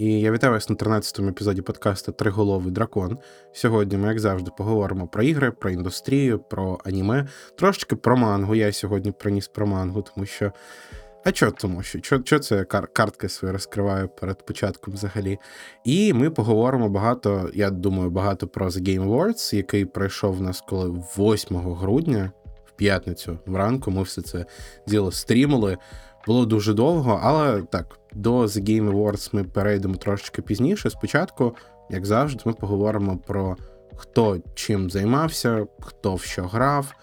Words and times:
І 0.00 0.20
я 0.20 0.32
вітаю 0.32 0.52
вас 0.52 0.68
на 0.68 0.76
13-му 0.76 1.28
епізоді 1.28 1.62
подкасту 1.62 2.12
Триголовий 2.12 2.72
дракон. 2.72 3.18
Сьогодні 3.52 3.98
ми, 3.98 4.08
як 4.08 4.20
завжди, 4.20 4.50
поговоримо 4.58 5.06
про 5.08 5.22
ігри, 5.22 5.50
про 5.50 5.70
індустрію, 5.70 6.38
про 6.38 6.78
аніме, 6.84 7.28
трошечки 7.58 7.96
про 7.96 8.16
мангу. 8.16 8.54
Я 8.54 8.72
сьогодні 8.72 9.12
приніс 9.12 9.48
про 9.48 9.66
мангу, 9.66 10.02
тому 10.02 10.26
що. 10.26 10.52
А 11.24 11.32
чо 11.32 11.50
тому 11.50 11.82
що? 11.82 12.00
Чо, 12.00 12.18
чо 12.18 12.38
це 12.38 12.64
кар- 12.64 12.88
картки 12.92 13.28
свої 13.28 13.52
розкриваю 13.52 14.08
перед 14.08 14.46
початком 14.46 14.94
взагалі? 14.94 15.38
І 15.84 16.12
ми 16.12 16.30
поговоримо 16.30 16.88
багато, 16.88 17.50
я 17.54 17.70
думаю, 17.70 18.10
багато 18.10 18.46
про 18.46 18.68
The 18.68 18.80
Game 18.82 19.08
Awards, 19.08 19.54
який 19.54 19.84
пройшов 19.84 20.40
у 20.40 20.42
нас 20.42 20.64
коли 20.68 21.04
8 21.18 21.56
грудня, 21.56 22.32
в 22.66 22.70
п'ятницю 22.70 23.38
вранку. 23.46 23.90
Ми 23.90 24.02
все 24.02 24.22
це 24.22 24.46
діло 24.86 25.12
стрімили. 25.12 25.78
Було 26.26 26.46
дуже 26.46 26.74
довго, 26.74 27.20
але 27.22 27.62
так, 27.62 27.99
до 28.14 28.42
The 28.42 28.62
Game 28.62 28.92
Awards 28.92 29.30
ми 29.32 29.44
перейдемо 29.44 29.94
трошечки 29.94 30.42
пізніше. 30.42 30.90
Спочатку, 30.90 31.56
як 31.90 32.06
завжди, 32.06 32.42
ми 32.44 32.52
поговоримо 32.52 33.18
про 33.26 33.56
хто 33.96 34.38
чим 34.54 34.90
займався, 34.90 35.66
хто 35.80 36.14
в 36.14 36.22
що 36.22 36.42
грав. 36.42 36.94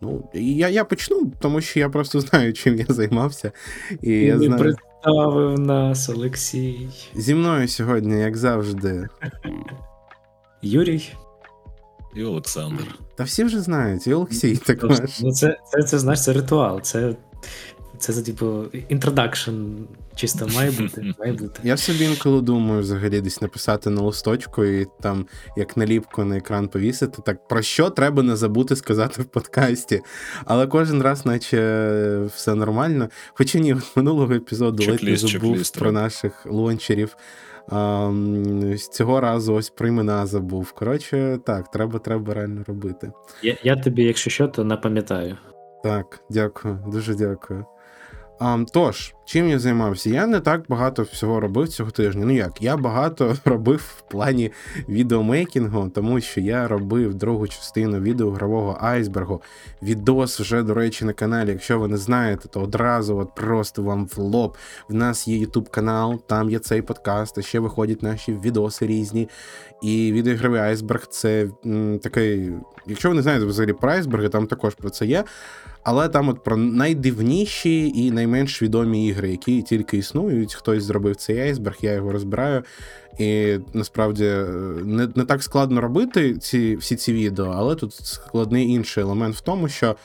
Ну, 0.00 0.30
я, 0.34 0.68
я 0.68 0.84
почну, 0.84 1.32
тому 1.40 1.60
що 1.60 1.80
я 1.80 1.88
просто 1.88 2.20
знаю, 2.20 2.52
чим 2.52 2.78
я 2.78 2.86
займався. 2.88 3.52
І 4.02 4.12
я 4.12 4.38
знаю. 4.38 4.62
представив 4.62 5.58
нас 5.58 6.08
Олексій. 6.08 6.88
Зі 7.14 7.34
мною 7.34 7.68
сьогодні, 7.68 8.20
як 8.20 8.36
завжди. 8.36 9.08
Юрій. 10.62 11.12
І 12.14 12.24
Олександр. 12.24 12.98
Та 13.16 13.24
всі 13.24 13.44
вже 13.44 13.60
знають, 13.60 14.06
і 14.06 14.14
Олексій 14.14 14.56
також. 14.56 14.98
Ну, 15.22 15.32
це, 15.32 15.56
це, 15.72 15.82
це, 15.82 15.98
знаєш, 15.98 16.24
це 16.24 16.32
ритуал. 16.32 16.80
Це, 16.80 17.16
це, 18.04 18.12
це 18.12 18.22
типу, 18.22 18.64
introduction 18.88 19.52
чисто 20.14 20.46
має 20.54 20.70
бути. 20.70 21.14
Має 21.18 21.32
бути. 21.32 21.60
Я 21.62 21.76
собі 21.76 22.04
інколи 22.04 22.42
думаю 22.42 22.80
взагалі 22.80 23.20
десь 23.20 23.42
написати 23.42 23.90
на 23.90 24.02
листочку 24.02 24.64
і 24.64 24.86
там 25.00 25.26
як 25.56 25.76
наліпку 25.76 26.24
на 26.24 26.36
екран 26.36 26.68
повісити. 26.68 27.22
Так 27.26 27.48
про 27.48 27.62
що 27.62 27.90
треба 27.90 28.22
не 28.22 28.36
забути 28.36 28.76
сказати 28.76 29.22
в 29.22 29.24
подкасті. 29.24 30.00
Але 30.44 30.66
кожен 30.66 31.02
раз, 31.02 31.26
наче 31.26 32.28
все 32.34 32.54
нормально. 32.54 33.08
Хоча 33.34 33.58
ні, 33.58 33.74
от 33.74 33.96
минулого 33.96 34.34
епізоду 34.34 34.82
ледь 34.90 35.02
не 35.02 35.16
забув 35.16 35.70
про 35.70 35.92
наших 35.92 36.46
лончерів. 36.46 37.16
А, 37.68 38.10
з 38.76 38.88
цього 38.88 39.20
разу 39.20 39.54
ось 39.54 39.70
про 39.70 39.88
імена 39.88 40.26
забув. 40.26 40.72
Коротше, 40.72 41.38
так, 41.46 41.70
треба, 41.70 41.98
треба 41.98 42.34
реально 42.34 42.64
робити. 42.66 43.12
Я, 43.42 43.56
я 43.62 43.76
тобі, 43.76 44.02
якщо 44.02 44.30
що, 44.30 44.48
то 44.48 44.64
напам'ятаю. 44.64 45.36
Так, 45.84 46.20
дякую, 46.30 46.78
дуже 46.86 47.14
дякую. 47.14 47.64
А, 48.38 48.64
тож, 48.72 49.14
чим 49.24 49.48
я 49.48 49.58
займався? 49.58 50.10
Я 50.10 50.26
не 50.26 50.40
так 50.40 50.64
багато 50.68 51.02
всього 51.02 51.40
робив 51.40 51.68
цього 51.68 51.90
тижня. 51.90 52.24
Ну 52.26 52.32
як, 52.32 52.62
я 52.62 52.76
багато 52.76 53.36
робив 53.44 53.94
в 53.98 54.10
плані 54.10 54.50
відеомейкінгу, 54.88 55.88
тому 55.88 56.20
що 56.20 56.40
я 56.40 56.68
робив 56.68 57.14
другу 57.14 57.48
частину 57.48 58.00
відеогравого 58.00 58.78
айсбергу. 58.80 59.42
Відос 59.82 60.40
вже, 60.40 60.62
до 60.62 60.74
речі, 60.74 61.04
на 61.04 61.12
каналі. 61.12 61.50
Якщо 61.50 61.78
ви 61.78 61.88
не 61.88 61.96
знаєте, 61.96 62.48
то 62.48 62.60
одразу 62.60 63.16
от 63.16 63.34
просто 63.34 63.82
вам 63.82 64.06
в 64.06 64.18
лоб. 64.18 64.56
В 64.88 64.94
нас 64.94 65.28
є 65.28 65.46
YouTube 65.46 65.70
канал, 65.70 66.20
там 66.26 66.50
є 66.50 66.58
цей 66.58 66.82
подкаст, 66.82 67.38
а 67.38 67.42
ще 67.42 67.60
виходять 67.60 68.02
наші 68.02 68.32
відоси 68.32 68.86
різні. 68.86 69.28
І 69.82 70.12
відеогравий 70.12 70.60
айсберг 70.60 71.06
це 71.06 71.48
м, 71.66 71.98
такий. 71.98 72.52
Якщо 72.86 73.08
ви 73.08 73.14
не 73.14 73.22
знаєте 73.22 73.44
взагалі 73.44 73.72
про 73.72 73.90
айсберги, 73.90 74.28
там 74.28 74.46
також 74.46 74.74
про 74.74 74.90
це 74.90 75.06
є. 75.06 75.24
Але 75.84 76.08
там 76.08 76.28
от 76.28 76.42
про 76.42 76.56
найдивніші 76.56 77.88
і 77.88 78.10
найменш 78.10 78.62
відомі 78.62 79.06
ігри, 79.06 79.30
які 79.30 79.62
тільки 79.62 79.96
існують. 79.96 80.54
Хтось 80.54 80.84
зробив 80.84 81.16
цей 81.16 81.40
айсберг, 81.40 81.76
я 81.80 81.92
його 81.92 82.12
розбираю. 82.12 82.62
І 83.18 83.58
насправді 83.72 84.24
е, 84.24 84.44
не, 84.84 85.08
не 85.14 85.24
так 85.24 85.42
складно 85.42 85.80
робити 85.80 86.38
ці, 86.38 86.76
всі 86.76 86.96
ці 86.96 87.12
відео, 87.12 87.54
але 87.56 87.74
тут 87.74 87.94
складний 87.94 88.70
інший 88.70 89.02
елемент 89.02 89.36
в 89.36 89.40
тому, 89.40 89.68
що 89.68 89.96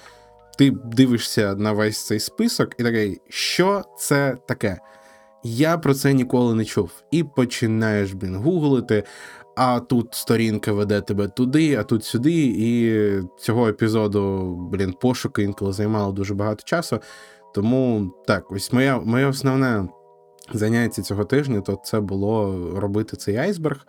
ти 0.58 0.72
дивишся 0.72 1.56
на 1.56 1.72
весь 1.72 2.06
цей 2.06 2.20
список 2.20 2.70
і 2.78 2.84
такий, 2.84 3.22
що 3.30 3.84
це 3.98 4.38
таке? 4.48 4.80
Я 5.44 5.78
про 5.78 5.94
це 5.94 6.14
ніколи 6.14 6.56
не 6.56 6.66
чув. 6.66 6.92
І 7.12 7.24
починаєш, 7.24 8.14
блін, 8.14 8.36
гуглити, 8.36 9.04
а 9.62 9.80
тут 9.80 10.14
сторінка 10.14 10.72
веде 10.74 11.02
тебе 11.02 11.28
туди, 11.28 11.76
а 11.76 11.84
тут 11.84 12.06
сюди. 12.06 12.54
І 12.58 13.04
цього 13.40 13.68
епізоду, 13.68 14.56
блін, 14.72 14.94
пошуки 14.94 15.44
інколи 15.44 15.74
займало 15.74 16.12
дуже 16.12 16.34
багато 16.34 16.64
часу. 16.64 17.00
Тому 17.56 18.12
так, 18.28 18.52
ось 18.52 18.74
моє, 18.74 18.96
моє 18.96 19.26
основне 19.26 19.88
заняття 20.54 21.02
цього 21.02 21.26
тижня, 21.26 21.62
то 21.62 21.82
це 21.84 22.00
було 22.00 22.70
робити 22.80 23.18
цей 23.18 23.38
айсберг. 23.38 23.88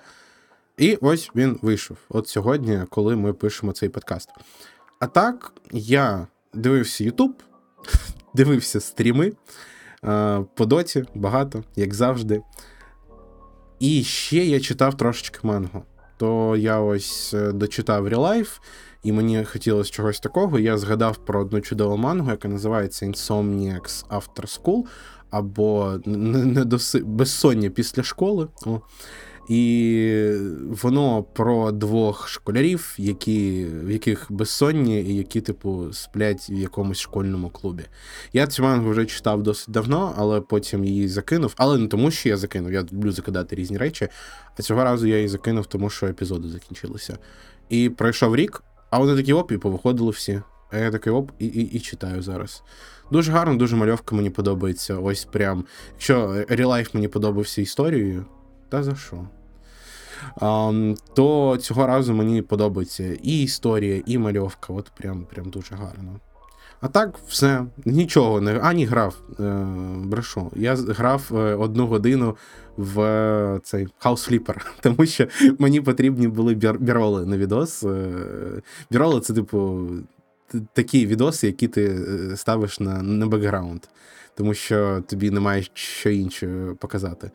І 0.77 0.99
ось 1.01 1.31
він 1.35 1.59
вийшов. 1.63 1.97
От 2.09 2.29
сьогодні, 2.29 2.81
коли 2.89 3.17
ми 3.17 3.33
пишемо 3.33 3.73
цей 3.73 3.89
подкаст. 3.89 4.29
А 4.99 5.07
так, 5.07 5.53
я 5.73 6.27
дивився 6.55 7.05
YouTube, 7.05 7.35
дивився 8.35 8.81
стріми 8.81 9.33
по 10.55 10.67
доті, 10.67 11.05
багато, 11.15 11.65
як 11.77 11.95
завжди. 11.95 12.43
І 13.81 14.03
ще 14.05 14.37
я 14.37 14.61
читав 14.61 14.97
трошечки 14.97 15.39
мангу. 15.43 15.83
То 16.17 16.57
я 16.57 16.81
ось 16.81 17.35
е, 17.35 17.53
дочитав 17.53 18.09
Релайф, 18.09 18.59
і 19.03 19.13
мені 19.13 19.45
хотілося 19.45 19.91
чогось 19.93 20.21
такого. 20.21 20.59
Я 20.59 20.79
згадав 20.79 21.17
про 21.17 21.41
одну 21.41 21.61
чудову 21.61 21.97
мангу, 21.97 22.31
яка 22.31 22.49
називається 22.49 23.07
Insomniacs 23.07 24.07
After 24.09 24.61
School, 24.61 24.85
або 25.31 26.01
недоси... 26.07 26.99
Безсоння 26.99 27.71
після 27.71 28.03
школи. 28.03 28.49
О. 28.67 28.81
І 29.51 30.33
воно 30.83 31.23
про 31.23 31.73
двох 31.73 32.29
школярів, 32.29 32.95
які, 32.99 33.67
в 33.85 33.91
яких 33.91 34.27
безсонні, 34.29 35.01
і 35.01 35.17
які, 35.17 35.41
типу, 35.41 35.93
сплять 35.93 36.51
в 36.51 36.53
якомусь 36.53 36.99
школьному 36.99 37.51
клубі. 37.51 37.83
Я 38.33 38.47
цю 38.47 38.63
мангу 38.63 38.91
вже 38.91 39.07
читав 39.07 39.43
досить 39.43 39.71
давно, 39.71 40.15
але 40.17 40.41
потім 40.41 40.85
її 40.85 41.09
закинув. 41.09 41.55
Але 41.57 41.79
не 41.79 41.89
тому, 41.89 42.11
що 42.11 42.29
я 42.29 42.37
закинув, 42.37 42.73
я 42.73 42.81
люблю 42.93 43.13
закидати 43.13 43.57
різні 43.57 43.77
речі. 43.79 44.09
А 44.59 44.63
цього 44.63 44.85
разу 44.85 45.07
я 45.07 45.17
її 45.17 45.29
закинув, 45.29 45.67
тому 45.67 45.91
що 45.91 46.07
епізоди 46.07 46.49
закінчилися. 46.49 47.19
І 47.69 47.89
пройшов 47.89 48.37
рік, 48.37 48.63
а 48.91 48.99
вони 48.99 49.17
такі 49.17 49.33
оп, 49.33 49.53
і 49.53 49.59
повиходили 49.59 50.11
всі. 50.11 50.43
А 50.71 50.79
я 50.79 50.91
такий 50.91 51.13
оп, 51.13 51.31
і, 51.39 51.47
і, 51.47 51.63
і 51.63 51.81
читаю 51.81 52.23
зараз. 52.23 52.63
Дуже 53.13 53.33
гарно, 53.33 53.57
дуже 53.57 53.77
мальовка 53.77 54.17
мені 54.17 54.31
подобається. 54.31 54.97
Ось 54.97 55.25
прям. 55.25 55.65
Якщо 55.93 56.29
Life 56.49 56.91
мені 56.95 57.09
подобався 57.09 57.63
історією, 57.63 58.27
та 58.69 58.83
за 58.83 58.97
що? 58.97 59.29
То 61.15 61.57
цього 61.61 61.87
разу 61.87 62.15
мені 62.15 62.43
подобається 62.43 63.05
і 63.23 63.43
історія, 63.43 64.03
і 64.07 64.19
мальовка. 64.19 64.73
От 64.73 64.91
прям, 64.97 65.27
прям 65.31 65.51
дуже 65.51 65.75
гарно. 65.75 66.21
А 66.81 66.89
так, 66.89 67.19
все, 67.29 67.65
нічого 67.85 68.41
не 68.41 68.59
ані 68.59 68.85
грав. 68.85 69.17
Е, 69.41 69.67
брешу. 70.05 70.51
Я 70.57 70.75
грав 70.75 71.31
е, 71.33 71.55
одну 71.55 71.87
годину 71.87 72.37
в 72.77 73.01
е, 73.01 73.61
цей 73.63 73.87
House 74.05 74.31
Flipper, 74.31 74.57
тому 74.81 75.07
що 75.07 75.27
мені 75.59 75.81
потрібні 75.81 76.29
були 76.29 76.55
бір- 76.55 76.79
біроли 76.79 77.27
на 77.27 77.37
відос. 77.37 77.85
Е, 77.85 78.09
біроли 78.91 79.21
це, 79.21 79.35
типу, 79.35 79.89
такі 80.73 81.07
відоси, 81.07 81.47
які 81.47 81.69
ти 81.69 81.99
ставиш 82.37 82.81
на, 82.81 83.03
на 83.03 83.27
бекграунд, 83.27 83.83
тому 84.35 84.55
що 84.55 85.03
тобі 85.07 85.31
немає 85.31 85.65
що 85.75 86.11
інше 86.11 86.75
показати. 86.79 87.31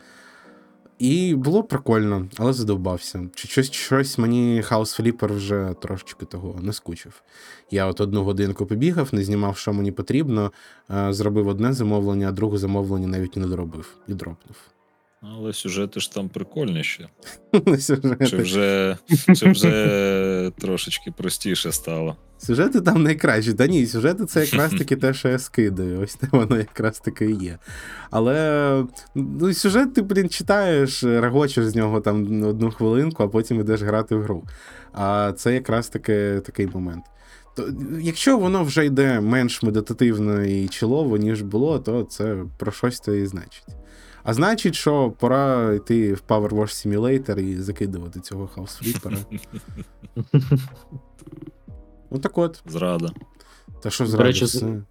І 1.00 1.35
було 1.35 1.63
прикольно, 1.63 2.28
але 2.38 2.53
задовбався. 2.53 3.29
Чи 3.35 3.47
щось, 3.47 3.72
щось 3.72 4.17
мені 4.17 4.61
House 4.61 5.01
Flipper 5.01 5.35
вже 5.35 5.75
трошечки 5.81 6.25
того 6.25 6.59
не 6.61 6.73
скучив. 6.73 7.22
Я 7.72 7.85
от 7.85 8.01
одну 8.01 8.23
годинку 8.23 8.66
побігав, 8.66 9.09
не 9.11 9.23
знімав, 9.23 9.57
що 9.57 9.73
мені 9.73 9.91
потрібно, 9.91 10.51
е, 10.91 11.13
зробив 11.13 11.47
одне 11.47 11.74
замовлення, 11.74 12.30
а 12.30 12.31
друге 12.31 12.57
замовлення 12.57 13.07
навіть 13.07 13.38
не 13.38 13.47
доробив 13.47 13.97
і 14.07 14.13
дропнув. 14.13 14.75
Але 15.33 15.54
сюжети 15.54 16.00
ж 16.00 16.13
там 16.13 16.30
прикольніші. 16.30 17.07
Сюжети. 17.80 18.25
Чи 18.25 18.38
вже, 18.38 18.98
чи 19.36 19.51
вже 19.51 20.51
трошечки 20.57 21.12
простіше 21.12 21.72
стало? 21.72 22.16
Сюжети 22.38 22.81
там 22.81 23.04
найкращі. 23.04 23.54
Та 23.54 23.68
ні, 23.68 23.86
сюжети 23.86 24.25
це 24.25 24.45
якраз 24.45 24.72
таки 24.77 24.95
те, 24.95 25.13
що 25.13 25.30
я 25.30 25.39
скидаю. 25.39 26.01
Ось 26.01 26.16
те 26.16 26.27
воно 26.31 26.57
якраз 26.57 27.00
таки 27.00 27.25
і 27.25 27.36
є. 27.36 27.57
Але 28.12 28.86
ну, 29.16 29.54
сюжет 29.54 29.94
ти, 29.94 30.01
блін, 30.01 30.30
читаєш, 30.30 31.04
регочеш 31.04 31.68
з 31.68 31.75
нього 31.75 32.01
там 32.01 32.44
одну 32.44 32.71
хвилинку, 32.71 33.24
а 33.24 33.28
потім 33.28 33.60
йдеш 33.60 33.81
грати 33.81 34.16
в 34.16 34.24
гру. 34.24 34.44
А 34.94 35.33
це 35.38 35.54
якраз 35.54 35.89
таки 35.89 36.42
такий 36.45 36.68
момент. 36.68 37.06
То, 37.56 37.69
якщо 38.01 38.38
воно 38.38 38.63
вже 38.63 38.86
йде 38.86 39.21
менш 39.21 39.63
медитативно 39.63 40.44
і 40.44 40.68
чолово, 40.68 41.18
ніж 41.18 41.42
було, 41.42 41.80
то 41.80 42.04
це 42.04 42.38
про 42.57 42.71
щось 42.71 43.00
то 43.00 43.16
і 43.16 43.25
значить. 43.25 43.66
А 44.25 44.33
значить, 44.33 44.75
що 44.75 45.13
пора 45.19 45.74
йти 45.74 46.13
в 46.13 46.22
Power 46.27 46.50
Wash 46.50 46.88
Simulator 46.88 47.39
і 47.39 47.62
закидувати 47.62 48.19
цього 48.19 48.50
House 48.56 48.83
Flipper. 48.83 49.25
Ну 52.12 52.19
так 52.19 52.38
от. 52.38 52.63
Зрада. 52.66 53.12
Та 53.81 53.89
що 53.89 54.06
До 54.06 54.18
речі, 54.18 54.45
все? 54.45 54.81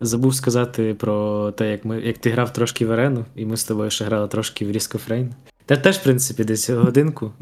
Забув 0.00 0.34
сказати 0.34 0.94
про 0.94 1.50
те, 1.52 1.70
як 1.70 1.84
ми, 1.84 2.00
як 2.00 2.18
ти 2.18 2.30
грав 2.30 2.52
трошки 2.52 2.86
в 2.86 2.92
арену, 2.92 3.24
і 3.34 3.46
ми 3.46 3.56
з 3.56 3.64
тобою 3.64 3.90
ще 3.90 4.04
грали 4.04 4.28
трошки 4.28 4.66
в 4.66 4.70
Risk 4.70 4.96
of 4.96 5.08
Rain. 5.08 5.28
Та 5.66 5.76
теж, 5.76 5.96
в 5.96 6.02
принципі, 6.02 6.44
десь 6.44 6.70
годинку. 6.70 7.32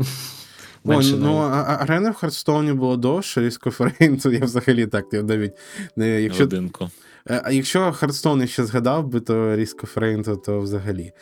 О, 0.85 1.01
ну, 1.19 1.37
а- 1.37 1.79
арена 1.81 2.11
в 2.11 2.15
Хардстоуні 2.15 2.73
було 2.73 2.97
довше, 2.97 3.41
Risk 3.41 3.67
of 3.67 3.79
Rain, 3.79 4.23
то 4.23 4.33
я 4.33 4.45
взагалі 4.45 4.87
так 4.87 5.13
навіть 5.13 5.53
не. 5.97 6.23
Якщо, 6.23 6.43
Годинку. 6.43 6.91
Е, 7.31 7.43
А 7.45 7.53
якщо 7.53 7.93
Хардстоун 7.93 8.41
я 8.41 8.47
ще 8.47 8.65
згадав 8.65 9.09
би, 9.09 9.21
то 9.21 9.57
різко 9.57 9.87
of 9.87 10.25
то, 10.25 10.37
то 10.37 10.61
взагалі. 10.61 11.13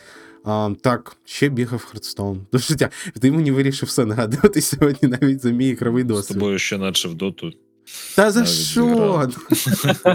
А, 0.45 0.69
так, 0.81 1.15
ще 1.25 1.49
бігав 1.49 1.85
Хардстоун. 1.85 2.45
До 2.51 2.57
життя. 2.57 2.89
Ти 3.21 3.31
мені 3.31 3.51
вирішив 3.51 3.89
все 3.89 4.05
нагадувати 4.05 4.61
сьогодні 4.61 5.09
навіть 5.21 5.41
за 5.41 5.49
мій 5.49 5.67
ігровий 5.69 6.03
З 6.03 6.27
тобою 6.33 6.59
ще 6.59 6.77
наче 6.77 7.07
в 7.07 7.13
доту. 7.15 7.51
Та 8.15 8.31
за 8.31 8.39
навіть 8.39 8.49
що? 8.49 9.29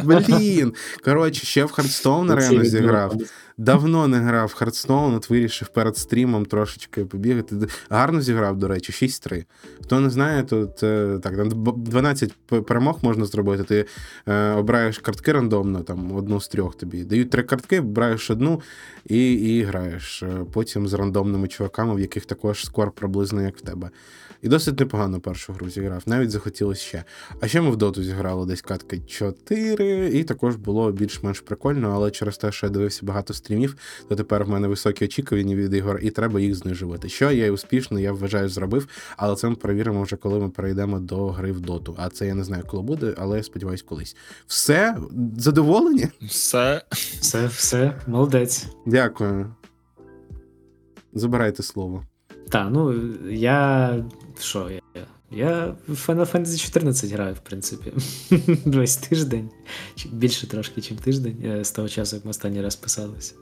Блін. 0.04 0.74
Коротше, 1.04 1.46
ще 1.46 1.64
в 1.64 1.70
Хардстоун 1.70 2.30
арену 2.30 2.60
Всі 2.60 2.70
зіграв. 2.70 3.16
Давно 3.56 4.08
не 4.08 4.18
грав 4.18 4.48
в 4.48 4.54
Хардстоун, 4.54 5.14
от 5.14 5.30
вирішив 5.30 5.68
перед 5.68 5.96
стрімом 5.96 6.46
трошечки 6.46 7.04
побігати. 7.04 7.56
Гарно 7.90 8.20
зіграв, 8.20 8.58
до 8.58 8.68
речі, 8.68 9.06
6-3. 9.06 9.44
Хто 9.82 10.00
не 10.00 10.10
знає, 10.10 10.42
то 10.42 10.66
це 10.66 11.18
так, 11.22 11.36
там 11.36 11.48
12 11.76 12.32
перемог 12.66 12.98
можна 13.02 13.24
зробити. 13.24 13.64
Ти 13.64 13.86
е, 14.26 14.50
обираєш 14.50 14.98
картки 14.98 15.32
рандомно, 15.32 15.80
там 15.80 16.12
одну 16.12 16.40
з 16.40 16.48
трьох 16.48 16.74
тобі. 16.74 17.04
Дають 17.04 17.30
три 17.30 17.42
картки, 17.42 17.80
обираєш 17.80 18.30
одну 18.30 18.60
і, 19.06 19.32
і 19.32 19.62
граєш. 19.62 20.22
Е, 20.22 20.28
Потім 20.52 20.88
з 20.88 20.94
рандомними 20.94 21.48
чуваками, 21.48 21.94
в 21.94 22.00
яких 22.00 22.26
також 22.26 22.64
скор 22.64 22.90
приблизно 22.90 23.42
як 23.42 23.56
в 23.56 23.60
тебе. 23.60 23.90
І 24.44 24.48
досить 24.48 24.80
непогано 24.80 25.20
першу 25.20 25.52
гру 25.52 25.70
зіграв. 25.70 26.02
Навіть 26.06 26.30
захотілося 26.30 26.82
ще. 26.82 27.04
А 27.40 27.48
ще 27.48 27.60
ми 27.60 27.70
в 27.70 27.76
доту 27.76 28.02
зіграли 28.02 28.46
десь 28.46 28.62
катки 28.62 29.00
4, 29.06 30.10
і 30.14 30.24
також 30.24 30.56
було 30.56 30.92
більш-менш 30.92 31.40
прикольно, 31.40 31.92
але 31.94 32.10
через 32.10 32.38
те, 32.38 32.52
що 32.52 32.66
я 32.66 32.70
дивився 32.70 33.00
багато 33.06 33.34
стрімів, 33.44 33.76
то 34.08 34.16
тепер 34.16 34.44
в 34.44 34.48
мене 34.48 34.68
високі 34.68 35.04
очікування 35.04 35.56
від 35.56 35.74
ігор, 35.74 35.98
і 36.02 36.10
треба 36.10 36.40
їх 36.40 36.54
знижувати. 36.54 37.08
Що 37.08 37.30
я 37.30 37.52
успішно, 37.52 38.00
я 38.00 38.12
вважаю, 38.12 38.48
зробив, 38.48 38.88
але 39.16 39.36
це 39.36 39.48
ми 39.48 39.54
перевіримо 39.54 40.02
вже, 40.02 40.16
коли 40.16 40.38
ми 40.38 40.48
перейдемо 40.48 41.00
до 41.00 41.26
гри 41.28 41.52
в 41.52 41.60
доту. 41.60 41.94
А 41.98 42.08
це 42.08 42.26
я 42.26 42.34
не 42.34 42.44
знаю, 42.44 42.64
коли 42.66 42.82
буде, 42.82 43.14
але 43.18 43.36
я 43.36 43.42
сподіваюсь, 43.42 43.82
колись. 43.82 44.16
Все, 44.46 44.96
задоволені? 45.38 46.08
Все. 46.22 46.82
Все, 46.90 47.46
все, 47.46 48.00
молодець. 48.06 48.66
Дякую. 48.86 49.54
Забирайте 51.12 51.62
слово. 51.62 52.04
Та, 52.50 52.70
ну 52.70 52.94
я. 53.30 54.04
Що 54.38 54.70
я? 54.70 54.80
Я 55.36 55.74
в 55.88 56.08
Final 56.08 56.32
Fantasy 56.32 56.58
14 56.58 57.12
граю, 57.12 57.34
в 57.34 57.38
принципі. 57.38 57.92
Весь 58.64 58.96
тиждень. 58.96 59.50
Більше 60.12 60.46
трошки, 60.46 60.80
ніж 60.80 61.00
тиждень 61.00 61.42
е, 61.44 61.64
з 61.64 61.70
того 61.70 61.88
часу, 61.88 62.16
як 62.16 62.24
ми 62.24 62.30
останній 62.30 62.62
раз 62.62 62.76
писалися. 62.76 63.34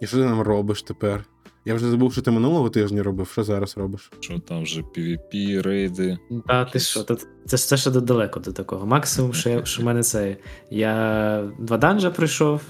І 0.00 0.06
що 0.06 0.16
ти 0.16 0.24
нам 0.24 0.40
робиш 0.40 0.82
тепер? 0.82 1.24
Я 1.64 1.74
вже 1.74 1.90
забув, 1.90 2.12
що 2.12 2.22
ти 2.22 2.30
минулого 2.30 2.70
тижня 2.70 3.02
робив. 3.02 3.28
Що 3.28 3.44
зараз 3.44 3.76
робиш? 3.76 4.10
Що 4.20 4.38
там 4.38 4.62
вже 4.62 4.80
PvP, 4.80 5.62
рейди. 5.62 6.18
Та 6.46 6.64
ти 6.64 6.80
що, 6.80 7.02
то, 7.02 7.18
це, 7.46 7.58
це 7.58 7.76
ще 7.76 7.90
далеко 7.90 8.40
до 8.40 8.52
такого. 8.52 8.86
Максимум, 8.86 9.34
що, 9.34 9.50
я, 9.50 9.64
що 9.64 9.82
в 9.82 9.84
мене 9.84 10.02
це. 10.02 10.36
Я 10.70 11.52
два 11.58 11.78
данжа 11.78 12.10
пройшов, 12.10 12.60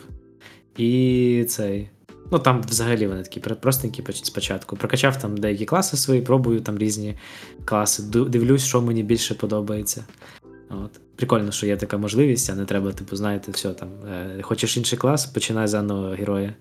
і 0.76 1.44
цей. 1.48 1.90
Ну 2.30 2.38
там 2.38 2.62
взагалі 2.62 3.06
вони 3.06 3.22
такі 3.22 3.40
простенькі 3.40 4.04
спочатку. 4.12 4.76
Прокачав 4.76 5.18
там 5.18 5.36
деякі 5.36 5.64
класи 5.64 5.96
свої, 5.96 6.20
пробую 6.20 6.60
там 6.60 6.78
різні 6.78 7.16
класи. 7.64 8.02
Дивлюсь, 8.02 8.64
що 8.64 8.82
мені 8.82 9.02
більше 9.02 9.34
подобається. 9.34 10.04
От. 10.70 11.00
Прикольно, 11.16 11.52
що 11.52 11.66
є 11.66 11.76
така 11.76 11.98
можливість, 11.98 12.50
а 12.50 12.54
не 12.54 12.64
треба, 12.64 12.92
типу, 12.92 13.16
знаєте, 13.16 13.52
все 13.52 13.72
там. 13.72 13.88
Е, 13.88 14.42
хочеш 14.42 14.76
інший 14.76 14.98
клас, 14.98 15.26
починай 15.26 15.66
заново 15.66 16.08
героя. 16.08 16.54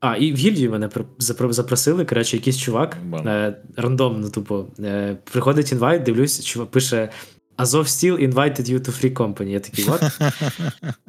А, 0.00 0.16
і 0.16 0.32
в 0.32 0.36
гільдію 0.36 0.70
мене 0.70 0.90
запросили, 1.18 2.04
коротше, 2.04 2.36
якийсь 2.36 2.58
чувак 2.58 2.96
е, 3.26 3.56
рандомно, 3.76 4.30
тупо. 4.30 4.66
Е, 4.80 5.16
приходить 5.32 5.72
інвайт, 5.72 6.02
дивлюсь, 6.02 6.44
чувак 6.44 6.70
пише 6.70 7.10
Azov 7.56 7.84
Steel 7.84 8.18
invited 8.18 8.68
you 8.68 8.80
to 8.80 8.90
free 9.02 9.12
company. 9.12 9.48
Я 9.48 9.60
такий, 9.60 9.84
what? 9.84 10.32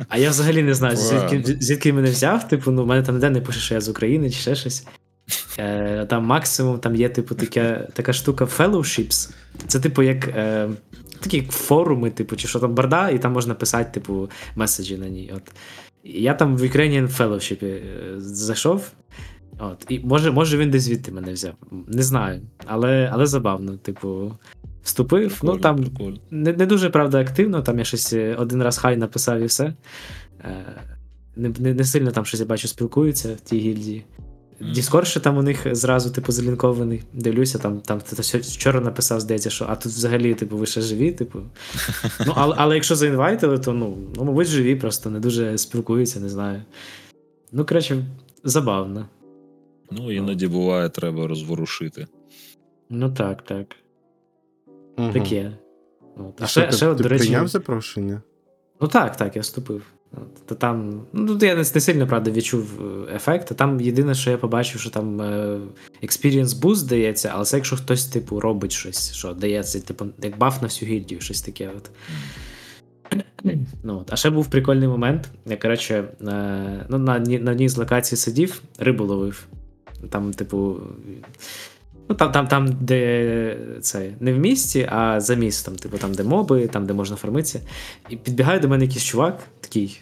А 0.10 0.18
я 0.18 0.30
взагалі 0.30 0.64
не 0.64 0.74
знаю, 0.74 0.98
звідки, 0.98 1.58
звідки 1.60 1.94
мене 1.94 2.10
взяв. 2.10 2.48
Типу, 2.48 2.72
ну, 2.72 2.84
в 2.84 2.88
мене 2.88 3.04
там 3.04 3.16
ніде 3.16 3.30
не 3.30 3.42
пише, 3.42 3.60
що 3.60 3.74
я 3.74 3.82
з 3.82 3.90
України 3.90 4.30
чи 4.30 4.40
ще 4.40 4.56
щось. 4.56 4.88
Е, 5.60 6.06
там 6.06 6.26
максимум 6.26 6.80
там 6.80 6.96
є, 6.96 7.10
типу, 7.10 7.36
така, 7.36 7.88
така 7.94 8.14
штука 8.14 8.46
fellowships. 8.46 9.32
Це, 9.68 9.80
типу, 9.80 10.04
як. 10.04 10.28
Е, 10.28 10.70
такі 11.22 11.42
форуми, 11.42 12.10
типу, 12.10 12.36
чи 12.36 12.48
що 12.48 12.60
там 12.60 12.76
барда, 12.76 13.10
і 13.10 13.20
там 13.20 13.32
можна 13.34 13.54
писати, 13.54 13.92
типу, 13.94 14.30
меседжі 14.56 14.98
на 14.98 15.10
ній. 15.10 15.32
От. 15.36 15.44
Я 16.04 16.34
там 16.34 16.58
в 16.58 16.62
Ukrainian 16.62 17.18
Fellowship 17.18 17.66
е, 17.66 17.82
зайшов. 18.18 18.92
От. 19.60 19.86
І 19.90 20.00
може, 20.00 20.32
може 20.32 20.58
він 20.58 20.72
десь 20.72 20.84
звідти 20.84 21.12
мене 21.12 21.34
взяв. 21.34 21.54
Не 21.88 22.04
знаю. 22.04 22.42
Але, 22.66 23.10
але 23.14 23.26
забавно, 23.26 23.78
типу, 23.78 24.34
вступив. 24.84 25.40
ну 25.44 25.58
там 25.58 25.78
прикольно. 25.78 26.18
не, 26.32 26.54
не 26.54 26.66
дуже 26.66 26.90
правда 26.90 27.20
активно, 27.22 27.62
там 27.62 27.80
я 27.80 27.86
щось 27.86 28.14
е, 28.14 28.36
один 28.36 28.64
раз 28.64 28.78
хай 28.78 28.98
написав 28.98 29.40
і 29.40 29.46
все. 29.46 29.74
Е, 30.40 30.66
Не, 31.36 31.54
не, 31.60 31.74
не 31.74 31.84
сильно 31.84 32.12
там 32.12 32.26
щось 32.26 32.40
я 32.40 32.46
бачу 32.46 32.68
спілкуються 32.68 33.34
в 33.34 33.40
тій 33.42 33.58
гільдії. 33.58 34.06
Ще 35.04 35.20
там 35.20 35.38
у 35.38 35.42
них 35.42 35.76
зразу, 35.76 36.12
типу, 36.12 36.32
залінкований. 36.32 37.04
Дивлюся, 37.14 37.58
там, 37.58 37.80
там 37.80 38.02
вчора 38.42 38.82
написав, 38.82 39.20
здається, 39.20 39.50
що 39.50 39.66
а 39.70 39.76
тут 39.76 39.92
взагалі, 39.92 40.34
типу, 40.34 40.58
ви 40.58 40.66
ще 40.66 40.82
живі, 40.82 41.12
типу. 41.12 41.40
Ну, 42.26 42.34
але, 42.36 42.56
але 42.58 42.76
якщо 42.76 42.96
заінвайтили, 42.96 43.60
то 43.60 43.74
ну, 43.74 43.98
ну, 44.16 44.24
мабуть, 44.24 44.48
живі, 44.48 44.76
просто 44.76 45.10
не 45.10 45.20
дуже 45.20 45.58
спілкуються, 45.58 46.20
не 46.20 46.30
знаю. 46.30 46.62
Ну, 47.52 47.66
коротше, 47.66 48.06
забавно. 48.44 49.10
Ну, 49.92 50.12
іноді 50.12 50.48
буває, 50.48 50.90
треба 50.90 51.28
розворушити. 51.28 52.08
Ну 52.90 53.12
так, 53.12 53.42
так. 53.42 53.76
Угу. 54.98 55.14
Таке. 55.14 55.52
От. 56.18 56.42
А 56.42 56.44
А 56.44 56.48
ще, 56.48 56.68
ти, 56.68 56.78
ще, 56.78 56.96
ти 56.96 57.04
до 57.04 57.10
речі, 57.10 57.24
прийняв 57.24 57.48
запрошення? 57.48 58.22
Ну 58.82 58.88
так, 58.88 59.18
так, 59.18 59.36
я 59.36 59.42
вступив. 59.42 59.84
От, 60.14 60.46
То 60.46 60.56
там, 60.56 61.06
ну 61.14 61.28
тут 61.28 61.44
я 61.44 61.56
не, 61.56 61.58
не 61.58 61.64
сильно 61.64 62.08
правда 62.08 62.32
відчув 62.32 62.82
е, 62.82 63.16
ефект. 63.16 63.52
а 63.52 63.56
Там 63.56 63.82
єдине, 63.82 64.16
що 64.16 64.32
я 64.32 64.38
побачив, 64.38 64.82
що 64.82 64.90
там 64.90 65.22
е, 65.22 65.60
experience 66.04 66.46
boost 66.46 66.88
дається, 66.88 67.32
але 67.34 67.46
це 67.46 67.58
якщо 67.58 67.76
хтось, 67.76 68.06
типу, 68.06 68.40
робить 68.40 68.72
щось, 68.72 69.14
що 69.14 69.34
дається, 69.34 69.80
типу, 69.80 70.06
як 70.24 70.38
баф 70.38 70.62
на 70.62 70.68
всю 70.68 70.92
гільдію, 70.92 71.22
щось 71.22 71.42
таке. 71.42 71.70
От. 71.78 71.92
Ну, 73.84 74.00
от. 74.00 74.14
А 74.14 74.16
ще 74.16 74.30
був 74.30 74.48
прикольний 74.48 74.88
момент. 74.88 75.30
Я, 75.46 75.58
коротше, 75.58 76.04
е, 76.28 76.86
ну, 76.90 76.98
на, 76.98 77.20
на 77.20 77.52
одній 77.52 77.70
з 77.70 77.78
локацій 77.78 78.16
сидів, 78.16 78.62
рибу 78.80 79.04
ловив. 79.06 79.48
Там, 80.10 80.34
типу. 80.34 80.78
Ну, 82.12 82.18
там, 82.18 82.32
там, 82.32 82.48
там, 82.48 82.78
де 82.82 83.58
це 83.82 84.12
не 84.20 84.34
в 84.34 84.38
місті, 84.38 84.90
а 84.92 85.20
за 85.20 85.36
містом, 85.36 85.76
типу, 85.76 85.98
там, 85.98 86.14
де 86.14 86.24
моби, 86.24 86.68
там, 86.68 86.86
де 86.86 86.94
можна 86.94 87.16
фармитися. 87.16 87.60
І 88.10 88.16
підбігає 88.16 88.60
до 88.60 88.70
мене 88.70 88.86
якийсь 88.86 89.04
чувак, 89.04 89.40
такий. 89.62 90.02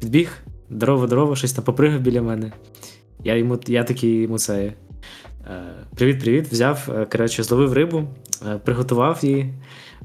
Підбіг, 0.00 0.38
здорово, 0.70 1.06
здорово, 1.06 1.36
щось 1.36 1.52
там 1.52 1.64
попригав 1.64 2.00
біля 2.00 2.22
мене. 2.22 2.52
Я 3.24 3.36
йому, 3.36 3.58
я 3.66 3.84
такий 3.84 4.22
йому 4.22 4.38
це. 4.38 4.54
е, 4.64 4.74
Привіт-привіт, 5.96 6.46
взяв, 6.52 6.88
е, 6.96 7.04
коротше, 7.04 7.42
зловив 7.42 7.72
рибу, 7.72 8.04
е, 8.46 8.58
приготував 8.64 9.18
її. 9.22 9.54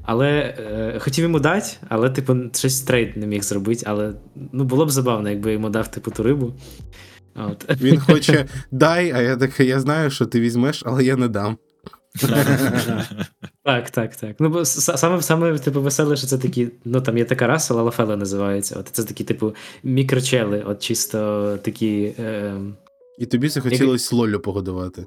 Але 0.02 0.28
е, 0.30 0.98
хотів 0.98 1.22
йому 1.22 1.40
дати, 1.40 1.70
але, 1.88 2.10
типу, 2.10 2.36
щось 2.54 2.80
трейд 2.80 3.16
не 3.16 3.26
міг 3.26 3.42
зробити. 3.42 3.82
Але 3.86 4.12
ну, 4.52 4.64
було 4.64 4.86
б 4.86 4.90
забавно, 4.90 5.30
якби 5.30 5.52
йому 5.52 5.70
дав, 5.70 5.88
типу, 5.88 6.10
ту 6.10 6.22
рибу. 6.22 6.52
От. 7.46 7.64
Він 7.80 8.00
хоче 8.00 8.46
дай, 8.70 9.12
а 9.12 9.20
я 9.20 9.36
такий, 9.36 9.66
я 9.66 9.80
знаю, 9.80 10.10
що 10.10 10.26
ти 10.26 10.40
візьмеш, 10.40 10.82
але 10.86 11.04
я 11.04 11.16
не 11.16 11.28
дам. 11.28 11.56
Так, 13.64 13.90
так, 13.90 14.16
так. 14.16 14.36
Ну, 14.38 14.48
бо 14.48 14.64
саме, 14.64 15.22
саме 15.22 15.58
типу, 15.58 15.82
веселе, 15.82 16.16
що 16.16 16.26
це 16.26 16.38
такі, 16.38 16.68
ну 16.84 17.00
там 17.00 17.18
є 17.18 17.24
така 17.24 17.46
раса, 17.46 17.74
лалафела 17.74 18.16
називається. 18.16 18.76
От 18.78 18.88
це 18.92 19.04
такі, 19.04 19.24
типу, 19.24 19.54
мікрочели, 19.82 20.62
от 20.66 20.82
чисто 20.82 21.58
такі. 21.62 22.14
Е, 22.18 22.54
І 23.18 23.26
тобі 23.26 23.48
захотілось 23.48 24.12
лолю 24.12 24.40
погодувати. 24.40 25.06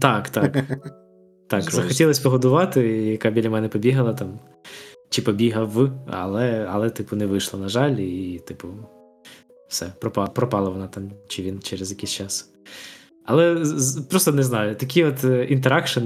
так, 0.00 0.28
так. 0.28 0.56
Так, 1.48 1.70
захотілося 1.70 2.22
погодувати, 2.22 2.98
і 2.98 3.10
яка 3.10 3.30
біля 3.30 3.50
мене 3.50 3.68
побігала 3.68 4.12
там. 4.12 4.38
Чи 5.10 5.22
побігав, 5.22 5.90
але, 6.06 6.68
але, 6.70 6.90
типу, 6.90 7.16
не 7.16 7.26
вийшло, 7.26 7.60
на 7.60 7.68
жаль, 7.68 7.92
і, 7.92 8.38
типу, 8.46 8.68
все, 9.68 9.92
пропала, 10.00 10.26
пропала 10.26 10.70
вона 10.70 10.86
там, 10.86 11.10
чи 11.28 11.42
він 11.42 11.60
через 11.60 11.90
якийсь 11.90 12.10
час. 12.12 12.50
Але 13.24 13.64
просто 14.10 14.32
не 14.32 14.42
знаю, 14.42 14.74
такий 14.76 15.04
от 15.04 15.24
е, 15.24 15.44
інтеракшн 15.44 16.00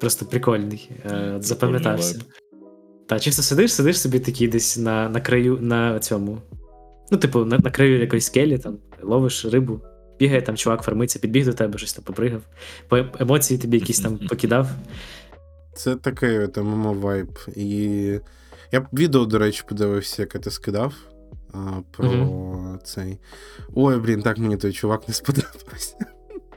просто 0.00 0.26
прикольний. 0.26 0.90
е, 1.04 1.36
Запам'ятався. 1.40 2.18
Та, 3.06 3.18
чисто 3.20 3.42
сидиш, 3.42 3.72
сидиш 3.72 4.00
собі 4.00 4.20
такий 4.20 4.48
десь 4.48 4.76
на, 4.78 5.08
на 5.08 5.20
краю, 5.20 5.58
на 5.60 5.98
цьому. 5.98 6.38
Ну, 7.10 7.18
типу, 7.18 7.44
на, 7.44 7.58
на 7.58 7.70
краю 7.70 8.00
якоїсь 8.00 8.26
скелі, 8.26 8.58
там, 8.58 8.78
ловиш 9.02 9.44
рибу, 9.44 9.80
бігає 10.18 10.42
там 10.42 10.56
чувак, 10.56 10.82
фармиться, 10.82 11.18
підбіг 11.18 11.44
до 11.44 11.52
тебе, 11.52 11.78
щось 11.78 11.92
там 11.92 12.04
попригав. 12.04 12.42
По 12.88 12.96
ем- 12.96 13.10
емоції 13.22 13.58
тобі 13.58 13.78
якісь 13.78 14.00
там 14.00 14.18
покидав. 14.28 14.68
Це 15.74 15.96
такий 15.96 16.38
ММО 16.56 16.92
вайб. 16.92 17.38
І 17.56 17.66
я 18.72 18.80
б 18.80 18.86
відео, 18.92 19.24
до 19.24 19.38
речі, 19.38 19.62
подивився, 19.68 20.22
яке 20.22 20.38
ти 20.38 20.50
скидав. 20.50 20.94
А, 21.56 21.80
про 21.90 22.78
цей. 22.84 23.18
Ой, 23.74 23.98
блін, 23.98 24.22
так 24.22 24.38
мені 24.38 24.56
той 24.56 24.72
чувак 24.72 25.08
не 25.08 25.14
сподобався. 25.14 25.96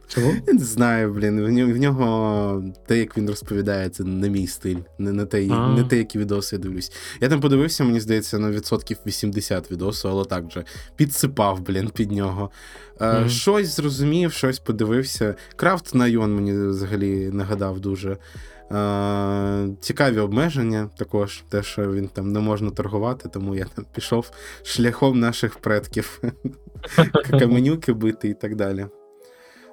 Чому? 0.07 0.33
Я 0.47 0.53
не 0.53 0.65
знаю, 0.65 1.13
блін. 1.13 1.45
В 1.45 1.49
нього, 1.49 1.73
в 1.73 1.77
нього 1.77 2.63
те, 2.85 2.97
як 2.97 3.17
він 3.17 3.29
розповідає, 3.29 3.89
це 3.89 4.03
не 4.03 4.29
мій 4.29 4.47
стиль, 4.47 4.77
не, 4.97 5.11
не, 5.11 5.25
те, 5.25 5.47
не 5.47 5.83
те, 5.83 5.97
які 5.97 6.19
відоси 6.19 6.55
я 6.55 6.61
дивлюсь. 6.61 6.91
Я 7.21 7.29
там 7.29 7.41
подивився, 7.41 7.83
мені 7.83 7.99
здається, 7.99 8.39
на 8.39 8.51
відсотків 8.51 8.97
80 9.05 9.71
відосу, 9.71 10.09
але 10.09 10.25
так 10.25 10.51
же 10.51 10.63
підсипав, 10.95 11.61
блін, 11.61 11.89
під 11.89 12.11
нього. 12.11 12.51
Мгм. 13.01 13.29
Щось 13.29 13.75
зрозумів, 13.75 14.33
щось 14.33 14.59
подивився. 14.59 15.35
Крафт 15.55 15.95
на 15.95 16.07
Йон 16.07 16.35
мені 16.35 16.67
взагалі 16.69 17.29
нагадав 17.33 17.79
дуже. 17.79 18.17
Е, 18.71 19.69
цікаві 19.79 20.19
обмеження 20.19 20.89
також, 20.97 21.43
те, 21.49 21.63
що 21.63 21.91
він 21.91 22.07
там 22.07 22.31
не 22.31 22.39
можна 22.39 22.69
торгувати, 22.69 23.29
тому 23.29 23.55
я 23.55 23.65
там 23.75 23.85
пішов 23.93 24.31
шляхом 24.63 25.19
наших 25.19 25.57
предків. 25.57 26.21
Каменюки 27.29 27.93
бити 27.93 28.29
і 28.29 28.33
так 28.33 28.55
далі. 28.55 28.85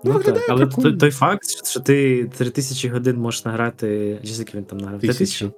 Ну, 0.05 0.19
так. 0.19 0.39
Але 0.49 0.67
той, 0.67 0.97
той 0.97 1.11
факт, 1.11 1.67
що 1.67 1.81
ти 1.81 2.25
3000 2.37 2.89
годин 2.89 3.17
можеш 3.17 3.45
награти. 3.45 4.19
Чи 4.25 4.33
скільки 4.33 4.59
він 4.59 4.65
там 4.65 4.79
награв? 4.79 5.01
Тисячу. 5.01 5.53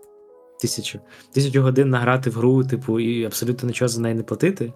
Тисячу. 0.61 1.01
Тисячу 1.33 1.63
годин 1.63 1.91
награти 1.91 2.31
в 2.31 2.35
гру, 2.35 2.65
типу, 2.65 3.01
і 3.01 3.25
абсолютно 3.25 3.67
нічого 3.67 3.89
за 3.89 4.01
неї 4.01 4.15
не 4.15 4.23
платити. 4.23 4.73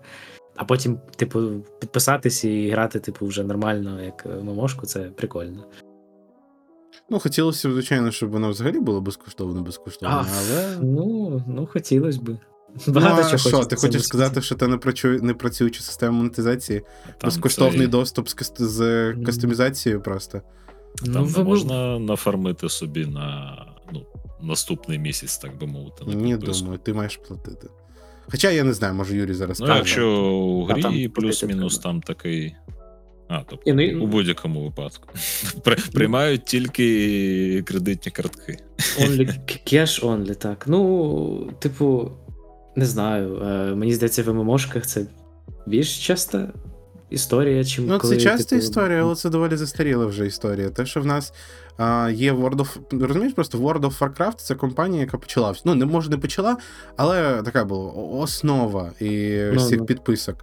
А 0.57 0.65
потім, 0.65 1.01
типу, 1.17 1.41
підписатись 1.81 2.45
і 2.45 2.71
грати, 2.71 3.01
типу, 3.01 3.27
вже 3.27 3.45
нормально, 3.45 4.03
як 4.03 4.27
мамошку, 4.43 4.87
це 4.87 5.01
прикольно. 5.01 5.65
Ну, 7.13 7.19
хотілося 7.19 7.69
б, 7.69 7.73
звичайно, 7.73 8.11
щоб 8.11 8.31
воно 8.31 8.51
взагалі 8.51 8.81
було 8.81 9.01
безкоштовно, 9.01 9.63
безкоштовно, 9.63 10.17
А, 10.17 10.27
але. 10.39 10.77
Ну, 10.83 11.43
ну 11.49 11.67
хотілося 11.67 12.21
б. 12.21 12.29
Ну, 12.87 12.93
Багато 12.93 13.23
а 13.23 13.25
чого 13.25 13.39
що, 13.39 13.65
ти 13.65 13.77
хочеш 13.77 14.05
сказати, 14.05 14.43
що 14.43 14.55
це 14.55 14.67
не 14.69 14.79
не 15.23 15.35
працююча 15.35 15.81
система 15.83 16.17
монетизації? 16.17 16.83
Там 17.05 17.29
Безкоштовний 17.29 17.79
цей- 17.79 17.87
доступ 17.87 18.29
з, 18.29 18.37
каст- 18.37 18.63
з 18.63 19.13
кастомізацією 19.27 20.01
просто. 20.01 20.43
Ну, 21.07 21.13
Там 21.13 21.25
ви- 21.25 21.31
не 21.31 21.37
ви- 21.39 21.45
можна 21.45 21.99
нафармити 21.99 22.69
собі 22.69 23.07
на 23.07 23.57
ну, 23.93 24.07
наступний 24.43 24.99
місяць, 24.99 25.39
так 25.39 25.59
би 25.59 25.67
мовити. 25.67 26.05
на 26.07 26.15
Ні, 26.15 26.37
думаю, 26.37 26.79
ти 26.79 26.93
маєш 26.95 27.17
платити. 27.17 27.69
Хоча 28.31 28.51
я 28.51 28.65
не 28.65 28.73
знаю, 28.73 28.95
може 28.95 29.17
Юрій 29.17 29.35
зараз 29.35 29.61
Ну, 29.61 29.67
скаже. 29.67 29.79
якщо 29.79 30.25
у 30.35 30.69
А 30.71 30.81
там 30.81 30.93
грі 30.93 31.09
плюс-мінус 31.09 31.79
там 31.79 32.01
такий. 32.01 32.55
А, 33.33 33.41
тобто 33.49 33.73
Ні, 33.73 33.93
ну, 33.93 34.05
у 34.05 34.07
будь-якому 34.07 34.65
випадку. 34.65 35.09
Приймають 35.93 36.45
тільки 36.45 37.63
кредитні 37.67 38.13
картки. 38.13 38.57
Only, 38.99 39.27
cash 39.75 40.05
only, 40.05 40.35
так. 40.35 40.65
Ну, 40.67 41.51
типу, 41.59 42.11
не 42.77 42.85
знаю. 42.85 43.43
Е, 43.43 43.75
мені 43.75 43.95
здається, 43.95 44.23
в 44.23 44.35
ММОшках 44.35 44.87
це 44.87 45.07
більш 45.67 46.07
часта 46.07 46.49
історія, 47.11 47.65
чим 47.65 47.87
Ну, 47.87 47.99
коли, 47.99 48.17
це 48.17 48.23
часта 48.23 48.51
типу, 48.51 48.63
історія, 48.63 49.03
але 49.03 49.15
це 49.15 49.31
доволі 49.31 49.57
застаріла 49.57 50.07
вже 50.07 50.27
історія. 50.27 50.71
Те, 50.71 50.87
що 50.87 51.01
в 51.01 51.07
нас 51.07 51.33
а, 51.77 52.11
є 52.15 52.33
World 52.33 52.57
of. 52.57 53.01
Розумієш, 53.07 53.35
просто 53.35 53.59
World 53.59 53.81
of 53.81 53.99
Warcraft 53.99 54.37
це 54.37 54.55
компанія, 54.55 55.01
яка 55.01 55.19
почала. 55.19 55.55
Ну, 55.65 55.75
не 55.75 55.87
може 55.87 56.11
не 56.11 56.19
почала, 56.19 56.57
але 56.97 57.43
така 57.43 57.65
була 57.65 57.91
основа 57.93 58.91
і 59.01 59.39
Ну, 59.53 59.57
всіх 59.57 59.79
ну. 59.79 59.87
підписок. 59.87 60.37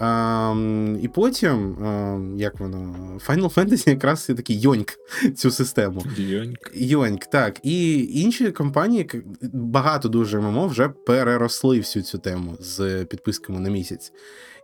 А, 0.00 0.54
і 1.02 1.08
потім, 1.08 1.84
а, 1.84 2.18
як 2.38 2.60
воно, 2.60 2.94
Final 3.26 3.54
Fantasy 3.54 3.88
якраз 3.88 4.26
і 4.30 4.34
такий 4.34 4.60
йоньк 4.60 4.94
цю 5.36 5.50
систему. 5.50 6.02
Йоньк. 6.16 6.70
Йоньк, 6.74 7.26
так. 7.26 7.60
І 7.62 8.04
інші 8.20 8.52
компанії, 8.52 9.10
багато 9.52 10.08
дуже 10.08 10.40
ММО 10.40 10.66
вже 10.66 10.88
переросли 10.88 11.78
всю 11.78 12.02
цю 12.02 12.18
тему 12.18 12.56
з 12.60 13.04
підписками 13.04 13.60
на 13.60 13.70
місяць. 13.70 14.12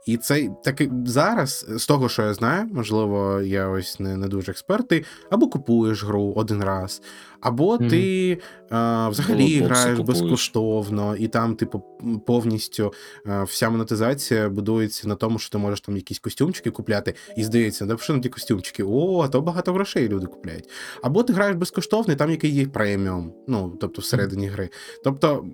І 0.07 0.17
це 0.17 0.49
таки 0.64 0.91
зараз, 1.07 1.67
з 1.69 1.87
того, 1.87 2.09
що 2.09 2.23
я 2.23 2.35
знаю, 2.35 2.69
можливо, 2.73 3.41
я 3.41 3.69
ось 3.69 4.00
не, 4.00 4.17
не 4.17 4.29
дуже 4.29 4.53
експерт, 4.53 4.88
ти 4.88 5.05
або 5.31 5.49
купуєш 5.49 6.05
гру 6.05 6.33
один 6.37 6.64
раз, 6.64 7.03
або 7.44 7.74
Мгм. 7.74 7.88
ти 7.88 8.38
а, 8.70 9.08
взагалі 9.08 9.42
Лутбокси 9.42 9.64
граєш 9.64 9.98
купуєш. 9.98 10.20
безкоштовно, 10.20 11.16
і 11.16 11.28
там, 11.28 11.54
типу, 11.56 11.82
повністю 12.26 12.92
а, 13.26 13.42
вся 13.42 13.70
монетизація 13.70 14.48
будується 14.48 15.08
на 15.08 15.14
тому, 15.14 15.38
що 15.38 15.50
ти 15.50 15.58
можеш 15.58 15.80
там 15.80 15.96
якісь 15.96 16.18
костюмчики 16.18 16.70
купляти, 16.70 17.14
і 17.36 17.44
здається, 17.44 17.86
да 17.86 17.96
що 17.96 18.12
на 18.14 18.20
ті 18.20 18.28
костюмчики? 18.28 18.84
О, 18.88 19.20
а 19.24 19.28
то 19.28 19.40
багато 19.40 19.72
грошей 19.72 20.08
люди 20.08 20.26
купляють. 20.26 20.68
Або 21.02 21.22
ти 21.22 21.32
граєш 21.32 21.56
безкоштовно, 21.56 22.12
і 22.12 22.16
там 22.16 22.30
який 22.30 22.50
є 22.50 22.66
преміум, 22.66 23.32
ну 23.48 23.76
тобто 23.80 24.02
всередині 24.02 24.46
гри. 24.48 24.68
Тобто 25.04 25.44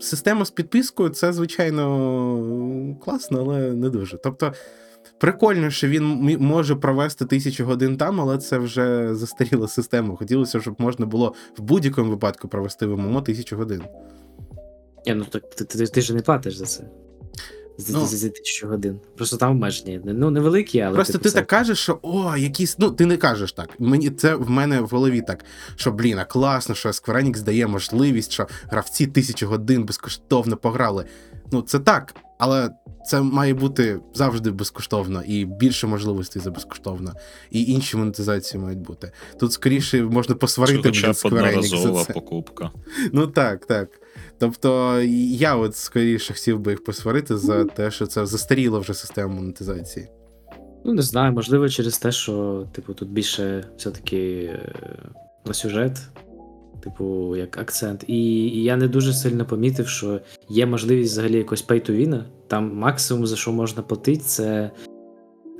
система 0.00 0.44
з 0.44 0.50
підпискою 0.50 1.08
це 1.08 1.32
звичайно 1.32 2.96
класно, 3.04 3.40
але 3.40 3.72
не 3.72 3.90
дуже. 3.90 4.16
Тобто. 4.16 4.52
Прикольно, 5.20 5.70
що 5.70 5.88
він 5.88 6.04
може 6.40 6.76
провести 6.76 7.24
тисячу 7.24 7.64
годин 7.64 7.96
там, 7.96 8.20
але 8.20 8.38
це 8.38 8.58
вже 8.58 9.14
застаріла 9.14 9.68
система. 9.68 10.16
Хотілося, 10.16 10.60
щоб 10.60 10.74
можна 10.78 11.06
було 11.06 11.34
в 11.58 11.62
будь-якому 11.62 12.10
випадку 12.10 12.48
провести 12.48 12.86
в 12.86 12.98
ММО 12.98 13.22
тисячу 13.22 13.56
годин. 13.56 13.82
Ні, 15.06 15.14
ну 15.14 15.24
так 15.24 15.50
ти, 15.50 15.64
ти, 15.64 15.86
ти 15.86 16.00
ж 16.00 16.14
не 16.14 16.22
платиш 16.22 16.56
за 16.56 16.64
це. 16.64 16.84
За, 17.80 17.98
Ну. 17.98 18.06
за, 18.06 18.28
тисячу 18.28 18.68
годин. 18.68 18.98
Просто 19.16 19.36
там 19.36 19.50
обмеження. 19.50 20.00
Ну, 20.04 20.30
невеликі, 20.30 20.80
але. 20.80 20.94
Просто 20.94 21.12
типу, 21.12 21.22
ти 21.24 21.30
так 21.30 21.46
кажеш, 21.46 21.78
що 21.78 21.98
о, 22.02 22.36
якісь. 22.36 22.78
Ну, 22.78 22.90
ти 22.90 23.06
не 23.06 23.16
кажеш 23.16 23.52
так. 23.52 23.68
Мені 23.78 24.10
це 24.10 24.34
в 24.34 24.50
мене 24.50 24.80
в 24.80 24.86
голові 24.88 25.20
так. 25.26 25.44
Що 25.76 25.92
блін, 25.92 26.18
а 26.18 26.24
класно, 26.24 26.74
що 26.74 26.88
Square 26.88 27.24
Enix 27.24 27.42
дає 27.42 27.66
можливість, 27.66 28.32
що 28.32 28.46
гравці 28.70 29.06
тисячу 29.06 29.46
годин 29.46 29.84
безкоштовно 29.84 30.56
пограли. 30.56 31.04
Ну, 31.52 31.62
це 31.62 31.78
так, 31.78 32.14
але 32.38 32.70
це 33.06 33.20
має 33.20 33.54
бути 33.54 34.00
завжди 34.14 34.50
безкоштовно 34.50 35.22
і 35.22 35.44
більше 35.44 35.86
можливостей 35.86 36.42
за 36.42 36.50
безкоштовно. 36.50 37.12
І 37.50 37.64
інші 37.64 37.96
монетизації 37.96 38.62
мають 38.62 38.78
бути. 38.78 39.12
Тут 39.40 39.52
скоріше 39.52 40.02
можна 40.02 40.34
посварити 40.34 40.82
хоча 40.82 41.08
Square 41.08 41.30
Enix 41.32 41.62
за 41.62 41.76
одноразова 41.76 42.04
це. 42.04 42.12
покупка. 42.12 42.70
Ну 43.12 43.26
так, 43.26 43.66
так. 43.66 43.88
Тобто 44.40 45.00
я 45.32 45.56
от 45.56 45.76
скоріше 45.76 46.32
хотів 46.32 46.60
би 46.60 46.70
їх 46.70 46.84
посварити 46.84 47.36
за 47.36 47.64
те, 47.64 47.90
що 47.90 48.06
це 48.06 48.26
застаріла 48.26 48.78
вже 48.78 48.94
система 48.94 49.34
монетизації. 49.34 50.08
Ну, 50.84 50.92
не 50.92 51.02
знаю, 51.02 51.32
можливо, 51.32 51.68
через 51.68 51.98
те, 51.98 52.12
що, 52.12 52.66
типу, 52.72 52.94
тут 52.94 53.10
більше 53.10 53.64
все-таки 53.76 54.42
е, 54.44 54.72
на 55.46 55.54
сюжет, 55.54 55.98
типу, 56.82 57.36
як 57.36 57.58
акцент. 57.58 58.04
І, 58.06 58.48
я 58.62 58.76
не 58.76 58.88
дуже 58.88 59.12
сильно 59.12 59.46
помітив, 59.46 59.88
що 59.88 60.20
є 60.48 60.66
можливість 60.66 61.12
взагалі 61.12 61.36
якось 61.36 61.66
win. 61.66 62.24
Там 62.46 62.76
максимум, 62.76 63.26
за 63.26 63.36
що 63.36 63.52
можна 63.52 63.82
платити, 63.82 64.20
це 64.20 64.70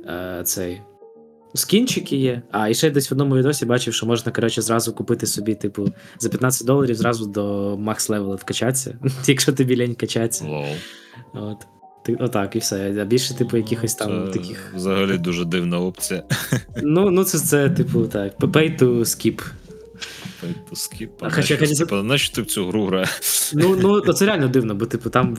е, 0.05 0.41
цей. 0.43 0.81
Скінчики 1.53 2.17
є. 2.17 2.41
А, 2.51 2.69
і 2.69 2.73
ще 2.73 2.89
десь 2.89 3.11
в 3.11 3.13
одному 3.13 3.37
відосі 3.37 3.65
бачив, 3.65 3.93
що 3.93 4.05
можна, 4.05 4.31
коротше, 4.31 4.61
зразу 4.61 4.93
купити 4.93 5.25
собі, 5.25 5.55
типу, 5.55 5.93
за 6.19 6.29
15 6.29 6.67
доларів 6.67 6.95
зразу 6.95 7.25
до 7.25 7.77
макс 7.77 8.09
level 8.09 8.31
а 8.31 8.35
вкачатися, 8.35 8.95
якщо 9.27 9.53
тобі 9.53 9.77
лень 9.77 9.95
качатися. 9.95 10.45
Лол. 10.45 10.65
От. 11.33 11.57
Ти, 12.03 12.15
отак, 12.15 12.55
і 12.55 12.59
все. 12.59 13.01
А 13.01 13.05
більше, 13.05 13.33
типу, 13.33 13.57
якихось 13.57 13.95
там 13.95 14.27
Це 14.27 14.39
таких. 14.39 14.73
Взагалі 14.75 15.17
дуже 15.17 15.45
дивна 15.45 15.79
опція. 15.79 16.23
Ну, 16.83 17.09
ну 17.09 17.23
це, 17.23 17.39
це, 17.39 17.69
типу, 17.69 18.07
так. 18.07 18.39
Pay 18.39 18.79
to 18.79 18.99
skip. 18.99 19.41
Тобто 20.41 20.75
skip. 20.75 21.11
А 21.19 21.29
хоча, 21.29 21.37
Нащо, 21.37 21.57
конечно, 21.57 21.85
типу, 21.85 21.95
нащо 21.95 22.35
ти 22.35 22.41
в 22.41 22.45
цю 22.45 22.67
гру 22.67 22.85
граєш? 22.85 23.51
Ну, 23.53 23.77
ну 23.81 24.01
це 24.13 24.25
реально 24.25 24.47
дивно, 24.47 24.75
бо, 24.75 24.85
типу, 24.85 25.09
там 25.09 25.37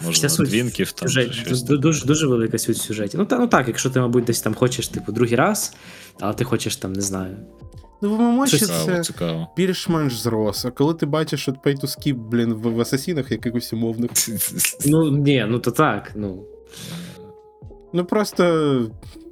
Можна 0.00 0.28
суть 0.28 0.48
двіжків 0.48 0.92
там 0.92 1.08
сюжет, 1.08 1.32
щось. 1.32 1.64
ду- 1.64 1.78
дуже, 1.78 2.06
дуже 2.06 2.26
велика 2.26 2.58
суть 2.58 2.76
в 2.76 2.80
сюжеті. 2.80 3.16
Ну, 3.16 3.24
та, 3.24 3.38
ну 3.38 3.46
так, 3.46 3.68
якщо 3.68 3.90
ти, 3.90 4.00
мабуть, 4.00 4.24
десь 4.24 4.40
там 4.40 4.54
хочеш, 4.54 4.88
типу, 4.88 5.12
другий 5.12 5.36
раз, 5.36 5.74
але 6.20 6.34
ти 6.34 6.44
хочеш 6.44 6.76
там, 6.76 6.92
не 6.92 7.00
знаю. 7.00 7.36
Ну, 8.02 8.16
в 8.16 8.20
ММО 8.20 8.46
це 8.46 9.00
цікаво. 9.02 9.48
більш-менш 9.56 10.16
зрос. 10.20 10.64
А 10.64 10.70
коли 10.70 10.94
ти 10.94 11.06
бачиш, 11.06 11.40
що 11.42 11.52
pay 11.52 11.80
to 11.80 11.84
skip, 11.84 12.14
блін, 12.14 12.54
в, 12.54 12.60
в 12.60 12.80
асасінах 12.80 13.30
якихось 13.30 13.72
умовних. 13.72 14.10
Ну, 14.86 15.10
ні, 15.10 15.46
ну 15.48 15.58
то 15.58 15.70
так, 15.70 16.12
ну. 16.14 16.44
Ну 17.92 18.04
просто 18.04 18.86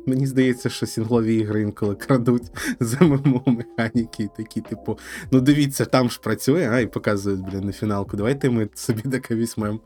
мені 0.06 0.26
здається, 0.26 0.68
що 0.68 0.86
сінглові 0.86 1.36
ігри 1.36 1.62
інколи 1.62 1.94
крадуть 1.94 2.42
з 2.80 3.00
ММО 3.00 3.42
механіки, 3.46 4.22
і 4.22 4.28
такі, 4.36 4.60
типу, 4.60 4.98
ну 5.30 5.40
дивіться, 5.40 5.84
там 5.84 6.10
ж 6.10 6.20
працює, 6.22 6.68
а 6.72 6.80
і 6.80 6.86
показують, 6.86 7.40
блін, 7.40 7.60
на 7.64 7.72
фіналку. 7.72 8.16
Давайте 8.16 8.50
ми 8.50 8.68
собі 8.74 9.02
таке 9.02 9.34
візьмемо. 9.34 9.80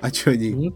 А 0.00 0.10
чого 0.10 0.36
ні? 0.36 0.72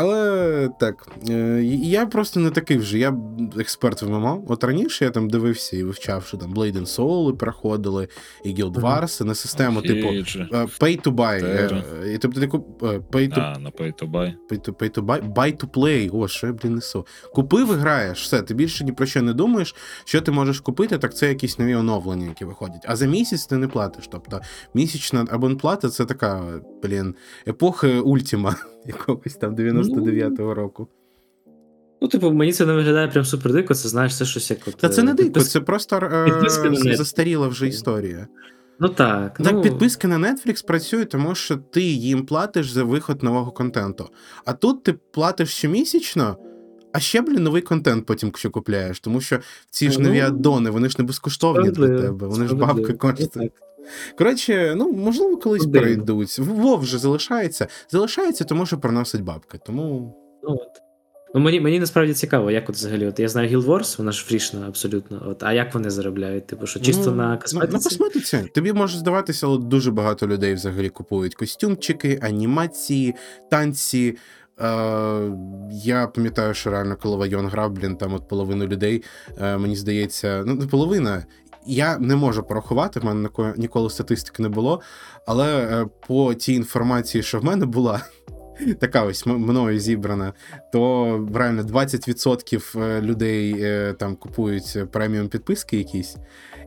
Але 0.00 0.70
так, 0.80 1.08
е, 1.28 1.62
я 1.82 2.06
просто 2.06 2.40
не 2.40 2.50
такий 2.50 2.76
вже. 2.76 2.98
Я 2.98 3.16
експерт 3.58 4.02
в 4.02 4.08
ММО. 4.08 4.44
От 4.48 4.64
раніше 4.64 5.04
я 5.04 5.10
там 5.10 5.30
дивився 5.30 5.76
і 5.76 5.82
вивчав, 5.82 6.24
що 6.24 6.36
там 6.36 6.54
Blade 6.54 6.78
and 6.78 6.98
Soul 6.98 7.36
проходили, 7.36 8.08
і 8.44 8.48
Guild. 8.54 8.72
Wars, 8.72 9.24
на 9.24 9.34
систему, 9.34 9.82
типу, 9.82 10.08
е, 10.08 10.22
pay 10.80 11.02
to 11.02 11.14
buy. 11.14 11.44
Е, 11.44 12.14
І 12.14 12.18
тобто 12.18 12.40
е, 12.40 12.46
pay 13.10 13.34
to 13.34 13.40
А, 13.40 13.58
на 13.58 13.70
pay 13.70 14.02
to 14.02 14.10
buy. 14.10 14.34
Pay 14.50 14.68
to, 14.68 14.72
pay 14.72 14.98
to 14.98 15.04
buy, 15.04 15.32
buy 15.32 15.56
to 15.56 15.70
play. 15.70 16.10
О, 16.12 16.28
що 16.28 16.46
я, 16.46 16.52
блін, 16.52 16.74
несу. 16.74 17.06
Купив 17.34 17.72
і 17.72 17.76
граєш, 17.76 18.22
все, 18.22 18.42
ти 18.42 18.54
більше 18.54 18.84
ні 18.84 18.92
про 18.92 19.06
що 19.06 19.22
не 19.22 19.32
думаєш. 19.32 19.74
Що 20.04 20.20
ти 20.20 20.30
можеш 20.30 20.60
купити, 20.60 20.98
так 20.98 21.16
це 21.16 21.28
якісь 21.28 21.58
нові 21.58 21.74
оновлення, 21.74 22.26
які 22.26 22.44
виходять. 22.44 22.84
А 22.88 22.96
за 22.96 23.06
місяць 23.06 23.46
ти 23.46 23.56
не 23.56 23.68
платиш. 23.68 24.08
Тобто 24.10 24.40
місячна 24.74 25.26
абонплата 25.30 25.88
це 25.88 26.04
така, 26.04 26.60
блін, 26.82 27.14
епоха 27.46 27.88
ультима 27.88 28.56
якогось 28.88 29.34
там 29.34 29.54
99-го 29.56 30.54
року. 30.54 30.88
Ну, 32.02 32.08
типу, 32.08 32.32
мені 32.32 32.52
це 32.52 32.66
не 32.66 32.72
виглядає 32.72 33.08
прям 33.08 33.24
супер 33.24 33.52
дико, 33.52 33.74
це 33.74 33.88
знаєш, 33.88 34.18
це 34.18 34.24
щось 34.24 34.50
як 34.50 34.58
от. 34.66 34.76
Та 34.76 34.88
це 34.88 35.02
не 35.02 35.10
е, 35.10 35.14
дико, 35.14 35.28
підпис- 35.28 35.44
це 35.44 35.60
просто 35.60 35.96
е, 35.96 36.96
застаріла 36.96 37.48
вже 37.48 37.68
історія. 37.68 38.26
Ну 38.80 38.88
так. 38.88 39.38
Так, 39.38 39.52
ну, 39.52 39.62
підписка 39.62 40.08
на 40.08 40.18
Netflix 40.18 40.66
працює, 40.66 41.04
тому 41.04 41.34
що 41.34 41.56
ти 41.56 41.82
їм 41.82 42.26
платиш 42.26 42.70
за 42.70 42.84
виход 42.84 43.22
нового 43.22 43.52
контенту. 43.52 44.08
А 44.44 44.52
тут 44.52 44.82
ти 44.82 44.92
платиш 44.92 45.48
щомісячно, 45.48 46.36
а 46.92 47.00
ще, 47.00 47.20
блін, 47.20 47.42
новий 47.42 47.62
контент 47.62 48.06
потім 48.06 48.32
що 48.34 48.50
купляєш. 48.50 49.00
Тому 49.00 49.20
що 49.20 49.38
ці 49.70 49.90
ж 49.90 50.00
нові 50.00 50.20
Ну, 50.20 50.26
аддони, 50.26 50.70
вони 50.70 50.88
ж 50.88 50.96
не 50.98 51.04
безкоштовні 51.04 51.70
для 51.70 51.88
тебе, 51.88 52.26
вони 52.26 52.48
ж 52.48 52.54
бабки 52.54 52.86
Ну, 52.92 52.98
коштують. 52.98 53.52
Коротше, 54.18 54.74
ну 54.76 54.92
можливо, 54.92 55.36
колись 55.36 55.64
Дивно. 55.66 55.80
перейдуть. 55.80 56.38
Вов 56.38 56.80
вже 56.80 56.98
залишається. 56.98 57.66
Залишається, 57.90 58.44
тому 58.44 58.66
що 58.66 58.78
приносить 58.78 59.22
бабки. 59.22 59.58
Тому 59.66 60.14
Ну, 60.42 60.50
от. 60.54 60.68
Ну, 61.34 61.40
мені, 61.40 61.60
мені 61.60 61.80
насправді 61.80 62.14
цікаво, 62.14 62.50
як 62.50 62.68
от 62.70 62.76
взагалі. 62.76 63.06
От 63.06 63.20
я 63.20 63.28
знаю 63.28 63.48
Guild 63.60 63.64
Wars, 63.66 63.98
вона 63.98 64.12
ж 64.12 64.24
фрішна 64.24 64.66
абсолютно. 64.68 65.22
От, 65.26 65.42
а 65.42 65.52
як 65.52 65.74
вони 65.74 65.90
заробляють? 65.90 66.46
Типу, 66.46 66.66
що 66.66 66.80
чисто 66.80 67.10
Ну, 67.10 67.16
на 67.16 67.36
косметиці? 67.36 67.72
на 67.72 67.78
косметиці. 67.82 68.38
Тобі 68.54 68.72
може 68.72 68.98
здаватися, 68.98 69.46
але 69.46 69.58
дуже 69.58 69.90
багато 69.90 70.26
людей 70.26 70.54
взагалі 70.54 70.88
купують 70.88 71.34
костюмчики, 71.34 72.18
анімації, 72.22 73.14
танці. 73.50 74.16
Е, 74.60 74.64
я 75.70 76.06
пам'ятаю, 76.14 76.54
що 76.54 76.70
реально, 76.70 76.96
коли 77.02 77.16
Вайон 77.16 77.46
грав, 77.46 77.70
блін, 77.72 77.96
там 77.96 78.14
от 78.14 78.28
половину 78.28 78.66
людей, 78.66 79.02
е, 79.42 79.58
мені 79.58 79.76
здається, 79.76 80.42
ну 80.46 80.54
не 80.54 80.66
половина. 80.66 81.24
Я 81.68 81.98
не 81.98 82.16
можу 82.16 82.42
порахувати, 82.42 83.00
в 83.00 83.04
мене 83.04 83.28
ніколи 83.56 83.90
статистики 83.90 84.42
не 84.42 84.48
було. 84.48 84.80
Але 85.26 85.56
е, 85.56 85.86
по 86.06 86.34
тій 86.34 86.54
інформації, 86.54 87.22
що 87.22 87.40
в 87.40 87.44
мене 87.44 87.66
була, 87.66 88.00
така 88.80 89.04
ось 89.04 89.26
мною 89.26 89.80
зібрана, 89.80 90.32
то 90.72 91.28
реально 91.34 91.62
20% 91.62 92.82
е, 92.82 93.02
людей 93.02 93.54
е, 93.58 93.94
там 93.98 94.16
купують 94.16 94.78
преміум 94.92 95.28
підписки 95.28 95.76
якісь, 95.76 96.16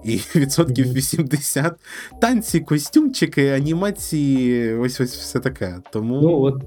і 0.03 0.22
відсотків 0.36 0.86
Мгм. 0.86 0.96
80 0.96 1.74
танці, 2.22 2.60
костюмчики, 2.60 3.50
анімації, 3.50 4.74
ось 4.74 5.01
ось 5.01 5.15
все 5.15 5.39
таке. 5.39 5.77
Тому 5.91 6.22
Ну, 6.22 6.41
от, 6.41 6.63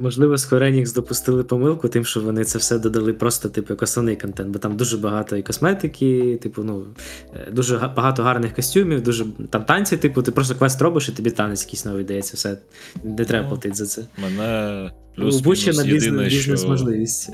можливо, 0.00 0.34
Square 0.34 0.62
Enix 0.62 0.94
допустили 0.94 1.44
помилку, 1.44 1.88
тим, 1.88 2.04
що 2.04 2.20
вони 2.20 2.44
це 2.44 2.58
все 2.58 2.78
додали 2.78 3.12
просто, 3.12 3.48
типу, 3.48 3.72
як 3.72 3.82
основний 3.82 4.16
контент, 4.16 4.48
бо 4.48 4.58
там 4.58 4.76
дуже 4.76 4.96
багато 4.96 5.36
і 5.36 5.42
косметики, 5.42 6.38
типу, 6.42 6.64
ну, 6.64 6.86
е, 7.34 7.50
дуже 7.52 7.92
багато 7.96 8.22
гарних 8.22 8.54
костюмів, 8.54 9.02
дуже 9.02 9.26
там 9.50 9.64
танці, 9.64 9.96
типу, 9.96 10.22
ти 10.22 10.30
просто 10.32 10.54
квест 10.54 10.82
робиш, 10.82 11.08
і 11.08 11.12
тобі 11.12 11.30
танець 11.30 11.64
якийсь 11.64 11.84
новий 11.84 12.04
дається, 12.04 12.36
все. 12.36 12.58
Не 13.04 13.24
треба 13.24 13.44
Ну, 13.44 13.48
платити 13.48 13.74
за 13.74 13.86
це. 13.86 14.06
Мене 14.18 14.90
плюс-мінус 15.16 15.66
єдине, 15.66 15.92
бізнес, 15.92 16.32
що, 16.32 16.52
бізнес-можливість. 16.52 17.30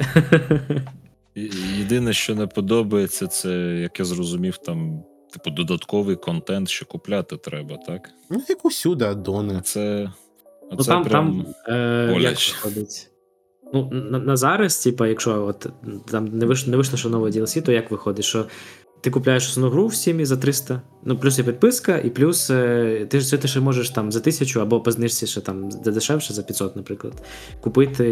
єдине, 1.79 2.13
що 2.13 2.35
не 2.35 2.47
подобається, 2.47 3.27
це, 3.27 3.53
як 3.83 3.99
я 3.99 4.05
зрозумів, 4.05 4.57
там, 4.57 5.03
типу, 5.33 5.51
додатковий 5.51 6.17
контент, 6.17 6.69
що 6.69 6.87
купляти 6.87 7.37
треба, 7.37 7.77
так? 7.77 8.11
ну, 8.31 8.43
як 8.49 8.65
усюди, 8.65 9.05
адони. 9.05 9.61
це, 9.65 10.11
Ну 10.79 10.85
там, 10.85 11.05
прям... 11.05 11.45
там 11.67 11.75
е, 11.75 12.17
як 12.21 12.37
виходить? 12.39 13.09
Ну, 13.75 13.91
на, 13.93 14.19
на 14.19 14.37
зараз, 14.37 14.77
типа, 14.79 15.09
якщо 15.09 15.47
от 15.47 15.67
там 16.11 16.25
не 16.25 16.47
вийшло, 16.47 16.71
не 16.71 16.77
вийшло 16.77 16.99
ще 16.99 17.09
нове 17.09 17.31
DLC, 17.31 17.63
то 17.63 17.73
як 17.73 17.91
виходить, 17.91 18.25
що 18.25 18.47
ти 19.01 19.11
купляєш 19.11 19.49
основну 19.49 19.71
гру 19.71 19.87
в 19.87 19.93
Steam 19.93 20.25
за 20.25 20.37
300, 20.37 20.83
ну 21.05 21.19
плюс 21.19 21.39
і 21.39 21.43
підписка, 21.43 21.99
і 21.99 22.11
плюс 22.11 22.51
е, 22.51 23.07
ти 23.11 23.21
ж 23.21 23.37
ти 23.37 23.49
ще 23.49 23.61
можеш 23.61 23.91
там 23.91 24.13
за 24.13 24.19
1000 24.19 24.61
або 24.61 24.81
по 24.81 24.91
знижці 24.91 25.27
ще 25.27 25.41
там 25.41 25.69
дешевше 25.69 26.35
за 26.35 26.43
500, 26.43 26.77
наприклад, 26.77 27.23
купити 27.61 28.05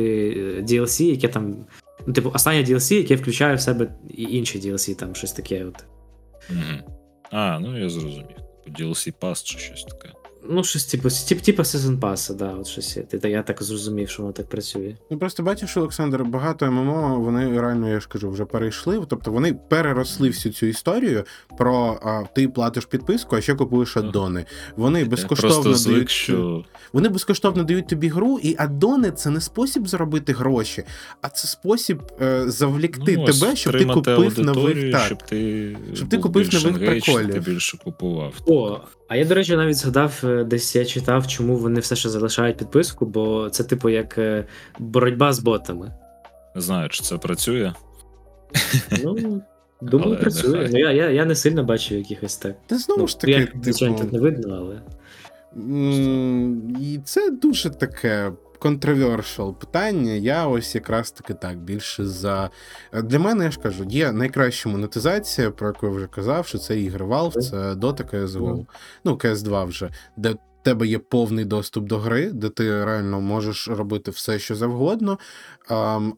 е, 0.59 0.62
DLC, 0.62 1.02
яке 1.02 1.29
там. 1.29 1.57
Ну, 2.07 2.12
типу, 2.12 2.31
останнє 2.35 2.64
DLC, 2.64 2.95
яке 2.95 3.17
включає 3.17 3.55
в 3.55 3.61
себе 3.61 3.95
і 4.09 4.23
інші 4.23 4.59
DLC, 4.61 4.95
там 4.95 5.15
щось 5.15 5.32
таке. 5.32 5.65
От. 5.65 5.84
Мгм. 6.50 6.82
А, 7.30 7.58
ну 7.61 7.78
я 7.78 7.89
зрозумів. 7.89 8.26
Типу, 8.65 8.82
DLC 8.82 9.13
Pass 9.21 9.45
чи 9.45 9.58
щось 9.58 9.84
таке. 9.84 10.13
Ну, 10.49 10.65
щось 10.65 10.85
типу, 10.85 11.09
тип, 11.29 11.41
типу 11.41 11.63
Season 11.63 11.99
Pass, 11.99 12.35
да, 12.35 12.53
от 12.53 12.67
щось. 12.67 12.99
Ти- 13.09 13.31
Я 13.31 13.43
так 13.43 13.63
зрозумів, 13.63 14.09
що 14.09 14.23
воно 14.23 14.33
так 14.33 14.47
працює. 14.47 14.97
Ну 15.11 15.19
просто 15.19 15.43
бачиш, 15.43 15.76
Олександр, 15.76 16.25
багато 16.25 16.71
ММО, 16.71 17.21
вони 17.21 17.61
реально, 17.61 17.89
я 17.89 18.00
ж 18.00 18.09
кажу, 18.09 18.31
вже 18.31 18.45
перейшли. 18.45 19.00
Тобто 19.09 19.33
вони 19.33 19.55
переросли 19.55 20.29
всю 20.29 20.53
цю 20.53 20.67
історію 20.67 21.25
про 21.59 22.00
а, 22.03 22.23
ти 22.35 22.49
платиш 22.49 22.85
підписку, 22.85 23.37
а 23.37 23.41
ще 23.41 23.55
купуєш 23.55 23.97
аддони. 23.97 24.45
Вони 24.76 25.05
безкоштовно 25.05 25.63
просто 25.63 25.75
звик, 25.75 25.95
дають 25.95 26.11
що 26.11 26.65
Вони 26.93 27.09
безкоштовно 27.09 27.65
дають 27.65 27.89
тобі 27.89 28.09
гру, 28.09 28.39
і 28.43 28.55
аддони 28.59 29.11
це 29.11 29.31
не 29.31 29.41
спосіб 29.41 29.89
заробити 29.89 30.33
гроші, 30.33 30.85
а 31.21 31.29
це 31.29 31.49
спосіб 31.49 32.03
е, 32.23 32.50
завлікти 32.50 33.17
ну, 33.17 33.25
тебе, 33.25 33.57
щоб 33.57 33.73
ти 33.73 33.85
купив 33.85 34.41
нових 34.41 34.93
так. 34.93 35.03
щоб 35.03 35.23
ти, 35.23 35.76
Щоб 35.95 36.09
ти 36.09 36.19
купив 36.19 36.55
нових 36.55 36.79
приколів. 36.79 37.33
Ти 37.33 37.41
більше 37.41 37.79
купував. 37.85 38.35
О, 38.47 38.81
а 39.10 39.16
я, 39.16 39.25
до 39.25 39.34
речі, 39.34 39.56
навіть 39.56 39.76
згадав, 39.76 40.20
е, 40.25 40.44
десь 40.44 40.76
я 40.76 40.84
читав, 40.84 41.26
чому 41.26 41.56
вони 41.56 41.80
все 41.80 41.96
ще 41.96 42.08
залишають 42.08 42.56
підписку, 42.56 43.06
бо 43.06 43.50
це, 43.50 43.64
типу, 43.64 43.88
як 43.88 44.18
е, 44.18 44.44
боротьба 44.78 45.32
з 45.32 45.38
ботами. 45.38 45.92
Не 46.54 46.60
знаю, 46.60 46.88
чи 46.88 47.02
це 47.02 47.16
працює. 47.18 47.73
Ну, 49.04 49.14
думаю, 49.82 50.10
Але 50.12 50.16
працює. 50.16 50.50
нехай. 50.50 50.73
Ну, 50.73 50.78
я, 50.78 50.90
я, 50.92 51.10
я 51.10 51.25
не 51.25 51.34
сильно 51.34 51.64
бачив 51.64 51.99
якихось 51.99 52.36
так. 52.36 52.56
Та 52.66 52.78
знову 52.78 53.00
Ну, 53.00 53.06
ж 53.08 53.20
таки, 53.20 53.32
я, 53.32 53.49
звичайно, 53.62 53.94
тут 53.94 54.04
типу, 54.04 54.16
не 54.16 54.23
видно, 54.23 54.56
але. 54.56 54.80
м, 55.56 56.76
і 56.80 57.00
це 57.04 57.30
дуже 57.30 57.70
таке. 57.70 58.32
Controversial 58.60 59.54
питання. 59.54 60.12
Я 60.12 60.46
ось 60.46 60.75
якраз 60.75 61.10
таки 61.10 61.34
так 61.34 61.58
більше 61.58 62.06
за 62.06 62.50
для 62.92 63.18
мене. 63.18 63.44
Я 63.44 63.50
ж 63.50 63.60
кажу, 63.60 63.84
є 63.84 64.12
найкраща 64.12 64.68
монетизація, 64.68 65.50
про 65.50 65.68
яку 65.68 65.86
я 65.86 65.92
вже 65.92 66.06
казав, 66.06 66.46
що 66.46 66.58
це 66.58 66.80
ігри 66.80 67.06
Valve, 67.06 67.40
це 67.40 67.56
Dota 67.56 68.14
CSGO. 68.14 68.66
Ну, 69.04 69.14
CS2 69.14 69.66
вже, 69.66 69.90
де 70.16 70.34
в 70.60 70.62
тебе 70.62 70.86
є 70.86 70.99
повний 70.99 71.44
доступ 71.44 71.84
до 71.86 71.99
гри, 71.99 72.30
де 72.32 72.49
ти 72.49 72.84
реально 72.84 73.20
можеш 73.20 73.68
робити 73.68 74.10
все, 74.10 74.38
що 74.38 74.54
завгодно. 74.54 75.18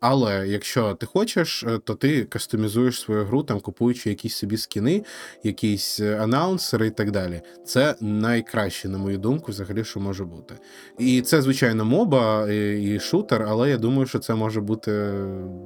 Але 0.01 0.49
якщо 0.49 0.95
ти 0.95 1.07
хочеш, 1.07 1.63
е, 1.65 1.79
то 1.85 1.95
ти 1.95 2.25
кастомізуєш 2.25 3.01
свою 3.01 3.25
гру, 3.25 3.43
там 3.43 3.61
купуючи 3.61 4.09
якісь 4.11 4.37
собі 4.37 4.57
скіни, 4.57 5.05
якісь 5.45 6.01
е, 6.01 6.19
анаунсери 6.23 6.87
і 6.87 6.91
так 6.91 7.11
далі. 7.11 7.41
Це 7.67 7.95
найкраще, 8.01 8.89
на 8.89 8.99
мою 8.99 9.19
думку, 9.19 9.53
взагалі, 9.53 9.85
що 9.85 10.01
може 10.01 10.25
бути. 10.25 10.55
І 10.99 11.23
це, 11.23 11.43
звичайно, 11.43 11.85
моба 11.85 12.51
і, 12.51 12.95
і 12.95 13.01
шутер, 13.01 13.47
але 13.49 13.71
я 13.71 13.77
думаю, 13.79 14.07
що 14.07 14.19
це 14.19 14.35
може 14.35 14.61
бути 14.61 15.13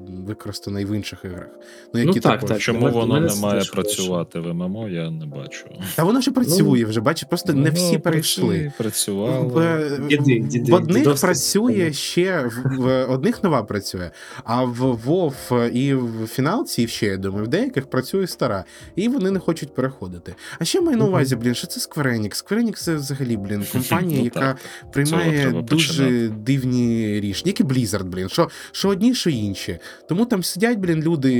використано 0.08 0.80
і 0.80 0.84
в 0.84 0.92
інших 0.92 1.18
іграх. 1.24 1.48
Ну, 1.94 2.00
які 2.00 2.12
Ну, 2.14 2.20
так, 2.20 2.32
також. 2.32 2.48
так. 2.48 2.60
Чому 2.60 2.90
воно 2.90 3.20
не 3.20 3.34
має 3.34 3.62
працювати 3.64 4.40
в 4.40 4.54
ММО, 4.54 4.88
я 4.88 5.10
не 5.10 5.26
бачу. 5.26 5.66
Та 5.96 6.04
воно 6.04 6.18
вже 6.18 6.30
працює 6.30 6.84
вже, 6.84 7.00
бачиш, 7.00 7.28
просто 7.28 7.52
не 7.52 7.70
всі 7.70 7.98
перейшли. 7.98 8.65
Працює, 8.78 8.86
Працювало. 8.96 9.48
В, 9.48 10.08
Діди, 10.08 10.38
діди, 10.38 10.72
в 10.72 10.74
одних 10.74 10.96
дідовські 10.98 11.26
працює 11.26 11.92
ще 11.92 12.40
в, 12.40 12.76
в 12.78 13.10
одних 13.10 13.42
нова 13.44 13.62
працює, 13.62 14.10
а 14.44 14.64
в 14.64 14.82
WoW 15.06 15.70
і 15.70 15.94
в 15.94 16.26
фіналці, 16.26 16.82
і 16.82 16.88
ще 16.88 17.06
я 17.06 17.16
думаю, 17.16 17.44
в 17.44 17.48
деяких 17.48 17.86
працює 17.86 18.26
стара, 18.26 18.64
і 18.96 19.08
вони 19.08 19.30
не 19.30 19.38
хочуть 19.38 19.74
переходити. 19.74 20.34
А 20.58 20.64
ще 20.64 20.80
маю 20.80 20.96
на 20.96 21.04
увазі, 21.04 21.36
блін, 21.36 21.54
що 21.54 21.66
це 21.66 21.80
Square 21.80 22.20
Enix? 22.20 22.44
Square 22.44 22.64
Enix 22.64 22.76
це 22.76 22.94
взагалі, 22.94 23.36
блін, 23.36 23.64
компанія, 23.72 24.18
Ну, 24.18 24.24
яка 24.24 24.56
приймає 24.92 25.64
дуже 25.68 26.28
дивні 26.28 27.20
рішення. 27.20 27.48
Як 27.58 27.60
і 27.60 27.64
Blizzard, 27.64 28.04
блін, 28.04 28.28
що, 28.28 28.48
що 28.72 28.88
одні, 28.88 29.14
що 29.14 29.30
інші. 29.30 29.78
Тому 30.08 30.26
там 30.26 30.42
сидять, 30.42 30.78
блін, 30.78 31.02
люди, 31.02 31.32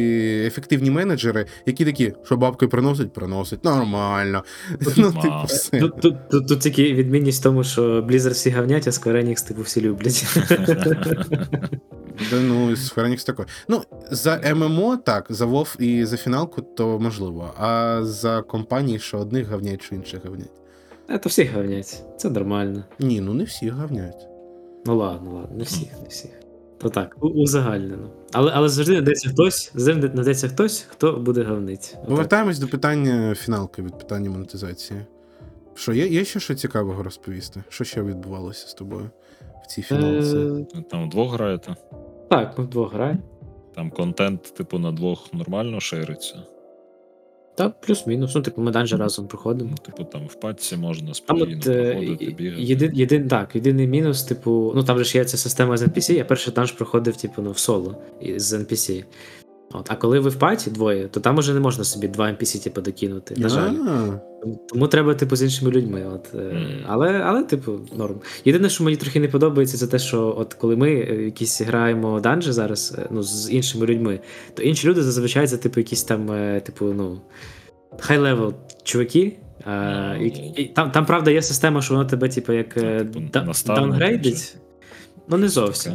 ефективні 0.47 0.91
менеджери, 0.91 1.47
які 1.67 1.85
такі, 1.85 2.13
що 2.25 2.37
бабки 2.37 2.69
приносить, 2.69 3.13
приносить. 3.13 3.65
Нормально. 3.65 4.45
Ну, 4.97 5.13
типу, 5.13 5.45
все. 5.47 5.79
Тут, 5.79 6.01
тут, 6.01 6.29
тут, 6.31 6.49
тут 6.49 6.61
тільки 6.61 7.05
відмінність 7.17 7.41
в 7.41 7.43
тому, 7.43 7.65
що 7.65 7.83
Blizzard 8.03 8.31
всі 8.33 8.51
гавнять, 8.51 8.87
а 8.87 8.91
Square 8.91 9.25
Enix, 9.27 9.49
типу, 9.49 9.63
всі 9.63 9.81
люблять. 9.81 10.27
Да, 12.31 12.41
ну, 12.41 12.71
Square 12.71 13.07
Enix 13.07 13.27
такой. 13.27 13.47
Ну, 13.69 13.83
за 14.11 14.55
ММО 14.55 14.97
так, 14.97 15.27
за 15.29 15.47
WoW 15.47 15.81
і 15.81 16.05
за 16.05 16.17
фіналку, 16.17 16.63
то 16.63 16.99
можливо. 17.01 17.55
А 17.59 18.01
за 18.03 18.43
компанії, 18.43 18.99
що 18.99 19.19
одних 19.19 19.49
гавнять, 19.49 19.83
що 19.83 19.95
інших 19.95 20.25
гавнять. 20.25 20.51
То 21.23 21.29
всі 21.29 21.45
гавнять. 21.45 22.03
Це 22.17 22.31
нормально. 22.31 22.85
Ні, 22.99 23.21
ну 23.21 23.35
не 23.35 23.45
всі 23.45 23.69
гавнять. 23.69 24.29
Ну 24.87 24.97
ладно, 24.97 25.31
ладно, 25.33 25.57
не 25.57 25.65
всіх, 25.65 25.89
не 26.03 26.09
всіх. 26.09 26.31
То 26.79 26.89
так, 26.91 27.17
у- 27.21 27.27
узагальнено. 27.29 28.11
Але, 28.33 28.53
але 28.55 28.69
завжди 28.69 28.93
знайдеться 28.93 29.29
хтось, 29.31 29.73
завжди 29.75 30.11
знайдеться 30.15 30.49
хтось, 30.49 30.87
хто 30.89 31.13
буде 31.13 31.43
гавнить. 31.43 31.91
Отак. 31.95 32.09
Повертаємось 32.09 32.59
до 32.59 32.69
питання 32.69 33.35
фіналки 33.35 33.83
від 33.83 33.99
питання 33.99 34.31
монетизації. 34.31 35.01
Що, 35.77 35.93
є, 35.93 36.07
є 36.07 36.25
ще 36.25 36.41
що 36.41 36.55
цікавого 36.55 37.03
розповісти? 37.03 37.63
Що 37.69 37.85
ще 37.85 38.03
відбувалося 38.03 38.69
з 38.69 38.75
тобою 38.75 39.11
в 39.65 39.67
цій 39.67 39.83
фіналці? 39.83 40.37
Е, 40.37 40.83
Там 40.91 41.09
вдвох 41.09 41.33
граєте. 41.33 41.77
Так, 42.31 42.59
ми 42.59 42.65
вдвох 42.65 42.93
граємо. 42.95 43.21
Там 43.75 43.91
контент, 43.91 44.43
типу, 44.43 44.79
на 44.79 44.93
двох 44.93 45.35
нормально 45.35 45.81
шириться. 45.81 46.43
Та 47.57 47.69
плюс-мінус. 47.69 48.35
Ну, 48.35 48.43
типу, 48.43 48.63
ми 48.63 48.71
данжі 48.71 48.97
разом 48.97 49.29
проходимо. 49.29 49.71
Ну, 49.71 49.77
типу, 49.77 50.05
там 50.05 50.27
в 50.27 50.35
патці 50.35 50.77
можна 50.77 51.15
спокійно 51.15 51.61
е, 51.67 51.93
проходити, 51.93 52.31
бігати. 52.33 52.63
єдин, 52.63 52.91
єдин, 52.95 53.29
так, 53.29 53.55
єдиний 53.55 53.87
мінус, 53.87 54.25
типу, 54.25 54.73
ну 54.75 54.85
там 54.85 54.99
же 54.99 55.05
ж 55.05 55.19
є 55.19 55.25
ця 55.25 55.37
система 55.37 55.77
з 55.77 55.83
NPC, 55.83 56.13
я 56.13 56.25
перший 56.25 56.55
данж 56.55 56.73
проходив, 56.73 57.17
типу, 57.17 57.43
ну, 57.43 57.51
в 57.51 57.59
соло 57.59 57.97
з 58.37 58.53
NPC. 58.53 59.05
От, 59.73 59.87
а 59.91 59.97
коли 59.97 60.21
ви 60.21 60.31
в 60.31 60.37
паті 60.37 60.71
двоє, 60.71 61.09
то 61.09 61.21
там 61.21 61.39
уже 61.39 61.55
не 61.55 61.61
можна 61.61 61.85
собі 61.85 62.09
два 62.09 62.27
NPC, 62.27 62.65
типу, 62.65 62.81
докинути. 62.81 63.35
На 63.39 63.49
жаль. 63.49 63.73
Тому 64.69 64.89
треба, 64.89 65.15
типу, 65.15 65.37
з 65.37 65.43
іншими 65.43 65.71
людьми. 65.71 66.07
От, 66.15 66.35
е, 66.35 66.67
але, 66.87 67.21
але, 67.25 67.43
типу, 67.43 67.81
норм. 67.97 68.21
Єдине, 68.45 68.69
що 68.69 68.85
мені 68.85 68.97
трохи 68.97 69.21
не 69.21 69.29
подобається, 69.29 69.77
це 69.79 69.87
те, 69.87 69.99
що 69.99 70.35
от 70.39 70.55
коли 70.55 70.77
ми 70.77 70.91
е, 70.91 71.25
якісь 71.25 71.61
граємо 71.61 72.21
данжі 72.21 72.53
зараз 72.53 72.95
е, 72.99 73.07
ну, 73.11 73.23
з 73.23 73.53
іншими 73.53 73.87
людьми, 73.87 74.21
то 74.55 74.63
інші 74.63 74.89
люди 74.89 75.03
зазвичай 75.03 75.47
це, 75.47 75.57
типу, 75.57 75.81
якісь 75.81 76.05
там, 76.05 76.27
типу, 76.65 76.85
ну, 76.85 77.21
high-level 77.99 78.55
чуваки. 78.83 79.37
Е, 79.67 80.19
і, 80.23 80.27
і, 80.63 80.65
там, 80.65 80.91
там, 80.91 81.07
правда, 81.07 81.31
є 81.31 81.43
система, 81.43 81.83
що 81.83 81.95
воно 81.95 82.07
тебе, 82.07 82.29
типу, 82.29 82.53
як 82.53 82.75
типу, 82.75 83.21
даунгрейдить. 83.67 84.57
Ну, 85.29 85.37
не 85.37 85.49
зовсім. 85.49 85.93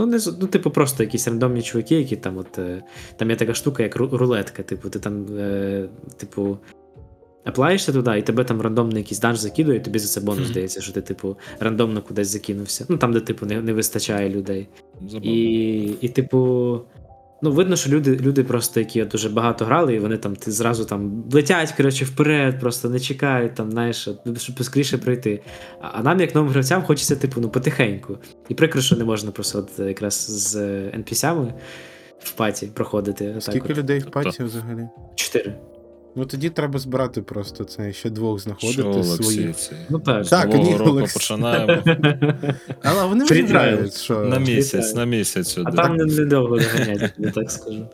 Ну, 0.00 0.06
не, 0.06 0.18
ну, 0.40 0.46
типу, 0.46 0.70
просто 0.70 1.02
якісь 1.02 1.28
рандомні 1.28 1.62
чуваки, 1.62 1.94
які 1.94 2.16
там, 2.16 2.38
от, 2.38 2.58
е, 2.58 2.82
там 3.16 3.30
є 3.30 3.36
така 3.36 3.54
штука, 3.54 3.82
як 3.82 3.96
рулетка. 3.96 4.62
Типу, 4.62 4.90
ти 4.90 4.98
там, 4.98 5.38
е, 5.38 5.88
типу, 6.16 6.58
аплаєшся 7.44 7.92
туди, 7.92 8.18
і 8.18 8.22
тебе 8.22 8.44
там 8.44 8.60
рандомно 8.60 8.98
якийсь 8.98 9.20
данж 9.20 9.38
закидує, 9.38 9.78
і 9.78 9.80
тобі 9.80 9.98
за 9.98 10.08
це 10.08 10.20
бонус 10.20 10.48
здається, 10.48 10.80
що 10.80 10.92
ти, 10.92 11.00
типу, 11.00 11.36
рандомно 11.60 12.02
кудись 12.02 12.28
закинувся. 12.28 12.86
Ну, 12.88 12.96
там, 12.96 13.12
де, 13.12 13.20
типу, 13.20 13.46
не, 13.46 13.62
не 13.62 13.72
вистачає 13.72 14.30
людей. 14.30 14.68
Забавно. 15.08 15.30
І, 15.30 15.96
і 16.00 16.08
типу. 16.08 16.80
Ну, 17.42 17.52
видно, 17.52 17.76
що 17.76 17.90
люди, 17.90 18.16
люди 18.16 18.44
просто, 18.44 18.80
які 18.80 19.04
дуже 19.04 19.28
багато 19.28 19.64
грали, 19.64 19.94
і 19.94 19.98
вони 19.98 20.16
там 20.16 20.36
ти 20.36 20.50
зразу 20.50 20.84
там 20.84 21.24
летять, 21.32 21.72
коротше, 21.72 22.04
вперед, 22.04 22.60
просто 22.60 22.88
не 22.90 23.00
чекають, 23.00 23.54
там, 23.54 23.70
знаєш, 23.70 24.08
щоб 24.36 24.64
скоріше 24.64 24.98
пройти. 24.98 25.42
А, 25.80 25.88
а 25.92 26.02
нам, 26.02 26.20
як 26.20 26.34
новим 26.34 26.50
гравцям, 26.50 26.82
хочеться, 26.82 27.16
типу, 27.16 27.40
ну, 27.40 27.48
потихеньку. 27.48 28.18
І 28.48 28.54
прикро, 28.54 28.80
що 28.80 28.96
не 28.96 29.04
можна 29.04 29.30
просто 29.30 29.58
от 29.58 29.86
якраз 29.86 30.14
з 30.14 30.56
NPC-ами 30.96 31.52
в 32.18 32.32
паті 32.32 32.66
проходити. 32.66 33.36
Скільки 33.40 33.74
людей 33.74 33.98
в 33.98 34.04
Тобто- 34.04 34.22
паті 34.22 34.42
взагалі? 34.44 34.88
Чотири. 35.14 35.54
Ну 36.16 36.24
тоді 36.26 36.50
треба 36.50 36.78
збирати 36.78 37.22
просто 37.22 37.64
це 37.64 37.92
ще 37.92 38.10
двох 38.10 38.40
Що, 38.40 38.44
знаходити 38.50 38.82
Олексій, 38.82 39.22
своїх. 39.22 39.56
це 39.56 39.72
Ну 39.90 39.98
так. 39.98 40.26
Так, 40.28 40.48
нового 40.48 40.70
ні, 40.70 40.76
року 40.76 40.90
Олексій. 40.90 41.14
починаємо. 41.18 41.82
Але 42.82 43.04
вони 43.06 43.24
вже 43.24 43.42
грають, 43.42 43.94
що 43.94 44.20
На 44.20 44.38
місяць, 44.38 44.94
на 44.94 45.04
місяць 45.04 45.58
А 45.64 45.70
там 45.72 45.96
не- 45.96 46.04
недовго 46.04 46.58
доганять, 46.58 47.12
я 47.18 47.30
так 47.30 47.50
скажу. 47.50 47.86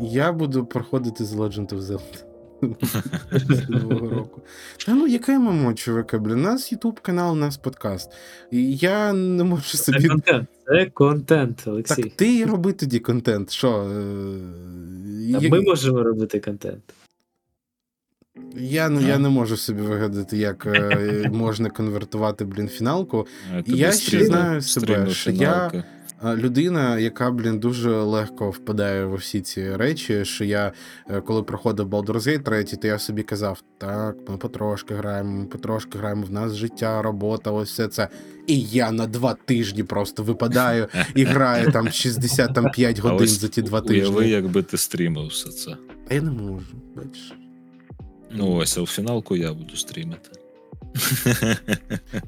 я 0.00 0.32
буду 0.32 0.64
проходити 0.66 1.24
з 1.24 1.34
Legend 1.34 1.68
of 1.68 1.80
Zelda. 1.80 2.24
Нового 3.68 4.08
року. 4.10 4.40
Та 4.86 4.94
ну 4.94 5.06
яке 5.06 5.38
ММО, 5.38 5.74
чуваки, 5.74 6.18
блін, 6.18 6.38
у 6.38 6.42
нас 6.42 6.72
Ютуб 6.72 7.00
канал, 7.00 7.32
у 7.32 7.36
нас 7.36 7.56
подкаст. 7.56 8.10
І 8.50 8.76
я 8.76 9.12
не 9.12 9.44
можу 9.44 9.78
Це 9.78 10.08
контент. 10.08 10.48
Це 10.66 10.86
контент, 10.86 11.62
Олексій. 11.66 12.02
Так 12.02 12.12
ти 12.12 12.44
роби 12.44 12.72
тоді 12.72 12.98
контент. 12.98 13.50
Що? 13.50 13.68
е, 13.82 15.32
Та 15.32 15.38
я- 15.38 15.50
Ми 15.50 15.60
можемо 15.60 16.02
робити 16.02 16.40
контент. 16.40 16.82
Я, 18.56 18.88
ну, 18.88 19.00
я 19.00 19.18
не 19.18 19.28
можу 19.28 19.56
собі 19.56 19.82
вигадати, 19.82 20.36
як 20.36 20.66
е, 20.66 21.30
можна 21.32 21.70
конвертувати, 21.70 22.44
блін, 22.44 22.68
фіналку. 22.68 23.26
Я 23.66 23.92
ще 23.92 24.24
знаю 24.24 24.62
себе, 24.62 25.10
що 25.10 25.30
я- 25.30 25.84
Людина, 26.24 26.98
яка, 26.98 27.30
блін, 27.30 27.58
дуже 27.58 27.90
легко 27.90 28.50
впадає 28.50 29.04
во 29.04 29.16
всі 29.16 29.40
ці 29.40 29.76
речі, 29.76 30.24
що 30.24 30.44
я, 30.44 30.72
е, 31.10 31.20
коли 31.20 31.42
проходив 31.42 31.88
Baldur's 31.88 32.28
Gate 32.28 32.42
3, 32.42 32.64
то 32.64 32.86
я 32.86 32.98
собі 32.98 33.22
казав, 33.22 33.62
так, 33.78 34.16
ми 34.28 34.36
потрошки 34.36 34.94
граємо, 34.94 35.30
ми 35.38 35.46
потрошки 35.46 35.98
граємо, 35.98 36.22
в 36.22 36.32
нас 36.32 36.54
життя, 36.54 37.02
робота, 37.02 37.50
ось 37.50 37.70
все 37.70 37.88
це. 37.88 38.08
І 38.46 38.60
я 38.60 38.92
на 38.92 39.06
два 39.06 39.34
тижні 39.34 39.82
просто 39.82 40.22
випадаю 40.22 40.88
і 41.14 41.24
граю 41.24 41.72
там 41.72 41.90
65 41.90 42.98
А 42.98 43.02
годин 43.02 43.24
ось 43.24 43.40
за 43.40 43.48
ті 43.48 43.62
два 43.62 43.80
тижні. 43.80 44.02
Уяви, 44.02 44.28
якби 44.28 44.62
ти 44.62 44.76
стрімив 44.78 45.26
все 45.26 45.50
це. 45.50 45.76
А 46.08 46.14
я 46.14 46.22
не 46.22 46.30
можу, 46.30 46.66
бачиш. 46.96 47.32
Ну 48.30 48.54
ось, 48.54 48.78
а 48.78 48.82
в 48.82 48.86
фіналку 48.86 49.36
я 49.36 49.52
буду 49.52 49.76
стрімити. 49.76 50.30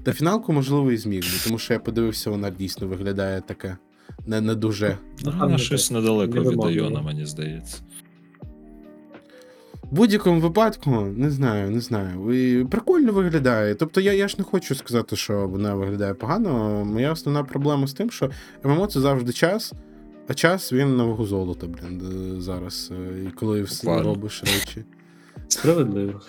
Та 0.03 0.12
фіналку, 0.12 0.53
можливо, 0.53 0.92
і 0.92 0.96
зміг, 0.96 1.20
би, 1.20 1.29
тому 1.44 1.59
що 1.59 1.72
я 1.75 1.81
подивився, 1.81 2.31
вона 2.31 2.51
дійсно 2.51 2.87
виглядає 2.87 3.40
таке. 3.40 3.77
Не, 4.27 4.40
не 4.40 4.55
дуже. 4.55 4.98
Вона 5.25 5.59
щось 5.59 5.88
так. 5.88 5.96
недалеко 5.98 6.35
Не 6.35 6.51
від. 6.51 6.64
Айона, 6.64 7.03
мені 7.03 7.27
здається. 7.27 7.79
В 9.83 9.94
будь-якому 9.94 10.40
випадку, 10.40 10.90
не 11.16 11.31
знаю, 11.31 11.70
не 11.70 11.81
знаю. 11.81 12.33
І 12.61 12.64
прикольно 12.64 13.12
виглядає. 13.12 13.75
Тобто 13.75 14.01
я, 14.01 14.12
я 14.12 14.29
ж 14.29 14.35
не 14.38 14.44
хочу 14.44 14.75
сказати, 14.75 15.16
що 15.16 15.48
вона 15.48 15.75
виглядає 15.75 16.14
погано. 16.14 16.85
Моя 16.85 17.12
основна 17.12 17.44
проблема 17.44 17.87
з 17.87 17.92
тим, 17.92 18.11
що 18.11 18.31
ММО 18.64 18.87
це 18.87 19.01
завжди 19.01 19.33
час, 19.33 19.72
а 20.29 20.35
час 20.35 20.72
він 20.72 20.96
на 20.96 21.05
вагу 21.05 21.27
золота, 21.27 21.66
блін, 21.66 22.03
е, 22.37 22.40
зараз. 22.40 22.90
е, 22.92 23.22
І 23.27 23.31
коли 23.31 23.62
все 23.62 24.03
робиш 24.03 24.42
речі. 24.42 24.85
Справедливо. 25.48 26.20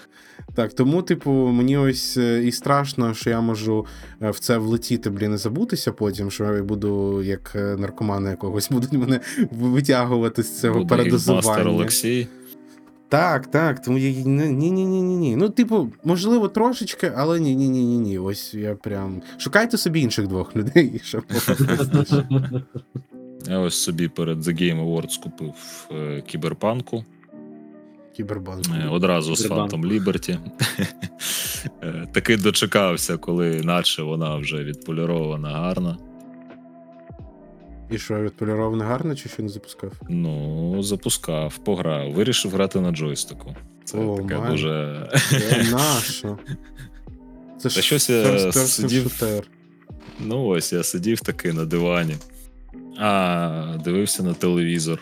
Так, 0.56 0.74
тому, 0.74 1.02
типу, 1.02 1.32
мені 1.32 1.78
ось 1.78 2.18
е, 2.18 2.44
і 2.44 2.52
страшно, 2.52 3.14
що 3.14 3.30
я 3.30 3.42
можу 3.42 3.86
е, 4.22 4.30
в 4.30 4.40
це 4.40 4.58
влетіти, 4.58 5.10
блін, 5.10 5.34
і 5.34 5.38
забутися 5.38 5.92
потім, 5.92 6.32
що 6.32 6.44
я 6.44 6.64
буду 6.64 7.24
як 7.24 7.52
е, 7.56 7.76
наркомана 7.78 8.30
якогось 8.30 8.70
будуть 8.72 8.94
мене 8.94 9.20
витягувати 9.52 10.44
з 10.44 10.62
цього 10.62 10.80
гільдмастер 10.80 10.98
передозування. 10.98 11.70
Олексій. 11.70 12.28
Так, 13.10 13.48
так, 13.48 13.82
тому 13.82 13.98
я 13.98 14.12
ні, 14.12 14.72
ні. 14.72 15.36
Ну, 15.36 15.50
типу, 15.50 15.92
можливо, 16.04 16.48
трошечки, 16.48 17.12
але 17.16 17.40
ні, 17.40 17.56
ні. 17.56 18.20
Ось 18.20 18.54
я 18.54 18.76
прям. 18.76 19.22
Шукайте 19.38 19.78
собі 19.78 20.02
інших 20.02 20.28
двох 20.28 20.56
людей, 20.56 21.02
щоб. 21.04 21.24
Я 23.48 23.60
ось 23.60 23.76
собі 23.76 24.08
перед 24.08 24.38
The 24.38 24.62
Game 24.62 24.86
Awards 24.86 25.24
купив 25.24 25.54
кіберпанку. 26.28 27.06
Кіберпанк. 28.18 28.66
Е, 28.84 28.88
Одразу 28.88 29.36
з. 29.36 29.50
Phantom 29.50 29.82
Liberty. 29.88 30.38
Е, 31.84 32.08
Таки 32.14 32.38
дочекався, 32.38 33.18
коли 33.18 33.62
наче 33.62 34.02
вона 34.04 34.36
вже 34.36 34.64
відполірована 34.64 35.50
гарно. 35.50 35.98
І 37.92 37.98
що, 37.98 38.22
відполіровано 38.22 38.84
гарно 38.84 39.16
чи 39.16 39.30
що 39.30 39.44
не 39.44 39.50
запускав? 39.50 39.92
Ну, 40.10 40.84
запускав, 40.84 41.58
пограв, 41.58 42.12
вирішив 42.12 42.52
грати 42.52 42.80
на 42.82 42.92
джойстику. 42.92 43.56
Це 43.84 43.98
О, 43.98 44.18
таке 44.18 44.38
май. 44.38 44.52
дуже. 44.52 45.10
Це 45.30 45.68
нащо? 45.72 46.38
Це 47.58 47.64
Та 47.64 47.70
ж 47.70 47.82
щось 47.82 48.10
я 48.10 48.52
сидів- 48.52 49.04
shooter. 49.08 49.44
Ну, 50.20 50.46
ось 50.46 50.74
я 50.74 50.84
сидів 50.84 51.20
таки 51.22 51.54
на 51.54 51.66
дивані, 51.66 52.16
а 53.00 53.78
дивився 53.84 54.24
на 54.24 54.34
телевізор. 54.34 55.00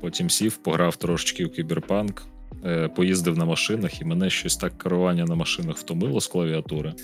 Потім 0.00 0.30
сів, 0.30 0.56
пограв 0.56 0.96
трошечки 0.96 1.44
в 1.44 1.52
кіберпанк, 1.52 2.22
е, 2.64 2.88
поїздив 2.88 3.38
на 3.38 3.44
машинах, 3.44 4.00
і 4.00 4.04
мене 4.04 4.30
щось 4.30 4.56
так 4.56 4.78
керування 4.78 5.24
на 5.24 5.34
машинах 5.34 5.76
втомило 5.76 6.20
з 6.20 6.26
клавіатури. 6.26 6.94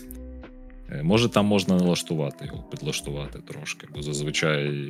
Е, 0.90 1.02
Може, 1.02 1.28
там 1.28 1.46
можна 1.46 1.76
налаштувати 1.76 2.46
його, 2.46 2.64
підлаштувати 2.70 3.38
трошки, 3.38 3.86
бо 3.94 4.02
зазвичай 4.02 4.88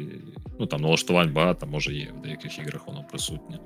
ну, 0.60 0.66
там 0.66 0.80
налаштувань 0.80 1.32
багато, 1.32 1.66
може 1.66 1.94
є, 1.94 2.08
в 2.18 2.22
деяких 2.22 2.58
іграх 2.58 2.86
воно 2.86 3.04
присутнє. 3.10 3.58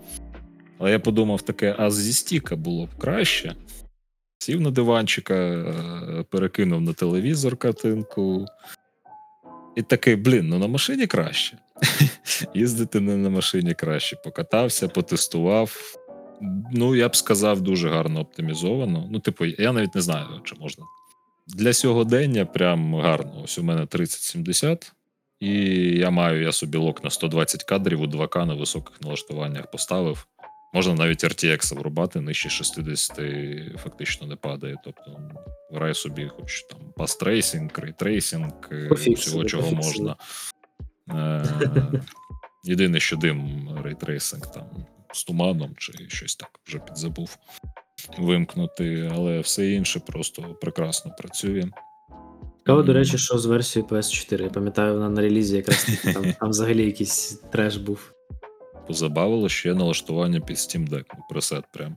Але 0.78 0.90
я 0.90 0.98
подумав 0.98 1.42
таке, 1.42 1.74
а 1.78 1.90
зі 1.90 2.12
стіка 2.12 2.56
було 2.56 2.86
б 2.86 2.88
краще. 2.98 3.54
Сів 4.38 4.60
на 4.60 4.70
диванчика, 4.70 5.34
е, 5.34 6.24
перекинув 6.30 6.80
на 6.80 6.92
телевізор 6.92 7.56
картинку. 7.56 8.46
І 9.78 9.82
такий, 9.82 10.16
блін, 10.16 10.48
ну 10.48 10.58
на 10.58 10.66
машині 10.66 11.06
краще. 11.06 11.58
Їздити 12.54 13.00
не 13.00 13.16
на 13.16 13.30
машині 13.30 13.74
краще. 13.74 14.16
Покатався, 14.16 14.88
потестував. 14.88 15.96
Ну, 16.72 16.94
я 16.94 17.08
б 17.08 17.16
сказав, 17.16 17.60
дуже 17.60 17.88
гарно 17.88 18.20
оптимізовано. 18.20 19.08
Ну, 19.10 19.20
типу, 19.20 19.44
я 19.44 19.72
навіть 19.72 19.94
не 19.94 20.00
знаю, 20.00 20.26
чи 20.44 20.54
можна. 20.60 20.84
Для 21.46 21.72
сьогодення 21.72 22.46
прям 22.46 22.94
гарно. 22.94 23.42
Ось 23.44 23.58
у 23.58 23.62
мене 23.62 23.86
3070, 23.86 24.92
і 25.40 25.50
я 25.98 26.10
маю 26.10 26.42
я 26.42 26.52
собі 26.52 26.78
лок 26.78 27.04
на 27.04 27.10
120 27.10 27.64
кадрів 27.64 28.00
у 28.00 28.06
2К 28.06 28.44
на 28.44 28.54
високих 28.54 29.00
налаштуваннях 29.00 29.70
поставив. 29.70 30.26
Можна 30.74 30.94
навіть 30.94 31.24
RTX 31.24 31.74
врубати, 31.74 32.20
нижче 32.20 32.48
60 32.48 33.20
фактично 33.76 34.26
не 34.26 34.36
падає. 34.36 34.76
Тобто 34.84 35.30
грай 35.72 35.94
собі, 35.94 36.30
хоч 36.36 36.62
там 36.62 36.80
path 36.96 37.21
tracing, 37.21 37.70
ray 37.74 37.95
tracing, 37.95 38.52
Пофіксили, 38.88 39.14
всього, 39.14 39.44
чого 39.44 39.70
можна. 39.70 40.16
Е, 41.10 41.44
Єдине, 42.64 43.00
що 43.00 43.16
дим 43.16 43.68
ray 43.84 44.05
tracing 44.05 44.52
там 44.52 44.86
з 45.12 45.24
туманом 45.24 45.74
чи 45.78 45.92
щось 46.08 46.36
так 46.36 46.50
вже 46.66 46.78
підзабув 46.78 47.38
вимкнути, 48.18 49.10
але 49.14 49.40
все 49.40 49.70
інше 49.70 50.00
просто 50.00 50.42
прекрасно 50.42 51.12
працює. 51.18 51.64
Цікаво, 52.58 52.82
до 52.82 52.92
речі, 52.92 53.18
що 53.18 53.38
з 53.38 53.46
версією 53.46 53.88
PS4. 53.88 54.42
Я 54.42 54.50
пам'ятаю, 54.50 54.94
вона 54.94 55.08
на 55.08 55.20
релізі 55.20 55.56
якраз 55.56 55.86
там, 56.14 56.32
там 56.40 56.50
взагалі 56.50 56.86
якийсь 56.86 57.42
треш 57.52 57.76
був. 57.76 58.12
Позабавило 58.88 59.48
ще 59.48 59.74
налаштування 59.74 60.40
під 60.40 60.56
Steam 60.56 60.88
Deck. 60.90 61.04
ну, 61.14 61.24
Пресет 61.30 61.64
прям. 61.72 61.96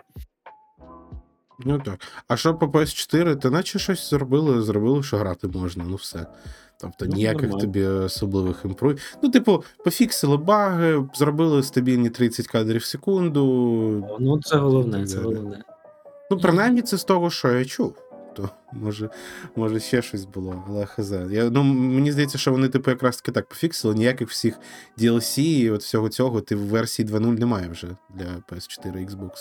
Ну 1.65 1.79
так. 1.79 1.99
А 2.27 2.37
що 2.37 2.55
по 2.55 2.65
PS4, 2.65 3.35
то 3.39 3.51
наче 3.51 3.79
щось 3.79 4.09
зробили, 4.09 4.61
зробили, 4.61 5.03
що 5.03 5.17
грати 5.17 5.47
можна, 5.47 5.83
ну 5.87 5.95
все. 5.95 6.25
Тобто 6.81 7.05
Ну, 7.05 7.15
ніяких 7.15 7.41
нормально. 7.41 7.61
тобі 7.61 7.83
особливих 7.85 8.61
імпрув. 8.65 8.99
Ну, 9.23 9.29
типу, 9.29 9.63
пофіксили 9.85 10.37
баги, 10.37 11.03
зробили 11.13 11.63
стабільні 11.63 12.09
30 12.09 12.47
кадрів 12.47 12.81
в 12.81 12.85
секунду. 12.85 14.17
Ну, 14.19 14.41
це 14.41 14.55
головне, 14.55 15.05
це 15.05 15.19
головне. 15.19 15.63
Ну, 16.31 16.37
принаймні, 16.37 16.81
це 16.81 16.97
з 16.97 17.03
того, 17.03 17.29
що 17.29 17.51
я 17.51 17.65
чув. 17.65 17.95
То 18.33 18.49
може, 18.73 19.09
може 19.55 19.79
ще 19.79 20.01
щось 20.01 20.25
було, 20.25 20.63
але 20.67 20.85
хз. 20.85 21.11
Я, 21.11 21.49
ну, 21.49 21.63
мені 21.63 22.11
здається, 22.11 22.37
що 22.37 22.51
вони, 22.51 22.69
типу, 22.69 22.91
якраз 22.91 23.17
таки 23.17 23.31
так 23.31 23.49
пофіксили. 23.49 23.95
Ніяких 23.95 24.29
всіх 24.29 24.59
DLC 24.97 25.39
і 25.39 25.69
от 25.69 25.81
всього 25.81 26.09
цього, 26.09 26.41
ти 26.41 26.55
в 26.55 26.67
версії 26.67 27.07
2.0 27.07 27.39
немає 27.39 27.69
вже 27.69 27.87
для 28.09 28.25
PS4 28.25 29.09
Xbox. 29.09 29.31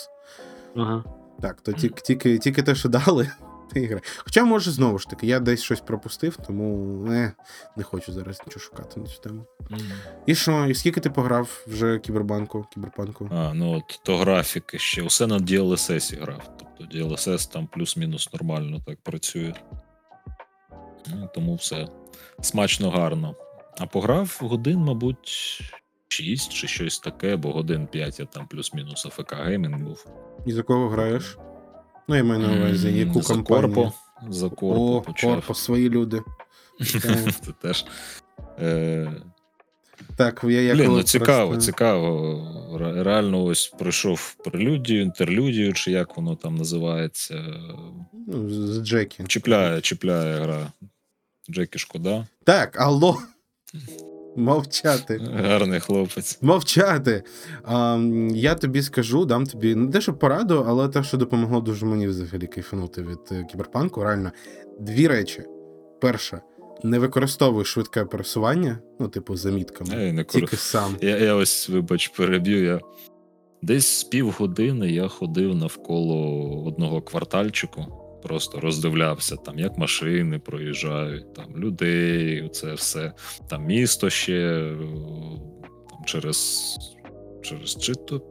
Ага. 0.75 1.03
Так, 1.41 1.61
то 1.61 1.73
тільки, 1.73 2.01
тільки, 2.01 2.37
тільки 2.37 2.63
те, 2.63 2.75
що 2.75 2.89
дали, 2.89 3.31
ти 3.73 3.79
і 3.79 3.85
грай. 3.85 4.01
Хоча, 4.17 4.45
може, 4.45 4.71
знову 4.71 4.99
ж 4.99 5.09
таки, 5.09 5.27
я 5.27 5.39
десь 5.39 5.61
щось 5.61 5.79
пропустив, 5.79 6.37
тому 6.47 6.75
не, 7.07 7.33
не 7.77 7.83
хочу 7.83 8.13
зараз 8.13 8.41
нічого 8.45 8.63
шукати 8.63 8.99
на 8.99 9.05
цю 9.05 9.21
тему. 9.21 9.45
І 10.25 10.35
що, 10.35 10.65
і 10.65 10.75
скільки 10.75 10.99
ти 10.99 11.09
пограв 11.09 11.63
вже 11.67 11.99
кібербанку, 11.99 12.65
кіберпанку? 12.73 13.29
А, 13.31 13.53
ну 13.53 13.71
от 13.77 13.99
то 14.03 14.17
графіки 14.17 14.79
ще. 14.79 15.01
Усе 15.01 15.27
на 15.27 15.39
DLSS 15.39 16.21
грав. 16.21 16.57
Тобто 16.59 16.97
DLSS 16.97 17.51
там 17.51 17.67
плюс-мінус 17.67 18.33
нормально 18.33 18.79
так 18.85 19.01
працює. 19.03 19.53
Ну, 21.07 21.29
тому 21.35 21.55
все 21.55 21.87
смачно 22.41 22.89
гарно. 22.89 23.35
А 23.77 23.85
пограв 23.85 24.37
годин, 24.41 24.79
мабуть, 24.79 25.61
6 26.07 26.53
чи 26.53 26.67
щось 26.67 26.99
таке, 26.99 27.35
бо 27.35 27.51
годин 27.51 27.87
5 27.87 28.19
я 28.19 28.25
там 28.25 28.47
плюс-мінус 28.47 29.05
АФК 29.05 29.35
геймінг 29.35 29.77
був. 29.77 30.05
І 30.45 30.51
за 30.51 30.63
кого 30.63 30.89
граєш? 30.89 31.37
Ну, 32.11 32.17
я 32.17 32.23
маю 32.23 32.39
на 32.39 32.53
увазі, 32.57 32.91
яку 32.97 33.21
за 33.21 33.33
компанію? 33.33 33.73
Корпо. 33.75 33.93
За 34.29 34.49
Корпо 34.49 34.95
О, 34.95 35.01
почав. 35.01 35.35
Корпо, 35.35 35.53
свої 35.53 35.89
люди. 35.89 36.21
Це 37.45 37.51
теж. 37.61 37.85
Е, 38.59 39.11
Так, 40.15 40.41
я, 40.43 40.61
я 40.61 40.73
Блін, 40.75 40.87
ну 40.91 41.03
цікаво, 41.03 41.51
просто- 41.51 41.71
цікаво. 41.71 42.77
Реально, 43.03 43.43
ось 43.43 43.67
пройшов 43.67 44.35
прелюдію, 44.35 45.01
інтерлюдію, 45.01 45.73
чи 45.73 45.91
як 45.91 46.17
воно 46.17 46.35
там 46.35 46.55
називається. 46.55 47.43
Ну, 48.27 48.49
з 48.49 48.81
Джекі. 48.83 49.23
Чіпляє, 49.27 49.81
чіпляє 49.81 50.41
гра. 50.41 50.71
Джекі 51.49 51.79
шкода. 51.79 52.27
Так, 52.43 52.81
алло. 52.81 53.17
Мовчати. 54.35 55.17
Гарний 55.33 55.79
хлопець. 55.79 56.37
Мовчати. 56.41 57.23
А, 57.63 57.99
я 58.33 58.55
тобі 58.55 58.81
скажу, 58.81 59.25
дам 59.25 59.45
тобі 59.45 59.75
не 59.75 59.91
те, 59.91 60.01
що 60.01 60.13
пораду, 60.13 60.65
але 60.67 60.87
те, 60.87 61.03
що 61.03 61.17
допомогло 61.17 61.61
дуже 61.61 61.85
мені 61.85 62.07
взагалі 62.07 62.47
кайфанути 62.47 63.01
від 63.01 63.19
е, 63.31 63.43
кіберпанку. 63.51 64.03
Реально, 64.03 64.31
дві 64.79 65.07
речі. 65.07 65.43
Перша, 66.01 66.41
не 66.83 66.99
використовуй 66.99 67.65
швидке 67.65 68.05
пересування, 68.05 68.79
ну, 68.99 69.07
типу, 69.07 69.35
замітками. 69.35 70.05
Я, 70.05 70.13
не 70.13 70.23
кор... 70.23 70.41
Тільки 70.41 70.55
сам. 70.55 70.95
я, 71.01 71.17
я 71.17 71.35
ось, 71.35 71.69
вибач, 71.69 72.07
переб'ю. 72.07 72.63
Я... 72.63 72.79
Десь 73.61 73.99
з 73.99 74.03
півгодини 74.03 74.91
я 74.91 75.07
ходив 75.07 75.55
навколо 75.55 76.47
одного 76.65 77.01
квартальчику, 77.01 77.85
просто 78.23 78.59
роздивлявся, 78.59 79.35
там, 79.35 79.59
як 79.59 79.77
машини 79.77 80.39
проїжджають, 80.39 81.33
там 81.33 81.57
людей, 81.57 82.49
це 82.49 82.73
все. 82.73 83.13
Там 83.49 83.65
місто 83.65 84.09
ще 84.09 84.33
е, 84.33 84.77
там, 85.89 86.05
через, 86.05 86.75
через 87.41 87.77
чи 87.77 87.93
то. 87.95 88.21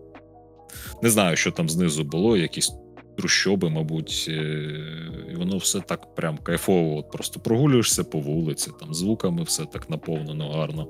Не 1.03 1.11
знаю, 1.11 1.37
що 1.37 1.50
там 1.50 1.68
знизу 1.68 2.05
було, 2.05 2.37
якісь 2.37 2.72
трущоби, 3.16 3.70
мабуть, 3.70 4.26
е, 4.29 4.33
і 5.33 5.35
воно 5.35 5.57
все 5.57 5.81
так 5.81 6.14
прям 6.14 6.38
кайфово. 6.38 6.96
От 6.96 7.11
просто 7.11 7.40
прогулюєшся 7.40 8.05
по 8.05 8.18
вулиці, 8.18 8.70
там 8.81 8.94
звуками 8.94 9.42
все 9.42 9.64
так 9.64 9.90
наповнено 9.90 10.50
гарно. 10.50 10.88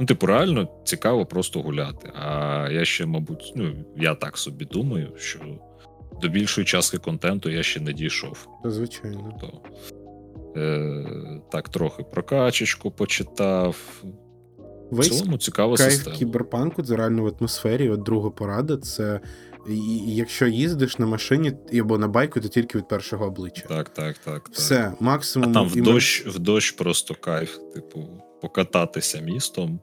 Ну, 0.00 0.06
типу, 0.06 0.26
реально 0.26 0.68
цікаво 0.84 1.26
просто 1.26 1.60
гуляти. 1.62 2.12
А 2.14 2.68
я 2.70 2.84
ще, 2.84 3.06
мабуть, 3.06 3.52
ну, 3.56 3.74
я 3.96 4.14
так 4.14 4.38
собі 4.38 4.64
думаю, 4.64 5.12
що 5.16 5.38
до 6.22 6.28
більшої 6.28 6.64
частки 6.64 6.98
контенту 6.98 7.50
я 7.50 7.62
ще 7.62 7.80
не 7.80 7.92
дійшов. 7.92 8.48
Звичайно. 8.64 9.38
То, 9.40 9.60
е, 10.60 11.40
так, 11.52 11.68
трохи 11.68 12.02
про 12.02 12.22
качечку 12.22 12.90
почитав. 12.90 13.76
В 14.90 14.96
Весь 14.96 15.08
цілому 15.18 15.38
цікава 15.38 15.76
кайф 15.76 15.92
система. 15.92 16.16
кіберпанку 16.16 16.82
це 16.82 16.96
реально 16.96 17.22
в 17.22 17.34
атмосфері. 17.38 17.90
От 17.90 18.02
друга 18.02 18.30
порада 18.30 18.76
це 18.76 19.20
і- 19.68 20.14
якщо 20.16 20.46
їздиш 20.46 20.98
на 20.98 21.06
машині 21.06 21.52
або 21.80 21.98
на 21.98 22.08
байку, 22.08 22.40
то 22.40 22.48
тільки 22.48 22.78
від 22.78 22.88
першого 22.88 23.26
обличчя. 23.26 23.62
Так, 23.68 23.88
так, 23.88 24.18
так. 24.18 24.44
так. 24.44 24.48
Все, 24.52 24.92
А 25.00 25.46
там 25.46 25.68
в 25.68 25.76
дощ, 25.82 26.26
в 26.26 26.38
дощ 26.38 26.70
просто 26.70 27.14
кайф, 27.14 27.58
типу, 27.74 28.08
покататися 28.42 29.20
містом. 29.20 29.80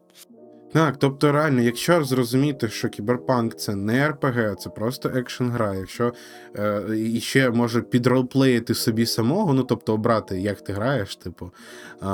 Так, 0.73 0.97
тобто 0.97 1.31
реально, 1.31 1.61
якщо 1.61 2.03
зрозуміти, 2.03 2.69
що 2.69 2.89
кіберпанк 2.89 3.55
це 3.55 3.75
не 3.75 4.07
РПГ, 4.09 4.55
це 4.59 4.69
просто 4.69 5.09
екшн 5.09 5.43
гра. 5.43 5.75
Якщо 5.75 6.13
е, 6.55 6.83
і 6.97 7.19
ще 7.19 7.49
може 7.49 7.81
під 7.81 8.00
roleplay 8.00 8.49
їти 8.49 8.73
собі 8.75 9.05
самого, 9.05 9.53
ну 9.53 9.63
тобто 9.63 9.93
обрати, 9.93 10.39
як 10.41 10.61
ти 10.61 10.73
граєш, 10.73 11.15
типу, 11.15 11.51
е, 12.03 12.05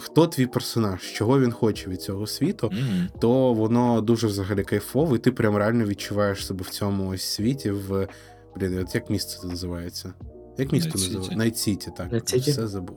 хто 0.00 0.26
твій 0.26 0.46
персонаж, 0.46 1.12
чого 1.12 1.40
він 1.40 1.52
хоче 1.52 1.90
від 1.90 2.02
цього 2.02 2.26
світу, 2.26 2.70
Мгм. 2.72 3.08
то 3.20 3.52
воно 3.52 4.00
дуже 4.00 4.26
взагалі 4.26 4.62
кайфово, 4.62 5.16
і 5.16 5.18
ти 5.18 5.32
прям 5.32 5.56
реально 5.56 5.84
відчуваєш 5.84 6.46
себе 6.46 6.62
в 6.64 6.70
цьому 6.70 7.08
ось 7.08 7.22
світі. 7.24 7.70
В 7.70 8.08
блін, 8.56 8.78
от 8.78 8.94
як 8.94 9.10
місце 9.10 9.38
це 9.40 9.46
називається? 9.46 10.12
Як 10.58 10.72
місто 10.72 10.90
називається? 10.94 11.36
Найт 11.36 11.58
Сіті, 11.58 11.90
так. 11.96 12.12
City? 12.12 12.50
Все 12.50 12.66
забув. 12.66 12.96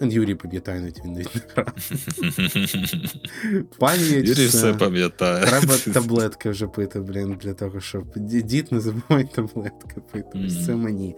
Юрій 0.00 0.34
пам'ятає, 0.34 0.80
навіть 0.80 1.00
він 1.04 1.12
навіть 1.12 1.34
не 1.34 1.40
грав. 1.54 1.74
Пам'ять. 3.78 4.28
Юрій 4.28 4.46
все. 4.46 4.72
пам'ятає. 4.74 5.46
Треба 5.46 5.76
таблетки 5.92 6.50
вже 6.50 6.66
пити, 6.66 7.00
блін, 7.00 7.38
для 7.42 7.54
того, 7.54 7.80
щоб 7.80 8.04
дід 8.16 8.72
не 8.72 8.80
забувай 8.80 9.28
таблетки 9.34 10.00
пити. 10.12 10.38
Ось 10.46 10.66
це 10.66 10.76
мені. 10.76 11.16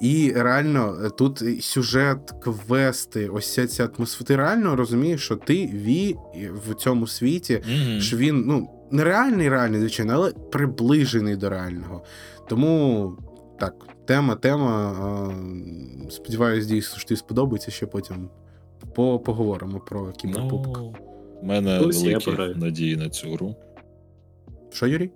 І 0.00 0.32
реально 0.36 0.98
е, 1.04 1.10
тут 1.10 1.64
сюжет, 1.64 2.32
квести, 2.42 3.28
ось 3.28 3.54
ця 3.54 3.66
ця 3.66 3.88
атмосфера. 3.96 4.26
Ти 4.26 4.36
реально 4.36 4.76
розумієш, 4.76 5.24
що 5.24 5.36
ти 5.36 5.66
ві 5.66 6.16
в 6.68 6.74
цьому 6.74 7.06
світі, 7.06 7.62
що 8.00 8.16
він 8.16 8.44
ну 8.46 8.68
нереальний, 8.90 9.48
реальний, 9.48 9.80
звичайно, 9.80 10.12
але 10.12 10.32
приближений 10.32 11.36
до 11.36 11.50
реального. 11.50 12.04
Тому 12.48 13.12
так, 13.60 13.74
тема, 14.06 14.34
тема. 14.34 15.34
Сподіваюсь, 16.10 16.66
дійсно, 16.66 16.98
що 16.98 17.08
тобі 17.08 17.18
сподобається 17.18 17.70
ще 17.70 17.86
потім. 17.86 18.28
По 18.94 19.18
поговоримо 19.18 19.80
про 19.80 20.12
кіберпупк. 20.12 20.78
Ну, 20.78 20.94
у 21.42 21.46
мене 21.46 21.78
Колись 21.78 22.02
великі 22.02 22.54
надії 22.56 22.96
на 22.96 23.08
цю 23.10 23.30
гру. 23.32 23.54
Що, 24.70 24.86
Юрій? 24.86 25.10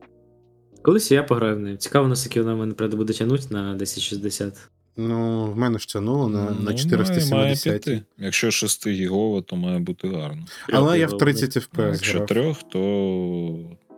Колись 0.82 1.10
я 1.10 1.22
пограю 1.22 1.56
в 1.56 1.60
неї. 1.60 1.76
Цікаво, 1.76 2.08
наскільки 2.08 2.40
вона 2.42 2.54
в 2.54 2.58
мене 2.58 2.74
правда 2.74 2.96
буде 2.96 3.12
тягнути 3.12 3.44
на 3.50 3.60
1060. 3.70 4.54
Ну, 4.96 5.44
в 5.52 5.56
мене 5.56 5.78
ж 5.78 5.88
тягнуло 5.88 6.28
на, 6.28 6.50
Ну, 6.58 6.64
на 6.64 6.74
470. 6.74 7.32
Має 7.32 7.54
піти. 7.78 8.02
Якщо 8.18 8.50
6 8.50 8.86
гігова, 8.86 9.42
то 9.42 9.56
має 9.56 9.78
бути 9.78 10.08
гарно. 10.08 10.42
Але 10.72 10.98
я 10.98 11.06
в 11.06 11.18
30 11.18 11.56
А 11.56 11.60
FPS 11.60 11.86
Якщо 11.92 12.16
грав. 12.18 12.26
трьох, 12.28 12.62
то, 12.62 12.78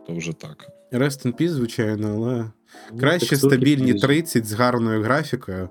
то 0.07 0.15
вже 0.15 0.33
так. 0.33 0.67
Rest 0.93 1.27
in 1.27 1.41
Peace, 1.41 1.49
звичайно, 1.49 2.15
але 2.17 2.37
Ну, 2.39 2.51
краще 3.01 3.37
стабільні 3.37 3.95
30 3.95 4.47
з 4.47 4.53
гарною 4.53 5.03
графікою, 5.03 5.71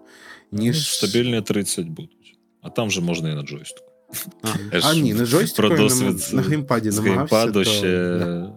ніж. 0.51 0.75
Ну, 0.77 1.07
стабільні 1.07 1.41
30 1.41 1.87
будуть. 1.87 2.37
А 2.61 2.69
там 2.69 2.91
же 2.91 3.01
можна 3.01 3.29
і 3.31 3.35
на 3.35 3.41
джойстику. 3.43 3.87
Я 4.73 4.79
А 4.83 4.93
ні, 4.93 5.13
на 5.13 5.25
джойстику 5.25 5.89
з- 5.89 6.33
на 6.33 6.41
геймпаді 6.41 6.91
з 6.91 6.97
намагався. 6.99 7.35
геймпаду 7.35 7.63
то... 7.63 7.69
ще. 7.69 8.17
да. 8.17 8.53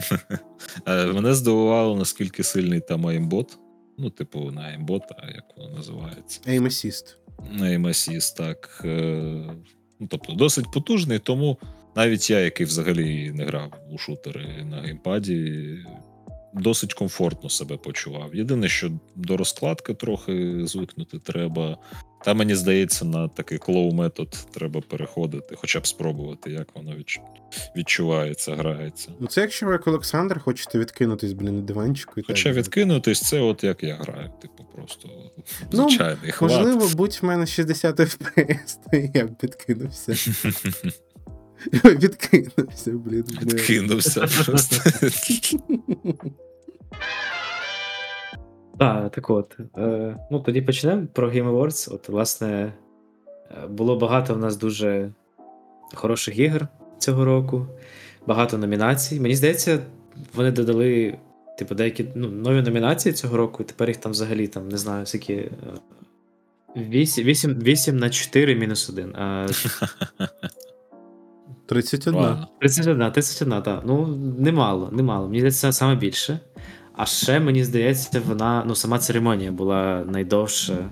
Е, 0.86 1.06
Мене 1.06 1.34
здивувало, 1.34 1.96
наскільки 1.96 2.42
сильний 2.42 2.80
там 2.80 3.06
aimbot. 3.06 3.58
Ну, 3.98 4.10
типу, 4.10 4.50
не 4.50 4.60
aimbot, 4.60 5.02
а 5.18 5.26
як 5.26 5.44
воно 5.56 5.76
називається. 5.76 6.40
Aim 6.46 6.62
Assist. 6.62 7.16
Aim 7.60 7.86
Assist, 7.86 8.36
так. 8.36 8.80
е, 8.84 9.54
Ну, 10.00 10.06
тобто, 10.10 10.32
досить 10.32 10.72
потужний, 10.72 11.18
тому 11.18 11.58
навіть 11.96 12.30
я, 12.30 12.38
який 12.40 12.66
взагалі 12.66 13.30
не 13.34 13.44
грав 13.44 13.72
у 13.90 13.98
шутери 13.98 14.64
на 14.70 14.80
геймпаді, 14.80 15.78
досить 16.54 16.94
комфортно 16.94 17.50
себе 17.50 17.76
почував. 17.76 18.34
Єдине, 18.34 18.68
що 18.68 18.90
до 19.16 19.36
розкладки 19.36 19.94
трохи 19.94 20.66
звикнути 20.66 21.18
треба. 21.18 21.78
Та 22.24 22.34
мені 22.34 22.54
здається, 22.54 23.04
на 23.04 23.28
такий 23.28 23.58
клоу 23.58 23.92
метод 23.92 24.36
треба 24.50 24.80
переходити, 24.80 25.54
хоча 25.58 25.80
б 25.80 25.86
спробувати, 25.86 26.50
як 26.50 26.68
воно 26.74 26.90
відч- 26.90 27.20
відчувається, 27.76 28.54
грається. 28.56 29.08
Ну, 29.20 29.26
це 29.26 29.40
якщо 29.40 29.66
ви 29.66 29.72
як 29.72 29.86
Олександр 29.86 30.40
хочете 30.40 30.78
відкинутись, 30.78 31.32
блін, 31.32 31.56
на 31.56 31.62
диванчику 31.62 32.12
і 32.16 32.22
Хоча 32.26 32.44
так. 32.48 32.54
відкинутись, 32.58 33.20
це 33.20 33.40
от 33.40 33.64
як 33.64 33.82
я 33.82 33.94
граю, 33.94 34.30
типу, 34.42 34.64
просто 34.74 35.08
Ну, 35.72 35.88
звичайний 35.88 36.30
хват. 36.32 36.50
Можливо, 36.52 36.88
будь 36.96 37.18
в 37.22 37.24
мене 37.26 37.46
60 37.46 38.00
FPS, 38.00 38.78
то 38.90 38.96
я 39.18 39.26
б 39.26 39.34
підкинувся. 39.38 40.14
Відкинувся, 41.84 42.90
блін. 42.90 43.24
Відкинувся 43.42 44.20
просто. 44.46 44.76
Так, 48.78 49.12
так 49.12 49.30
от. 49.30 49.56
Е, 49.76 50.16
ну, 50.30 50.40
тоді 50.40 50.62
почнемо 50.62 51.06
про 51.12 51.30
Game 51.30 51.50
Awards. 51.50 51.94
От, 51.94 52.08
власне, 52.08 52.72
е, 53.50 53.66
було 53.66 53.96
багато 53.96 54.34
в 54.34 54.38
нас 54.38 54.56
дуже 54.56 55.12
хороших 55.94 56.38
ігор 56.38 56.68
цього 56.98 57.24
року, 57.24 57.66
багато 58.26 58.58
номінацій. 58.58 59.20
Мені 59.20 59.34
здається, 59.34 59.78
вони 60.34 60.50
додали, 60.50 61.18
типу, 61.58 61.74
деякі 61.74 62.06
ну, 62.14 62.28
нові 62.28 62.62
номінації 62.62 63.12
цього 63.12 63.36
року, 63.36 63.62
і 63.62 63.66
тепер 63.66 63.88
їх 63.88 63.96
там 63.96 64.12
взагалі 64.12 64.48
там, 64.48 64.68
не 64.68 64.78
знаю, 64.78 65.06
скільки. 65.06 65.50
8, 66.76 67.24
8, 67.24 67.58
8 67.62 67.96
на 67.96 68.10
4 68.10 68.54
мінус 68.54 68.90
1. 68.90 69.16
А 69.16 69.46
31. 71.70 72.46
31, 72.60 73.12
31, 73.12 73.62
так. 73.62 73.82
Ну, 73.84 74.06
немало, 74.38 74.90
немало. 74.92 75.26
Мені 75.26 75.38
здається, 75.38 75.72
саме 75.72 75.96
більше. 75.96 76.40
А 76.96 77.06
ще, 77.06 77.40
мені 77.40 77.64
здається, 77.64 78.22
вона, 78.26 78.64
ну, 78.66 78.74
сама 78.74 78.98
церемонія 78.98 79.52
була 79.52 80.04
найдовша 80.08 80.90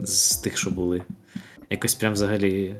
з 0.00 0.36
тих, 0.36 0.58
що 0.58 0.70
були. 0.70 1.02
Якось 1.70 1.94
прям 1.94 2.12
взагалі. 2.12 2.76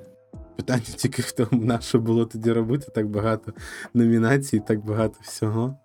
Питання 0.56 0.82
тільки 0.96 1.22
в 1.22 1.32
тому, 1.32 1.64
на 1.64 1.80
що 1.80 1.98
було 1.98 2.24
тоді 2.24 2.52
робити 2.52 2.86
так 2.94 3.08
багато 3.08 3.52
номінацій, 3.94 4.62
так 4.66 4.84
багато 4.84 5.16
всього. 5.22 5.76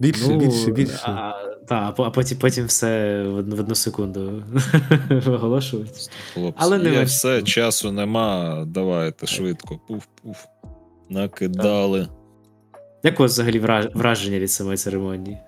Більше, 0.00 0.28
ну, 0.28 0.38
більше, 0.38 0.70
більше. 0.70 1.04
А, 1.04 1.32
та, 1.68 1.94
а 1.98 2.10
потім, 2.10 2.38
потім 2.38 2.66
все 2.66 3.22
в 3.22 3.34
одну, 3.36 3.56
в 3.56 3.60
одну 3.60 3.74
секунду 3.74 4.42
виголошують. 5.10 6.10
Хлопці, 6.34 6.58
Але 6.62 6.78
не 6.78 6.90
є 6.90 6.98
весь. 6.98 7.10
все, 7.10 7.42
часу 7.42 7.92
нема. 7.92 8.64
Давайте 8.66 9.26
швидко. 9.26 9.80
Пуф-пуф. 9.88 10.36
Накидали. 11.08 12.08
Як 13.02 13.20
у 13.20 13.22
вас 13.22 13.32
взагалі 13.32 13.58
враження 13.94 14.38
від 14.38 14.50
самої 14.50 14.76
церемонії? 14.76 15.38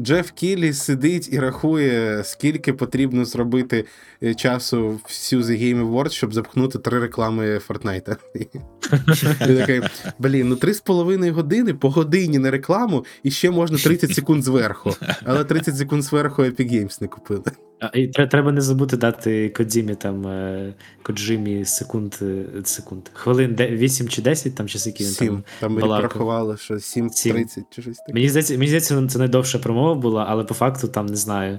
Джеф 0.00 0.30
Кіллі 0.30 0.72
сидить 0.72 1.28
і 1.32 1.38
рахує, 1.38 2.24
скільки 2.24 2.72
потрібно 2.72 3.24
зробити 3.24 3.84
е, 4.22 4.34
часу 4.34 5.00
всю 5.04 5.42
Suzy 5.42 5.62
Game 5.62 5.90
Awards, 5.90 6.10
щоб 6.10 6.34
запхнути 6.34 6.78
три 6.78 6.98
реклами 6.98 7.58
Фортнайта. 7.58 8.16
Блін, 10.18 10.48
ну 10.48 10.56
три 10.56 10.74
з 10.74 10.80
половиною 10.80 11.34
години 11.34 11.74
по 11.74 11.90
годині 11.90 12.38
на 12.38 12.50
рекламу, 12.50 13.04
і 13.22 13.30
ще 13.30 13.50
можна 13.50 13.78
30 13.78 14.14
секунд 14.14 14.44
зверху. 14.44 14.96
Але 15.24 15.44
30 15.44 15.76
секунд 15.76 16.02
зверху 16.02 16.42
Epic 16.42 16.72
Games 16.72 16.98
не 17.00 17.08
купили. 17.08 17.42
А, 17.80 17.90
і 17.98 18.06
тре- 18.08 18.26
треба 18.26 18.52
не 18.52 18.60
забути 18.60 18.96
дати 18.96 19.48
Кодзімі 19.48 19.94
там 19.94 20.26
е, 20.26 20.74
Коджимі 21.02 21.64
секунд, 21.64 22.14
е, 22.22 22.44
секунд. 22.64 23.02
Хвилин 23.12 23.54
де- 23.54 23.68
8 23.70 24.08
чи 24.08 24.22
10, 24.22 24.54
там 24.54 24.68
чи 24.68 24.78
скільки 24.78 25.04
він 25.04 25.10
Сім. 25.10 25.28
там. 25.28 25.44
Там 25.60 25.70
мені 25.72 25.80
балакав. 25.82 26.02
порахували, 26.10 26.56
що 26.56 26.74
7.30 26.74 27.64
чи 27.70 27.82
щось 27.82 27.96
таке. 27.96 28.12
Мені 28.12 28.28
здається, 28.28 28.54
мені 28.54 28.66
здається, 28.66 29.06
це 29.08 29.18
найдовша 29.18 29.58
промова 29.58 29.94
була, 29.94 30.26
але 30.28 30.44
по 30.44 30.54
факту 30.54 30.88
там 30.88 31.06
не 31.06 31.16
знаю. 31.16 31.58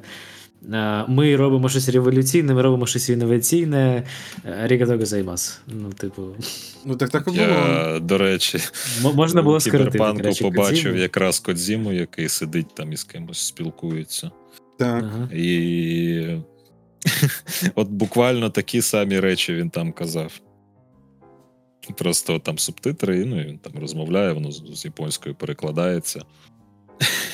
Е, 0.74 1.06
Ми 1.08 1.36
робимо 1.36 1.70
щось 1.70 1.90
революційне, 1.90 2.54
ми 2.54 2.62
робимо 2.62 2.86
щось 2.88 3.10
інноваційне. 3.10 4.04
Рігатого 4.64 5.06
займас. 5.06 5.62
Ну, 5.68 5.90
типу, 5.94 6.24
Ну 6.86 6.96
так 6.96 7.10
так 7.10 7.24
і 7.28 7.32
було. 7.32 7.42
Я, 7.42 8.00
до 8.02 8.18
речі, 8.18 8.60
м- 9.06 9.16
можна 9.16 9.42
було 9.42 9.60
скоротити. 9.60 9.92
Кіберпанку 9.92 10.22
коротше, 10.22 10.44
побачив 10.44 10.74
Кодзіму. 10.76 10.96
якраз 10.96 11.40
Кодзіму, 11.40 11.94
який 11.94 12.30
сидить 12.30 12.76
там 12.76 12.94
і 12.94 12.98
з 12.98 13.04
кимось 13.04 13.38
спілкується. 13.40 14.32
Так. 14.80 15.04
Ага. 15.04 15.30
І 15.34 16.38
от 17.76 17.90
буквально 17.90 18.50
такі 18.50 18.82
самі 18.82 19.20
речі 19.20 19.54
він 19.54 19.70
там 19.70 19.92
казав. 19.92 20.40
Просто 21.98 22.40
там 22.40 22.58
субтитри, 22.58 23.26
ну 23.26 23.42
і 23.42 23.46
він 23.46 23.58
там 23.58 23.74
розмовляє, 23.82 24.34
воно 24.34 24.52
з, 24.52 24.64
з 24.74 24.86
японською 24.86 25.36
перекладається. 25.36 26.22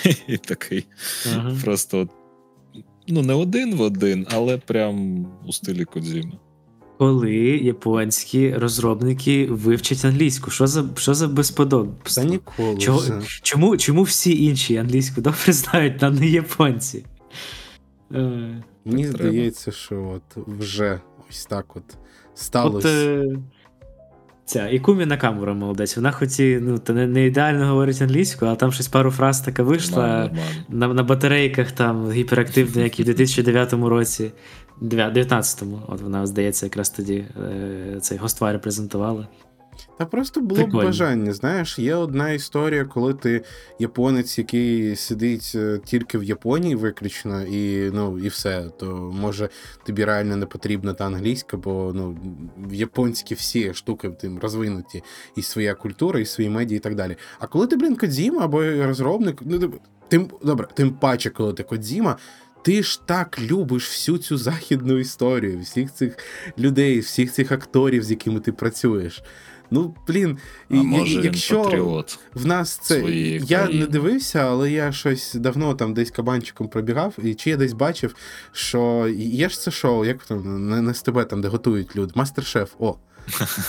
І 0.28 0.38
такий 0.38 0.86
Ага. 1.36 1.58
просто, 1.64 2.00
от, 2.00 2.10
ну, 3.08 3.22
не 3.22 3.34
один 3.34 3.76
в 3.76 3.82
один, 3.82 4.28
але 4.32 4.58
прям 4.58 5.28
у 5.48 5.54
стилі 5.54 5.86
Кодзіми. 5.86 6.32
Коли 6.98 7.36
японські 7.58 8.54
розробники 8.54 9.46
вивчать 9.46 10.06
англійську, 10.06 10.52
що 10.52 10.68
за, 10.68 10.86
що 10.98 11.14
за 11.14 11.28
Та 12.16 12.24
ніколи. 12.24 12.78
Чого, 12.78 13.22
чому, 13.42 13.78
чому 13.78 14.04
всі 14.04 14.44
інші 14.44 14.78
англійську 14.78 15.22
добре 15.22 15.54
знають, 15.54 16.04
а 16.04 16.10
не 16.10 16.28
японці? 16.28 17.06
Е, 18.14 18.18
Мені 18.86 19.04
Так 19.08 19.16
треба. 19.16 19.30
здається, 19.30 19.72
що 19.72 20.04
от 20.04 20.48
вже 20.48 21.00
ось 21.30 21.46
так 21.46 21.76
от 21.76 21.84
От 21.88 21.98
сталося. 22.40 22.88
е, 22.90 23.26
ця 24.46 24.70
Ікумі 24.70 25.06
Накамура 25.06 25.54
молодець. 25.54 25.96
Вона 25.96 26.12
хоч 26.12 26.40
і 26.40 26.60
ну, 26.62 26.80
не, 26.90 27.08
не 27.08 27.26
ідеально 27.26 27.68
говорить 27.68 28.02
англійською, 28.02 28.50
але 28.50 28.58
там 28.58 28.72
щось 28.72 28.88
пару 28.88 29.12
фраз 29.12 29.42
така 29.42 29.64
вийшла 29.64 29.98
Нормально, 30.08 30.24
нормально. 30.30 30.54
на, 30.70 30.88
на 30.94 31.04
батарейках 31.04 31.72
там 31.72 32.12
гіперактивно, 32.12 32.82
як 32.82 33.00
і 33.00 33.04
в 33.04 33.06
2009 33.06 33.74
році. 33.74 34.32
19-му, 34.82 35.82
от 35.88 36.02
вона, 36.02 36.28
здається, 36.28 36.66
якраз 36.66 36.90
тоді 36.90 37.26
е, 37.44 37.98
цей 38.02 38.18
гоства 38.18 38.52
репрезентувала. 38.52 39.28
Та 39.98 40.06
просто 40.06 40.42
було 40.42 40.68
б 40.68 40.72
бажання. 40.72 41.34
Знаєш, 41.34 41.80
є 41.80 41.96
одна 41.96 42.30
історія, 42.30 42.86
коли 42.86 43.14
ти 43.14 43.42
японець, 43.80 44.38
який 44.38 44.96
сидить 44.96 45.52
е, 45.56 45.80
тільки 45.86 46.18
в 46.18 46.24
Японії 46.24 46.76
виключно, 46.76 47.42
і 47.42 47.92
ну 47.94 48.20
і 48.20 48.28
все. 48.28 48.70
То 48.80 49.14
може 49.16 49.50
тобі 49.86 50.06
реально 50.06 50.36
не 50.36 50.46
потрібна 50.46 50.94
та 50.94 51.06
англійська, 51.06 51.58
бо 51.58 51.92
ну 51.96 52.18
в 52.58 52.74
японські 52.74 53.36
всі 53.36 53.74
штуки 53.74 54.10
тим 54.10 54.40
розвинуті, 54.40 55.04
і 55.36 55.42
своя 55.42 55.74
культура, 55.74 56.20
і 56.20 56.26
свої 56.26 56.50
медіа, 56.50 56.78
і 56.78 56.80
так 56.80 56.96
далі. 56.96 57.16
А 57.40 57.48
коли 57.48 57.68
ти, 57.68 57.76
блін, 57.76 57.96
Кодзіма 57.96 58.46
або 58.46 58.64
розробник, 58.64 59.42
ну 59.42 59.74
тим 60.08 60.30
добре, 60.44 60.68
тим 60.74 60.92
паче, 60.92 61.30
коли 61.30 61.54
ти 61.54 61.64
Кодзіма. 61.64 62.18
Ти 62.66 62.84
ж 62.84 63.02
так 63.06 63.40
любиш 63.42 63.90
всю 63.90 64.18
цю 64.18 64.38
західну 64.38 64.98
історію, 64.98 65.60
всіх 65.60 65.94
цих 65.94 66.18
людей, 66.58 67.00
всіх 67.00 67.32
цих 67.32 67.52
акторів, 67.52 68.04
з 68.04 68.12
якими 68.12 68.40
ти 68.40 68.52
працюєш. 68.52 69.24
Ну, 69.72 69.96
блін, 70.08 70.38
А 70.70 70.74
може 70.74 71.18
він 71.18 71.26
якщо 71.26 71.64
патріот. 71.64 72.20
в 72.34 72.46
нас 72.46 72.80
це. 72.84 73.00
Я 73.02 73.58
країни. 73.58 73.80
не 73.80 73.86
дивився, 73.88 74.40
але 74.40 74.72
я 74.72 74.92
щось 74.92 75.34
давно 75.34 75.74
там 75.74 75.94
десь 75.94 76.12
кабанчиком 76.12 76.68
пробігав, 76.68 77.14
і 77.24 77.34
чи 77.34 77.50
я 77.50 77.58
десь 77.58 77.74
бачив, 77.74 78.16
що 78.52 79.08
є 79.18 79.50
ж 79.50 79.60
це 79.60 79.72
шоу, 79.72 80.06
як 80.06 80.24
там 80.26 80.70
на 80.70 80.94
тебе 80.94 81.26
там, 81.26 81.42
де 81.42 81.48
готують 81.48 81.96
люди, 81.96 82.12
мастер-шеф. 82.16 82.70
О. 82.80 82.96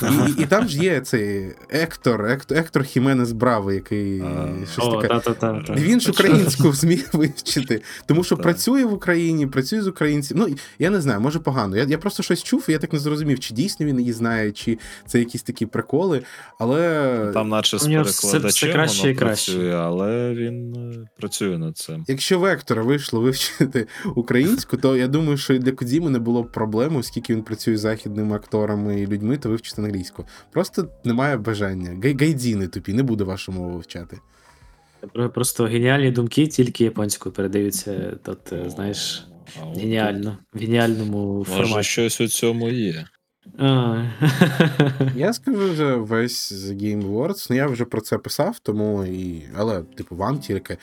І, 0.02 0.30
і, 0.40 0.42
і 0.42 0.46
там 0.46 0.68
ж 0.68 0.78
є 0.78 1.00
цей 1.00 1.48
Ектор, 1.70 2.26
Ектор, 2.26 2.58
Ектор 2.58 2.82
Хіменес 2.84 3.32
Браво, 3.32 3.72
який 3.72 4.20
А. 4.20 4.48
щось 4.72 4.84
О, 4.84 5.02
таке. 5.02 5.74
Він 5.76 6.00
ж 6.00 6.10
українську 6.10 6.72
зміг 6.72 7.08
вивчити, 7.12 7.82
тому 8.06 8.24
що 8.24 8.36
працює 8.36 8.84
в 8.84 8.92
Україні, 8.92 9.46
працює 9.46 9.82
з 9.82 9.86
українців. 9.86 10.36
Ну 10.40 10.48
я 10.78 10.90
не 10.90 11.00
знаю, 11.00 11.20
може 11.20 11.38
погано. 11.38 11.76
Я, 11.76 11.84
я 11.84 11.98
просто 11.98 12.22
щось 12.22 12.42
чув, 12.42 12.64
і 12.68 12.72
я 12.72 12.78
так 12.78 12.92
не 12.92 12.98
зрозумів, 12.98 13.40
чи 13.40 13.54
дійсно 13.54 13.86
він 13.86 13.98
її 14.00 14.12
знає, 14.12 14.52
чи 14.52 14.78
це 15.06 15.18
якісь 15.18 15.42
такі 15.42 15.66
приколи. 15.66 16.22
Але 16.58 17.30
Там, 17.34 17.48
наче 17.48 17.78
з 17.78 17.86
перекладачем 17.86 18.72
краще 18.72 19.02
воно 19.02 19.12
і 19.12 19.14
краще. 19.14 19.52
працює, 19.52 19.74
але 19.74 20.34
він 20.34 20.74
е, 20.74 21.08
працює 21.18 21.58
над 21.58 21.76
цим. 21.78 22.04
якщо 22.08 22.38
Вектора 22.38 22.82
вийшло 22.82 23.20
вивчити 23.20 23.86
українську, 24.16 24.76
то 24.76 24.96
я 24.96 25.08
думаю, 25.08 25.36
що 25.36 25.54
і 25.54 25.58
для 25.58 25.72
Кодзіми 25.72 26.10
не 26.10 26.18
було 26.18 26.42
б 26.42 26.52
проблем, 26.52 26.96
оскільки 26.96 27.34
він 27.34 27.42
працює 27.42 27.76
з 27.76 27.80
західними 27.80 28.36
акторами 28.36 29.00
і 29.00 29.06
людьми, 29.06 29.36
то 29.46 29.50
вивчити 29.50 29.82
англійську. 29.82 30.24
Просто 30.50 30.88
немає 31.04 31.36
бажання. 31.36 31.90
Гай- 32.02 32.16
Гайдзіни 32.20 32.68
тупі, 32.68 32.92
не 32.92 33.02
буду 33.02 33.26
вашу 33.26 33.52
мову 33.52 33.70
вивчати. 33.74 34.18
Про- 35.12 35.30
Просто 35.30 35.64
геніальні 35.64 36.10
думки 36.10 36.46
тільки 36.46 36.84
японською 36.84 37.32
передаються, 37.32 38.18
тут, 38.22 38.52
е, 38.52 38.70
знаєш, 38.70 39.26
А 39.62 39.66
от 39.66 39.78
геніально, 39.78 40.38
в 40.54 40.58
геніальному 40.58 41.46
тут, 41.48 41.58
Може, 41.58 41.82
щось 41.82 42.20
у 42.20 42.28
цьому 42.28 42.68
є. 42.68 43.06
Я 45.16 45.32
скажу 45.32 45.70
вже 45.72 45.94
весь 45.94 46.52
Game 46.52 47.10
Awards, 47.10 47.46
ну 47.50 47.56
я 47.56 47.66
вже 47.66 47.84
про 47.84 48.00
це 48.00 48.18
писав, 48.18 48.58
тому 48.58 49.04
і. 49.04 49.42
Але, 49.56 49.82
типу, 49.82 50.16
вам 50.16 50.38
тільки. 50.38 50.76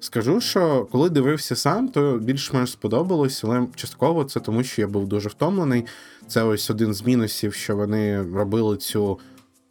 Скажу, 0.00 0.40
що 0.40 0.88
коли 0.92 1.10
дивився 1.10 1.56
сам, 1.56 1.88
то 1.88 2.18
більш-менш 2.22 2.70
сподобалось, 2.70 3.44
але 3.44 3.66
частково 3.74 4.24
це 4.24 4.40
тому, 4.40 4.62
що 4.62 4.82
я 4.82 4.88
був 4.88 5.08
дуже 5.08 5.28
втомлений. 5.28 5.84
Це 6.28 6.42
ось 6.42 6.70
один 6.70 6.94
з 6.94 7.02
мінусів, 7.02 7.54
що 7.54 7.76
вони 7.76 8.22
робили 8.22 8.76
цю. 8.76 9.18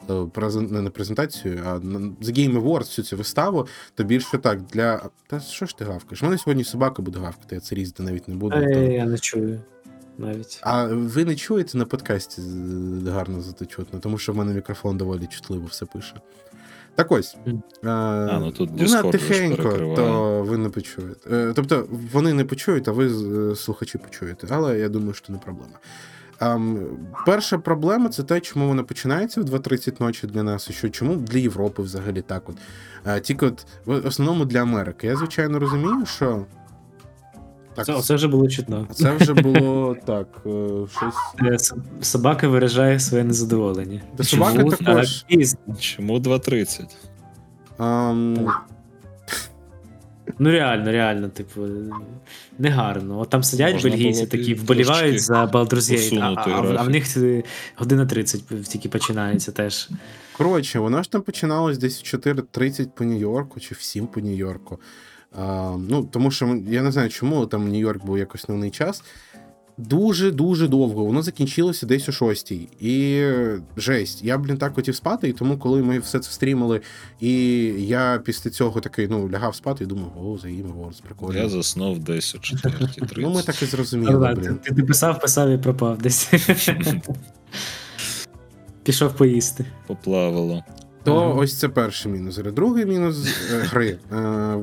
е, 0.09 0.49
не- 0.69 0.89
презентацію, 0.89 1.61
а 1.65 1.79
на- 1.79 1.99
The 1.99 2.31
Game 2.37 2.61
Awards, 2.61 2.79
всю 2.79 3.05
цю 3.05 3.17
виставу, 3.17 3.67
то 3.95 4.03
більше 4.03 4.37
так 4.37 4.61
для. 4.61 5.09
Та 5.27 5.39
що 5.39 5.65
ж 5.65 5.77
ти 5.77 5.85
гавкаєш? 5.85 6.21
У 6.23 6.25
мене 6.25 6.37
сьогодні 6.37 6.63
собака 6.63 7.01
буде 7.01 7.19
гавкати, 7.19 7.55
я 7.55 7.61
це 7.61 7.75
різати 7.75 8.03
навіть 8.03 8.27
не 8.27 8.35
буду. 8.35 8.55
Е, 8.57 8.73
то- 8.73 8.79
Я 8.79 9.05
не 9.05 9.17
чую 9.17 9.59
навіть. 10.17 10.59
а 10.63 10.85
ви 10.85 11.25
не 11.25 11.35
чуєте 11.35 11.77
на 11.77 11.85
подкасті 11.85 12.41
гарно 13.07 13.41
зато 13.41 13.65
чутно, 13.65 13.99
тому 13.99 14.17
що 14.17 14.33
в 14.33 14.35
мене 14.35 14.53
мікрофон 14.53 14.97
доволі 14.97 15.27
чутливо 15.27 15.65
все 15.65 15.85
пише. 15.85 16.15
Так 16.95 17.11
ось. 17.11 17.37
Мгм. 17.45 17.63
А, 17.83 18.37
ну 18.39 18.51
тут 18.51 18.69
вона 18.69 19.01
тихенько, 19.11 19.63
то 19.95 20.43
ви 20.43 20.57
не 20.57 20.69
почуєте. 20.69 21.29
Е, 21.35 21.53
Тобто 21.55 21.87
вони 22.11 22.33
не 22.33 22.45
почують, 22.45 22.87
а 22.87 22.91
ви 22.91 23.09
слухачі 23.55 23.97
почуєте. 23.97 24.47
Але 24.49 24.79
я 24.79 24.89
думаю, 24.89 25.13
що 25.13 25.33
не 25.33 25.39
проблема. 25.39 25.79
Ам, 26.39 26.79
перша 27.25 27.57
проблема 27.57 28.09
це 28.09 28.23
те, 28.23 28.39
чому 28.39 28.67
вона 28.67 28.83
починається 28.83 29.41
в 29.41 29.43
2.30 29.43 30.01
ночі 30.01 30.27
для 30.27 30.43
нас, 30.43 30.69
і 30.69 30.73
що 30.73 30.89
чому 30.89 31.15
для 31.15 31.39
Європи 31.39 31.83
взагалі 31.83 32.21
так. 32.21 32.49
От. 32.49 32.55
А, 33.03 33.19
тільки 33.19 33.45
от 33.45 33.65
в 33.85 34.07
основному 34.07 34.45
для 34.45 34.61
Америки. 34.61 35.07
Я, 35.07 35.15
звичайно, 35.15 35.59
розумію, 35.59 36.05
що. 36.05 36.45
Так, 37.75 37.85
Це, 37.85 37.93
оце 37.93 38.15
вже 38.15 38.27
було 38.27 38.47
чутно. 38.47 38.87
це 38.93 39.15
вже 39.15 39.33
було 39.33 39.95
так. 40.05 40.27
е, 40.45 40.69
Щось. 40.97 41.15
Е, 41.71 41.77
Собака 42.01 42.47
виражає 42.47 42.99
своє 42.99 43.23
незадоволення. 43.23 44.01
Та 44.15 44.23
собака 44.23 44.57
Чому 44.57 44.71
також. 44.71 45.25
Так. 45.29 45.79
Чому 45.79 46.19
2.30? 46.19 46.85
Ам, 47.77 48.47
Ну 50.39 50.51
реально, 50.51 50.91
реально, 50.91 51.29
типу, 51.29 51.61
негарно. 52.59 53.19
От 53.19 53.29
там 53.29 53.43
сидять 53.43 53.73
Можна 53.73 53.89
бельгійці 53.89 54.27
такі, 54.27 54.53
вболівають 54.53 55.21
за 55.21 55.45
Baldur's 55.45 55.91
Gate, 55.93 56.19
а, 56.21 56.33
а, 56.37 56.43
а, 56.49 56.49
в- 56.49 56.53
а 56.57 56.61
в 56.61 56.67
графік. 56.67 56.91
них 56.91 57.17
е, 57.17 57.43
година 57.75 58.05
30 58.05 58.43
тільки 58.67 58.89
починається 58.89 59.51
теж. 59.51 59.89
Коротше, 60.37 60.79
воно 60.79 61.03
ж 61.03 61.11
там 61.11 61.21
починалось 61.21 61.77
десь 61.77 62.01
в 62.01 62.17
4.30 62.17 62.87
по 62.95 63.03
Нью-Йорку 63.03 63.59
чи 63.59 63.75
в 63.75 63.81
7 63.81 64.07
по 64.07 64.19
Нью-Йорку. 64.19 64.79
А, 65.37 65.75
ну, 65.89 66.03
тому 66.11 66.31
що 66.31 66.57
я 66.67 66.81
не 66.81 66.91
знаю, 66.91 67.09
чому 67.09 67.45
там 67.45 67.69
Нью-Йорк 67.69 68.05
був 68.05 68.17
якось 68.17 68.49
новний 68.49 68.71
час. 68.71 69.03
Дуже-дуже 69.77 70.67
довго. 70.67 71.05
Воно 71.05 71.21
закінчилося 71.21 71.85
десь 71.85 72.09
о 72.09 72.11
6 72.11 72.51
І 72.79 73.25
жесть. 73.77 74.23
Я, 74.23 74.37
блін, 74.37 74.57
так 74.57 74.73
хотів 74.75 74.95
спати, 74.95 75.29
і 75.29 75.33
тому, 75.33 75.57
коли 75.57 75.83
ми 75.83 75.99
все 75.99 76.19
це 76.19 76.31
стрімили, 76.31 76.81
і 77.19 77.33
я 77.79 78.21
після 78.25 78.49
цього 78.49 78.79
такий, 78.81 79.07
ну, 79.07 79.29
лягав 79.29 79.55
спати 79.55 79.83
і 79.83 79.87
думав, 79.87 80.11
о, 80.27 80.37
за 80.37 80.47
Game 80.47 80.73
Awards, 80.73 81.01
прикольно. 81.03 81.39
Я 81.39 81.49
заснув 81.49 81.99
десь 81.99 82.35
о 82.35 82.37
4.30. 82.67 83.13
Ну, 83.17 83.29
ми 83.29 83.41
так 83.41 83.55
і 83.61 83.65
Ну, 83.65 83.67
зрозуміли, 83.71 84.35
ти, 84.35 84.41
блін. 84.41 84.57
ти 84.77 84.83
писав, 84.83 85.19
писав 85.21 85.49
і 85.49 85.57
пропав 85.57 85.97
десь. 85.97 86.31
Пішов 88.83 89.13
поїсти. 89.15 89.65
Поплавало. 89.87 90.63
То 91.05 91.15
Ага. 91.15 91.33
ось 91.33 91.59
це 91.59 91.69
перший 91.69 92.11
мінус. 92.11 92.37
гри. 92.37 92.51
Другий 92.51 92.85
мінус 92.85 93.37
е, 93.53 93.57
гри. 93.71 93.97
Е, 94.11 94.55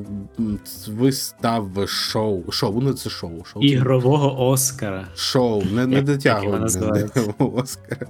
вистави 0.87 1.87
шоу. 1.87 2.51
Шоу, 2.51 2.81
ну 2.81 2.93
це 2.93 3.09
шоу. 3.09 3.43
шоу 3.45 3.63
Ігрового 3.63 4.49
Оскара. 4.49 5.07
Шоу, 5.15 5.63
не, 5.71 5.87
не 5.87 5.95
Як- 5.95 6.05
дотягує 6.05 6.43
як 6.43 6.51
його 6.53 6.59
називають? 6.63 7.11
до 7.39 7.51
Оскара. 7.53 8.07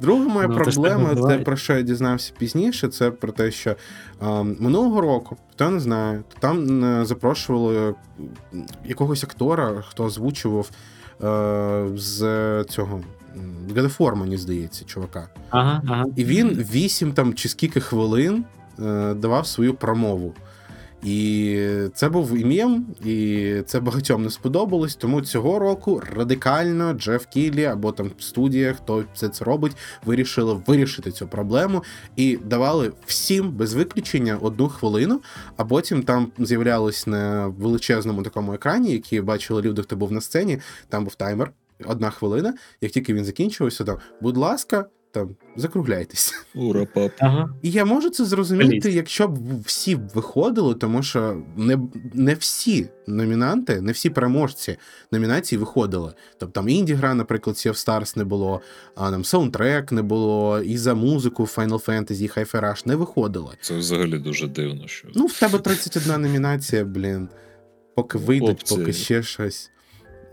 Друга 0.00 0.24
моя 0.28 0.48
Ну, 0.48 0.54
проблема, 0.54 1.08
називають. 1.08 1.44
про 1.44 1.56
що 1.56 1.72
я 1.76 1.82
дізнався 1.82 2.32
пізніше, 2.38 2.88
це 2.88 3.10
про 3.10 3.32
те, 3.32 3.50
що 3.50 3.76
а, 4.20 4.42
минулого 4.42 5.00
року, 5.00 5.36
хто 5.52 5.70
не 5.70 5.80
знає, 5.80 6.22
там 6.38 6.84
е, 6.84 7.04
запрошували 7.04 7.94
якогось 8.84 9.24
актора, 9.24 9.84
хто 9.88 10.04
озвучував 10.04 10.70
е, 11.24 11.86
з 11.96 12.64
цього 12.68 13.00
War, 13.74 14.16
мені 14.16 14.36
здається, 14.36 14.84
чувака. 14.84 15.28
Ага, 15.50 15.82
ага. 15.86 16.04
І 16.16 16.24
він 16.24 16.66
вісім 16.72 17.12
там 17.12 17.34
чи 17.34 17.48
скільки 17.48 17.80
хвилин 17.80 18.44
е, 18.78 19.14
давав 19.14 19.46
свою 19.46 19.74
промову. 19.74 20.34
І 21.04 21.58
це 21.94 22.08
був 22.08 22.36
і 22.36 22.44
мєм, 22.44 22.86
і 23.04 23.54
це 23.66 23.80
багатьом 23.80 24.22
не 24.22 24.30
сподобалось. 24.30 24.96
Тому 24.96 25.20
цього 25.20 25.58
року 25.58 26.02
радикально 26.16 26.92
Джеф 26.92 27.26
Кіллі 27.26 27.64
або 27.64 27.92
там 27.92 28.10
студія, 28.18 28.72
хто 28.72 29.04
це 29.14 29.28
це 29.28 29.44
робить, 29.44 29.76
вирішили 30.04 30.60
вирішити 30.66 31.10
цю 31.10 31.26
проблему 31.26 31.82
і 32.16 32.36
давали 32.36 32.92
всім 33.06 33.50
без 33.50 33.74
виключення 33.74 34.38
одну 34.40 34.68
хвилину. 34.68 35.20
А 35.56 35.64
потім 35.64 36.02
там 36.02 36.32
з'являлось 36.38 37.06
на 37.06 37.46
величезному 37.46 38.22
такому 38.22 38.54
екрані, 38.54 38.92
який 38.92 39.20
бачили 39.20 39.62
люди, 39.62 39.82
хто 39.82 39.96
був 39.96 40.12
на 40.12 40.20
сцені. 40.20 40.58
Там 40.88 41.04
був 41.04 41.14
таймер, 41.14 41.52
одна 41.84 42.10
хвилина. 42.10 42.54
Як 42.80 42.92
тільки 42.92 43.14
він 43.14 43.24
закінчився, 43.24 43.84
там, 43.84 43.98
будь 44.20 44.36
ласка, 44.36 44.86
там 45.14 45.36
закругляйтесь. 45.56 46.34
Ура, 46.54 46.86
пап. 46.94 47.12
Ага. 47.18 47.48
І 47.62 47.70
я 47.70 47.84
можу 47.84 48.10
це 48.10 48.24
зрозуміти, 48.24 48.90
якщо 48.90 49.28
б 49.28 49.60
всі 49.60 49.94
виходили, 49.94 50.74
тому 50.74 51.02
що 51.02 51.42
не, 51.56 51.78
не 52.14 52.34
всі 52.34 52.88
номінанти, 53.06 53.80
не 53.80 53.92
всі 53.92 54.10
переможці 54.10 54.76
номінацій 55.12 55.56
виходили. 55.56 56.14
Тобто 56.38 56.60
там 56.60 56.68
інді 56.68 56.94
гра, 56.94 57.14
наприклад, 57.14 57.56
Sea 57.56 57.68
of 57.68 57.86
Stars 57.86 58.18
не 58.18 58.24
було, 58.24 58.60
а 58.94 59.10
там 59.10 59.24
саундтрек 59.24 59.92
не 59.92 60.02
було, 60.02 60.60
і 60.60 60.76
за 60.78 60.94
музику 60.94 61.42
Final 61.42 61.84
Fantasy, 61.84 62.38
Hi-Fi 62.38 62.60
Rush 62.60 62.86
не 62.86 62.96
виходили. 62.96 63.50
Це 63.60 63.76
взагалі 63.76 64.18
дуже 64.18 64.46
дивно, 64.46 64.88
що. 64.88 65.08
Ну, 65.14 65.26
в 65.26 65.40
тебе 65.40 65.58
31 65.58 66.22
номінація, 66.22 66.84
блін. 66.84 67.28
Поки 67.94 68.18
вийдуть, 68.18 68.48
хлопці. 68.48 68.76
поки 68.76 68.92
ще 68.92 69.22
щось. 69.22 69.70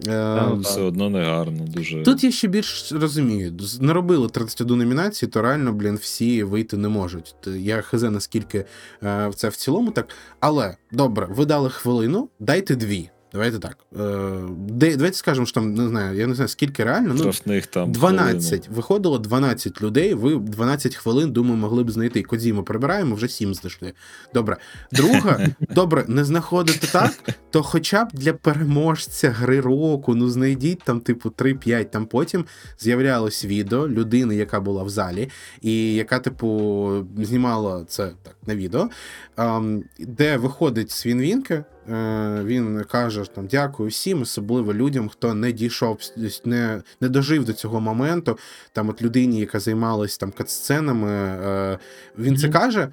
Е, 0.08 0.54
все 0.62 0.82
одно 0.82 1.10
не 1.10 1.24
гарно, 1.24 1.66
дуже. 1.68 2.04
Тут 2.04 2.24
я 2.24 2.32
ще 2.32 2.48
більш 2.48 2.92
розумію. 2.92 3.54
не 3.80 3.94
робили 3.94 4.30
31 4.30 4.78
номінації, 4.78 5.30
то 5.30 5.42
реально, 5.42 5.74
блін, 5.74 5.96
всі 5.96 6.44
вийти 6.44 6.78
не 6.78 6.88
можуть. 6.88 7.36
Я 7.46 7.82
хз 7.82 8.04
наскільки 8.04 8.66
е, 9.04 9.32
це 9.36 9.50
в 9.50 9.56
цілому 9.56 9.92
так. 9.92 10.08
Але 10.40 10.76
добре, 10.92 11.28
ви 11.30 11.46
дали 11.46 11.70
хвилину, 11.70 12.30
дайте 12.40 12.76
дві. 12.76 13.10
Давайте 13.34 13.60
так. 13.60 13.78
Е, 14.00 14.32
де, 14.58 14.96
давайте 14.96 15.18
скажемо, 15.18 15.46
що 15.46 15.54
там 15.54 15.74
не 15.74 15.88
знаю, 15.88 16.18
я 16.18 16.28
не 16.28 16.36
знаю, 16.36 16.48
скільки 16.48 16.84
реально. 16.84 17.14
Ну, 17.14 17.24
там 17.66 17.92
12. 17.92 18.70
Виходило 18.70 19.20
12 19.20 19.82
людей. 19.82 20.14
Ви 20.14 20.36
12 20.36 20.96
хвилин, 20.96 21.32
думаю, 21.32 21.58
могли 21.58 21.84
б 21.84 21.92
знайти. 21.92 22.24
Кодзіму 22.24 22.64
прибираємо, 22.64 23.16
вже 23.16 23.28
7 23.28 23.54
знайшли. 23.54 23.94
Добре. 24.34 24.58
Друга, 24.92 25.48
добре, 25.60 26.06
не 26.08 26.24
знаходите 26.24 26.88
так, 26.88 27.12
то 27.50 27.64
хоча 27.64 28.06
б 28.06 28.10
для 28.14 28.34
переможця 28.34 29.30
гри 29.30 29.60
року, 29.60 30.16
ну 30.16 30.30
знайдіть 30.30 30.84
там, 30.84 31.02
типу, 31.02 31.30
3-5. 31.30 31.86
Там 31.86 32.06
потім 32.06 32.46
з'являлось 32.80 33.46
відео 33.46 33.88
людини, 33.88 34.36
яка 34.36 34.60
була 34.60 34.84
в 34.84 34.90
залі, 34.90 35.30
і 35.62 35.94
яка, 35.94 36.20
типу, 36.20 37.08
знімала 37.18 37.86
це 37.88 38.12
так 38.24 38.36
на 38.48 38.56
відео, 38.56 38.90
ем, 39.38 39.84
де 40.00 40.38
виходить 40.38 40.92
Свінвінке. 40.92 41.64
Е, 41.92 42.44
він 42.44 42.84
каже 42.84 43.24
там 43.36 43.48
дякую 43.48 43.90
всім, 43.90 44.22
особливо 44.22 44.74
людям, 44.74 45.10
хто 45.10 45.34
не 45.34 45.52
дійшов, 45.52 46.00
не, 46.46 46.82
не 47.02 47.10
дожив 47.10 47.46
до 47.46 47.54
цього 47.54 47.82
моменту. 47.82 48.38
Там, 48.74 48.90
от 48.90 49.02
людині, 49.02 49.40
яка 49.40 49.60
займалась 49.60 50.18
там 50.18 50.32
катсценами, 50.32 51.12
е, 51.12 51.80
він 52.18 52.38
це 52.38 52.50
каже, 52.50 52.90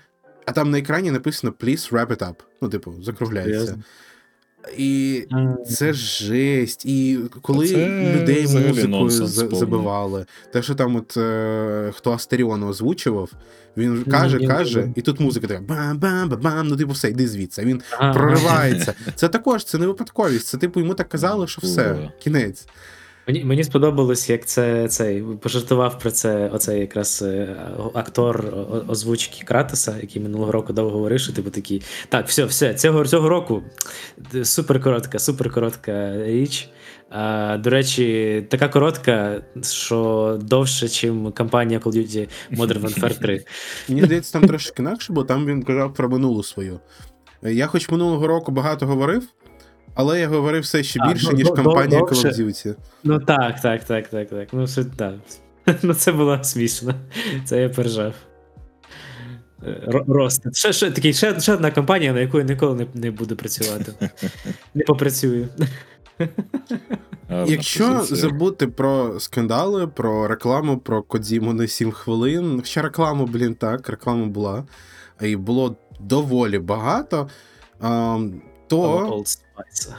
а 0.47 0.53
там 0.53 0.71
на 0.71 0.79
екрані 0.79 1.11
написано 1.11 1.55
Please 1.61 1.93
wrap 1.93 2.07
it 2.07 2.19
up. 2.19 2.35
Ну, 2.63 2.69
типу, 2.69 2.95
закругляється. 3.03 3.79
І 4.77 5.25
це 5.71 5.93
жесть. 5.93 6.87
І 6.87 7.19
коли 7.43 7.69
Це 7.69 8.13
людей 8.21 8.47
музикою 8.47 9.11
забивали, 9.57 10.27
те, 10.53 10.63
що 10.63 10.75
там, 10.75 10.97
от 10.97 11.17
е, 11.17 11.93
хто 11.97 12.13
Астеріону 12.13 12.69
озвучував, 12.69 13.31
він 13.77 14.05
каже, 14.05 14.47
каже, 14.47 14.89
і 14.95 15.03
тут 15.03 15.21
музика 15.21 15.47
така 15.47 15.61
бам-бам-бам, 15.61 16.63
ну 16.63 16.77
типу 16.77 16.93
все, 16.93 17.09
йди 17.09 17.29
звідси. 17.29 17.63
Він 17.63 17.83
проривається. 18.13 18.95
Це 19.15 19.29
також 19.29 19.65
це 19.65 19.79
не 19.79 19.87
випадковість. 19.87 20.47
Це 20.47 20.59
типу 20.59 20.81
йому 20.81 20.95
так 20.95 21.09
казали, 21.09 21.47
що 21.47 21.61
все, 21.65 22.11
кінець. 22.19 22.67
Мені, 23.29 23.45
мені 23.45 23.64
сподобалось, 23.64 24.31
як 24.31 24.47
це 24.47 24.89
цей 24.89 25.22
пожартував 25.22 25.99
про 25.99 26.11
це 26.11 26.49
оцей 26.49 26.81
якраз 26.81 27.22
е, 27.26 27.57
актор 27.95 28.55
озвучки 28.89 29.45
Кратоса, 29.45 29.97
який 30.01 30.22
минулого 30.22 30.53
року 30.53 30.72
довго 30.72 30.91
говорив, 30.91 31.20
що 31.20 31.33
типу 31.33 31.51
такий. 31.51 31.83
Так, 32.09 32.29
все, 32.29 32.45
все, 32.45 32.74
цього, 32.74 33.05
цього 33.05 33.29
року 33.29 33.62
супер 34.43 34.83
коротка, 34.83 35.18
супер 35.18 35.53
коротка 35.53 36.24
річ. 36.24 36.68
А, 37.11 37.57
до 37.57 37.70
речі, 37.70 38.47
така 38.51 38.68
коротка, 38.68 39.43
що 39.62 40.39
довше, 40.43 41.11
ніж 41.11 41.33
кампанія 41.35 41.79
Call 41.79 41.93
of 41.93 41.97
Duty 41.97 42.29
Modern 42.53 42.81
Warfare 42.81 43.20
3. 43.20 43.45
Мені 43.89 44.03
здається, 44.03 44.33
там 44.33 44.49
трошки 44.49 44.83
інакше, 44.83 45.12
бо 45.12 45.24
там 45.24 45.47
він 45.47 45.62
казав 45.62 45.95
про 45.95 46.09
минулу 46.09 46.43
свою. 46.43 46.81
Я 47.43 47.66
хоч 47.66 47.91
минулого 47.91 48.26
року 48.26 48.53
багато 48.53 48.87
говорив, 48.87 49.22
але 49.95 50.20
я 50.20 50.28
говорив 50.28 50.62
все 50.62 50.82
ще 50.82 51.01
А, 51.03 51.12
більше, 51.12 51.28
ну, 51.30 51.36
ніж 51.36 51.47
до- 51.47 51.53
кампанія 51.53 52.01
Call 52.01 52.24
of 52.24 52.41
Duty. 52.41 52.74
Ну 53.05 53.18
так, 53.18 53.61
так, 53.61 53.84
так, 53.84 54.09
так, 54.09 54.28
так. 54.28 54.49
Ну, 54.53 54.68
це, 54.68 54.84
так. 54.84 55.14
ну 55.82 55.95
це 55.95 56.12
було 56.12 56.45
смішно. 56.45 56.95
Це 57.45 57.62
я 57.62 57.68
пережав. 57.68 58.14
Рост. 60.09 60.57
Ще, 60.57 60.72
ще, 60.72 60.91
такий, 60.91 61.12
ще, 61.14 61.41
ще 61.41 61.55
одна 61.55 61.70
компанія, 61.70 62.12
на 62.12 62.20
яку 62.20 62.39
я 62.39 62.45
ніколи 62.45 62.74
не, 62.74 62.86
не 63.01 63.11
буду 63.11 63.36
працювати. 63.36 63.93
Не 64.74 64.84
попрацюю. 64.84 65.49
Якщо 67.47 68.01
забути 68.03 68.66
про 68.66 69.20
скандали, 69.20 69.86
про 69.86 70.28
рекламу, 70.28 70.78
про 70.78 71.03
Кодзіму 71.03 71.53
на 71.53 71.66
7 71.66 71.91
хвилин. 71.91 72.62
Ще 72.64 72.82
рекламу, 72.82 73.26
блін, 73.26 73.55
так, 73.55 73.89
реклама 73.89 74.26
була. 74.26 74.64
І 75.20 75.36
було 75.36 75.76
доволі 76.01 76.59
багато. 76.59 77.28
То 78.69 79.09
Old 79.09 79.25
Spice. 79.39 79.93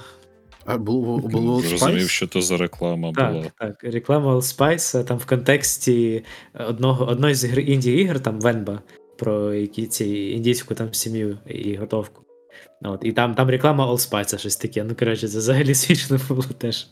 а, 0.66 0.78
було, 0.78 1.18
було 1.18 1.62
Зрозумів, 1.62 1.98
Spice? 1.98 2.08
що 2.08 2.28
то 2.28 2.42
за 2.42 2.58
реклама 2.58 3.12
була. 3.12 3.44
Так, 3.44 3.52
так. 3.82 3.94
Реклама 3.94 4.36
Old 4.36 4.58
Spice 4.58 5.04
там 5.04 5.18
в 5.18 5.26
контексті 5.26 6.24
одного, 6.68 7.06
одної 7.06 7.36
з 7.36 7.44
ігр, 7.44 7.60
інді 7.60 7.92
ігр, 7.92 8.20
там 8.20 8.40
Венба, 8.42 8.82
про 9.18 9.54
які 9.54 9.88
ці 9.88 10.06
індійську 10.10 10.76
там 10.76 10.94
сім'ю 10.94 11.38
і 11.48 11.76
готовку. 11.76 12.24
От, 12.82 13.00
і 13.04 13.12
там, 13.12 13.36
там 13.36 13.50
реклама 13.50 13.92
Allspice, 13.94 14.38
щось 14.38 14.56
таке. 14.56 14.84
Ну, 14.84 14.96
коротше, 15.00 15.28
це 15.28 15.38
взагалі 15.38 15.76
смішно 15.76 16.20
було 16.30 16.44
теж. 16.58 16.88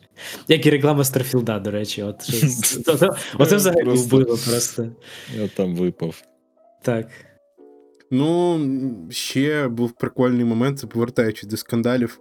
Як 0.48 0.66
і 0.66 0.70
реклама 0.70 1.04
Старфілда, 1.04 1.60
до 1.60 1.72
речі. 1.72 2.04
От, 2.04 2.24
щось. 2.24 2.78
То- 2.86 2.96
то- 2.98 3.16
Оце 3.38 3.56
взагалі 3.56 3.90
вбило 3.90 4.38
просто. 4.50 4.88
Я 5.36 5.48
там 5.48 5.76
випав. 5.76 6.22
Так. 6.82 7.08
Ну, 8.12 8.60
ще 9.10 9.68
був 9.68 9.92
прикольний 9.92 10.46
момент, 10.46 10.80
це 10.80 10.88
повертаючись 10.88 11.50
до 11.50 11.58
скандалів. 11.58 12.20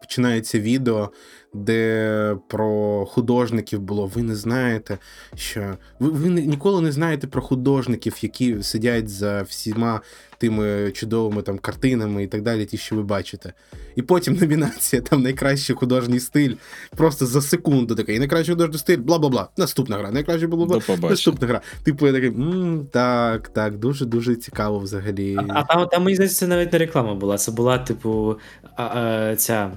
Починається 0.00 0.58
відео, 0.58 1.10
де 1.54 2.36
про 2.48 3.06
художників 3.06 3.80
було. 3.80 4.06
Ви 4.06 4.22
не 4.22 4.34
знаєте, 4.34 4.98
що 5.34 5.76
ви, 5.98 6.10
ви 6.10 6.28
ніколи 6.28 6.82
не 6.82 6.92
знаєте 6.92 7.26
про 7.26 7.42
художників, 7.42 8.16
які 8.20 8.62
сидять 8.62 9.08
за 9.08 9.42
всіма 9.42 10.00
тими 10.42 10.90
чудовими 10.90 11.42
там 11.42 11.58
картинами 11.58 12.22
і 12.22 12.26
так 12.26 12.42
далі, 12.42 12.64
ті, 12.66 12.78
що 12.78 12.96
ви 12.96 13.02
бачите. 13.02 13.52
І 13.96 14.02
потім 14.02 14.34
номінація, 14.34 15.02
там 15.02 15.22
найкращий 15.22 15.76
художній 15.76 16.20
стиль, 16.20 16.54
просто 16.96 17.26
за 17.26 17.42
секунду 17.42 17.94
такий. 17.94 18.18
Найкращий 18.18 18.54
художній 18.54 18.78
стиль, 18.78 18.98
бла 18.98 19.18
бла 19.18 19.28
бла. 19.28 19.48
Наступна 19.56 19.98
гра. 19.98 20.10
Найкраще 20.10 20.46
було 20.46 20.66
бла 20.66 20.80
побачення. 20.80 21.10
Наступна 21.10 21.48
гра. 21.48 21.60
Типу, 21.82 22.06
я 22.06 22.12
такий, 22.12 22.28
м 22.28 22.86
так, 22.92 23.48
так, 23.48 23.78
дуже 23.78 24.06
дуже 24.06 24.36
цікаво 24.36 24.78
взагалі. 24.78 25.36
А, 25.38 25.44
а 25.48 25.62
там, 25.62 25.86
там, 25.86 26.02
мені 26.02 26.14
здається, 26.14 26.38
це 26.38 26.46
навіть 26.46 26.72
не 26.72 26.78
реклама 26.78 27.14
була. 27.14 27.38
Це 27.38 27.52
була, 27.52 27.78
типу, 27.78 28.36
а, 28.76 28.82
а, 28.82 29.36
ця 29.36 29.70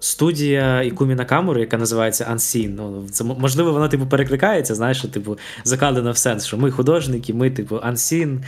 студія 0.00 0.82
Ікумі 0.82 1.14
Накамури, 1.14 1.60
яка 1.60 1.78
називається 1.78 2.28
Unseen. 2.32 2.68
Ну, 2.76 3.06
це, 3.10 3.24
можливо, 3.24 3.72
вона, 3.72 3.88
типу, 3.88 4.06
перекликається, 4.06 4.74
знаєш, 4.74 4.98
що, 4.98 5.08
типу, 5.08 5.38
закладено 5.64 6.12
в 6.12 6.16
сенс, 6.16 6.46
що 6.46 6.56
ми 6.56 6.70
художники, 6.70 7.34
ми, 7.34 7.50
типу, 7.50 7.76
Unseen. 7.76 8.38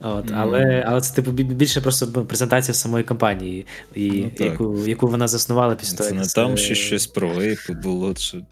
От, 0.00 0.24
Мгм. 0.30 0.34
але, 0.40 0.84
але 0.86 1.00
це, 1.00 1.14
типу, 1.14 1.30
більше 1.30 1.80
просто 1.80 2.08
ну, 2.14 2.24
презентація 2.24 2.74
самої 2.74 3.04
компанії, 3.04 3.66
і, 3.94 4.10
Ну, 4.40 4.46
яку, 4.46 4.78
яку 4.86 5.06
вона 5.08 5.28
заснувала 5.28 5.74
після 5.74 5.96
того. 5.98 6.10
Це 6.10 6.14
не 6.16 6.24
там 6.24 6.56
ще 6.56 6.74
щось 6.74 7.06
про 7.06 7.28
вейпи 7.28 7.72
було, 7.82 8.14
чи 8.14 8.44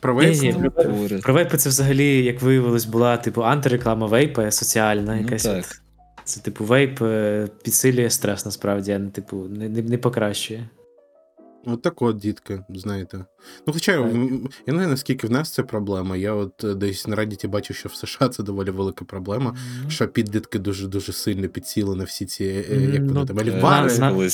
Про 0.00 0.22
Ні, 0.22 0.40
ні, 0.40 0.52
там 0.76 0.92
говорять. 0.92 1.22
Про 1.22 1.34
вейпи 1.34 1.56
це 1.56 1.68
взагалі, 1.68 2.24
як 2.24 2.42
виявилось, 2.42 2.84
була 2.84 3.16
типу 3.16 3.42
антиреклама 3.44 4.06
вейпа 4.06 4.50
соціальна, 4.50 5.14
Ну, 5.14 5.20
якась. 5.22 5.42
так. 5.42 5.58
от. 5.58 5.80
Це, 6.24 6.40
типу, 6.40 6.64
вейп 6.64 7.02
е, 7.02 7.48
підсилює 7.64 8.10
стрес, 8.10 8.44
насправді, 8.44 8.92
а 8.92 8.98
не, 8.98 9.10
типу, 9.10 9.36
не, 9.36 9.68
не, 9.68 9.82
не 9.82 9.98
покращує. 9.98 10.68
От 11.64 11.82
так 11.82 12.02
от, 12.02 12.16
дітки, 12.16 12.64
знаєте. 12.68 13.24
Ну, 13.66 13.72
хоча 13.72 14.02
Так. 14.02 14.12
я 14.12 14.18
не 14.66 14.72
знаю, 14.72 14.88
наскільки 14.88 15.26
в 15.26 15.30
нас 15.30 15.50
це 15.50 15.62
проблема. 15.62 16.16
Я 16.16 16.32
от 16.32 16.64
е, 16.64 16.74
десь 16.74 17.06
на 17.06 17.16
Радіті 17.16 17.48
бачив, 17.48 17.76
що 17.76 17.88
в 17.88 17.94
США 17.94 18.28
це 18.28 18.42
доволі 18.42 18.70
велика 18.70 19.04
проблема, 19.04 19.56
Ну, 19.84 19.90
що 19.90 20.08
підлітки 20.08 20.58
дуже 20.58 20.86
дуже 20.88 21.12
сильно 21.12 21.48
підсіли 21.48 21.96
на 21.96 22.04
всі 22.04 22.26
ці, 22.26 22.44
е, 22.44 22.90
як 22.92 23.02
вони 23.02 23.20
ну, 23.20 23.26
там, 23.26 23.38
альвари. 23.38 24.30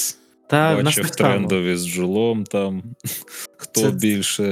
Та 0.47 0.83
бачив 0.83 1.11
трендові 1.11 1.77
з 1.77 1.87
джулом 1.87 2.45
там, 2.45 2.83
хто 3.57 3.81
Це- 3.81 3.91
більше 3.91 4.45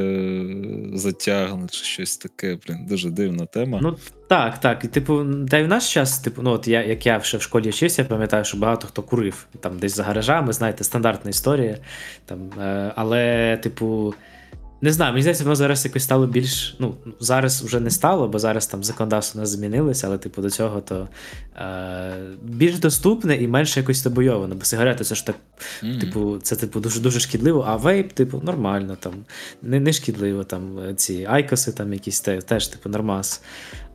затягне, 0.95 1.69
чи 1.71 1.85
щось 1.85 2.17
таке. 2.17 2.59
Блін, 2.67 2.87
дуже 2.87 3.11
дивна 3.11 3.47
тема. 3.47 3.79
Ну 3.83 3.97
так, 4.29 4.61
так. 4.61 4.85
І 4.85 4.89
типу, 4.89 5.25
та 5.51 5.59
й 5.59 5.65
в 5.65 5.69
наш 5.69 5.93
час, 5.93 6.19
типу, 6.19 6.43
ну 6.43 6.51
от 6.51 6.69
я, 6.69 6.83
як 6.85 7.07
я 7.07 7.21
ще 7.21 7.39
в 7.39 7.43
школі 7.43 7.71
вчився, 7.71 8.03
я 8.03 8.09
пам'ятаю, 8.09 8.45
що 8.45 8.57
багато 8.57 8.87
хто 8.87 9.03
курив 9.03 9.47
там 9.61 9.79
десь 9.79 9.97
за 9.97 10.03
гаражами, 10.03 10.53
знаєте, 10.53 10.85
стандартна 10.85 11.31
історія. 11.31 11.79
Там, 12.27 12.39
е, 12.61 12.93
але, 12.97 13.57
типу, 13.57 14.15
не 14.83 14.93
знаю, 14.93 15.13
мені 15.13 15.23
здається, 15.23 15.45
воно 15.45 15.57
зараз 15.57 15.85
якось 15.85 16.03
стало 16.03 16.27
більш. 16.27 16.77
Ну, 16.79 16.95
зараз 17.21 17.63
вже 17.63 17.81
не 17.81 17.91
стало, 17.91 18.29
бо 18.29 18.39
зараз 18.39 18.67
там 18.67 18.85
законодавство 18.85 19.41
нас 19.41 19.51
змінилося, 19.51 20.07
але, 20.07 20.19
типу, 20.19 20.43
до 20.43 20.51
цього 20.51 20.81
то 20.81 21.09
е, 21.57 22.15
більш 22.43 22.79
доступне 22.79 23.37
і 23.37 23.49
менше 23.49 23.81
якось 23.81 24.03
табойовано. 24.03 24.55
Бо 24.55 24.65
сигарети 24.65 25.05
це 25.05 25.15
ж 25.15 25.27
так 25.27 25.37
Мгм. 25.83 25.99
Типу, 25.99 26.39
це 26.43 26.57
типу 26.57 26.81
дуже 26.81 27.01
дуже 27.01 27.21
шкідливо, 27.21 27.65
а 27.69 27.77
вейп, 27.77 28.13
типу, 28.13 28.41
нормально 28.45 28.97
там. 29.01 29.13
Не, 29.63 29.81
не 29.81 29.93
шкідливо 29.93 30.45
там 30.45 30.79
е, 30.79 30.95
ці 30.95 31.27
айкоси, 31.31 31.73
там 31.73 31.93
якісь 31.93 32.21
те, 32.21 32.41
теж, 32.41 32.69
типу, 32.69 32.89
нормас. 32.89 33.43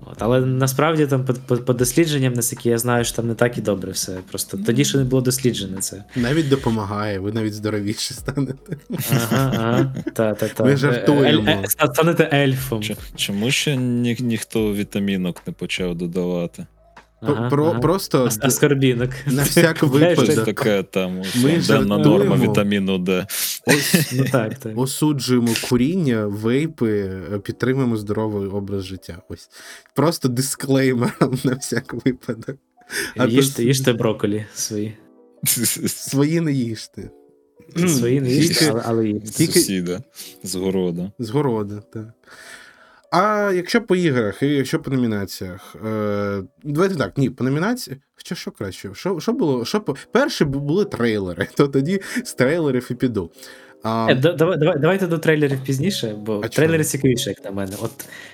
От, 0.06 0.18
але 0.20 0.42
насправді 0.42 1.08
там 1.08 1.26
по, 1.26 1.34
по, 1.34 1.58
по 1.58 1.74
дослідженням, 1.74 2.34
наскільки 2.34 2.70
я 2.70 2.78
знаю, 2.78 3.06
що 3.06 3.16
там 3.16 3.28
не 3.28 3.36
так 3.36 3.58
і 3.58 3.62
добре 3.62 3.92
все. 3.92 4.18
Просто 4.30 4.58
тоді 4.58 4.86
ще 4.86 4.98
не 4.98 5.04
було 5.04 5.22
досліджено 5.22 5.78
це. 5.78 6.04
Навіть 6.16 6.50
допомагає, 6.50 7.20
ви 7.20 7.32
навіть 7.32 7.54
здоровіше 7.54 8.14
станете. 8.14 8.78
Ага, 9.10 9.52
ага. 9.56 9.94
Та, 10.14 10.34
та, 10.34 10.48
та. 10.48 10.64
Ми 10.64 10.78
жартуємо. 10.78 11.50
Е, 11.50 11.52
е, 11.52 11.64
е, 11.84 11.88
Станете 11.88 12.30
ельфом. 12.34 12.82
Чому 13.16 13.52
ще 13.52 13.78
ні, 13.78 14.18
ніхто 14.20 14.74
вітамінок 14.74 15.42
не 15.48 15.54
почав 15.54 15.96
додавати? 15.96 16.66
Ага, 17.22 17.50
Про, 17.50 17.66
ага. 17.66 17.80
Просто 17.80 18.24
А- 18.24 18.30
а 19.28 19.32
на 19.32 19.44
всяк 19.44 19.84
випадок 19.84 20.90
там 20.92 21.22
Ми 21.44 21.58
денна 21.68 21.98
норма 21.98 22.36
вітаміну 22.38 22.98
Д. 22.98 23.26
ось 23.68 24.12
Ну 24.14 24.26
так, 24.32 24.58
так. 24.58 24.78
осуджуємо 24.78 25.48
куріння, 25.70 26.26
вейпи, 26.28 26.92
е, 27.34 27.40
підтримуємо 27.40 27.98
здоровий 27.98 28.48
образ 28.50 28.84
життя. 28.86 29.18
Ось 29.30 29.50
просто 29.96 30.28
дисклеймером 30.28 31.38
на 31.44 31.54
всяк 31.54 31.94
випадок. 32.06 32.58
А 33.18 33.26
Їжте, 33.26 33.62
с- 33.62 33.66
їжте 33.68 33.94
брокколі 33.94 34.46
свої. 34.56 34.98
Свої 35.88 36.42
не 36.42 36.54
їжте. 36.54 37.10
Свої 37.88 38.22
не 38.22 38.30
їжте, 38.32 38.68
але, 38.72 38.82
але 38.86 39.08
їжте. 39.08 39.30
Тільки- 39.32 39.60
Сусіда 39.60 40.02
з 40.44 40.56
города. 40.56 41.12
З 41.20 41.30
города, 41.30 41.82
так. 41.94 42.08
А 43.12 43.52
якщо 43.56 43.82
по 43.82 43.96
іграх 43.96 44.44
і 44.44 44.48
якщо 44.48 44.80
по 44.80 44.92
номінаціях. 44.92 45.76
Е, 45.88 46.44
давайте 46.64 46.96
так, 46.96 47.18
ні, 47.18 47.30
по 47.30 47.44
номінації. 47.44 47.98
Хоча 48.16 48.36
що 48.36 48.52
краще? 48.52 48.90
Що, 48.94 49.20
що 49.20 49.34
було? 49.34 49.66
Що 49.66 49.82
по... 49.82 49.96
Перші 50.12 50.46
були 50.46 50.86
трейлери, 50.86 51.48
то 51.58 51.68
тоді 51.68 52.02
з 52.26 52.34
трейлерів 52.34 52.88
і 52.92 52.94
піду. 52.94 53.32
А, 53.84 54.08
Е, 54.10 54.16
Давай, 54.16 54.58
давай, 54.58 54.80
давайте 54.80 55.08
до 55.08 55.18
трейлерів 55.18 55.64
пізніше, 55.64 56.16
бо 56.26 56.42
А 56.44 56.48
трейлери 56.48 56.84
чому? 56.84 56.92
цікавіше, 56.92 57.30
як 57.30 57.44
на 57.46 57.52
мене. 57.52 57.72
От 57.82 57.92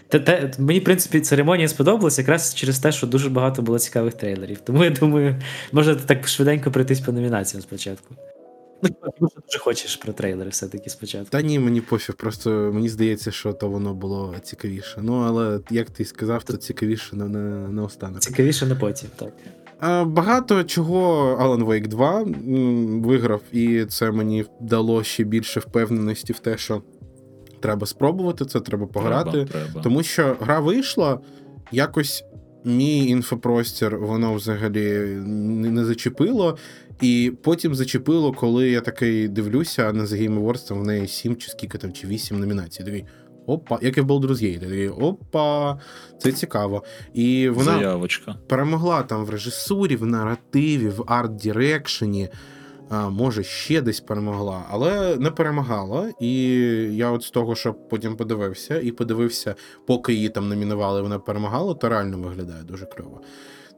те, 0.08 0.20
те, 0.20 0.52
мені, 0.60 0.80
в 0.80 0.84
принципі, 0.84 1.20
церемонія 1.20 1.68
сподобалася 1.68 2.22
якраз 2.22 2.56
через 2.56 2.80
те, 2.80 2.92
що 2.92 3.08
дуже 3.08 3.30
багато 3.30 3.62
було 3.62 3.80
цікавих 3.80 4.14
трейлерів. 4.14 4.58
Тому 4.64 4.84
я 4.84 4.90
думаю, 4.90 5.36
можна 5.72 5.96
так 5.96 6.28
швиденько 6.28 6.72
пройтись 6.72 7.00
по 7.00 7.12
номінаціям 7.12 7.62
спочатку. 7.62 8.16
Ну, 9.20 9.30
що 9.30 9.42
дуже 9.48 9.60
хочеш 9.60 9.96
про 9.96 10.14
трейлери 10.14 10.50
все-таки 10.50 10.90
спочатку. 10.90 11.30
Та 11.30 11.42
ні, 11.42 11.60
мені 11.60 11.82
пофіг, 11.82 12.16
просто 12.16 12.72
мені 12.74 12.90
здається, 12.90 13.32
що 13.32 13.54
то 13.54 13.70
воно 13.70 13.94
було 13.94 14.36
цікавіше. 14.44 15.00
Ну, 15.02 15.14
але 15.14 15.60
як 15.70 15.90
ти 15.90 16.06
сказав, 16.06 16.44
то 16.44 16.58
цікавіше 16.58 17.16
на, 17.16 17.26
на, 17.28 17.40
на 17.70 17.84
останок. 17.84 18.20
Цікавіше 18.20 18.66
на 18.66 18.76
потім, 18.76 19.10
так. 19.16 19.34
Багато 20.08 20.64
чого 20.64 21.26
Alan 21.42 21.66
Wake 21.66 21.88
2 21.88 22.26
виграв, 23.08 23.42
і 23.52 23.86
це 23.86 24.12
мені 24.12 24.46
дало 24.62 25.04
ще 25.04 25.24
більше 25.24 25.60
впевненості 25.60 26.34
в 26.34 26.40
те, 26.40 26.58
що 26.58 26.82
треба 27.60 27.88
спробувати 27.88 28.46
це, 28.46 28.60
треба 28.60 28.88
пограти. 28.88 29.32
Треба, 29.32 29.46
треба. 29.46 29.82
Тому 29.82 30.04
що 30.04 30.38
гра 30.40 30.60
вийшла, 30.60 31.20
якось 31.72 32.24
мій 32.66 33.08
інфопростір, 33.08 33.98
воно 33.98 34.34
взагалі 34.34 34.90
не 35.26 35.72
не 35.72 35.86
зачепило. 35.86 36.58
І 37.02 37.34
потім 37.42 37.76
зачепило, 37.76 38.32
коли 38.34 38.70
я 38.70 38.82
такий 38.82 39.28
дивлюся, 39.28 39.94
на 39.94 40.04
The 40.04 40.22
Game 40.22 40.40
Awards 40.40 40.68
там 40.68 40.80
в 40.80 40.84
неї 40.84 41.08
7 41.08 41.36
чи 41.36 41.50
скільки 41.50 41.78
там, 41.78 41.94
чи 41.94 42.08
8 42.08 42.40
номінацій. 42.40 42.84
Такий, 42.84 43.06
опа, 43.46 43.80
як 43.82 43.98
і 43.98 44.02
в 44.02 44.06
Baldur's 44.06 44.44
Gate. 44.44 44.60
Такий, 44.60 44.90
опа, 44.90 45.80
це 46.18 46.32
цікаво. 46.32 46.84
І 47.14 47.50
вона 47.50 47.72
Заявочка. 47.74 48.36
перемогла 48.48 49.04
там 49.04 49.26
в 49.26 49.30
режисурі, 49.30 49.96
в 49.96 50.06
наративі, 50.06 50.90
в 50.90 51.02
арт-дірекшені. 51.02 52.30
А, 52.90 53.10
може, 53.10 53.44
ще 53.44 53.82
десь 53.82 54.00
перемогла, 54.00 54.66
але 54.70 55.18
не 55.18 55.32
перемагала. 55.32 56.12
І 56.20 56.44
я 56.92 57.10
от 57.10 57.24
з 57.24 57.32
того, 57.32 57.56
що 57.56 57.74
потім 57.74 58.16
подивився, 58.16 58.80
і 58.80 58.92
подивився, 58.92 59.56
поки 59.88 60.14
її 60.14 60.30
там 60.30 60.50
номінували, 60.50 61.02
вона 61.02 61.20
перемагала, 61.20 61.74
то 61.74 61.90
реально 61.90 62.18
виглядає 62.18 62.64
дуже 62.64 62.86
кльово. 62.86 63.22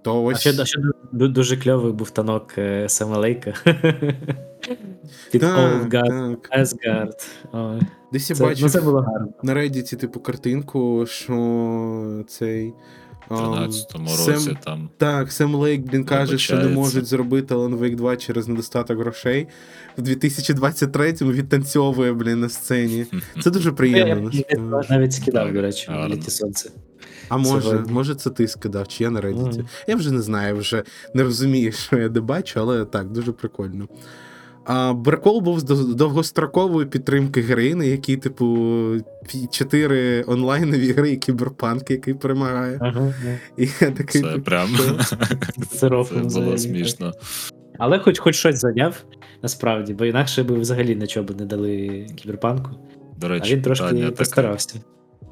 То 0.06 0.28
А 0.28 0.36
ще, 0.36 0.62
а 0.62 0.66
ще 0.66 0.80
дуже 1.12 1.58
кльовий 1.58 1.94
був 1.94 2.10
танок 2.10 2.58
е, 2.58 2.90
Сема 2.90 3.18
Лейка. 3.18 3.54
Під. 5.32 5.44
Ой. 7.54 7.82
Десь 8.12 8.30
я 8.30 8.36
ну, 8.40 8.46
бачив 8.46 8.70
на 9.44 9.54
Reddit, 9.54 9.96
типу, 9.96 10.20
картинку, 10.20 11.06
що 11.06 12.24
цей. 12.28 12.74
В 13.30 13.36
ам, 13.36 13.54
13-му 13.54 14.10
Сем- 14.10 14.34
році 14.34 14.58
там. 14.64 14.90
Так, 14.98 15.32
Сем 15.32 15.56
Лейк, 15.56 15.82
блін, 15.82 16.04
каже, 16.04 16.38
що 16.38 16.58
не 16.58 16.68
можуть 16.68 17.06
зробити 17.06 17.56
Alan 17.56 17.80
Wake 17.80 17.96
2 17.96 18.18
через 18.18 18.48
недостаток 18.48 19.00
грошей. 19.00 19.48
В 19.98 20.02
2023-му 20.02 21.32
відтанцьовує, 21.32 22.14
блін, 22.14 22.40
на 22.40 22.50
сцені. 22.50 23.06
Це 23.44 23.50
дуже 23.52 23.72
приємно. 23.72 24.32
я, 24.34 24.84
навіть 24.90 25.14
скидав, 25.14 25.54
до 25.54 25.62
речі, 25.62 25.92
літі 26.10 26.32
сонце. 26.32 26.70
А 27.30 27.38
може, 27.38 27.84
може, 27.90 28.16
це 28.16 28.30
ти 28.30 28.48
скидав, 28.48 28.88
чи 28.88 29.04
я 29.04 29.10
на 29.10 29.22
Reddit. 29.22 29.66
Я 29.88 29.96
вже 29.96 30.12
не 30.12 30.22
знаю, 30.22 30.56
вже 30.56 30.84
не 31.14 31.24
розумію, 31.24 31.72
що 31.72 31.98
я 31.98 32.10
де 32.10 32.20
бачу, 32.20 32.60
але 32.60 32.86
так, 32.86 33.12
дуже 33.12 33.32
прикольно. 33.32 33.88
А 34.66 34.96
прикол 35.06 35.42
був 35.42 35.60
з 35.60 35.64
довгострокової 35.96 36.88
підтримки 36.88 37.42
героїни, 37.42 37.88
які, 37.88 38.18
типу, 38.18 38.58
чотири 39.52 40.24
онлайнові 40.28 40.92
гри 40.92 41.12
і 41.12 41.18
кіберпанк, 41.18 41.92
який 41.92 42.14
перемагає. 42.14 42.78
Ага, 42.82 43.14
І 43.58 43.70
я 43.82 43.92
такий. 43.92 44.22
Це 44.22 44.28
типу, 44.32 44.42
прям? 44.42 44.70
Це 45.70 45.90
було 45.90 46.58
смішно. 46.58 47.14
Але 47.78 48.00
хоч 48.00 48.20
хоч 48.20 48.36
щось 48.36 48.60
зайняв, 48.60 49.06
насправді, 49.44 49.94
бо 49.94 50.06
інакше 50.06 50.44
би 50.44 50.60
взагалі 50.60 50.96
нічого 50.96 51.26
б 51.26 51.40
не 51.40 51.46
дали 51.46 52.08
кіберпанку. 52.16 52.72
До 53.18 53.28
А 53.28 53.40
він 53.40 53.62
трошки 53.62 53.86
питання 53.86 54.12
таке. 54.12 54.80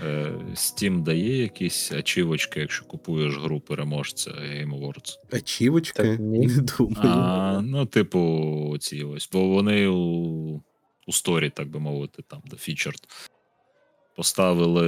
Е, 0.04 0.32
Steam 0.54 1.04
дає 1.04 1.38
якісь 1.38 1.92
ачівочки, 1.92 2.60
якщо 2.60 2.86
купуєш 2.86 3.38
гру 3.38 3.60
переможця 3.60 4.32
Game 4.32 4.80
Awards. 4.80 5.18
Ачівочки? 5.32 6.04
Так, 6.04 6.20
ні. 6.20 6.48
Не 6.48 6.62
думаю. 6.62 7.10
А, 7.10 7.62
ну, 7.64 7.86
типу, 7.86 8.78
ці 8.80 9.04
ось. 9.04 9.30
Бо 9.32 9.48
вони 9.48 9.88
у, 9.88 10.62
у 11.08 11.12
сторі, 11.12 11.50
так 11.50 11.68
би 11.68 11.80
мовити, 11.80 12.24
там, 12.28 12.42
де 12.46 12.56
featured, 12.56 13.04
поставили 14.16 14.88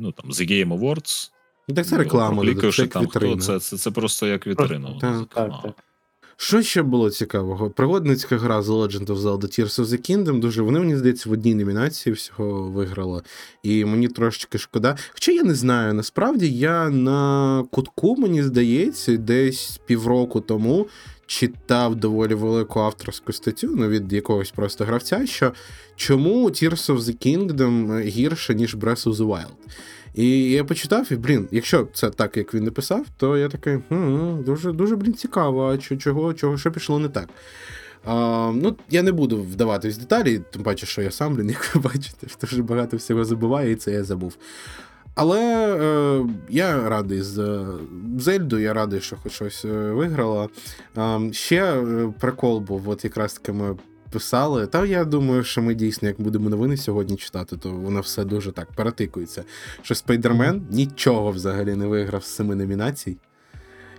ну, 0.00 0.12
там, 0.12 0.30
The 0.30 0.50
Game 0.50 0.78
Awards. 0.78 1.30
Ну, 1.68 1.74
так 1.74 1.86
це 1.86 1.98
реклама, 1.98 2.42
це 2.72 2.82
як 2.82 2.90
там, 2.90 3.06
хто, 3.06 3.36
це, 3.36 3.60
це, 3.60 3.76
це 3.76 3.90
просто 3.90 4.26
як 4.26 4.46
вітрина. 4.46 4.98
Так, 5.00 5.28
Так, 5.28 5.62
так. 5.62 5.84
Що 6.44 6.62
ще 6.62 6.82
було 6.82 7.10
цікавого? 7.10 7.70
Пригодницька 7.70 8.38
гра 8.38 8.60
The 8.60 8.82
Legend 8.82 9.06
of 9.06 9.16
Zelda 9.16 9.44
Tears 9.44 9.80
of 9.80 9.84
the 9.84 10.10
Kingdom. 10.10 10.40
Дуже 10.40 10.62
вони, 10.62 10.78
мені 10.78 10.96
здається, 10.96 11.28
в 11.28 11.32
одній 11.32 11.54
номінації 11.54 12.12
всього 12.12 12.62
виграла. 12.62 13.22
І 13.62 13.84
мені 13.84 14.08
трошечки 14.08 14.58
шкода. 14.58 14.96
Хоча 15.12 15.32
я 15.32 15.42
не 15.42 15.54
знаю, 15.54 15.94
насправді 15.94 16.48
я 16.48 16.90
на 16.90 17.64
кутку, 17.70 18.16
мені 18.16 18.42
здається, 18.42 19.16
десь 19.16 19.80
півроку 19.86 20.40
тому 20.40 20.86
читав 21.26 21.96
доволі 21.96 22.34
велику 22.34 22.80
авторську 22.80 23.32
статтю 23.32 23.74
ну, 23.76 23.88
від 23.88 24.12
якогось 24.12 24.50
просто 24.50 24.84
гравця, 24.84 25.26
що 25.26 25.52
чому 25.96 26.50
Tears 26.50 26.94
of 26.94 26.98
the 26.98 27.26
Kingdom 27.26 28.00
гірше, 28.00 28.54
ніж 28.54 28.76
Breath 28.76 29.08
of 29.08 29.14
the 29.14 29.26
Wild. 29.26 29.54
І 30.14 30.50
я 30.50 30.64
почитав, 30.64 31.12
і 31.12 31.16
блін, 31.16 31.48
якщо 31.50 31.88
це 31.92 32.10
так, 32.10 32.36
як 32.36 32.54
він 32.54 32.64
написав, 32.64 33.06
то 33.16 33.38
я 33.38 33.48
такий, 33.48 33.78
хм, 33.88 34.42
дуже, 34.42 34.72
дуже 34.72 34.96
блін, 34.96 35.14
цікаво, 35.14 35.66
а 35.68 35.78
чого, 35.78 36.34
чого 36.34 36.58
що 36.58 36.72
пішло 36.72 36.98
не 36.98 37.08
так. 37.08 37.28
А, 38.04 38.50
ну, 38.54 38.76
я 38.90 39.02
не 39.02 39.12
буду 39.12 39.42
вдаватись 39.42 39.96
в 39.96 40.00
деталі, 40.00 40.40
тим 40.50 40.62
паче, 40.62 40.86
що 40.86 41.02
я 41.02 41.10
сам, 41.10 41.34
блін, 41.34 41.48
як 41.50 41.74
ви 41.74 41.80
бачите, 41.80 42.26
дуже 42.40 42.62
багато 42.62 42.96
всього 42.96 43.24
забуваю, 43.24 43.70
і 43.70 43.74
це 43.74 43.92
я 43.92 44.04
забув. 44.04 44.36
Але 45.14 45.40
е, 45.40 46.26
я 46.48 46.88
радий 46.88 47.22
з 47.22 47.66
Зельду, 48.18 48.58
я 48.58 48.74
радий, 48.74 49.00
що 49.00 49.16
хоч 49.16 49.32
щось 49.32 49.64
е, 49.64 49.68
виграла. 49.68 50.48
Ще 51.30 51.64
е, 51.64 52.12
прикол 52.20 52.60
був, 52.60 52.88
от 52.88 53.04
якраз 53.04 53.34
таки 53.34 53.52
ми 53.52 53.76
писали. 54.12 54.66
Та 54.66 54.86
я 54.86 55.04
думаю, 55.04 55.44
що 55.44 55.62
ми 55.62 55.74
дійсно, 55.74 56.08
як 56.08 56.20
будемо 56.20 56.50
новини 56.50 56.76
сьогодні 56.76 57.16
читати, 57.16 57.56
то 57.56 57.70
воно 57.70 58.00
все 58.00 58.24
дуже 58.24 58.52
так 58.52 58.72
перетикується. 58.72 59.44
Що 59.82 59.94
Спайдермен 59.94 60.62
нічого 60.70 61.30
взагалі 61.30 61.74
не 61.74 61.86
виграв 61.86 62.24
з 62.24 62.26
семи 62.26 62.54
номінацій. 62.54 63.16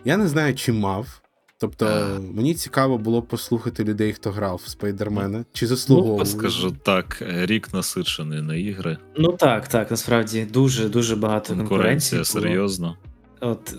Я 0.05 0.17
не 0.17 0.27
знаю, 0.27 0.55
чи 0.55 0.71
мав. 0.73 1.19
Тобто, 1.57 2.07
мені 2.33 2.53
цікаво 2.53 2.97
було 2.97 3.21
послухати 3.21 3.83
людей, 3.83 4.13
хто 4.13 4.31
грав 4.31 4.61
в 4.65 4.69
Спайдермена, 4.69 5.45
чи 5.53 5.65
Ну, 5.65 5.69
заслуговував. 5.69 6.27
скажу 6.27 6.75
так, 6.83 7.23
рік 7.29 7.73
насичений 7.73 8.41
на 8.41 8.55
ігри. 8.55 8.97
Ну 9.17 9.31
так, 9.33 9.67
так, 9.67 9.91
насправді 9.91 10.47
дуже 10.53 10.89
дуже 10.89 11.15
багато 11.15 11.47
конкуренції. 11.55 11.69
Конкуренція 11.69 12.23
серйозно. 12.25 12.97
От 13.41 13.75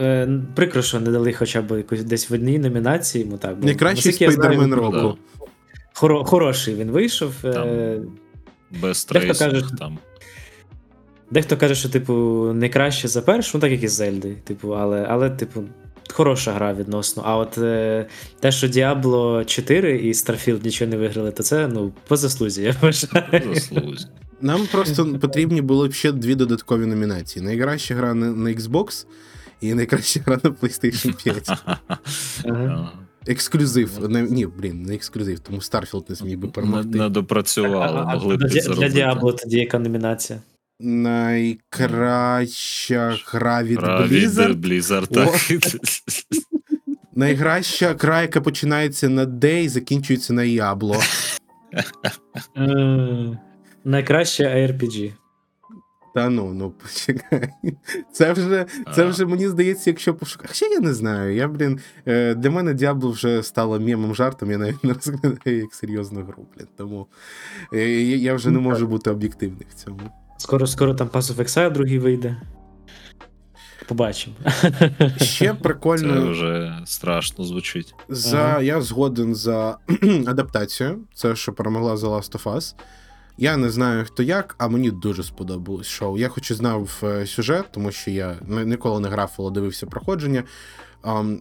е, 0.00 0.28
прикро, 0.54 0.82
що 0.82 1.00
не 1.00 1.10
дали 1.10 1.32
хоча 1.32 1.62
б 1.62 1.76
якусь 1.76 2.02
десь 2.02 2.30
в 2.30 2.34
одній 2.34 2.58
номінації 2.58 3.24
йому 3.24 3.38
так. 3.38 3.58
бо, 3.58 3.66
Найкращий 3.66 4.12
спайдермен 4.12 4.74
року. 4.74 5.18
Хоро, 6.00 6.24
хороший 6.24 6.74
він 6.74 6.90
вийшов. 6.90 7.32
Там 7.42 7.68
Е, 7.68 8.00
Без 8.70 9.06
Дехто 9.06 9.20
трейсинг 9.20 9.52
каже, 9.52 9.64
там. 9.78 9.98
дехто 11.30 11.56
каже, 11.56 11.74
що, 11.74 11.88
типу, 11.88 12.14
не 12.54 12.68
краще 12.68 13.08
за 13.08 13.22
першу, 13.22 13.50
ну 13.54 13.60
так 13.60 13.70
як 13.72 13.82
і 13.82 13.88
Зельди. 13.88 14.34
Типу, 14.44 14.68
але, 14.68 15.06
але, 15.08 15.30
типу, 15.30 15.64
хороша 16.12 16.52
гра 16.52 16.74
відносно. 16.74 17.22
А 17.26 17.36
от 17.36 17.58
е, 17.58 18.06
те, 18.40 18.52
що 18.52 18.66
Diablo 18.66 19.44
4 19.44 19.98
і 19.98 20.12
Starfield 20.12 20.64
нічого 20.64 20.90
не 20.90 20.96
виграли, 20.96 21.30
то 21.30 21.42
це 21.42 21.68
ну, 21.68 21.92
по 22.08 22.16
заслузі, 22.16 22.62
я 22.62 22.74
вважаю. 22.80 23.48
По 23.48 23.54
Заслузі. 23.54 24.06
Нам 24.40 24.66
просто 24.72 25.18
потрібні 25.20 25.62
були 25.62 25.88
б 25.88 25.92
ще 25.92 26.12
дві 26.12 26.34
додаткові 26.34 26.86
номінації: 26.86 27.44
найкраща 27.44 27.94
гра 27.94 28.14
на, 28.14 28.30
на 28.30 28.50
Xbox 28.50 29.06
і 29.60 29.74
найкраща 29.74 30.20
гра 30.26 30.40
на 30.44 30.50
PlayStation 30.50 31.22
5. 31.24 31.50
Ага. 32.44 32.92
Ексклюзив. 33.26 34.08
Не, 34.08 34.22
ні, 34.22 34.46
блін, 34.46 34.82
не 34.82 34.94
ексклюзив, 34.94 35.38
тому 35.40 35.58
Starfield 35.58 36.04
не 36.08 36.14
зміг 36.14 36.38
би 36.38 36.48
перемогти. 36.48 36.98
не 36.98 37.08
допрацювали, 37.08 37.98
А- 37.98 38.02
а- 38.02 38.14
могли 38.14 38.36
для, 38.36 38.46
для. 38.46 38.88
Diablo 38.88 39.34
тоді 39.42 39.58
яка 39.58 39.78
номінація? 39.78 40.38
Найкраща 41.80 43.18
гра 43.26 43.62
від 43.62 43.78
Гра 43.80 44.02
від 44.06 44.12
Blizzard. 44.12 44.54
Blizzard, 44.54 45.06
так. 45.06 45.40
Найкраща 47.14 47.96
гра, 48.00 48.22
яка 48.22 48.40
починається 48.40 49.08
на 49.08 49.26
D 49.26 49.62
і 49.62 49.68
закінчується 49.68 50.32
на 50.32 50.42
Ябло. 50.44 50.96
Е, 52.56 53.38
Найкраще 53.84 54.44
ARPG. 54.44 55.12
Та 56.14 56.28
ну, 56.28 56.52
ну 56.54 56.70
почекай. 56.82 57.50
Це 58.12 58.32
вже, 58.32 58.66
це 58.94 59.04
вже 59.04 59.26
мені 59.26 59.48
здається, 59.48 59.90
якщо 59.90 60.14
пошукати. 60.14 60.48
Хоча 60.48 60.66
я 60.66 60.80
не 60.80 60.94
знаю. 60.94 61.34
Я, 61.34 61.48
блін, 61.48 61.80
е, 62.06 62.34
для 62.34 62.50
мене 62.50 62.74
Діабло 62.74 63.10
вже 63.10 63.42
стало 63.42 63.80
мємом 63.80 64.14
жартом, 64.14 64.50
я 64.50 64.58
навіть 64.58 64.84
не 64.84 64.92
розглядаю 64.92 65.58
як 65.58 65.74
серйозну 65.74 66.24
гру, 66.24 66.46
блін. 66.56 66.66
Тому 66.76 67.06
е, 67.72 67.90
я, 67.90 68.16
я 68.16 68.34
вже 68.34 68.50
не 68.50 68.58
можу 68.58 68.86
бути 68.86 69.10
об'єктивним 69.10 69.66
в 69.70 69.74
цьому. 69.74 70.00
Скоро, 70.38 70.66
скоро 70.66 70.94
там 70.94 71.08
Pass 71.08 71.34
of 71.34 71.36
Exile 71.36 71.72
другий 71.72 71.98
вийде. 71.98 72.36
Побачимо. 73.88 74.36
Ще 75.20 75.46
Це 75.46 75.54
прикольно. 75.54 76.30
вже 76.30 76.78
страшно 76.84 77.44
звучить. 77.44 77.94
За 78.08 78.38
Ага. 78.38 78.62
я 78.62 78.80
згоден 78.80 79.34
за 79.34 79.78
адаптацію. 80.26 80.98
Це 81.14 81.36
що 81.36 81.52
перемогла 81.52 81.94
The 81.94 82.08
Last 82.08 82.32
of 82.38 82.54
Us. 82.56 82.74
Я 83.38 83.56
не 83.56 83.70
знаю 83.70 84.04
хто 84.04 84.22
як, 84.22 84.54
а 84.58 84.68
мені 84.68 84.90
дуже 84.90 85.22
сподобалось 85.22 85.86
шоу. 85.86 86.18
Я 86.18 86.28
хоч 86.28 86.50
і 86.50 86.54
знав 86.54 87.00
е, 87.02 87.26
сюжет, 87.26 87.64
тому 87.72 87.92
що 87.92 88.10
я 88.10 88.36
ніколи 88.48 89.00
не 89.00 89.08
грав, 89.08 89.34
але 89.38 89.50
дивився 89.50 89.86
проходження. 89.86 90.44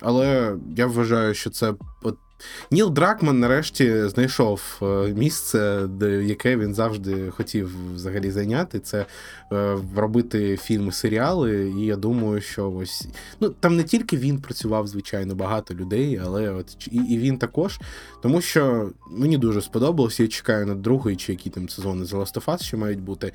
Але 0.02 0.56
я 0.78 0.88
вважаю, 0.88 1.34
що 1.34 1.50
це. 1.50 1.74
Ніл 2.72 2.94
Дракман 2.94 3.40
нарешті 3.40 4.08
знайшов 4.08 4.80
е, 4.82 4.86
місце, 5.14 5.90
яке 6.24 6.58
він 6.58 6.74
завжди 6.74 7.30
хотів 7.30 7.94
взагалі 7.96 8.32
зайняти. 8.32 8.80
Це 8.80 9.06
е, 9.52 9.78
робити 9.96 10.58
фільми, 10.58 10.92
серіали. 10.92 11.74
І 11.78 11.86
я 11.86 11.96
думаю, 11.96 12.42
що 12.42 12.72
ось 12.72 13.08
ну 13.40 13.50
там 13.50 13.76
не 13.76 13.84
тільки 13.84 14.18
він 14.18 14.42
працював, 14.42 14.88
звичайно, 14.88 15.36
багато 15.36 15.74
людей, 15.74 16.22
але 16.26 16.50
от 16.50 16.88
і, 16.92 16.98
і 16.98 17.18
він 17.18 17.38
також. 17.38 17.80
Тому 18.22 18.42
що 18.42 18.92
мені 19.12 19.38
дуже 19.38 19.62
сподобалося, 19.62 20.24
я 20.24 20.30
чекаю 20.30 20.66
на 20.66 20.76
другий 20.76 21.16
чи 21.16 21.32
які 21.32 21.50
там 21.50 21.70
сезони 21.70 22.04
The 22.04 22.16
Last 22.16 22.36
of 22.36 22.46
Us 22.46 22.64
ще 22.64 22.78
мають 22.78 23.02
бути. 23.02 23.32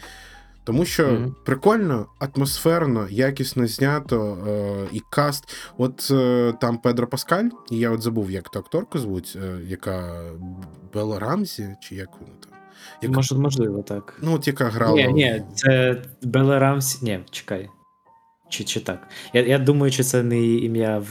Тому 0.64 0.84
що 0.84 1.06
Мгм. 1.08 1.34
прикольно, 1.44 2.06
атмосферно, 2.18 3.06
якісно 3.10 3.66
знято, 3.66 4.38
е, 4.48 4.88
і 4.92 5.02
каст. 5.10 5.44
От 5.78 6.08
е, 6.10 6.52
там 6.60 6.78
Педро 6.78 7.06
Паскаль, 7.06 7.48
і 7.70 7.78
я 7.78 7.90
от 7.90 8.02
забув, 8.02 8.30
як 8.30 8.48
ту 8.48 8.58
акторку 8.58 8.98
звуть, 8.98 9.38
е, 9.42 9.58
яка 9.66 10.22
Белла 10.94 11.18
Рамзі, 11.18 11.68
чи 11.80 11.94
як 11.94 12.08
вона 12.20 12.32
там. 12.40 12.50
Яка, 13.02 13.14
Може, 13.14 13.34
можливо, 13.34 13.82
так. 13.82 14.18
Ну, 14.22 14.34
от 14.34 14.46
яка 14.46 14.64
грала. 14.64 14.96
Ні, 14.96 15.12
ні, 15.12 15.42
це 15.54 16.02
Белла 16.22 16.58
Рамсі. 16.58 16.98
Ні, 17.04 17.20
чекай. 17.30 17.68
Чи, 18.54 18.64
чи 18.64 18.80
так? 18.80 19.08
Я, 19.32 19.42
я 19.46 19.58
думаю, 19.58 19.92
що 19.92 20.04
це 20.04 20.22
не 20.22 20.46
ім'я 20.46 20.98
в 20.98 21.08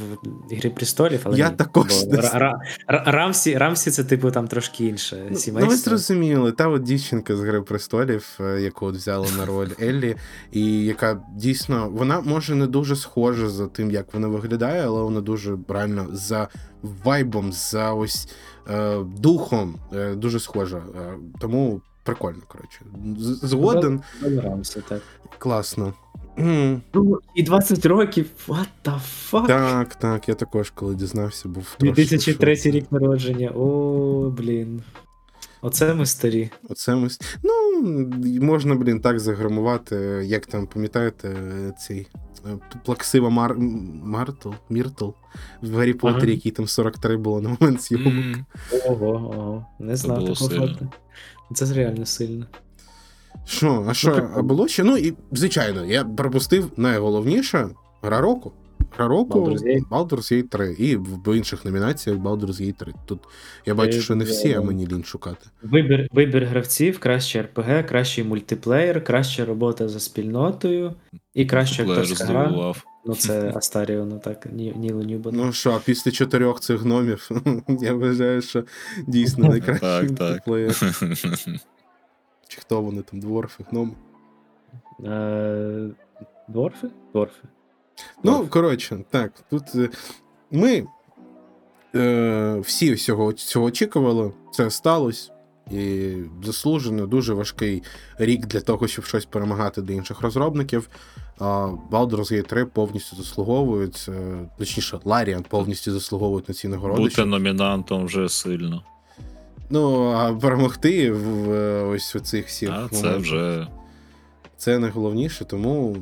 Ігри 0.54 0.70
престолів, 0.70 1.22
але 1.24 1.38
Я 1.38 1.50
ні. 1.50 1.56
також 1.56 2.06
не 2.06 2.18
Ра- 2.18 2.39
Ра- 2.39 2.60
Ра- 2.88 3.04
Рамсі, 3.06 3.58
Рамсі 3.58 3.91
це, 3.91 4.04
типу, 4.04 4.32
там 4.32 4.48
трошки 4.48 4.86
інше 4.86 5.28
Ну, 5.32 5.38
ну, 5.60 5.68
ви 5.68 5.76
зрозуміли, 5.76 6.52
та 6.52 6.68
от 6.68 6.84
дівчинка 6.84 7.36
з 7.36 7.39
Гри 7.39 7.62
престолів, 7.62 8.38
е, 8.39 8.62
яку 8.62 8.86
от 8.86 8.96
взяли 8.96 9.28
на 9.38 9.46
роль 9.46 9.68
Еллі, 9.82 10.16
і 10.52 10.86
яка 10.86 11.22
дійсно 11.36 11.89
вона 11.89 12.22
може 12.22 12.56
не 12.56 12.68
дуже 12.68 12.96
схожа 12.96 13.50
за 13.50 13.68
тим, 13.68 13.91
як 13.91 14.14
вона 14.14 14.28
виглядає, 14.28 14.86
але 14.86 15.02
вона 15.02 15.22
дуже 15.22 15.58
реально 15.68 16.08
за 16.12 16.48
вайбом, 16.82 17.54
за 17.54 17.94
ось 17.94 18.30
е, 18.70 18.98
духом 19.18 19.76
е, 19.94 20.16
дуже 20.16 20.39
схожа. 20.39 20.78
Е, 20.78 21.14
тому 21.39 21.82
прикольно, 22.04 22.41
коротше. 22.48 22.80
Згоден, 23.48 24.02
Рамсі, 24.44 24.80
так. 24.89 25.02
класно. 25.38 25.94
І 27.36 27.44
20 27.44 27.86
років, 27.86 28.30
what 28.48 28.68
the 28.86 29.00
fuck? 29.32 29.48
Так, 29.48 29.96
так, 29.96 30.30
я 30.30 30.36
також, 30.36 30.70
коли 30.70 30.96
дізнався, 30.96 31.50
був 31.50 31.76
трошки 31.80 31.96
2003 31.96 32.56
в 32.56 32.66
рік 32.66 32.92
народження. 32.92 33.50
О, 33.50 34.30
блін. 34.38 34.82
Оце 35.62 35.94
ми 35.94 36.06
старі. 36.06 36.50
Оце 36.70 36.96
ми... 36.96 37.08
Ну, 37.44 37.54
можна, 38.42 38.76
блін, 38.76 39.00
так 39.00 39.20
заграмувати, 39.20 39.96
як 40.26 40.46
там, 40.46 40.68
пам'ятаєте, 40.68 41.36
цей 41.80 42.08
е, 42.46 42.58
плаксива 42.86 43.30
Мар... 43.30 43.56
Мартл, 44.04 44.50
Міртл 44.70 45.10
в 45.62 45.76
Гаррі 45.76 45.94
Поттері, 45.94 46.24
Ага. 46.24 46.32
який 46.32 46.52
там 46.52 46.68
43 46.68 47.18
було 47.18 47.42
на 47.42 47.50
момент 47.50 47.82
зйомок. 47.82 48.38
Ого, 48.86 49.08
ого. 49.08 49.66
Не 49.80 49.96
знав 49.96 50.20
такого 50.26 50.50
факту. 50.50 50.88
Це 51.54 51.74
реально 51.74 52.06
сильно. 52.06 52.46
Що, 53.46 53.86
а 53.90 53.94
що, 53.94 54.30
а 54.36 54.42
було 54.42 54.68
ще? 54.68 54.84
Ну, 54.84 54.98
і, 54.98 55.14
звичайно, 55.32 55.86
я 55.86 56.04
пропустив 56.04 56.72
найголовніше 56.78 57.70
гра 58.02 58.22
року. 58.22 58.52
Гра 58.98 59.08
року 59.08 59.40
Baldur's 59.92 60.34
Gate. 60.34 60.48
3. 60.50 60.74
І 60.74 60.96
в 60.96 61.36
інших 61.38 61.66
номінаціях 61.66 62.20
Baldur's 62.20 62.62
Gate 62.62 62.74
3. 62.78 62.94
Тут 63.06 63.20
я 63.66 63.76
бачу, 63.76 64.02
що 64.02 64.16
не 64.16 64.24
всі, 64.24 64.54
а 64.54 64.62
мені 64.62 64.88
лінь 64.88 65.04
шукати. 65.04 65.48
Вибір, 65.64 66.08
вибір 66.12 66.46
гравців, 66.46 67.00
краще 67.00 67.42
РПГ, 67.42 67.86
кращий 67.86 68.24
мультиплеєр, 68.24 69.04
краща 69.04 69.46
робота 69.46 69.88
за 69.88 70.00
спільнотою 70.00 70.94
і 71.34 71.46
краща 71.46 71.84
акторська 71.84 72.26
гра. 72.26 72.74
Ну, 73.06 73.16
це 73.16 73.52
Астаріо, 73.56 74.06
ну 74.06 74.22
так, 74.24 74.48
Ні- 74.54 74.74
Ніло 74.76 75.04
Ньюбану. 75.04 75.46
Ну 75.46 75.54
що, 75.54 75.82
після 75.86 76.12
чотирьох 76.12 76.60
цих 76.60 76.82
гномів, 76.82 77.30
я 77.82 77.94
вважаю, 77.94 78.42
що 78.42 78.64
дійсно 79.08 79.50
найкращий 79.50 80.10
мультиплеєр. 80.10 80.76
Чи 82.54 82.62
хто 82.62 82.82
вони 82.82 83.01
там, 83.01 83.20
дворфи, 83.20 83.64
гноми? 83.70 83.91
Е, 85.06 85.89
Дворфи? 86.47 86.88
Дворфи. 87.12 87.41
Ну, 88.24 88.47
коротше, 88.47 88.99
так, 89.10 89.32
тут 89.49 89.64
е, 89.76 89.89
ми 90.51 90.86
е, 91.95 92.60
всі 92.60 92.93
всього 92.93 93.34
цього 93.34 93.66
очікували, 93.66 94.32
це 94.51 94.70
сталося. 94.70 95.32
І 95.72 96.14
заслужено 96.43 97.08
дуже 97.08 97.34
важкий 97.34 97.84
рік 98.18 98.45
для 98.45 98.62
того, 98.62 98.88
щоб 98.88 99.06
щось 99.06 99.26
перемагати 99.26 99.82
до 99.82 99.93
інших 99.93 100.22
розробників. 100.22 100.89
А 101.39 101.68
Baldur's 101.91 102.34
Gate 102.34 102.47
3 102.47 102.66
повністю 102.66 103.16
заслуговують, 103.16 104.10
точніше, 104.58 104.97
Larian 104.97 105.45
повністю 105.49 105.91
заслуговують 105.91 106.49
на 106.49 106.56
ці 106.56 106.68
нагороди. 106.68 107.01
Бути 107.01 107.26
номінантом 107.26 108.06
вже 108.06 108.30
сильно. 108.30 108.84
Ну, 109.74 110.11
а 110.11 110.34
перемогти 110.34 111.11
в 111.11 111.51
е, 111.51 111.84
ось 111.84 112.15
у 112.15 112.19
цих 112.19 112.47
всіх 112.47 112.69
А 112.69 112.88
це 112.91 113.17
вже 113.17 113.67
Це 114.57 114.80
найголовніше, 114.80 115.45
тому 115.45 115.97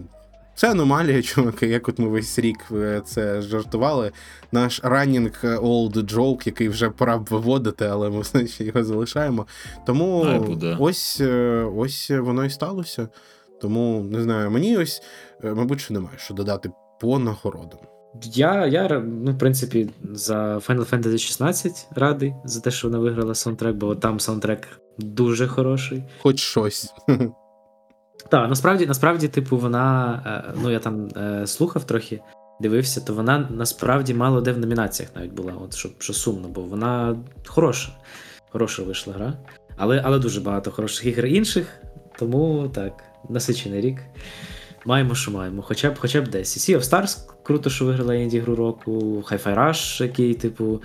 це 0.56 0.72
аномалія, 0.72 1.22
чуваки, 1.22 1.68
як 1.68 1.90
от 1.90 2.00
ми 2.00 2.08
весь 2.08 2.40
рік 2.40 2.58
е, 2.72 3.02
це 3.06 3.42
жартували. 3.42 4.12
Наш 4.52 4.82
раннінг 4.84 5.40
old 5.44 5.94
joke, 5.94 6.42
який 6.46 6.70
вже 6.70 6.90
пора 6.90 7.18
б 7.18 7.28
виводити, 7.30 7.86
але 7.86 8.10
ми 8.10 8.20
все 8.22 8.48
ще 8.48 8.64
його 8.64 8.84
залишаємо. 8.84 9.48
Тому 9.86 10.26
ось, 10.80 11.22
е, 11.22 11.64
ось 11.76 12.10
воно 12.10 12.46
і 12.46 12.50
сталося. 12.50 13.08
Тому 13.62 14.04
не 14.12 14.22
знаю, 14.22 14.52
мені 14.52 14.78
ось, 14.78 15.02
е, 15.44 15.54
мабуть, 15.54 15.82
що 15.82 15.94
немає 15.94 16.18
що 16.18 16.34
додати 16.34 16.72
по 17.00 17.20
нагородам. 17.20 17.80
Я, 18.24 18.66
я, 18.68 19.00
ну, 19.00 19.32
в 19.32 19.38
принципі, 19.38 19.90
за 20.14 20.58
Final 20.58 20.90
Fantasy 20.90 21.18
16 21.18 21.88
радий 21.96 22.34
за 22.46 22.62
те, 22.62 22.72
що 22.72 22.88
вона 22.88 23.00
виграла 23.00 23.36
саундтрек, 23.36 23.76
бо 23.76 23.96
там 23.96 24.20
саундтрек 24.20 24.68
дуже 24.98 25.48
хороший. 25.48 26.04
Хоч 26.22 26.40
щось. 26.40 26.94
Так, 28.30 28.50
насправді, 28.50 28.86
насправді, 28.86 29.28
типу, 29.28 29.58
вона. 29.58 30.14
е, 30.50 30.54
Ну, 30.64 30.72
я 30.72 30.80
там 30.80 31.08
е, 31.18 31.48
слухав 31.48 31.84
трохи, 31.84 32.22
дивився, 32.62 33.02
то 33.02 33.14
вона 33.14 33.48
насправді 33.52 34.14
мало 34.14 34.42
де 34.42 34.52
в 34.52 34.60
номінаціях 34.60 35.12
навіть 35.16 35.34
була, 35.34 35.54
от 35.54 35.74
що, 35.76 35.90
що 36.00 36.14
сумно, 36.14 36.48
бо 36.48 36.62
вона 36.62 37.18
хороша. 37.46 37.90
Хороша 38.50 38.84
вийшла 38.84 39.14
гра. 39.14 39.34
Але, 39.78 40.02
але 40.06 40.20
дуже 40.20 40.42
багато 40.42 40.72
хороших 40.72 41.06
ігор 41.06 41.26
інших, 41.26 41.68
тому 42.20 42.72
так, 42.76 43.04
насичений 43.30 43.82
рік. 43.82 43.98
Маємо, 44.86 45.16
що 45.16 45.32
маємо. 45.32 45.62
Хоча 45.62 45.90
б 45.92 46.00
хоча 46.00 46.22
б 46.22 46.28
десь. 46.28 46.70
Sea 46.70 46.78
of 46.78 46.84
Stars 46.84 47.18
круто, 47.44 47.70
що 47.70 47.86
виграла 47.86 48.16
інді 48.16 48.40
гру 48.40 48.56
року, 48.56 49.24
Hi-Fi 49.30 49.56
Rush, 49.60 50.04
який, 50.04 50.34
типу, 50.34 50.82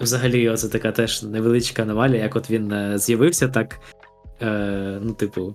взагалі, 0.00 0.48
оце 0.48 0.68
така 0.68 0.92
теж 0.92 1.22
невеличка 1.22 1.82
аномалія, 1.82 2.22
як 2.22 2.36
от 2.36 2.50
він 2.50 2.72
е, 2.72 2.98
з'явився, 2.98 3.48
так. 3.48 3.80
Е, 4.42 4.98
ну, 5.02 5.12
типу, 5.12 5.54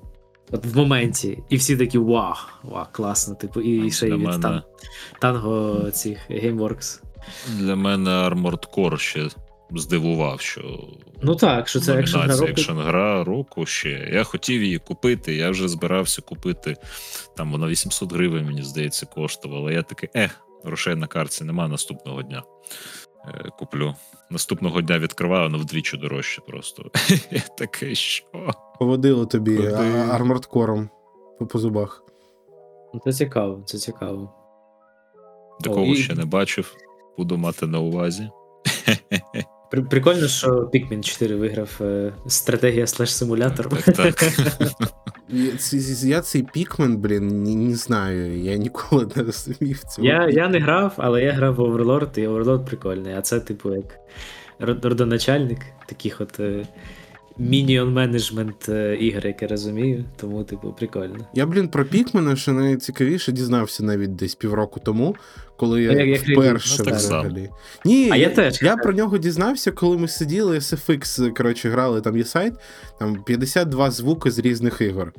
От 0.54 0.66
в 0.66 0.78
моменті, 0.78 1.44
і 1.50 1.56
всі 1.56 1.78
такі 1.78 1.98
вау, 1.98 2.34
вау, 2.64 2.86
класно, 2.92 3.36
типу, 3.36 3.62
і 3.62 3.92
ще 3.92 4.08
й 4.08 4.12
від 4.12 4.20
мене, 4.22 4.38
тан- 4.38 4.62
танго 5.22 5.82
цих 5.92 6.18
Gameworks. 6.30 7.02
для 7.50 7.76
мене 7.76 8.10
Armored 8.10 8.64
Core 8.78 8.98
ще 8.98 9.30
здивував, 9.80 10.42
що 10.42 10.80
Ну 11.22 11.36
так, 11.36 11.68
що 11.68 11.80
це 11.80 12.00
екшн 12.00 12.18
гра 12.18 12.36
року. 12.38 12.74
гра 12.82 13.24
року 13.24 13.66
ще. 13.66 14.10
Я 14.14 14.24
хотів 14.24 14.64
її 14.64 14.78
купити, 14.78 15.36
я 15.36 15.50
вже 15.50 15.68
збирався 15.68 16.22
купити. 16.22 16.76
Там 17.38 17.52
вона 17.52 17.68
800 17.68 18.14
гривень, 18.14 18.46
мені 18.46 18.64
здається, 18.64 19.06
коштувала. 19.06 19.72
Я 19.72 19.82
такий, 19.84 20.10
ех, 20.16 20.42
грошей 20.64 20.96
на 20.96 21.08
карці 21.08 21.44
нема 21.44 21.68
наступного 21.68 22.24
дня. 22.24 22.44
Е, 23.28 23.50
Куплю. 23.60 23.96
Наступного 24.30 24.82
дня 24.82 25.00
відкриваю, 25.00 25.44
воно 25.44 25.58
вдвічі 25.58 25.98
дорожче 25.98 26.42
просто. 26.48 26.84
Я 27.32 27.40
такий, 27.58 27.96
що? 27.96 28.26
Поводило 28.80 29.26
тобі 29.26 29.58
Куди? 29.58 29.70
армордкором 30.12 30.90
по, 31.40 31.46
по 31.48 31.60
зубах. 31.60 32.04
Ну, 32.94 33.02
Це 33.04 33.14
цікаво, 33.14 33.64
це 33.66 33.78
цікаво. 33.78 34.34
Такого 35.64 35.86
і- 35.86 35.96
ще 35.96 36.16
не 36.16 36.26
бачив. 36.26 36.76
Буду 37.18 37.38
мати 37.38 37.68
на 37.68 37.80
увазі. 37.80 38.30
При- 39.72 39.82
Прикольно, 39.82 40.28
що 40.28 40.48
Pikmin 40.48 41.02
4 41.02 41.36
виграв 41.36 41.78
е, 41.82 42.14
стратегія 42.28 42.88
слеш 42.88 43.16
симулятор. 43.16 43.70
Так, 43.70 43.96
так. 43.96 44.24
Я, 46.04 46.22
цей 46.22 46.44
пікмен, 46.54 46.98
блін, 46.98 47.44
не, 47.44 47.56
не 47.56 47.76
знаю. 47.76 48.38
Я 48.40 48.56
ніколи 48.56 49.08
не 49.16 49.24
розумів 49.24 49.80
цього. 49.80 50.08
Я, 50.08 50.30
я 50.30 50.48
не 50.50 50.60
грав, 50.60 50.94
але 50.98 51.24
я 51.24 51.32
грав 51.32 51.56
в 51.56 51.60
Overlord, 51.60 52.20
і 52.20 52.28
Overlord 52.28 52.66
прикольний. 52.66 53.14
А 53.14 53.22
це, 53.22 53.40
типу, 53.40 53.76
як 53.76 54.00
родоначальник 54.60 55.60
таких 55.88 56.22
от 56.22 56.40
е, 56.40 56.68
мініон 57.50 57.94
менеджмент 57.94 58.70
е, 58.70 58.96
ігор, 58.96 59.28
як 59.28 59.42
я 59.42 59.48
розумію. 59.48 60.06
Тому, 60.16 60.44
типу, 60.44 60.74
прикольно. 60.74 61.28
Я, 61.34 61.46
блін, 61.46 61.68
про 61.68 61.86
Пікмена 61.86 62.36
ще 62.36 62.52
найцікавіше 62.52 63.32
дізнався 63.32 63.84
навіть 63.84 64.16
десь 64.16 64.36
півроку 64.36 64.80
тому, 64.80 65.16
коли 65.58 65.84
я 65.84 65.92
як 65.92 66.22
вперше 66.22 66.76
ну, 66.80 66.86
так 66.86 66.96
взагалі. 66.96 67.50
Ні, 67.86 68.10
А 68.12 68.16
я 68.16 68.30
теж. 68.30 68.62
Я 68.62 68.78
про 68.78 68.94
нього 68.94 69.18
дізнався, 69.18 69.72
коли 69.72 69.98
ми 69.98 70.08
сиділи, 70.08 70.58
SFX, 70.58 71.34
коротше, 71.34 71.70
грали, 71.70 72.02
там 72.02 72.18
є 72.18 72.24
сайт, 72.24 72.54
там 73.00 73.24
52 73.24 73.92
звуки 73.92 74.32
з 74.32 74.40
різних 74.40 74.82
ігор. 74.82 75.14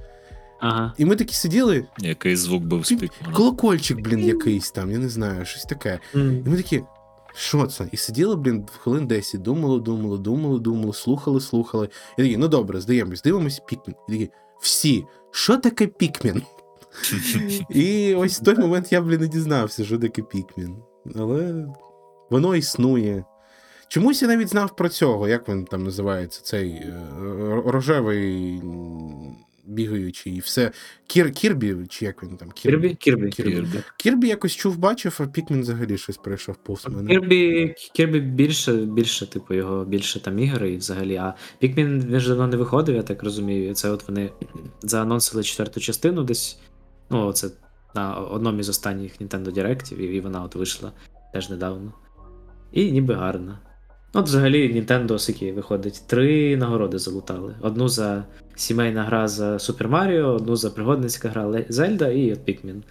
Ага. 0.61 0.93
І 0.99 1.05
ми 1.05 1.17
такі 1.17 1.35
сиділи, 1.35 1.85
Який 1.99 2.37
звук 2.37 2.63
був 2.63 2.87
з 2.87 2.97
колокольчик, 3.33 4.01
блін, 4.01 4.25
якийсь 4.25 4.71
там, 4.71 4.91
я 4.91 4.99
не 4.99 5.09
знаю, 5.09 5.45
щось 5.45 5.65
таке. 5.65 5.99
М. 6.15 6.43
І 6.47 6.51
ми 6.51 6.57
такі, 6.57 6.83
що 7.35 7.67
це? 7.67 7.89
І 7.93 7.97
сиділи, 7.97 8.37
блін, 8.37 8.67
хвилин 8.79 9.07
10, 9.07 9.43
думали, 9.43 9.81
думали, 9.81 10.19
думали, 10.19 10.59
думали, 10.59 10.93
слухали, 10.93 11.41
слухали. 11.41 11.89
І 12.19 12.23
такі, 12.23 12.37
ну 12.37 12.49
добре, 12.49 12.81
здаємось, 12.81 13.23
дивимось 13.23 13.63
Пікмен. 13.69 13.97
І 14.09 14.13
такі, 14.13 14.31
всі, 14.61 15.05
що 15.31 15.57
таке 15.57 15.87
Пікмен? 15.87 16.43
І 17.71 18.15
ось 18.15 18.41
в 18.41 18.45
той 18.45 18.59
момент 18.59 18.93
я, 18.93 19.01
блін, 19.01 19.21
не 19.21 19.29
дізнався, 19.29 19.85
що 19.85 19.99
таке 19.99 20.23
Пікмен. 20.23 20.77
Але 21.17 21.67
воно 22.31 22.57
існує. 22.57 23.25
Чомусь 23.89 24.23
я 24.23 24.29
навіть 24.29 24.49
знав 24.49 24.77
про 24.77 24.89
цього, 24.89 25.29
як 25.29 25.49
він 25.49 25.65
там 25.65 25.85
називається, 25.85 26.41
цей 26.43 26.71
е, 26.71 26.95
рожевий 27.67 28.63
м, 29.69 29.75
бігаючий, 29.75 30.37
і 30.37 30.41
все. 30.41 30.71
Кір, 31.07 31.33
Кірбі, 31.33 31.77
чи 31.89 32.05
як 32.05 32.23
він 32.23 32.37
там? 32.37 32.51
Кірбі? 32.51 32.95
Кірбі. 32.95 33.31
Кірбі. 33.31 33.53
Кірбі. 33.53 33.79
Кірбі 33.97 34.29
якось 34.29 34.53
чув, 34.57 34.79
бачив, 34.79 35.19
а 35.21 35.27
Пікмен 35.27 35.61
взагалі 35.61 35.99
щось 35.99 36.17
пройшов 36.17 36.57
повз 36.57 36.89
мене. 36.89 37.11
Кірбі, 37.11 37.75
Кірбі 37.95 38.21
більше, 38.21 38.73
більше, 38.73 39.27
типу, 39.27 39.55
його 39.55 39.85
більше 39.85 40.21
там 40.21 40.39
ігор 40.39 40.65
і 40.65 40.77
взагалі. 40.77 41.17
А 41.17 41.35
Пікмін 41.59 42.07
він 42.09 42.21
ж 42.21 42.29
давно 42.29 42.47
не 42.47 42.57
виходив, 42.57 42.97
я 42.97 43.03
так 43.03 43.23
розумію. 43.23 43.75
Це 43.75 43.91
от 43.91 44.09
вони 44.09 44.31
заанонсили 44.83 45.43
четверту 45.43 45.81
частину 45.81 46.25
десь. 46.25 46.59
Ну, 47.11 47.33
це 47.33 47.49
на 47.95 48.15
одному 48.17 48.61
із 48.61 48.69
останніх 48.69 49.21
Nintendo 49.21 49.53
Directів, 49.53 49.99
і 49.99 50.21
вона 50.21 50.43
от 50.43 50.55
вийшла 50.55 50.93
теж 51.33 51.51
недавно. 51.51 51.93
І 52.73 52.93
ніби 52.93 53.15
гарно. 53.15 53.59
От 54.15 54.27
взагалі 54.27 54.75
Nintendo 54.75 55.19
скільки 55.19 55.53
виходить, 55.53 56.03
три 56.07 56.57
нагороди 56.57 56.99
залутали. 56.99 57.55
Одну 57.61 57.89
за 57.89 58.25
сімейна 58.55 59.05
гра 59.05 59.29
за 59.29 59.53
Super 59.53 59.91
Mario, 59.91 60.35
одну 60.35 60.57
за 60.57 60.71
пригодницька 60.71 61.29
гра 61.29 61.47
Zelda 61.47 62.11
і 62.11 62.33
от 62.33 62.39
Pikmin. 62.39 62.83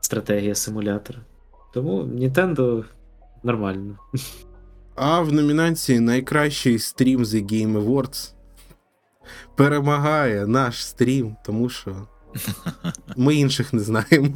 Стратегія 0.00 0.54
симулятора. 0.54 1.18
Тому 1.74 2.02
Nintendo 2.02 2.84
нормально. 3.42 3.98
А 4.94 5.20
в 5.20 5.32
номінації 5.32 6.00
Найкращий 6.00 6.78
стрім 6.78 7.24
The 7.24 7.52
Game 7.52 7.84
Awards 7.84 8.32
перемагає 9.54 10.46
наш 10.46 10.86
стрім, 10.86 11.36
тому 11.44 11.68
що 11.68 12.06
ми 13.16 13.34
інших 13.34 13.72
не 13.72 13.80
знаємо. 13.80 14.28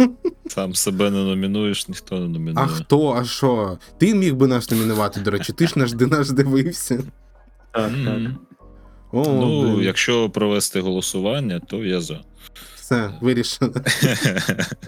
Сам 0.46 0.74
себе 0.74 1.10
не 1.10 1.18
номінуєш, 1.18 1.88
ніхто 1.88 2.20
не 2.20 2.28
номінує. 2.28 2.66
А 2.66 2.66
хто, 2.66 3.12
а 3.12 3.24
що? 3.24 3.78
Ти 3.98 4.14
міг 4.14 4.34
би 4.34 4.46
нас 4.46 4.70
номінувати, 4.70 5.20
до 5.20 5.30
речі, 5.30 5.52
ти 5.52 5.66
ж 5.66 5.78
наш, 5.78 5.92
наш 5.92 6.30
дивився. 6.30 7.02
Так, 7.72 7.92
так. 8.04 8.20
О, 9.12 9.24
ну, 9.26 9.62
блін. 9.62 9.82
якщо 9.82 10.30
провести 10.30 10.80
голосування, 10.80 11.60
то 11.60 11.84
я 11.84 12.00
за. 12.00 12.20
Все, 12.74 13.14
вирішено. 13.20 13.72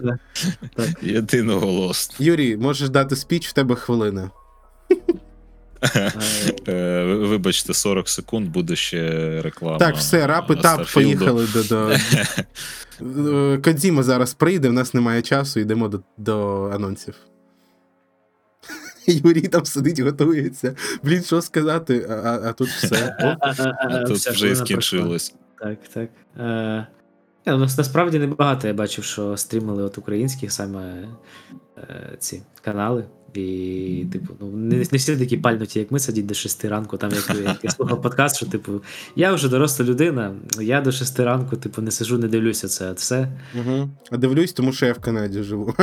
Єдиноголосно. 1.02 2.26
Юрій, 2.26 2.56
можеш 2.56 2.88
дати 2.88 3.16
спіч, 3.16 3.48
в 3.48 3.52
тебе 3.52 3.74
хвилина. 3.74 4.30
Е, 6.68 7.04
ви- 7.04 7.26
Вибачте, 7.26 7.74
40 7.74 8.08
секунд 8.08 8.48
буде 8.48 8.76
ще 8.76 9.40
реклама. 9.42 9.78
Так, 9.78 9.96
все, 9.96 10.26
рап 10.26 10.50
і 10.50 10.56
тап, 10.56 10.92
поїхали 10.94 11.46
до. 11.54 11.62
до... 11.62 11.96
Е, 13.00 13.58
Кодзіма 13.58 14.02
зараз 14.02 14.34
прийде, 14.34 14.68
в 14.68 14.72
нас 14.72 14.94
немає 14.94 15.22
часу, 15.22 15.60
йдемо 15.60 15.88
до, 15.88 16.00
до 16.16 16.64
анонсів. 16.74 17.14
Юрій 19.06 19.48
там 19.48 19.64
сидить, 19.64 20.00
готується. 20.00 20.76
Блін, 21.02 21.22
що 21.22 21.42
сказати, 21.42 22.06
а, 22.10 22.40
а, 22.44 22.52
тут 22.52 22.68
все. 22.68 23.16
О, 23.20 23.36
А 23.40 24.04
тут 24.04 24.16
Вся 24.16 24.30
вже 24.30 24.50
і 24.50 24.56
скінчилось. 24.56 25.34
Так, 25.58 25.78
так. 25.94 26.08
Е, 27.46 27.52
у 27.54 27.56
нас 27.58 27.78
насправді 27.78 28.18
небагато 28.18 28.68
я 28.68 28.74
бачив, 28.74 29.04
що 29.04 29.36
стрімили 29.36 29.82
от 29.82 29.98
українських 29.98 30.52
саме 30.52 31.08
е, 31.78 32.16
ці 32.18 32.42
канали. 32.62 33.04
І, 33.34 34.06
типу, 34.12 34.34
ну, 34.40 34.46
не, 34.46 34.76
не 34.76 34.82
всі 34.98 35.16
такі 35.16 35.36
пальнуті, 35.36 35.78
як 35.78 35.90
ми 35.90 35.98
сидіть 35.98 36.26
до 36.26 36.34
6 36.34 36.64
ранку. 36.64 36.96
Там 36.96 37.10
як, 37.10 37.36
як 37.44 37.58
я 37.62 37.70
слухав 37.70 38.02
подкаст, 38.02 38.36
що 38.36 38.46
типу, 38.46 38.82
я 39.16 39.32
вже 39.32 39.48
доросла 39.48 39.86
людина, 39.86 40.34
я 40.60 40.80
до 40.80 40.92
6 40.92 41.20
ранку, 41.20 41.56
типу, 41.56 41.82
не 41.82 41.90
сижу, 41.90 42.18
не 42.18 42.28
дивлюся 42.28 42.68
це 42.68 42.92
все. 42.92 43.28
Угу. 43.54 43.90
А 44.10 44.16
дивлюсь, 44.16 44.52
тому 44.52 44.72
що 44.72 44.86
я 44.86 44.92
в 44.92 44.98
Канаді 44.98 45.42
живу. 45.42 45.74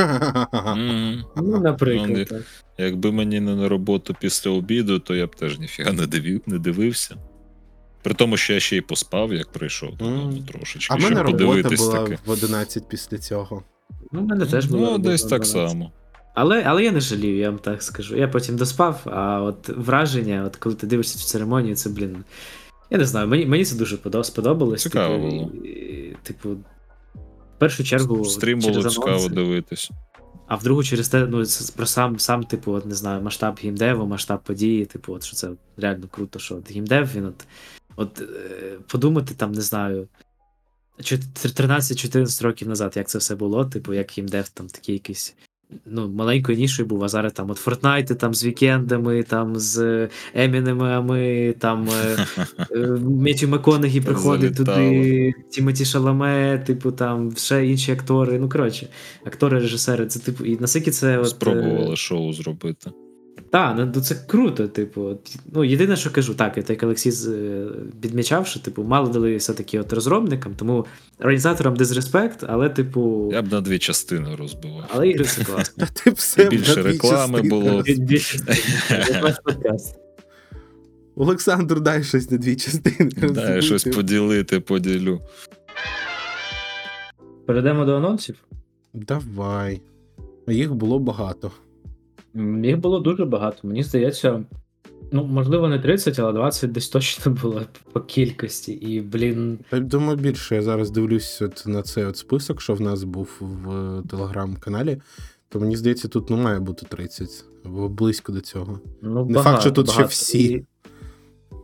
Мгм. 0.52 1.24
Ну, 1.36 1.60
наприклад, 1.60 2.28
так. 2.28 2.42
Якби 2.78 3.12
мені 3.12 3.40
не 3.40 3.56
на 3.56 3.68
роботу 3.68 4.16
після 4.20 4.50
обіду, 4.50 4.98
то 4.98 5.14
я 5.14 5.26
б 5.26 5.36
теж 5.36 5.58
ніфіга 5.58 5.92
не 5.92 6.06
дивив, 6.06 6.40
не 6.46 6.58
дивився. 6.58 7.16
При 8.02 8.14
тому, 8.14 8.36
що 8.36 8.52
я 8.52 8.60
ще 8.60 8.76
й 8.76 8.80
поспав, 8.80 9.32
як 9.32 9.52
прийшов 9.52 9.96
додому 9.96 10.24
Мгм. 10.32 10.44
трошечки, 10.44 10.94
А 10.94 10.96
в 10.96 11.00
мене 11.00 11.22
робота 11.22 11.68
була 11.76 11.98
таки. 12.04 12.18
в 12.26 12.30
11 12.30 12.88
після 12.88 13.18
цього. 13.18 13.62
Ну, 14.12 14.20
в 14.20 14.26
мене 14.26 14.46
теж 14.46 14.66
було. 14.66 14.90
Ну, 14.90 14.98
десь 14.98 15.22
так 15.22 15.46
само. 15.46 15.92
Але, 16.34 16.62
але 16.62 16.84
я 16.84 16.92
не 16.92 17.00
жалію, 17.00 17.36
я 17.36 17.50
вам 17.50 17.58
так 17.58 17.82
скажу. 17.82 18.16
Я 18.16 18.28
потім 18.28 18.56
доспав, 18.56 19.00
а 19.04 19.42
от 19.42 19.68
враження, 19.68 20.44
от 20.46 20.56
коли 20.56 20.74
ти 20.74 20.86
дивишся 20.86 21.18
цю 21.18 21.24
церемонію, 21.26 21.76
це, 21.76 21.90
блін. 21.90 22.24
Я 22.90 22.98
не 22.98 23.04
знаю, 23.04 23.28
мені, 23.28 23.46
мені 23.46 23.64
це 23.64 23.76
дуже 23.76 23.98
сподобалось. 24.22 24.82
Цікаво 24.82 25.14
типу, 25.14 25.28
було. 25.28 25.64
і- 25.64 26.16
Типу, 26.22 26.50
в 26.50 27.58
першу 27.58 27.84
чергу. 27.84 28.24
Стрім 28.24 28.60
було 28.60 28.90
цікаво 28.90 29.28
дивитись. 29.28 29.90
а 30.46 30.56
в 30.56 30.62
другу 30.62 30.84
через 30.84 31.08
те, 31.08 31.26
ну, 31.26 31.44
про 31.76 31.86
сам, 31.86 32.18
сам, 32.18 32.44
типу, 32.44 32.72
от, 32.72 32.86
не 32.86 32.94
знаю, 32.94 33.22
масштаб 33.22 33.58
геймдеву, 33.62 34.06
масштаб 34.06 34.42
події, 34.42 34.84
типу, 34.86 35.12
от, 35.14 35.24
що 35.24 35.36
це 35.36 35.50
реально 35.76 36.08
круто, 36.10 36.38
що 36.38 36.56
от 36.56 36.72
геймдев, 36.72 37.08
він 37.14 37.24
от. 37.24 37.44
От 37.96 38.20
е, 38.20 38.78
подумати 38.88 39.34
там, 39.36 39.52
не 39.52 39.60
знаю. 39.60 40.08
13-14 41.00 42.42
років 42.42 42.68
назад, 42.68 42.92
як 42.96 43.08
це 43.08 43.18
все 43.18 43.34
було, 43.34 43.64
типу, 43.64 43.94
як 43.94 44.12
геймдев 44.16 44.48
там 44.48 44.66
такий 44.66 44.94
якийсь. 44.94 45.34
Ну, 45.86 46.08
маленькою 46.08 46.58
нішою 46.58 46.88
був, 46.88 47.04
а 47.04 47.08
зараз 47.08 47.32
там 47.32 47.50
от 47.50 47.56
Фортнайти 47.56 48.14
там 48.14 48.34
з 48.34 48.44
вікендами, 48.44 49.22
там 49.22 49.56
з 49.56 50.08
Емінемами, 50.34 51.54
там 51.58 51.88
е, 51.88 52.26
е, 53.42 53.46
Макконагі 53.46 54.00
приходить 54.00 54.56
туди, 54.56 55.34
Тімоті 55.50 55.84
Шаламе, 55.84 56.58
типу 56.58 56.92
там 56.92 57.36
ще 57.36 57.66
інші 57.66 57.92
актори. 57.92 58.38
Ну, 58.38 58.48
коротше, 58.48 58.88
актори, 59.24 59.58
режисери, 59.58 60.06
це 60.06 60.20
типу, 60.20 60.44
і 60.44 60.58
наскільки 60.60 60.90
це 60.90 61.20
е, 61.20 61.24
Спробували 61.24 61.96
шоу 61.96 62.32
зробити. 62.32 62.90
Так, 63.52 63.90
ну 63.94 64.00
це 64.02 64.14
круто, 64.26 64.68
типу. 64.68 65.18
Ну, 65.52 65.64
єдине, 65.64 65.96
що 65.96 66.10
кажу, 66.10 66.34
так, 66.34 66.58
і 66.58 66.60
так 66.62 66.70
як 66.70 66.82
Олексій 66.82 67.10
з- 67.10 67.28
е, 67.28 67.66
підмічав, 68.00 68.46
що 68.46 68.60
типу, 68.60 68.82
мало 68.82 69.08
дали 69.08 69.36
все-таки 69.36 69.80
от 69.80 69.92
розробникам, 69.92 70.54
тому 70.54 70.86
організаторам 71.18 71.76
дизреспект, 71.76 72.44
але, 72.48 72.68
типу. 72.68 73.30
Я 73.32 73.42
б 73.42 73.52
на 73.52 73.60
дві 73.60 73.78
частини 73.78 74.36
розбивав. 74.36 74.84
Але 74.94 75.08
ігри 75.08 75.24
це 75.24 75.44
класно. 75.44 75.86
Все 76.12 76.44
Більше 76.48 76.82
реклами 76.82 77.42
було. 77.42 77.82
Як. 77.86 79.36
Олександр, 81.16 81.80
дай 81.80 82.04
щось 82.04 82.30
на 82.30 82.38
дві 82.38 82.56
частини. 82.56 83.10
Дай 83.30 83.62
щось 83.62 83.84
поділити, 83.84 84.60
поділю. 84.60 85.20
Перейдемо 87.46 87.84
до 87.84 87.96
анонсів. 87.96 88.36
Давай. 88.94 89.80
Їх 90.48 90.74
було 90.74 90.98
багато. 90.98 91.50
Їх 92.64 92.78
було 92.78 93.00
дуже 93.00 93.24
багато. 93.24 93.58
Мені 93.62 93.82
здається, 93.82 94.44
ну, 95.12 95.24
можливо, 95.24 95.68
не 95.68 95.78
30, 95.78 96.18
але 96.18 96.32
20 96.32 96.72
десь 96.72 96.88
точно 96.88 97.32
було 97.42 97.62
по 97.92 98.00
кількості. 98.00 98.72
І, 98.72 99.00
блін, 99.00 99.58
Та 99.70 99.80
думаю, 99.80 100.16
більше. 100.16 100.54
Я 100.54 100.62
зараз 100.62 100.90
дивлюсь 100.90 101.42
от 101.42 101.62
на 101.66 101.82
цей 101.82 102.04
от 102.04 102.16
список, 102.16 102.60
що 102.60 102.74
в 102.74 102.80
нас 102.80 103.04
був 103.04 103.30
в 103.40 104.02
телеграм-каналі. 104.08 105.00
То 105.48 105.60
мені 105.60 105.76
здається, 105.76 106.08
тут 106.08 106.30
не 106.30 106.36
має 106.36 106.60
бути 106.60 106.86
30, 106.88 107.44
або 107.64 107.88
близько 107.88 108.32
до 108.32 108.40
цього. 108.40 108.80
ну, 109.02 109.26
Не 109.26 109.34
багато, 109.34 109.50
факт, 109.50 109.60
що 109.60 109.70
тут 109.70 109.90
ще 109.90 110.04
всі. 110.04 110.42
І, 110.42 110.64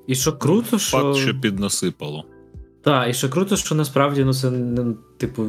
і 0.06 0.14
що 0.14 0.32
круто, 0.32 0.78
що. 0.78 0.98
Факт, 0.98 1.16
що 1.16 1.40
піднасипало. 1.40 2.24
Так, 2.82 3.10
і 3.10 3.14
ще 3.14 3.28
круто, 3.28 3.56
що 3.56 3.74
насправді, 3.74 4.24
ну, 4.24 4.34
це 4.34 4.52
типу, 5.16 5.46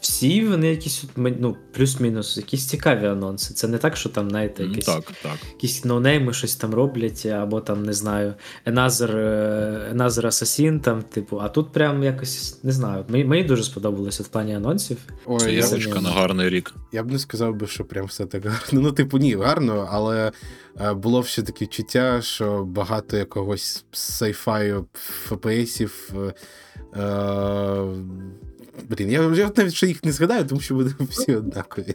всі 0.00 0.44
вони 0.44 0.68
якісь, 0.70 1.04
ну, 1.16 1.56
плюс-мінус, 1.72 2.36
якісь 2.36 2.66
цікаві 2.66 3.06
анонси. 3.06 3.54
Це 3.54 3.68
не 3.68 3.78
так, 3.78 3.96
що 3.96 4.08
там, 4.08 4.30
знаєте, 4.30 4.62
якісь, 4.64 4.84
Так, 4.84 5.04
так. 5.22 5.36
якісь 5.52 5.84
ноунейми 5.84 6.32
щось 6.32 6.56
там 6.56 6.74
роблять, 6.74 7.26
або 7.26 7.60
там, 7.60 7.82
не 7.82 7.92
знаю, 7.92 8.34
Another, 8.66 9.16
е, 9.16 9.92
Another 9.94 10.26
Assassin, 10.26 10.80
там, 10.80 11.02
типу, 11.02 11.38
а 11.40 11.48
тут 11.48 11.72
прям 11.72 12.02
якось, 12.02 12.58
не 12.62 12.72
знаю, 12.72 13.04
мені, 13.08 13.24
мені 13.24 13.44
дуже 13.44 13.62
сподобалося 13.62 14.22
в 14.22 14.28
плані 14.28 14.54
анонсів. 14.54 14.98
Ой, 15.26 15.54
я, 15.54 15.58
явочка 15.60 16.00
на 16.00 16.10
гарний 16.10 16.48
рік. 16.48 16.74
я 16.92 17.02
б 17.02 17.12
не 17.12 17.18
сказав 17.18 17.56
би, 17.56 17.66
що 17.66 17.84
прям 17.84 18.06
все 18.06 18.26
так 18.26 18.44
гарно. 18.46 18.80
Ну, 18.80 18.92
типу, 18.92 19.18
ні, 19.18 19.34
гарно, 19.34 19.88
але 19.90 20.32
е, 20.80 20.94
було 20.94 21.20
все 21.20 21.42
таке 21.42 21.64
відчуття, 21.64 22.22
що 22.22 22.64
багато 22.64 23.16
якогось 23.16 23.84
сайфаю 23.92 24.86
ФПСів. 25.26 26.12
Е, 26.96 27.80
блін, 28.88 29.10
я, 29.10 29.22
я 29.22 29.52
навіть 29.56 29.74
ще 29.74 29.86
їх 29.86 30.04
не 30.04 30.12
згадаю, 30.12 30.44
тому 30.44 30.60
що 30.60 30.74
вони 30.74 30.90
всі 31.00 31.34
однакові. 31.34 31.94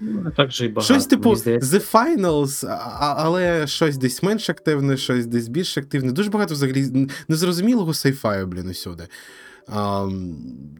Ну, 0.00 0.32
так 0.36 0.50
же 0.50 0.64
і 0.64 0.68
багато. 0.68 0.94
щось 0.94 1.06
типу. 1.06 1.30
The 1.30 1.92
Finals, 1.92 2.78
але 3.00 3.66
щось 3.66 3.96
десь 3.96 4.22
менш 4.22 4.50
активне, 4.50 4.96
щось 4.96 5.26
десь 5.26 5.48
більш 5.48 5.78
активне. 5.78 6.12
Дуже 6.12 6.30
багато 6.30 6.54
взагалі 6.54 7.08
незрозумілого 7.28 7.94
сайфаю, 7.94 8.46
блін, 8.46 8.68
усюди. 8.68 9.08
Um, 9.74 10.34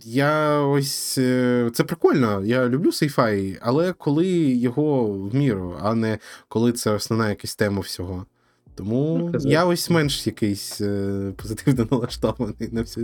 я 0.05 0.61
ось 0.61 1.18
е, 1.18 1.70
це 1.74 1.84
прикольно. 1.84 2.44
Я 2.44 2.68
люблю 2.68 2.92
сейфай, 2.92 3.59
але 3.61 3.92
коли 3.92 4.26
його 4.38 5.05
в 5.05 5.34
міру, 5.34 5.76
а 5.82 5.94
не 5.94 6.18
коли 6.49 6.72
це 6.72 6.90
основна 6.90 7.28
якась 7.28 7.57
тема 7.57 7.80
всього. 7.80 8.26
Тому 8.74 9.30
Ну, 9.34 9.51
я 9.51 9.64
ось 9.64 9.90
менш 9.90 10.26
якийсь 10.26 10.80
е, 10.80 11.32
позитивно 11.36 11.88
налаштований 11.90 12.68
на 12.72 12.82
все, 12.82 13.01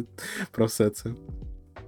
про 0.51 0.67
все 0.67 0.91
це. 0.91 1.11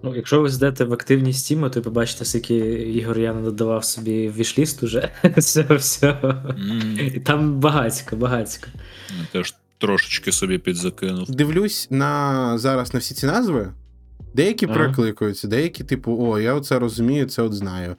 Ну, 0.07 0.15
якщо 0.17 0.41
ви 0.41 0.49
зайдете 0.49 0.85
в 0.85 0.93
активність 0.93 1.53
Steam, 1.53 1.71
то 1.71 1.83
побачите, 1.83 2.25
скільки 2.25 2.57
ігор 2.83 3.19
я 3.19 3.33
додавав 3.33 3.85
собі 3.85 4.29
в 4.29 4.37
вішліст 4.37 4.83
уже. 4.83 5.11
все, 5.37 5.63
все. 5.71 6.09
М, 6.23 6.99
І 7.15 7.21
там 7.21 7.55
багацько, 7.61 8.17
багацько. 8.17 8.67
я 9.21 9.27
Теж 9.33 9.55
трошечки 9.79 10.33
собі 10.33 10.59
підзакинув. 10.59 11.31
дивлюсь 11.31 11.89
на 11.91 12.59
зараз 12.59 12.95
на 12.95 13.01
всі 13.01 13.15
ці 13.15 13.27
назви. 13.27 13.73
Деякі 14.35 14.67
Ага. 14.67 14.75
перекликаються, 14.75 15.49
деякі, 15.49 15.85
типу, 15.85 16.17
о, 16.21 16.39
я 16.41 16.55
оце 16.55 16.79
розумію, 16.79 17.27
це 17.27 17.43
от 17.43 17.55
знаю. 17.55 17.97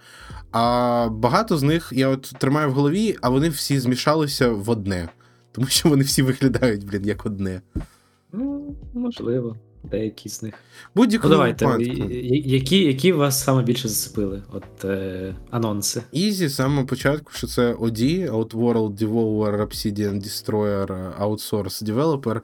А 0.52 1.08
багато 1.12 1.58
з 1.58 1.64
них 1.64 1.90
я 1.96 2.08
от 2.08 2.22
тримаю 2.40 2.70
в 2.70 2.74
голові, 2.74 3.16
а 3.22 3.30
вони 3.30 3.50
всі 3.50 3.80
змішалися 3.80 4.50
в 4.50 4.70
одне. 4.70 5.10
Тому 5.52 5.68
що 5.68 5.90
вони 5.90 6.04
всі 6.04 6.22
виглядають, 6.22 6.86
блін, 6.86 7.06
як 7.06 7.26
одне. 7.26 7.62
Ну, 8.34 8.76
можливо, 8.94 9.56
деякі 9.92 10.30
з 10.30 10.44
них. 10.44 10.54
Будь-якому 10.96 11.30
Ну, 11.32 11.36
давайте, 11.38 11.66
випадку. 11.66 12.14
які, 12.46 12.84
які 12.84 13.12
вас 13.12 13.44
саме 13.44 13.64
більше 13.64 13.88
зацепили? 13.88 14.44
От 14.54 14.86
е, 14.86 15.36
анонси. 15.52 16.02
Ізі 16.12 16.48
з 16.48 16.56
самого 16.56 16.86
початку, 16.86 17.32
що 17.34 17.48
це 17.48 17.74
OD, 17.74 18.32
Outworld 18.32 18.98
Devolver 18.98 19.62
Obsidian 19.62 20.14
Destroyer 20.24 20.88
Outsource 21.22 21.84
Developer 21.84 22.42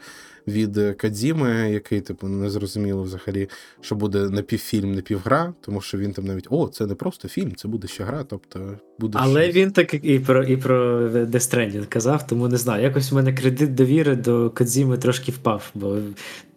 від 0.48 0.96
Кадзіми, 0.98 1.72
який, 1.72 2.02
типу, 2.02 2.28
не 2.28 2.50
зрозуміло 2.50 3.04
взагалі, 3.04 3.50
що 3.82 3.96
буде 3.96 4.30
напівфільм, 4.30 4.96
напівгра, 4.96 5.54
тому 5.62 5.82
що 5.82 5.98
він 5.98 6.14
там 6.14 6.26
навіть 6.26 6.48
о, 6.50 6.68
це 6.68 6.86
не 6.86 6.96
просто 6.96 7.28
фільм, 7.28 7.56
це 7.56 7.68
буде 7.68 7.88
ще 7.88 8.04
гра, 8.04 8.24
тобто 8.30 8.78
буде. 9.00 9.18
Але 9.22 9.44
щось. 9.44 9.56
він 9.56 9.72
так 9.72 9.94
і 9.94 10.20
про 10.20 10.44
і 10.44 10.58
про 10.58 11.08
Death 11.10 11.34
Stranding 11.34 11.86
казав, 11.86 12.28
тому 12.28 12.48
не 12.48 12.58
знаю. 12.58 12.84
Якось 12.84 13.12
у 13.12 13.16
мене 13.16 13.34
кредит 13.34 13.76
довіри 13.76 14.16
до 14.16 14.50
Кодзіми 14.50 14.98
трошки 14.98 15.32
впав, 15.32 15.72
бо 15.74 15.98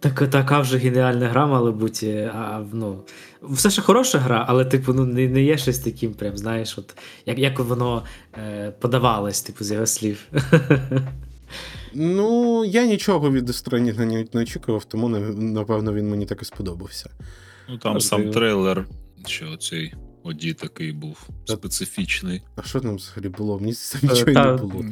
така, 0.01 0.27
така 0.27 0.61
вже 0.61 0.79
геніальна 0.79 1.29
гра 1.29 1.47
мала 1.47 1.73
бути. 1.73 2.31
А, 2.35 2.65
ну, 2.73 3.01
все 3.43 3.71
ще 3.71 3.83
хороша 3.83 4.19
гра, 4.19 4.45
але, 4.49 4.65
типу, 4.65 4.93
ну, 4.93 5.05
не, 5.05 5.29
не 5.29 5.43
є 5.43 5.59
щось 5.59 5.79
таким, 5.79 6.15
прям, 6.15 6.37
знаєш, 6.37 6.79
от, 6.79 6.97
як, 7.27 7.39
як 7.39 7.59
воно 7.59 8.05
е, 8.39 8.73
подавалось, 8.81 9.43
типу, 9.43 9.65
з 9.65 9.73
його 9.73 9.87
слів. 9.87 10.27
Ну, 11.99 12.65
я 12.65 12.87
нічого 12.87 13.31
від 13.31 13.45
Дестрендінга 13.45 14.05
не, 14.05 14.27
не 14.33 14.43
очікував, 14.43 14.85
тому 14.85 15.09
напевно 15.09 15.93
він 15.95 16.09
мені 16.11 16.27
так 16.27 16.43
і 16.43 16.45
сподобався. 16.45 17.11
Ну 17.69 17.79
там 17.79 17.93
Можливо. 17.93 18.25
сам 18.25 18.33
трейлер, 18.33 18.87
що 19.27 19.57
цей 19.57 19.95
оді 20.23 20.55
такий 20.55 20.93
був 20.93 21.29
Та- 21.47 21.53
специфічний. 21.53 22.43
А 22.57 22.63
що 22.63 22.81
там 22.81 22.97
взагалі 22.97 23.29
було? 23.29 23.59
Мені 23.59 23.75
нічого 24.03 24.31
Е, 24.31 24.35
та- 24.35 24.53
не 24.57 24.63
було. 24.63 24.85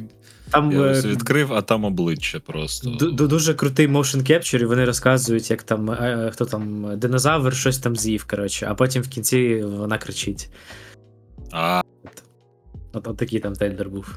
Там 0.49 0.71
Я 0.71 0.77
е, 0.79 0.81
ось 0.91 1.05
відкрив, 1.05 1.53
а 1.53 1.61
там 1.61 1.85
обличчя 1.85 2.39
просто. 2.39 2.89
ду- 2.89 3.15
ду- 3.15 3.27
дуже 3.27 3.53
крутий 3.53 3.87
motion 3.87 4.31
capture, 4.31 4.61
і 4.61 4.65
вони 4.65 4.85
розказують, 4.85 5.51
як 5.51 5.63
там 5.63 5.91
е, 5.91 6.29
хто 6.33 6.45
там 6.45 6.91
динозавр 6.99 7.55
щось 7.55 7.77
там 7.77 7.95
з'їв, 7.95 8.23
коротше, 8.29 8.67
а 8.69 8.75
потім 8.75 9.01
в 9.03 9.07
кінці 9.07 9.63
вона 9.63 9.97
кричить. 9.97 10.49
А, 11.51 11.81
От, 12.93 13.07
от 13.07 13.17
такий 13.17 13.39
там 13.39 13.53
трейлер 13.53 13.89
був. 13.89 14.15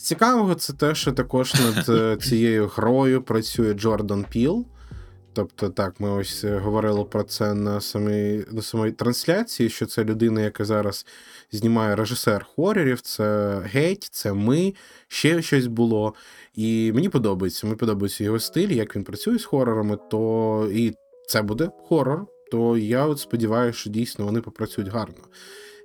З 0.00 0.02
цікавого, 0.02 0.54
це 0.54 0.72
те, 0.72 0.94
що 0.94 1.12
також 1.12 1.54
над 1.54 1.88
е, 1.88 2.16
цією 2.22 2.66
грою 2.66 3.22
працює 3.22 3.74
Джордан 3.74 4.26
Піл. 4.30 4.66
Тобто, 5.32 5.68
так, 5.68 6.00
ми 6.00 6.10
ось 6.10 6.44
е, 6.44 6.58
говорили 6.58 7.04
про 7.04 7.22
це 7.22 7.54
на 7.54 7.80
самій, 7.80 8.44
на 8.50 8.62
самій 8.62 8.90
трансляції, 8.90 9.68
що 9.68 9.86
це 9.86 10.04
людина, 10.04 10.40
яка 10.40 10.64
зараз 10.64 11.06
знімає 11.52 11.96
режисер 11.96 12.46
хорорів, 12.56 13.00
це 13.00 13.58
геть, 13.64 14.08
це 14.12 14.32
ми, 14.32 14.74
ще 15.08 15.42
щось 15.42 15.66
було. 15.66 16.14
І 16.54 16.92
мені 16.94 17.08
подобається. 17.08 17.66
Мені 17.66 17.76
подобається 17.76 18.24
його 18.24 18.38
стиль, 18.38 18.68
як 18.68 18.96
він 18.96 19.04
працює 19.04 19.38
з 19.38 19.44
хорорами, 19.44 19.98
то 20.10 20.68
і 20.72 20.94
це 21.28 21.42
буде 21.42 21.70
хорор. 21.88 22.26
То 22.50 22.76
я 22.76 23.06
от 23.06 23.20
сподіваюся, 23.20 23.78
що 23.78 23.90
дійсно 23.90 24.24
вони 24.24 24.40
попрацюють 24.40 24.90
гарно. 24.90 25.24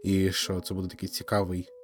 І 0.03 0.32
що 0.32 0.59
це 0.59 0.74
буде 0.74 0.88
такий 0.88 1.09
цікавий. 1.09 1.75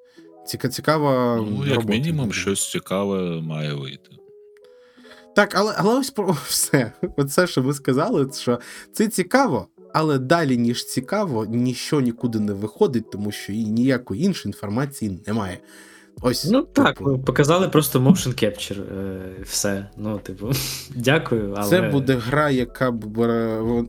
Ціка, 0.45 0.69
цікава. 0.69 1.35
Ну, 1.35 1.65
як 1.65 1.75
робота 1.75 1.93
мінімум, 1.93 2.33
щось 2.33 2.71
цікаве 2.71 3.41
має 3.41 3.73
вийти. 3.73 4.09
Так, 5.35 5.55
але, 5.55 5.73
але 5.77 5.99
ось 5.99 6.09
про 6.09 6.37
все. 6.47 6.91
Оце, 7.17 7.47
що 7.47 7.61
ви 7.61 7.73
сказали, 7.73 8.29
що 8.33 8.59
це 8.93 9.07
цікаво, 9.07 9.67
але 9.93 10.19
далі, 10.19 10.57
ніж 10.57 10.85
цікаво, 10.85 11.45
ніщо 11.45 12.01
нікуди 12.01 12.39
не 12.39 12.53
виходить, 12.53 13.11
тому 13.11 13.31
що 13.31 13.53
і 13.53 13.63
ніякої 13.65 14.23
іншої 14.23 14.49
інформації 14.49 15.19
немає. 15.27 15.57
Ось 16.21 16.45
Ну 16.51 16.63
так, 16.63 16.97
типу, 16.97 17.19
показали 17.19 17.69
просто 17.69 17.99
motion 17.99 18.43
capture. 18.43 18.81
Е, 18.99 19.35
все. 19.43 19.89
Ну, 19.97 20.19
типу, 20.19 20.51
дякую, 20.95 21.53
але. 21.57 21.69
Це 21.69 21.81
буде 21.81 22.15
гра, 22.15 22.49
яка 22.49 22.91
б 22.91 23.05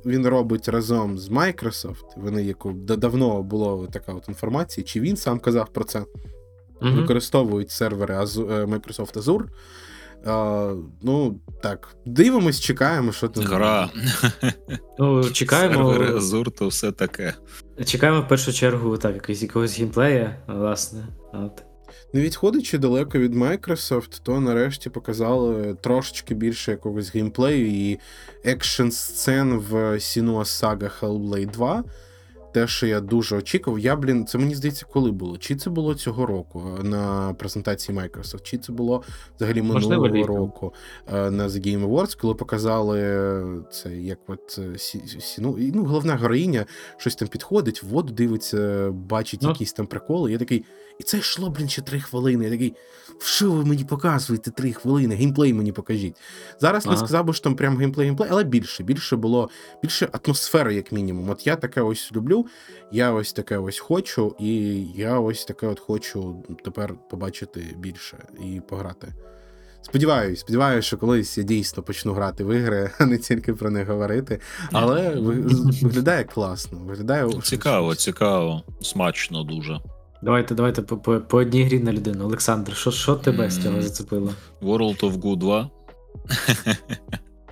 він 0.06 0.26
робить 0.26 0.68
разом 0.68 1.18
з 1.18 1.28
Microsoft. 1.28 2.04
Вони 2.16 2.42
яку 2.42 2.72
да- 2.72 2.96
давно 2.96 3.42
була 3.42 3.86
така 3.86 4.12
от 4.12 4.28
інформація, 4.28 4.84
чи 4.84 5.00
він 5.00 5.16
сам 5.16 5.38
казав 5.38 5.68
про 5.72 5.84
це. 5.84 6.04
Мгм. 6.82 6.96
Використовують 6.96 7.70
сервери 7.70 8.14
е, 8.14 8.18
Microsoft 8.18 9.12
Azure. 9.12 9.44
А, 10.26 10.74
ну 11.02 11.40
так, 11.62 11.96
дивимось, 12.06 12.60
чекаємо, 12.60 13.12
що 13.12 13.28
там. 13.28 13.44
Гра. 13.44 13.90
Ну, 14.98 15.30
чекаємо. 15.30 15.92
Сервери 15.92 16.14
Azure, 16.14 16.50
то 16.50 16.68
все 16.68 16.92
таке. 16.92 17.34
Чекаємо 17.84 18.20
в 18.20 18.28
першу 18.28 18.52
чергу 18.52 18.96
так, 18.96 19.14
якогось, 19.14 19.42
якогось 19.42 19.78
геймплея, 19.78 20.36
власне. 20.46 21.06
От. 21.32 21.62
Не 22.12 22.20
відходячи 22.20 22.78
далеко 22.78 23.18
від 23.18 23.34
Microsoft, 23.34 24.20
то 24.22 24.40
нарешті 24.40 24.90
показали 24.90 25.74
трошечки 25.74 26.34
більше 26.34 26.70
якогось 26.70 27.14
геймплею 27.14 27.66
і 27.66 27.98
екшн 28.44 28.88
сцен 28.88 29.58
в 29.58 29.74
Sinua 29.74 30.44
Saga 30.44 30.90
Hellblade 31.00 31.50
2. 31.50 31.84
Те, 32.52 32.66
що 32.66 32.86
я 32.86 33.00
дуже 33.00 33.36
очікував. 33.36 33.78
Я, 33.78 33.96
блін, 33.96 34.26
це 34.26 34.38
мені 34.38 34.54
здається, 34.54 34.86
коли 34.92 35.10
було? 35.10 35.38
Чи 35.38 35.56
це 35.56 35.70
було 35.70 35.94
цього 35.94 36.26
року 36.26 36.62
е, 36.80 36.82
на 36.82 37.34
презентації 37.34 37.98
Microsoft, 37.98 38.42
чи 38.42 38.58
це 38.58 38.72
було 38.72 39.02
взагалі 39.36 39.62
минулого 39.62 40.08
літом. 40.08 40.36
року 40.36 40.74
е, 41.14 41.30
на 41.30 41.48
The 41.48 41.66
Game 41.66 41.88
Awards, 41.88 42.18
коли 42.20 42.34
показали 42.34 42.98
це, 43.70 43.96
як 43.96 44.18
от 44.26 44.58
е, 44.58 44.78
Сі- 44.78 45.20
Сіну, 45.20 45.58
і, 45.58 45.72
ну, 45.72 45.84
головна 45.84 46.16
героїня 46.16 46.66
щось 46.96 47.14
там 47.16 47.28
підходить, 47.28 47.82
в 47.82 47.86
воду 47.86 48.12
дивиться, 48.12 48.90
бачить 48.92 49.40
Ну. 49.42 49.48
якісь 49.48 49.72
там 49.72 49.86
приколи. 49.86 50.32
Я 50.32 50.38
такий, 50.38 50.64
і 51.00 51.02
це 51.02 51.18
йшло, 51.18 51.50
блін, 51.50 51.68
ще 51.68 51.82
три 51.82 52.00
хвилини. 52.00 52.44
Я 52.44 52.50
такий, 52.50 52.74
що 53.24 53.52
ви 53.52 53.64
мені 53.64 53.84
показуєте 53.84 54.50
три 54.50 54.72
хвилини? 54.72 55.14
Геймплей 55.14 55.54
мені 55.54 55.72
покажіть. 55.72 56.16
Зараз 56.60 56.86
не 56.86 56.96
сказав 56.96 57.24
би, 57.24 57.32
що 57.32 57.44
там 57.44 57.54
прям 57.54 57.78
геймплей, 57.78 58.06
геймплей, 58.06 58.28
але 58.32 58.44
більше. 58.44 58.82
Більше 58.82 59.16
було 59.16 59.50
більше 59.82 60.08
атмосфери, 60.12 60.74
як 60.74 60.92
мінімум. 60.92 61.30
От 61.30 61.46
я 61.46 61.56
таке 61.56 61.80
ось 61.80 62.12
люблю, 62.12 62.46
я 62.92 63.12
ось 63.12 63.32
таке 63.32 63.58
ось 63.58 63.78
хочу, 63.78 64.36
і 64.40 64.84
я 64.94 65.18
ось 65.18 65.44
таке 65.44 65.66
от 65.66 65.80
хочу 65.80 66.44
тепер 66.64 66.94
побачити 67.10 67.66
більше 67.78 68.18
і 68.44 68.60
пограти. 68.60 69.12
Сподіваюсь, 69.82 70.40
сподіваюся, 70.40 70.86
що 70.86 70.96
колись 70.96 71.38
я 71.38 71.44
дійсно 71.44 71.82
почну 71.82 72.12
грати 72.12 72.44
в 72.44 72.56
ігри, 72.56 72.90
а 72.98 73.06
не 73.06 73.18
тільки 73.18 73.54
про 73.54 73.70
них 73.70 73.88
говорити. 73.88 74.40
Але 74.72 75.10
виглядає 75.82 76.24
класно. 76.24 76.78
Виглядає 76.78 77.32
Цікаво, 77.42 77.94
цікаво. 77.94 78.62
Смачно 78.82 79.44
дуже. 79.44 79.80
Давайте, 80.22 80.54
давайте 80.54 80.82
по, 80.82 80.96
по, 80.96 81.20
по 81.20 81.38
одній 81.38 81.64
грі 81.64 81.78
на 81.78 81.92
людину. 81.92 82.24
Олександр, 82.24 82.76
що, 82.76 82.90
що 82.90 83.14
тебе 83.14 83.50
з 83.50 83.62
цього 83.62 83.82
зацепило? 83.82 84.34
World 84.62 85.00
of 85.00 85.12
Goo 85.12 85.36
2 85.36 85.70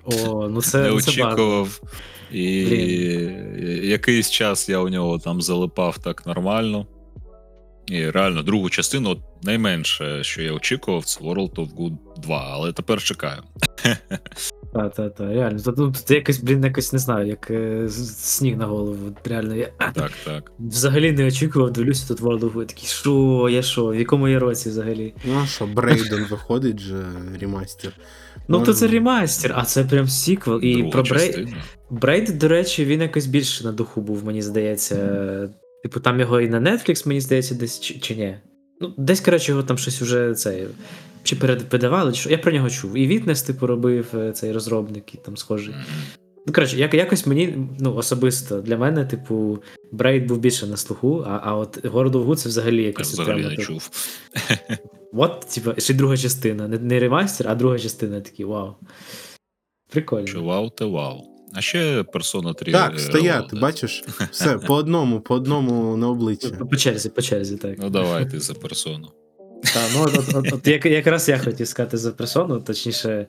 О, 0.05 0.49
ну 0.49 0.63
це, 0.63 0.83
не 0.83 0.91
ну, 0.91 1.01
це 1.01 1.11
очікував. 1.11 1.83
І 2.33 2.65
Блін. 2.65 3.85
якийсь 3.85 4.31
час 4.31 4.69
я 4.69 4.79
у 4.79 4.89
нього 4.89 5.19
там 5.19 5.43
залипав 5.43 5.99
так 5.99 6.27
нормально. 6.27 6.87
І 7.87 8.11
реально, 8.11 8.43
другу 8.43 8.71
частину, 8.71 9.11
от 9.11 9.19
найменше, 9.43 10.25
що 10.25 10.43
я 10.43 10.53
очікував, 10.53 11.05
це 11.05 11.21
World 11.21 11.55
of 11.55 11.75
Good 11.75 11.97
2, 12.17 12.49
але 12.53 12.73
тепер 12.73 13.03
чекаю. 13.03 13.43
Та, 14.73 14.89
та, 14.89 15.09
та, 15.09 15.27
реально. 15.27 15.61
Тут, 15.61 15.79
ну, 15.79 15.93
тут 15.93 16.11
якось, 16.11 16.39
блін, 16.39 16.65
якось 16.65 16.93
не 16.93 16.99
знаю, 16.99 17.27
як 17.27 17.51
е, 17.51 17.89
з- 17.89 18.19
сніг 18.19 18.57
на 18.57 18.67
голову. 18.67 18.97
Реально, 19.25 19.55
я 19.57 19.69
Так, 19.95 20.13
так. 20.25 20.53
взагалі 20.59 21.13
не 21.13 21.27
очікував, 21.27 21.71
дивлюся 21.73 22.09
тут 22.09 22.21
World 22.21 22.41
of 22.41 22.53
War, 22.53 22.67
такий, 22.67 22.89
що, 22.89 23.49
я 23.51 23.63
що, 23.63 23.87
в 23.87 23.95
якому 23.97 24.29
я 24.29 24.39
році 24.39 24.69
взагалі? 24.69 25.15
Ну 25.25 25.41
а 25.43 25.47
що, 25.47 25.67
Брейден 25.67 26.27
виходить 26.31 26.79
же 26.81 27.05
ремастер. 27.41 27.93
Ну, 28.49 28.63
то 28.63 28.75
це 28.75 28.87
ремастер, 28.87 29.53
а 29.57 29.65
це 29.65 29.85
прям 29.85 30.09
сіквел. 30.09 30.61
І 30.63 30.75
Друга 30.75 30.91
про 30.91 31.03
Брей... 31.03 31.27
частина. 31.27 31.65
Braid, 31.91 32.39
до 32.39 32.49
речі, 32.49 32.85
він 32.85 33.01
якось 33.01 33.27
більше 33.27 33.65
на 33.65 33.73
духу 33.73 34.01
був, 34.01 34.25
мені 34.25 34.43
здається. 34.43 34.97
Типу, 35.83 36.01
там 36.01 36.21
його 36.21 36.41
і 36.41 36.49
на 36.49 36.61
Netflix, 36.61 37.09
мені 37.09 37.21
здається, 37.21 37.55
десь 37.55 37.81
чи, 37.81 37.99
чи 37.99 38.17
ні. 38.17 38.37
Ну, 38.81 38.95
десь, 38.99 39.21
коротше, 39.21 39.53
його 39.53 39.63
там 39.63 39.79
щось 39.79 40.03
уже 40.03 40.35
це. 40.35 40.67
Чи 41.23 41.37
передавали, 41.37 42.13
чи 42.13 42.21
що. 42.21 42.31
Я 42.31 42.39
про 42.39 42.53
нього 42.53 42.71
чув. 42.71 42.97
І 42.97 43.07
Witness, 43.07 43.43
типу, 43.43 43.67
робив 43.67 44.07
е, 44.15 44.33
цей 44.33 44.53
розробник, 44.53 45.15
і 45.15 45.19
там 45.19 45.37
схожий. 45.37 45.75
Ну, 46.47 46.53
коротше, 46.53 46.77
як, 46.77 46.95
якось 46.95 47.27
мені, 47.27 47.55
ну, 47.81 47.95
особисто 47.95 48.61
для 48.61 48.77
мене, 48.77 49.05
типу, 49.05 49.59
Braid 49.93 50.27
був 50.27 50.39
більше 50.39 50.67
на 50.67 50.77
слуху, 50.77 51.25
а, 51.27 51.41
а 51.43 51.55
от 51.57 51.85
of 51.85 52.37
це 52.37 52.49
взагалі 52.49 52.81
Я 52.81 52.87
якось. 52.87 53.13
взагалі 53.13 53.35
прямо, 53.35 53.51
не 53.51 53.57
типу, 53.57 53.67
чув. 53.67 53.91
От, 55.13 55.41
типу, 55.41 55.81
ще 55.81 55.93
й 55.93 55.97
друга 55.97 56.17
частина. 56.17 56.69
Не, 56.69 56.79
не 56.79 57.01
ремастер, 57.01 57.49
а 57.49 57.55
друга 57.55 57.79
частина. 57.79 58.21
Такий 58.21 58.47
вау. 58.47 58.75
Прикольно. 59.91 60.27
Чи 60.27 60.39
вау, 60.39 60.71
те 60.71 60.85
вау. 60.85 61.31
А 61.55 61.61
ще 61.61 62.03
Persona 62.03 62.55
3. 62.55 62.73
Так, 62.73 62.95
е, 62.95 62.99
стояти, 62.99 63.57
бачиш? 63.57 64.05
Все, 64.31 64.59
по 64.59 64.75
одному, 64.75 65.21
по 65.21 65.35
одному 65.35 65.97
на 65.97 66.09
обличчя. 66.09 66.49
По, 66.49 66.67
по 66.67 66.77
черзі, 66.77 67.09
по 67.09 67.23
черзі, 67.23 67.57
так. 67.57 67.79
Ну 67.79 67.91
давай 67.91 68.31
ти 68.31 68.41
за 68.41 68.55
персону. 68.55 69.09
Та, 69.63 69.81
ну, 69.95 70.03
от, 70.03 70.19
от, 70.19 70.35
от, 70.35 70.53
от, 70.53 70.67
як, 70.67 70.87
якраз 70.87 71.29
я 71.29 71.39
хотів 71.39 71.69
сказати 71.69 71.97
за 71.97 72.11
персону, 72.11 72.61
точніше, 72.61 73.27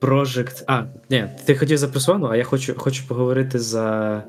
Project. 0.00 0.64
А, 0.66 0.84
ні, 1.10 1.28
ти 1.44 1.56
хотів 1.56 1.78
за 1.78 1.88
персону, 1.88 2.26
а 2.26 2.36
я 2.36 2.44
хочу, 2.44 2.74
хочу 2.76 3.08
поговорити 3.08 3.58
за, 3.58 4.22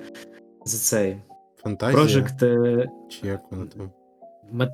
за 0.65 0.77
цей. 0.77 1.17
Фантазія. 1.63 2.03
Project 2.03 2.45
е, 2.45 2.89
Чи 3.09 3.27
як 3.27 3.41
воно 3.51 3.65
там? 3.65 3.91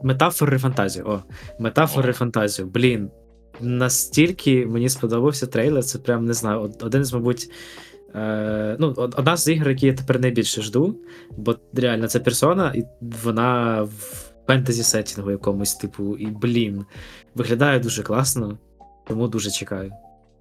Метафори 0.04 0.58
фантазію. 0.58 1.06
О, 1.08 1.20
метафори 1.60 2.10
О. 2.10 2.14
фантазію. 2.14 2.68
Блін. 2.68 3.10
Настільки 3.60 4.66
мені 4.66 4.90
сподобався 4.90 5.48
трейлер, 5.48 5.84
це 5.84 6.00
прям 6.00 6.26
не 6.26 6.34
знаю, 6.34 6.74
один 6.82 7.06
з, 7.06 7.14
мабуть. 7.14 7.52
Е, 8.16 8.76
ну, 8.80 8.94
одна 8.98 9.38
з 9.38 9.48
ігор, 9.54 9.70
які 9.70 9.86
я 9.86 9.94
тепер 9.94 10.20
найбільше 10.20 10.62
жду, 10.62 10.96
бо 11.38 11.56
реально 11.74 12.08
це 12.08 12.20
персона, 12.20 12.74
і 12.76 12.84
вона 13.02 13.82
в 13.82 14.31
фентезі 14.52 14.84
сеттінгу 14.84 15.32
якомусь, 15.32 15.76
типу, 15.76 16.18
і 16.18 16.26
блін, 16.26 16.86
виглядає 17.36 17.80
дуже 17.80 18.04
класно, 18.04 18.58
тому 19.08 19.28
дуже 19.28 19.52
чекаю. 19.52 19.94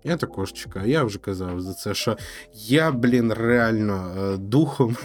Я 0.05 0.17
також 0.17 0.53
чекаю. 0.53 0.91
Я 0.91 1.05
вже 1.05 1.19
казав 1.19 1.61
за 1.61 1.75
це, 1.75 1.95
що 1.95 2.17
я, 2.55 2.93
блін, 2.93 3.33
реально 3.33 4.15
е, 4.19 4.37
духом. 4.37 4.97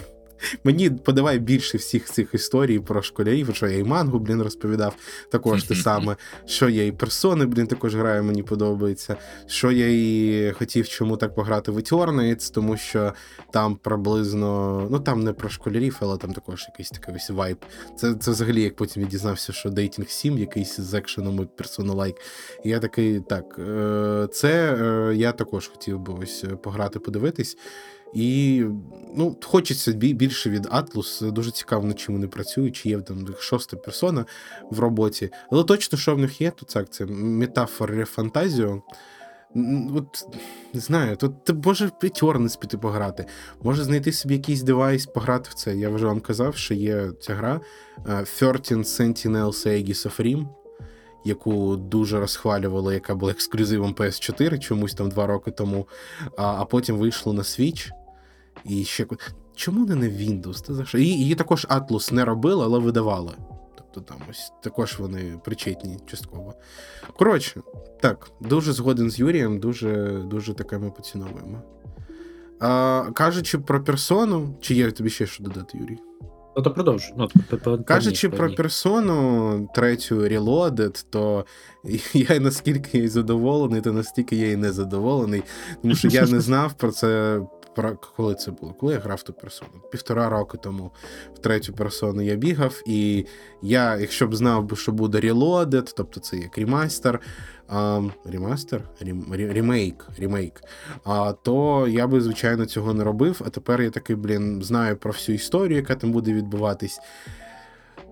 Мені 0.64 0.90
подавай 0.90 1.38
більше 1.38 1.78
всіх 1.78 2.04
цих 2.04 2.34
історій 2.34 2.78
про 2.78 3.02
школярів, 3.02 3.54
що 3.54 3.66
я 3.66 3.78
і 3.78 3.84
мангу, 3.84 4.18
блін, 4.18 4.42
розповідав. 4.42 4.94
Також 5.30 5.64
те 5.64 5.74
саме, 5.74 6.16
що 6.46 6.68
я 6.68 6.86
і 6.86 6.92
персони, 6.92 7.46
блін, 7.46 7.66
також 7.66 7.96
граю, 7.96 8.24
мені 8.24 8.42
подобається. 8.42 9.16
Що 9.46 9.70
я 9.70 9.88
і 9.88 10.52
хотів 10.52 10.88
чому 10.88 11.16
так 11.16 11.34
пограти 11.34 11.70
в 11.72 11.76
Eternals, 11.78 12.52
тому 12.54 12.76
що 12.76 13.12
там 13.50 13.76
приблизно, 13.76 14.88
ну 14.90 15.00
там 15.00 15.24
не 15.24 15.32
про 15.32 15.48
школярів, 15.48 15.96
але 16.00 16.18
там 16.18 16.32
також 16.32 16.66
якийсь 16.68 16.90
такий 16.90 17.14
ось 17.14 17.30
вайб. 17.30 17.58
Це, 17.96 18.14
це 18.14 18.30
взагалі, 18.30 18.62
як 18.62 18.76
потім 18.76 19.02
я 19.02 19.08
дізнався, 19.08 19.52
що 19.52 19.68
Dating 19.68 20.06
Sim 20.06 20.38
якийсь 20.38 20.80
з 20.80 20.94
екшеном 20.94 21.42
і 21.42 21.62
персона-лайк. 21.62 22.16
І 22.64 22.70
я 22.70 22.78
такий, 22.78 23.20
так, 23.20 23.58
е, 23.58 24.28
це 24.32 24.74
е, 24.74 25.14
я 25.16 25.32
також 25.32 25.68
хотів 25.68 26.00
би 26.00 26.14
ось 26.22 26.44
е, 26.44 26.48
пограти, 26.48 26.98
подивитись. 26.98 27.56
І 28.16 28.64
ну, 29.16 29.36
хочеться 29.44 29.92
більше 29.92 30.50
від 30.50 30.66
Atlus. 30.66 31.32
Дуже 31.32 31.50
цікаво, 31.50 31.86
над 31.86 32.00
чим 32.00 32.14
вони 32.14 32.26
працюють, 32.26 32.76
чи 32.76 32.88
є 32.88 32.98
там 32.98 33.26
шоста 33.38 33.76
персона 33.76 34.24
в 34.70 34.78
роботі. 34.78 35.30
Але 35.50 35.64
точно, 35.64 35.98
що 35.98 36.14
в 36.14 36.18
них 36.18 36.40
є, 36.40 36.50
то 36.50 36.66
так, 36.66 36.90
це 36.90 37.06
метафори 37.06 38.04
фантазіо. 38.04 38.82
От 39.94 40.24
не 40.74 40.80
знаю, 40.80 41.16
тут 41.16 41.44
ти 41.44 41.52
може 41.52 41.86
в 41.86 42.04
Eternals 42.04 42.58
піти 42.58 42.78
пограти, 42.78 43.26
може 43.62 43.84
знайти 43.84 44.12
собі 44.12 44.34
якийсь 44.34 44.62
девайс, 44.62 45.06
пограти 45.06 45.50
в 45.50 45.54
це. 45.54 45.76
Я 45.76 45.88
вже 45.88 46.06
вам 46.06 46.20
казав, 46.20 46.56
що 46.56 46.74
є 46.74 47.10
ця 47.20 47.34
гра 47.34 47.60
е, 48.08 48.24
13 48.38 48.70
Sentinels 48.72 49.66
Aegis 49.66 50.06
of 50.06 50.22
Rim, 50.22 50.46
яку 51.24 51.76
дуже 51.76 52.20
розхвалювали, 52.20 52.94
яка 52.94 53.14
була 53.14 53.32
ексклюзивом 53.32 53.94
PS4 53.94 54.58
чомусь 54.58 54.94
там 54.94 55.08
два 55.08 55.26
роки 55.26 55.50
тому, 55.50 55.88
а, 56.36 56.42
а 56.44 56.64
потім 56.64 56.96
вийшло 56.96 57.32
на 57.32 57.42
Switch. 57.42 57.90
І 58.64 58.84
ще 58.84 59.06
чому 59.54 59.86
не 59.86 59.94
на 59.94 60.06
Windows? 60.06 60.66
Ти 60.66 60.74
за 60.74 60.84
що? 60.84 60.98
Її, 60.98 61.18
її 61.18 61.34
також 61.34 61.66
Atlus 61.70 62.12
не 62.12 62.24
робила, 62.24 62.64
але 62.64 62.78
видавали. 62.78 63.32
Тобто 63.76 64.00
там 64.00 64.16
ось 64.30 64.52
також 64.62 64.98
вони 64.98 65.40
причетні 65.44 65.98
частково. 66.06 66.54
Коротше, 67.18 67.60
так, 68.00 68.30
дуже 68.40 68.72
згоден 68.72 69.10
з 69.10 69.18
Юрієм, 69.18 69.58
дуже, 69.58 70.22
дуже 70.30 70.54
таке 70.54 70.78
ми 70.78 70.90
поціновуємо. 70.90 71.62
А, 72.60 73.04
кажучи 73.14 73.58
про 73.58 73.84
персону, 73.84 74.54
чи 74.60 74.74
є 74.74 74.90
тобі 74.90 75.10
ще 75.10 75.26
що 75.26 75.44
додати, 75.44 75.78
Юрій? 75.78 75.98
Ну 76.56 76.62
то 76.62 76.70
продовжуй. 76.70 77.14
Ну, 77.16 77.28
Кажучи 77.84 78.28
про 78.28 78.54
персону 78.54 79.68
третю 79.74 80.14
Reloaded, 80.14 81.04
то 81.10 81.46
я 82.14 82.40
наскільки 82.40 82.98
я 82.98 83.04
й 83.04 83.08
задоволений, 83.08 83.80
то 83.80 83.92
настільки 83.92 84.36
я 84.36 84.50
й 84.50 84.56
не 84.56 84.72
задоволений. 84.72 85.42
Тому 85.82 85.94
що 85.94 86.08
я 86.08 86.26
не 86.26 86.40
знав 86.40 86.72
про 86.74 86.90
це. 86.90 87.40
Коли 88.16 88.34
це 88.34 88.50
було? 88.50 88.72
Коли 88.72 88.92
я 88.92 88.98
грав 88.98 89.22
ту 89.22 89.32
персону? 89.32 89.70
Півтора 89.92 90.28
роки 90.28 90.58
тому 90.62 90.90
в 91.34 91.38
третю 91.38 91.72
персону 91.72 92.22
я 92.22 92.34
бігав, 92.34 92.82
і 92.86 93.26
я, 93.62 93.96
якщо 93.96 94.26
б 94.26 94.36
знав, 94.36 94.70
що 94.74 94.92
буде 94.92 95.20
Reloaded, 95.20 95.92
тобто 95.96 96.20
це 96.20 96.36
як 96.36 96.58
ремастер, 96.58 97.20
а, 97.68 98.02
ремастер? 98.24 98.82
Рем, 99.00 99.24
ремейк, 99.32 100.06
ремейк, 100.18 100.60
то 101.42 101.86
я 101.88 102.06
би, 102.06 102.20
звичайно, 102.20 102.66
цього 102.66 102.94
не 102.94 103.04
робив. 103.04 103.42
А 103.46 103.50
тепер 103.50 103.82
я 103.82 103.90
такий, 103.90 104.16
блін, 104.16 104.62
знаю 104.62 104.96
про 104.96 105.12
всю 105.12 105.36
історію, 105.36 105.76
яка 105.76 105.94
там 105.94 106.12
буде 106.12 106.32
відбуватись. 106.32 106.98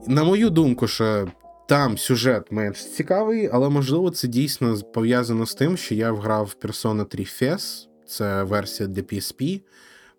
На 0.07 0.25
мою 0.25 0.51
думку, 0.51 0.87
що 0.89 1.29
там 1.69 1.99
сюжет 1.99 2.53
менш 2.53 2.85
цікавий, 2.85 3.51
але 3.53 3.69
можливо 3.69 4.11
це 4.11 4.29
дійсно 4.29 4.77
пов'язано 4.95 5.47
з 5.47 5.55
тим, 5.55 5.77
що 5.77 5.95
я 5.95 6.13
вграв 6.13 6.57
Persona 6.63 7.05
3 7.05 7.25
FES, 7.25 7.89
це 8.15 8.43
версія 8.43 8.89
для 8.89 9.03
PSP, 9.03 9.61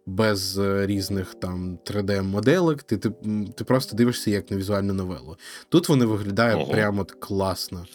без 0.06 0.58
е, 0.58 0.88
різних 0.88 1.34
там 1.34 1.80
3D-моделек. 1.86 2.84
Ти, 2.84 2.98
ти, 2.98 3.12
ти 3.56 3.64
просто 3.64 3.96
дивишся 3.96 4.32
як 4.32 4.52
на 4.52 4.58
візуальну 4.58 4.94
новелу. 4.94 5.38
Тут 5.70 5.90
вони 5.90 6.06
виглядають 6.06 6.62
Ого. 6.62 6.72
прямо 6.72 7.06
класно. 7.20 7.86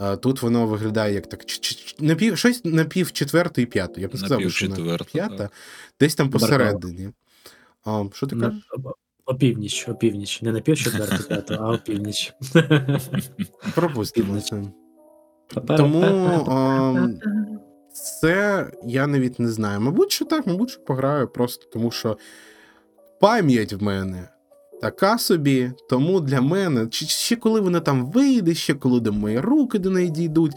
Е, 0.00 0.16
Тут 0.16 0.42
воно 0.42 0.66
виглядає 0.66 1.14
як 1.14 1.26
так. 1.26 1.44
ч- 1.44 1.60
ч- 1.60 1.74
ч- 1.74 1.96
напів, 1.98 2.38
щось 2.38 2.64
на 2.64 2.84
пів 2.84 3.12
четвертої 3.12 3.66
п'ятої. 3.66 4.02
Я 4.02 4.08
б 4.08 4.12
не 4.12 4.18
сказав, 4.18 4.50
що 4.50 4.68
на 4.68 4.98
п'ята, 4.98 5.36
так. 5.36 5.52
десь 6.00 6.14
там 6.14 6.30
посередині. 6.30 7.10
А, 7.84 8.04
що 8.12 8.26
ти 8.26 8.36
кажеш? 8.36 8.62
Опівніч, 9.24 9.88
опівніч. 9.88 10.42
Не 10.42 10.52
на 10.52 10.60
пів 10.60 10.76
четверту, 10.76 11.24
п'яту, 11.28 11.54
а 11.60 11.72
опівніч. 11.72 12.34
Пропустимо 13.74 14.40
це. 14.40 14.62
Тому 15.76 16.02
це 17.92 18.66
я 18.84 19.06
навіть 19.06 19.38
не 19.38 19.48
знаю. 19.48 19.80
Мабуть, 19.80 20.12
що 20.12 20.24
так, 20.24 20.46
мабуть, 20.46 20.70
що 20.70 20.80
пограю 20.80 21.28
просто 21.28 21.66
тому, 21.72 21.90
що 21.90 22.16
пам'ять 23.20 23.72
в 23.72 23.82
мене 23.82 24.28
така 24.82 25.18
собі. 25.18 25.72
Тому 25.88 26.20
для 26.20 26.40
мене, 26.40 26.86
чи- 26.86 27.06
ще 27.06 27.36
коли 27.36 27.60
вона 27.60 27.80
там 27.80 28.10
вийде, 28.10 28.54
ще 28.54 28.74
коли 28.74 29.00
до 29.00 29.12
мої 29.12 29.40
руки 29.40 29.78
до 29.78 29.90
неї 29.90 30.10
дійдуть, 30.10 30.52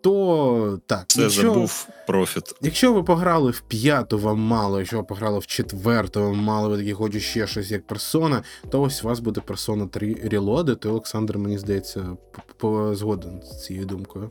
то 0.00 0.78
так. 0.86 1.04
Це 1.08 1.28
забув 1.28 1.88
профіт. 2.06 2.54
Якщо 2.60 2.92
ви 2.92 3.02
пограли 3.02 3.50
в 3.50 3.60
п'яту, 3.60 4.18
вам 4.18 4.38
мало, 4.40 4.78
якщо 4.78 4.96
ви 4.96 5.02
пограли 5.02 5.38
в 5.38 5.46
четверту, 5.46 6.20
вам 6.20 6.36
мало, 6.36 6.68
ви 6.68 6.76
такі 6.78 6.92
хочу 6.92 7.20
ще 7.20 7.46
щось 7.46 7.70
як 7.70 7.86
персона, 7.86 8.42
то 8.70 8.82
ось 8.82 9.04
у 9.04 9.08
вас 9.08 9.20
буде 9.20 9.40
персона 9.40 9.86
3 9.86 10.14
Reloaded, 10.14 10.76
то 10.76 10.90
Олександр, 10.90 11.38
мені 11.38 11.58
здається, 11.58 12.16
згоден 12.92 13.42
з 13.42 13.64
цією 13.64 13.86
думкою. 13.86 14.30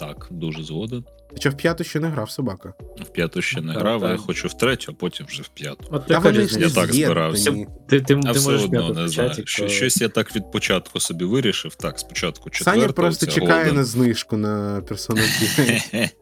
Так, 0.00 0.26
дуже 0.30 0.64
згоден. 0.64 1.04
Хоча 1.32 1.50
в 1.50 1.56
п'яту 1.56 1.84
ще 1.84 2.00
не 2.00 2.08
грав 2.08 2.30
собака. 2.30 2.74
В 2.96 3.08
п'яту 3.12 3.42
ще 3.42 3.60
не 3.60 3.72
Так, 3.72 3.82
грав, 3.82 4.04
а 4.04 4.10
я 4.10 4.16
хочу 4.16 4.48
в 4.48 4.54
третю, 4.58 4.92
а 4.92 5.00
потім 5.00 5.26
вже 5.26 5.42
в 5.42 5.48
п'яту. 5.48 5.84
От 5.90 6.06
Та 6.06 6.14
яка 6.14 6.28
вони 6.28 6.40
ж 6.40 6.46
різниця? 6.46 6.66
Я 6.68 6.74
так 6.86 6.92
з'єднані. 6.94 7.36
збирався. 7.36 7.66
Ти, 7.88 8.00
ти, 8.00 8.20
А 8.26 8.32
все 8.32 8.50
можеш 8.50 8.64
одно 8.66 8.92
не 8.92 9.08
знаю. 9.08 9.32
Що, 9.44 9.68
щось 9.68 10.00
я 10.00 10.08
так 10.08 10.36
від 10.36 10.52
початку 10.52 11.00
собі 11.00 11.24
вирішив. 11.24 11.74
Так, 11.74 11.98
спочатку 11.98 12.50
четверту. 12.50 12.80
Саня 12.80 12.92
просто 12.92 13.26
чекає 13.26 13.64
года. 13.64 13.76
на 13.76 13.84
знижку 13.84 14.36
на 14.36 14.82
персону 14.88 15.20
3. 15.56 16.10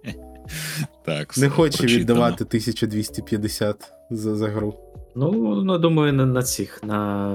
Так, 1.04 1.36
Не 1.36 1.48
хоче 1.48 1.78
прочитано. 1.78 2.00
віддавати 2.00 2.44
1250 2.44 3.92
за, 4.11 4.36
за 4.36 4.48
гру. 4.48 4.74
Ну, 5.16 5.32
ну, 5.64 5.78
думаю, 5.78 6.12
на, 6.12 6.26
на 6.26 6.42
цих, 6.42 6.82
на 6.82 7.30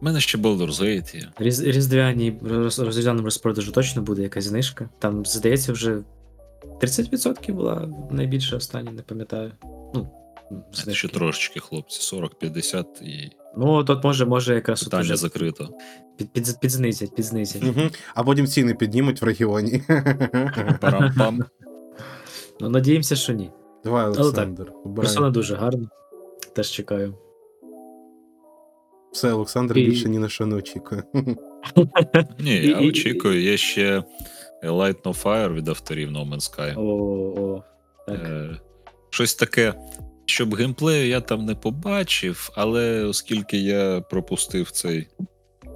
У 0.00 0.04
мене 0.04 0.20
ще 0.20 0.38
Baldur's 0.38 0.82
Gate 0.82 1.16
є. 1.16 1.28
різ, 1.38 1.62
різдвяній 1.62 2.34
роз, 2.44 2.78
різдвяному 2.78 3.24
розпродажу 3.24 3.72
точно 3.72 4.02
буде 4.02 4.22
якась 4.22 4.44
знижка. 4.44 4.88
Там, 4.98 5.26
здається, 5.26 5.72
вже 5.72 5.98
30% 6.82 7.52
була 7.52 7.88
найбільша 8.10 8.56
остання, 8.56 8.90
не 8.92 9.02
пам'ятаю. 9.02 9.52
Ну, 9.94 10.08
Ще 10.92 11.08
трошечки, 11.08 11.60
хлопці, 11.60 12.16
40-50 12.16 12.84
і 13.02 13.30
Ну, 13.56 13.84
тут 13.84 14.04
може, 14.04 14.26
може 14.26 14.54
якраз 14.54 14.82
питання 14.82 15.02
уже 15.02 15.16
закрито. 15.16 15.68
під, 16.16 16.32
під, 16.32 16.60
підзнизять, 16.60 17.14
підзнизять. 17.14 17.62
Угу. 17.62 17.80
А 18.14 18.24
потім 18.24 18.46
ціни 18.46 18.74
піднімуть 18.74 19.22
в 19.22 19.24
регіоні. 19.24 19.82
Парам-пам. 20.80 21.44
Ну, 22.60 22.68
надіємося, 22.68 23.16
що 23.16 23.32
ні. 23.32 23.50
Давай, 23.84 24.06
Олександр. 24.06 24.72
Персона 24.96 25.30
дуже 25.30 25.54
гарна. 25.54 25.88
Теж 26.54 26.70
чекаю. 26.70 27.14
Все, 29.12 29.32
Олександр 29.32 29.78
І- 29.78 29.86
більше 29.86 30.08
ні 30.08 30.18
на 30.18 30.28
що 30.28 30.46
не 30.46 30.56
очікує. 30.56 31.02
Ні, 32.38 32.66
я 32.66 32.80
очікую, 32.80 33.42
є 33.42 33.56
ще 33.56 34.04
Light 34.70 35.02
No 35.02 35.22
Fire 35.22 35.54
від 35.54 35.68
авторів 35.68 36.10
No 36.10 36.28
Man's 36.28 36.56
Sky. 36.56 36.74
О, 36.78 36.82
о, 37.40 37.62
так. 38.06 38.20
Е, 38.26 38.58
Щось 39.10 39.34
таке, 39.34 39.74
щоб 40.26 40.54
геймплею 40.54 41.08
я 41.08 41.20
там 41.20 41.44
не 41.44 41.54
побачив, 41.54 42.50
але 42.54 43.04
оскільки 43.04 43.58
я 43.58 44.00
пропустив 44.00 44.70
цей 44.70 45.08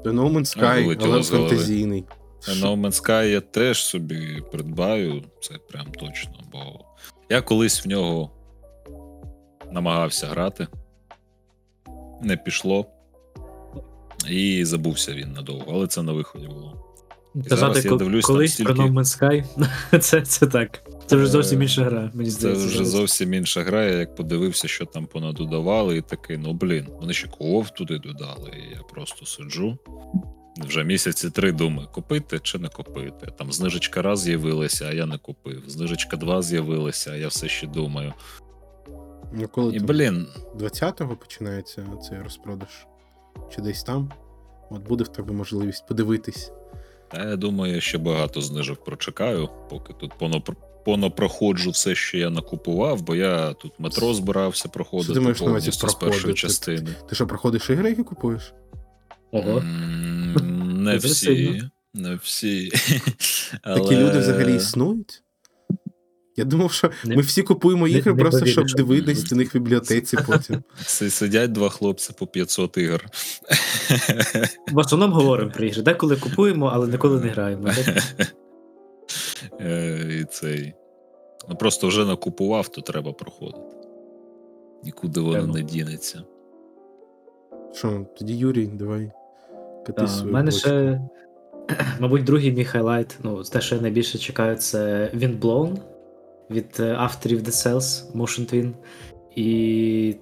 The 0.04 0.12
No 0.12 0.32
Man's 0.32 0.58
Sky, 0.58 0.96
але 1.00 1.22
фантазійний. 1.22 2.04
No 2.48 2.80
Man's 2.80 3.02
Sky 3.02 3.24
я 3.24 3.40
теж 3.40 3.84
собі 3.84 4.42
придбаю, 4.52 5.22
це 5.40 5.54
прям 5.54 5.86
точно, 5.86 6.34
бо 6.52 6.84
я 7.30 7.42
колись 7.42 7.84
в 7.84 7.88
нього 7.88 8.30
намагався 9.70 10.26
грати, 10.26 10.66
не 12.22 12.36
пішло. 12.36 12.86
І 14.28 14.64
забувся 14.64 15.12
він 15.12 15.32
надовго, 15.32 15.72
але 15.72 15.86
це 15.86 16.02
на 16.02 16.12
виході 16.12 16.46
було. 16.46 16.85
Казати 17.48 17.88
я 17.88 17.96
дивлюсь, 17.96 18.24
колись 18.24 18.52
стільки- 18.52 18.72
про 18.74 18.84
No 18.84 18.92
Man's 18.92 19.20
Sky, 19.20 19.44
це, 20.00 20.22
це 20.22 20.46
так. 20.46 20.82
Це 21.06 21.16
вже 21.16 21.26
зовсім 21.26 21.60
Е, 21.60 21.62
інша 21.62 21.84
гра, 21.84 22.10
мені 22.14 22.30
здається. 22.30 22.60
Це 22.62 22.66
вже 22.66 22.76
зараз. 22.76 22.90
зовсім 22.90 23.34
інша 23.34 23.62
гра. 23.62 23.84
Я 23.84 23.98
як 23.98 24.14
подивився, 24.14 24.68
що 24.68 24.84
там 24.86 25.06
понадодавали, 25.06 25.96
і 25.96 26.00
такий, 26.00 26.38
ну 26.38 26.52
блін, 26.52 26.86
вони 27.00 27.12
ще 27.12 27.28
ков 27.28 27.70
туди 27.70 27.98
додали. 27.98 28.50
І 28.56 28.74
я 28.74 28.80
просто 28.92 29.26
сиджу. 29.26 29.78
Вже 30.56 30.84
місяці 30.84 31.30
три 31.30 31.52
думаю, 31.52 31.88
купити 31.92 32.38
чи 32.42 32.58
не 32.58 32.68
купити. 32.68 33.26
Там 33.38 33.52
знижечка 33.52 34.02
раз 34.02 34.20
з'явилася, 34.20 34.86
а 34.88 34.92
я 34.92 35.06
не 35.06 35.18
купив. 35.18 35.62
Знижечка 35.66 36.16
два 36.16 36.42
з'явилася, 36.42 37.10
а 37.10 37.16
я 37.16 37.28
все 37.28 37.48
ще 37.48 37.66
думаю. 37.66 38.12
Ну, 39.32 39.48
коли 39.48 39.76
І 39.76 39.80
блін, 39.80 40.26
20-го 40.58 41.16
починається 41.16 41.86
цей 42.08 42.18
розпродаж? 42.22 42.86
Чи 43.54 43.62
десь 43.62 43.82
там? 43.82 44.10
От 44.70 44.88
буде 44.88 45.04
в 45.04 45.08
тебе 45.08 45.32
можливість 45.32 45.86
подивитись. 45.88 46.52
Та 47.08 47.28
я 47.28 47.36
думаю, 47.36 47.80
ще 47.80 47.98
багато 47.98 48.40
знижок 48.40 48.84
прочекаю, 48.84 49.48
поки 49.70 49.92
тут 49.92 50.12
понопроходжу 50.84 51.70
все, 51.70 51.94
що 51.94 52.18
я 52.18 52.30
накупував, 52.30 53.02
бо 53.02 53.14
я 53.14 53.52
тут 53.52 53.72
метро 53.78 54.14
збирався 54.14 54.68
проходити 54.68 55.06
Що 55.06 55.14
ти 55.14 55.20
маєш 55.20 55.38
повністю 55.38 55.88
з 55.88 55.94
першої 55.94 56.34
частини. 56.34 56.94
Ти 57.08 57.14
що, 57.14 57.26
проходиш 57.26 57.70
ігри, 57.70 57.90
які 57.90 58.02
купуєш? 58.02 58.52
Ого. 59.32 59.60
Не 60.64 60.96
всі. 60.96 61.62
Не 61.94 62.14
всі. 62.14 62.70
Такі 63.62 63.96
люди 63.96 64.18
взагалі 64.18 64.56
існують? 64.56 65.22
Я 66.36 66.44
думав, 66.44 66.72
що 66.72 66.90
Не- 67.04 67.16
ми 67.16 67.22
всі 67.22 67.42
купуємо 67.42 67.88
ігри 67.88 68.12
не 68.14 68.18
просто, 68.20 68.40
повіриш. 68.40 68.54
щоб 68.70 68.76
дивитись 68.76 69.24
до 69.24 69.36
них 69.36 69.54
в 69.54 69.58
бібліотеці 69.58 70.16
потім. 70.26 70.62
Си- 70.86 71.10
Сидять 71.10 71.52
два 71.52 71.68
хлопці 71.68 72.12
по 72.18 72.26
500 72.26 72.76
ігор. 72.78 73.04
В 74.72 74.78
основному 74.78 75.14
говоримо 75.14 75.50
про 75.50 75.64
ігри. 75.66 75.82
Деколи 75.82 76.16
купуємо, 76.16 76.70
але 76.74 76.88
ніколи 76.88 77.20
не 77.20 77.28
граємо. 77.28 77.68
так? 77.68 78.26
Е, 79.60 80.18
І 80.20 80.24
цей. 80.24 80.74
Ну 81.48 81.56
просто 81.56 81.88
вже 81.88 82.04
накупував, 82.04 82.68
то 82.68 82.80
треба 82.80 83.12
проходити. 83.12 83.76
Нікуди 84.84 85.20
воно 85.20 85.46
не 85.46 85.62
дінеться. 85.62 86.22
Що, 87.74 88.06
тоді 88.18 88.36
Юрій, 88.36 88.66
давай. 88.66 89.10
Кати 89.86 90.02
У 90.22 90.26
мене 90.26 90.50
бочку. 90.50 90.60
ще, 90.68 91.00
мабуть, 92.00 92.24
другий 92.24 92.52
мій 92.52 92.64
хайлайт. 92.64 93.18
Ну, 93.22 93.42
те, 93.42 93.60
що 93.60 93.74
я 93.74 93.80
найбільше 93.80 94.18
чекаю, 94.18 94.56
це 94.56 95.10
Windblown 95.14 95.76
від 96.50 96.76
е, 96.80 96.94
авторів 96.98 97.40
Dead 97.42 97.50
Cells, 97.50 98.12
Motion 98.12 98.54
Twin. 98.54 98.72
І 99.36 100.16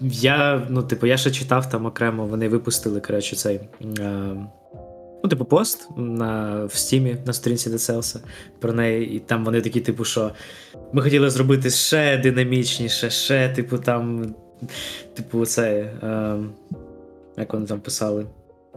я, 0.00 0.66
ну, 0.70 0.82
типу, 0.82 1.06
я 1.06 1.16
ще 1.16 1.30
читав 1.30 1.68
там 1.68 1.86
окремо, 1.86 2.26
вони 2.26 2.48
випустили, 2.48 3.00
коротше, 3.00 3.36
цей. 3.36 3.60
Е, 3.98 4.36
Ну, 5.22 5.30
типу, 5.30 5.44
пост 5.44 5.88
на, 5.96 6.64
в 6.64 6.74
Steam 6.74 7.09
і 7.09 7.16
на 7.26 7.32
сторінці 7.32 7.70
Dead 7.70 7.90
Cells 7.90 8.15
а 8.15 8.20
про 8.58 8.72
неї, 8.72 9.10
і 9.10 9.18
там 9.18 9.44
вони 9.44 9.60
такі, 9.60 9.80
типу, 9.80 10.04
що 10.04 10.30
ми 10.92 11.02
хотіли 11.02 11.30
зробити 11.30 11.70
ще 11.70 12.18
динамічніше, 12.18 13.10
ще, 13.10 13.48
типу, 13.48 13.78
там, 13.78 14.34
типу, 15.14 15.46
це. 15.46 15.70
Е, 16.02 16.36
як 17.36 17.52
вони 17.52 17.66
там 17.66 17.80
писали? 17.80 18.26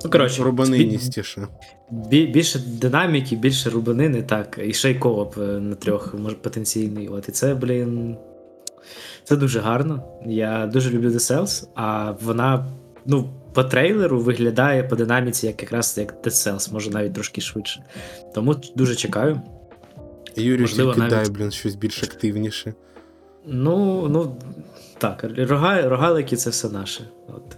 Ну, 0.03 0.09
коротше, 0.11 0.43
Рубаниністіше. 0.43 1.47
бі- 1.91 2.27
більше 2.27 2.59
динаміки, 2.59 3.35
більше 3.35 3.69
рубанини, 3.69 4.23
так, 4.23 4.59
і 4.65 4.73
ще 4.73 4.91
й 4.91 4.95
кооп 4.95 5.37
е, 5.37 5.41
на 5.41 5.75
трьох, 5.75 6.13
може, 6.13 6.35
потенційний. 6.35 7.07
От, 7.07 7.29
і 7.29 7.31
це, 7.31 7.55
блін. 7.55 8.17
Це 9.23 9.35
дуже 9.35 9.59
гарно. 9.59 10.03
Я 10.25 10.67
дуже 10.73 10.89
люблю 10.89 11.09
The 11.09 11.19
Cells, 11.19 11.67
а 11.75 12.11
вона, 12.21 12.65
ну, 13.05 13.29
по 13.53 13.63
трейлеру 13.63 14.19
виглядає 14.19 14.83
по 14.83 14.95
динаміці, 14.95 15.47
як 15.47 15.61
якраз 15.61 15.97
як 15.97 16.23
The 16.23 16.29
Cells, 16.29 16.73
може 16.73 16.89
навіть 16.89 17.13
трошки 17.13 17.41
швидше. 17.41 17.83
Тому 18.35 18.55
дуже 18.75 18.95
чекаю. 18.95 19.41
Юрій 20.35 20.61
Можливо, 20.61 20.93
тільки 20.93 21.07
навіть- 21.09 21.25
дай, 21.27 21.35
блін, 21.37 21.51
щось 21.51 21.75
більш 21.75 22.03
активніше. 22.03 22.73
Ну, 23.45 24.07
ну 24.09 24.35
так, 24.97 25.25
рога, 25.37 25.81
рогалики 25.89 26.35
це 26.35 26.49
все 26.49 26.69
наше. 26.69 27.03
От. 27.27 27.57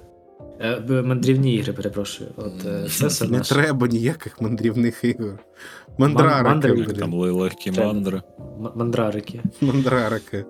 Е, 0.61 1.01
мандрівні 1.01 1.55
ігри, 1.55 1.73
перепрошую. 1.73 2.29
От, 2.37 2.65
е, 2.65 2.85
це 2.89 3.07
все 3.07 3.25
Не 3.27 3.37
наше. 3.37 3.53
треба 3.55 3.87
ніяких 3.87 4.41
мандрівних 4.41 5.03
ігор. 5.03 5.39
Мандрарики, 5.97 6.71
блін. 6.73 6.85
Там 6.85 7.13
легкі 7.13 7.71
мандри. 7.71 8.21
М- 8.39 8.71
мандрарики. 8.75 9.41
Мандрарики. 9.61 10.45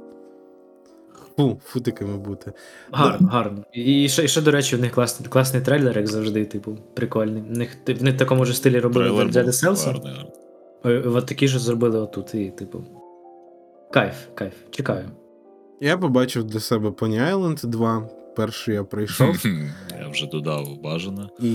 Фу, 1.38 1.62
футиками 1.66 2.18
бути. 2.18 2.54
Гарно, 2.92 3.28
гарно. 3.28 3.64
І 3.74 4.10
ще, 4.10 4.24
і 4.24 4.28
ще, 4.28 4.42
до 4.42 4.52
речі, 4.52 4.76
в 4.76 4.82
них 4.82 4.92
класний, 4.92 5.30
класний 5.30 5.62
трейлер, 5.64 5.98
як 5.98 6.08
завжди, 6.08 6.46
типу, 6.46 6.78
прикольний. 6.94 7.42
В 7.50 7.58
них, 7.58 7.78
в 7.88 8.04
них 8.04 8.16
в 8.16 8.18
такому 8.18 8.46
ж 8.46 8.54
стилі 8.54 8.80
робили 8.80 9.06
гарний, 9.10 9.44
гарний. 9.64 10.26
Е, 10.86 11.00
От 11.00 11.26
такі 11.26 11.48
ж 11.48 11.60
зробили 11.60 12.00
отут. 12.00 12.36
І, 12.36 12.50
типу. 12.50 12.84
Кайф, 13.92 14.16
кайф. 14.36 14.54
Чекаю. 14.70 15.06
Я 15.82 15.98
побачив 15.98 16.44
для 16.44 16.60
себе 16.60 16.90
Pony 16.90 17.34
Island 17.36 17.66
2. 17.66 18.10
Перший 18.36 18.76
я 18.76 18.84
прийшов. 18.84 19.46
Я 20.00 20.08
вже 20.08 20.28
додав 20.28 20.82
бажане. 20.82 21.30
І 21.40 21.54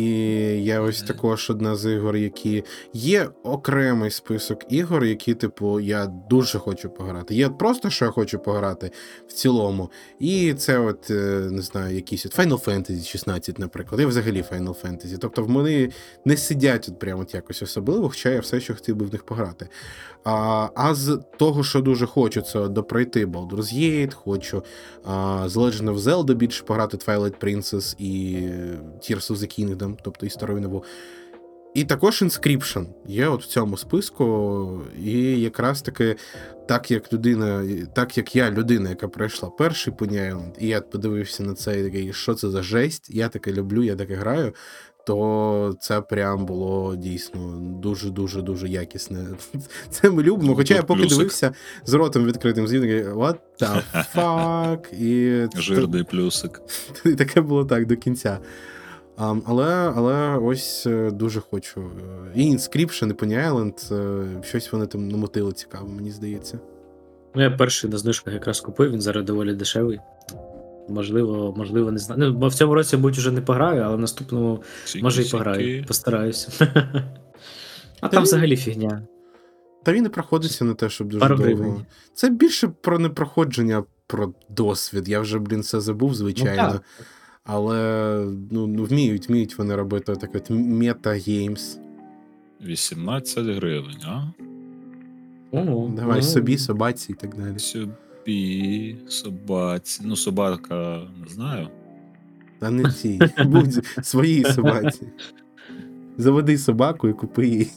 я 0.65 0.81
ось 0.81 1.03
також 1.03 1.51
одна 1.51 1.77
з 1.77 1.93
ігор, 1.93 2.17
які 2.17 2.65
є 2.93 3.29
окремий 3.43 4.11
список 4.11 4.73
ігор, 4.73 5.05
які, 5.05 5.35
типу, 5.35 5.81
я 5.81 6.07
дуже 6.07 6.59
хочу 6.59 6.91
пограти. 6.91 7.35
Є 7.35 7.49
просто, 7.49 7.91
що 7.91 8.05
я 8.05 8.11
хочу 8.11 8.39
пограти 8.39 8.91
в 9.29 9.33
цілому. 9.33 9.91
І 10.19 10.55
це, 10.55 10.79
от, 10.79 11.11
е, 11.11 11.49
не 11.51 11.63
знаю, 11.63 11.95
якісь 11.95 12.27
от 12.27 12.39
Final 12.39 12.65
Fantasy 12.65 13.07
16, 13.07 13.59
наприклад. 13.59 14.01
Я 14.01 14.07
взагалі 14.07 14.45
Final 14.53 14.83
Fantasy. 14.83 15.19
Тобто 15.19 15.43
вони 15.43 15.91
не 16.25 16.37
сидять 16.37 16.89
от 16.89 16.99
прямо 16.99 17.23
от 17.23 17.35
якось 17.35 17.63
особливо, 17.63 18.09
хоча 18.09 18.31
я 18.31 18.41
все 18.41 18.61
ще 18.61 18.75
хотів 18.75 18.97
би 18.97 19.07
в 19.07 19.13
них 19.13 19.27
пограти. 19.27 19.69
А, 20.31 20.71
а 20.75 20.95
з 20.95 21.21
того, 21.39 21.65
що 21.65 21.81
дуже 21.81 22.07
хочу, 22.07 22.41
це 22.41 22.69
допройти 22.69 23.27
Baldur's 23.27 23.75
Gate, 23.75 24.15
хочу 24.15 24.63
а, 25.05 25.45
з 25.49 25.57
Legend 25.57 25.95
of 25.95 25.99
Zelda 25.99 26.35
більше 26.35 26.65
пограти 26.65 26.97
Twilight 26.97 27.39
Princess 27.45 27.95
і 27.99 28.37
Tears 28.99 29.33
of 29.33 29.37
the 29.37 29.61
Kingdom, 29.61 29.97
тобто 30.03 30.27
і 30.27 30.31
старою 30.31 30.61
нову. 30.61 30.85
І 31.75 31.85
також 31.85 32.23
Inscription 32.23 32.87
є 33.07 33.29
от 33.29 33.43
в 33.43 33.47
цьому 33.47 33.77
списку, 33.77 34.81
і 35.03 35.41
якраз 35.41 35.83
таки, 35.83 36.17
так 36.69 36.91
як 36.91 37.13
людина, 37.13 37.65
так 37.95 38.19
як 38.19 38.37
я 38.37 38.51
людина, 38.51 38.91
яка 38.91 39.09
пройшла 39.09 39.51
перший 39.51 39.93
Pony 39.93 40.13
Island, 40.13 40.59
і 40.59 40.67
я 40.67 40.81
подивився 40.81 41.43
на 41.43 41.55
це 41.55 41.81
і 41.81 41.85
такий, 41.85 42.13
що 42.13 42.35
це 42.35 42.51
за 42.51 42.63
жесть, 42.63 43.11
я 43.11 43.29
таке 43.29 43.53
люблю, 43.53 43.83
я 43.83 43.97
таке 43.97 44.15
граю. 44.15 44.53
То 45.09 45.75
це 45.81 46.01
прям 46.01 46.47
було 46.47 46.97
дійсно 46.97 47.59
дуже 47.61 48.11
дуже 48.11 48.43
дуже 48.43 48.69
якісне. 48.69 49.27
Це 49.91 50.11
ми 50.11 50.23
любимо. 50.23 50.55
Хоча 50.55 50.75
я 50.75 50.83
поки 50.83 51.01
плюсик. 51.01 51.19
дивився 51.19 51.53
з 51.85 51.93
ротом 51.95 52.25
відкритим 52.25 52.69
звідки, 52.69 53.05
what 53.05 53.37
the 53.61 53.83
fuck? 54.15 54.95
І 54.95 55.49
Жирний 55.61 56.05
плюсик. 56.05 56.63
і 57.05 57.13
таке 57.15 57.41
було 57.41 57.65
так 57.65 57.87
до 57.87 57.97
кінця. 57.97 58.39
А, 59.17 59.35
але, 59.47 59.93
але 59.97 60.39
ось 60.39 60.87
е, 60.87 61.11
дуже 61.11 61.41
хочу. 61.41 61.81
е, 61.81 62.33
І 62.35 62.53
Inscription, 62.53 63.11
і 63.11 63.13
Pony 63.13 63.49
Island, 63.53 63.95
е, 63.95 64.43
щось 64.43 64.73
вони 64.73 64.87
там 64.87 65.09
намотили 65.09 65.53
цікаво, 65.53 65.89
мені 65.89 66.11
здається. 66.11 66.59
Ну, 67.35 67.43
я 67.43 67.51
перший 67.51 67.91
на 67.91 67.99
знижках 67.99 68.35
якраз 68.35 68.61
купив, 68.61 68.91
він 68.93 69.01
зараз 69.01 69.25
доволі 69.25 69.55
дешевий. 69.55 70.01
Можливо, 70.89 71.55
можливо, 71.57 71.93
не 71.93 71.99
знаю. 71.99 72.21
Ну, 72.21 72.33
бо 72.33 72.49
в 72.49 72.55
цьому 72.55 72.75
році, 72.75 72.97
будь 72.97 73.19
уже 73.19 73.33
не 73.33 73.41
пограю, 73.41 73.83
але 73.83 73.97
в 73.97 74.01
наступному 74.01 74.63
може 75.03 75.23
і 75.23 75.31
пограю. 75.31 75.85
Сіки-сіки. 75.91 76.69
А 78.01 78.09
Та 78.09 78.09
там 78.09 78.23
ні. 78.23 78.25
взагалі 78.25 78.57
фігня. 78.57 79.03
Та 79.83 79.93
він 79.93 80.03
не 80.03 80.09
проходиться 80.09 80.65
на 80.65 80.75
те, 80.75 80.89
щоб 80.89 81.09
дуже 81.09 81.21
Пару 81.21 81.37
довго. 81.37 81.55
гривень. 81.55 81.87
Це 82.15 82.31
більше 82.31 82.69
про 82.69 82.99
непроходження, 82.99 83.85
про 84.07 84.33
досвід. 84.49 85.09
Я 85.09 85.21
вже, 85.21 85.39
блін, 85.39 85.63
це 85.63 85.81
забув, 85.81 86.15
звичайно. 86.15 86.71
Ну. 86.75 86.81
Але 87.45 88.15
ну, 88.51 88.67
ну, 88.67 88.85
вміють, 88.85 89.29
вміють 89.29 89.59
вони 89.59 89.77
робити 89.77 90.17
так 90.17 90.31
от 90.35 90.51
мета-геймс. 90.51 91.79
18 92.67 93.47
гривень, 93.47 94.03
а? 94.05 94.23
О, 95.53 95.89
Давай 95.97 96.17
ну, 96.17 96.23
собі, 96.23 96.59
собаці 96.59 97.13
і 97.13 97.15
так 97.15 97.37
далі. 97.37 97.57
Собі, 98.29 98.97
собаці. 99.09 100.03
Ну, 100.05 100.17
собака, 100.17 101.01
не 101.21 101.29
знаю. 101.29 101.69
Та 102.59 102.71
не 102.71 102.93
цій. 102.93 103.21
Будь 103.45 103.87
своїй 104.03 104.45
собаці. 104.45 105.09
Заведи 106.19 106.59
собаку 106.59 107.09
і 107.09 107.13
купи 107.13 107.47
їй 107.47 107.71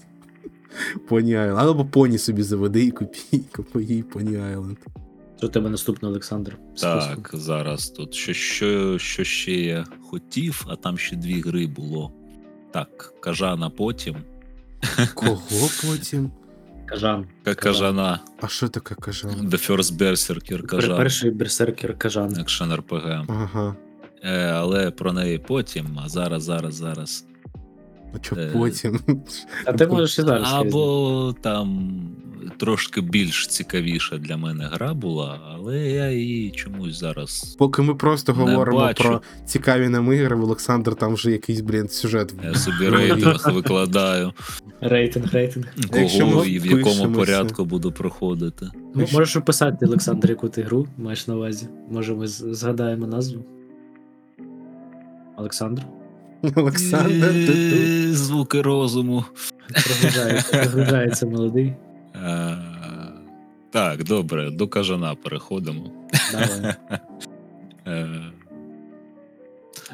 Pony 1.10 1.26
Island. 1.26 1.70
Або 1.70 1.86
поні 1.86 2.18
собі 2.18 2.44
заведи 2.44 2.86
і 2.86 2.92
купи, 2.92 3.18
купи 3.56 3.84
їй 3.84 4.04
Pony 4.04 4.56
Island. 4.56 4.78
Що 5.38 5.48
у 5.48 5.50
тебе 5.50 5.70
наступний 5.70 6.12
Олександр? 6.12 6.58
Так, 6.82 7.30
зараз 7.34 7.90
тут 7.90 8.14
що, 8.14 8.34
що, 8.34 8.98
що 8.98 9.24
ще 9.24 9.52
я 9.52 9.86
хотів, 10.02 10.66
а 10.68 10.76
там 10.76 10.98
ще 10.98 11.16
дві 11.16 11.42
гри 11.42 11.68
було. 11.68 12.12
Так, 12.72 13.14
кажана 13.20 13.70
потім. 13.70 14.16
Кого 15.14 15.70
потім? 15.88 16.32
Кажан. 16.92 17.26
Ка- 17.44 17.56
Кажана. 17.56 18.20
А 18.42 18.48
що 18.48 18.68
таке 18.68 18.96
кажан? 18.96 19.32
The 19.32 19.70
First 19.72 19.92
Berserker 19.98 20.62
кажан. 20.66 20.98
Перший 20.98 21.32
берсеркер 21.32 21.98
Кажан. 21.98 22.40
Екшен 22.40 22.74
РПГ. 22.74 23.26
Ага. 23.28 23.76
Е, 24.24 24.44
але 24.46 24.92
про 24.92 25.14
неї 25.14 25.38
потім, 25.38 26.00
а 26.06 26.10
зараз, 26.10 26.44
зараз, 26.44 26.76
зараз. 26.76 27.26
А 28.14 28.24
що 28.24 28.36
Е, 28.36 28.50
потім? 28.54 29.00
А 29.66 29.74
ти 29.74 29.88
можеш 29.88 30.20
і 30.20 30.22
зараз. 30.22 30.42
сказати. 30.48 30.68
Або 30.68 31.36
там 31.42 31.92
трошки 32.58 33.02
більш 33.02 33.48
цікавіша 33.48 34.18
для 34.18 34.38
мене 34.38 34.70
гра 34.74 34.94
була, 34.94 35.40
але 35.54 35.80
я 35.80 36.12
її 36.12 36.52
чомусь 36.52 37.00
зараз. 37.00 37.56
Поки 37.60 37.82
ми 37.82 37.96
просто 37.96 38.34
говоримо 38.34 38.78
бачу. 38.80 39.04
про 39.04 39.22
цікаві 39.46 39.90
нам 39.90 40.14
ігри, 40.14 40.36
в 40.36 40.44
Олександр 40.44 40.96
там 40.96 41.14
вже 41.14 41.32
якийсь, 41.32 41.62
блін, 41.62 41.88
сюжет. 41.90 42.34
Я 42.44 42.56
собі 42.56 42.90
рейтинг 42.90 43.52
викладаю, 43.54 44.34
Рейтинг, 44.82 45.34
рейтинг. 45.34 45.66
Якщо 45.94 46.20
кого 46.26 46.40
ми 46.42 46.48
і 46.50 46.60
в 46.60 46.66
якому 46.66 46.82
впишемося. 46.84 47.20
порядку 47.20 47.66
буду 47.66 47.92
проходити. 47.92 48.66
М- 48.66 49.06
Можеш 49.14 49.36
описати, 49.36 49.86
Олександр, 49.86 50.30
яку 50.30 50.50
ти 50.50 50.62
гру 50.62 50.88
маєш 50.98 51.28
на 51.28 51.36
увазі. 51.36 51.68
Може, 51.92 52.14
ми 52.16 52.28
з- 52.28 52.46
згадаємо 52.56 53.08
назву. 53.08 53.46
Олександр? 55.38 55.82
Олександр, 56.56 57.34
Звуки 58.14 58.62
розуму. 58.62 59.26
Прогружається, 59.74 60.58
прогружається 60.58 61.26
молодий. 61.26 61.74
Е, 62.16 62.58
Так, 63.72 64.04
добре, 64.04 64.52
до 64.52 64.68
кажана 64.68 65.16
переходимо. 65.16 65.92
Давай. 66.32 66.76
Е, 67.88 68.08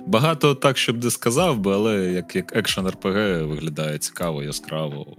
Багато 0.07 0.55
так, 0.55 0.77
щоб 0.77 1.03
не 1.03 1.11
сказав 1.11 1.59
би, 1.59 1.73
але 1.73 1.95
як, 1.97 2.35
як 2.35 2.55
екшен 2.55 2.87
РПГ 2.87 3.43
виглядає 3.43 3.97
цікаво, 3.97 4.43
яскраво. 4.43 5.17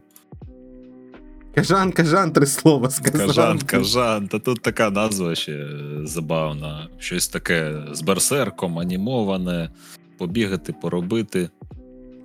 Кажан, 1.55 1.93
кажан, 1.93 2.33
три 2.33 2.47
слова 2.47 2.91
сказав. 2.91 3.27
Кажан, 3.27 3.59
кажан. 3.59 4.29
Та 4.29 4.39
тут 4.39 4.63
така 4.63 4.91
назва 4.91 5.35
ще 5.35 5.67
забавна. 6.05 6.89
Щось 6.99 7.29
таке 7.29 7.75
з 7.93 8.03
берсерком, 8.03 8.79
анімоване, 8.79 9.71
побігати, 10.19 10.73
поробити. 10.73 11.51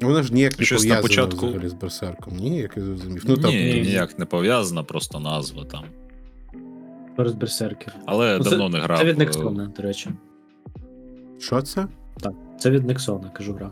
Воно 0.01 0.23
ж 0.23 0.33
ніяк 0.33 0.59
не 0.59 0.65
Щось 0.65 0.85
на 0.85 1.01
початку- 1.01 1.45
взагалі 1.47 1.69
з 1.69 1.73
берсерком. 1.73 2.35
Ні, 2.37 2.57
як 2.57 2.77
я 2.77 2.83
зрозумів. 2.83 3.23
Ну, 3.27 3.35
Ні, 3.35 3.41
там... 3.41 3.51
ніяк 3.53 4.19
не 4.19 4.25
пов'язана, 4.25 4.83
просто 4.83 5.19
назва 5.19 5.65
там. 5.65 5.83
Перед 7.15 7.37
берсеркер. 7.37 7.95
Але 8.05 8.37
Ну, 8.37 8.43
це- 8.43 8.49
давно 8.49 8.69
не 8.69 8.79
грав. 8.79 8.97
Це 8.99 9.05
від 9.05 9.17
Нексона, 9.17 9.71
до 9.77 9.83
речі. 9.83 10.09
що 11.39 11.61
це? 11.61 11.87
Так, 12.19 12.33
це 12.59 12.69
від 12.71 12.85
Нексона, 12.85 13.29
кажу 13.29 13.53
гра. 13.53 13.71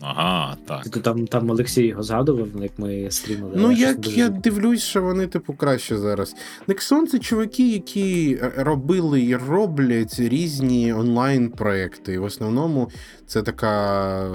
Ага, 0.00 0.56
так. 0.66 0.88
Ти 0.88 1.00
там, 1.00 1.26
там 1.26 1.50
Олексій 1.50 1.86
його 1.86 2.02
згадував, 2.02 2.48
як 2.62 2.78
ми 2.78 3.10
стрімили. 3.10 3.52
Ну, 3.56 3.72
як 3.72 3.98
дуже 3.98 4.16
я 4.16 4.28
дивлюсь, 4.28 4.82
що 4.82 5.02
вони, 5.02 5.26
типу, 5.26 5.54
краще 5.54 5.98
зараз. 5.98 6.36
Nexon 6.68 7.06
це 7.06 7.18
чуваки, 7.18 7.68
які 7.72 8.38
робили 8.56 9.22
і 9.22 9.36
роблять 9.36 10.20
різні 10.20 10.92
онлайн-проекти. 10.92 12.12
І 12.12 12.18
в 12.18 12.24
основному 12.24 12.90
це 13.26 13.42
така. 13.42 14.30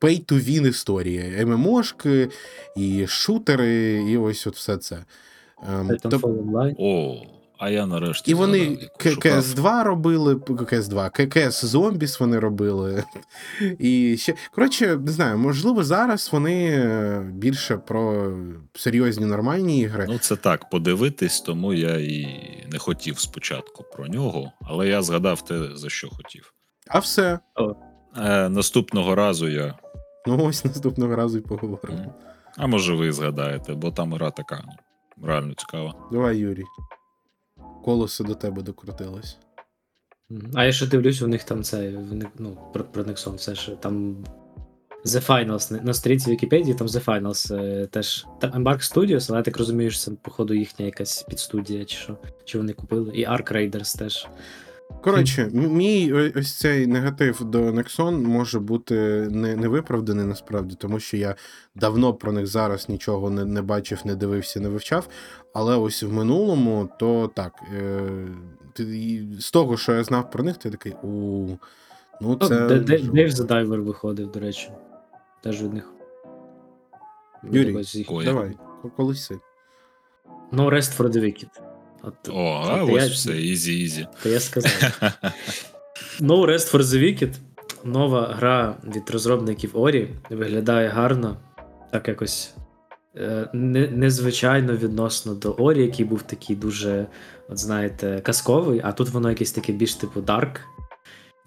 pay-to-win 0.00 0.68
історія. 0.68 1.46
ММОшки, 1.46 2.28
і 2.76 3.06
шутери, 3.06 4.04
і 4.10 4.16
ось 4.16 4.46
от 4.46 4.56
все 4.56 4.76
це. 4.76 5.04
Ем, 5.72 5.88
Titanfall 5.88 6.20
тоб- 6.20 6.50
Online. 6.50 6.74
О, 6.78 7.22
а 7.58 7.70
я 7.70 7.86
нарешті. 7.86 8.30
і 8.30 8.34
вони 8.34 8.58
яку. 8.58 9.20
КС2 9.20 9.82
робили, 9.82 10.34
КС2, 10.34 11.10
ККС 11.10 11.64
Зомбіс 11.64 12.20
вони 12.20 12.38
робили. 12.38 13.04
І 13.78 14.16
ще, 14.16 14.34
коротше, 14.50 14.96
не 14.96 15.12
знаю, 15.12 15.38
можливо, 15.38 15.84
зараз 15.84 16.28
вони 16.32 16.70
е, 16.70 17.30
більше 17.32 17.76
про 17.76 18.32
серйозні 18.74 19.26
нормальні 19.26 19.80
ігри. 19.80 20.06
Ну, 20.08 20.18
це 20.18 20.36
так, 20.36 20.70
подивитись, 20.70 21.40
тому 21.40 21.74
я 21.74 21.96
і 21.96 22.28
не 22.72 22.78
хотів 22.78 23.18
спочатку 23.18 23.84
про 23.92 24.06
нього, 24.06 24.52
але 24.62 24.88
я 24.88 25.02
згадав 25.02 25.44
те, 25.44 25.68
за 25.74 25.88
що 25.88 26.08
хотів. 26.08 26.52
А 26.88 26.98
все. 26.98 27.38
Е, 28.16 28.48
наступного 28.48 29.14
разу 29.14 29.48
я. 29.48 29.74
Ну 30.26 30.44
ось 30.44 30.64
наступного 30.64 31.16
разу 31.16 31.38
і 31.38 31.40
поговоримо. 31.40 32.14
А 32.56 32.66
може 32.66 32.94
ви 32.94 33.12
згадаєте, 33.12 33.74
бо 33.74 33.90
там 33.90 34.14
гра 34.14 34.30
така 34.30 34.62
ну, 34.66 35.26
реально 35.26 35.54
цікава. 35.54 35.94
Давай, 36.12 36.38
Юрій. 36.38 36.64
Колесо 37.86 38.24
до 38.24 38.34
тебе 38.34 38.62
докрутилось. 38.62 39.38
А 40.54 40.64
я 40.64 40.72
ще 40.72 40.86
дивлюсь, 40.86 41.22
у 41.22 41.26
них 41.28 41.44
там 41.44 41.62
це, 41.62 41.92
ну, 42.38 42.58
про, 42.72 42.84
про 42.84 43.02
Nexon, 43.02 43.34
все 43.34 43.54
ж 43.54 43.70
там 43.80 44.16
The 45.04 45.26
Finals, 45.26 45.84
на- 45.84 45.94
сторінці 45.94 46.30
Вікіпедії 46.30 46.74
там 46.74 46.86
The 46.86 47.04
Finals 47.04 47.56
е, 47.56 47.86
теж. 47.86 48.26
Там 48.40 48.50
Embark 48.50 48.94
Studios, 48.94 49.26
але 49.28 49.38
я 49.38 49.42
так 49.42 49.56
розумію, 49.58 49.90
що 49.90 50.00
це, 50.00 50.10
походу, 50.22 50.54
їхня 50.54 50.86
якась 50.86 51.22
підстудія, 51.22 51.84
чи 51.84 51.96
що, 51.96 52.16
чи 52.44 52.58
вони 52.58 52.72
купили. 52.72 53.12
І 53.14 53.26
Ark 53.26 53.52
Raiders 53.52 53.98
теж. 53.98 54.28
Коротше, 55.02 55.50
мій 55.52 56.12
ось 56.12 56.58
цей 56.58 56.86
негатив 56.86 57.44
до 57.44 57.58
Nexon 57.62 58.10
може 58.26 58.60
бути 58.60 58.94
не, 59.30 59.56
невиправданий 59.56 60.26
насправді, 60.26 60.74
тому 60.78 61.00
що 61.00 61.16
я 61.16 61.34
давно 61.74 62.14
про 62.14 62.32
них 62.32 62.46
зараз 62.46 62.88
нічого 62.88 63.30
не, 63.30 63.44
не 63.44 63.62
бачив, 63.62 64.00
не 64.04 64.14
дивився, 64.14 64.60
не 64.60 64.68
вивчав. 64.68 65.08
Але 65.54 65.76
ось 65.76 66.02
в 66.02 66.12
минулому, 66.12 66.88
то 66.98 67.30
так. 67.34 67.52
Е, 67.76 68.00
з 69.38 69.50
того, 69.50 69.76
що 69.76 69.92
я 69.94 70.04
знав 70.04 70.30
про 70.30 70.44
них, 70.44 70.56
ти 70.56 70.70
такий 70.70 70.92
у. 71.02 71.08
Ну, 72.20 72.38
Ну, 72.40 72.48
це. 72.48 72.66
Де- 72.68 72.78
Де- 72.78 72.98
Dave 72.98 73.30
the 73.30 73.46
Diver 73.46 73.80
виходив, 73.80 74.30
до 74.30 74.40
речі. 74.40 74.70
Теж 75.42 75.62
від 75.62 75.72
них. 75.74 75.92
Юрій. 77.52 77.72
Давай, 78.24 78.56
ко- 78.82 78.90
колись. 78.96 79.30
No 80.52 80.70
Rest 80.70 80.96
for 80.96 81.08
the 81.08 81.20
Wicked. 81.20 81.48
От, 82.06 82.28
О, 82.28 82.62
а 82.70 82.82
от 82.84 82.90
ось 82.90 83.02
я- 83.02 83.08
все, 83.08 83.40
ізі, 83.42 83.80
ізі. 83.80 84.06
То 84.22 84.28
я 84.28 84.40
сказав. 84.40 84.72
No 86.20 86.46
Rest 86.46 86.72
for 86.72 86.80
the 86.82 86.98
Wicked. 87.02 87.34
Нова 87.84 88.34
гра 88.38 88.76
від 88.94 89.10
розробників 89.10 89.70
Орі 89.78 90.08
виглядає 90.30 90.88
гарно. 90.88 91.36
Так 91.92 92.08
якось 92.08 92.54
е, 93.16 93.48
не, 93.52 93.88
незвичайно 93.88 94.76
відносно 94.76 95.34
до 95.34 95.52
Орі, 95.52 95.82
який 95.82 96.04
був 96.04 96.22
такий 96.22 96.56
дуже, 96.56 97.06
от 97.48 97.58
знаєте, 97.58 98.20
казковий, 98.24 98.80
а 98.84 98.92
тут 98.92 99.08
воно 99.08 99.28
якесь 99.30 99.52
таке 99.52 99.72
більш 99.72 99.94
типу 99.94 100.20
дарк. 100.20 100.60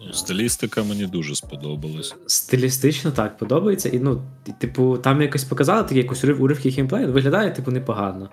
Ну, 0.02 0.14
стилістика 0.14 0.84
мені 0.84 1.06
дуже 1.06 1.36
сподобалась. 1.36 2.16
Стилістично 2.28 3.12
так 3.12 3.38
подобається. 3.38 3.90
І 3.90 4.00
ну, 4.00 4.22
типу, 4.60 4.98
там 4.98 5.22
якось 5.22 5.44
показали 5.44 5.84
такі 5.84 5.98
якось 5.98 6.24
уривки 6.24 6.70
геймплею, 6.70 7.12
виглядає, 7.12 7.52
типу, 7.52 7.72
непогано. 7.72 8.30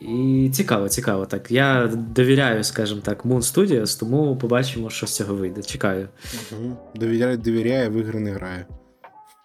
І 0.00 0.50
цікаво, 0.52 0.88
цікаво. 0.88 1.26
Так. 1.26 1.50
Я 1.50 1.90
довіряю, 1.94 2.64
скажімо 2.64 3.00
так, 3.04 3.24
Moon 3.24 3.40
Studios, 3.40 4.00
тому 4.00 4.36
побачимо, 4.36 4.90
що 4.90 5.06
з 5.06 5.16
цього 5.16 5.34
вийде. 5.34 5.62
Чекаю. 5.62 6.08
Угу. 6.52 6.76
Довіряє, 6.94 7.36
довіряє, 7.36 7.88
в 7.88 7.92
ігри 7.92 8.20
не 8.20 8.32
грає. 8.32 8.66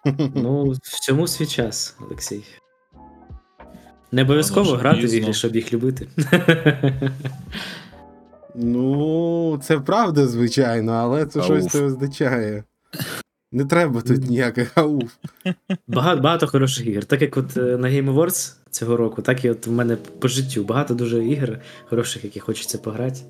Ну, 0.34 0.74
всьому 0.82 1.26
свій 1.26 1.46
час, 1.46 1.96
Олексій. 2.00 2.42
Не 4.12 4.22
обов'язково 4.22 4.72
грати 4.72 5.06
в 5.06 5.14
ігри, 5.14 5.32
щоб 5.32 5.56
їх 5.56 5.72
любити. 5.72 6.08
Ну, 8.60 9.60
це 9.62 9.80
правда, 9.80 10.26
звичайно, 10.26 10.92
але 10.92 11.26
це 11.26 11.40
Ауф. 11.40 11.46
щось 11.46 11.74
не 11.74 11.82
означає. 11.82 12.64
Не 13.52 13.64
треба 13.64 14.00
тут 14.00 14.28
ніяких 14.30 14.78
ауф. 14.78 15.12
Багато, 15.88 16.22
багато 16.22 16.46
хороших 16.46 16.86
ігор. 16.86 17.04
Так 17.04 17.22
як 17.22 17.36
от 17.36 17.56
е, 17.56 17.60
на 17.60 17.88
Game 17.88 18.14
Awards 18.14 18.54
цього 18.70 18.96
року, 18.96 19.22
так 19.22 19.44
і 19.44 19.50
от 19.50 19.66
в 19.66 19.70
мене 19.72 19.96
по 19.96 20.28
життю 20.28 20.64
багато 20.64 20.94
дуже 20.94 21.24
ігор 21.24 21.58
хороших, 21.88 22.24
які 22.24 22.40
хочеться 22.40 22.78
пограти, 22.78 23.20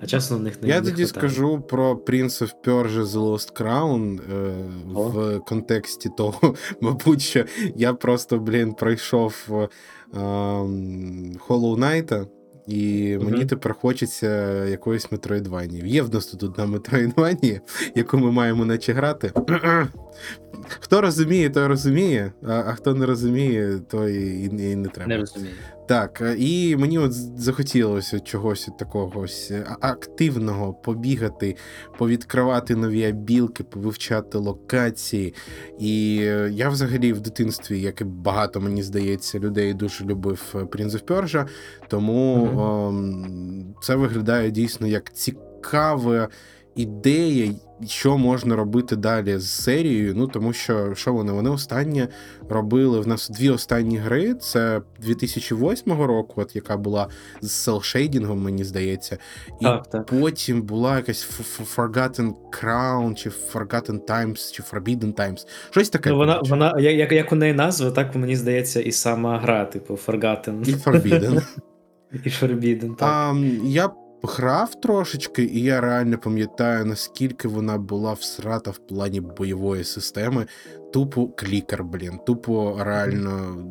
а 0.00 0.06
часу 0.06 0.34
на 0.34 0.40
них 0.40 0.62
не 0.62 0.68
Я 0.68 0.74
не 0.80 0.90
тоді 0.90 1.04
хватає. 1.04 1.30
скажу 1.30 1.60
про 1.60 1.94
Prince 1.94 2.42
of 2.42 2.50
Persia 2.64 3.04
The 3.04 3.18
Lost 3.18 3.62
Crown 3.62 4.20
е, 4.32 4.54
О. 4.94 5.02
в 5.08 5.40
контексті 5.40 6.10
того, 6.16 6.54
мабуть, 6.80 7.22
що 7.22 7.44
я 7.76 7.94
просто, 7.94 8.38
блін, 8.38 8.72
пройшов 8.72 9.34
е, 9.50 9.68
ем, 10.14 11.32
Hollow 11.48 11.78
Knight, 11.78 12.26
і 12.68 13.16
угу. 13.16 13.30
мені 13.30 13.44
тепер 13.44 13.74
хочеться 13.74 14.64
якоїсь 14.64 15.12
метроїдванії. 15.12 15.90
Є 15.90 16.02
в 16.02 16.14
нас 16.14 16.26
тут 16.26 16.42
одна 16.42 16.66
метроїдванія, 16.66 17.60
яку 17.94 18.18
ми 18.18 18.32
маємо 18.32 18.64
наче 18.64 18.92
грати. 18.92 19.32
Хто 20.80 21.00
розуміє, 21.00 21.50
той 21.50 21.66
розуміє, 21.66 22.32
а, 22.42 22.52
а 22.52 22.74
хто 22.74 22.94
не 22.94 23.06
розуміє, 23.06 23.78
той 23.88 24.14
і, 24.16 24.44
і 24.44 24.76
не 24.76 24.88
треба. 24.88 25.08
Не 25.08 25.16
розумію. 25.16 25.52
Так, 25.88 26.22
і 26.38 26.76
мені 26.76 26.98
от 26.98 27.12
захотілося 27.40 28.20
чогось 28.20 28.68
такого 28.78 29.20
ось 29.20 29.50
е, 29.50 29.76
активного 29.80 30.74
побігати, 30.74 31.56
повідкривати 31.98 32.76
нові 32.76 33.04
абілки, 33.04 33.64
повивчати 33.64 34.38
локації. 34.38 35.34
І 35.78 36.20
е, 36.22 36.50
я 36.52 36.68
взагалі 36.68 37.12
в 37.12 37.20
дитинстві, 37.20 37.80
як 37.80 38.00
і 38.00 38.04
багато 38.04 38.60
мені 38.60 38.82
здається, 38.82 39.38
людей 39.38 39.74
дуже 39.74 40.04
любив 40.04 40.54
е, 40.54 40.58
Prince 40.58 40.90
of 40.90 41.04
Persia, 41.04 41.46
тому 41.88 42.36
Мгм. 42.36 42.60
ем, 42.60 43.74
це 43.82 43.94
виглядає 43.94 44.50
дійсно 44.50 44.86
як 44.86 45.12
цікава 45.12 46.28
ідея, 46.74 47.52
що 47.86 48.18
можна 48.18 48.56
робити 48.56 48.96
далі 48.96 49.38
з 49.38 49.50
серією. 49.50 50.14
Ну 50.16 50.26
тому 50.26 50.52
що 50.52 50.94
що 50.94 51.12
вони? 51.12 51.32
Вони 51.32 51.50
останнє 51.50 52.08
робили 52.48 53.00
в 53.00 53.06
нас 53.08 53.28
дві 53.28 53.50
останні 53.50 53.96
гри. 53.98 54.34
Це 54.34 54.80
2008 55.00 55.92
року, 56.02 56.40
от 56.40 56.56
яка 56.56 56.76
була 56.76 57.08
з 57.40 57.50
селшейдінгом, 57.52 58.42
мені 58.42 58.64
здається, 58.64 59.18
і 59.60 59.64
Так, 59.64 59.86
так. 59.90 60.06
потім 60.06 60.62
була 60.62 60.96
якась 60.96 61.40
Forgotten 61.76 62.32
Crown, 62.62 63.14
чи 63.14 63.30
Forgotten 63.30 64.00
Times, 64.08 64.52
чи 64.52 64.62
Forbidden 64.62 65.12
Times. 65.14 65.46
Щось 65.70 65.90
таке. 65.90 66.10
Ну, 66.10 66.16
вона, 66.16 66.40
вона, 66.44 66.74
як, 66.78 66.94
як- 66.94 67.12
як 67.12 67.32
у 67.32 67.36
неї 67.36 67.52
назва, 67.54 67.90
так 67.90 68.14
мені 68.16 68.36
здається, 68.36 68.80
і 68.80 68.92
сама 68.92 69.38
гра, 69.38 69.64
типу, 69.64 69.98
Forgotten 70.06 70.68
І 70.68 70.74
Forbidden. 70.74 71.42
і 72.24 72.28
Forbidden. 72.28 72.96
Так. 72.96 73.08
А, 73.08 73.34
я 73.64 73.90
грав 74.22 74.80
трошечки, 74.80 75.44
і 75.44 75.62
я 75.62 75.80
реально 75.80 76.18
пам'ятаю, 76.18 76.84
наскільки 76.84 77.48
вона 77.48 77.78
була 77.78 78.12
всрата 78.12 78.70
в 78.70 78.78
плані 78.78 79.20
бойової 79.20 79.84
системи. 79.84 80.46
Тупо 80.92 81.28
клікер, 81.28 81.84
блін. 81.84 82.18
Тупо 82.26 82.78
реально. 82.80 83.64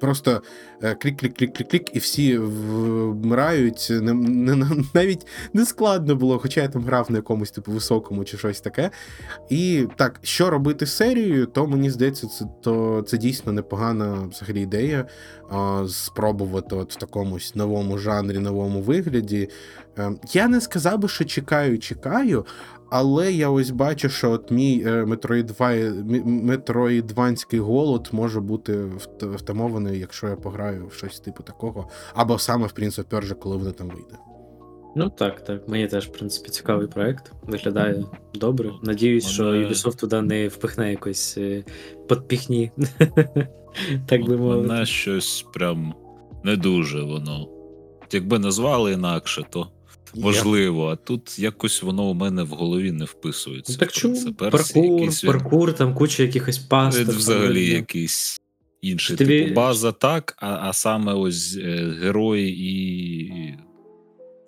Просто 0.00 0.42
клік-клік-клік-клік-клік, 0.82 1.90
і 1.92 1.98
всі 1.98 2.38
вмирають. 2.38 3.92
Навіть 4.94 5.26
не 5.52 5.66
складно 5.66 6.16
було, 6.16 6.38
хоча 6.38 6.62
я 6.62 6.68
там 6.68 6.84
грав 6.84 7.10
на 7.10 7.18
якомусь 7.18 7.50
типу 7.50 7.72
високому 7.72 8.24
чи 8.24 8.38
щось 8.38 8.60
таке. 8.60 8.90
І 9.50 9.86
так, 9.96 10.20
що 10.22 10.50
робити 10.50 10.86
з 10.86 10.92
серією, 10.92 11.46
то 11.46 11.66
мені 11.66 11.90
здається, 11.90 12.26
це 12.26 12.44
то 12.62 13.02
це 13.06 13.18
дійсно 13.18 13.52
непогана 13.52 14.28
взагалі 14.30 14.62
ідея 14.62 15.06
а, 15.50 15.84
спробувати 15.88 16.76
от 16.76 16.92
в 16.92 16.96
такомусь 16.96 17.54
новому 17.54 17.98
жанрі, 17.98 18.38
новому 18.38 18.80
вигляді. 18.80 19.48
Е, 19.98 20.12
Я 20.32 20.48
не 20.48 20.60
сказав 20.60 20.98
би, 20.98 21.08
що 21.08 21.24
чекаю, 21.24 21.78
чекаю, 21.78 22.46
але 22.90 23.32
я 23.32 23.50
ось 23.50 23.70
бачу, 23.70 24.08
що 24.08 24.30
от 24.30 24.50
мій 24.50 24.84
е, 24.86 25.06
метроїдванський 26.24 27.60
голод 27.60 28.08
може 28.12 28.40
бути 28.40 28.84
втамований, 29.20 29.98
якщо 29.98 30.28
я 30.28 30.36
пограю 30.36 30.71
в 30.78 30.92
щось 30.94 31.20
типу 31.20 31.42
такого, 31.42 31.88
або 32.14 32.38
саме 32.38 32.66
в 32.66 32.70
Prince 32.70 32.98
of 33.00 33.04
Persia, 33.04 33.34
коли 33.34 33.56
воно 33.56 33.72
там 33.72 33.88
вийде. 33.88 34.16
Ну 34.96 35.10
так, 35.10 35.44
так. 35.44 35.68
Мені 35.68 35.86
теж, 35.88 36.08
в 36.08 36.12
принципі, 36.12 36.50
цікавий 36.50 36.86
проект. 36.86 37.32
Виглядає 37.42 38.04
добре. 38.34 38.70
Надіюсь, 38.82 39.26
що 39.28 39.44
Ubisoft 39.44 39.98
туди 39.98 40.22
не 40.22 40.48
впихне 40.48 40.90
якось 40.90 41.34
е, 41.38 41.64
подпіхні. 42.08 42.70
Так 44.06 44.24
би 44.24 44.36
мовити. 44.36 44.68
Мене 44.68 44.86
щось 44.86 45.44
прям 45.54 45.94
не 46.44 46.56
дуже 46.56 47.02
воно. 47.02 47.48
Якби 48.12 48.38
назвали 48.38 48.92
інакше, 48.92 49.44
то 49.50 49.68
можливо, 50.14 50.86
а 50.88 50.96
тут 50.96 51.38
якось 51.38 51.82
воно 51.82 52.02
у 52.02 52.14
мене 52.14 52.42
в 52.42 52.48
голові 52.48 52.92
не 52.92 53.04
вписується. 53.04 53.72
Ну, 53.72 53.78
так 53.78 53.92
чому? 53.92 54.32
Персі, 54.32 54.74
Паркур, 54.74 54.92
якийсь 54.92 55.20
паркур, 55.22 55.74
там 55.74 55.94
куча 55.94 56.22
якихось 56.22 56.58
Це 56.58 56.68
пасток. 56.68 57.06
там 57.06 57.16
взагалі 57.16 57.60
видно. 57.60 57.76
якийсь 57.76 58.40
інший 58.82 59.16
Тобі- 59.16 59.42
типу 59.42 59.54
база, 59.54 59.92
так, 59.92 60.34
а, 60.38 60.68
а 60.68 60.72
саме 60.72 61.14
ось 61.14 61.58
е, 61.62 61.96
герої 62.00 62.56
і 62.58 63.58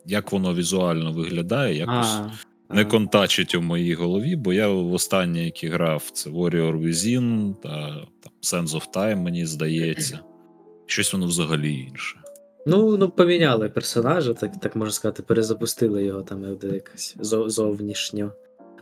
як 0.06 0.32
воно 0.32 0.54
візуально 0.54 1.12
виглядає, 1.12 1.76
якось. 1.76 2.14
А, 2.14 2.30
не 2.70 2.84
контачить 2.84 3.54
у 3.54 3.62
моїй 3.62 3.94
голові, 3.94 4.36
бо 4.36 4.52
я 4.52 4.68
в 4.68 4.92
останнє, 4.92 5.44
які 5.44 5.68
грав, 5.68 6.10
це 6.12 6.30
Warrior 6.30 6.82
Within 6.82 7.54
та 7.62 8.06
там, 8.20 8.32
Sense 8.42 8.68
of 8.68 8.90
Time, 8.94 9.16
мені 9.16 9.46
здається. 9.46 10.20
Щось 10.86 11.12
воно 11.12 11.26
взагалі 11.26 11.74
інше. 11.74 12.16
Ну, 12.66 12.96
ну 12.96 13.10
поміняли 13.10 13.68
персонажа, 13.68 14.34
так, 14.34 14.60
так 14.60 14.76
можна 14.76 14.92
сказати, 14.92 15.22
перезапустили 15.22 16.04
його 16.04 16.22
там 16.22 16.58
якось 16.62 17.16
зовнішньо. 17.46 18.32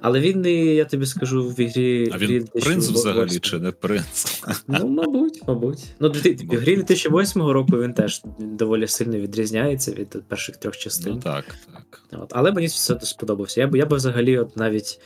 Але 0.03 0.20
він 0.20 0.41
не, 0.41 0.53
я 0.53 0.85
тобі 0.85 1.07
скажу, 1.07 1.49
в 1.49 1.61
ігрі. 1.61 2.11
А 2.12 2.19
він 2.19 2.47
принц 2.47 2.89
взагалі 2.89 3.39
чи 3.39 3.59
не 3.59 3.73
принц? 3.73 4.43
Ну, 4.69 4.89
мабуть, 4.89 5.43
мабуть. 5.49 5.85
Ну, 6.01 6.12
в 6.49 6.57
грі 6.57 6.77
2008 6.77 7.43
року 7.43 7.81
він 7.81 7.95
теж 7.95 8.23
доволі 8.39 8.87
сильно 8.87 9.19
відрізняється 9.19 9.93
від 9.93 10.29
перших 10.29 10.57
трьох 10.57 10.77
частин. 10.77 11.12
Ну 11.12 11.20
так, 11.20 11.45
так. 11.73 12.03
От, 12.23 12.31
але 12.31 12.53
мені 12.53 12.66
все 12.66 12.95
це 12.95 13.07
сподобався. 13.07 13.61
Я 13.61 13.66
б 13.66 13.77
я 13.77 13.87
би 13.87 13.97
взагалі 13.97 14.39
от 14.39 14.57
навіть 14.57 15.01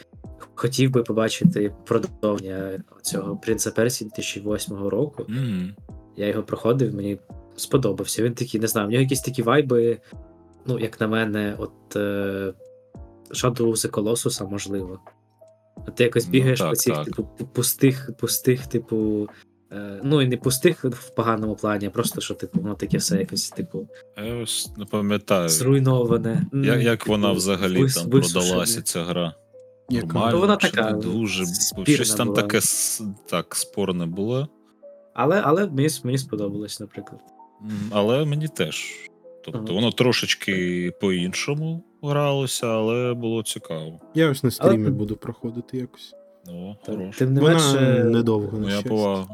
хотів 0.55 0.90
би 0.90 1.02
побачити 1.02 1.73
продовження 1.86 2.82
цього 3.02 3.36
принца 3.36 3.70
Персії 3.70 4.10
2008 4.16 4.77
року. 4.77 5.27
М. 5.28 5.74
Я 6.16 6.27
його 6.27 6.43
проходив, 6.43 6.94
мені 6.94 7.18
сподобався. 7.56 8.23
Він 8.23 8.35
такий, 8.35 8.60
не 8.60 8.66
знаю, 8.66 8.89
в 8.89 8.90
нього 8.90 9.02
якісь 9.02 9.20
такі 9.20 9.43
вайби, 9.43 9.98
ну, 10.66 10.78
як 10.78 11.01
на 11.01 11.09
мене, 11.09 11.56
от 11.59 11.97
е, 11.97 12.52
Shadow 13.30 13.66
of 13.70 13.72
the 13.76 13.90
Colossus, 13.90 14.50
можливо. 14.50 15.00
От 15.86 15.94
ти 15.94 16.04
якось 16.04 16.24
Ну, 16.26 16.30
бігаєш 16.30 16.58
так, 16.58 16.70
по 16.70 16.76
цих, 16.76 16.94
так. 16.94 17.04
типу, 17.04 17.24
пустих, 17.52 18.10
пустих, 18.20 18.66
типу. 18.66 19.28
Е, 19.72 20.00
ну 20.04 20.22
і 20.22 20.28
не 20.28 20.36
пустих 20.36 20.84
в 20.84 21.14
поганому 21.14 21.56
плані, 21.56 21.86
а 21.86 21.90
просто 21.90 22.20
що, 22.20 22.34
типу, 22.34 22.60
воно 22.60 22.74
таке 22.74 22.98
все 22.98 23.16
якось, 23.18 23.50
типу, 23.50 23.88
Я 24.26 24.34
ось 24.34 24.70
не 24.76 24.84
пам'ятаю, 24.84 25.48
зруйноване. 25.48 26.46
я, 26.52 26.72
М, 26.74 26.80
як 26.80 26.98
типу, 26.98 27.10
вона 27.10 27.32
взагалі 27.32 27.82
вис- 27.82 27.94
там 28.02 28.10
продалася 28.10 28.82
ця 28.82 29.04
гра. 29.04 29.34
Яка? 29.90 30.06
Нормально, 30.06 30.32
Ну, 30.32 30.40
вона 30.40 30.56
така 30.56 30.90
не 30.92 30.98
дуже. 30.98 31.44
Щось 31.86 32.14
там 32.14 32.26
була. 32.28 32.42
таке 32.42 32.60
так, 33.26 33.54
спорне 33.54 34.06
було. 34.06 34.48
Але, 35.14 35.40
але 35.44 35.66
мені, 35.66 35.88
мені 36.04 36.18
сподобалось, 36.18 36.80
наприклад. 36.80 37.20
Але 37.90 38.24
мені 38.24 38.48
теж. 38.48 38.84
Тобто 39.44 39.60
Ага. 39.64 39.72
воно 39.72 39.90
трошечки 39.92 40.92
по-іншому 41.00 41.84
гралося, 42.02 42.66
але 42.66 43.14
було 43.14 43.43
цікаво. 43.43 44.01
Я 44.14 44.31
ось 44.31 44.44
на 44.44 44.51
стрімі 44.51 44.82
Але- 44.86 44.90
буду 44.90 45.16
проходити 45.16 45.77
якось. 45.78 46.14
Ну, 46.47 46.77
хорош. 46.86 47.16
Тим 47.16 47.35
не 47.35 47.40
Вона 47.40 47.55
менше, 47.55 48.05
недовго 48.05 48.52
на 48.52 48.59
Моя 48.59 48.70
щастя. 48.70 48.89
повага. 48.89 49.27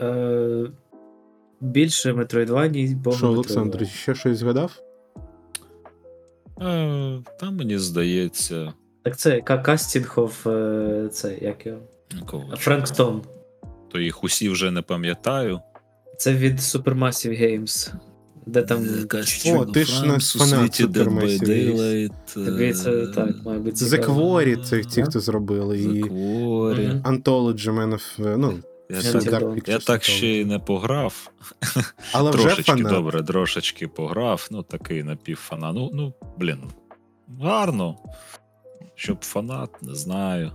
е, 0.00 0.66
більше 1.60 2.12
метроїдваній, 2.12 2.94
бо 3.04 3.12
Що, 3.12 3.26
Олександр, 3.28 3.86
ще 3.86 4.14
щось 4.14 4.38
згадав? 4.38 4.80
Е, 6.62 7.22
Там 7.40 7.56
мені 7.56 7.78
здається. 7.78 8.72
Так 9.02 9.16
це 9.18 9.40
ка- 9.40 9.58
кастінгов, 9.58 10.42
е, 10.46 11.08
це 11.12 11.38
як 11.40 11.66
його? 11.66 11.80
кого 12.26 12.56
Френк 12.56 12.86
То 13.88 14.00
їх 14.00 14.24
усі 14.24 14.48
вже 14.48 14.70
не 14.70 14.82
пам'ятаю. 14.82 15.60
Це 16.18 16.34
від 16.34 16.58
Supermassive 16.58 17.42
Games. 17.42 17.92
Де 18.46 18.62
там. 18.62 18.86
О, 19.46 19.64
ти 19.64 19.84
ж 19.84 20.06
наш 20.06 20.32
фанат 20.32 20.80
Supermassive 20.80 22.10
Тобі 22.34 22.72
це 22.72 23.06
так, 23.06 23.44
має 23.44 23.58
бути. 23.58 23.84
The. 23.84 24.04
Quarry, 24.06 24.64
це 24.64 24.84
ті, 24.84 25.02
хто 25.02 25.20
зробили, 25.20 25.78
і 25.78 26.00
Закворі. 26.02 26.88
Anthology 26.88 27.70
Man 27.70 27.92
of... 27.94 28.36
Ну, 28.36 28.58
Я, 29.66 29.78
так, 29.78 30.08
я 30.08 30.14
ще 30.14 30.26
й 30.28 30.44
не 30.44 30.58
пограв. 30.58 31.30
Але 32.12 32.30
вже 32.30 32.42
трошечки 32.42 32.72
фанат. 32.72 32.92
добре, 32.92 33.22
трошечки 33.22 33.88
пограв. 33.88 34.48
Ну, 34.50 34.62
такий 34.62 35.02
напівфанат. 35.02 35.74
Ну, 35.74 35.90
ну, 35.92 36.14
блін, 36.38 36.58
гарно. 37.40 37.96
Щоб 38.94 39.24
фанат, 39.24 39.82
не 39.82 39.94
знаю. 39.94 40.52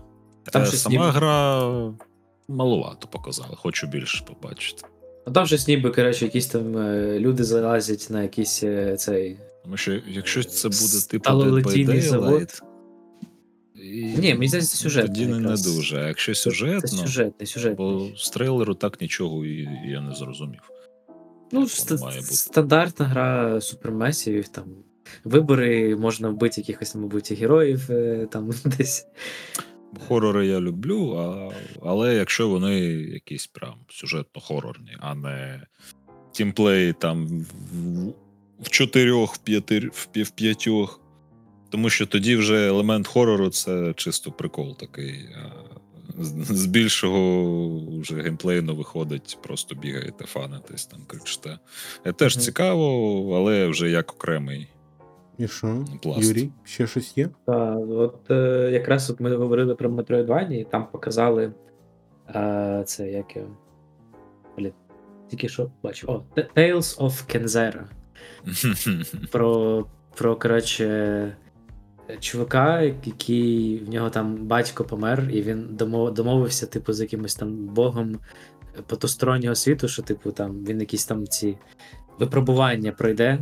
Там 0.51 0.61
Е, 0.61 0.65
Сама 0.65 1.11
гра 1.11 1.63
малувато 2.47 3.07
показала, 3.07 3.55
хочу 3.55 3.87
більше 3.87 4.25
побачити. 4.25 4.87
Ну 5.27 5.33
там 5.33 5.45
щось 5.47 5.67
ніби, 5.67 5.91
коротше, 5.91 6.25
якісь 6.25 6.47
там 6.47 6.77
е, 6.77 7.19
люди 7.19 7.43
залазять 7.43 8.07
на 8.09 8.23
якийсь 8.23 8.63
е, 8.63 8.95
цей. 8.97 9.37
Тому 9.63 9.77
що 9.77 9.99
якщо 10.07 10.43
це 10.43 10.67
буде 10.69 11.05
типу 11.09 11.29
Dead 11.29 11.85
by 11.87 12.01
завод. 12.01 12.41
Daylight, 12.41 12.61
і... 13.75 14.03
Ні, 14.17 14.33
мені 14.33 14.47
здається, 14.47 14.77
сюжетний 14.77 15.07
Тоді 15.15 15.25
не, 15.25 15.31
не 15.35 15.41
якраз. 15.41 15.75
дуже. 15.75 15.97
А 15.97 16.07
якщо 16.07 16.33
Це 16.33 16.41
сюжетно, 16.41 16.87
сюжетний, 16.87 17.47
сюжетний. 17.47 17.75
бо 17.77 18.07
з 18.17 18.29
трейлеру 18.29 18.73
так 18.73 19.01
нічого 19.01 19.45
і 19.45 19.69
я 19.85 20.01
не 20.01 20.15
зрозумів. 20.15 20.59
Ну, 21.51 21.59
як 21.59 21.69
ст- 21.69 22.01
має 22.01 22.19
бути. 22.21 22.33
стандартна 22.35 23.05
гра 23.05 23.61
супермесів, 23.61 24.47
там 24.47 24.65
вибори, 25.23 25.95
можна 25.95 26.29
вбити 26.29 26.61
якихось, 26.61 26.95
мабуть, 26.95 27.31
героїв 27.31 27.91
е, 27.91 28.27
там 28.31 28.51
десь. 28.77 29.07
Хорори 30.07 30.47
я 30.47 30.59
люблю, 30.59 31.11
а, 31.17 31.51
але 31.83 32.15
якщо 32.15 32.49
вони 32.49 32.79
якісь 32.89 33.47
прям 33.47 33.75
сюжетно-хорорні, 33.89 34.97
а 34.99 35.15
не 35.15 35.61
тімплей 36.31 36.93
там 36.93 37.27
в, 37.27 38.13
в 38.63 38.69
чотирьох, 38.69 39.35
в, 39.35 39.37
п'яти, 39.37 39.79
в, 39.93 40.29
п'ятьох. 40.35 41.01
Тому 41.69 41.89
що 41.89 42.05
тоді 42.05 42.35
вже 42.35 42.67
елемент 42.67 43.07
хорору 43.07 43.49
це 43.49 43.93
чисто 43.95 44.31
прикол 44.31 44.77
такий. 44.77 45.29
а 45.35 45.49
з- 46.23 46.55
З 46.57 46.65
більшого 46.65 47.99
вже 48.01 48.21
геймплейно 48.21 48.75
виходить, 48.75 49.37
просто 49.43 49.75
бігаєте, 49.75 50.25
фанитесь, 50.25 50.85
там 50.85 50.99
кричите. 51.07 51.59
Е, 52.05 52.13
Теж 52.13 52.35
Мгм. 52.35 52.43
цікаво, 52.45 53.35
але 53.37 53.67
вже 53.67 53.89
як 53.89 54.13
окремий. 54.13 54.67
І 55.37 55.47
що? 55.47 55.85
Пласт. 56.01 56.27
Юрій, 56.27 56.49
ще 56.63 56.87
щось 56.87 57.17
є? 57.17 57.29
Та, 57.45 57.75
от 57.75 58.31
е, 58.31 58.69
якраз 58.71 59.09
от 59.09 59.19
ми 59.19 59.35
говорили 59.35 59.75
про 59.75 59.89
Metroidvania, 59.89 60.51
і 60.51 60.63
там 60.63 60.87
показали 60.91 61.53
е, 62.35 62.83
це 62.85 63.11
як 63.11 63.35
його. 63.35 63.57
Блін, 64.57 64.73
тільки 65.29 65.49
що 65.49 65.71
бачив. 65.83 66.09
О, 66.09 66.23
T- 66.35 66.47
Tales 66.55 66.97
of 66.97 67.35
Kenzera. 67.35 67.83
Про, 69.31 69.85
про 70.15 70.35
коротше, 70.35 71.37
чувака, 72.19 72.81
який 72.81 73.79
в 73.79 73.89
нього 73.89 74.09
там 74.09 74.35
батько 74.35 74.83
помер, 74.83 75.29
і 75.31 75.41
він 75.41 75.67
домов, 75.71 76.13
домовився, 76.13 76.65
типу, 76.65 76.93
з 76.93 77.01
якимось 77.01 77.35
там 77.35 77.65
богом 77.65 78.19
потустороннього 78.87 79.55
світу, 79.55 79.87
що, 79.87 80.01
типу, 80.03 80.31
там 80.31 80.65
він 80.65 80.79
якісь 80.79 81.05
там 81.05 81.27
ці 81.27 81.57
випробування 82.19 82.91
пройде, 82.91 83.39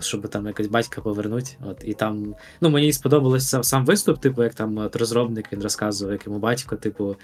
щоб 0.00 0.28
там 0.28 0.46
якось 0.46 0.66
батька 0.66 1.00
повернуть. 1.00 1.58
От, 1.66 1.82
і 1.84 1.94
там, 1.94 2.34
ну, 2.60 2.70
мені 2.70 2.92
сподобалось 2.92 3.56
сам, 3.62 3.84
виступ, 3.84 4.20
типу, 4.20 4.42
як 4.42 4.54
там 4.54 4.78
от 4.78 4.96
розробник 4.96 5.52
він 5.52 5.62
розказував, 5.62 6.12
як 6.12 6.26
йому 6.26 6.38
батько, 6.38 6.76
типу, 6.76 7.16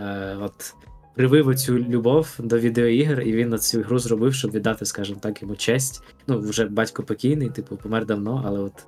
е, 0.00 0.36
от. 0.40 0.74
Привив 1.14 1.48
оцю 1.48 1.78
любов 1.78 2.34
до 2.38 2.58
відеоігр, 2.58 3.20
і 3.20 3.32
він 3.32 3.48
на 3.48 3.58
цю 3.58 3.82
гру 3.82 3.98
зробив, 3.98 4.34
щоб 4.34 4.50
віддати, 4.50 4.84
скажімо 4.84 5.18
так, 5.22 5.42
йому 5.42 5.56
честь. 5.56 6.02
Ну, 6.26 6.40
вже 6.40 6.64
батько 6.64 7.02
покійний, 7.02 7.50
типу, 7.50 7.76
помер 7.76 8.06
давно, 8.06 8.42
але 8.46 8.60
от 8.60 8.86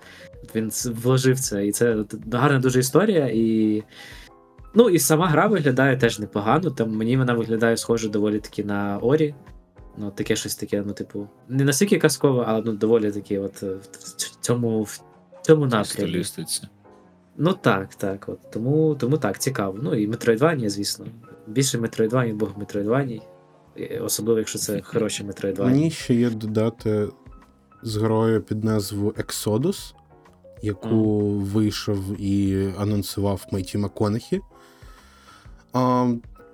він 0.55 0.70
вложив 0.85 1.40
це. 1.40 1.66
І 1.66 1.73
це 1.73 1.94
от 1.94 2.15
гарна 2.32 2.59
дуже 2.59 2.81
історія. 2.81 3.27
І... 3.27 3.82
Ну, 4.74 4.90
і 4.90 4.98
сама 4.98 5.27
гра 5.27 5.47
виглядає 5.47 5.97
теж 5.97 6.19
непогано. 6.19 6.70
Там 6.70 6.97
мені 6.97 7.16
вона 7.16 7.35
виглядає 7.35 7.77
схоже 7.77 8.09
доволі 8.09 8.39
таки 8.39 8.65
на 8.65 8.98
Орі. 8.98 9.35
Ну, 10.01 10.11
таке 10.11 10.37
щось 10.37 10.57
таке, 10.57 10.83
ну, 10.87 10.93
типу, 10.93 11.29
не 11.49 11.65
настільки 11.65 11.99
казкове, 11.99 12.45
але 12.47 12.62
ну, 12.65 12.73
доволі 12.73 13.12
таки, 13.12 13.39
от 13.39 13.62
е, 13.62 13.66
в 14.16 14.37
цьому, 14.41 14.83
в 14.83 15.01
цьому 15.43 15.65
напрямі. 15.65 15.85
стилістиці. 15.85 16.62
Ну 17.37 17.53
так, 17.53 17.95
так. 17.95 18.29
От. 18.29 18.51
Тому, 18.51 18.95
тому 18.95 19.19
так, 19.19 19.39
цікаво. 19.39 19.79
Ну 19.83 19.95
і 19.95 20.09
Metroidvania, 20.09 20.69
звісно. 20.69 21.07
Більше 21.47 21.79
бог 21.79 22.51
Metroidvania. 22.59 23.20
І 23.77 23.99
Особливо, 23.99 24.39
якщо 24.39 24.59
це 24.59 24.83
хороші 24.83 25.25
Metroidvania. 25.25 25.65
Мені 25.65 25.91
ще 25.91 26.15
є 26.15 26.31
додати 26.31 27.09
з 27.83 27.97
грою 27.97 28.43
під 28.43 28.65
назву 28.65 29.11
Exodus, 29.11 29.95
яку 30.62 31.20
вийшов 31.29 32.20
і 32.20 32.69
анонсував 32.79 33.47
Мейті 33.53 33.79
МакКонахі. 33.79 34.41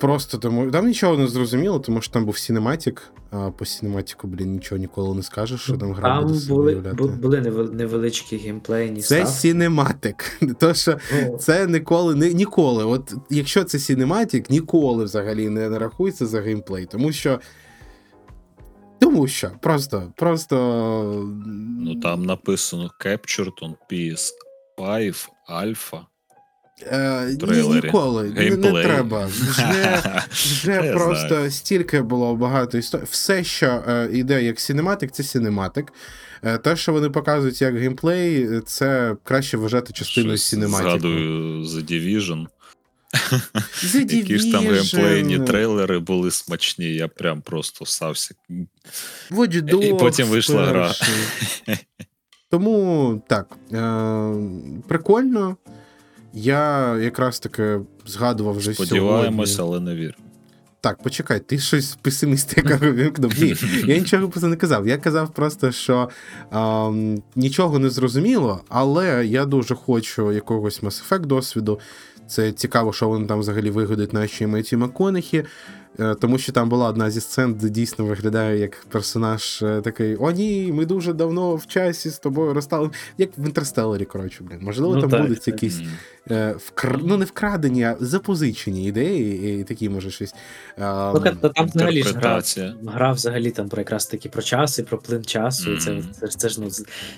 Просто 0.04 0.38
тому. 0.38 0.70
Там 0.70 0.86
нічого 0.86 1.16
не 1.16 1.26
зрозуміло, 1.26 1.78
тому 1.78 2.00
що 2.00 2.12
там 2.12 2.24
був 2.24 2.34
Cinematic, 2.34 3.00
а 3.30 3.50
по 3.50 3.64
Cinematic, 3.64 4.26
блін, 4.26 4.52
нічого 4.52 4.78
ніколи 4.78 5.14
не 5.14 5.22
скажеш, 5.22 5.60
що 5.60 5.76
там 5.76 5.92
гра 5.92 6.08
Там 6.08 6.26
буде 6.26 6.38
себе 6.38 6.92
були, 6.94 7.10
були 7.10 7.40
невеличкі 7.72 8.36
геймплейні 8.36 9.00
Це 9.00 9.26
ставки. 9.26 9.58
Cinematic. 9.58 10.54
То, 10.58 10.74
що 10.74 10.98
Ну, 11.14 11.38
це 11.38 11.66
ніколи, 11.66 12.14
не, 12.14 12.32
ніколи. 12.32 12.84
От 12.84 13.14
якщо 13.30 13.64
це 13.64 13.78
Cinematic, 13.78 14.50
ніколи 14.50 15.04
взагалі 15.04 15.48
не, 15.48 15.70
не 15.70 15.78
рахується 15.78 16.26
за 16.26 16.40
геймплей, 16.40 16.86
тому 16.86 17.12
що. 17.12 17.40
Тому 18.98 19.26
що 19.26 19.50
просто, 19.60 20.12
просто. 20.16 20.56
Ну 21.80 22.00
там 22.00 22.24
написано 22.24 22.90
Captured 23.04 23.52
on 23.62 23.74
PS5 23.90 25.28
Alpha 25.50 26.00
Е, 26.82 27.36
ні, 27.42 27.68
ніколи. 27.68 28.30
Не, 28.30 28.50
не 28.50 28.82
треба. 28.82 29.26
Вже, 29.26 30.02
вже 30.30 30.82
просто 30.94 31.28
знаю. 31.28 31.50
стільки 31.50 32.02
було 32.02 32.36
багато 32.36 32.78
історій. 32.78 33.02
Все, 33.10 33.44
що 33.44 33.82
е, 33.88 34.08
йде 34.12 34.42
як 34.42 34.60
синематик, 34.60 35.12
це 35.12 35.22
синематик. 35.22 35.92
Е, 36.42 36.58
те, 36.58 36.76
що 36.76 36.92
вони 36.92 37.10
показують 37.10 37.62
як 37.62 37.76
геймплей, 37.76 38.60
це 38.66 39.16
краще 39.24 39.56
вважати 39.56 39.92
частиною 39.92 40.38
синематику. 40.38 40.90
Згадую 40.90 41.62
The 41.64 41.90
Division. 41.92 42.46
The 43.84 44.14
Які 44.14 44.38
ж 44.38 44.52
там 44.52 44.64
геймплейні 44.64 45.38
трейлери 45.38 45.98
були 45.98 46.30
смачні, 46.30 46.94
я 46.94 47.08
прям 47.08 47.42
просто. 47.42 47.84
Watch 47.84 49.62
Dogs 49.62 49.84
І 49.84 49.94
потім 49.98 50.26
вийшла 50.26 50.66
гра. 50.66 50.92
Тому 52.50 53.22
так, 53.28 53.56
е, 53.72 54.34
прикольно. 54.88 55.56
Я 56.34 56.96
якраз 56.98 57.40
таки 57.40 57.80
згадував 58.06 58.56
вже 58.56 58.74
Сподіваємось, 58.74 59.54
сьогодні. 59.56 59.76
але 59.76 59.94
не 59.94 60.00
вірю. 60.00 60.14
Так, 60.80 61.02
почекай, 61.02 61.40
ти 61.40 61.58
щось 61.58 61.98
песимістика 62.02 62.76
вимкнув. 62.80 63.32
Ні, 63.38 63.54
я 63.86 63.98
нічого 63.98 64.28
просто 64.28 64.48
не 64.48 64.56
казав. 64.56 64.88
Я 64.88 64.98
казав 64.98 65.34
просто, 65.34 65.72
що 65.72 66.08
ем, 66.52 67.22
нічого 67.36 67.78
не 67.78 67.90
зрозуміло, 67.90 68.60
але 68.68 69.26
я 69.26 69.44
дуже 69.44 69.74
хочу 69.74 70.32
якогось 70.32 70.82
Mass 70.82 71.08
Effect 71.08 71.26
досвіду. 71.26 71.80
Це 72.28 72.52
цікаво, 72.52 72.92
що 72.92 73.08
вони 73.08 73.26
там 73.26 73.40
взагалі 73.40 73.70
вигадують 73.70 74.12
наші 74.12 74.46
Меті 74.46 74.76
Маконахі. 74.76 75.44
Е, 76.00 76.14
Тому 76.14 76.38
що 76.38 76.52
там 76.52 76.68
була 76.68 76.88
одна 76.88 77.10
зі 77.10 77.20
сцен, 77.20 77.54
де 77.54 77.68
дійсно 77.68 78.04
виглядає 78.04 78.58
як 78.58 78.86
персонаж 78.88 79.62
е, 79.62 79.80
такий: 79.80 80.16
О, 80.16 80.30
ні, 80.30 80.70
ми 80.72 80.86
дуже 80.86 81.12
давно 81.12 81.56
в 81.56 81.66
часі 81.66 82.10
з 82.10 82.18
тобою 82.18 82.54
розстали. 82.54 82.90
Як 83.18 83.30
в 83.38 83.46
Інтерстелларі, 83.46 84.04
коротше, 84.04 84.38
блін. 84.44 84.58
Можливо, 84.60 84.94
Ну, 84.94 85.00
там 85.00 85.10
так, 85.10 85.22
будуть 85.22 85.38
так. 85.38 85.48
якісь 85.48 85.80
е, 86.30 86.54
вкр... 86.58 86.98
ну 87.04 87.16
не 87.16 87.24
вкрадені, 87.24 87.84
а 87.84 87.96
запозичені 88.00 88.86
ідеї, 88.86 89.60
і 89.60 89.64
такі, 89.64 89.88
може, 89.88 90.10
щось. 90.10 90.34
е, 90.78 91.12
Ну, 91.14 91.20
та- 91.20 91.48
там 91.48 91.66
взагалі 91.66 92.02
ж 92.02 92.14
гра, 92.14 92.42
гра 92.86 93.12
взагалі 93.12 93.50
там 93.50 93.68
про 93.68 93.80
якраз 93.80 94.06
таки 94.06 94.28
про 94.28 94.42
час 94.42 94.78
і 94.78 94.82
про 94.82 94.98
плин 94.98 95.24
часу. 95.24 95.72
І 95.72 95.76
це, 95.78 96.02
це, 96.20 96.26
ж- 96.26 96.38
це 96.38 96.48
ж 96.48 96.60
ну 96.60 96.68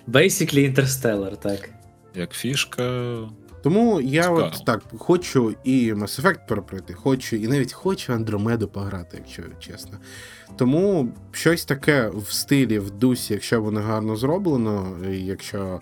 basically 0.08 0.74
Interstellar, 0.74 1.36
так. 1.36 1.68
Як 2.14 2.32
фішка. 2.32 3.18
Тому 3.66 4.00
я 4.00 4.22
Цікаво. 4.22 4.38
от 4.38 4.64
так 4.64 4.82
хочу 4.98 5.54
і 5.64 5.92
Mass 5.92 6.22
Effect 6.22 6.38
перепройти, 6.48 6.94
хочу, 6.94 7.36
і 7.36 7.48
навіть 7.48 7.72
хочу 7.72 8.12
Андромеду 8.12 8.68
пограти, 8.68 9.16
якщо 9.16 9.42
чесно. 9.58 9.98
Тому 10.56 11.08
щось 11.32 11.64
таке 11.64 12.10
в 12.14 12.32
стилі, 12.32 12.78
в 12.78 12.90
дусі, 12.90 13.32
якщо 13.32 13.62
воно 13.62 13.80
гарно 13.80 14.16
зроблено, 14.16 14.96
якщо. 15.10 15.80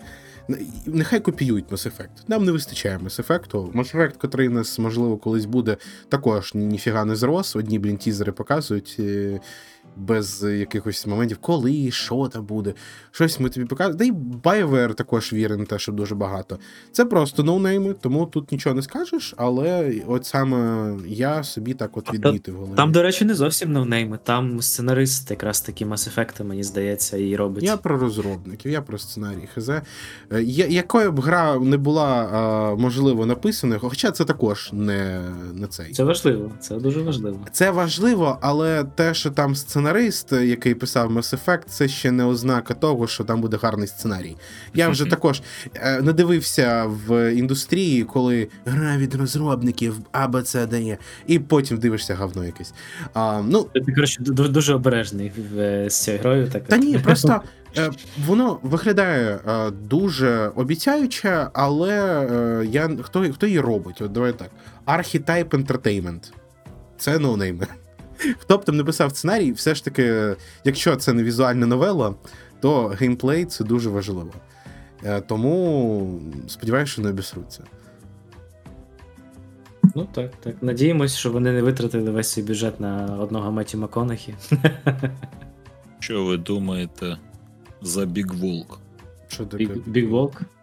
Нехай 0.86 1.20
копіюють 1.20 1.68
Mass 1.70 1.86
Effect. 1.86 2.08
Нам 2.28 2.44
не 2.44 2.52
вистачає 2.52 2.98
Mass 2.98 3.26
Effect. 3.26 3.72
Mass 3.72 3.96
Effect, 3.96 4.18
котрий 4.18 4.48
нас, 4.48 4.78
можливо, 4.78 5.16
колись 5.16 5.44
буде, 5.44 5.76
також 6.08 6.54
ніфіга 6.54 7.04
не 7.04 7.16
зрос. 7.16 7.56
Одні, 7.56 7.78
блін, 7.78 7.96
тізери 7.96 8.32
показують 8.32 8.96
е, 8.98 9.40
без 9.96 10.42
якихось 10.42 11.06
моментів, 11.06 11.38
коли, 11.40 11.90
що 11.90 12.28
там 12.32 12.44
буде. 12.46 12.74
Щось 13.10 13.40
ми 13.40 13.48
тобі 13.48 13.66
показуємо. 13.66 13.98
Да 13.98 14.04
і 14.04 14.12
BioWare 14.42 14.94
також 14.94 15.32
вірить 15.32 15.58
на 15.58 15.64
те, 15.64 15.78
що 15.78 15.92
дуже 15.92 16.14
багато. 16.14 16.58
Це 16.92 17.04
просто 17.04 17.42
ноунейми, 17.42 17.94
тому 18.00 18.26
тут 18.26 18.52
нічого 18.52 18.74
не 18.76 18.82
скажеш, 18.82 19.34
але 19.36 19.94
от 20.06 20.26
саме 20.26 20.90
я 21.06 21.42
собі 21.42 21.74
так 21.74 21.96
от 21.96 22.14
відмітив 22.14 22.54
голові. 22.56 22.76
Там, 22.76 22.92
до 22.92 23.02
речі, 23.02 23.24
не 23.24 23.34
зовсім 23.34 23.72
ноунейми. 23.72 24.18
Там 24.24 24.62
сценарист 24.62 25.30
якраз 25.30 25.60
таки 25.60 25.84
Mass 25.86 26.14
Effect, 26.14 26.44
мені 26.44 26.62
здається, 26.64 27.16
і 27.16 27.36
робить. 27.36 27.64
Я 27.64 27.76
про 27.76 27.98
розробників, 27.98 28.70
я 28.72 28.82
про 28.82 28.98
сценарій 28.98 29.48
ХЗ. 29.54 29.68
Е, 29.68 29.82
я- 30.42 30.66
Якою 30.66 31.12
б 31.12 31.20
гра 31.20 31.58
не 31.58 31.76
була 31.76 32.24
е, 32.72 32.76
можливо 32.82 33.26
написана, 33.26 33.78
хоча 33.78 34.10
це 34.10 34.24
також 34.24 34.70
не, 34.72 35.20
не 35.54 35.66
цей. 35.66 35.92
Це 35.92 36.04
важливо, 36.04 36.50
це 36.60 36.76
дуже 36.76 37.02
важливо. 37.02 37.38
Це 37.52 37.70
важливо, 37.70 38.38
але 38.40 38.84
те, 38.84 39.14
що 39.14 39.30
там 39.30 39.54
сценарист, 39.84 40.32
який 40.32 40.74
писав 40.74 41.12
Mass 41.12 41.38
Effect, 41.38 41.62
це 41.66 41.88
ще 41.88 42.12
не 42.12 42.24
ознака 42.24 42.74
того, 42.74 43.06
що 43.06 43.24
там 43.24 43.40
буде 43.40 43.58
гарний 43.62 43.88
сценарій. 43.88 44.36
Я 44.74 44.88
вже 44.88 45.04
також 45.04 45.42
е, 45.74 46.00
не 46.00 46.12
дивився 46.12 46.84
в 46.86 47.34
індустрії, 47.34 48.04
коли 48.04 48.48
гра 48.64 48.96
від 48.96 49.14
розробників 49.14 49.96
або 50.12 50.42
це 50.42 50.66
дає, 50.66 50.98
і 51.26 51.38
потім 51.38 51.78
дивишся 51.78 52.14
говно 52.14 52.44
якесь. 52.44 52.74
А, 53.14 53.42
ну, 53.48 53.66
Ти, 53.74 53.92
коротше, 53.92 54.22
дуже 54.22 54.74
обережний 54.74 55.32
е, 55.58 55.90
з 55.90 56.02
цією 56.02 56.22
грою. 56.22 56.48
Так. 56.50 56.64
та 56.64 56.76
ні, 56.76 56.98
просто 57.04 57.40
е, 57.78 57.90
воно 58.26 58.58
виглядає 58.62 59.38
дуже 59.82 60.50
обіцяюче, 60.54 61.48
але 61.52 62.66
я 62.70 62.90
хто, 63.02 63.32
хто 63.32 63.46
її 63.46 63.60
робить? 63.60 64.02
От 64.02 64.12
давай 64.12 64.32
так. 64.32 64.50
Archetype 64.86 65.48
Entertainment. 65.48 66.32
Це 66.98 67.18
ноунейми. 67.18 67.66
Хто 68.38 68.58
б 68.58 68.64
там 68.64 68.76
не 68.76 68.84
писав 68.84 69.10
сценарій, 69.10 69.52
все 69.52 69.74
ж 69.74 69.84
таки, 69.84 70.36
якщо 70.64 70.96
це 70.96 71.12
не 71.12 71.22
візуальна 71.22 71.66
новела, 71.66 72.14
то 72.60 72.86
геймплей 72.86 73.44
це 73.44 73.64
дуже 73.64 73.90
важливо. 73.90 74.32
Е, 75.04 75.20
Тому 75.20 76.20
сподіваюся, 76.46 76.92
що 76.92 77.02
не 77.02 77.08
обісруться. 77.08 77.64
Ну 79.94 80.08
так, 80.12 80.32
так. 80.40 80.62
Надіємось, 80.62 81.16
що 81.16 81.32
вони 81.32 81.52
не 81.52 81.62
витратили 81.62 82.10
весь 82.10 82.28
свій 82.28 82.42
бюджет 82.42 82.80
на 82.80 83.16
одного 83.20 83.52
Меті 83.52 83.76
Маконахі. 83.76 84.34
Що 85.98 86.24
ви 86.24 86.36
думаєте 86.36 87.18
за 87.82 88.00
Big 88.00 88.36
Волк? 88.36 88.78
Що 89.28 89.46
таке? 89.46 89.64
Big, 89.64 90.30
А 90.30 90.53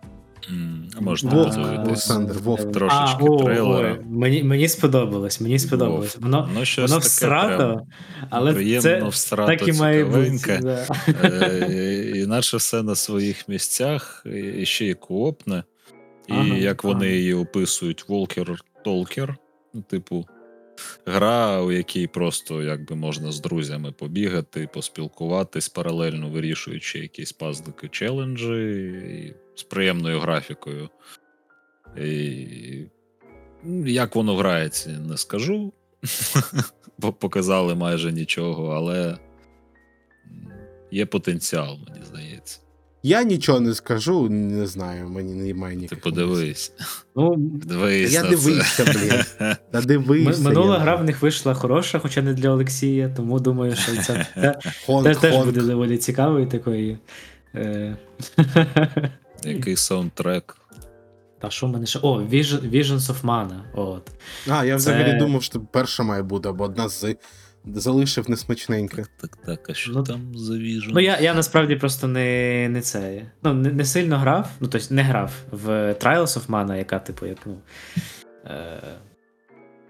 можна 0.99 1.31
Вовк, 1.31 1.57
Олександр, 1.85 2.33
Вовк. 2.33 2.71
трошечки 2.71 3.23
а, 3.27 3.31
о, 3.31 3.43
трейлера. 3.43 3.97
мені, 4.09 4.43
мені 4.43 4.67
сподобалось, 4.67 5.41
мені 5.41 5.59
сподобалось. 5.59 6.15
Вовк. 6.15 6.23
Воно, 6.23 6.49
Ну, 6.55 6.65
щось 6.65 6.89
воно 6.91 6.99
таке 7.01 7.07
всрато, 7.09 7.81
але 8.29 8.53
приємно 8.53 8.81
це 8.81 9.03
всрато 9.07 9.51
так 9.57 9.67
і 9.67 9.73
має 9.73 10.05
бути. 10.05 10.59
Да. 10.61 10.87
Е, 11.23 12.11
Іначе 12.15 12.57
все 12.57 12.83
на 12.83 12.95
своїх 12.95 13.47
місцях, 13.49 14.25
і 14.59 14.65
ще 14.65 14.85
й 14.85 14.93
коопне. 14.93 15.63
І 16.27 16.33
Ага, 16.33 16.55
як 16.57 16.83
вони 16.83 17.05
ага. 17.05 17.15
її 17.15 17.33
описують, 17.33 18.09
Волкер 18.09 18.55
Толкер, 18.83 19.37
ну, 19.73 19.81
типу, 19.81 20.25
гра, 21.05 21.61
у 21.61 21.71
якій 21.71 22.07
просто 22.07 22.63
якби 22.63 22.95
можна 22.95 23.31
з 23.31 23.39
друзями 23.41 23.91
побігати, 23.91 24.69
поспілкуватись, 24.73 25.69
паралельно 25.69 26.29
вирішуючи 26.29 26.99
якісь 26.99 27.31
пазлики 27.31 27.87
челенджі 27.87 28.53
і 29.25 29.33
з 29.61 29.63
приємною 29.63 30.19
графікою. 30.19 30.89
І... 31.97 32.45
ну, 33.63 33.87
Як 33.87 34.15
воно 34.15 34.35
грається, 34.35 34.89
не 34.89 35.17
скажу. 35.17 35.73
Бо 36.97 37.13
показали 37.13 37.75
майже 37.75 38.11
нічого, 38.11 38.67
але 38.67 39.17
є 40.91 41.05
потенціал, 41.05 41.77
мені 41.89 42.05
здається. 42.05 42.59
Я 43.03 43.23
нічого 43.23 43.59
не 43.59 43.73
скажу, 43.73 44.29
не 44.29 44.67
знаю, 44.67 45.09
мені 45.09 45.33
немає 45.33 45.73
Ти 45.73 45.77
ніяких. 45.77 46.01
подивись. 46.01 46.73
Ну, 47.15 47.35
Дивись 47.37 48.13
Я 48.13 48.23
на 48.23 48.29
дивився, 48.29 48.85
це. 48.85 48.91
блін. 48.93 49.23
Та 49.71 49.81
дивився. 49.81 50.41
Минула 50.41 50.73
я. 50.75 50.79
гра 50.81 50.95
в 50.95 51.03
них 51.03 51.21
вийшла 51.21 51.53
хороша, 51.53 51.99
хоча 51.99 52.21
не 52.21 52.33
для 52.33 52.49
Олексія, 52.49 53.09
тому 53.17 53.39
думаю, 53.39 53.75
що 53.75 53.91
це 54.03 54.27
те- 54.35 55.15
теж 55.15 55.45
буде 55.45 55.61
доволі 55.61 55.97
цікавою 55.97 56.47
такою. 56.47 56.97
Е... 59.45 59.51
Який 59.53 59.75
саундтрек. 59.75 60.57
Та 61.39 61.49
що 61.49 61.67
в 61.67 61.69
мене 61.69 61.85
ще? 61.85 61.99
О, 61.99 62.21
Vision, 62.21 62.69
Visions 62.69 62.99
of 62.99 63.21
Mana. 63.21 63.61
От. 63.73 64.11
А, 64.49 64.65
я 64.65 64.75
взагалі 64.75 65.11
Це- 65.11 65.17
думав, 65.17 65.43
що 65.43 65.59
перша 65.59 66.03
має 66.03 66.23
бути, 66.23 66.49
або 66.49 66.63
одна 66.63 66.89
з 66.89 67.15
залишив 67.65 68.29
несмачненьке. 68.29 69.05
Так, 69.21 69.37
так, 69.45 69.69
а 69.69 69.73
що 69.73 69.91
Ну, 69.91 70.03
там 70.03 70.31
за 70.35 70.57
віжен? 70.57 70.91
Ну, 70.93 70.99
я, 70.99 71.19
я 71.19 71.33
насправді 71.33 71.75
просто 71.75 72.07
не, 72.07 72.69
не 72.69 72.81
це. 72.81 73.25
Ну, 73.43 73.53
не, 73.53 73.71
не 73.71 73.85
сильно 73.85 74.17
грав, 74.17 74.49
ну, 74.59 74.67
тобто 74.67 74.93
не 74.93 75.03
грав 75.03 75.31
в 75.51 75.69
Trials 75.93 76.39
of 76.39 76.47
Mana, 76.47 76.75
яка, 76.75 76.99
типу, 76.99 77.25
як, 77.25 77.37
ну. 77.45 77.57
Е... 78.45 78.81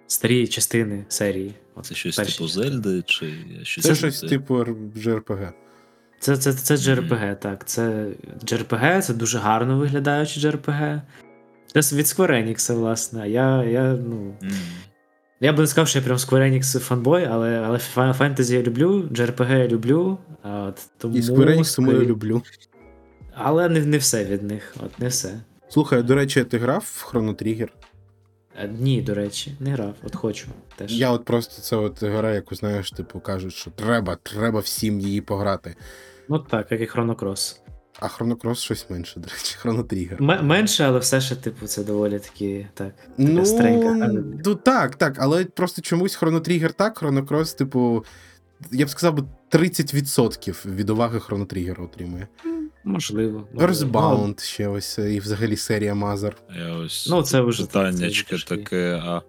Старі 0.08 0.48
частини 0.48 1.06
серії. 1.10 1.54
От, 1.76 1.86
Це 1.86 1.96
щось 1.96 2.16
перші. 2.16 2.34
типу 2.38 2.48
Зельди, 2.48 3.04
чи 3.06 3.34
щось 3.64 3.86
Це 3.86 3.96
щось 3.96 4.20
типу 4.20 4.56
JRPG. 4.96 5.52
Це, 6.22 6.38
це, 6.38 6.54
це 6.54 6.76
JRPG, 6.76 7.36
так. 7.36 7.66
Це 7.66 8.08
JRPG, 8.46 9.02
це 9.02 9.14
дуже 9.14 9.38
гарно 9.38 9.78
виглядаючи 9.78 10.40
JRPG. 10.40 11.02
Це 11.74 11.96
від 11.96 12.06
Square 12.06 12.32
Enix, 12.32 12.74
власне. 12.76 13.30
Я, 13.30 13.64
я, 13.64 13.94
ну, 13.94 14.34
М. 14.44 14.52
я 15.40 15.54
би 15.54 15.62
не 15.62 15.68
сказав, 15.68 15.88
що 15.88 16.00
я 16.00 16.06
прям 16.06 16.18
Square 16.18 16.54
Enix 16.54 16.80
фанбой, 16.80 17.26
але, 17.26 17.60
але 17.60 17.78
Final 17.78 18.18
Fantasy 18.18 18.54
я 18.54 18.62
люблю, 18.62 19.02
JRPG 19.02 19.58
я 19.58 19.68
люблю. 19.68 20.18
От, 20.44 20.80
тому, 20.98 21.18
І 21.18 21.22
Square 21.22 21.58
Enix 21.58 21.76
тому 21.76 21.92
я 21.92 22.00
люблю. 22.00 22.42
Але 23.34 23.70
не, 23.70 23.86
не 23.86 23.98
все 23.98 24.26
від 24.26 24.44
них. 24.44 24.76
От, 24.86 25.00
не 25.00 25.08
все. 25.08 25.40
Слухай, 25.70 26.04
до 26.04 26.16
речі, 26.16 26.44
ти 26.44 26.58
грав 26.58 26.84
в 26.86 27.12
Chrono 27.12 27.44
Trigger? 27.44 27.70
Е, 28.60 28.70
Ні, 28.80 29.02
до 29.02 29.14
речі, 29.14 29.56
не 29.60 29.72
грав, 29.72 29.96
от 30.04 30.16
хочу. 30.16 30.48
Теж. 30.76 31.00
Я 31.00 31.12
от 31.12 31.26
просто 31.26 31.62
це 31.62 31.76
от 31.76 32.04
гра, 32.04 32.32
яку 32.34 32.56
знаєш, 32.56 32.92
типу 32.92 33.20
кажуть, 33.20 33.54
що 33.54 33.72
треба, 33.72 34.18
треба 34.24 34.60
всім 34.60 35.00
її 35.00 35.22
пограти. 35.22 35.76
Ну 36.30 36.40
так, 36.40 36.72
як 36.72 36.82
і 36.82 36.86
Cross. 37.16 37.58
А 38.00 38.08
Cross 38.36 38.56
щось 38.56 38.90
менше, 38.90 39.20
до 39.20 39.30
речі, 39.30 39.56
Trigger. 39.84 40.32
М- 40.32 40.48
менше, 40.48 40.84
але 40.84 41.00
все 41.00 41.22
ще, 41.22 41.36
типу, 41.36 41.68
це 41.68 41.84
доволі 41.84 42.20
таки 42.20 42.68
так. 42.74 42.94
Ну, 43.18 43.46
стренька, 43.46 44.00
так? 44.08 44.12
ну 44.46 44.56
так, 44.56 44.96
так, 44.96 45.16
але 45.20 45.46
просто 45.46 45.82
чомусь 45.82 46.18
Trigger 46.48 46.74
так, 46.74 47.02
Cross, 47.28 47.58
типу, 47.58 48.06
я 48.72 48.86
б 48.86 48.90
сказав, 48.90 49.20
30% 49.52 50.76
від 50.76 50.90
уваги 50.90 51.20
Chrono 51.20 51.46
Trigger 51.54 51.84
отримує. 51.84 52.28
Можливо. 52.84 53.48
можливо. 53.54 53.74
Earthbound 53.74 54.44
ще 54.44 54.68
ось, 54.68 54.98
і 54.98 55.20
взагалі 55.20 55.56
серія 55.56 55.94
Mother. 55.94 56.34
Я 56.60 56.76
ось 56.76 57.08
Ну, 57.12 57.24
це 57.24 57.42
вже 57.42 57.66
це 57.66 58.08
вже 58.36 58.48
таке, 58.48 59.02
а 59.06 59.22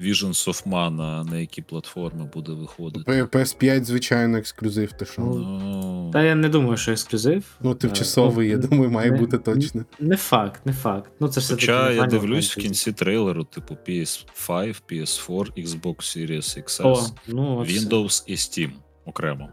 Visions 0.00 0.48
of 0.48 0.68
Mana 0.68 1.30
на 1.30 1.38
які 1.38 1.62
платформи 1.62 2.30
буде 2.34 2.52
виходити? 2.52 3.12
PS5, 3.22 3.84
звичайно, 3.84 4.38
ексклюзив, 4.38 4.92
ти 4.92 5.04
що? 5.04 5.22
Ну, 5.22 5.34
Ну, 5.34 6.10
Та 6.12 6.22
я 6.22 6.34
не 6.34 6.48
думаю, 6.48 6.76
що 6.76 6.92
ексклюзив. 6.92 7.44
Ну, 7.60 7.74
тимчасовий, 7.74 8.48
я 8.48 8.56
ну, 8.56 8.62
думаю, 8.62 8.90
має 8.90 9.10
не- 9.10 9.18
бути 9.18 9.38
точно. 9.38 9.84
Не 9.98 10.16
факт, 10.16 10.66
не 10.66 10.72
факт. 10.72 11.12
Ну, 11.20 11.28
це 11.28 11.40
все 11.40 11.54
Хоча 11.54 11.90
я 11.90 12.06
дивлюсь 12.06 12.56
в 12.56 12.60
кінці 12.60 12.92
трейлеру, 12.92 13.44
типу 13.44 13.76
PS5, 13.88 14.82
PS4, 14.90 15.66
Xbox 15.66 15.96
Series 15.96 16.64
XS, 16.64 16.86
О, 16.86 17.06
ну. 17.26 17.60
Windows 17.60 18.24
і 18.26 18.34
Steam 18.34 18.70
окремо. 19.04 19.48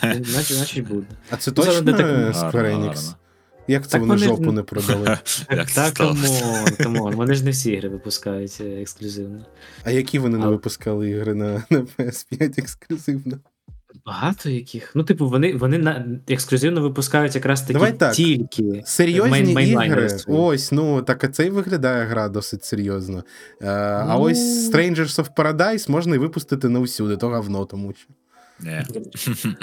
Значить, 0.00 0.54
значить 0.54 0.88
буде. 0.88 1.06
А 1.30 1.36
це 1.36 1.52
точно 1.52 1.72
е, 1.72 2.30
Square 2.30 2.52
Enix? 2.52 3.14
Як 3.68 3.82
це 3.84 3.90
Так 3.90 4.00
вони 4.00 4.18
ж- 4.18 4.24
жопу 4.24 4.52
не 4.52 4.62
продали? 4.62 5.18
Як 5.50 5.70
Так, 5.70 5.94
come 5.94 6.07
on, 6.07 6.16
come 6.78 6.99
on. 6.99 7.14
Вони 7.14 7.34
ж 7.34 7.44
не 7.44 7.50
всі 7.50 7.70
ігри 7.72 7.88
випускають 7.88 8.58
е, 8.60 8.64
ексклюзивно. 8.82 9.44
А 9.84 9.90
які 9.90 10.18
вони 10.18 10.38
не 10.38 10.46
випускали 10.46 11.10
ігри 11.10 11.34
на, 11.34 11.52
на 11.70 11.78
PS5 11.80 12.58
ексклюзивно? 12.60 13.38
Багато 14.06 14.50
яких. 14.50 14.92
Ну, 14.94 15.04
типу, 15.04 15.28
вони, 15.28 15.54
вони 15.54 15.78
на, 15.78 16.06
ексклюзивно 16.28 16.80
випускають 16.82 17.34
якраз 17.34 17.60
такі 17.60 17.72
Давай 17.72 17.92
так. 17.98 18.12
тільки. 18.14 18.82
Серйозні 18.86 19.54
Мейн- 19.54 19.86
ігри. 19.86 20.08
Ось, 20.26 20.72
ну 20.72 21.02
так 21.02 21.24
а 21.24 21.28
це 21.28 21.46
і 21.46 21.50
виглядає 21.50 22.04
гра 22.04 22.28
досить 22.28 22.64
серйозно. 22.64 23.24
Е, 23.62 23.68
А 23.70 24.14
Ну. 24.14 24.20
ось 24.20 24.70
Strangers 24.72 25.22
of 25.22 25.28
Paradise 25.36 25.90
можна 25.90 26.14
і 26.16 26.18
випустити 26.18 26.68
на 26.68 26.80
усюди, 26.80 27.16
то 27.16 27.28
говно, 27.28 27.64
тому 27.64 27.92
що. 27.92 28.08
Ні. 28.60 28.82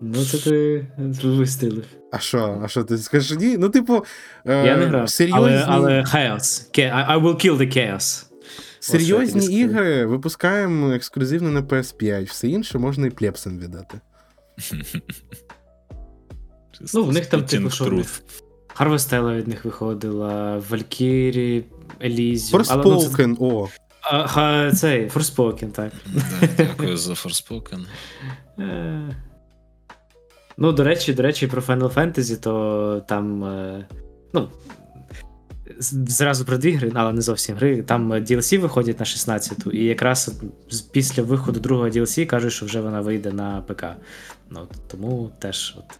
Ну, 0.00 0.24
це 0.24 0.38
ти 0.38 0.86
вистрілив. 1.28 1.84
А 2.12 2.18
що? 2.18 2.60
А 2.64 2.68
що 2.68 2.84
ти 2.84 2.98
скажеш? 2.98 3.38
Ні? 3.38 3.58
Ну, 3.58 3.68
типу, 3.68 4.04
е, 4.46 4.66
Я 4.66 4.76
не 4.76 4.86
грав. 4.86 5.10
серйозні, 5.10 5.40
Але, 5.42 5.64
але 5.68 6.02
Chaos. 6.02 6.78
I, 6.78 7.22
will 7.22 7.46
kill 7.46 7.56
the 7.58 7.76
chaos. 7.76 8.24
серйозні 8.80 9.40
Ось 9.40 9.50
ігри 9.50 10.06
випускаємо 10.06 10.92
ексклюзивно 10.92 11.50
на 11.50 11.62
PS5, 11.62 12.24
все 12.24 12.48
інше 12.48 12.78
можна 12.78 13.06
і 13.06 13.10
плепсам 13.10 13.58
віддати. 13.58 14.00
Ну, 16.94 17.04
в 17.04 17.12
них 17.12 17.26
там, 17.26 17.44
типу, 17.44 17.70
що. 17.70 18.02
Harvestella 18.76 19.36
від 19.36 19.48
них 19.48 19.64
виходила, 19.64 20.58
Valkyrie, 20.70 21.62
Elysium. 22.04 22.66
але, 22.68 22.84
ну, 22.84 23.02
це- 23.02 23.08
Forspoken, 23.08 23.36
о. 23.40 23.68
А, 24.02 24.72
цей, 24.72 25.08
Forspoken, 25.08 25.70
так. 25.70 25.92
Да, 26.06 26.48
Дякую 26.56 26.96
за 26.96 27.12
Forspoken. 27.12 27.86
Ну, 30.60 30.72
до 30.72 30.84
речі, 30.84 31.14
до 31.14 31.22
речі, 31.22 31.46
про 31.46 31.62
Final 31.62 31.94
Fantasy, 31.94 32.40
то 32.40 33.02
там. 33.08 33.44
е, 33.44 33.86
Ну, 34.32 34.48
зразу 35.80 36.44
про 36.44 36.58
дві 36.58 36.72
гри, 36.72 36.92
але 36.94 37.12
не 37.12 37.20
зовсім 37.20 37.56
гри. 37.56 37.82
Там 37.82 38.12
е, 38.12 38.20
DLC 38.20 38.58
виходять 38.58 39.00
на 39.00 39.04
16-ту, 39.06 39.70
і 39.70 39.84
якраз 39.84 40.32
після 40.92 41.22
виходу 41.22 41.60
другого 41.60 41.88
DLC 41.88 42.26
кажуть, 42.26 42.52
що 42.52 42.66
вже 42.66 42.80
вона 42.80 43.00
вийде 43.00 43.32
на 43.32 43.60
ПК. 43.60 43.84
Ну, 44.50 44.68
тому 44.88 45.30
теж 45.38 45.74
от 45.78 45.98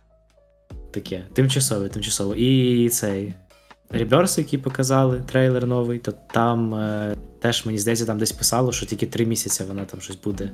таке. 0.93 1.25
Тимчасове, 1.33 1.89
тимчасово. 1.89 2.35
І 2.35 2.89
цей. 2.89 3.35
Rebirth, 3.91 4.39
який 4.39 4.59
показали, 4.59 5.23
трейлер 5.27 5.67
новий, 5.67 5.99
то 5.99 6.13
там 6.33 6.75
е, 6.75 7.17
теж 7.41 7.67
мені 7.67 7.79
здається, 7.79 8.07
там 8.07 8.19
десь 8.19 8.33
писало, 8.33 8.73
що 8.73 8.87
тільки 8.87 9.07
3 9.07 9.27
місяці 9.27 9.65
вона 9.65 9.85
там 9.85 10.01
щось 10.01 10.17
буде 10.17 10.51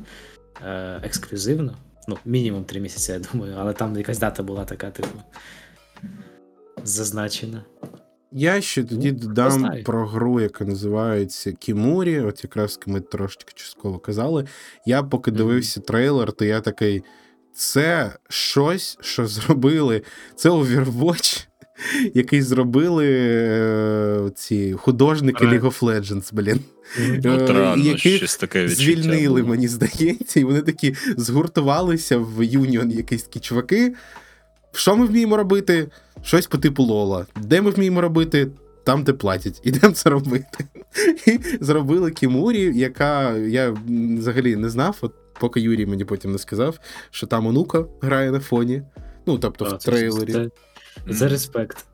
е, 0.64 1.00
ексклюзивно. 1.04 1.76
Ну, 2.08 2.18
мінімум 2.24 2.64
3 2.64 2.80
місяці, 2.80 3.12
я 3.12 3.18
думаю, 3.18 3.54
але 3.58 3.72
там 3.72 3.96
якась 3.96 4.18
дата 4.18 4.42
була 4.42 4.64
така, 4.64 4.90
типу, 4.90 5.18
зазначена. 6.84 7.64
Я 8.32 8.60
ще 8.60 8.84
тоді 8.84 9.12
Ну, 9.12 9.18
додам 9.18 9.70
про 9.84 10.06
гру, 10.06 10.40
яка 10.40 10.64
називається 10.64 11.52
Кімурі. 11.52 12.20
От 12.20 12.44
якраз 12.44 12.80
ми 12.86 13.00
трошечки 13.00 13.52
частково 13.54 13.98
казали. 13.98 14.46
Я 14.86 15.02
поки 15.02 15.30
Мгм. 15.30 15.38
дивився 15.38 15.80
трейлер, 15.80 16.32
то 16.32 16.44
я 16.44 16.60
такий. 16.60 17.02
Це 17.54 18.12
щось, 18.28 18.98
що 19.00 19.26
зробили. 19.26 20.02
Це 20.34 20.50
Overwatch, 20.50 21.46
який 22.14 22.42
зробили 22.42 23.06
е, 23.08 24.30
ці 24.34 24.72
художники. 24.72 25.44
League 25.44 25.60
of 25.62 25.80
Legends, 25.82 26.28
блін. 26.32 26.60
Е, 27.24 27.74
яких 27.78 28.16
щось 28.16 28.36
таке 28.36 28.68
Звільнили, 28.68 29.40
було. 29.42 29.50
мені 29.50 29.68
здається, 29.68 30.40
і 30.40 30.44
вони 30.44 30.60
такі 30.62 30.94
згуртувалися 31.16 32.18
в 32.18 32.42
юніон 32.44 32.90
якісь 32.90 33.22
такі 33.22 33.40
чуваки. 33.40 33.94
Що 34.72 34.96
ми 34.96 35.06
вміємо 35.06 35.36
робити? 35.36 35.88
Щось 36.22 36.46
по 36.46 36.58
типу 36.58 36.82
Лола. 36.82 37.26
Де 37.42 37.60
ми 37.60 37.70
вміємо 37.70 38.00
робити? 38.00 38.48
Там, 38.84 39.04
де 39.04 39.12
платять, 39.12 39.60
ідемо 39.64 39.92
це 39.94 40.10
робити. 40.10 40.64
І 41.26 41.38
зробили 41.60 42.10
Кімурі, 42.10 42.72
яка 42.78 43.36
я 43.36 43.76
взагалі 44.18 44.56
не 44.56 44.68
знав, 44.68 44.96
от 45.00 45.12
поки 45.40 45.60
Юрій 45.60 45.86
мені 45.86 46.04
потім 46.04 46.32
не 46.32 46.38
сказав, 46.38 46.78
що 47.10 47.26
там 47.26 47.46
онука 47.46 47.84
грає 48.00 48.30
на 48.30 48.40
фоні. 48.40 48.82
Ну, 49.26 49.38
тобто 49.38 49.64
А, 49.64 49.74
в 49.74 49.78
це- 49.78 49.90
трейлері. 49.90 50.32
Це, 50.32 50.48
це 51.14 51.28
респект. 51.28 51.86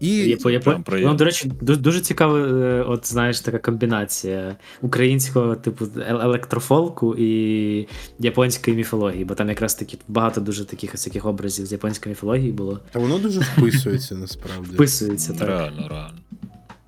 І 0.00 0.16
Я, 0.16 0.50
я, 0.50 0.60
прям 0.60 0.84
ну, 0.90 1.14
до 1.14 1.24
речі, 1.24 1.52
ду- 1.62 1.76
дуже 1.76 2.00
цікава, 2.00 2.38
е, 2.38 2.82
от 2.88 3.06
знаєш, 3.08 3.40
така 3.40 3.58
комбінація 3.58 4.56
українського 4.82 5.56
типу 5.56 5.86
електрофолку 6.08 7.14
і 7.18 7.88
японської 8.18 8.76
міфології, 8.76 9.24
бо 9.24 9.34
там 9.34 9.48
якраз 9.48 9.74
таки 9.74 9.98
багато 10.08 10.40
дуже 10.40 10.64
таких 10.64 10.92
всяких 10.92 11.26
образів 11.26 11.66
з 11.66 11.72
японської 11.72 12.10
міфології 12.10 12.52
було. 12.52 12.80
та 12.92 12.98
воно 12.98 13.18
дуже 13.18 13.40
вписується 13.40 14.14
насправді. 14.14 14.74
Вписується 14.74 15.32
так. 15.32 15.48
Реально, 15.48 15.88
реально. 15.88 16.18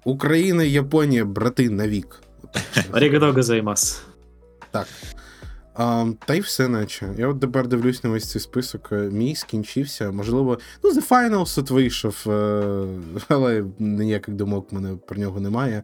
Україна 0.05 0.65
і 0.65 0.71
Японія, 0.71 1.25
брати 1.25 1.71
навік. 1.71 2.21
Арігадо 2.93 3.33
гозаймас. 3.33 4.03
Так. 4.71 4.87
А, 5.75 6.07
та 6.27 6.35
й 6.35 6.41
все, 6.41 6.69
наче. 6.69 7.09
Я 7.19 7.29
от 7.29 7.41
тепер 7.41 7.69
дивлюсь 7.69 8.05
на 8.05 8.11
весь 8.11 8.31
цей 8.31 8.41
список. 8.43 8.89
е, 8.93 8.97
Мій 8.97 9.35
скінчився. 9.37 10.11
Можливо, 10.11 10.59
ну, 10.85 10.91
The 10.93 11.09
Finals 11.09 11.61
от 11.61 11.71
вийшов, 11.71 12.25
е, 12.27 12.87
але 13.29 13.65
ніяких 13.79 14.35
думок 14.35 14.73
в 14.73 14.75
мене 14.75 14.97
про 15.07 15.17
нього 15.17 15.41
немає. 15.41 15.83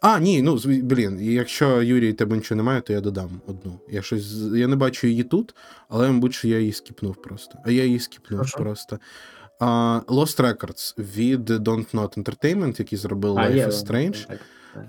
А, 0.00 0.18
ні, 0.18 0.42
ну 0.42 0.58
блін, 0.66 1.20
якщо 1.20 1.82
Юрій 1.82 2.12
тебе 2.12 2.36
нічого 2.36 2.56
немає, 2.56 2.80
то 2.80 2.92
я 2.92 3.00
додам 3.00 3.40
одну. 3.46 3.80
Я 3.90 4.02
щось. 4.02 4.32
Я 4.54 4.66
не 4.68 4.76
бачу 4.76 5.06
її 5.06 5.22
тут, 5.24 5.54
але, 5.88 6.10
мабуть, 6.10 6.34
що 6.34 6.48
я 6.48 6.58
її 6.58 6.72
скіпнув 6.72 7.22
просто. 7.22 7.58
А 7.64 7.70
я 7.70 7.84
її 7.84 7.98
скіпнув 8.00 8.38
Хорошо. 8.38 8.58
просто. 8.58 8.98
А, 9.60 10.00
Lost 10.08 10.40
Records 10.40 10.98
від 11.16 11.50
Don't 11.50 11.94
Not 11.94 12.18
Entertainment, 12.22 12.74
які 12.78 12.96
зробили 12.96 13.40
Life 13.40 13.66
is 13.68 13.86
Strange. 13.86 14.26
так. 14.26 14.38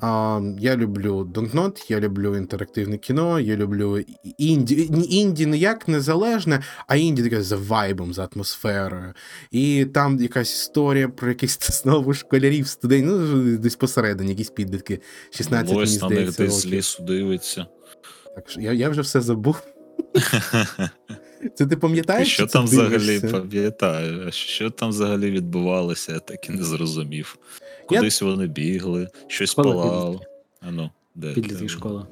А, 0.01 0.41
я 0.59 0.75
люблю 0.75 1.31
Dontnod, 1.33 1.85
я 1.89 1.99
люблю 1.99 2.37
інтерактивне 2.37 2.97
кіно, 2.97 3.39
я 3.39 3.55
люблю 3.55 3.99
інді. 4.37 4.89
Інді 5.09 5.45
не 5.45 5.57
як 5.57 5.87
незалежне, 5.87 6.63
а 6.87 6.95
інді 6.95 7.23
таке 7.23 7.41
за 7.41 7.57
вайбом, 7.57 8.13
за 8.13 8.29
атмосферою. 8.33 9.13
І 9.51 9.85
там 9.85 10.19
якась 10.19 10.53
історія 10.53 11.09
про 11.09 11.29
якихось 11.29 11.81
знову 11.83 12.13
школярів, 12.13 12.67
студентів, 12.67 13.11
ну, 13.11 13.57
десь 13.57 13.75
посередині, 13.75 14.29
якісь 14.29 14.49
підлітки. 14.49 14.99
16 15.31 15.69
мені 15.69 15.83
Ось 15.83 15.89
здається. 15.89 16.43
десь 16.43 16.61
з 16.61 16.65
лісу 16.65 17.03
дивиться. 17.03 17.65
Так 18.35 18.49
що 18.49 18.61
я, 18.61 18.73
я 18.73 18.89
вже 18.89 19.01
все 19.01 19.21
забув. 19.21 19.61
Це 21.55 21.65
ти 21.65 21.77
пам'ятаєш? 21.77 22.33
Що 22.33 22.47
там 22.47 22.65
взагалі 22.65 23.19
пам'ятаю? 23.31 24.31
Що 24.31 24.69
там 24.69 24.89
взагалі 24.89 25.31
відбувалося, 25.31 26.13
я 26.13 26.19
так 26.19 26.49
і 26.49 26.51
не 26.51 26.63
зрозумів. 26.63 27.37
Я- 27.91 27.97
Кудись 27.99 28.21
вони 28.21 28.47
бігли, 28.47 29.07
щось 29.27 29.51
Школа 29.51 29.73
палало. 29.73 30.21
А 30.61 30.71
ну, 30.71 30.89
де? 31.15 31.33
Підлітки 31.33 31.69
школа. 31.69 32.07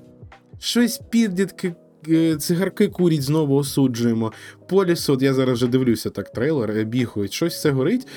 Щось 0.59 1.01
підлітки, 1.09 1.75
е, 2.09 2.35
цигарки 2.35 2.87
курять, 2.87 3.21
знову 3.21 3.55
осуджуємо. 3.55 4.31
Поліс, 4.69 5.09
от 5.09 5.21
я 5.21 5.33
зараз 5.33 5.53
вже 5.57 5.67
дивлюся 5.67 6.09
так, 6.09 6.31
трейлер, 6.33 6.71
е, 6.71 6.83
бігають, 6.83 7.33
щось 7.33 7.53
все 7.55 7.71
горить. 7.71 8.07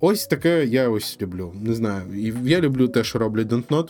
Ось 0.00 0.26
таке 0.26 0.66
я 0.66 0.88
ось 0.88 1.18
люблю. 1.22 1.52
Не 1.62 1.74
знаю. 1.74 2.02
Я 2.44 2.60
люблю 2.60 2.88
те, 2.88 3.04
що 3.04 3.18
роблять 3.18 3.46
Dontnod. 3.48 3.88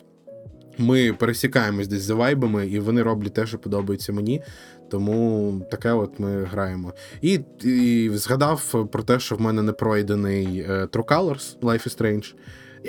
Ми 0.79 1.13
пересікаємось 1.13 1.89
десь 1.89 2.03
за 2.03 2.15
вайбами, 2.15 2.67
і 2.67 2.79
вони 2.79 3.03
роблять 3.03 3.35
те, 3.35 3.47
що 3.47 3.59
подобається 3.59 4.13
мені. 4.13 4.43
Тому 4.91 5.61
таке 5.71 5.93
от 5.93 6.19
ми 6.19 6.45
граємо. 6.45 6.93
І, 7.21 7.41
і 7.63 8.11
згадав 8.13 8.89
про 8.93 9.03
те, 9.03 9.21
що 9.21 9.37
в 9.37 9.41
мене 9.41 9.63
не 9.63 9.73
пройдений 9.73 10.61
е, 10.69 10.85
True 10.85 11.05
Colors 11.05 11.59
Life 11.61 11.89
is 11.89 12.01
Strange. 12.01 12.35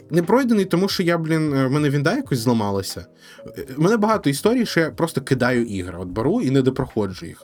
Не 0.09 0.23
пройдений, 0.23 0.65
тому 0.65 0.89
що 0.89 1.03
я, 1.03 1.17
блін, 1.17 1.53
е, 1.53 1.65
в 1.67 1.71
мене 1.71 1.89
вінда 1.89 2.15
якось 2.15 2.39
зламалася. 2.39 3.05
Е, 3.57 3.65
У 3.77 3.81
мене 3.81 3.97
багато 3.97 4.29
історій, 4.29 4.65
що 4.65 4.79
я 4.79 4.91
просто 4.91 5.21
кидаю 5.21 5.65
ігри. 5.65 5.97
От 5.99 6.07
беру 6.07 6.41
і 6.41 6.51
не 6.51 6.61
допроходжу 6.61 7.25
їх. 7.25 7.43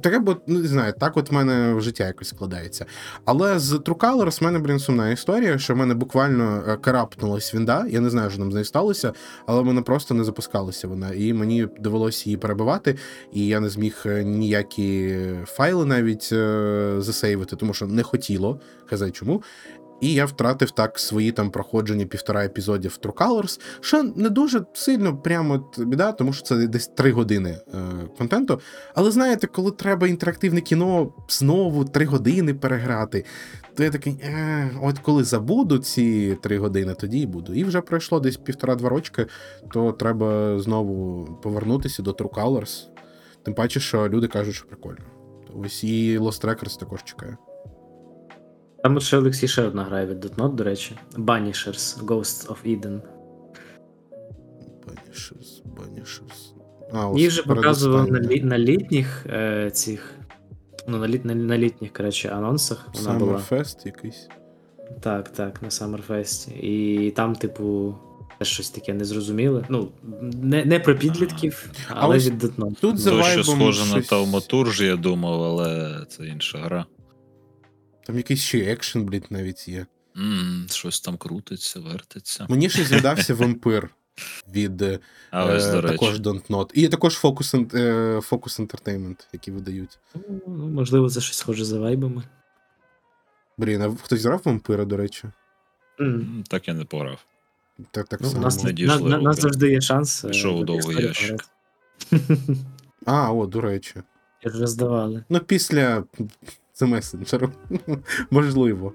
Таке, 0.00 0.18
бо, 0.18 0.36
ну, 0.46 0.58
не 0.58 0.68
знаю, 0.68 0.94
так 1.00 1.16
от 1.16 1.30
в 1.30 1.34
мене 1.34 1.80
життя 1.80 2.06
якось 2.06 2.28
складається. 2.28 2.86
Але 3.24 3.58
з 3.58 3.72
True 3.72 3.96
Colors 3.96 4.40
в 4.40 4.44
мене, 4.44 4.58
блін, 4.58 4.78
сумна 4.78 5.10
історія, 5.10 5.58
що 5.58 5.74
в 5.74 5.76
мене 5.76 5.94
буквально 5.94 6.64
е, 6.68 6.76
карапнулась 6.76 7.54
вінда. 7.54 7.86
Я 7.90 8.00
не 8.00 8.10
знаю, 8.10 8.30
що 8.30 8.38
там 8.38 8.50
з 8.50 8.54
нею 8.54 8.64
сталося, 8.64 9.12
але 9.46 9.60
в 9.60 9.64
мене 9.64 9.82
просто 9.82 10.14
не 10.14 10.24
запускалася 10.24 10.88
вона. 10.88 11.12
І 11.14 11.32
мені 11.32 11.68
довелося 11.80 12.22
її 12.26 12.36
перебивати, 12.36 12.96
і 13.32 13.46
я 13.46 13.60
не 13.60 13.68
зміг 13.68 14.02
е, 14.06 14.24
ніякі 14.24 15.18
файли 15.46 15.86
навіть 15.86 16.28
е, 16.32 16.94
засейвити, 16.98 17.56
тому 17.56 17.74
що 17.74 17.86
не 17.86 18.02
хотіло, 18.02 18.60
хазай 18.86 19.10
чому. 19.10 19.42
І 20.00 20.12
я 20.12 20.24
втратив 20.24 20.70
так 20.70 20.98
свої 20.98 21.32
там 21.32 21.50
проходження 21.50 22.06
півтора 22.06 22.44
епізодів 22.44 22.98
True 23.02 23.12
Colors, 23.12 23.60
що 23.80 24.02
не 24.02 24.30
дуже 24.30 24.64
сильно 24.72 25.16
прямо 25.16 25.54
от 25.54 25.86
біда, 25.86 26.12
тому 26.12 26.32
що 26.32 26.42
це 26.42 26.66
десь 26.66 26.88
три 26.88 27.12
години 27.12 27.50
е, 27.50 27.78
контенту. 28.18 28.60
Але 28.94 29.10
знаєте, 29.10 29.46
коли 29.46 29.70
треба 29.70 30.08
інтерактивне 30.08 30.60
кіно 30.60 31.12
знову 31.28 31.84
три 31.84 32.04
години 32.04 32.54
переграти, 32.54 33.24
то 33.74 33.84
я 33.84 33.90
такий, 33.90 34.12
е, 34.12 34.70
от 34.82 34.98
коли 34.98 35.24
забуду 35.24 35.78
ці 35.78 36.38
три 36.42 36.58
години, 36.58 36.94
тоді 36.94 37.18
і 37.18 37.26
буду. 37.26 37.54
І 37.54 37.64
вже 37.64 37.80
пройшло 37.80 38.20
десь 38.20 38.36
півтора-два 38.36 38.88
рочки, 38.88 39.26
то 39.72 39.92
треба 39.92 40.58
знову 40.60 41.24
повернутися 41.42 42.02
до 42.02 42.10
True 42.10 42.30
Colors. 42.30 42.86
Тим 43.42 43.54
паче, 43.54 43.80
що 43.80 44.08
люди 44.08 44.28
кажуть, 44.28 44.54
що 44.54 44.66
прикольно. 44.66 45.04
Ось 45.64 45.84
і 45.84 46.18
Lost 46.18 46.44
Records 46.44 46.78
також 46.78 47.04
чекає. 47.04 47.36
Там 48.82 48.96
от 48.96 49.02
ще 49.02 49.16
Олексій 49.18 49.48
ще 49.48 49.62
одна 49.62 49.84
грає 49.84 50.06
від 50.06 50.20
Дотнот, 50.20 50.54
до 50.54 50.64
речі. 50.64 50.96
Banishers, 51.16 52.04
Ghosts 52.04 52.46
of 52.48 52.56
Eden. 52.66 53.00
Banishers, 54.86 55.62
Banishers. 55.76 56.52
А, 56.92 57.08
ось 57.08 57.16
Її 57.16 57.28
вже 57.28 57.42
показували 57.42 58.10
на, 58.10 58.20
лі, 58.20 58.42
на 58.42 58.58
літніх 58.58 59.26
е, 59.26 59.70
цих. 59.70 60.14
Ну, 60.88 60.98
на, 60.98 61.08
літ, 61.08 61.24
на, 61.24 61.34
на 61.34 61.58
літніх, 61.58 61.92
коротше, 61.92 62.28
анонсах 62.28 62.88
вона 62.94 63.18
була. 63.18 63.32
Summerfest 63.50 63.86
якийсь. 63.86 64.28
Так, 65.00 65.28
так, 65.28 65.62
на 65.62 65.68
Summerfest. 65.68 66.52
І 66.60 67.10
там, 67.10 67.34
типу, 67.34 67.94
теж 68.38 68.48
щось 68.48 68.70
таке 68.70 68.94
незрозуміле. 68.94 69.64
Ну, 69.68 69.88
не, 70.42 70.64
не 70.64 70.80
про 70.80 70.94
підлітків, 70.94 71.70
але 71.88 72.16
ось 72.16 72.26
від 72.26 72.38
Дотнот. 72.38 72.78
Тут 72.80 72.98
за 72.98 73.10
що 73.10 73.20
вайбом 73.20 73.44
схоже 73.44 73.80
на 73.80 73.86
щось- 73.90 74.08
Тауматурж, 74.08 74.80
я 74.80 74.96
думав, 74.96 75.42
але 75.42 75.96
це 76.08 76.26
інша 76.26 76.58
гра. 76.58 76.86
Там 78.10 78.16
якийсь 78.16 78.40
ще 78.40 78.58
екшен, 78.58 79.04
блін, 79.04 79.22
навіть 79.30 79.68
є. 79.68 79.86
м 80.16 80.66
щось 80.70 81.00
там 81.00 81.16
крутиться, 81.16 81.80
вертиться. 81.80 82.46
Мені 82.48 82.70
ще 82.70 82.84
згадався 82.84 83.34
вампир 83.34 83.90
від 84.54 84.82
е, 84.82 84.98
ось, 85.32 85.66
також 85.66 86.20
Don't 86.20 86.46
Not. 86.46 86.70
І 86.74 86.88
також 86.88 87.20
Focus, 87.24 87.76
е, 87.76 88.18
Focus 88.18 88.60
Entertainment, 88.66 89.26
які 89.32 89.50
видають. 89.50 89.98
Ну, 90.46 90.68
можливо, 90.68 91.10
це 91.10 91.20
щось 91.20 91.36
схоже 91.36 91.64
за 91.64 91.78
вайбами. 91.78 92.22
Блін, 93.58 93.82
а 93.82 93.96
хтось 94.02 94.24
грав 94.24 94.42
вампира, 94.44 94.84
до 94.84 94.96
речі? 94.96 95.24
М, 96.00 96.44
Так 96.48 96.68
я 96.68 96.74
не 96.74 96.84
пограв. 96.84 97.18
Так, 97.90 98.08
так 98.08 98.20
Ну, 98.20 98.28
у 98.28 98.30
само. 98.30 98.42
нас, 98.44 98.56
не 98.58 98.64
на, 98.64 98.72
дійшли 98.72 99.10
на, 99.10 99.18
нас 99.18 99.40
завжди 99.40 99.70
є 99.70 99.80
шанс. 99.80 100.24
е, 100.24 100.28
Пішов 100.28 100.56
у 100.60 100.64
довгий 100.64 101.02
ящик. 101.06 101.44
А, 103.06 103.32
о, 103.32 103.46
до 103.46 103.60
речі. 103.60 103.94
Я 104.44 104.50
вже 104.50 104.66
здавали. 104.66 105.24
Ну, 105.28 105.40
після 105.40 106.04
The 106.80 106.88
Messenger. 106.94 107.50
Можливо. 108.30 108.92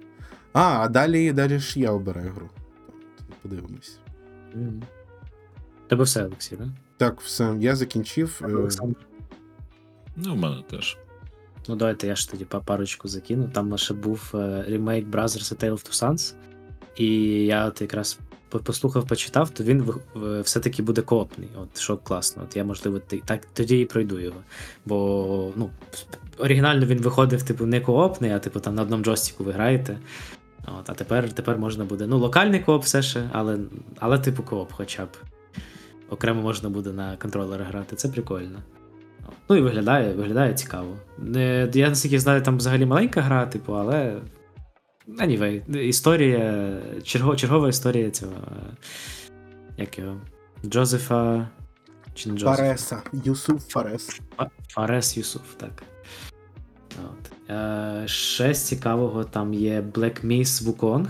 А, 0.54 0.62
а 0.62 0.88
далі, 0.88 1.32
далі 1.34 1.60
ж 1.60 1.80
я 1.80 1.92
обираю 1.92 2.32
гру. 2.32 2.50
Подивимось. 3.42 4.00
Тебе 5.88 6.04
все, 6.04 6.26
Олексій, 6.26 6.56
так? 6.56 6.68
Так, 6.98 7.22
все, 7.22 7.56
я 7.60 7.76
закінчив. 7.76 8.42
е, 8.44 8.54
Олександр. 8.54 8.96
Ну, 10.16 10.34
в 10.34 10.38
мене 10.38 10.64
теж. 10.70 10.98
Ну, 11.68 11.76
давайте 11.76 12.08
я 12.08 12.16
ж 12.16 12.32
тоді 12.32 12.46
парочку 12.46 13.08
закину. 13.08 13.50
Там 13.54 13.78
ще 13.78 13.94
був 13.94 14.32
е, 14.34 14.66
ремейк 14.68 15.08
Brothers 15.08 15.54
A 15.54 15.64
Tale 15.64 15.72
of 15.72 15.90
Two 15.90 16.04
Sons. 16.04 16.34
І 16.96 17.08
я 17.46 17.66
от 17.66 17.82
якраз 17.82 18.20
послухав, 18.50 19.08
почитав, 19.08 19.50
то 19.50 19.64
він 19.64 19.94
все-таки 20.44 20.84
буде 20.84 21.02
коопний. 21.02 21.50
От 21.56 21.78
що 21.80 21.98
класно. 21.98 22.44
От 22.44 22.56
я, 22.56 22.64
можливо, 22.64 23.00
так 23.26 23.46
тоді 23.54 23.80
і 23.80 23.86
пройду 23.86 24.20
його. 24.20 24.40
Бо 24.86 25.54
ну, 25.56 25.70
оригінально 26.38 26.86
він 26.86 26.98
виходив, 26.98 27.44
типу, 27.44 27.66
не 27.66 27.82
коопний, 27.82 28.32
а 28.32 28.40
типу 28.40 28.60
там 28.60 28.76
на 28.76 28.82
одному 28.82 29.04
джойстику 29.04 29.44
ви 29.44 29.52
граєте. 29.52 29.98
От, 30.80 30.90
а 30.90 30.94
тепер, 30.94 31.34
тепер 31.34 31.58
можна 31.58 31.86
буде. 31.86 32.08
Ну, 32.08 32.18
локальний 32.18 32.60
кооп 32.60 32.84
все 32.84 33.02
ще, 33.02 33.30
але, 33.32 33.58
але 34.00 34.20
типу 34.20 34.44
кооп 34.44 34.72
хоча 34.72 35.06
б. 35.06 35.10
Окремо 36.10 36.42
можна 36.42 36.70
буде 36.70 36.92
на 36.92 37.18
контролери 37.18 37.64
грати. 37.64 37.96
Це 37.96 38.10
прикольно. 38.10 38.60
Ну 39.50 39.56
і 39.56 39.62
виглядає, 39.62 40.14
виглядає 40.14 40.54
цікаво. 40.54 40.96
Не, 41.18 41.70
я 41.74 41.90
наскільки 41.90 42.20
знаю, 42.20 42.42
там 42.42 42.58
взагалі 42.58 42.86
маленька 42.86 43.22
гра, 43.22 43.46
типу, 43.46 43.74
але. 43.74 44.22
Anyway, 45.08 45.78
історія. 45.80 46.74
Черго, 47.04 47.36
чергова 47.36 47.70
історія 47.70 48.12
цього. 48.12 48.34
Як 49.78 50.00
його? 50.00 50.22
Джозефа. 50.66 51.48
Чи 52.14 52.30
не 52.30 52.38
Джозефа? 52.38 52.56
Фареса. 52.56 53.02
Юсуф 53.14 53.70
Фарес. 53.70 54.22
Фарес 54.68 55.18
Юсуф, 55.18 55.54
так. 55.58 55.84
Е, 57.50 58.04
ще 58.06 58.54
з 58.54 58.68
цікавого 58.68 59.24
там 59.24 59.54
є 59.54 59.82
Black 59.94 60.26
Miss 60.26 60.64
Wukong. 60.64 61.08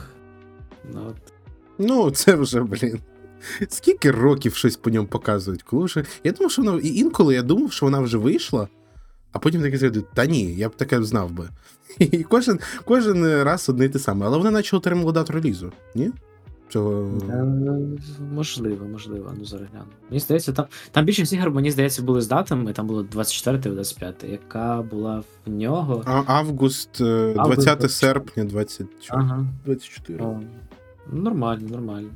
Ну, 0.93 1.05
От. 1.09 1.33
Ну, 1.77 2.11
це 2.11 2.35
вже, 2.35 2.61
блін. 2.61 2.99
Скільки 3.69 4.11
років 4.11 4.55
щось 4.55 4.75
по 4.75 4.89
ньому 4.89 5.07
показують? 5.07 5.63
Коли 5.63 5.85
вже. 5.85 6.05
Я 6.23 6.31
думав, 6.31 6.51
що 6.51 6.61
вона. 6.61 6.79
І 6.83 6.87
інколи 6.95 7.33
я 7.33 7.41
думав, 7.43 7.71
що 7.71 7.85
вона 7.85 7.99
вже 7.99 8.17
вийшла, 8.17 8.67
а 9.31 9.39
потім 9.39 9.61
таке 9.61 9.77
згадую, 9.77 10.05
та 10.13 10.25
ні, 10.25 10.55
я 10.55 10.69
б 10.69 10.75
таке 10.75 11.03
знав 11.03 11.31
би. 11.31 11.49
І 11.99 12.23
кожен, 12.23 12.59
кожен 12.85 13.43
раз 13.43 13.69
одне 13.69 13.85
й 13.85 13.89
те 13.89 13.99
саме. 13.99 14.25
Але 14.25 14.37
вона 14.37 14.51
наче 14.51 14.77
отримала 14.77 15.11
дату 15.11 15.33
релізу, 15.33 15.71
ні? 15.95 16.11
Цього... 16.69 17.19
Е, 17.29 17.43
можливо, 18.33 18.85
можливо, 18.85 19.33
ну 19.37 19.45
зараз 19.45 19.67
гляну. 19.71 19.85
Мені 20.09 20.19
здається, 20.19 20.53
там, 20.53 20.65
там 20.91 21.05
більшість 21.05 21.33
ігор, 21.33 21.51
мені 21.51 21.71
здається, 21.71 22.03
були 22.03 22.21
з 22.21 22.27
датами, 22.27 22.73
там 22.73 22.87
було 22.87 23.03
24 23.03 23.57
і 23.65 23.75
25, 23.75 24.23
яка 24.23 24.81
була 24.81 25.23
в 25.45 25.49
нього. 25.49 26.03
А, 26.05 26.23
август, 26.25 27.01
е, 27.01 27.33
20 27.33 27.35
24. 27.35 27.89
серпня, 27.89 28.43
20... 28.43 28.87
Ага. 29.09 29.47
24. 29.65 30.23
О, 30.23 30.41
нормально, 31.11 31.69
нормально. 31.69 32.09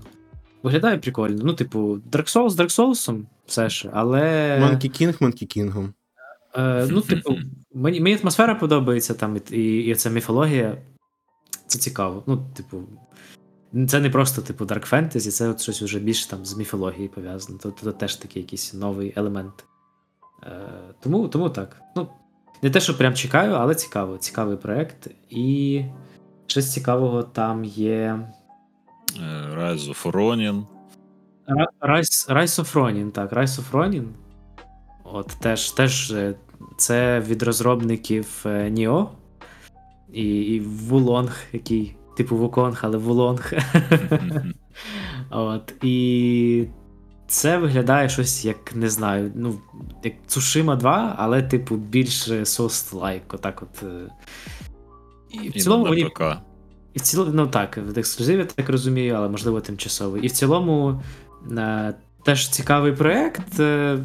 Виглядає 0.64 0.98
прикольно. 0.98 1.42
Ну, 1.44 1.54
типу, 1.54 1.80
Dark 2.12 2.36
Souls 2.36 2.50
Dark 2.50 2.80
Souls, 2.80 3.24
все 3.46 3.70
ж, 3.70 3.90
але. 3.94 4.22
Monkey 4.60 5.02
King, 5.02 5.20
Monkey 5.20 5.58
Kingом. 5.58 5.90
Е, 6.58 6.88
ну, 6.92 7.02
типу, 7.02 7.38
мені, 7.74 8.02
мені 8.02 8.18
атмосфера 8.22 8.56
подобається 8.56 9.14
там, 9.14 9.38
і, 9.52 9.58
і, 9.58 9.86
і 9.86 9.96
ця 9.96 10.10
міфологія. 10.10 10.78
Це 11.68 11.80
цікаво. 11.80 12.24
Ну, 12.28 12.46
типу, 12.56 12.84
це 13.88 14.00
не 14.00 14.10
просто, 14.10 14.42
типу, 14.42 14.66
Dark 14.66 14.90
Fantasy, 14.90 15.32
це 15.32 15.50
от 15.50 15.62
щось 15.62 15.82
вже 15.82 16.00
більше 16.00 16.30
там 16.30 16.46
з 16.46 16.58
міфологією 16.58 17.10
пов'язане. 17.10 17.60
Тобто 17.64 17.86
це 17.86 17.92
теж 17.92 18.16
такий 18.16 18.42
якийсь 18.42 18.74
новий 18.74 19.14
елемент. 19.16 19.66
Е, 20.44 20.62
тому, 21.00 21.28
тому 21.28 21.50
так. 21.50 21.82
Ну, 21.96 22.08
не 22.64 22.70
те, 22.70 22.80
що 22.80 22.98
прям 22.98 23.14
чекаю, 23.14 23.54
але 23.54 23.76
цікаво. 23.76 24.18
Цікавий 24.18 24.58
проект. 24.58 25.08
І 25.30 25.84
щось 26.48 26.74
цікавого 26.74 27.24
там 27.24 27.66
є. 27.66 28.20
Е, 29.18 29.56
Rise 29.58 29.90
of 29.90 30.12
Ronin. 30.12 30.66
Rise, 31.82 32.30
Rise 32.30 32.60
of 32.60 32.74
Ronin, 32.74 33.12
так, 33.12 33.34
Rise 33.34 33.60
of 33.60 33.72
Ronin. 33.72 34.06
От 35.04 35.28
теж, 35.28 35.72
теж 35.72 36.12
е, 36.12 36.36
це 36.78 37.20
від 37.20 37.44
розробників 37.44 38.44
е, 38.46 38.70
Nioh 38.70 39.10
і, 40.14 40.24
і 40.24 40.60
Wo 40.60 40.82
Long, 40.82 41.38
який, 41.54 41.96
типу 42.20 42.36
Wukong, 42.36 42.80
але 42.82 42.98
Wo 42.98 43.14
Long. 43.14 43.54
От, 45.30 45.74
і 45.84 46.68
це 47.28 47.58
виглядає 47.58 48.10
щось, 48.10 48.46
як 48.46 48.76
не 48.76 48.90
знаю, 48.90 49.32
ну, 49.36 49.60
як 50.04 50.14
Цушима 50.28 50.76
2, 50.76 51.16
але, 51.18 51.42
типу, 51.42 51.76
більш 51.76 52.30
souls-like, 52.30 53.22
отак 53.34 53.64
от. 53.64 53.84
е. 53.84 54.12
І 55.32 55.50
в 55.50 55.54
цілому 55.54 55.86
мені 55.86 56.10
і 56.94 57.00
в 57.00 57.02
цілому, 57.02 57.32
ну 57.34 57.48
так, 57.48 57.78
в 57.78 58.00
ексклюзиві 58.00 58.38
я 58.40 58.46
так 58.46 58.70
розумію, 58.70 59.16
але 59.16 59.30
можливо 59.30 59.62
тимчасовий. 59.62 60.24
І 60.24 60.28
в 60.28 60.32
цілому 60.32 61.04
е, 61.58 61.94
теж 62.24 62.50
цікавий 62.50 62.94
проект. 62.94 63.60
Е, 63.60 64.00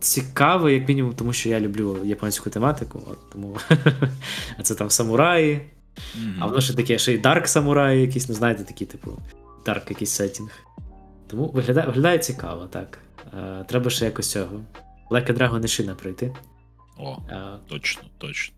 цікавий, 0.00 0.74
як 0.74 0.88
мінімум, 0.88 1.12
тому 1.12 1.32
що 1.32 1.48
я 1.48 1.60
люблю 1.60 1.98
японську 2.04 2.50
тематику. 2.50 3.02
От, 3.10 3.30
тому 3.32 3.56
це 4.62 4.74
там 4.74 4.90
самураї. 4.90 5.70
Мгм. 6.16 6.36
А 6.40 6.46
воно 6.46 6.60
ще 6.60 6.74
таке, 6.74 6.98
ще 6.98 7.12
й 7.12 7.18
дарк 7.18 7.48
самураї, 7.48 8.00
якісь, 8.00 8.28
ну 8.28 8.34
знаєте, 8.34 8.64
такі, 8.64 8.86
типу, 8.86 9.18
дарк 9.66 9.90
якийсь 9.90 10.10
сеттінг. 10.10 10.50
Тому 11.26 11.46
виглядає, 11.50 11.86
виглядає 11.86 12.18
цікаво, 12.18 12.66
так. 12.66 12.98
Е, 13.38 13.64
треба 13.68 13.90
ще 13.90 14.04
якось 14.04 14.30
цього. 14.30 14.60
Like 15.10 15.32
a 15.32 15.38
Dragon 15.38 15.60
Ishina 15.62 15.94
пройти. 15.94 16.34
О, 16.98 17.16
Е, 17.30 17.58
точно, 17.68 18.02
точно. 18.18 18.54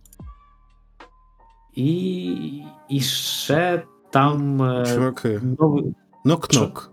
і, 1.75 2.63
і 2.89 3.01
ще 3.01 3.83
там. 4.11 4.63
е, 4.63 4.87
Чуваки, 4.87 5.41
Новий, 5.59 5.95
Нок-нок. 6.25 6.93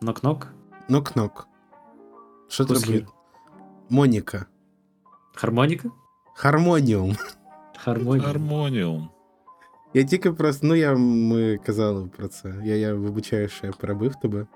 Нок-нок? 0.00 0.52
Нок-нок. 0.88 1.48
Що 2.48 2.64
треба? 2.64 3.06
Моніка. 3.90 4.46
Хармоніка? 5.34 5.90
Хармоніум. 6.34 7.16
Хармонія. 7.76 8.26
Гармоніум. 8.26 9.08
Я 9.94 10.04
тільки 10.04 10.32
просто, 10.32 10.66
ну 10.66 10.74
я 10.74 10.94
ми 10.94 11.58
казали 11.66 12.08
про 12.16 12.28
це. 12.28 12.54
Я, 12.64 12.76
я 12.76 12.94
вибачаю, 12.94 13.48
що 13.48 13.66
я 13.66 13.72
перебив 13.72 14.14
тебе. 14.14 14.46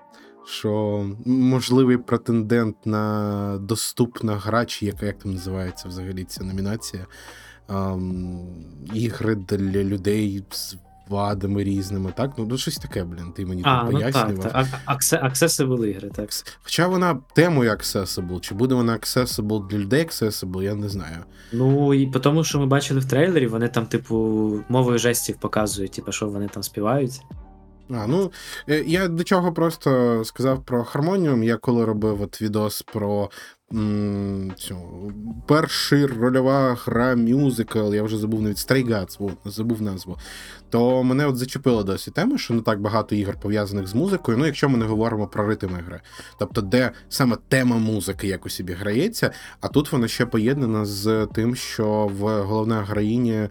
Що 0.45 1.05
можливий 1.25 1.97
претендент 1.97 2.75
на 2.85 3.57
доступна 3.57 4.35
гра, 4.35 4.65
чи 4.65 4.85
яка 4.85 5.05
як 5.05 5.17
там 5.17 5.33
називається 5.33 5.87
взагалі 5.87 6.23
ця 6.23 6.43
номінація. 6.43 7.05
Ем, 7.69 8.47
ігри 8.93 9.35
для 9.35 9.83
людей 9.83 10.43
з 10.49 10.75
вадами 11.09 11.63
різними, 11.63 12.13
так? 12.17 12.31
Ну, 12.37 12.45
ну 12.49 12.57
щось 12.57 12.77
таке, 12.77 13.03
блін, 13.03 13.31
ти 13.35 13.45
мені 13.45 13.61
А, 13.65 13.83
тут 13.83 13.93
ну 13.93 13.99
так, 13.99 14.11
пояснював. 14.13 14.51
так. 14.51 14.67
А- 14.85 14.93
аксе- 14.93 15.23
Accessible 15.29 15.85
ігри, 15.85 16.09
так. 16.15 16.29
Хоча 16.63 16.87
вона 16.87 17.19
темою 17.33 17.71
accessible, 17.71 18.39
чи 18.39 18.55
буде 18.55 18.75
вона 18.75 18.93
accessible 18.93 19.67
для 19.67 19.77
людей 19.77 20.05
accessible, 20.05 20.63
я 20.63 20.75
не 20.75 20.89
знаю. 20.89 21.17
Ну 21.53 21.93
і 21.93 22.07
по 22.07 22.19
тому, 22.19 22.43
що 22.43 22.59
ми 22.59 22.65
бачили 22.65 22.99
в 22.99 23.05
трейлері, 23.05 23.47
вони 23.47 23.67
там, 23.67 23.85
типу, 23.85 24.15
мовою 24.69 24.97
жестів 24.97 25.35
показують, 25.39 25.91
типу, 25.91 26.11
що 26.11 26.27
вони 26.27 26.47
там 26.47 26.63
співають. 26.63 27.21
А, 27.91 28.07
ну 28.07 28.31
е, 28.69 28.83
я 28.87 29.07
до 29.07 29.23
чого 29.23 29.53
просто 29.53 30.21
сказав 30.25 30.65
про 30.65 30.83
Harmonium. 30.83 31.43
Я 31.43 31.57
коли 31.57 31.85
робив 31.85 32.21
от 32.21 32.41
відос 32.41 32.81
про 32.81 33.29
цю 34.57 34.77
перший 35.47 36.05
рольова 36.05 36.77
гра 36.85 37.15
мюзикл, 37.15 37.93
я 37.93 38.03
вже 38.03 38.17
забув 38.17 38.41
навіть 38.41 39.17
от, 39.19 39.37
забув 39.45 39.81
назву. 39.81 40.17
То 40.69 41.03
мене 41.03 41.27
от 41.27 41.37
зачепила 41.37 41.83
досі 41.83 42.11
тема, 42.11 42.37
що 42.37 42.53
не 42.53 42.61
так 42.61 42.81
багато 42.81 43.15
ігор 43.15 43.39
пов'язаних 43.39 43.87
з 43.87 43.95
музикою. 43.95 44.37
Ну, 44.37 44.45
якщо 44.45 44.69
ми 44.69 44.77
не 44.77 44.85
говоримо 44.85 45.27
про 45.27 45.47
ритм 45.47 45.69
ігри. 45.79 46.01
Тобто, 46.39 46.61
де 46.61 46.91
саме 47.09 47.37
тема 47.47 47.77
музики 47.77 48.27
якось 48.27 48.55
собі 48.55 48.73
грається, 48.73 49.31
а 49.61 49.67
тут 49.67 49.91
вона 49.91 50.07
ще 50.07 50.25
поєднана 50.25 50.85
з 50.85 51.27
тим, 51.33 51.55
що 51.55 52.11
в 52.19 52.41
головна 52.41 52.83
героїні 52.83 53.33
е, 53.33 53.49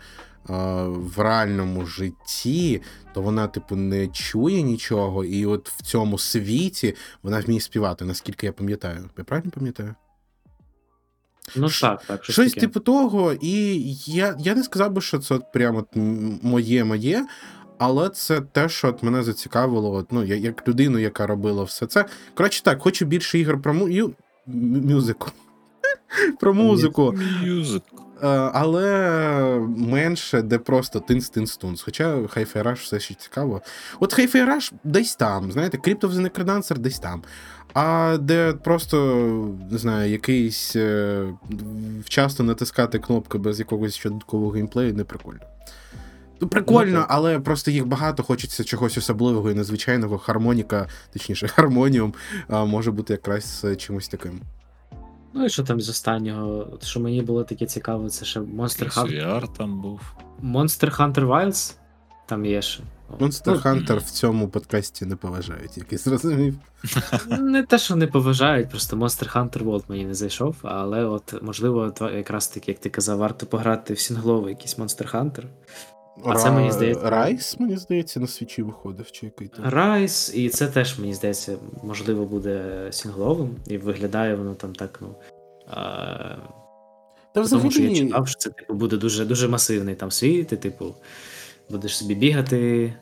в 0.86 1.19
реальному 1.19 1.86
житті 1.86 2.82
то 3.15 3.23
вона, 3.23 3.47
типу, 3.47 3.77
не 3.77 4.09
чує 4.09 4.62
нічого, 4.62 5.24
і 5.24 5.47
от 5.47 5.69
в 5.69 5.82
цьому 5.82 6.19
світі 6.19 6.95
вона 7.23 7.40
вміє 7.40 7.61
співати, 7.61 8.05
наскільки 8.05 8.47
я 8.47 8.53
пам'ятаю. 8.53 9.11
Я 9.19 9.24
правильно 9.24 9.51
пам'ятаю? 9.51 9.95
Ну 11.57 11.69
Ш- 11.69 11.89
так, 11.89 12.03
так. 12.07 12.25
Щось, 12.25 12.35
Щось 12.35 12.49
таке. 12.53 12.61
типу 12.61 12.81
того, 12.81 13.33
і 13.41 13.83
я, 14.07 14.37
я 14.39 14.55
не 14.55 14.62
сказав 14.62 14.93
би, 14.93 15.01
що 15.01 15.19
це 15.19 15.35
от 15.35 15.53
прямо 15.53 15.79
от 15.79 15.89
моє 16.43 16.85
моє. 16.85 17.27
Але 17.79 18.09
це 18.09 18.41
те, 18.41 18.69
що 18.69 18.89
от 18.89 19.03
мене 19.03 19.23
зацікавило, 19.23 19.93
от, 19.93 20.12
ну, 20.12 20.25
я- 20.25 20.37
як 20.37 20.69
людину, 20.69 20.99
яка 20.99 21.27
робила 21.27 21.62
все 21.65 21.87
це. 21.87 22.05
Коротше, 22.35 22.62
так, 22.62 22.83
хочу 22.83 23.05
більше 23.05 23.39
ігор 23.39 23.62
про 23.62 23.75
му... 23.75 24.11
мюзику. 24.47 25.31
Про 26.41 26.55
музику. 26.55 27.15
Мюзик. 27.45 27.83
Е, 28.23 28.27
але 28.55 29.59
менше, 29.77 30.43
де 30.43 30.59
просто 30.59 30.99
тинс-тинс-тунс. 30.99 31.82
Хоча 31.85 32.16
Hi-Fi 32.16 32.62
Rush 32.62 32.82
все 32.82 33.01
ще 33.01 33.15
цікаво. 33.15 33.62
От 34.01 34.19
Hi-Fi 34.19 34.47
Rush 34.47 34.73
десь 34.85 35.16
там, 35.16 35.53
знаєте, 35.53 35.78
Crypt 35.78 36.01
of 36.01 36.11
the 36.11 36.31
Necrodancer 36.31 36.78
десь 36.78 36.99
там. 36.99 37.23
А 37.74 38.16
де 38.20 38.53
просто, 38.53 39.16
не 39.70 39.78
знаю, 39.78 40.11
якийсь 40.11 40.77
е, 40.77 41.24
вчасно 42.05 42.45
натискати 42.45 42.99
кнопки 42.99 43.39
без 43.39 43.59
якогось 43.59 44.01
додаткового 44.05 44.51
геймплею, 44.51 44.95
не 44.95 45.05
прикольно. 45.05 45.40
Ну, 46.40 46.49
прикольно, 46.49 46.99
Ну, 46.99 47.05
але 47.09 47.40
просто 47.40 47.70
їх 47.70 47.86
багато, 47.86 48.23
хочеться 48.23 48.65
чогось 48.65 48.99
особливого 48.99 49.51
і 49.51 49.55
незвичайного. 49.55 50.19
Хармоніка, 50.19 50.89
точніше, 51.12 51.49
гармоніум, 51.57 52.15
може 52.49 52.90
бути 52.90 53.12
якраз 53.12 53.62
е, 53.65 53.77
чимось 53.77 54.09
таким. 54.09 54.40
Ну 55.35 55.45
і 55.45 55.49
що 55.49 55.63
там 55.63 55.81
з 55.81 55.89
останнього? 55.89 56.69
От 56.73 56.85
Що 56.85 57.01
мені 57.01 57.23
було 57.23 57.45
таке 57.45 57.67
цікаво, 57.67 58.09
це 58.09 58.25
ще 58.25 58.41
Monster 58.41 58.95
Hunter. 58.95 59.25
VR 59.25 59.57
там 59.57 59.81
був. 59.81 60.01
Monster 60.43 60.97
Hunter 60.97 61.27
Wilds? 61.27 61.75
Там 62.27 62.45
є 62.45 62.63
ще. 62.63 62.83
Monster 63.21 63.43
Ну, 63.47 63.55
Hunter 63.55 63.99
в 63.99 64.11
цьому 64.11 64.49
подкасті 64.49 65.07
не 65.07 65.17
поважають, 65.17 65.79
як 65.79 65.93
я 65.93 65.99
зрозумів. 65.99 66.55
Не 67.39 67.63
те, 67.63 67.79
що 67.79 67.97
не 67.97 68.07
поважають, 68.07 68.71
просто 68.71 68.97
Monster 68.97 69.33
Hunter 69.33 69.65
World 69.65 69.85
мені 69.89 70.05
не 70.05 70.15
зайшов, 70.15 70.57
але 70.63 71.05
от 71.05 71.43
можливо, 71.43 71.95
якраз 72.01 72.49
таки, 72.49 72.71
як 72.71 72.81
ти 72.81 72.91
казав, 72.91 73.19
варто 73.19 73.47
пограти 73.47 73.95
в 73.95 73.99
сінгловий 73.99 74.51
якийсь 74.51 74.79
Monster 74.79 75.15
Hunter. 75.15 75.45
А 76.24 76.35
це, 76.35 76.51
мені 76.51 76.73
здається- 76.73 77.11
Райс, 77.11 77.61
мені 77.61 77.77
здається, 77.77 78.20
на 78.20 78.27
свічі 78.27 78.62
виходив, 78.62 79.11
чи 79.11 79.27
який 79.27 79.49
там. 79.49 79.65
Rise, 79.65 80.35
і 80.35 80.49
це 80.49 80.66
теж, 80.66 80.99
мені 80.99 81.15
здається, 81.15 81.57
можливо, 81.82 82.24
буде 82.24 82.86
сінгловим, 82.90 83.51
і 83.66 83.78
виглядає 83.78 84.35
воно 84.35 84.55
там 84.55 84.74
так, 84.74 84.99
ну. 85.03 85.09
А... 85.70 85.77
Та 87.35 87.45
Тому 87.45 87.70
що 87.70 87.82
я 87.82 87.89
взагалі, 87.89 88.07
читав, 88.07 88.28
що 88.28 88.39
це 88.39 88.51
типу, 88.51 88.74
буде 88.74 88.97
дуже, 88.97 89.24
дуже 89.24 89.49
масивний 89.49 89.95
там 89.95 90.11
світ, 90.11 90.53
і, 90.53 90.57
типу, 90.57 90.95
будеш 91.70 91.97
собі 91.97 92.15
бігати, 92.15 92.93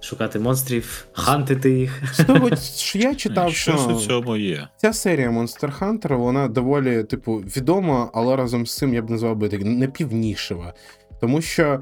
шукати 0.00 0.38
монстрів, 0.38 1.06
хантити 1.12 1.70
їх. 1.70 2.14
з 2.14 2.24
того, 2.24 2.56
що 2.56 2.98
я 2.98 3.14
читав, 3.14 3.52
Щось 3.52 3.86
у 3.86 3.98
що 4.00 4.08
цьому 4.08 4.36
є. 4.36 4.68
ця 4.76 4.92
серія 4.92 5.30
Monster 5.30 5.78
Hunter, 5.78 6.16
вона 6.16 6.48
доволі, 6.48 7.04
типу, 7.04 7.36
відома, 7.36 8.10
але 8.14 8.36
разом 8.36 8.66
з 8.66 8.76
цим 8.76 8.94
я 8.94 9.02
б 9.02 9.10
назвав 9.10 9.36
би 9.36 9.48
так 9.48 9.60
непівнішева. 9.64 10.74
Тому 11.20 11.40
що 11.42 11.80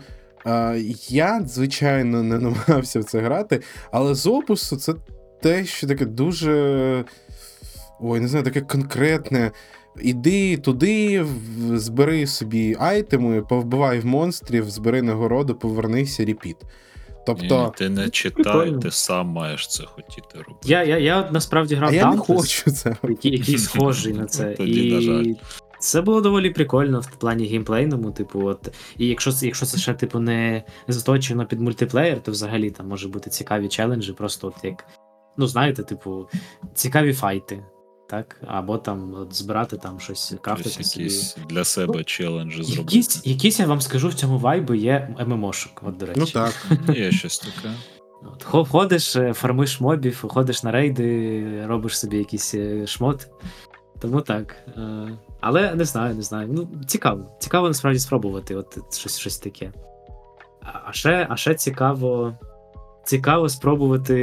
я, 1.08 1.42
звичайно, 1.46 2.22
не 2.22 2.38
намагався 2.38 3.00
в 3.00 3.04
це 3.04 3.20
грати, 3.20 3.62
але 3.90 4.14
з 4.14 4.26
опису 4.26 4.76
це 4.76 4.94
те, 5.42 5.64
що 5.64 5.86
таке 5.86 6.04
дуже. 6.04 7.04
Ой, 8.00 8.20
не 8.20 8.28
знаю, 8.28 8.44
таке 8.44 8.60
конкретне. 8.60 9.50
Іди 10.02 10.56
туди, 10.56 11.26
збери 11.74 12.26
собі 12.26 12.76
айтеми, 12.80 13.42
повбивай 13.42 14.00
в 14.00 14.06
монстрів, 14.06 14.70
збери 14.70 15.02
нагороду, 15.02 15.54
повернися, 15.54 16.24
репіт. 16.24 16.56
Тобто, 17.26 17.64
Ні, 17.64 17.78
ти 17.78 17.88
не 17.88 18.10
читай, 18.10 18.74
ти 18.82 18.90
сам 18.90 19.26
маєш 19.26 19.68
це 19.68 19.84
хотіти 19.84 20.34
робити. 20.34 20.58
Я, 20.64 20.84
я, 20.84 20.98
я 20.98 21.28
насправді 21.32 21.74
грав 21.74 21.90
а 21.90 21.92
я 21.92 22.10
не 22.10 22.16
хочу 22.16 22.70
це. 22.70 22.96
який, 23.02 23.38
який 23.38 23.58
схожий 23.68 24.12
на 24.12 24.26
це. 24.26 24.44
Тоді, 24.50 24.92
на 24.92 25.00
жаль. 25.00 25.34
Це 25.80 26.00
було 26.00 26.20
доволі 26.20 26.50
прикольно 26.50 27.00
в 27.00 27.06
плані 27.06 27.46
геймплейному, 27.46 28.10
типу, 28.10 28.46
от. 28.46 28.68
І 28.98 29.06
якщо 29.06 29.32
це, 29.32 29.46
якщо 29.46 29.66
це 29.66 29.78
ще, 29.78 29.94
типу, 29.94 30.18
не 30.18 30.62
заточено 30.88 31.46
під 31.46 31.60
мультиплеєр, 31.60 32.22
то 32.22 32.32
взагалі 32.32 32.70
там 32.70 32.88
може 32.88 33.08
бути 33.08 33.30
цікаві 33.30 33.68
челенджі, 33.68 34.12
просто 34.12 34.48
от 34.48 34.64
як. 34.64 34.84
Ну, 35.36 35.46
знаєте, 35.46 35.82
типу, 35.82 36.28
цікаві 36.74 37.12
файти. 37.12 37.64
Так, 38.10 38.40
або 38.46 38.78
там 38.78 39.14
от 39.14 39.34
збирати 39.34 39.76
там 39.76 40.00
щось, 40.00 40.34
крафтити 40.42 40.70
Тобто 40.70 40.88
собі. 40.88 41.04
якісь 41.04 41.36
для 41.48 41.64
себе 41.64 42.04
челенджі 42.04 42.62
зробити. 42.62 42.96
Якісь, 42.96 43.26
якісь, 43.26 43.60
я 43.60 43.66
вам 43.66 43.80
скажу, 43.80 44.08
в 44.08 44.14
цьому 44.14 44.38
вайбі 44.38 44.78
є 44.78 45.16
ММОшок, 45.26 45.82
от, 45.82 45.96
до 45.96 46.06
речі. 46.06 46.20
Ну 46.20 46.26
так. 46.26 46.66
Є 46.96 47.12
щось 47.12 47.38
таке. 47.38 47.74
От, 48.22 48.68
ходиш, 48.68 49.16
е, 49.16 49.32
фармиш 49.32 49.80
мобів, 49.80 50.24
ходиш 50.28 50.62
на 50.62 50.72
рейди, 50.72 51.66
робиш 51.66 51.98
собі 51.98 52.18
якийсь 52.18 52.54
е, 52.54 52.86
шмот. 52.86 53.28
Тому 54.00 54.20
так. 54.20 54.56
Але 55.40 55.74
не 55.74 55.84
знаю, 55.84 56.14
не 56.14 56.22
знаю. 56.22 56.48
Ну, 56.52 56.68
цікаво. 56.86 57.36
Цікаво 57.38 57.68
насправді 57.68 58.00
спробувати 58.00 58.56
от 58.56 58.98
щось, 58.98 59.18
щось 59.18 59.38
таке. 59.38 59.72
А 60.84 60.92
ще, 60.92 61.26
а 61.30 61.36
ще 61.36 61.54
цікаво. 61.54 62.34
Цікаво 63.04 63.48
спробувати 63.48 64.14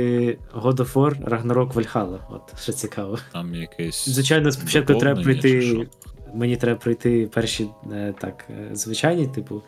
God 0.53 0.75
of 0.75 0.93
War 0.93 1.29
Ragnarok 1.29 1.73
Valhalla. 1.73 2.19
От, 2.29 2.61
ще 2.61 2.73
цікаво. 2.73 3.17
Там 3.33 3.55
якесь. 3.55 4.09
Звичайно, 4.09 4.51
спочатку 4.51 4.95
треба 4.95 5.21
прийти. 5.21 5.87
Мені 6.33 6.57
треба 6.57 6.79
пройти 6.79 7.29
перші 7.33 7.69
е, 7.93 8.13
так, 8.19 8.45
е, 8.49 8.69
звичайні, 8.73 9.27
типу, 9.27 9.61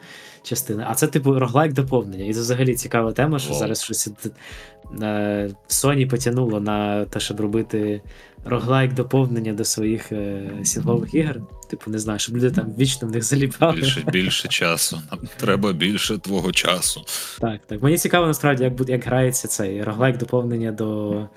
частини. 0.43 0.85
А 0.87 0.95
це, 0.95 1.07
типу, 1.07 1.39
роглайк 1.39 1.73
доповнення. 1.73 2.25
І 2.25 2.33
це 2.33 2.39
взагалі 2.39 2.75
цікава 2.75 3.11
тема, 3.11 3.39
що 3.39 3.49
Вау. 3.49 3.59
зараз 3.59 3.83
щось 3.83 4.09
е, 5.01 5.49
Sony 5.69 6.09
потягнуло 6.09 6.59
на 6.59 7.05
те, 7.05 7.19
щоб 7.19 7.39
робити 7.39 8.01
роглайк 8.45 8.93
доповнення 8.93 9.53
до 9.53 9.65
своїх 9.65 10.11
е, 10.11 10.51
сінглових 10.63 11.13
ігор. 11.13 11.41
Типу, 11.69 11.91
не 11.91 11.99
знаю, 11.99 12.19
щоб 12.19 12.37
люди 12.37 12.51
там 12.51 12.73
вічно 12.79 13.07
в 13.07 13.11
них 13.11 13.23
заліпали. 13.23 13.75
Більше, 13.75 14.03
більше 14.11 14.47
часу. 14.47 15.01
Нам 15.11 15.19
треба 15.37 15.73
більше 15.73 16.17
твого 16.17 16.51
часу. 16.51 17.01
Так, 17.39 17.61
так. 17.67 17.83
Мені 17.83 17.97
цікаво 17.97 18.27
насправді, 18.27 18.63
як, 18.63 18.89
як 18.89 19.05
грається 19.05 19.47
цей 19.47 19.83
roguelike 19.84 20.17
доповнення 20.17 20.71
до 20.71 21.27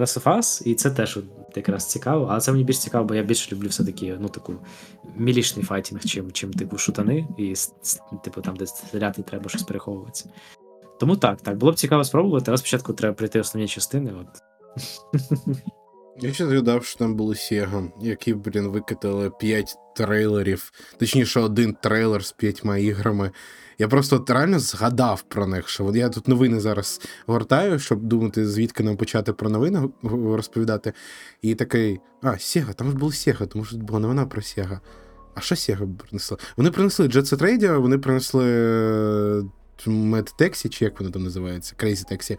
Last 0.00 0.22
of 0.22 0.38
Us, 0.38 0.62
і 0.66 0.74
це 0.74 0.90
теж 0.90 1.18
якраз 1.56 1.86
цікаво, 1.86 2.26
але 2.30 2.40
це 2.40 2.52
мені 2.52 2.64
більш 2.64 2.78
цікаво, 2.78 3.04
бо 3.04 3.14
я 3.14 3.22
більше 3.22 3.54
люблю 3.54 3.68
все-таки 3.68 4.16
ну, 4.20 4.28
таку 4.28 4.54
melee 5.16 5.40
шний 5.40 5.64
fighting, 5.64 6.04
чим, 6.04 6.32
чим 6.32 6.52
типу 6.52 6.78
шутани, 6.78 7.28
і 7.38 7.54
типу 8.24 8.40
там, 8.40 8.56
де 8.56 8.66
стріляти 8.66 9.22
треба 9.22 9.48
щось 9.48 9.62
переховуватися. 9.62 10.28
Тому 11.00 11.16
так, 11.16 11.40
так, 11.42 11.56
було 11.56 11.72
б 11.72 11.74
цікаво 11.74 12.04
спробувати, 12.04 12.44
але 12.48 12.58
спочатку 12.58 12.92
треба 12.92 13.14
пройти 13.14 13.40
основні 13.40 13.68
частини. 13.68 14.12
От. 14.20 14.42
Я 16.22 16.32
ще 16.32 16.46
згадав, 16.46 16.84
що 16.84 16.98
там 16.98 17.14
були 17.14 17.34
Sega, 17.34 17.90
які, 18.00 18.34
блін, 18.34 18.68
викатали 18.68 19.30
5 19.30 19.76
трейлерів, 19.96 20.72
точніше, 20.98 21.40
один 21.40 21.76
трейлер 21.82 22.24
з 22.24 22.32
п'ятьма 22.32 22.78
іграми. 22.78 23.30
Я 23.80 23.88
просто 23.88 24.16
от 24.16 24.30
реально 24.30 24.58
згадав 24.58 25.22
про 25.22 25.46
них, 25.46 25.68
що 25.68 25.92
я 25.94 26.08
тут 26.08 26.28
новини 26.28 26.60
зараз 26.60 27.00
гортаю, 27.26 27.78
щоб 27.78 28.02
думати, 28.02 28.48
звідки 28.48 28.82
нам 28.82 28.96
почати 28.96 29.32
про 29.32 29.50
новини 29.50 29.88
розповідати. 30.12 30.92
І 31.42 31.54
такий, 31.54 32.00
а, 32.22 32.38
Сєга, 32.38 32.72
там 32.72 32.90
ж 32.90 32.96
були 32.96 33.12
Сєга, 33.12 33.46
тому 33.46 33.64
що 33.64 33.76
була 33.76 33.98
новина 34.00 34.26
про 34.26 34.42
Сєга. 34.42 34.80
А 35.34 35.40
що 35.40 35.56
Сєга 35.56 35.86
принесла? 35.98 36.36
Вони 36.56 36.70
принесли 36.70 37.06
Jet 37.06 37.22
Set 37.22 37.42
Radio, 37.42 37.80
вони 37.80 37.98
принесли 37.98 38.44
Mad 39.86 40.34
Taxi, 40.40 40.68
чи 40.68 40.84
як 40.84 41.00
воно 41.00 41.12
там 41.12 41.22
називається, 41.22 41.74
Crazy 41.78 42.12
Taxi. 42.12 42.38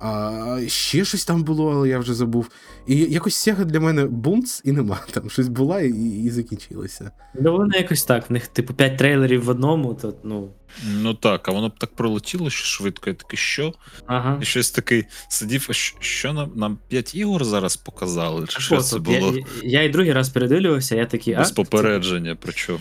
А, 0.00 0.60
ще 0.68 1.04
щось 1.04 1.24
там 1.24 1.42
було, 1.42 1.72
але 1.72 1.88
я 1.88 1.98
вже 1.98 2.14
забув. 2.14 2.48
І 2.86 2.96
якось 2.96 3.48
Sega 3.48 3.64
для 3.64 3.80
мене 3.80 4.04
бумц 4.04 4.62
і 4.64 4.72
нема. 4.72 5.00
Там 5.10 5.30
щось 5.30 5.48
була 5.48 5.80
і, 5.80 6.24
і 6.24 6.30
закінчилося. 6.30 7.10
Ну, 7.34 7.52
вони 7.52 7.78
якось 7.78 8.04
так, 8.04 8.30
в 8.30 8.32
них, 8.32 8.46
типу, 8.46 8.74
5 8.74 8.98
трейлерів 8.98 9.44
в 9.44 9.48
одному, 9.48 9.94
то 9.94 10.14
ну. 10.24 10.50
Ну 10.92 11.14
так, 11.14 11.48
а 11.48 11.52
воно 11.52 11.68
б 11.68 11.78
так 11.78 11.94
пролетіло 11.94 12.50
що 12.50 12.64
швидко. 12.64 13.10
Я 13.10 13.14
такий, 13.14 13.38
що? 13.38 13.74
Ага. 14.06 14.38
І 14.42 14.44
щось 14.44 14.70
такий 14.70 15.04
сидів, 15.28 15.66
а 15.70 15.72
що, 15.72 15.96
що 16.00 16.32
нам, 16.32 16.52
нам 16.54 16.78
5 16.88 17.14
ігор 17.14 17.44
зараз 17.44 17.76
показали? 17.76 18.46
Чи 18.46 18.60
що 18.60 18.80
це 18.80 18.98
було? 18.98 19.34
Я, 19.36 19.44
я 19.62 19.82
і 19.82 19.88
другий 19.88 20.12
раз 20.12 20.28
передивлювався, 20.28 20.96
я 20.96 21.06
такий, 21.06 21.34
а? 21.34 21.38
Без 21.38 21.50
попередження, 21.50 22.36
причому. 22.40 22.78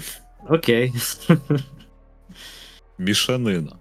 Окей. 0.49 0.93
Мішанина. 2.97 3.80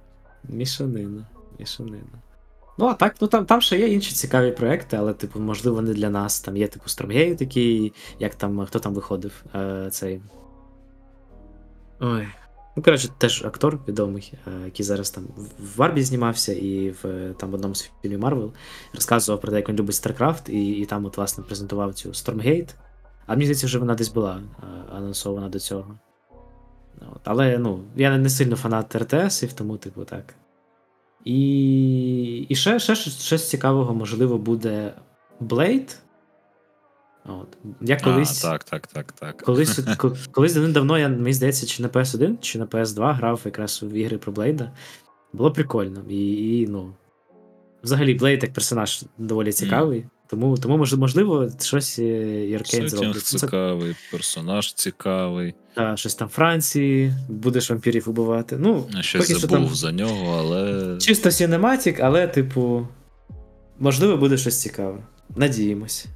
Мішанина. 0.53 1.27
Мішанина. 1.59 2.23
Ну, 2.79 2.87
а 2.87 2.95
так, 2.95 3.15
ну 3.21 3.29
там, 3.29 3.47
там 3.47 3.61
ще 3.61 3.79
є 3.79 3.89
інші 3.89 4.13
цікаві 4.13 4.53
проекти, 4.53 4.97
але, 4.97 5.15
типу, 5.15 5.41
можливо, 5.41 5.83
не 5.83 5.95
для 5.95 6.11
нас. 6.11 6.41
Там 6.41 6.57
є, 6.57 6.69
типу, 6.69 6.85
Stormgate 6.87 7.37
такий, 7.37 7.93
як 8.19 8.35
там, 8.35 8.67
хто 8.67 8.79
там 8.79 8.95
виходив? 8.95 9.45
Е, 9.55 9.89
цей. 9.91 10.21
Ой. 12.01 12.29
Ну, 12.77 12.83
коротше, 12.83 13.09
теж 13.19 13.45
актор 13.45 13.79
відомий, 13.89 14.33
е, 14.47 14.65
який 14.65 14.87
зараз 14.87 15.11
там 15.11 15.25
в 15.59 15.79
Барбі 15.79 16.03
знімався 16.03 16.53
і 16.53 16.91
в 16.91 17.33
там 17.39 17.51
в 17.51 17.55
одному 17.55 17.75
з 17.75 17.91
фільмів 18.03 18.21
Марвел 18.21 18.53
розказував 18.95 19.41
про 19.41 19.51
те, 19.51 19.57
як 19.57 19.69
він 19.69 19.77
любить 19.77 19.97
StarCraft, 19.97 20.51
і, 20.51 20.73
і 20.73 20.87
там, 20.87 21.05
от, 21.05 21.17
власне, 21.17 21.45
презентував 21.45 21.95
цю 21.95 22.09
Stormgate. 22.09 22.75
А 23.27 23.33
мені 23.33 23.45
здається, 23.45 23.67
вже 23.67 23.79
вона 23.79 23.95
десь 23.95 24.09
була 24.09 24.43
е, 24.63 24.67
анонсована 24.97 25.49
до 25.49 25.59
цього. 25.59 25.99
От. 27.15 27.21
Але 27.25 27.59
ну, 27.59 27.81
я 27.97 28.19
не 28.19 28.29
сильно 28.29 28.57
фанат 28.57 28.97
RTS 28.97 29.25
ів, 29.25 29.53
тому, 29.53 29.77
типу, 29.77 30.05
так. 30.05 30.35
І, 31.25 32.47
і 32.49 32.55
ще, 32.55 32.79
ще 32.79 32.95
щось, 32.95 33.21
щось 33.23 33.49
цікавого, 33.49 33.95
можливо, 33.95 34.39
буде 34.39 34.95
Blade. 35.41 35.97
От. 37.25 37.59
Я 37.81 37.97
колись, 37.97 38.45
А, 38.45 38.51
так, 38.51 38.65
так, 38.65 38.87
так, 38.87 39.13
так. 39.13 39.43
колись, 39.43 39.81
колись 40.33 40.55
давно, 40.55 40.99
я, 40.99 41.09
мені 41.09 41.33
здається, 41.33 41.67
чи 41.67 41.83
на 41.83 41.89
PS1, 41.89 42.37
чи 42.41 42.59
на 42.59 42.67
PS2 42.67 43.15
грав 43.15 43.41
якраз 43.45 43.83
в 43.83 43.93
ігри 43.93 44.19
про 44.19 44.33
Блейда. 44.33 44.73
Було 45.33 45.53
прикольно. 45.53 46.03
І, 46.09 46.61
і 46.61 46.67
ну. 46.67 46.95
Взагалі, 47.83 48.15
Блейд 48.15 48.43
як 48.43 48.53
персонаж 48.53 49.05
доволі 49.19 49.53
цікавий. 49.53 50.07
Тому, 50.31 50.57
тому 50.59 50.87
можливо, 50.97 51.49
щось 51.61 51.99
е, 51.99 52.03
і 52.47 52.59
зробить. 52.89 53.15
Ну, 53.15 53.15
це- 53.15 53.39
цікавий, 53.39 53.97
персонаж 54.13 54.73
цікавий. 54.73 55.55
Та, 55.75 55.97
щось 55.97 56.15
там 56.15 56.29
Франції, 56.29 57.13
будеш 57.29 57.71
вампірів 57.71 58.09
убивати. 58.09 58.57
Ну, 58.59 58.87
Я 58.91 59.03
щось 59.03 59.29
поки 59.29 59.39
що 59.39 59.49
там 59.49 59.69
за 59.69 59.93
нього, 59.93 60.37
але. 60.39 60.97
чисто 60.99 61.31
cinematic, 61.31 62.01
але, 62.01 62.29
типу, 62.29 62.89
можливо, 63.79 64.17
буде 64.17 64.37
щось 64.37 64.61
цікаве. 64.61 64.99
Надіємось. 65.37 66.07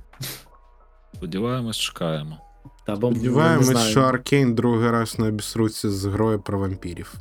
Сподіваємось, 1.14 1.76
чекаємо. 1.76 2.38
Та, 2.86 2.96
бо, 2.96 3.10
Сподіваємось, 3.10 3.86
що 3.90 4.00
Аркейн 4.00 4.54
другий 4.54 4.90
раз 4.90 5.18
не 5.18 5.28
обісруться 5.28 5.90
з 5.90 6.04
грою 6.04 6.40
про 6.40 6.58
вампірів. 6.58 7.14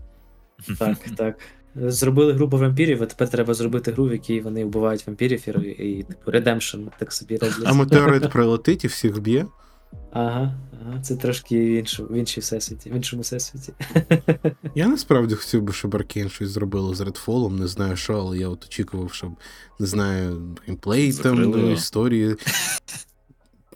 Так, 0.79 0.97
так. 1.17 1.39
Зробили 1.75 2.33
гру 2.33 2.49
по 2.49 2.57
вампірів, 2.57 3.03
а 3.03 3.05
тепер 3.05 3.29
треба 3.29 3.53
зробити 3.53 3.91
гру, 3.91 4.05
в 4.05 4.11
якій 4.11 4.41
вони 4.41 4.65
вбивають 4.65 5.07
вампірів 5.07 5.49
і, 5.49 5.69
і 5.69 6.03
типу, 6.03 6.31
Redemption 6.31 6.87
так 6.99 7.13
собі 7.13 7.37
роблять. 7.37 7.63
А 7.65 7.73
метеорит 7.73 8.29
прилетить 8.29 8.83
і 8.83 8.87
всіх 8.87 9.15
вб'є. 9.15 9.45
Ага, 10.11 10.55
ага, 10.81 11.01
це 11.01 11.15
трошки 11.15 11.59
в 11.59 11.69
іншому, 11.69 12.09
в 12.11 12.15
іншій 12.15 12.41
всесвіті, 12.41 12.89
в 12.89 12.95
іншому 12.95 13.21
всесвіті. 13.21 13.73
Я 14.75 14.87
насправді 14.87 15.35
хотів 15.35 15.61
би, 15.61 15.73
щоб 15.73 15.95
Аркейн 15.95 16.29
щось 16.29 16.49
зробило 16.49 16.95
з 16.95 17.01
Редфолом, 17.01 17.59
не 17.59 17.67
знаю 17.67 17.95
що, 17.95 18.13
але 18.13 18.37
я 18.37 18.49
от 18.49 18.65
очікував, 18.65 19.13
щоб 19.13 19.31
не 19.79 19.85
знаю, 19.85 20.55
геймплей 20.67 21.13
там, 21.13 21.71
історії. 21.73 22.35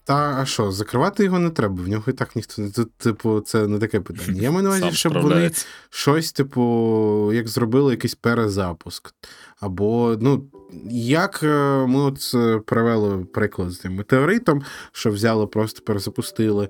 Та 0.08 0.38
а 0.42 0.46
що, 0.46 0.72
закривати 0.72 1.24
його 1.24 1.40
не 1.40 1.50
треба, 1.50 1.84
в 1.84 1.88
нього 1.88 2.04
і 2.08 2.14
так 2.14 2.36
ніхто 2.36 2.62
не 2.62 2.72
тут, 2.72 2.92
типу, 2.92 3.40
це 3.40 3.68
не 3.68 3.80
таке 3.80 4.00
питання. 4.00 4.42
Я 4.42 4.52
маю 4.52 4.64
на 4.64 4.70
увазі, 4.70 4.98
щоб 4.98 5.14
вони 5.14 5.52
щось, 5.90 6.32
типу, 6.32 7.32
як 7.34 7.48
зробили 7.48 7.92
якийсь 7.92 8.16
перезапуск. 8.16 9.14
Або, 9.60 10.18
ну, 10.22 10.44
як 10.92 11.40
е, 11.44 11.86
ми 11.88 12.00
от 12.00 12.32
е, 12.36 12.60
привели 12.66 13.26
приклад 13.26 13.72
з 13.72 13.78
тим 13.78 13.96
метеоритом, 13.96 14.62
що 14.92 15.12
взяли, 15.12 15.48
просто 15.48 15.82
перезапустили. 15.82 16.70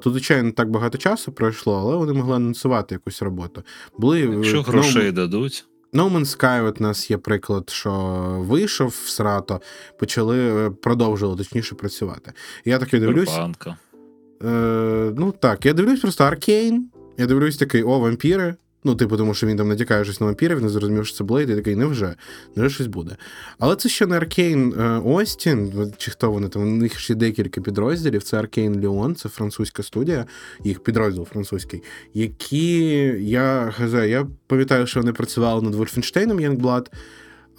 Тут, 0.00 0.12
звичайно, 0.12 0.52
так 0.52 0.70
багато 0.70 0.98
часу 0.98 1.32
пройшло, 1.32 1.78
але 1.80 1.96
вони 1.96 2.12
могли 2.12 2.36
анонсувати 2.36 2.94
якусь 2.94 3.22
роботу. 3.22 3.62
Були 3.98 4.20
е, 4.20 4.34
Якщо 4.34 4.58
No- 4.60 4.64
грошей 4.64 5.12
дадуть, 5.12 5.64
No 5.92 6.10
Man's 6.10 6.38
Sky, 6.38 6.66
от 6.66 6.80
нас 6.80 7.10
є 7.10 7.18
приклад, 7.18 7.70
що 7.70 7.90
вийшов 8.38 8.88
в 8.88 9.08
срато, 9.08 9.60
почали 9.98 10.66
е, 10.66 10.70
продовжили 10.70 11.36
точніше 11.36 11.74
працювати. 11.74 12.32
Я 12.64 12.78
таки 12.78 12.98
дивлюсь. 13.00 13.28
Е, 14.44 15.12
ну 15.16 15.32
так, 15.32 15.66
я 15.66 15.72
дивлюсь 15.72 16.00
просто 16.00 16.24
Arkane. 16.24 16.90
Я 17.18 17.26
дивлюсь 17.26 17.56
такий, 17.56 17.82
о, 17.82 17.98
вампіри. 17.98 18.54
Ну, 18.84 18.94
типу, 18.94 19.16
тому 19.16 19.34
що 19.34 19.46
він 19.46 19.56
там 19.56 19.68
натякає 19.68 20.04
щось 20.04 20.20
на 20.20 20.26
вампірів, 20.26 20.62
не 20.62 20.68
зрозумів, 20.68 21.06
що 21.06 21.16
це 21.16 21.24
Блейд, 21.24 21.50
і 21.50 21.54
такий, 21.54 21.76
невже, 21.76 22.14
невже 22.56 22.74
щось 22.74 22.86
буде. 22.86 23.16
Але 23.58 23.76
це 23.76 23.88
ще 23.88 24.06
не 24.06 24.16
Arkane 24.16 24.74
е, 24.78 25.00
Austin, 25.04 25.92
чи 25.96 26.10
хто 26.10 26.30
вони 26.30 26.48
там, 26.48 26.62
у 26.62 26.76
них 26.76 26.98
ще 26.98 27.14
декілька 27.14 27.60
підрозділів. 27.60 28.22
Це 28.22 28.38
Arkane 28.38 28.80
Lyon, 28.80 29.14
це 29.14 29.28
французька 29.28 29.82
студія, 29.82 30.26
їх 30.64 30.82
підрозділ 30.82 31.24
французький, 31.24 31.82
які 32.14 32.86
я 33.20 33.74
газе, 33.78 34.08
я 34.08 34.26
пам'ятаю, 34.46 34.86
що 34.86 35.00
вони 35.00 35.12
працювали 35.12 35.62
над 35.62 35.74
Вольфенштейном 35.74 36.40
Youngblood, 36.40 36.86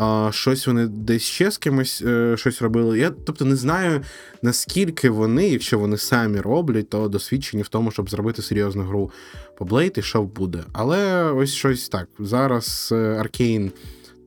а, 0.02 0.30
щось 0.32 0.68
вони 0.68 0.88
десь 0.88 1.24
ще 1.24 1.52
з 1.52 1.58
кимось 1.58 2.04
е, 2.06 2.38
щось 2.38 2.62
робили. 2.62 3.00
Я 3.00 3.12
тобто 3.26 3.46
не 3.46 3.56
знаю, 3.56 4.02
наскільки 4.42 5.10
вони, 5.10 5.50
якщо 5.50 5.80
вони 5.80 5.98
самі 5.98 6.40
роблять, 6.40 6.90
то 6.90 7.08
досвідчені 7.08 7.64
в 7.64 7.68
тому, 7.68 7.92
щоб 7.92 8.10
зробити 8.10 8.42
серйозну 8.42 8.84
гру 8.84 9.12
по 9.58 9.66
Blade 9.66 10.00
і 10.00 10.02
що 10.02 10.24
буде. 10.24 10.64
Але 10.74 11.24
ось 11.24 11.54
щось 11.54 11.90
так. 11.90 12.08
Зараз 12.20 12.92
Аркейн 12.92 13.72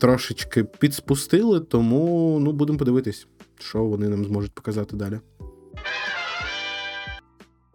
трошечки 0.00 0.64
підспустили, 0.64 1.60
тому 1.60 2.38
ну, 2.40 2.52
будемо 2.52 2.78
подивитись, 2.78 3.26
що 3.58 3.84
вони 3.84 4.08
нам 4.08 4.24
зможуть 4.24 4.52
показати 4.52 4.96
далі. 4.96 5.18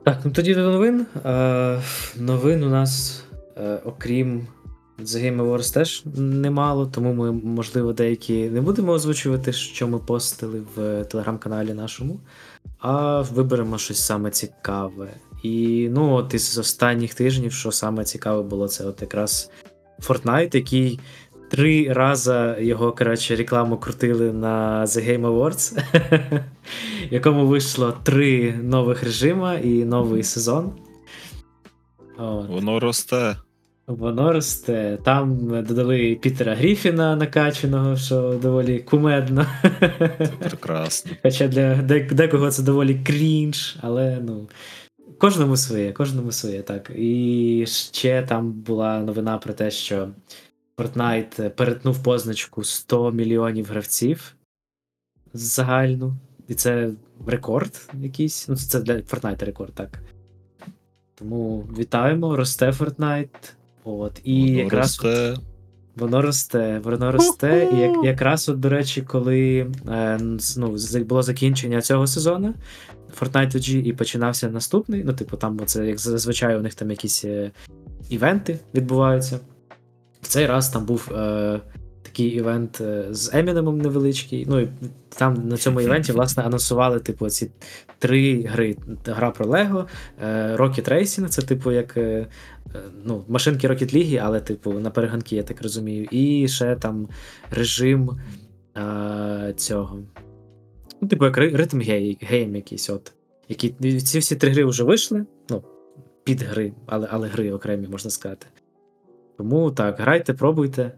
Так, 0.04 0.18
ну 0.26 0.32
тоді 0.32 0.56
до 0.56 0.62
новин. 0.72 1.06
Е, 1.26 1.82
новин 2.18 2.64
у 2.64 2.70
нас, 2.70 3.24
е, 3.58 3.80
окрім 3.86 4.48
The 5.04 5.26
Game 5.26 5.42
Awards, 5.42 5.74
теж 5.74 6.04
немало, 6.16 6.86
тому 6.86 7.14
ми, 7.14 7.32
можливо, 7.32 7.94
деякі 7.94 8.50
не 8.50 8.62
будемо 8.62 8.92
озвучувати, 8.92 9.54
що 9.54 9.88
ми 9.88 10.00
постили 10.00 10.62
в 10.76 11.04
телеграм-каналі 11.04 11.74
нашому, 11.74 12.20
а 12.80 13.22
виберемо 13.22 13.78
щось 13.78 14.06
саме 14.06 14.32
цікаве. 14.32 15.08
І 15.44 15.88
ну, 15.92 16.14
от 16.14 16.34
із 16.34 16.58
останніх 16.58 17.14
тижнів, 17.14 17.54
що 17.54 17.72
саме 17.72 18.04
цікаве 18.04 18.44
було, 18.44 18.68
це 18.68 18.86
от 18.86 19.02
якраз 19.02 19.52
Fortnite, 20.02 20.56
який 20.56 21.00
три 21.50 21.94
рази 21.94 22.56
його, 22.60 22.92
коротше, 22.92 23.36
рекламу 23.36 23.78
крутили 23.78 24.34
на 24.34 24.86
The 24.86 25.10
Game 25.10 25.22
Awards, 25.22 25.80
в 27.10 27.14
якому 27.14 27.48
вийшло 27.48 27.94
три 28.04 28.54
нових 28.54 29.04
режима 29.04 29.56
і 29.56 29.86
новий 29.86 30.24
сезон. 30.24 30.72
От. 32.18 32.50
Воно 32.50 32.80
росте. 32.80 33.36
Воно 33.90 34.34
росте. 34.34 34.98
Там 35.04 35.48
додали 35.66 36.16
Пітера 36.22 36.56
Гріфіна 36.56 37.16
накачаного, 37.16 37.98
що 37.98 38.40
доволі 38.42 38.80
кумедно. 38.80 39.46
Прекрасно. 40.40 41.12
Хоча 41.24 41.48
для 41.48 41.76
декого 42.12 42.52
це 42.52 42.64
доволі 42.64 43.00
крінж, 43.04 43.78
але 43.82 44.20
ну. 44.22 44.50
Кожному 45.18 45.58
своє, 45.58 45.92
кожному 45.92 46.32
своє, 46.32 46.62
так. 46.62 46.92
І 46.96 47.66
ще 47.68 48.24
там 48.24 48.52
була 48.52 49.00
новина 49.00 49.38
про 49.38 49.54
те, 49.54 49.72
що 49.72 50.10
Fortnite 50.78 51.50
перетнув 51.50 52.04
позначку 52.04 52.64
100 52.64 53.12
мільйонів 53.12 53.66
гравців 53.66 54.36
загальну. 55.34 56.16
І 56.48 56.54
це 56.54 56.92
рекорд 57.28 57.90
якийсь. 57.94 58.48
Ну, 58.48 58.56
це 58.56 58.80
для 58.80 58.94
Fortnite 58.94 59.46
рекорд, 59.46 59.74
так. 59.74 60.00
Тому 61.16 61.68
вітаємо, 61.78 62.36
росте 62.36 62.72
Fortnite. 62.72 63.54
От. 63.84 64.22
І 64.24 64.46
Воно 64.46 64.58
якраз 64.58 65.00
от 65.00 65.06
росте. 65.06 65.42
Воно 65.96 66.22
росте, 66.22 66.82
воно 66.84 67.12
росте. 67.12 67.70
І 67.74 67.78
як, 67.78 67.92
якраз, 68.04 68.50
от, 68.50 68.60
до 68.60 68.70
речі, 68.70 69.02
коли 69.02 69.68
е, 69.90 70.20
ну, 70.58 70.78
було 71.06 71.24
закінчення 71.24 71.82
цього 71.82 72.08
сезону 72.08 72.54
Fortnite 73.20 73.56
OG 73.56 73.76
і 73.76 73.94
починався 73.94 74.50
наступний. 74.50 75.04
Ну, 75.04 75.14
типу, 75.14 75.38
там 75.38 75.60
це 75.66 75.88
як 75.88 76.00
зазвичай 76.00 76.58
у 76.58 76.62
них 76.62 76.74
там 76.74 76.90
якісь 76.90 77.26
е, 77.26 77.52
івенти 78.10 78.60
відбуваються. 78.74 79.40
В 80.22 80.28
цей 80.28 80.46
раз 80.46 80.70
там 80.70 80.86
був 80.86 81.12
е, 81.12 81.60
такий 82.20 82.38
івент 82.38 82.82
е, 82.82 83.06
з 83.12 83.34
Емінемом 83.34 83.78
невеличкий. 83.78 84.46
Ну 84.50 84.60
і 84.60 84.70
там 85.10 85.48
на 85.48 85.58
цьому 85.58 85.82
івенті, 85.82 86.12
власне, 86.12 86.44
анонсували, 86.44 87.00
типу, 87.00 87.30
ці 87.30 87.52
три 88.00 88.44
гри: 88.44 88.78
гра 89.06 89.32
про 89.32 89.46
Лего, 89.46 89.88
е, 90.22 90.56
Rocket 90.56 90.90
Racing, 90.90 91.28
це, 91.28 91.42
типу, 91.42 91.72
як. 91.72 91.98
е, 91.98 92.28
Ну, 93.06 93.24
машинки 93.28 93.68
Rocket 93.68 93.96
League, 93.96 94.22
але, 94.24 94.40
типу, 94.40 94.74
на 94.74 94.90
перегонки, 94.90 95.36
я 95.36 95.44
так 95.44 95.62
розумію. 95.62 96.08
І 96.12 96.48
ще 96.48 96.76
там 96.76 97.08
режим 97.52 98.10
е, 98.78 99.54
цього. 99.58 100.00
Ну, 101.02 101.08
типу, 101.08 101.26
як 101.26 101.38
ритм 101.38 101.82
гейм 102.22 102.56
якийсь, 102.56 102.90
от. 102.90 103.12
Які, 103.50 103.70
ці 104.00 104.20
всі 104.20 104.36
три 104.36 104.52
гри 104.52 104.66
вже 104.66 104.84
вийшли. 104.84 105.26
Ну, 105.50 105.64
під 106.24 106.42
гри, 106.42 106.74
але, 106.86 107.08
але 107.12 107.28
гри 107.28 107.52
окремі, 107.52 107.88
можна 107.88 108.12
сказати. 108.12 108.48
Тому 109.38 109.72
так, 109.72 110.00
грайте, 110.00 110.34
пробуйте. 110.34 110.92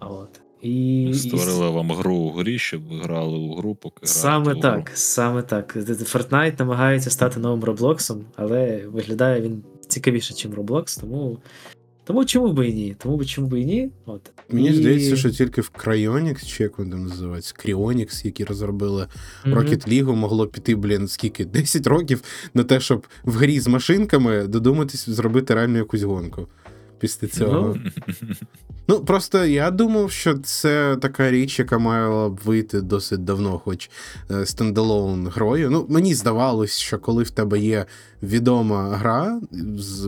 От. 0.00 0.40
І, 0.62 1.02
і 1.02 1.30
вам 1.58 1.90
гру 1.92 2.14
у 2.14 2.30
грі, 2.30 2.58
щоб 2.58 2.88
ви 2.88 2.98
грали 3.00 3.38
у 3.38 3.54
гру, 3.54 3.74
поки 3.74 4.06
Саме 4.06 4.46
у 4.46 4.50
гру. 4.50 4.60
так, 4.60 4.90
саме 4.94 5.42
так. 5.42 5.76
Fortnite 5.76 6.58
намагається 6.58 7.10
стати 7.10 7.40
новим 7.40 7.64
Роблоксом, 7.64 8.24
але 8.36 8.84
виглядає 8.86 9.40
він 9.40 9.62
цікавіше, 9.88 10.34
ніж 10.34 10.58
Roblox, 10.58 11.00
тому. 11.00 11.38
Тому 12.04 12.24
чому 12.24 12.52
би 12.52 12.68
і 12.68 12.74
ні? 12.74 12.96
Тому 12.98 13.24
чому 13.24 13.48
би 13.48 13.60
і 13.60 13.64
ні? 13.64 13.90
От. 14.06 14.30
Мені 14.50 14.68
І- 14.68 14.72
здається, 14.74 15.16
що 15.16 15.30
тільки 15.30 15.60
в 15.60 15.70
Cryonix, 15.78 16.46
чи 16.46 16.62
як 16.62 16.78
вони 16.78 16.90
там 16.90 17.02
називаються, 17.06 17.54
Cryonix, 17.64 18.26
які 18.26 18.44
розробили 18.44 19.06
Мгм. 19.44 19.58
Rocket 19.58 19.88
League, 19.88 20.14
могло 20.16 20.46
піти, 20.46 20.74
блін, 20.76 21.08
скільки? 21.08 21.44
10 21.44 21.86
років 21.86 22.22
на 22.54 22.64
те, 22.64 22.80
щоб 22.80 23.06
в 23.24 23.32
грі 23.36 23.60
з 23.60 23.66
машинками 23.68 24.46
додуматись 24.46 25.08
зробити 25.08 25.54
реально 25.54 25.78
якусь 25.78 26.02
гонку. 26.02 26.48
Після 27.00 27.28
цього. 27.28 27.76
Ну, 27.84 27.90
Ну, 28.88 29.00
просто 29.04 29.44
я 29.44 29.70
думав, 29.70 30.10
що 30.10 30.38
це 30.38 30.96
така 31.02 31.30
річ, 31.30 31.58
яка 31.58 31.78
мала 31.78 32.28
б 32.28 32.40
вийти 32.44 32.80
досить 32.80 33.24
давно, 33.24 33.58
хоч 33.58 33.90
е, 34.30 34.46
стендалоун 34.46 35.28
грою. 35.28 35.70
Ну, 35.70 35.86
мені 35.88 36.14
здавалось, 36.14 36.78
що 36.78 36.98
коли 36.98 37.22
в 37.22 37.30
тебе 37.30 37.58
є 37.58 37.86
відома 38.22 38.88
гра 38.96 39.40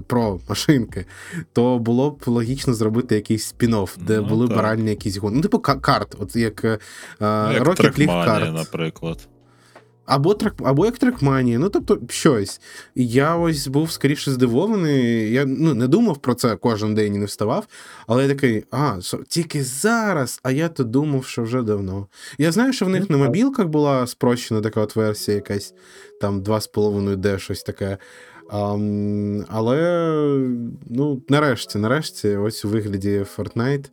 про 0.06 0.40
машинки, 0.48 1.06
то 1.52 1.78
було 1.78 2.10
б 2.10 2.22
логічно 2.26 2.74
зробити 2.74 3.14
якийсь 3.14 3.54
спін-офф, 3.54 3.88
де 4.06 4.20
Ну, 4.20 4.24
були 4.26 4.46
б 4.46 4.50
реальні 4.52 4.90
якісь 4.90 5.16
гонки. 5.16 5.36
Ну, 5.36 5.42
типу 5.42 5.58
карт, 5.58 6.16
от 6.18 6.36
як, 6.36 6.64
е, 6.64 6.78
Ну, 7.20 7.52
як 7.52 7.64
Rocket 7.64 7.98
League 7.98 8.24
карт. 8.24 8.54
наприклад. 8.54 9.28
Або 10.06 10.34
трек, 10.34 10.54
або 10.64 10.86
як 10.86 10.98
трекманія, 10.98 11.58
ну 11.58 11.68
тобто 11.68 11.98
щось. 12.08 12.60
Я 12.94 13.36
ось 13.36 13.68
був 13.68 13.90
скоріше 13.90 14.30
здивований. 14.30 15.32
Я 15.32 15.44
ну, 15.44 15.74
не 15.74 15.88
думав 15.88 16.18
про 16.18 16.34
це 16.34 16.56
кожен 16.56 16.94
день 16.94 17.14
і 17.14 17.18
не 17.18 17.24
вставав, 17.24 17.66
але 18.06 18.22
я 18.22 18.28
такий, 18.28 18.64
а, 18.70 19.00
що, 19.00 19.18
тільки 19.28 19.64
зараз, 19.64 20.40
а 20.42 20.50
я 20.50 20.68
то 20.68 20.84
думав, 20.84 21.24
що 21.24 21.42
вже 21.42 21.62
давно. 21.62 22.06
Я 22.38 22.52
знаю, 22.52 22.72
що 22.72 22.86
в 22.86 22.88
них 22.88 23.04
Ну, 23.10 23.18
на 23.18 23.24
мобілках 23.24 23.66
була 23.66 24.06
спрощена 24.06 24.60
така 24.60 24.80
от 24.80 24.96
версія, 24.96 25.34
якась 25.34 25.74
там 26.20 26.42
2,5D, 26.42 27.38
щось 27.38 27.62
таке. 27.62 27.98
Ам, 28.50 29.44
але 29.48 30.08
ну, 30.86 31.22
нарешті, 31.28 31.78
нарешті, 31.78 32.36
ось 32.36 32.64
у 32.64 32.68
вигляді 32.68 33.26
Fortnite, 33.36 33.86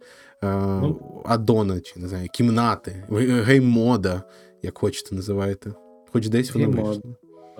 е, 0.43 0.55
Ну. 0.81 1.21
аддона, 1.25 1.79
чи 1.79 1.99
не 1.99 2.07
знаю, 2.07 2.27
кімнати, 2.33 3.03
гейм-мода, 3.45 4.21
як 4.63 4.77
хочете 4.77 5.15
називайте. 5.15 5.71
Хоч 6.11 6.27
десь 6.27 6.53
воно 6.53 6.69
можливо, 6.69 7.15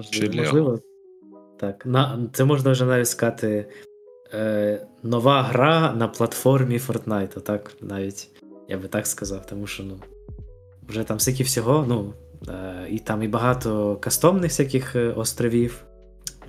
Чи 0.10 0.30
можливо. 0.30 0.80
Так. 1.60 1.86
На, 1.86 2.30
це 2.34 2.46
можна 2.46 2.72
вже 2.72 2.86
навіть 2.86 3.08
сказати. 3.08 3.66
Е, 4.34 4.88
нова 5.04 5.42
гра 5.42 5.94
на 5.94 6.08
платформі 6.08 6.78
Fortnite, 6.78 7.42
так 7.42 7.72
навіть. 7.82 8.30
Я 8.68 8.78
би 8.78 8.88
так 8.88 9.08
сказав, 9.08 9.46
тому 9.46 9.68
що 9.68 9.84
ну, 9.84 10.00
вже 10.88 11.04
там 11.04 11.20
стільки 11.20 11.44
всього, 11.44 11.86
ну, 11.88 12.14
е, 12.50 12.88
і 12.90 13.00
там 13.00 13.24
і 13.24 13.28
багато 13.28 13.98
кастомних 14.02 14.52
всяких 14.52 14.96
е, 14.96 15.10
островів. 15.10 15.86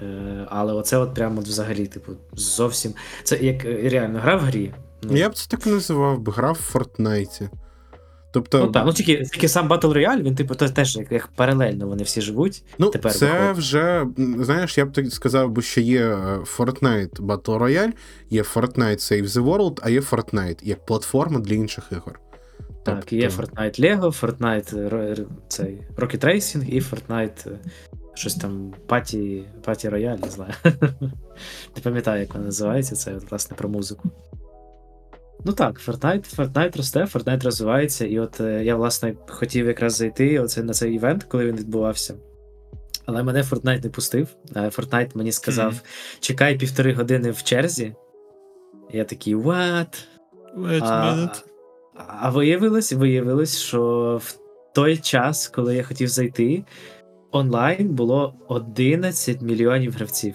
Е, 0.02 0.46
але 0.50 0.72
оце 0.72 0.96
от 0.96 1.14
прямо 1.14 1.40
взагалі, 1.40 1.86
типу, 1.86 2.12
зовсім. 2.32 2.94
Це 3.22 3.36
як 3.36 3.64
е, 3.64 3.88
реально 3.88 4.18
гра 4.18 4.36
в 4.36 4.40
грі. 4.40 4.74
Ну, 5.02 5.16
Я 5.16 5.28
б 5.28 5.34
це 5.34 5.48
так 5.48 5.66
і 5.66 5.70
називав, 5.70 6.18
би 6.18 6.32
грав 6.32 6.58
в 6.60 6.76
Fortnite. 6.76 7.48
Тобто, 8.32 8.58
ну 8.58 8.66
так, 8.72 8.86
ну 8.86 8.92
тільки, 8.92 9.24
тільки 9.24 9.48
сам 9.48 9.68
Battle 9.68 9.92
Royale, 9.92 10.22
він, 10.22 10.34
типу, 10.34 10.54
теж 10.54 10.96
як, 10.96 11.12
як 11.12 11.28
паралельно 11.28 11.86
вони 11.86 12.02
всі 12.02 12.20
живуть. 12.20 12.62
ну, 12.78 12.90
тепер 12.90 13.12
це 13.12 13.32
виходить. 13.32 13.56
вже, 13.56 14.06
знаєш, 14.16 14.78
я 14.78 14.86
б 14.86 14.92
так 14.92 15.12
сказав, 15.12 15.50
би, 15.50 15.62
що 15.62 15.80
є 15.80 16.06
е, 16.06 16.38
Fortnite 16.58 17.20
Battle 17.20 17.58
Royale, 17.58 17.92
є 18.30 18.42
Fortnite 18.42 18.98
Save 18.98 19.24
the 19.26 19.44
World, 19.44 19.78
а 19.82 19.90
є 19.90 20.00
Fortnite 20.00 20.58
як 20.62 20.86
платформа 20.86 21.38
для 21.38 21.54
інших 21.54 21.84
ігор. 21.92 22.20
Так, 22.84 22.96
Тобто- 23.00 23.16
є 23.16 23.28
Fortnite 23.28 23.80
Lego, 23.80 24.20
Fortnite 24.20 24.94
е, 24.94 25.26
цей 25.48 25.78
Rocket 25.96 26.24
Racing 26.24 26.68
і 26.68 26.80
Fortnite 26.80 27.50
е, 27.50 27.58
щось 28.14 28.34
там 28.34 28.74
Party, 28.88 29.42
Party 29.66 29.90
Royale, 29.90 30.24
не 30.24 30.30
знаю. 30.30 30.52
Не 31.76 31.82
пам'ятаю, 31.82 32.20
як 32.20 32.34
вона 32.34 32.46
називається, 32.46 32.96
це 32.96 33.12
власне 33.30 33.56
про 33.56 33.68
музику. 33.68 34.10
Ну 35.44 35.52
так, 35.52 35.80
Fortnite, 35.88 36.36
Fortnite 36.36 36.76
росте, 36.76 37.00
Fortnite 37.04 37.44
розвивається, 37.44 38.06
і 38.06 38.18
от 38.18 38.40
е, 38.40 38.64
я, 38.64 38.76
власне, 38.76 39.14
хотів 39.28 39.66
якраз 39.66 39.94
зайти 39.96 40.40
оце, 40.40 40.62
на 40.62 40.72
цей 40.72 40.94
івент, 40.94 41.24
коли 41.24 41.46
він 41.46 41.56
відбувався. 41.56 42.14
Але 43.06 43.22
мене 43.22 43.42
Fortnite 43.42 43.84
не 43.84 43.90
пустив. 43.90 44.28
Е, 44.56 44.60
Fortnite 44.60 45.10
мені 45.14 45.32
сказав: 45.32 45.66
Мгм. 45.72 45.80
чекай 46.20 46.58
півтори 46.58 46.92
години 46.94 47.30
в 47.30 47.42
черзі. 47.42 47.94
Я 48.92 49.04
такий, 49.04 49.36
what? 49.36 50.04
Wait 50.58 50.82
a 50.82 50.86
А, 50.86 51.14
minute. 51.14 51.44
а 52.06 52.30
виявилось, 52.30 52.92
виявилось, 52.92 53.58
що 53.58 54.20
в 54.24 54.38
той 54.74 54.96
час, 54.96 55.48
коли 55.48 55.76
я 55.76 55.82
хотів 55.82 56.08
зайти, 56.08 56.64
онлайн 57.32 57.88
було 57.88 58.34
11 58.48 59.42
мільйонів 59.42 59.92
гравців. 59.92 60.34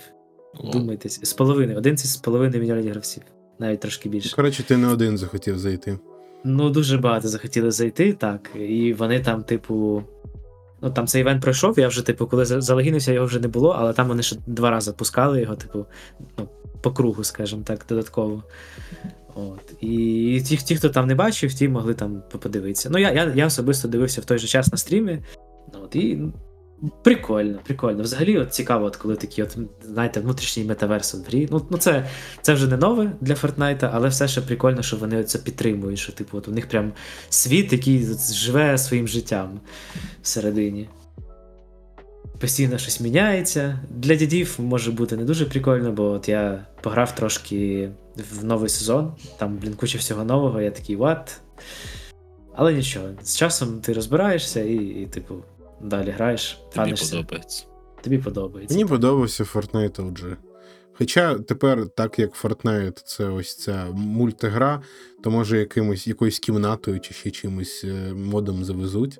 О, 0.59 0.71
Думайтесь, 0.71 1.19
з 1.23 1.33
половиною, 1.33 1.77
11 1.77 2.07
з 2.07 2.17
половиною 2.17 2.61
мільйонів 2.61 2.91
гравців, 2.91 3.23
навіть 3.59 3.79
трошки 3.79 4.09
більше. 4.09 4.35
Коротше, 4.35 4.63
ти 4.63 4.77
не 4.77 4.87
один 4.87 5.17
захотів 5.17 5.59
зайти. 5.59 5.99
Ну, 6.43 6.69
дуже 6.69 6.97
багато 6.97 7.27
захотіли 7.27 7.71
зайти, 7.71 8.13
так. 8.13 8.49
І 8.55 8.93
вони 8.93 9.19
там, 9.19 9.43
типу. 9.43 10.03
Ну, 10.81 10.91
там 10.91 11.07
цей 11.07 11.21
івент 11.21 11.41
пройшов, 11.41 11.79
я 11.79 11.87
вже, 11.87 12.05
типу, 12.05 12.27
коли 12.27 12.45
за- 12.45 12.61
залогінився, 12.61 13.13
його 13.13 13.25
вже 13.25 13.39
не 13.39 13.47
було, 13.47 13.69
але 13.69 13.93
там 13.93 14.07
вони 14.07 14.23
ще 14.23 14.35
два 14.47 14.69
рази 14.71 14.91
пускали 14.91 15.41
його, 15.41 15.55
типу, 15.55 15.85
ну, 16.37 16.47
по 16.81 16.91
кругу, 16.91 17.23
скажімо 17.23 17.61
так, 17.65 17.85
додатково. 17.89 18.43
От. 19.35 19.73
І 19.81 20.41
ті, 20.45 20.57
ті, 20.57 20.75
хто 20.75 20.89
там 20.89 21.07
не 21.07 21.15
бачив, 21.15 21.53
ті 21.53 21.67
могли 21.67 21.93
там 21.93 22.23
подивитися. 22.41 22.89
Ну, 22.91 22.97
я, 22.97 23.11
я, 23.11 23.33
я 23.35 23.45
особисто 23.45 23.87
дивився 23.87 24.21
в 24.21 24.25
той 24.25 24.37
же 24.37 24.47
час 24.47 24.71
на 24.71 24.77
стрімі. 24.77 25.19
От, 25.83 25.95
і 25.95 26.15
ну, 26.15 26.33
прикольно, 27.03 27.59
прикольно. 27.63 28.03
Взагалі, 28.03 28.37
от 28.37 28.53
цікаво, 28.53 28.85
от 28.85 28.95
коли 28.95 29.15
такі, 29.15 29.43
от, 29.43 29.57
знаєте, 29.83 30.19
внутрішній 30.19 30.63
метаверс 30.63 31.13
в 31.13 31.23
грі. 31.27 31.47
Ну, 31.51 31.67
ну 31.69 31.77
це, 31.77 32.07
це 32.41 32.53
вже 32.53 32.67
не 32.67 32.77
нове 32.77 33.11
для 33.21 33.33
Fortnite, 33.33 33.89
але 33.93 34.07
все 34.07 34.27
ще 34.27 34.41
прикольно, 34.41 34.81
що 34.81 34.97
вони 34.97 35.23
це 35.23 35.39
підтримують. 35.39 35.99
Що, 35.99 36.11
типу, 36.11 36.37
от 36.37 36.47
у 36.47 36.51
них 36.51 36.67
прям 36.67 36.93
світ, 37.29 37.73
який 37.73 38.07
живе 38.33 38.77
своїм 38.77 39.07
життям 39.07 39.59
всередині. 40.21 40.89
Постійно 42.39 42.77
щось 42.77 43.01
міняється. 43.01 43.79
Для 43.89 44.15
дідів 44.15 44.55
може 44.59 44.91
бути 44.91 45.17
не 45.17 45.23
дуже 45.23 45.45
прикольно, 45.45 45.91
бо 45.91 46.03
от 46.03 46.29
я 46.29 46.65
пограв 46.81 47.15
трошки 47.15 47.89
в 48.31 48.45
новий 48.45 48.69
сезон, 48.69 49.13
там, 49.37 49.57
блін, 49.57 49.73
куча 49.73 49.97
всього 49.97 50.23
нового, 50.23 50.61
я 50.61 50.71
такий, 50.71 50.97
what? 50.97 51.37
Але 52.55 52.73
нічого, 52.73 53.07
з 53.21 53.37
часом 53.37 53.79
ти 53.79 53.93
розбираєшся 53.93 54.63
і, 54.63 54.75
і 54.75 55.05
типу, 55.05 55.35
далі 55.89 56.09
граєш, 56.09 56.53
Тобі 56.53 56.75
фанишся. 56.75 57.15
подобається. 57.15 57.65
Тобі 58.01 58.17
подобається. 58.17 58.75
Мені 58.75 58.85
подобався 58.89 59.43
Fortnite 59.43 59.95
OG. 59.95 60.35
Хоча 60.97 61.39
тепер, 61.39 61.87
так 61.89 62.19
як 62.19 62.43
Fortnite 62.43 63.01
це 63.05 63.25
ось 63.25 63.55
ця 63.55 63.85
мультигра, 63.91 64.81
то 65.23 65.31
може 65.31 65.59
якимось, 65.59 66.07
якоюсь 66.07 66.39
кімнатою 66.39 66.99
чи 66.99 67.13
ще 67.13 67.31
чимось 67.31 67.83
е, 67.83 68.13
модом 68.13 68.63
завезуть. 68.65 69.19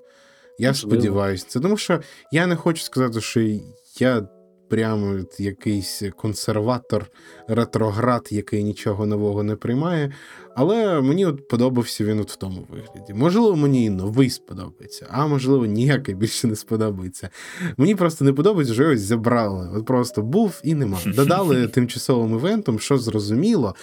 Я 0.58 0.70
Можливо. 0.70 0.96
сподіваюся, 0.96 1.46
це 1.48 1.60
тому 1.60 1.78
що 1.78 2.02
я 2.32 2.48
не 2.48 2.56
хочу 2.56 2.84
сказати, 2.84 3.22
що 3.22 3.60
я 4.00 4.28
прямо 4.70 5.20
якийсь 5.40 6.04
консерватор, 6.16 7.12
ретроград, 7.48 8.28
який 8.32 8.64
нічого 8.64 9.06
нового 9.06 9.44
не 9.44 9.56
приймає. 9.56 10.14
Але 10.56 11.02
мені 11.02 11.26
от 11.26 11.48
подобався 11.48 12.04
він 12.04 12.20
от 12.20 12.32
в 12.32 12.36
тому 12.36 12.68
вигляді. 12.70 13.14
Можливо, 13.14 13.56
мені 13.56 13.86
і 13.86 13.90
новий 13.90 14.30
сподобається, 14.30 15.08
а 15.10 15.28
можливо, 15.28 15.66
ніякий 15.66 16.16
більше 16.16 16.48
не 16.48 16.56
сподобається. 16.56 17.30
Мені 17.78 17.96
просто 17.96 18.26
не 18.26 18.34
подобається, 18.34 18.74
що 18.74 18.90
ось 18.90 19.02
забрали. 19.02 19.70
От 19.76 19.86
просто 19.86 20.22
був 20.22 20.62
і 20.64 20.76
нема. 20.76 21.00
Додали 21.06 21.68
тимчасовим 21.74 22.34
івентом, 22.34 22.80
що 22.80 22.98
зрозуміло, 22.98 23.76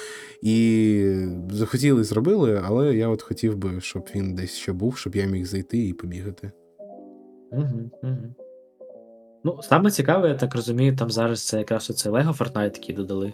і 0.43 1.27
захотіли, 1.51 2.05
зробили, 2.05 2.63
але 2.65 2.95
я 2.95 3.09
от 3.09 3.23
хотів 3.23 3.57
би, 3.57 3.81
щоб 3.81 4.09
він 4.15 4.35
десь 4.35 4.55
ще 4.55 4.73
був, 4.73 4.97
щоб 4.99 5.17
я 5.17 5.27
міг 5.27 5.47
зайти 5.47 5.79
і 5.79 5.93
побігати. 5.93 6.53
Угу, 7.53 7.91
угу. 8.03 8.35
Ну, 9.45 9.61
саме 9.63 9.91
цікаве, 9.91 10.29
я 10.29 10.35
так 10.35 10.55
розумію, 10.55 10.97
там 10.97 11.11
зараз 11.11 11.47
це 11.47 11.59
якраз 11.59 11.91
оце 11.91 12.11
Lego 12.11 12.37
Fortnite, 12.37 12.75
який 12.75 12.95
додали. 12.95 13.33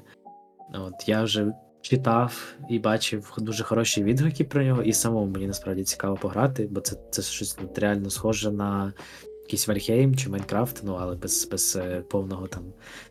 От 0.74 1.08
я 1.08 1.22
вже 1.22 1.52
читав 1.80 2.54
і 2.70 2.78
бачив 2.78 3.32
дуже 3.38 3.64
хороші 3.64 4.02
відгуки 4.02 4.44
про 4.44 4.62
нього, 4.64 4.82
і 4.82 4.92
самому 4.92 5.26
мені 5.26 5.46
насправді 5.46 5.84
цікаво 5.84 6.16
пограти, 6.16 6.68
бо 6.70 6.80
це, 6.80 6.96
це 7.10 7.22
щось 7.22 7.58
реально 7.76 8.10
схоже 8.10 8.50
на 8.50 8.92
якийсь 9.42 9.68
Valheim 9.68 10.16
чи 10.16 10.30
Minecraft, 10.30 10.80
ну 10.84 10.96
але 11.00 11.16
без, 11.16 11.48
без 11.50 11.76
е, 11.76 12.00
повного 12.10 12.46
там, 12.46 12.62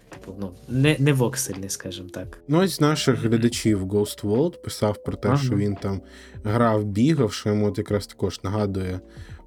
типу, 0.10 0.36
ну, 0.40 0.52
не, 0.68 0.95
не 0.99 1.14
воксельний, 1.14 1.69
скажімо 1.69 2.10
так. 2.10 2.40
Ну, 2.48 2.60
ось 2.60 2.76
з 2.76 2.82
наших 2.82 3.19
глядачів 3.19 3.86
Ghost 3.86 4.22
World 4.24 4.61
писав 4.61 5.03
про 5.03 5.18
те, 5.18 5.28
Ага. 5.28 5.38
що 5.38 5.56
він 5.56 5.76
там 5.76 6.02
грав, 6.44 6.84
бігав, 6.84 7.34
що 7.34 7.49
йому 7.49 7.68
от 7.68 7.78
якраз 7.78 8.07
також 8.07 8.44
нагадує 8.44 8.99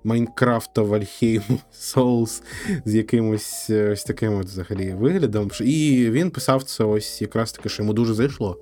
Minecraft 0.04 0.82
а 0.82 0.90
Valheim 0.90 1.42
Souls 1.74 2.42
з 2.84 2.94
якимось 2.94 3.70
е, 3.70 3.90
ось 3.92 4.04
таким 4.04 4.34
от 4.38 4.46
взагалі 4.46 4.92
виглядом. 4.94 5.50
І 5.60 6.06
він 6.10 6.30
писав 6.30 6.62
це 6.62 6.84
ось 6.84 7.22
якраз 7.22 7.52
таки, 7.52 7.68
що 7.68 7.82
йому 7.82 7.92
дуже 7.92 8.14
зайшло. 8.14 8.56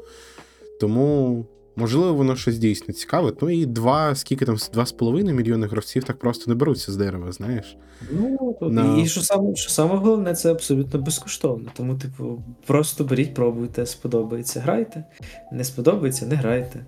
Тому, 0.80 1.46
можливо, 1.76 2.14
воно 2.14 2.36
щось 2.36 2.58
дійсно 2.58 2.94
цікаве. 2.94 3.32
Ну 3.42 3.50
і 3.50 3.66
два, 3.66 4.14
скільки 4.14 4.44
там, 4.44 4.56
два 4.72 4.86
з 4.86 4.92
половиною 4.92 5.36
мільйони 5.36 5.66
гравців 5.66 6.04
так 6.04 6.18
просто 6.18 6.50
не 6.50 6.54
беруться 6.54 6.92
з 6.92 6.96
дерева, 6.96 7.32
знаєш. 7.32 7.76
Ну, 8.12 8.56
Да. 8.62 8.96
і 8.98 9.06
що 9.06 9.20
саме, 9.20 9.56
що 9.56 9.70
саме 9.70 9.96
головне, 9.96 10.34
це 10.34 10.50
абсолютно 10.50 11.00
безкоштовно. 11.00 11.70
Тому, 11.76 11.94
типу, 11.94 12.42
просто 12.66 13.04
беріть, 13.04 13.34
пробуйте, 13.34 13.86
сподобається, 13.86 14.60
грайте. 14.60 15.04
Не 15.52 15.64
сподобається, 15.64 16.26
не 16.26 16.34
грайте. 16.34 16.84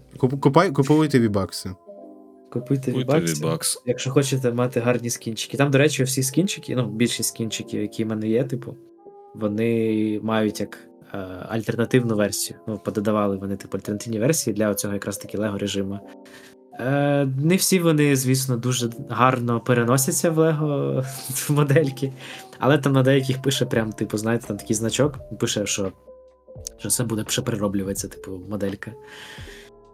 Купуйте 0.73 1.21
вібакси. 1.21 1.71
Купуйте 2.51 2.93
відбакс. 2.93 3.83
Якщо 3.87 4.11
хочете 4.11 4.53
мати 4.53 4.81
гарні 4.81 5.11
скінчики. 5.11 5.57
Там, 5.57 5.71
до 5.71 5.79
речі, 5.79 6.03
всі 6.03 6.23
скінчики, 6.23 6.77
ну, 6.77 6.87
більшість 6.87 7.29
скінчиків, 7.29 7.83
які 7.83 8.05
в 8.05 8.09
мене 8.09 8.29
є, 8.29 8.45
типу, 8.45 8.77
вони 9.35 10.21
мають 10.23 10.61
як 10.61 10.79
е, 11.15 11.19
альтернативну 11.49 12.17
версію. 12.17 12.59
Ну, 12.69 12.79
пододавали 12.85 13.37
вони, 13.37 13.57
типу, 13.57 13.77
альтернативні 13.77 14.19
версії 14.19 14.55
для 14.55 14.75
цього 14.75 14.95
якраз 14.95 15.19
таки 15.19 15.39
Лего 15.39 15.59
режиму. 15.59 16.01
Е, 16.81 17.29
не 17.39 17.57
всі 17.57 17.81
вони, 17.81 18.17
звісно, 18.17 18.57
дуже 18.57 18.91
гарно 19.09 19.61
переносяться 19.61 20.31
в 20.31 20.39
Лего 20.39 21.05
модельки, 21.49 22.13
але 22.59 22.79
там 22.79 22.93
на 22.93 23.03
деяких 23.03 23.43
пише 23.43 23.67
прям, 23.67 23.93
типу, 23.93 24.19
знаєте, 24.19 24.47
там 24.47 24.57
такий 24.57 24.77
значок, 24.77 25.39
пише, 25.39 25.67
що, 25.67 25.93
що 26.79 26.89
це 26.89 27.05
буде 27.05 27.25
ще 27.29 27.43
перероблюватися, 27.43 28.09
типу, 28.09 28.43
моделька. 28.49 28.93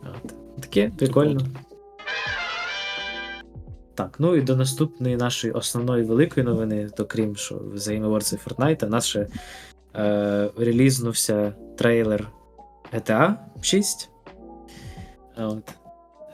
От. 0.02 0.34
Таке 0.60 0.92
прикольно. 0.98 1.40
Так, 3.96 4.16
ну 4.18 4.36
і 4.36 4.40
до 4.40 4.56
наступної 4.56 5.16
нашої 5.16 5.52
основної 5.52 6.02
великої 6.04 6.46
новини, 6.46 6.88
то 6.96 7.04
крім 7.04 7.36
що 7.36 7.54
в 7.54 7.74
The 7.74 7.92
Game 7.92 8.08
Awards 8.10 8.34
і 8.34 8.48
Fortnite, 8.48 8.86
у 8.86 8.88
нас 8.88 9.06
ще 9.06 9.26
е, 9.96 10.50
релізнувся 10.58 11.54
трейлер 11.78 12.28
GTA 12.92 13.34
6. 13.62 14.10
От. 15.36 15.70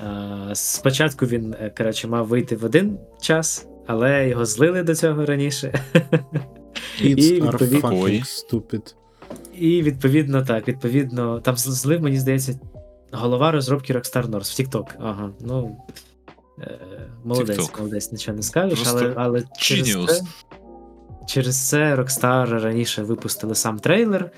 Е, 0.00 0.54
спочатку 0.54 1.26
він, 1.26 1.54
е, 1.60 1.70
коротше, 1.78 2.08
мав 2.08 2.26
вийти 2.26 2.56
в 2.56 2.64
один 2.64 2.98
час, 3.20 3.66
але 3.86 4.28
його 4.28 4.44
злили 4.44 4.82
до 4.82 4.94
цього 4.94 5.26
раніше. 5.26 5.82
Kids 7.00 7.18
І, 7.18 7.40
відповідно- 7.40 7.90
stupid. 7.90 8.94
І 9.58 9.82
відповідно, 9.82 10.42
так, 10.44 10.68
відповідно, 10.68 11.40
там 11.40 11.56
злив, 11.56 12.02
мені 12.02 12.18
здається, 12.18 12.60
голова 13.12 13.50
розробки 13.50 13.92
Rockstar 13.92 14.26
North 14.26 14.30
в 14.64 14.68
TikTok. 14.68 14.86
Ага, 14.98 15.30
ну. 15.40 15.76
Е, 16.60 16.78
молодець, 17.24 17.58
TikTok. 17.58 17.78
молодець, 17.78 18.12
нічого 18.12 18.36
не 18.36 18.42
скажеш, 18.42 18.80
Просто 18.80 18.98
але, 18.98 19.14
але 19.16 19.44
через 19.58 20.06
це, 20.06 20.24
через 21.26 21.68
це 21.68 21.96
Rockstar 21.96 22.60
раніше 22.60 23.02
випустили 23.02 23.54
сам 23.54 23.78
трейлер, 23.78 24.30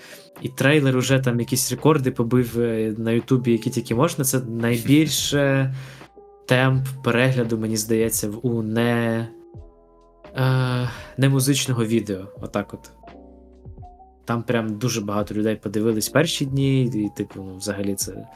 і 0.43 0.49
трейлер 0.49 0.97
уже 0.97 1.19
там 1.21 1.41
якісь 1.41 1.71
рекорди 1.71 2.11
побив 2.11 2.61
е, 2.61 2.95
на 2.99 3.11
Ютубі, 3.11 3.53
які 3.53 3.71
тільки 3.71 3.95
можна. 3.95 4.25
Це 4.25 4.41
найбільше 4.41 5.75
темп 6.47 6.89
перегляду, 7.05 7.59
мені 7.59 7.77
здається, 7.77 8.29
у 8.43 8.63
не, 8.63 9.29
е, 10.37 10.91
не 11.17 11.29
музичного 11.29 11.85
відео. 11.85 12.27
Отак 12.43 12.75
от. 12.75 12.91
Там 14.25 14.43
прям 14.43 14.79
дуже 14.79 15.01
багато 15.01 15.35
людей 15.35 15.57
подивились 15.57 16.09
перші 16.09 16.47
дні, 16.47 16.85
і, 16.85 17.11
типу, 17.17 17.35
ну, 17.37 17.57
взагалі 17.57 17.95
це 17.95 18.27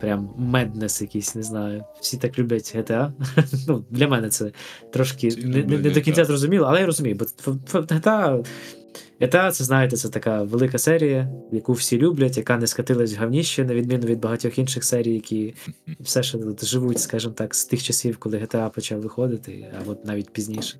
прям 0.00 0.34
меднес 0.36 1.02
якийсь, 1.02 1.34
не 1.34 1.42
знаю. 1.42 1.84
Всі 2.00 2.16
так 2.16 2.38
люблять 2.38 2.76
GTA. 2.76 3.12
ну, 3.68 3.84
для 3.90 4.08
мене 4.08 4.28
це 4.28 4.52
трошки 4.92 5.28
Всі 5.28 5.44
не, 5.44 5.62
не, 5.62 5.78
не 5.78 5.90
до 5.90 6.00
кінця 6.00 6.24
зрозуміло, 6.24 6.66
але 6.68 6.80
я 6.80 6.86
розумію, 6.86 7.16
бо 7.16 7.24
GTA, 7.72 8.46
GTA, 9.20 9.50
це 9.50 9.64
знаєте, 9.64 9.96
це 9.96 10.08
така 10.08 10.42
велика 10.42 10.78
серія, 10.78 11.32
яку 11.52 11.72
всі 11.72 11.98
люблять, 11.98 12.36
яка 12.36 12.56
не 12.56 12.66
скатилась 12.66 13.16
в 13.16 13.20
говніще, 13.20 13.64
на 13.64 13.74
відміну 13.74 14.06
від 14.06 14.20
багатьох 14.20 14.58
інших 14.58 14.84
серій, 14.84 15.14
які 15.14 15.54
все 16.00 16.22
ще 16.22 16.38
живуть, 16.62 17.00
скажімо 17.00 17.34
так, 17.34 17.54
з 17.54 17.64
тих 17.64 17.82
часів, 17.82 18.16
коли 18.16 18.38
GTA 18.38 18.70
почав 18.70 19.00
виходити, 19.00 19.74
або 19.80 19.96
навіть 20.04 20.30
пізніше. 20.30 20.78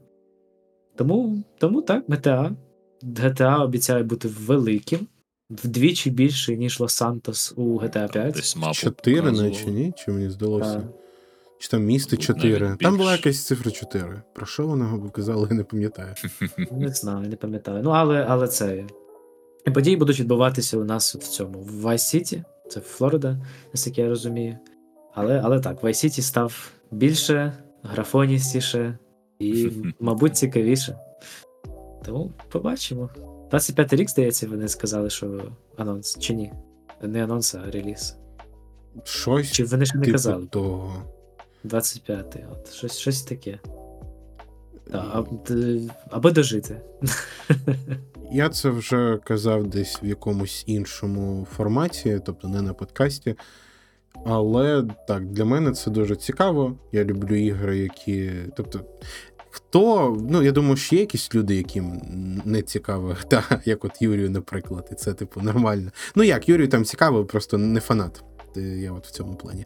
Тому, 0.96 1.44
тому 1.58 1.82
так, 1.82 2.08
GTA. 2.08 2.54
GTA 3.02 3.62
обіцяє 3.62 4.02
бути 4.02 4.28
великим, 4.28 5.06
вдвічі 5.50 6.10
більший, 6.10 6.56
ніж 6.58 6.80
Лос-Сантос 6.80 7.52
у 7.56 7.78
GTA 7.80 8.12
5. 8.12 8.34
Десь 8.34 8.56
мапу 8.56 8.74
Чотири, 8.74 9.16
показували. 9.20 9.50
наче 9.50 9.66
ні? 9.70 9.92
Чи 9.96 10.10
мені 10.10 10.30
здалося? 10.30 10.74
Так. 10.74 10.84
Чи 11.58 11.68
там 11.68 11.84
місто 11.84 12.16
4? 12.16 12.76
Там 12.80 12.96
була 12.96 13.12
якась 13.12 13.46
цифра 13.46 13.70
4. 13.70 14.22
Про 14.34 14.46
що 14.46 14.66
вона 14.66 15.10
казала, 15.12 15.46
я 15.50 15.56
не 15.56 15.64
пам'ятаю. 15.64 16.14
Не 16.70 16.88
знаю, 16.88 17.28
не 17.28 17.36
пам'ятаю. 17.36 17.82
Ну, 17.84 17.90
але, 17.90 18.26
але 18.28 18.48
це. 18.48 18.84
І 19.66 19.70
події 19.70 19.96
будуть 19.96 20.20
відбуватися 20.20 20.78
у 20.78 20.84
нас 20.84 21.14
в 21.14 21.18
цьому 21.18 21.58
в 21.58 21.86
Vice 21.86 22.14
City, 22.14 22.42
це 22.68 22.80
Флорида, 22.80 23.38
наскільки 23.72 24.00
я 24.00 24.08
розумію. 24.08 24.58
Але, 25.14 25.40
але 25.44 25.60
так, 25.60 25.82
Vice 25.82 26.04
City 26.04 26.20
став 26.20 26.70
більше, 26.90 27.52
графоністіше 27.82 28.98
і, 29.38 29.70
мабуть, 30.00 30.36
цікавіше. 30.36 30.98
Тому 32.04 32.32
побачимо. 32.48 33.10
25 33.50 33.92
рік, 33.92 34.10
здається, 34.10 34.48
вони 34.48 34.68
сказали, 34.68 35.10
що 35.10 35.52
анонс, 35.76 36.18
чи 36.18 36.34
ні? 36.34 36.52
Не 37.02 37.24
анонс, 37.24 37.54
а 37.54 37.70
реліз. 37.70 38.16
Щось 39.04 39.52
Чи 39.52 39.64
вони 39.64 39.86
ще 39.86 39.98
не 39.98 40.04
типу 40.04 40.12
казали? 40.12 40.46
того. 40.46 41.02
25-й, 41.64 42.44
от, 42.52 42.72
щось, 42.72 42.98
щось 42.98 43.22
таке. 43.22 43.58
Так, 44.92 45.04
а, 45.14 45.24
аби 46.10 46.30
дожити. 46.30 46.80
Я 48.32 48.48
це 48.48 48.70
вже 48.70 49.18
казав 49.24 49.66
десь 49.66 50.02
в 50.02 50.06
якомусь 50.06 50.64
іншому 50.66 51.46
форматі, 51.56 52.20
тобто 52.26 52.48
не 52.48 52.62
на 52.62 52.74
подкасті. 52.74 53.34
Але 54.26 54.84
так, 55.08 55.26
для 55.26 55.44
мене 55.44 55.72
це 55.72 55.90
дуже 55.90 56.16
цікаво. 56.16 56.78
Я 56.92 57.04
люблю 57.04 57.36
ігри, 57.36 57.78
які. 57.78 58.32
Тобто, 58.56 58.80
хто. 59.50 60.16
Ну, 60.30 60.42
я 60.42 60.52
думаю, 60.52 60.76
що 60.76 60.94
є 60.94 61.00
якісь 61.00 61.34
люди, 61.34 61.54
яким 61.54 62.00
не 62.44 62.62
цікаво, 62.62 63.16
та, 63.28 63.60
як 63.64 63.84
от 63.84 64.02
Юрію, 64.02 64.30
наприклад, 64.30 64.88
і 64.92 64.94
це, 64.94 65.14
типу, 65.14 65.40
нормально. 65.40 65.90
Ну 66.14 66.22
як, 66.22 66.48
Юрію 66.48 66.68
там 66.68 66.84
цікаво, 66.84 67.24
просто 67.24 67.58
не 67.58 67.80
фанат. 67.80 68.24
Е, 68.56 68.60
Я 68.60 68.92
от 68.92 69.06
в 69.06 69.10
цьому 69.10 69.34
плані. 69.34 69.64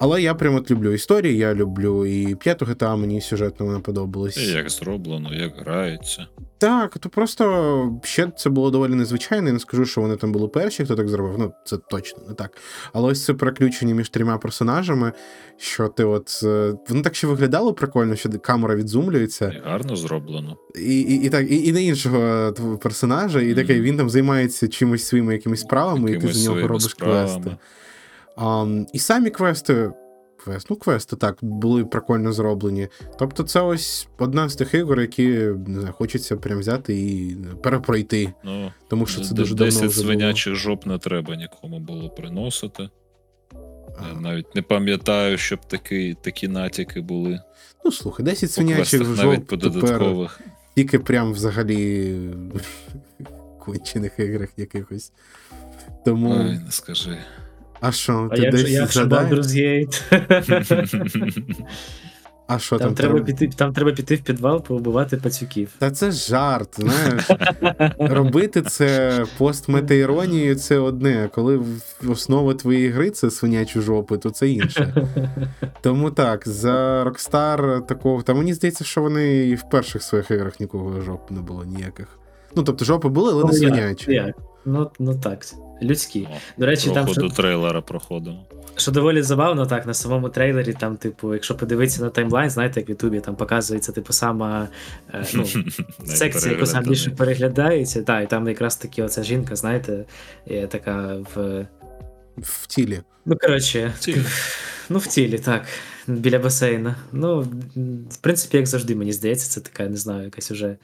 Але 0.00 0.22
я 0.22 0.34
прям 0.34 0.54
от 0.54 0.70
люблю 0.70 0.92
історії, 0.92 1.36
я 1.36 1.54
люблю 1.54 2.06
і 2.06 2.34
п'яту 2.34 2.64
GTA, 2.64 2.96
мені 2.96 3.20
сюжетно 3.20 3.66
вона 3.66 3.80
подобалась. 3.80 4.36
І 4.36 4.46
як 4.52 4.70
зроблено, 4.70 5.34
як 5.34 5.52
грається. 5.58 6.26
Так, 6.58 6.98
то 6.98 7.08
просто 7.08 8.00
ще 8.02 8.28
це 8.36 8.50
було 8.50 8.70
доволі 8.70 8.94
незвичайно. 8.94 9.46
Я 9.46 9.52
не 9.52 9.58
скажу, 9.58 9.84
що 9.86 10.00
вони 10.00 10.16
там 10.16 10.32
були 10.32 10.48
перші, 10.48 10.84
хто 10.84 10.96
так 10.96 11.08
зробив. 11.08 11.34
Ну, 11.38 11.52
це 11.64 11.76
точно 11.76 12.18
не 12.28 12.34
так. 12.34 12.56
Але 12.92 13.08
ось 13.10 13.24
це 13.24 13.34
переключення 13.34 13.94
між 13.94 14.08
трьома 14.08 14.38
персонажами, 14.38 15.12
що 15.56 15.88
ти 15.88 16.04
от. 16.04 16.40
е, 16.44 16.74
Воно 16.88 17.02
так 17.02 17.14
ще 17.14 17.26
виглядало 17.26 17.74
прикольно, 17.74 18.16
що 18.16 18.28
камера 18.30 18.74
відзумлюється, 18.76 19.48
І 19.48 19.68
гарно 19.68 19.96
зроблено. 19.96 20.56
і, 20.74 21.00
і, 21.00 21.26
і 21.26 21.28
так, 21.30 21.50
і, 21.50 21.66
і 21.68 21.72
на 21.72 21.80
іншого 21.80 22.52
персонажа, 22.82 23.40
і 23.40 23.54
такий 23.54 23.80
він 23.80 23.96
там 23.96 24.10
займається 24.10 24.68
чимось 24.68 25.04
своїми 25.04 25.32
якимись 25.32 25.60
справами, 25.60 26.12
і 26.12 26.18
ти 26.18 26.28
за 26.32 26.50
нього 26.50 26.68
робиш 26.68 26.82
справами. 26.90 27.42
квести. 27.42 27.56
Um, 28.36 28.86
і 28.92 28.98
самі 28.98 29.30
квести 29.30 29.92
квест. 30.44 30.66
Ну, 30.70 30.76
квести 30.76 31.16
так 31.16 31.38
були 31.42 31.84
прикольно 31.84 32.32
зроблені. 32.32 32.88
Тобто, 33.18 33.42
це 33.42 33.60
ось 33.60 34.08
одна 34.18 34.48
з 34.48 34.56
тих 34.56 34.74
ігор, 34.74 35.00
які 35.00 35.28
не 35.66 35.80
знаю, 35.80 35.92
хочеться 35.92 36.36
прям 36.36 36.58
взяти 36.58 37.00
і 37.00 37.36
перепройти. 37.62 38.32
Ну, 38.44 38.72
Тому 38.88 39.06
що 39.06 39.20
це 39.20 39.34
дуже 39.34 39.54
давно 39.54 39.80
10 39.80 39.92
свинячих 39.92 40.54
жоп 40.54 40.86
не 40.86 40.98
треба 40.98 41.36
нікому 41.36 41.78
було 41.78 42.10
приносити. 42.10 42.88
Я 44.12 44.20
навіть 44.20 44.54
не 44.54 44.62
пам'ятаю, 44.62 45.38
щоб 45.38 45.64
такі, 45.64 46.16
такі 46.22 46.48
натяки 46.48 47.00
були. 47.00 47.40
Ну, 47.84 47.92
слухай, 47.92 48.24
10 48.24 48.40
По 48.40 48.54
свинячих 48.54 49.00
квестах 49.00 49.26
навіть 49.26 49.46
по 49.46 49.56
жоп 49.56 49.62
тепер 49.62 49.80
додаткових. 49.80 50.40
тільки 50.76 50.98
прям 50.98 51.32
взагалі 51.32 52.14
кончених 53.58 54.18
іграх 54.18 54.48
якихось. 54.56 55.12
Тому. 56.04 56.30
Ой, 56.30 56.58
не 56.64 56.70
скажи. 56.70 57.18
А 57.86 57.92
що, 57.92 58.28
А 58.32 58.36
ти 58.36 58.42
же, 58.42 58.50
десь 58.50 58.70
як 58.70 58.92
же 58.92 59.00
згадаєш? 59.00 59.30
Baldur's 59.30 59.46
Gate? 59.56 61.44
А 62.46 62.58
що 62.58 62.78
Там 62.78 62.86
там? 62.86 62.94
треба 62.94 63.14
треба? 63.14 63.26
піти, 63.26 63.48
там 63.56 63.72
треба 63.72 63.92
піти 63.92 64.14
в 64.14 64.20
підвал, 64.20 64.64
поубивати 64.64 65.16
пацюків. 65.16 65.68
Та 65.78 65.90
це 65.90 66.10
жарт, 66.10 66.76
знаєш. 66.78 67.30
Робити 67.98 68.62
це 68.62 69.12
постметаіронією 69.38 70.54
це 70.54 70.78
одне, 70.78 71.24
а 71.24 71.28
коли 71.28 71.60
основа 72.08 72.54
твоєї 72.54 72.88
гри 72.88 73.10
це 73.10 73.30
свинячі 73.30 73.80
жопи, 73.80 74.18
то 74.18 74.30
це 74.30 74.48
інше. 74.48 75.06
Тому 75.80 76.10
так, 76.10 76.48
за 76.48 77.04
Rockstar 77.04 77.86
такого. 77.86 78.22
Та 78.22 78.34
мені 78.34 78.54
здається, 78.54 78.84
що 78.84 79.00
вони 79.00 79.36
і 79.36 79.54
в 79.54 79.62
перших 79.70 80.02
своїх 80.02 80.30
іграх 80.30 80.60
нікого 80.60 81.00
жоп 81.00 81.30
не 81.30 81.40
було 81.40 81.64
ніяких. 81.64 82.18
Ну, 82.56 82.62
тобто, 82.62 82.84
жопи 82.84 83.08
були, 83.08 83.32
але 83.32 83.44
не 83.44 83.50
Ну, 83.52 83.58
як? 83.58 83.72
свинячі. 83.74 84.12
Як? 84.12 84.36
Ну, 84.64 84.90
ну 84.98 85.18
так, 85.20 85.46
людські. 85.82 86.28
О, 86.32 86.36
До 86.58 86.66
речі, 86.66 86.90
там 86.90 87.04
Проходу 87.04 87.28
що, 87.28 87.36
трейлера 87.36 87.80
проходимо. 87.80 88.46
що 88.76 88.92
доволі 88.92 89.22
забавно, 89.22 89.66
так, 89.66 89.86
на 89.86 89.94
самому 89.94 90.28
трейлері, 90.28 90.72
там, 90.72 90.96
типу, 90.96 91.34
якщо 91.34 91.54
подивитися 91.56 92.02
на 92.02 92.10
таймлайн, 92.10 92.50
знаєте, 92.50 92.80
як 92.80 92.88
в 92.88 92.90
Ютубі 92.90 93.20
там 93.20 93.36
показується, 93.36 93.92
типу, 93.92 94.12
сама 94.12 94.68
е, 95.14 95.24
ну, 95.34 95.44
секція, 96.04 96.52
яку 96.52 96.66
сам 96.66 96.84
більше 96.84 97.10
переглядається. 97.10 98.02
Так, 98.02 98.24
і 98.24 98.26
там 98.26 98.48
якраз 98.48 98.76
таки 98.76 99.02
оця 99.02 99.22
жінка, 99.22 99.56
знаєте, 99.56 100.04
є 100.46 100.66
така 100.66 101.16
в. 101.34 101.66
В 102.38 102.66
тілі. 102.66 103.00
Ну, 103.26 103.36
коротше, 103.40 103.92
ну, 104.88 104.98
в 104.98 105.06
тілі, 105.06 105.38
так. 105.38 105.64
Біля 106.06 106.38
басейна. 106.38 106.96
Ну, 107.12 107.40
в 108.10 108.16
принципі, 108.16 108.56
як 108.56 108.66
завжди, 108.66 108.94
мені 108.96 109.12
здається, 109.12 109.50
це 109.50 109.60
така, 109.60 109.88
не 109.88 109.96
знаю, 109.96 110.24
якась 110.24 110.50
уже. 110.50 110.76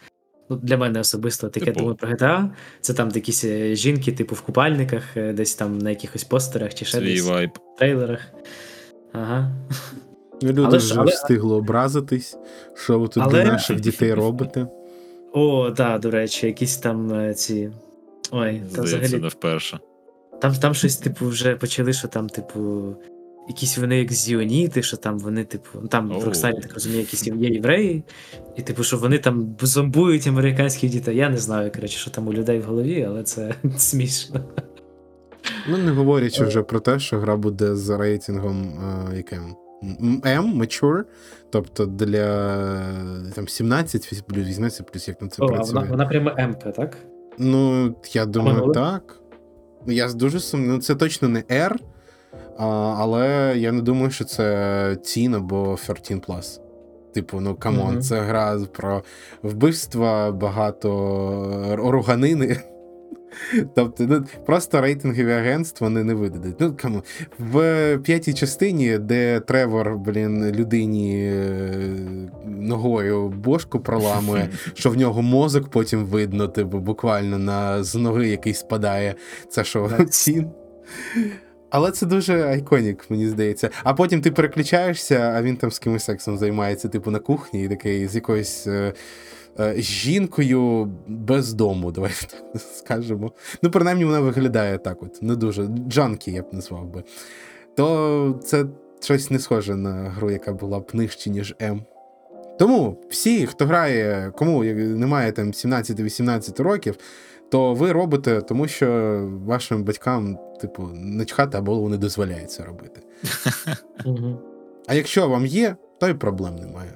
Ну, 0.50 0.56
для 0.56 0.76
мене 0.76 1.00
особисто 1.00 1.48
таке 1.48 1.66
Типу. 1.66 1.78
думаю 1.78 1.96
про 1.96 2.08
GTA. 2.08 2.48
Це 2.80 2.94
там 2.94 3.10
якісь 3.14 3.44
е, 3.44 3.74
жінки, 3.74 4.12
типу, 4.12 4.34
в 4.34 4.40
купальниках, 4.40 5.16
е, 5.16 5.32
десь 5.32 5.54
там 5.54 5.78
на 5.78 5.90
якихось 5.90 6.24
постерах 6.24 6.74
чи 6.74 6.84
ще 6.84 6.98
Свій 6.98 7.14
десь 7.14 7.22
вайб. 7.26 7.50
в 7.74 7.78
трейлерах. 7.78 8.20
Ага. 9.12 9.50
Люди 10.42 10.62
Але 10.64 10.78
вже 10.78 10.94
але- 10.98 11.10
встигли 11.10 11.54
образитись, 11.56 12.36
що 12.74 12.98
ви 12.98 13.08
тут 13.08 13.22
Але- 13.22 13.44
для 13.44 13.52
наших 13.52 13.80
дітей 13.80 14.14
робите. 14.14 14.66
О, 15.32 15.70
так, 15.70 16.00
до 16.00 16.10
речі, 16.10 16.46
якісь 16.46 16.76
там 16.76 17.12
е, 17.14 17.34
ці. 17.34 17.70
Ой, 18.30 18.52
там 18.58 18.68
Здається, 18.68 18.82
взагалі. 18.98 19.22
не 19.22 19.28
вперше. 19.28 19.78
Там, 20.40 20.54
там 20.54 20.74
щось, 20.74 20.96
типу, 20.96 21.26
вже 21.26 21.56
почали, 21.56 21.92
що 21.92 22.08
там, 22.08 22.28
типу, 22.28 22.94
якісь 23.48 23.78
вони 23.78 23.98
як 23.98 24.12
зіоніти, 24.12 24.82
що 24.82 24.96
там 24.96 25.18
вони, 25.18 25.44
типу, 25.44 25.68
ну 25.82 25.88
там 25.88 26.08
в 26.08 26.12
Оу. 26.28 26.32
Так 26.32 26.74
розумію, 26.74 27.00
якісь 27.00 27.26
є 27.26 27.34
євреї, 27.34 28.04
і 28.56 28.62
типу, 28.62 28.82
що 28.82 28.96
вони 28.96 29.18
там 29.18 29.56
зомбують 29.60 30.26
американських 30.26 30.90
дітей. 30.90 31.16
Я 31.16 31.28
не 31.28 31.36
знаю, 31.36 31.72
коротше, 31.72 31.98
що 31.98 32.10
там 32.10 32.28
у 32.28 32.32
людей 32.32 32.58
в 32.58 32.64
голові, 32.64 33.06
але 33.08 33.22
це 33.22 33.54
смішно. 33.76 34.40
Ну, 35.68 35.78
не 35.78 35.90
говорячи 35.90 36.44
вже 36.44 36.62
про 36.62 36.80
те, 36.80 36.98
що 36.98 37.18
гра 37.18 37.36
буде 37.36 37.76
з 37.76 37.98
рейтингом 37.98 38.62
е, 38.62 39.16
яким? 39.16 39.56
М- 39.82 40.20
M, 40.24 40.56
Mature, 40.58 41.02
тобто 41.50 41.86
для 41.86 42.26
там 43.34 43.48
17 43.48 44.24
плюс 44.26 44.46
18 44.46 44.92
плюс 44.92 45.08
як 45.08 45.22
на 45.22 45.28
це 45.28 45.42
О, 45.42 45.46
працює. 45.46 45.74
вона, 45.74 45.90
вона 45.90 46.06
прямо 46.06 46.30
МК, 46.30 46.72
так? 46.76 46.96
Ну, 47.38 47.94
я 48.12 48.26
думаю, 48.26 48.54
минуле? 48.54 48.74
так. 48.74 49.20
Я 49.86 50.12
дуже 50.12 50.40
сумнів. 50.40 50.68
Ну, 50.70 50.78
це 50.78 50.94
точно 50.94 51.28
не 51.28 51.40
R, 51.40 51.72
а, 51.72 51.78
але 52.68 53.54
я 53.56 53.72
не 53.72 53.82
думаю, 53.82 54.10
що 54.10 54.24
це 54.24 54.44
Teen 54.90 55.36
або 55.36 55.76
13+. 55.88 56.60
Типу, 57.14 57.40
ну 57.40 57.54
камон, 57.54 57.92
Мгм. 57.92 58.02
це 58.02 58.20
гра 58.20 58.58
про 58.72 59.02
вбивства, 59.42 60.30
багато 60.32 60.88
руганини. 61.72 62.56
Тобто, 63.74 64.06
ну, 64.08 64.24
просто 64.46 64.80
рейтингові 64.80 65.32
агентства 65.32 65.86
вони 65.86 66.04
не 66.04 66.14
видадуть. 66.14 66.54
Ну, 66.58 66.74
камон. 66.76 67.02
В 67.38 67.98
п'ятій 67.98 68.34
частині, 68.34 68.98
де 68.98 69.40
Тревор, 69.40 69.96
блін, 69.96 70.50
людині 70.50 71.32
е, 71.34 71.70
ногою 72.46 73.28
бошку 73.28 73.80
проламує, 73.80 74.48
що 74.74 74.90
в 74.90 74.96
нього 74.96 75.22
мозок 75.22 75.68
потім 75.68 76.04
видно, 76.04 76.48
типу, 76.48 76.78
буквально 76.78 77.38
на 77.38 77.82
з 77.84 77.94
ноги 77.94 78.28
який 78.28 78.54
спадає. 78.54 79.14
Це 79.48 79.64
що, 79.64 79.90
Teen? 80.10 80.46
Але 81.70 81.90
це 81.90 82.06
дуже 82.06 82.42
айконік, 82.42 83.10
мені 83.10 83.28
здається. 83.28 83.70
А 83.84 83.94
потім 83.94 84.20
ти 84.20 84.30
переключаєшся, 84.30 85.32
а 85.36 85.42
він 85.42 85.56
там 85.56 85.70
з 85.70 85.78
кимось 85.78 86.04
сексом 86.04 86.38
займається, 86.38 86.88
типу, 86.88 87.10
на 87.10 87.18
кухні, 87.18 87.64
і 87.64 87.68
такий 87.68 88.08
з 88.08 88.14
якоюсь 88.14 88.66
е, 88.66 88.92
е, 89.60 89.74
жінкою 89.76 90.92
без 91.06 91.52
дому, 91.52 91.92
давай 91.92 92.12
так 92.30 92.62
скажемо. 92.74 93.32
Ну, 93.62 93.70
принаймні, 93.70 94.04
вона 94.04 94.20
виглядає 94.20 94.78
так, 94.78 95.02
от, 95.02 95.22
не 95.22 95.36
дуже. 95.36 95.68
Джанкі, 95.88 96.32
я 96.32 96.42
б 96.42 96.46
назвав 96.52 96.86
би. 96.86 97.04
То 97.76 98.40
це 98.44 98.64
щось 99.00 99.30
не 99.30 99.38
схоже 99.38 99.76
на 99.76 99.92
гру, 99.92 100.30
яка 100.30 100.52
була 100.52 100.80
б 100.80 100.90
нижче, 100.92 101.30
ніж 101.30 101.54
М. 101.62 101.82
Тому 102.58 102.96
всі, 103.10 103.46
хто 103.46 103.66
грає, 103.66 104.32
кому 104.36 104.64
немає 104.64 105.32
там 105.32 105.50
17-18 105.50 106.62
років, 106.62 106.96
то 107.50 107.74
ви 107.74 107.92
робите, 107.92 108.40
тому 108.40 108.68
що 108.68 108.88
вашим 109.44 109.84
батькам, 109.84 110.38
типу, 110.60 110.88
начхати 110.94 111.58
або 111.58 111.78
вони 111.78 111.96
дозволяють 111.96 112.50
це 112.50 112.64
робити. 112.64 113.00
А 114.86 114.94
якщо 114.94 115.28
вам 115.28 115.46
є, 115.46 115.76
то 116.00 116.08
й 116.08 116.14
проблем 116.14 116.56
немає. 116.56 116.92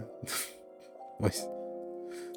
Ось. 1.20 1.47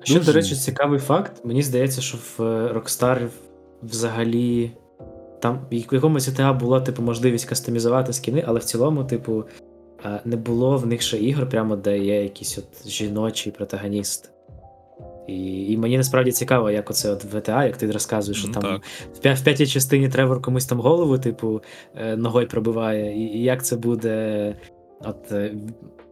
Ще, 0.03 0.13
Дуже. 0.13 0.25
до 0.25 0.31
речі, 0.31 0.55
цікавий 0.55 0.99
факт. 0.99 1.45
Мені 1.45 1.61
здається, 1.61 2.01
що 2.01 2.17
в 2.17 2.43
е, 2.43 2.73
Rockstar 2.73 3.27
взагалі 3.83 4.71
там 5.39 5.65
в 5.71 5.93
якомусь 5.93 6.29
GTA 6.29 6.59
була 6.59 6.81
типу 6.81 7.01
можливість 7.01 7.45
кастомізувати 7.45 8.13
скіни, 8.13 8.43
але 8.47 8.59
в 8.59 8.63
цілому, 8.63 9.03
типу, 9.03 9.43
е, 10.05 10.21
не 10.25 10.35
було 10.35 10.77
в 10.77 10.85
них 10.85 11.01
ще 11.01 11.17
ігор, 11.17 11.49
прямо 11.49 11.75
де 11.75 11.99
є 11.99 12.23
якийсь 12.23 12.57
от 12.57 12.87
жіночий 12.87 13.51
протагоніст. 13.51 14.31
І, 15.27 15.65
і 15.71 15.77
мені 15.77 15.97
насправді 15.97 16.31
цікаво, 16.31 16.71
як 16.71 16.89
оце 16.89 17.11
от 17.11 17.23
в 17.23 17.35
GTA, 17.35 17.65
як 17.65 17.77
ти 17.77 17.91
розказуєш, 17.91 18.39
що 18.39 18.47
Ну, 18.47 18.53
там 18.53 18.63
так. 18.63 18.81
в, 19.15 19.19
п'я- 19.25 19.33
в 19.35 19.41
п'ятій 19.43 19.67
частині 19.67 20.09
Тревор 20.09 20.41
комусь 20.41 20.65
там 20.65 20.79
голову, 20.79 21.17
типу, 21.17 21.61
е, 21.95 22.17
ногою 22.17 22.47
пробиває, 22.47 23.17
і, 23.17 23.21
і 23.37 23.43
як 23.43 23.65
це 23.65 23.75
буде. 23.75 24.55
От, 25.01 25.31
е, 25.31 25.53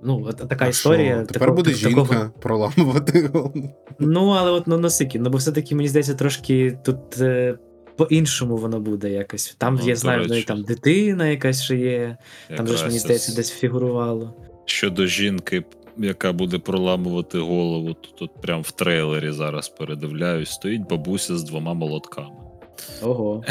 ну, 0.04 0.26
от 0.30 0.38
така 0.50 0.66
А 0.66 0.68
історія. 0.68 1.16
що, 1.16 1.26
Тепер 1.26 1.34
такого- 1.40 1.56
буде 1.56 1.72
такого- 1.74 2.06
жінка 2.06 2.32
проламувати 2.42 3.30
голову. 3.34 3.70
Ну, 4.00 4.30
але 4.30 4.52
от 4.52 4.68
ну, 4.68 4.78
насики, 4.78 5.20
ну 5.20 5.30
бо 5.30 5.38
все-таки 5.38 5.76
мені 5.76 5.88
здається, 5.90 6.14
трошки 6.14 6.78
тут 6.86 7.22
е, 7.22 7.58
по-іншому 7.98 8.58
воно 8.58 8.80
буде 8.80 9.10
якось. 9.10 9.56
Там, 9.58 9.80
Ну, 9.82 9.90
я 9.90 9.96
знаю, 9.96 10.20
неї 10.20 10.32
речі. 10.32 10.46
там 10.46 10.64
дитина 10.64 11.28
якась 11.28 11.64
ще 11.64 11.76
є. 11.76 12.18
Там 12.58 12.68
же 12.68 12.78
ж 12.78 12.86
мені 12.86 13.00
здається, 13.00 13.36
десь 13.36 13.52
фігурувало. 13.52 14.34
Щодо 14.66 15.06
жінки, 15.06 15.64
яка 15.98 16.34
буде 16.34 16.60
проламувати 16.60 17.40
голову, 17.40 17.94
то 17.94 18.10
тут 18.20 18.42
прям 18.42 18.62
в 18.62 18.72
трейлері 18.72 19.32
зараз 19.32 19.70
передивляюсь, 19.70 20.50
стоїть 20.52 20.88
бабуся 20.90 21.38
з 21.38 21.44
двома 21.44 21.74
молотками. 21.74 22.30
Ого, 23.04 23.44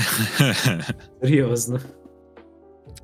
серйозно. 1.23 1.81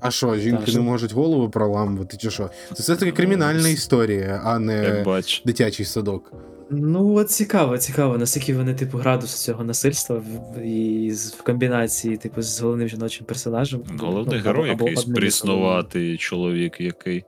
А 0.00 0.10
що, 0.10 0.36
жінки 0.36 0.56
Так, 0.58 0.66
не 0.66 0.72
що- 0.72 0.82
можуть 0.82 1.12
голову 1.12 1.50
проламувати, 1.50 2.16
чи 2.16 2.30
що? 2.30 2.50
Це 2.74 2.82
все-таки 2.82 3.12
кримінальна 3.12 3.68
історія, 3.68 4.42
а 4.44 4.58
не 4.58 5.04
дитячий 5.44 5.86
садок. 5.86 6.32
Ну, 6.72 7.14
от 7.14 7.30
цікаво, 7.30 7.78
цікаво, 7.78 8.18
наскільки 8.18 8.54
вони, 8.54 8.74
типу, 8.74 8.98
градус 8.98 9.44
цього 9.44 9.64
насильства 9.64 10.16
в, 10.56 10.60
і 10.62 11.10
з- 11.12 11.32
в 11.34 11.42
комбінації, 11.42 12.16
типу, 12.16 12.42
з 12.42 12.60
головним 12.60 12.88
жіночим 12.88 13.26
персонажем. 13.26 13.80
головний 13.98 14.38
Ну, 14.38 14.44
герой 14.44 14.70
або- 14.70 14.72
або 14.72 14.84
якийсь 14.84 15.00
одним 15.00 15.16
із 15.16 15.20
пріснуватий 15.20 16.16
чоловік, 16.16 16.80
який 16.80 17.24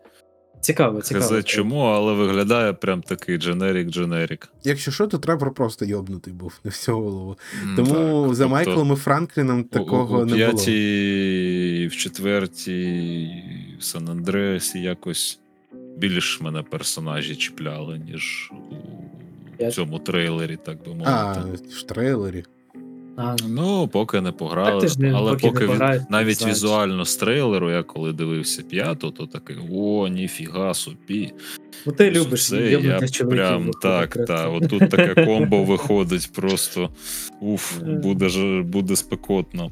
Цікаво, 0.63 1.01
цікаво. 1.01 1.27
Хз 1.41 1.45
чому, 1.45 1.81
але 1.81 2.13
виглядає 2.13 2.73
прям 2.73 3.03
такий 3.03 3.39
дженерік-дженерік. 3.39 4.49
Якщо 4.65 4.91
що, 4.91 5.07
то 5.07 5.19
треба 5.19 5.51
просто 5.51 5.85
йобнутий 5.85 6.33
був 6.33 6.61
на 6.65 6.69
всю 6.69 6.97
голову. 6.99 7.37
Тому 7.77 8.25
так, 8.27 8.35
за 8.35 8.45
тобто 8.45 8.49
Майклом 8.49 8.93
і 8.93 8.97
Франкліном 8.97 9.65
такого 9.65 10.19
у, 10.19 10.23
у 10.23 10.25
не 10.25 10.33
було. 10.33 10.35
В 10.35 10.37
п'ятій, 10.37 11.89
в 11.93 11.97
четвертій, 11.97 13.31
в 13.81 13.85
Сан 13.85 14.09
Андреасі 14.09 14.79
якось 14.79 15.41
більш 15.97 16.41
мене 16.41 16.63
персонажі 16.63 17.37
чіпляли, 17.37 17.99
ніж 17.99 18.53
у 19.59 19.71
цьому 19.71 19.99
трейлері, 19.99 20.57
так 20.65 20.77
би 20.77 21.05
А, 21.05 21.35
мовити. 21.39 21.69
в 21.69 21.83
трейлері. 21.83 22.45
А, 23.17 23.37
Ну, 23.49 23.89
поки 23.89 24.21
не 24.21 24.33
пограли. 24.33 24.71
Так 24.71 24.81
ти 24.81 24.89
ж 24.89 25.01
не- 25.01 25.13
але 25.13 25.33
поки 25.33 25.47
не 25.47 25.53
поки, 25.53 25.65
від- 25.65 25.71
пограєш, 25.71 26.03
навіть 26.11 26.29
не 26.29 26.35
знаєш. 26.35 26.57
візуально 26.57 27.05
з 27.05 27.17
трейлеру, 27.17 27.71
я 27.71 27.83
коли 27.83 28.13
дивився 28.13 28.63
п'яту, 28.63 29.11
то 29.11 29.27
такий 29.27 29.57
о, 29.73 30.09
ніфіга 30.09 30.75
собі. 30.75 31.33
ну 31.87 31.93
ти 31.93 32.11
любиш 32.11 32.49
Це 32.49 32.57
я 32.57 32.71
йобнутих 32.71 33.11
чоловіків. 33.11 33.29
прям 33.47 33.71
так. 33.83 34.17
Отут 34.53 34.91
таке 34.91 35.25
комбо 35.27 35.65
виходить 35.65 36.31
просто 36.33 36.91
уф, 37.41 37.83
Е. 37.83 37.85
буде 37.85 38.29
ж 38.29 38.63
буде 38.63 38.97
спекотно. 38.97 39.71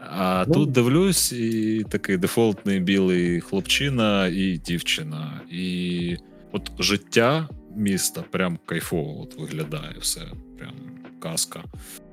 А 0.00 0.44
Ну. 0.48 0.54
тут 0.54 0.70
дивлюсь, 0.72 1.32
і 1.32 1.84
такий 1.90 2.16
дефолтний 2.16 2.80
білий 2.80 3.40
хлопчина 3.40 4.26
і 4.26 4.58
дівчина. 4.66 5.40
І 5.50 6.16
от 6.52 6.70
життя 6.78 7.48
міста 7.76 8.24
прям 8.30 8.58
кайфово 8.66 9.20
от 9.22 9.38
виглядає 9.38 9.94
все, 10.00 10.20
прям 10.58 10.72
казка. 11.20 11.64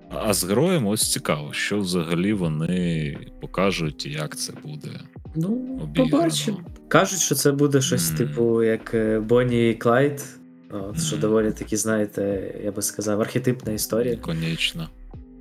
А 0.10 0.34
з 0.34 0.44
героєм 0.44 0.88
ось 0.88 1.12
цікаво, 1.12 1.54
що 1.54 1.80
взагалі 1.80 2.34
вони 2.34 3.18
покажуть 3.42 4.06
і 4.06 4.12
як 4.12 4.38
це 4.38 4.54
буде. 4.64 4.90
Ну, 5.36 5.80
побачимо. 5.96 6.60
Кажуть, 6.88 7.20
що 7.20 7.36
це 7.36 7.52
буде 7.52 7.82
щось, 7.82 8.10
Мгм. 8.10 8.18
типу, 8.18 8.64
як 8.64 8.94
е, 8.94 9.20
Бонні 9.20 9.70
і 9.70 9.74
Клайд. 9.74 10.24
От, 10.72 11.02
що 11.04 11.18
доволі 11.18 11.52
таки, 11.52 11.78
знаєте, 11.78 12.54
я 12.64 12.72
би 12.72 12.82
сказав, 12.82 13.22
архетипна 13.22 13.74
історія. 13.74 14.16
Конечно. 14.16 14.90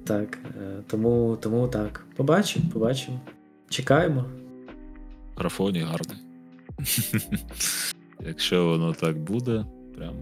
Так. 0.04 0.38
е, 0.62 0.82
Тому, 0.86 1.38
тому 1.40 1.68
так. 1.68 2.06
Побачимо, 2.16 2.64
побачимо. 2.72 3.20
Чекаємо. 3.68 4.24
Графоні 5.36 5.80
гарний. 5.80 6.18
Якщо 8.26 8.64
воно 8.66 8.92
так 8.92 9.18
буде, 9.18 9.64
прям 9.96 10.14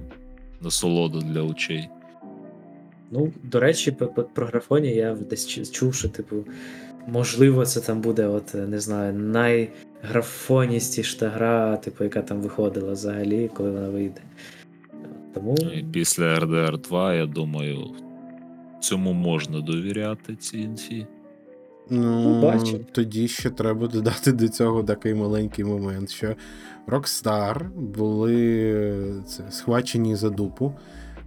насолода 0.61 1.19
для 1.19 1.43
очей. 1.43 1.89
Ну, 3.13 3.33
до 3.43 3.61
речі, 3.61 3.97
про 4.35 4.47
графоні 4.47 4.89
я 4.89 5.15
десь 5.15 5.71
чув, 5.71 5.95
що, 5.95 6.09
типу, 6.09 6.37
можливо, 7.09 7.67
це 7.67 7.81
там 7.81 8.01
буде, 8.01 8.27
от, 8.27 8.55
не 8.55 8.81
знаю, 8.81 9.15
найграфоністіша 9.15 11.29
гра, 11.29 11.77
типу, 11.77 12.05
яка 12.05 12.23
там 12.23 12.41
виходила 12.41 12.93
взагалі, 12.93 13.51
коли 13.55 13.71
вона 13.71 13.89
вийде. 13.89 14.21
Тому. 15.35 15.57
І 15.57 15.85
після 15.93 16.39
RDR 16.39 16.81
2, 16.81 17.15
я 17.15 17.27
думаю, 17.27 17.79
цьому 18.81 19.13
можна 19.13 19.61
довіряти 19.61 20.37
цій 20.37 20.59
інфі. 20.59 21.07
Ну, 21.91 22.43
бачимо. 22.43 22.79
тоді 22.93 23.29
ще 23.29 23.51
треба 23.51 23.87
додати 23.87 24.33
до 24.33 24.49
цього 24.49 24.83
такий 24.83 25.15
маленький 25.15 25.65
момент, 25.65 26.11
що 26.11 26.35
Rockstar 26.87 27.71
були 27.71 28.65
е, 28.75 29.15
це, 29.27 29.43
схвачені 29.51 30.17
за 30.17 30.31
дупу 30.31 30.75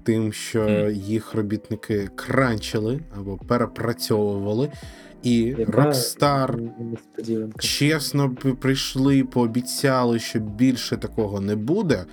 тим, 0.05 0.33
що 0.33 0.89
їх 0.89 1.33
робітники 1.33 2.09
кранчили 2.15 2.99
або 3.17 3.37
перепрацьовували, 3.37 4.71
і 5.23 5.37
Яка 5.39 5.71
Rockstar 5.71 6.69
чесно 7.59 8.35
прийшли, 8.59 9.23
пообіцяли, 9.23 10.19
що 10.19 10.39
більше 10.39 10.97
такого 10.97 11.41
не 11.41 11.55
буде. 11.55 12.05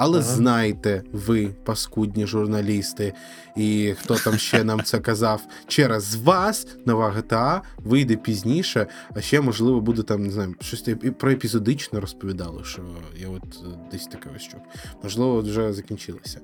Але 0.00 0.18
Ага. 0.18 0.28
знайте 0.28 1.02
ви, 1.12 1.46
паскудні 1.64 2.26
журналісти, 2.26 3.12
і 3.56 3.94
хто 4.00 4.14
там 4.14 4.38
ще 4.38 4.64
нам 4.64 4.82
це 4.82 4.98
казав, 4.98 5.42
через 5.66 6.14
вас 6.14 6.66
нова 6.86 7.14
GTA 7.16 7.60
вийде 7.76 8.16
пізніше, 8.16 8.86
а 9.14 9.20
ще, 9.20 9.40
можливо, 9.40 9.80
буде 9.80 10.02
там, 10.02 10.22
не 10.22 10.30
знаю, 10.30 10.54
щось 10.60 10.88
про 11.18 11.30
епізодично 11.30 12.00
розповідали, 12.00 12.64
що 12.64 12.82
я 13.16 13.28
от 13.28 13.42
е, 13.42 13.78
десь 13.92 14.06
таке 14.06 14.30
ось 14.36 14.42
чув. 14.42 14.60
Можливо, 15.02 15.40
вже 15.40 15.72
закінчилося. 15.72 16.40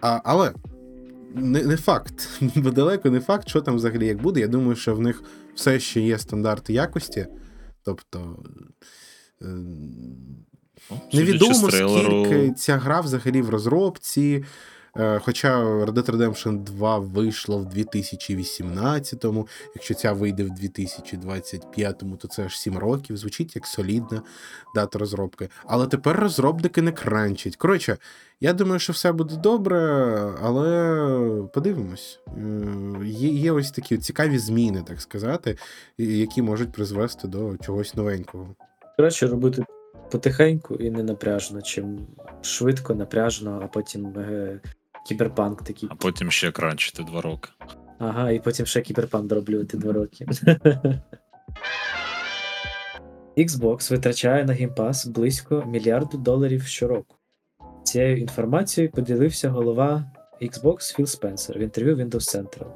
А, 0.00 0.20
але 0.24 0.52
не, 1.34 1.62
не 1.62 1.76
факт, 1.76 2.28
бо 2.56 2.70
далеко 2.70 3.10
не 3.10 3.20
факт, 3.20 3.48
що 3.48 3.60
там 3.60 3.76
взагалі 3.76 4.06
як 4.06 4.22
буде. 4.22 4.40
Я 4.40 4.48
думаю, 4.48 4.76
що 4.76 4.94
в 4.94 5.00
них 5.00 5.22
все 5.54 5.80
ще 5.80 6.00
є 6.00 6.18
стандарти 6.18 6.72
якості. 6.72 7.26
Тобто. 7.82 8.36
Ну, 10.90 10.98
судячи 11.10 11.26
Невідомо, 11.26 11.70
скільки 11.70 12.52
ця 12.52 12.76
гра 12.76 13.00
взагалі 13.00 13.42
в 13.42 13.50
розробці. 13.50 14.44
Е, 14.98 15.20
Хоча 15.24 15.64
Red 15.64 15.92
Dead 15.92 16.10
Redemption 16.10 16.64
2 16.64 16.98
вийшла 16.98 17.56
в 17.56 17.64
2018-му, 17.64 19.48
якщо 19.74 19.94
ця 19.94 20.12
вийде 20.12 20.44
в 20.44 20.48
2025-му, 20.50 22.16
то 22.16 22.28
це 22.28 22.44
аж 22.44 22.58
7 22.58 22.78
років. 22.78 23.16
Звучить 23.16 23.56
як 23.56 23.66
солідна 23.66 24.22
дата 24.74 24.98
розробки. 24.98 25.48
Але 25.64 25.86
тепер 25.86 26.16
розробники 26.16 26.82
не 26.82 26.92
кранчать. 26.92 27.56
Коротше, 27.56 27.96
я 28.40 28.52
думаю, 28.52 28.78
що 28.78 28.92
все 28.92 29.12
буде 29.12 29.36
добре, 29.36 29.78
але 30.42 31.42
подивимось. 31.54 32.20
Е, 32.28 32.32
Є, 33.04 33.28
є 33.28 33.52
ось 33.52 33.70
такі 33.70 33.98
цікаві 33.98 34.38
зміни, 34.38 34.82
так 34.86 35.00
сказати, 35.00 35.58
які 35.98 36.42
можуть 36.42 36.72
призвести 36.72 37.28
до 37.28 37.56
чогось 37.56 37.94
новенького. 37.94 38.54
Краще 38.96 39.26
робити 39.26 39.64
потихеньку 40.10 40.74
і 40.74 40.90
не 40.90 41.02
напряжно, 41.02 41.62
чим 41.62 42.06
швидко, 42.42 42.94
напряжно, 42.94 43.60
а 43.64 43.66
потім 43.66 44.06
е, 44.18 44.60
кіберпанк 45.08 45.62
такий. 45.62 45.88
а 45.92 45.94
потім 45.94 46.30
ще 46.30 46.50
кранчити 46.50 47.02
два 47.02 47.20
роки. 47.20 47.48
Ага, 47.98 48.30
і 48.30 48.38
потім 48.40 48.66
ще 48.66 48.80
кіберпанк 48.80 49.26
дороблювати 49.26 49.76
два 49.76 49.92
роки. 49.92 50.26
Xbox 53.36 53.90
витрачає 53.90 54.44
на 54.44 54.52
Game 54.52 54.74
Pass 54.74 55.10
близько 55.10 55.64
мільярду 55.66 56.18
доларів 56.18 56.62
щороку. 56.62 57.16
Цією 57.84 58.16
інформацією 58.16 58.92
поділився 58.92 59.50
голова 59.50 60.04
Xbox 60.42 60.96
Філ 60.96 61.06
Спенсер 61.06 61.58
в 61.58 61.60
інтерв'ю 61.62 61.96
Windows 61.96 62.36
Central. 62.36 62.66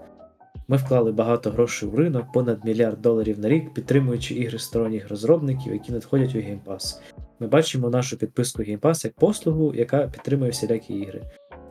Ми 0.69 0.77
вклали 0.77 1.13
багато 1.13 1.51
грошей 1.51 1.89
в 1.89 1.95
ринок, 1.95 2.33
понад 2.33 2.65
мільярд 2.65 3.01
доларів 3.01 3.39
на 3.39 3.49
рік, 3.49 3.75
підтримуючи 3.75 4.35
ігри 4.35 4.59
сторонніх 4.59 5.09
розробників, 5.09 5.73
які 5.73 5.93
надходять 5.93 6.35
у 6.35 6.39
Game 6.39 6.65
Pass. 6.67 7.01
Ми 7.41 7.47
бачимо 7.47 7.91
нашу 7.91 8.17
підписку 8.17 8.63
Game 8.63 8.81
Pass 8.81 9.05
як 9.05 9.15
послугу, 9.15 9.75
яка 9.75 10.07
підтримує 10.07 10.51
всілякі 10.51 10.95
ігри. 10.95 11.23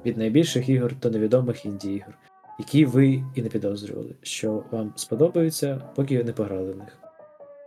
Від 0.06 0.18
найбільших 0.18 0.70
ігор 0.70 1.00
до 1.02 1.10
невідомих 1.10 1.66
інді-ігор, 1.66 2.14
які 2.60 2.86
ви 2.86 3.24
і 3.36 3.42
не 3.42 3.50
підозрювали, 3.50 4.16
що 4.22 4.64
вам 4.72 4.94
сподобаються, 4.96 5.82
поки 5.96 6.24
не 6.24 6.34
пограли 6.34 6.74
в 6.74 6.78
них. 6.78 6.98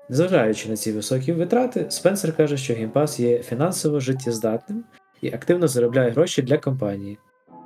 Незважаючи 0.09 0.69
на 0.69 0.77
ці 0.77 0.93
високі 0.93 1.33
витрати, 1.33 1.87
Спенсер 1.89 2.37
каже, 2.37 2.57
що 2.57 2.75
Game 2.75 2.93
Pass 2.93 3.23
є 3.23 3.39
фінансово 3.39 4.01
життєздатним 4.01 4.85
і 5.21 5.29
активно 5.29 5.69
заробляє 5.69 6.11
гроші 6.11 6.43
для 6.43 6.59
компанії. 6.59 7.19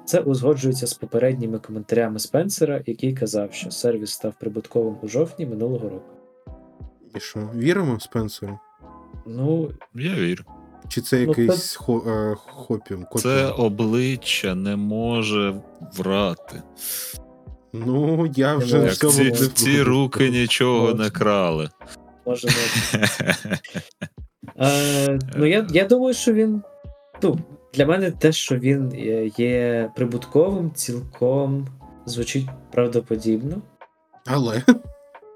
Це 0.04 0.20
узгоджується 0.20 0.86
з 0.86 0.94
попередніми 0.94 1.58
коментарями 1.58 2.18
Спенсера, 2.18 2.82
який 2.86 3.14
казав, 3.14 3.52
що 3.52 3.70
сервіс 3.70 4.10
став 4.10 4.34
прибутковим 4.40 4.96
у 5.02 5.08
жовтні 5.08 5.46
минулого 5.46 5.88
року. 5.88 6.12
І 7.14 7.20
що, 7.20 7.50
віримо 7.54 8.00
Спенсеру? 8.00 8.58
Ну, 9.26 9.70
Я 9.94 10.14
вірю. 10.14 10.44
Чи 10.88 11.00
це 11.00 11.16
Ну, 11.16 11.22
якийсь 11.28 11.74
хо, 11.76 12.02
е, 12.06 12.34
хопіум? 12.46 13.06
Це 13.16 13.46
обличчя 13.46 14.54
не 14.54 14.76
може 14.76 15.60
врати. 15.96 16.62
Ну, 17.72 18.26
я 18.36 18.56
вже 18.56 18.78
Як 18.78 18.92
в 18.92 19.10
ці, 19.10 19.24
не 19.24 19.32
ці 19.32 19.82
руки 19.82 20.30
нічого 20.30 20.94
не 20.94 21.10
крали. 21.10 21.70
може 22.26 22.48
не. 22.48 23.58
Е, 24.60 25.18
ну, 25.36 25.46
я, 25.46 25.66
я 25.70 25.84
думаю, 25.84 26.14
що 26.14 26.32
він. 26.32 26.62
Ну, 27.22 27.38
для 27.74 27.86
мене 27.86 28.10
те, 28.10 28.32
що 28.32 28.56
він 28.58 28.94
є- 28.94 29.30
є 29.36 29.90
прибутковим, 29.96 30.72
цілком 30.74 31.68
звучить 32.06 32.46
правдоподібно. 32.72 33.62
Але 34.26 34.62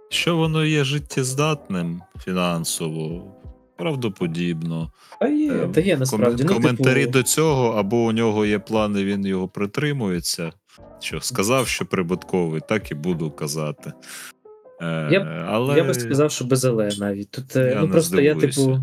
Що 0.09 0.37
воно 0.37 0.65
є 0.65 0.85
життєздатним 0.85 2.03
фінансово, 2.25 3.23
правдоподібно. 3.81 4.93
А 5.21 5.29
є, 5.29 5.53
Е, 5.53 5.69
та 5.75 5.81
є 5.81 5.97
насправді. 5.97 6.43
Ком- 6.43 6.49
ну, 6.49 6.55
коментарі 6.55 7.01
типу, 7.01 7.13
до 7.13 7.23
цього, 7.23 7.69
або 7.69 7.97
у 7.97 8.13
нього 8.13 8.47
є 8.47 8.59
плани, 8.59 9.05
він 9.05 9.27
його 9.27 9.49
притримується. 9.49 10.53
Що 11.01 11.21
сказав, 11.21 11.67
що 11.69 11.87
прибутковий, 11.87 12.61
так 12.69 12.91
і 12.91 12.95
буду 12.95 13.31
казати. 13.31 13.93
Е, 14.81 15.09
Я 15.11 15.47
але... 15.49 15.77
Я 15.77 15.85
би 15.85 15.95
сказав, 15.95 16.31
що 16.31 16.45
без 16.45 16.65
але 16.65 16.91
навіть. 16.99 17.31
Тут 17.31 17.57
е, 17.57 17.69
Я 17.69 17.81
ну 17.81 17.87
не 17.87 17.93
просто 17.93 18.21
я, 18.21 18.35
типу, 18.35 18.79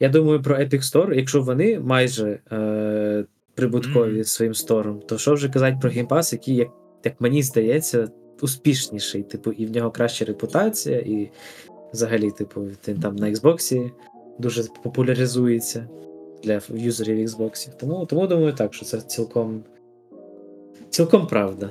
я 0.00 0.08
думаю 0.08 0.42
про 0.42 0.56
Epic 0.56 0.82
Store, 0.82 1.14
якщо 1.14 1.42
вони 1.42 1.80
майже 1.80 2.38
е, 2.52 3.24
прибуткові 3.54 4.12
Мгм. 4.14 4.24
своїм 4.24 4.54
стором, 4.54 5.00
то 5.08 5.18
що 5.18 5.34
вже 5.34 5.48
казати 5.48 5.78
про 5.80 5.90
Game 5.90 6.08
Pass, 6.08 6.32
який, 6.32 6.54
як, 6.54 6.68
як 7.04 7.20
мені 7.20 7.42
здається, 7.42 8.08
успішніший, 8.40 9.22
типу, 9.22 9.52
і 9.52 9.66
в 9.66 9.70
нього 9.70 9.90
краща 9.90 10.24
репутація, 10.24 10.98
і 10.98 11.30
взагалі, 11.92 12.30
типу, 12.30 12.60
він 12.88 13.00
там 13.00 13.16
на 13.16 13.30
Xbox 13.30 13.90
дуже 14.38 14.64
популяризується 14.82 15.88
для 16.42 16.60
юзерів 16.68 17.28
Xbox. 17.28 17.76
Тому, 17.80 18.06
тому 18.06 18.26
думаю 18.26 18.52
так, 18.52 18.74
що 18.74 18.84
це 18.84 19.00
цілком. 19.00 19.64
Цілком 20.90 21.26
правда. 21.26 21.70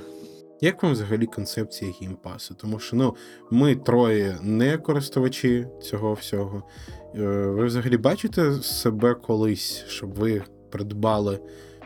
як 0.62 0.84
вам 0.84 0.92
взагалі 0.92 1.26
концепція 1.26 1.92
геймпасу? 2.02 2.56
Тому 2.62 2.80
що 2.80 2.96
ну, 2.96 3.16
ми 3.52 3.76
троє 3.76 4.38
не 4.42 4.78
користувачі 4.78 5.68
цього 5.82 6.14
всього. 6.14 6.64
Е, 7.16 7.20
Ви 7.28 7.66
взагалі 7.66 7.98
бачите 7.98 8.54
себе 8.54 9.14
колись, 9.14 9.84
щоб 9.88 10.14
ви 10.14 10.44
придбали 10.70 11.40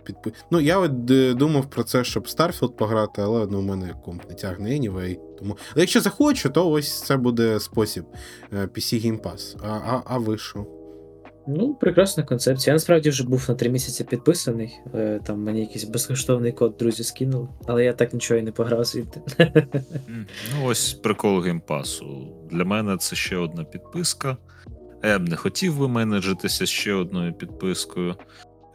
підпи... 0.04 0.32
Ну, 0.52 0.60
я 0.60 0.80
от 0.80 1.12
е, 1.12 1.34
думав 1.34 1.70
про 1.70 1.84
це, 1.84 2.04
щоб 2.04 2.24
Starfield 2.24 2.72
пограти, 2.72 3.22
але 3.22 3.48
ну, 3.52 3.60
у 3.60 3.62
мене 3.62 3.96
комп 4.06 4.30
не 4.30 4.36
тягне 4.36 4.70
anyway. 4.70 5.18
Тому... 5.40 5.58
Але 5.74 5.82
якщо 5.82 6.02
захочу, 6.02 6.50
то 6.50 6.72
ось 6.72 7.02
це 7.02 7.18
буде 7.18 7.60
спосіб 7.60 8.06
е, 8.54 8.56
PC 8.56 9.06
Game 9.06 9.22
Pass. 9.22 9.58
А, 9.64 9.68
а, 9.68 10.02
а 10.06 10.18
ви 10.18 10.38
що? 10.38 10.66
Ну, 11.48 11.74
прекрасна 11.74 12.24
концепція. 12.24 12.72
Я 12.72 12.76
насправді 12.76 13.10
вже 13.10 13.24
був 13.24 13.46
на 13.50 13.56
три 13.56 13.70
місяці 13.70 14.04
підписаний. 14.04 14.80
Е, 14.96 15.20
Там 15.26 15.44
мені 15.44 15.60
якийсь 15.60 15.84
безкоштовний 15.84 16.52
код 16.52 16.76
друзі 16.80 17.04
скинули, 17.04 17.48
але 17.68 17.86
я 17.86 17.94
так 17.94 18.14
нічого 18.14 18.40
і 18.40 18.44
не 18.44 18.52
пограв 18.52 18.84
звідти. 18.84 19.22
Ну, 20.56 20.66
ось 20.66 20.94
прикол 20.94 21.40
геймпасу. 21.42 22.28
Для 22.52 22.66
мене 22.66 22.98
це 22.98 23.16
ще 23.16 23.38
одна 23.38 23.64
підписка. 23.64 24.38
Я 25.04 25.20
б 25.20 25.30
не 25.30 25.36
хотів 25.36 25.80
би 25.80 25.88
менеджитися 25.88 26.66
ще 26.66 26.94
одною 26.94 27.34
підпискою. 27.34 28.16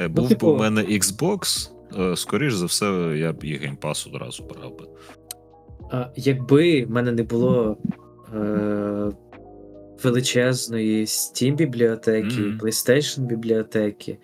Е, 0.00 0.08
Був 0.08 0.24
би 0.24 0.28
типу- 0.28 0.48
у 0.50 0.56
мене 0.56 0.82
Xbox, 0.82 1.70
е, 2.00 2.16
скоріш 2.16 2.54
за 2.54 2.66
все, 2.66 3.14
я 3.18 3.32
б 3.32 3.44
і 3.44 3.56
геймпас 3.56 4.06
одразу 4.06 4.44
брав 4.44 4.78
би. 4.78 4.84
А, 5.90 6.06
якби 6.16 6.84
в 6.84 6.90
мене 6.90 7.12
не 7.12 7.22
було 7.22 7.76
е, 8.34 9.10
величезної 10.02 11.04
Steam 11.04 11.54
бібліотеки, 11.54 12.40
Мгм. 12.40 12.58
PlayStation 12.62 13.20
бібліотеки, 13.20 14.18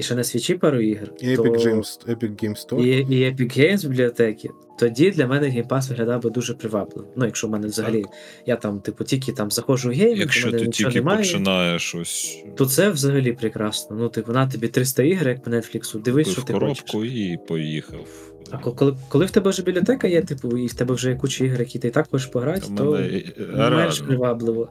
і 0.00 0.02
ще 0.02 0.14
на 0.14 0.24
свічі 0.24 0.54
пару 0.54 0.80
ігр, 0.80 1.12
І 1.20 1.36
то... 1.36 1.42
Epic, 1.42 1.66
Games, 1.66 2.06
Epic 2.08 2.44
Game 2.44 2.66
Store. 2.66 2.80
і, 2.80 3.18
і 3.18 3.24
Epic 3.24 3.58
Games 3.58 3.88
бібліотеки, 3.88 4.50
тоді 4.78 5.10
для 5.10 5.26
мене 5.26 5.46
Game 5.46 5.66
Pass 5.68 5.88
виглядав 5.88 6.22
би 6.22 6.30
дуже 6.30 6.54
привабливо. 6.54 7.08
Ну, 7.16 7.24
якщо 7.24 7.46
в 7.46 7.50
мене 7.50 7.66
взагалі, 7.66 8.04
я 8.46 8.56
там, 8.56 8.80
типу, 8.80 9.04
тільки 9.04 9.32
там 9.32 9.50
заходжу 9.50 9.88
в 9.88 9.92
геймінг, 9.92 10.16
у 10.16 10.20
Якщо 10.20 10.46
мене 10.46 10.58
ти 10.58 10.66
нічого 10.66 10.90
тільки 10.90 11.00
немає. 11.04 11.18
починаєш 11.18 11.94
ось 11.94 12.44
То 12.56 12.66
це 12.66 12.90
взагалі 12.90 13.32
прекрасно. 13.32 13.96
Ну, 13.96 14.08
типу, 14.08 14.32
на 14.32 14.46
тобі 14.46 14.68
300 14.68 15.02
ігр, 15.02 15.28
як 15.28 15.42
по 15.42 15.50
Netflix, 15.50 16.02
дивись, 16.02 16.28
що 16.28 16.40
купив 16.40 16.58
ти 16.58 16.66
хочеш. 16.66 16.80
коробку 16.80 17.04
і 17.04 17.38
поїхав. 17.48 18.06
А 18.50 18.58
коли, 18.58 18.96
коли 19.08 19.24
в 19.24 19.30
тебе 19.30 19.50
вже 19.50 19.62
бібліотека 19.62 20.08
є, 20.08 20.22
типу, 20.22 20.56
і 20.58 20.66
в 20.66 20.74
тебе 20.74 20.94
вже 20.94 21.10
є 21.10 21.16
куча 21.16 21.44
ігор, 21.44 21.60
які 21.60 21.78
ти 21.78 21.88
і 21.88 21.90
так 21.90 22.08
хочеш 22.10 22.26
пограти, 22.26 22.66
то 22.76 22.84
мене, 22.84 23.22
е, 23.38 23.70
менш 23.70 23.98
привабливо. 24.00 24.68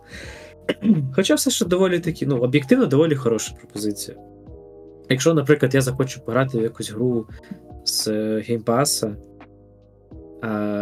Хоча 1.15 1.35
все 1.35 1.49
ж 1.51 1.65
доволі 1.65 1.99
такі, 1.99 2.25
ну, 2.25 2.37
об'єктивно 2.37 2.85
доволі 2.85 3.15
хороша 3.15 3.53
пропозиція. 3.59 4.17
Якщо, 5.09 5.33
наприклад, 5.33 5.75
я 5.75 5.81
захочу 5.81 6.21
пограти 6.21 6.57
в 6.57 6.61
якусь 6.61 6.91
гру 6.91 7.27
з 7.85 8.07
геймпаса, 8.39 9.15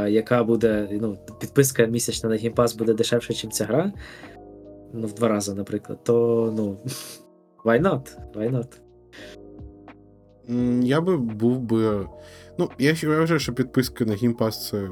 яка 0.10 0.44
буде, 0.44 0.90
ну, 0.92 1.18
підписка 1.40 1.86
місячна 1.86 2.30
на 2.30 2.36
геймпас 2.36 2.76
буде 2.76 2.94
дешевше, 2.94 3.34
ніж 3.34 3.48
ця 3.56 3.66
гра, 3.66 3.92
ну, 4.94 5.08
в 5.08 5.14
два 5.14 5.28
рази, 5.28 5.54
наприклад, 5.54 6.04
то 6.04 6.54
ну. 6.58 6.78
Why 7.66 7.82
not? 7.82 8.18
Why 8.36 8.52
not? 8.52 8.68
Я 10.84 11.02
би 11.02 11.18
був 11.18 11.60
би. 11.60 12.08
Ну, 12.58 12.70
я 12.80 12.94
вважаю, 13.04 13.40
що 13.40 13.54
підписка 13.54 14.06
на 14.06 14.14
Game 14.14 14.52
це 14.52 14.90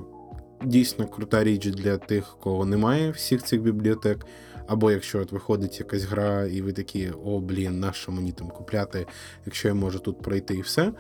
дійсно 0.64 1.08
крута 1.08 1.44
річ 1.44 1.68
для 1.68 1.98
тих, 1.98 2.38
кого 2.42 2.66
немає 2.66 3.12
всіх 3.12 3.44
цих 3.44 3.62
бібліотек. 3.62 4.26
Або 4.68 4.92
якщо 4.92 5.22
от 5.22 5.32
виходить 5.32 5.80
якась 5.80 6.04
гра, 6.04 6.46
і 6.46 6.62
ви 6.62 6.74
такі, 6.74 7.12
о, 7.26 7.40
блін, 7.40 7.80
на 7.80 7.94
що 7.94 8.12
мені 8.12 8.32
там 8.32 8.50
купляти, 8.50 9.06
якщо 9.46 9.68
я 9.68 9.74
можу 9.74 10.00
тут 10.00 10.22
пройти 10.22 10.56
і 10.56 10.62
все. 10.62 10.92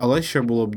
Але 0.00 0.22
ще 0.22 0.40
було 0.40 0.66
б. 0.66 0.76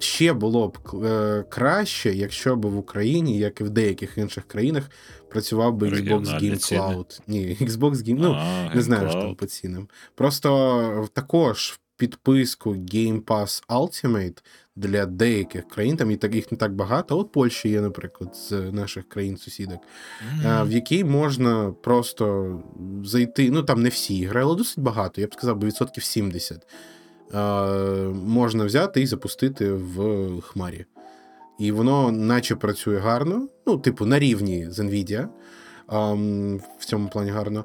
Ще 0.00 0.32
було 0.32 0.68
б 0.68 1.04
е, 1.04 1.44
краще, 1.48 2.14
якщо 2.14 2.56
б 2.56 2.66
в 2.66 2.78
Україні, 2.78 3.38
як 3.38 3.60
і 3.60 3.64
в 3.64 3.70
деяких 3.70 4.18
інших 4.18 4.44
країнах, 4.44 4.90
працював 5.28 5.74
би 5.74 5.88
Xbox 5.88 6.24
Game. 6.24 6.72
Cloud. 6.72 7.20
Ні, 7.26 7.56
Xbox 7.60 7.94
Game, 7.94 8.16
ну, 8.18 8.36
а, 8.38 8.74
не 8.74 8.82
знаю, 8.82 9.10
що 9.10 9.20
там 9.20 9.34
по 9.34 9.46
цінам. 9.46 9.88
Просто 10.14 11.08
також 11.12 11.70
в 11.70 11.80
підписку 11.96 12.74
Game 12.74 13.22
Pass 13.22 13.66
Ultimate 13.68 14.38
для 14.78 15.06
деяких 15.06 15.68
країн, 15.68 15.96
там 15.96 16.10
і 16.10 16.16
так 16.16 16.34
їх 16.34 16.52
не 16.52 16.58
так 16.58 16.74
багато. 16.74 17.18
От 17.18 17.32
Польща 17.32 17.68
є, 17.68 17.80
наприклад, 17.80 18.36
з 18.36 18.50
наших 18.72 19.08
країн-сусідок, 19.08 19.80
е, 20.44 20.62
в 20.62 20.72
якій 20.72 21.04
можна 21.04 21.74
просто 21.82 22.54
зайти. 23.04 23.50
Ну 23.50 23.62
там 23.62 23.82
не 23.82 23.88
всі 23.88 24.18
ігри, 24.18 24.40
але 24.42 24.56
досить 24.56 24.78
багато. 24.78 25.20
Я 25.20 25.26
б 25.26 25.34
сказав, 25.34 25.58
відсотків 25.58 26.04
70. 26.04 26.66
Е, 27.34 27.38
Можна 28.26 28.64
взяти 28.64 29.02
і 29.02 29.06
запустити 29.06 29.72
в 29.72 30.40
хмарі. 30.40 30.86
І 31.58 31.72
воно 31.72 32.12
наче 32.12 32.56
працює 32.56 32.98
гарно, 32.98 33.48
ну, 33.66 33.78
типу, 33.78 34.06
на 34.06 34.18
рівні 34.18 34.70
з 34.70 34.78
Nvidia. 34.78 35.28
в 36.78 36.84
цьому 36.84 37.08
плані 37.08 37.30
гарно. 37.30 37.64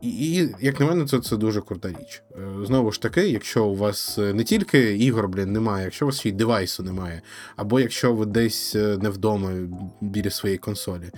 І, 0.00 0.08
і 0.08 0.54
як 0.60 0.80
на 0.80 0.86
мене, 0.86 1.04
це, 1.04 1.18
це 1.18 1.36
дуже 1.36 1.60
крута 1.60 1.88
річ. 1.88 2.22
Е, 2.32 2.66
Знову 2.66 2.92
ж 2.92 3.02
таки, 3.02 3.28
якщо 3.28 3.64
у 3.64 3.76
вас 3.76 4.18
е, 4.18 4.34
не 4.34 4.44
тільки 4.44 4.96
ігор, 4.96 5.28
блін, 5.28 5.52
немає, 5.52 5.84
якщо 5.84 6.04
у 6.04 6.08
вас 6.08 6.20
ще 6.20 6.28
й 6.28 6.32
девайсу 6.32 6.82
немає, 6.82 7.22
або 7.56 7.80
якщо 7.80 8.14
ви 8.14 8.26
десь 8.26 8.74
е, 8.74 8.98
не 9.02 9.10
вдома 9.10 9.52
біля 10.00 10.30
своєї 10.30 10.58
консолі. 10.58 11.10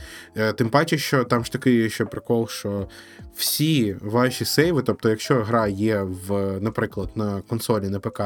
Тим 0.56 0.68
паче, 0.68 0.98
що 0.98 1.24
там 1.24 1.44
ж 1.44 1.52
такий 1.52 1.90
ще 1.90 2.05
прикол, 2.05 2.48
що 2.48 2.89
всі 3.34 3.97
ваші 4.01 4.44
сейви, 4.44 4.82
тобто, 4.82 5.10
якщо 5.10 5.34
гра 5.34 5.68
є 5.68 6.02
в, 6.02 6.60
наприклад, 6.60 7.09
на 7.14 7.40
консолі, 7.40 7.89
на 7.89 8.01
ПК 8.01 8.20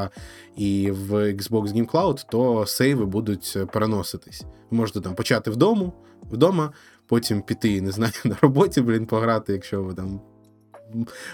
і 0.56 0.90
в 0.90 1.14
Xbox 1.14 1.68
Game 1.68 1.90
Cloud, 1.90 2.24
то 2.30 2.66
сейви 2.66 3.04
будуть 3.04 3.58
переноситись. 3.72 4.42
Ви 4.70 4.76
можете 4.76 5.00
там 5.00 5.14
почати 5.14 5.50
вдома, 5.50 5.92
вдома, 6.30 6.72
потім 7.06 7.42
піти, 7.42 7.80
не 7.80 7.90
знаю, 7.92 8.12
на 8.24 8.36
роботі, 8.42 8.80
блін, 8.80 9.06
пограти, 9.06 9.52
якщо 9.52 9.82
ви 9.82 9.94
там 9.94 10.20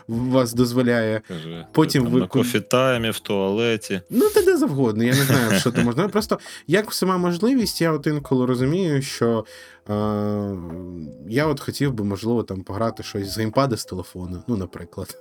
вас 0.08 0.54
дозволяє. 0.54 1.22
Кажи, 1.28 1.66
Потім 1.72 2.02
там 2.04 2.12
ви 2.12 2.20
на 2.20 2.26
кофітаймі, 2.26 3.10
в 3.10 3.18
туалеті. 3.18 4.00
Ну, 4.10 4.28
та 4.28 4.42
де 4.42 4.56
завгодно, 4.56 5.04
я 5.04 5.14
не 5.14 5.22
знаю, 5.22 5.60
що 5.60 5.70
там 5.70 5.84
можна. 5.84 6.08
Просто 6.08 6.38
як 6.66 6.94
сама 6.94 7.18
можливість, 7.18 7.80
я 7.80 7.92
от 7.92 8.06
інколи 8.06 8.46
розумію, 8.46 9.02
що 9.02 9.44
е, 9.90 9.94
я 11.28 11.46
от 11.46 11.60
хотів 11.60 11.92
би, 11.92 12.04
можливо, 12.04 12.42
там 12.42 12.62
пограти 12.62 13.02
щось 13.02 13.28
з 13.28 13.38
геймпада 13.38 13.76
з 13.76 13.84
телефону, 13.84 14.42
ну, 14.48 14.56
наприклад. 14.56 15.16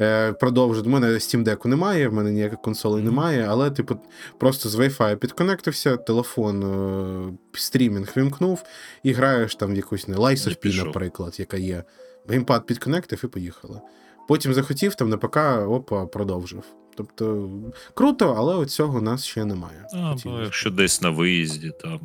Е. 0.00 0.34
У 0.42 0.88
мене 0.88 1.06
Steam 1.06 1.44
Deck 1.44 1.66
немає, 1.66 2.08
в 2.08 2.12
мене 2.12 2.32
ніяких 2.32 2.62
консолей 2.62 3.04
немає, 3.04 3.46
але, 3.48 3.70
типу, 3.70 3.96
просто 4.38 4.68
з 4.68 4.76
Wi-Fi 4.76 5.16
підконектився, 5.16 5.96
телефон 5.96 6.62
е, 6.62 7.32
стрімінг 7.52 8.12
вімкнув 8.16 8.62
і 9.02 9.12
граєш 9.12 9.54
там 9.54 9.72
в 9.72 9.76
якусь 9.76 10.08
не 10.08 10.16
Lies 10.16 10.48
of 10.48 10.66
P, 10.66 10.84
наприклад, 10.84 11.36
яка 11.38 11.56
є. 11.56 11.84
Геймпад 12.28 12.66
підконектив 12.66 13.20
і 13.24 13.26
поїхали. 13.26 13.80
Потім 14.28 14.54
захотів 14.54 14.94
там 14.94 15.08
на 15.08 15.16
ПК, 15.16 15.36
опа, 15.68 16.06
продовжив. 16.06 16.64
Тобто 16.96 17.50
круто, 17.94 18.34
але 18.38 18.54
от 18.54 18.70
цього 18.70 18.98
у 18.98 19.02
нас 19.02 19.24
ще 19.24 19.44
немає. 19.44 19.86
А, 19.94 20.14
бо 20.24 20.40
якщо 20.40 20.70
десь 20.70 21.02
на 21.02 21.10
виїзді, 21.10 21.72
там 21.82 22.00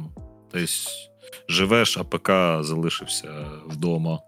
десь 0.54 1.10
живеш, 1.50 1.98
а 1.98 2.04
ПК 2.04 2.30
залишився 2.66 3.48
вдома. 3.68 4.20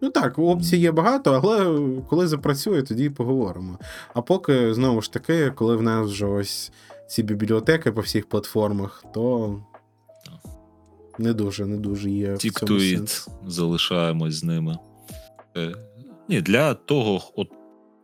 Ну 0.00 0.10
так, 0.10 0.38
опцій 0.38 0.76
є 0.76 0.92
багато, 0.92 1.40
але 1.44 1.80
коли 2.08 2.28
запрацює, 2.28 2.82
тоді 2.82 3.10
поговоримо. 3.10 3.78
А 4.14 4.22
поки 4.22 4.74
знову 4.74 5.02
ж 5.02 5.12
таки, 5.12 5.50
коли 5.50 5.76
в 5.76 5.82
нас 5.82 6.10
вже 6.10 6.26
ось 6.26 6.72
ці 7.08 7.22
бібліотеки 7.22 7.92
по 7.92 8.00
всіх 8.00 8.28
платформах, 8.28 9.04
то 9.14 9.56
не 11.18 11.32
дуже, 11.32 11.66
не 11.66 11.76
дуже 11.76 12.10
є. 12.10 12.34
в 12.34 12.38
Ті, 12.38 12.50
цьому 12.50 13.06
залишаємось 13.46 14.34
з 14.34 14.44
ними. 14.44 14.78
Е, 15.56 15.74
ні, 16.28 16.40
для 16.40 16.74
того, 16.74 17.20
от 17.36 17.48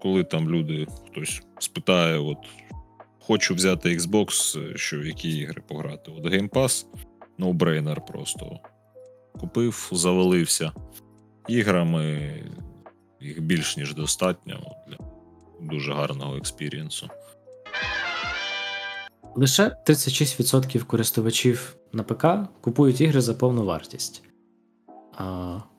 коли 0.02 0.24
там 0.24 0.50
люди 0.50 0.86
хтось 1.06 1.42
спитає, 1.58 2.18
от 2.18 2.38
хочу 3.20 3.54
взяти 3.54 3.88
Xbox, 3.88 4.60
е, 4.60 4.76
що 4.76 5.00
в 5.00 5.06
які 5.06 5.38
ігри 5.38 5.62
пограти. 5.68 6.12
От 6.18 6.24
Game 6.24 6.50
Pass, 6.50 6.86
no-brainer 7.38 8.06
просто. 8.06 8.58
Купив, 9.40 9.88
завалився. 9.92 10.72
Іграми 11.48 12.32
їх 13.20 13.42
більш 13.42 13.76
ніж 13.76 13.94
достатньо 13.94 14.60
для 14.88 14.98
дуже 15.60 15.92
гарного 15.92 16.36
експірієнсу. 16.36 17.08
Лише 19.34 19.76
36% 19.86 20.84
користувачів 20.84 21.76
на 21.92 22.02
ПК 22.02 22.26
купують 22.60 23.00
ігри 23.00 23.20
за 23.20 23.34
повну 23.34 23.64
вартість. 23.64 24.22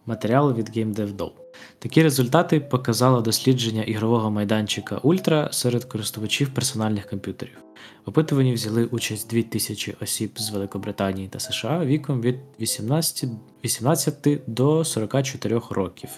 Матеріал 0.07 0.53
від 0.53 0.77
GameDevDoll. 0.77 1.31
Такі 1.79 2.03
результати 2.03 2.59
показало 2.59 3.21
дослідження 3.21 3.83
ігрового 3.83 4.31
майданчика 4.31 4.97
Ultra 4.97 5.53
серед 5.53 5.83
користувачів 5.85 6.49
персональних 6.53 7.09
комп'ютерів. 7.09 7.57
В 8.05 8.09
опитуванні 8.09 8.53
взяли 8.53 8.85
участь 8.85 9.29
2000 9.29 9.95
осіб 10.01 10.31
з 10.39 10.49
Великобританії 10.49 11.27
та 11.27 11.39
США 11.39 11.85
віком 11.85 12.21
від 12.21 12.35
18, 12.59 13.29
18 13.65 14.39
до 14.47 14.85
44 14.85 15.61
років. 15.69 16.09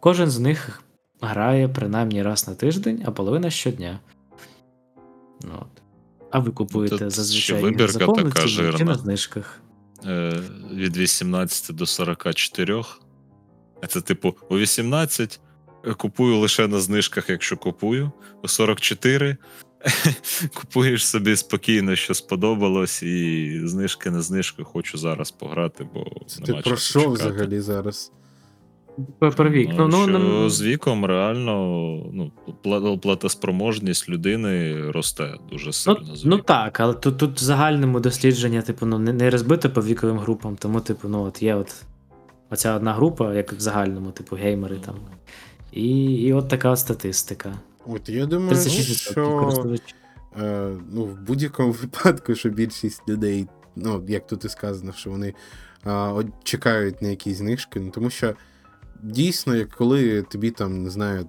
Кожен 0.00 0.30
з 0.30 0.38
них 0.38 0.82
грає 1.20 1.68
принаймні 1.68 2.22
раз 2.22 2.48
на 2.48 2.54
тиждень, 2.54 3.02
а 3.06 3.10
половина 3.10 3.50
щодня. 3.50 4.00
Ну, 5.42 5.52
от. 5.60 5.82
А 6.30 6.38
ви 6.38 6.50
купуєте 6.50 6.98
Тут 6.98 7.10
зазвичай 7.10 7.62
за 7.88 7.98
чи 8.78 8.84
на 8.84 8.94
знижках. 8.94 9.60
е, 10.06 10.40
від 10.72 10.96
18 10.96 11.76
до 11.76 11.86
44. 11.86 12.82
А 13.84 13.86
Це, 13.86 14.00
типу, 14.00 14.34
у 14.50 14.58
18 14.58 15.40
купую 15.96 16.38
лише 16.38 16.68
на 16.68 16.80
знижках, 16.80 17.30
якщо 17.30 17.56
купую. 17.56 18.12
У 18.42 18.48
44 18.48 19.36
купуєш 20.54 21.06
собі 21.06 21.36
спокійно, 21.36 21.96
що 21.96 22.14
сподобалось, 22.14 23.02
і 23.02 23.60
знижки 23.64 24.10
на 24.10 24.22
знижки 24.22 24.64
хочу 24.64 24.98
зараз 24.98 25.30
пограти, 25.30 25.86
бо 25.94 26.06
Це 26.26 26.42
ти 26.42 26.52
про 26.52 26.76
що 26.76 27.00
чекати. 27.00 27.14
взагалі 27.14 27.60
зараз? 27.60 28.12
Про, 29.18 29.50
вік. 29.50 29.70
Ну, 29.78 29.88
ну, 29.88 30.02
що 30.02 30.06
ну, 30.06 30.50
з 30.50 30.62
віком 30.62 31.04
реально 31.04 31.52
ну, 32.12 32.32
пла- 32.64 32.98
платоспроможність 32.98 34.08
людини 34.08 34.80
росте 34.90 35.34
дуже 35.50 35.72
сильно. 35.72 35.98
Ну, 36.08 36.16
з 36.16 36.24
ну 36.24 36.38
так, 36.38 36.80
але 36.80 36.94
тут, 36.94 37.18
тут 37.18 37.40
в 37.40 37.44
загальному 37.44 38.00
дослідження, 38.00 38.62
типу, 38.62 38.86
ну, 38.86 38.98
не, 38.98 39.12
не 39.12 39.30
розбите 39.30 39.68
по 39.68 39.82
віковим 39.82 40.18
групам, 40.18 40.56
тому, 40.56 40.80
типу, 40.80 41.08
ну, 41.08 41.22
от 41.22 41.42
є 41.42 41.54
от 41.54 41.74
оця 42.50 42.74
одна 42.76 42.92
група, 42.92 43.34
як 43.34 43.52
в 43.52 43.60
загальному, 43.60 44.10
типу, 44.10 44.36
геймери 44.36 44.76
там. 44.76 44.96
І, 45.72 46.04
і 46.14 46.32
от 46.32 46.48
така 46.48 46.76
статистика. 46.76 47.54
От 47.86 48.08
я 48.08 48.26
думаю, 48.26 48.56
що 48.86 49.62
е, 50.38 50.76
ну, 50.92 51.04
в 51.04 51.20
будь-якому 51.20 51.72
випадку, 51.82 52.34
що 52.34 52.48
більшість 52.48 53.08
людей, 53.08 53.48
ну, 53.76 54.04
як 54.08 54.26
тут 54.26 54.44
і 54.44 54.48
сказано, 54.48 54.92
що 54.92 55.10
вони 55.10 55.34
е, 55.86 56.24
чекають 56.42 57.02
на 57.02 57.08
якісь 57.08 57.36
знижки, 57.36 57.80
ну, 57.80 57.90
тому 57.90 58.10
що 58.10 58.34
дійсно, 59.02 59.56
як 59.56 59.68
коли 59.68 60.22
тобі 60.22 60.50
там, 60.50 60.82
не 60.82 60.90
знаю, 60.90 61.28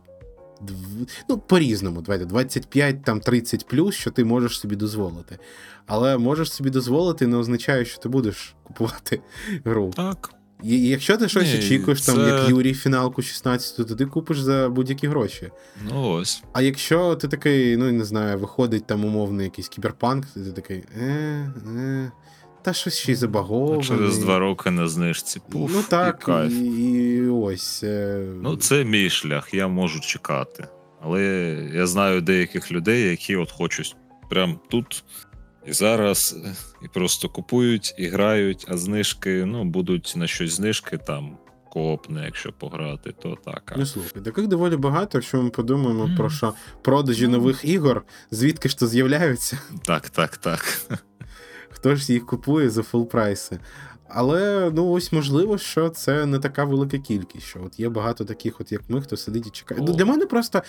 дв- 0.62 1.10
ну, 1.30 1.38
по-різному, 1.38 2.02
давайте, 2.02 2.26
25, 2.26 3.04
там 3.04 3.20
30 3.20 3.68
плюс, 3.68 3.96
що 3.96 4.12
ти 4.12 4.26
можеш 4.26 4.60
собі 4.60 4.76
дозволити. 4.76 5.40
Але 5.86 6.18
можеш 6.18 6.52
собі 6.52 6.70
дозволити, 6.70 7.28
не 7.28 7.38
означає, 7.38 7.86
що 7.86 8.02
ти 8.02 8.10
будеш 8.10 8.56
купувати 8.64 9.22
гру. 9.66 9.92
Так. 9.96 10.34
І 10.66 10.88
якщо 10.88 11.18
ти 11.18 11.30
щось 11.30 11.54
Ні, 11.54 11.60
очікуєш, 11.60 12.02
там, 12.02 12.20
як 12.28 12.50
Юрій 12.50 12.74
фіналку 12.74 13.22
16, 13.22 13.88
то 13.88 13.96
ти 13.96 14.06
купиш 14.06 14.40
за 14.40 14.70
будь-які 14.70 15.08
гроші. 15.08 15.52
Ну 15.92 16.10
ось. 16.10 16.44
А 16.54 16.62
якщо 16.62 17.16
ти 17.16 17.28
такий, 17.28 17.78
ну 17.78 17.92
не 17.92 18.06
знаю, 18.06 18.38
виходить 18.38 18.88
там 18.88 19.06
умовно 19.06 19.44
якийсь 19.44 19.68
кіберпанк, 19.68 20.26
то 20.34 20.40
ти 20.40 20.52
такий, 20.52 20.84
е, 21.02 21.04
е, 21.78 22.12
та 22.62 22.74
щось 22.74 22.98
ще 22.98 23.12
й 23.12 23.16
забаговане. 23.16 23.84
Через 23.84 24.18
два 24.18 24.40
роки 24.40 24.72
на 24.72 24.88
знижці. 24.88 25.42
Пуф, 25.52 25.72
ну 25.74 25.84
так, 25.90 26.18
і 26.22 26.26
кайф. 26.26 26.54
і, 26.54 26.66
і 26.66 27.28
ось. 27.28 27.84
Е, 27.84 28.26
Ну, 28.42 28.58
це 28.58 28.84
мій 28.84 29.10
шлях, 29.10 29.54
я 29.54 29.68
можу 29.68 30.00
чекати. 30.00 30.68
Але 31.02 31.24
я 31.74 31.88
знаю 31.88 32.22
деяких 32.22 32.72
людей, 32.72 33.10
які 33.10 33.36
от 33.36 33.52
хочуть 33.52 33.96
прям 34.30 34.60
тут 34.70 35.04
і 35.68 35.74
зараз, 35.74 36.36
е, 36.46 36.54
і 36.86 36.88
просто 36.88 37.30
купують, 37.30 37.96
і 37.98 38.08
грають, 38.08 38.66
а 38.70 38.78
знижки, 38.78 39.46
ну, 39.46 39.64
будуть 39.64 40.14
на 40.16 40.28
щось 40.28 40.54
знижки 40.54 40.98
там. 40.98 41.38
Коопне, 41.72 42.26
якщо 42.26 42.52
пограти, 42.52 43.12
то 43.22 43.38
так. 43.46 43.72
а 43.76 43.78
Ну 43.80 43.86
слухай, 43.86 44.22
таких 44.24 44.48
доволі 44.48 44.76
багато, 44.78 45.18
якщо 45.18 45.42
ми 45.44 45.50
подумаємо 45.50 46.08
Мгм. 46.08 46.16
про 46.18 46.30
що 46.30 46.54
продажі 46.82 47.28
Ну. 47.28 47.32
нових 47.38 47.66
ігор, 47.66 48.04
звідки 48.32 48.70
ж 48.70 48.80
то 48.80 48.88
з'являються, 48.88 49.60
Так, 49.86 50.10
так, 50.10 50.38
так. 50.38 50.82
хто 51.70 51.96
ж 51.96 52.14
їх 52.14 52.26
купує 52.26 52.70
за 52.70 52.84
фул 52.84 53.10
прайси. 53.10 53.60
Але 54.08 54.72
ну 54.76 54.90
ось 54.92 55.12
можливо, 55.12 55.58
що 55.58 55.90
це 55.90 56.26
не 56.26 56.40
така 56.40 56.64
велика 56.64 56.98
кількість. 56.98 57.46
Що 57.46 57.60
от 57.66 57.80
є 57.80 57.90
багато 57.90 58.26
таких, 58.26 58.62
от 58.62 58.72
як 58.72 58.82
ми, 58.88 59.02
хто 59.02 59.18
сидить 59.18 59.48
і 59.48 59.50
чекає. 59.50 59.82
О. 59.82 59.84
Для 59.84 60.06
мене 60.06 60.26
просто 60.26 60.64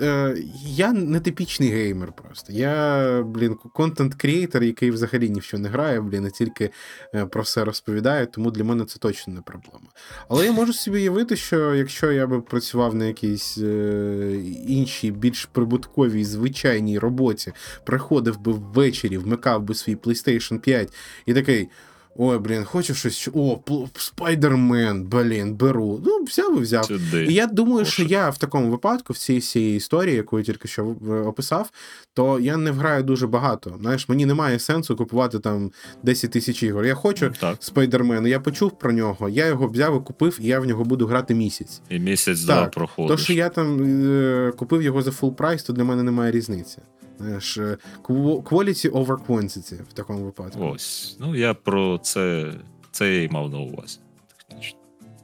е, 0.00 0.36
я 0.66 0.92
не 0.92 1.20
типічний 1.20 1.68
геймер. 1.68 2.12
Просто 2.12 2.52
я, 2.52 3.22
блін, 3.22 3.56
контент-крієтор, 3.74 4.62
який 4.62 4.90
взагалі 4.90 5.30
ні 5.30 5.40
в 5.40 5.42
що 5.42 5.58
не 5.58 5.68
грає, 5.68 6.00
блін, 6.00 6.26
а 6.26 6.30
тільки 6.30 6.70
е, 7.14 7.26
про 7.26 7.42
все 7.42 7.64
розповідає, 7.64 8.26
тому 8.26 8.50
для 8.50 8.64
мене 8.64 8.84
це 8.84 8.98
точно 8.98 9.34
не 9.34 9.40
проблема. 9.40 9.86
Але 10.28 10.46
я 10.46 10.52
можу 10.52 10.72
собі 10.72 10.96
уявити, 10.96 11.36
що 11.36 11.74
якщо 11.74 12.12
я 12.12 12.26
би 12.26 12.40
працював 12.40 12.94
на 12.94 13.04
якійсь 13.04 13.58
е, 13.58 14.42
іншій, 14.66 15.10
більш 15.10 15.44
прибутковій, 15.44 16.24
звичайній 16.24 16.98
роботі, 16.98 17.52
приходив 17.84 18.40
би 18.40 18.52
ввечері, 18.52 19.18
вмикав 19.18 19.62
би 19.62 19.74
свій 19.74 19.96
PlayStation 19.96 20.58
5 20.58 20.94
і 21.26 21.34
такий. 21.34 21.68
Ой, 22.16 22.38
блін, 22.38 22.64
хочу 22.64 22.94
щось. 22.94 23.28
О, 23.34 23.58
Спайдермен, 23.96 25.04
блін, 25.04 25.54
беру. 25.54 26.00
Ну, 26.06 26.24
взяв 26.24 26.58
і 26.58 26.60
взяв. 26.60 26.84
Сюди. 26.84 27.24
І 27.24 27.34
я 27.34 27.46
думаю, 27.46 27.84
що 27.84 28.02
я 28.02 28.30
в 28.30 28.38
такому 28.38 28.70
випадку, 28.70 29.12
в 29.12 29.18
цій 29.18 29.38
всій 29.38 29.74
історії, 29.76 30.16
яку 30.16 30.38
я 30.38 30.44
тільки 30.44 30.68
що 30.68 30.84
в- 30.84 31.26
описав, 31.26 31.70
то 32.14 32.40
я 32.40 32.56
не 32.56 32.70
вграю 32.70 33.02
дуже 33.02 33.26
багато. 33.26 33.76
Знаєш, 33.80 34.08
мені 34.08 34.26
немає 34.26 34.58
сенсу 34.58 34.96
купувати 34.96 35.38
там 35.38 35.70
10 36.02 36.30
тисяч 36.30 36.62
ігор. 36.62 36.84
Я 36.86 36.94
хочу 36.94 37.26
Ну, 37.26 37.32
Так. 37.40 37.56
Спайдермен, 37.60 38.26
я 38.26 38.40
почув 38.40 38.78
про 38.78 38.92
нього, 38.92 39.28
я 39.28 39.46
його 39.46 39.66
взяв 39.68 40.00
і 40.02 40.06
купив, 40.06 40.38
і 40.40 40.46
я 40.46 40.60
в 40.60 40.66
нього 40.66 40.84
буду 40.84 41.06
грати 41.06 41.34
місяць. 41.34 41.80
І 41.90 41.98
місяць-два 41.98 42.54
Так, 42.62 42.70
проходиш. 42.70 43.16
То, 43.16 43.24
що 43.24 43.32
я 43.32 43.48
там 43.48 43.82
е, 44.06 44.52
купив 44.56 44.82
його 44.82 45.02
за 45.02 45.10
full 45.10 45.34
прайс, 45.34 45.62
то 45.62 45.72
для 45.72 45.84
мене 45.84 46.02
немає 46.02 46.32
різниці. 46.32 46.78
Знаєш, 47.18 47.58
е, 47.58 47.78
quality 48.04 48.90
over 48.90 49.26
quantity 49.26 49.82
в 49.82 49.92
такому 49.92 50.24
випадку. 50.24 50.64
Ось. 50.64 51.16
Ну, 51.20 51.36
я 51.36 51.54
про 51.54 51.98
це. 51.98 52.52
Це 52.90 53.14
я 53.14 53.22
й 53.22 53.28
мав 53.28 53.50
на 53.50 53.58
увазі. 53.58 53.98
Технічно. 54.36 54.78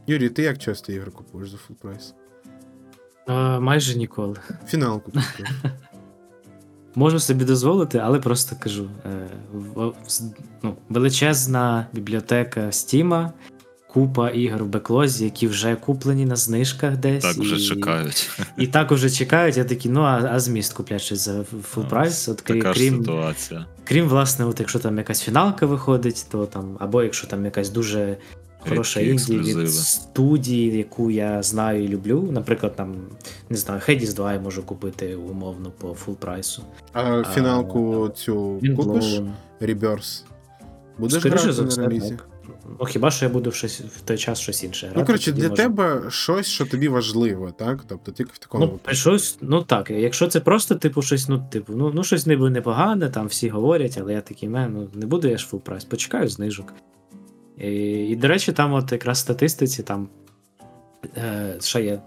Юрій, 0.07 0.29
ти 0.29 0.43
як 0.43 0.59
часто 0.59 0.93
ігри 0.93 1.11
купуєш 1.11 1.51
за 1.51 1.57
full 1.57 1.75
прайс? 1.81 2.15
А, 3.27 3.61
майже 3.61 3.99
ніколи. 3.99 4.37
Фіналку 4.67 5.01
купив. 5.01 5.25
Можу 6.95 7.21
собі 7.21 7.45
дозволити, 7.45 7.99
але 7.99 8.21
просто 8.21 8.57
кажу: 8.61 8.91
е, 9.07 9.29
ну, 10.63 10.77
величезна 10.89 11.87
бібліотека 11.93 12.73
Стіма, 12.73 13.33
купа 13.89 14.31
ігор 14.31 14.65
в 14.65 14.67
беклозі, 14.67 15.25
які 15.25 15.47
вже 15.47 15.77
куплені 15.77 16.27
на 16.27 16.37
знижках 16.37 16.97
десь. 16.97 17.23
Так 17.23 17.37
вже 17.37 17.57
і, 17.57 17.61
чекають. 17.61 18.31
І 18.57 18.67
так 18.67 18.93
уже 18.93 19.11
чекають. 19.11 19.57
Я 19.57 19.65
такий, 19.65 19.91
ну 19.91 20.01
а, 20.01 20.31
а 20.33 20.41
замість 20.41 20.73
куплять 20.73 21.01
щось 21.01 21.25
за 21.25 21.45
фул 21.45 21.85
прайс. 21.85 22.29
От 22.29 22.41
крім, 22.41 22.75
ж 22.75 22.91
ситуація. 22.91 23.67
крім, 23.85 24.09
власне, 24.09 24.45
от 24.45 24.61
якщо 24.61 24.79
там 24.79 24.99
якась 24.99 25.23
фіналка 25.23 25.67
виходить, 25.67 26.27
то 26.31 26.47
там, 26.47 26.77
або 26.81 27.03
якщо 27.03 27.27
там 27.27 27.45
якась 27.45 27.71
дуже 27.71 28.17
хороша 28.59 29.01
інді 29.01 29.39
від 29.39 29.71
студії, 29.71 30.77
яку 30.79 31.11
я 31.11 31.43
знаю 31.43 31.85
і 31.85 31.89
люблю. 31.89 32.29
Наприклад, 32.33 32.77
там, 32.77 32.97
не 33.51 33.57
знаю, 33.57 33.81
Hades 33.89 34.15
2 34.15 34.33
я 34.33 34.41
можу 34.41 34.63
купити 34.63 35.15
умовно 35.15 35.71
по 35.71 35.95
фул 35.95 36.17
прайсу. 36.17 36.63
А 36.93 37.23
фіналку 37.35 38.11
цю 38.17 38.59
Він 38.63 38.77
купиш? 38.77 39.21
Reverse. 39.61 40.23
Будеш 40.99 41.25
грати 41.25 41.53
за 41.53 41.63
на 41.63 41.89
релізі? 41.89 42.17
Ну, 42.81 42.87
хіба 42.87 43.11
що 43.11 43.25
я 43.25 43.31
буду 43.31 43.51
в, 43.51 43.55
щось, 43.55 43.81
в 43.81 44.01
той 44.01 44.19
час 44.19 44.41
щось 44.41 44.65
інше 44.65 44.87
грати. 44.87 45.01
Ну, 45.01 45.07
коротше, 45.07 45.33
для 45.33 45.49
може- 45.49 45.63
тебе 45.63 46.03
щось, 46.11 46.47
що 46.47 46.67
тобі 46.67 46.89
важливо, 46.89 47.51
так? 47.51 47.85
Тобто 47.89 48.13
тільки 48.13 48.31
в 48.35 48.39
такому 48.39 48.81
Ну, 48.87 48.95
щось, 48.95 49.39
ну 49.41 49.63
так, 49.63 49.91
якщо 49.91 50.29
це 50.29 50.41
просто, 50.41 50.75
типу, 50.75 51.03
щось, 51.03 51.29
ну, 51.29 51.47
типу, 51.51 51.73
ну, 51.77 51.93
ну 51.95 52.05
щось 52.05 52.27
ніби 52.27 52.51
непогане, 52.51 53.11
там 53.11 53.27
всі 53.27 53.49
говорять, 53.49 53.99
але 54.01 54.13
я 54.13 54.21
такий, 54.21 54.49
не, 54.49 54.69
ну 54.69 54.89
не 54.95 55.07
буду 55.07 55.29
я 55.29 55.39
ж 55.39 55.47
фул 55.47 55.61
прайс, 55.61 55.85
почекаю 55.85 56.29
знижок. 56.29 56.73
І, 57.59 57.71
і, 58.09 58.17
до 58.17 58.29
речі, 58.29 58.53
там 58.53 58.73
от 58.73 58.93
якраз 58.93 59.19
в 59.19 59.21
статистиці 59.21 59.83
там 59.83 60.09
е, 61.17 61.57
ще, 61.61 61.85
є, 61.85 62.01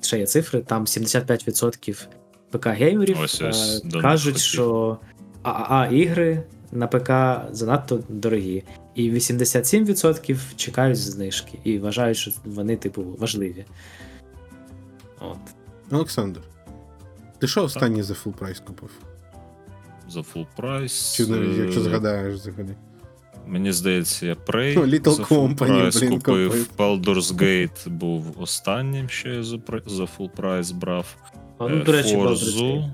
ще 0.00 0.18
є 0.18 0.26
цифри, 0.26 0.60
там 0.60 0.84
75% 0.84 2.06
ПК-геймерів 2.52 3.22
Ось, 3.22 3.42
ось, 3.42 3.84
е, 3.94 4.00
кажуть, 4.00 4.38
що 4.38 4.98
ААА-ігри 5.42 6.42
на 6.72 6.86
ПК 6.86 7.10
занадто 7.54 8.00
дорогі. 8.08 8.64
І 8.94 9.10
87% 9.12 10.38
чекають 10.56 10.96
знижки 10.98 11.58
і 11.64 11.78
вважають, 11.78 12.16
що 12.16 12.30
вони, 12.44 12.76
типу, 12.76 13.04
важливі. 13.18 13.64
От. 15.20 15.38
Олександр, 15.90 16.40
ти 17.38 17.46
що 17.46 17.64
останній 17.64 18.02
за 18.02 18.14
full 18.14 18.32
прайс 18.32 18.60
купив? 18.60 18.90
За 20.08 20.20
full 20.20 20.46
прайс. 20.56 21.14
Чи 21.14 21.26
навіть, 21.26 21.58
е, 21.58 21.62
якщо 21.62 21.80
згадаєш 21.80 22.34
взагалі? 22.34 22.74
Мені 23.46 23.72
здається, 23.72 24.26
я 24.26 24.34
Prey 24.34 24.74
Ну, 24.76 24.82
Little 24.86 25.10
за 25.10 25.22
full 25.22 25.28
Company, 25.28 25.54
прайс 25.54 26.00
блін, 26.00 26.10
купив. 26.10 26.68
Baldur's 26.78 27.34
Gate 27.36 27.88
був 27.88 28.34
останнім, 28.40 29.08
що 29.08 29.28
я 29.28 29.42
за, 29.42 29.58
за 29.86 30.02
full 30.02 30.28
прайс 30.36 30.70
брав. 30.70 31.16
А, 31.58 31.68
ну, 31.68 31.84
до 31.84 31.92
речі, 31.92 32.16
Forzu, 32.16 32.28
Baldur's 32.28 32.56
Gate. 32.58 32.84
е, 32.84 32.90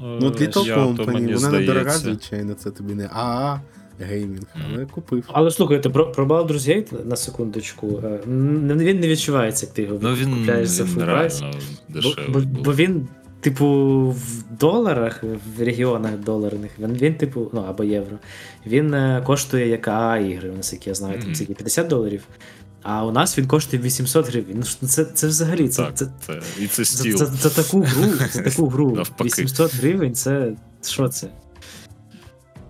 Ну, 0.00 0.26
от 0.26 0.40
Little 0.40 0.64
п'яту, 0.64 0.80
Company, 0.80 1.34
вона 1.34 1.50
недорога, 1.50 1.90
здається. 1.90 1.98
звичайно, 1.98 2.54
це 2.54 2.70
тобі 2.70 2.94
не 2.94 3.06
АА 3.12 3.60
геймінг, 4.00 4.46
але 4.74 4.86
купив. 4.86 5.24
Але 5.32 5.50
слухайте, 5.50 5.90
про, 5.90 6.12
про 6.12 6.26
Baldur's 6.26 6.68
Gate 6.68 7.06
на 7.06 7.16
секундочку. 7.16 8.00
е, 8.04 8.20
н- 8.30 8.78
Він 8.78 9.00
не 9.00 9.08
відчувається, 9.08 9.66
як 9.66 9.74
ти 9.74 9.82
його 9.82 9.98
Ну, 10.02 10.14
він, 10.14 10.34
купляєш 10.38 10.68
за 10.68 10.84
він 10.84 10.90
full 10.92 11.04
прайс. 11.04 11.40
реально 11.40 11.56
Бо, 11.88 11.94
дешевий 11.94 12.30
бо, 12.30 12.40
був. 12.40 12.64
бо 12.64 12.74
він, 12.74 13.08
типу, 13.40 13.66
в 14.10 14.58
доларах, 14.60 15.24
в 15.56 15.62
регіонах 15.62 16.16
доларних, 16.18 16.70
він, 16.78 16.92
він 16.92 17.14
типу, 17.14 17.50
ну 17.52 17.64
або 17.68 17.84
євро, 17.84 18.16
він 18.66 18.94
е, 18.94 19.22
коштує 19.26 19.68
як 19.68 19.88
АА 19.88 20.18
ігри, 20.18 20.52
наскільки 20.56 20.90
я 20.90 20.94
знаю, 20.94 21.14
там 21.14 21.24
Мгм. 21.24 21.34
скільки 21.34 21.54
50 21.54 21.86
доларів. 21.88 22.22
А 22.86 23.04
у 23.06 23.12
нас 23.12 23.38
він 23.38 23.46
коштує 23.46 23.82
800 23.82 24.28
гривень. 24.28 24.64
Ну 24.80 24.88
це, 24.88 25.04
це 25.04 25.26
взагалі 25.26 25.68
це, 25.68 25.82
Так, 25.82 25.94
це, 25.94 26.06
це, 26.26 26.40
і 26.60 26.66
це 26.66 26.84
за, 26.84 26.98
стіл. 26.98 27.16
за, 27.16 27.26
за 27.26 27.50
таку 27.50 27.80
гру, 27.80 28.12
за 28.32 28.42
таку 28.42 28.66
гру 28.68 29.02
800 29.20 29.74
гривень, 29.74 30.14
це 30.14 30.56
що 30.82 31.08
це? 31.08 31.28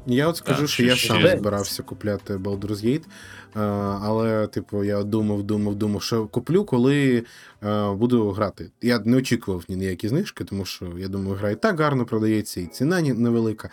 Я 0.07 0.29
от 0.29 0.37
скажу, 0.37 0.61
Так, 0.61 0.69
що 0.71 0.85
я 0.85 0.97
сам 0.97 1.19
ще. 1.21 1.37
збирався 1.39 1.83
купляти 1.83 2.37
Baldur's 2.37 2.85
Gate, 2.87 3.03
е, 3.03 3.61
але, 4.03 4.47
типу, 4.47 4.85
я 4.85 5.03
думав, 5.03 5.43
думав, 5.43 5.75
думав, 5.75 6.03
що 6.03 6.27
куплю, 6.27 6.65
коли 6.65 7.25
е, 7.65 7.91
буду 7.93 8.31
грати. 8.31 8.71
Я 8.83 8.99
не 8.99 9.17
очікував 9.17 9.65
ні 9.69 9.77
на 9.77 9.85
які 9.85 10.09
знижки, 10.09 10.45
тому 10.45 10.65
що 10.65 10.87
я 10.99 11.09
думаю, 11.09 11.37
гра 11.37 11.51
і 11.51 11.57
так 11.57 11.81
гарно 11.81 12.05
продається, 12.05 12.61
і 12.61 12.67
ціна 12.67 13.01
ні- 13.01 13.13
невелика. 13.13 13.71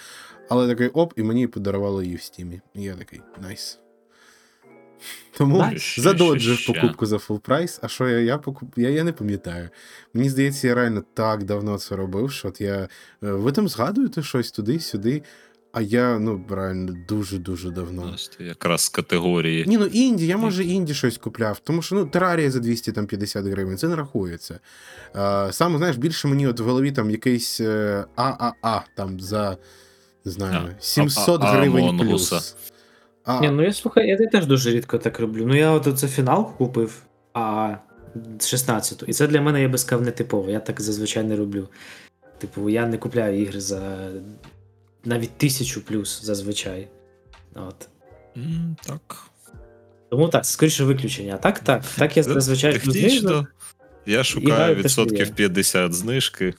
Але 0.49 0.67
такий 0.67 0.87
оп, 0.87 1.13
і 1.15 1.23
мені 1.23 1.47
подарували 1.47 2.03
її 2.05 2.15
в 2.15 2.21
стімі. 2.21 2.61
І 2.75 2.81
я 2.81 2.93
такий 2.93 3.21
найс. 3.41 3.79
Тому 5.37 5.65
задоджив 5.97 6.65
покупку 6.65 7.05
за 7.05 7.15
full 7.17 7.39
прайс. 7.39 7.79
А 7.83 7.87
що 7.87 8.09
я, 8.09 8.19
я 8.19 8.37
покуп... 8.37 8.77
я, 8.77 8.89
я 8.89 9.03
не 9.03 9.11
пам'ятаю. 9.11 9.69
Мені 10.13 10.29
здається, 10.29 10.67
я 10.67 10.75
реально 10.75 11.03
так 11.13 11.43
давно 11.43 11.77
це 11.77 11.95
робив, 11.95 12.31
що 12.31 12.47
от 12.47 12.61
я. 12.61 12.75
е, 12.75 12.87
Ви 13.21 13.51
там 13.51 13.67
згадуєте 13.67 14.23
щось 14.23 14.51
туди-сюди. 14.51 15.23
А 15.73 15.81
я, 15.81 16.19
ну, 16.19 16.45
реально, 16.49 16.93
дуже-дуже 17.07 17.69
давно. 17.69 18.15
Це 18.37 18.43
якраз 18.43 18.81
з 18.81 18.89
категорії. 18.89 19.65
Ні, 19.67 19.77
ну 19.77 19.85
інді, 19.85 20.27
я 20.27 20.37
може 20.37 20.63
інді 20.63 20.93
щось 20.93 21.17
купляв, 21.17 21.59
тому 21.59 21.81
що 21.81 21.95
ну, 21.95 22.05
терарія 22.05 22.51
за 22.51 22.59
250 22.59 23.45
гривень, 23.45 23.77
це 23.77 23.87
не 23.87 23.95
рахується. 23.95 24.59
Е, 25.15 25.47
саме, 25.51 25.77
знаєш, 25.77 25.97
більше 25.97 26.27
мені 26.27 26.47
от 26.47 26.59
в 26.59 26.63
голові 26.63 26.91
там 26.91 27.11
якийсь 27.11 27.61
е, 27.61 28.05
ААА 28.15 28.81
там 28.95 29.19
за 29.19 29.57
не 30.25 30.31
знаю, 30.31 30.69
А, 30.77 30.81
700 30.81 31.41
а- 31.41 31.45
а- 31.45 31.51
гривень 31.51 31.83
Амонгуса. 31.89 32.35
плюс. 32.35 32.55
А, 33.37 33.41
Ні, 33.41 33.49
ну 33.49 33.63
я 33.63 33.73
слухай, 33.73 34.07
я 34.07 34.17
теж 34.17 34.45
дуже 34.45 34.71
рідко 34.71 34.97
так 34.97 35.19
роблю. 35.19 35.45
Ну 35.45 35.55
я 35.55 35.71
от 35.71 35.87
оце 35.87 36.07
фінал 36.07 36.57
купив, 36.57 37.01
а 37.33 37.75
16-ту. 38.39 39.05
І 39.05 39.13
це 39.13 39.27
для 39.27 39.41
мене 39.41 39.61
я 39.61 39.69
би 39.69 39.77
сказав 39.77 40.05
не 40.05 40.11
типово. 40.11 40.49
Я 40.51 40.59
так 40.59 40.81
зазвичай 40.81 41.23
не 41.23 41.35
роблю. 41.35 41.67
Типу, 42.37 42.69
я 42.69 42.85
не 42.85 42.97
купляю 42.97 43.41
ігри 43.41 43.61
за 43.61 44.09
навіть 45.05 45.37
тисячу 45.37 45.81
плюс 45.81 46.21
зазвичай. 46.23 46.87
От. 47.55 47.89
М, 48.37 48.75
Так. 48.85 49.17
Тому 50.09 50.27
так, 50.27 50.45
скоріше 50.45 50.83
виключення. 50.83 51.33
А 51.35 51.37
так, 51.37 51.59
так. 51.59 51.83
Так 51.97 52.17
я 52.17 52.23
зазвичай 52.23 52.73
Технічно. 52.73 53.47
Я 54.05 54.23
шукаю 54.23 54.75
відсотків 54.75 55.27
є. 55.27 55.33
50 55.33 55.93
знижки. 55.93 56.53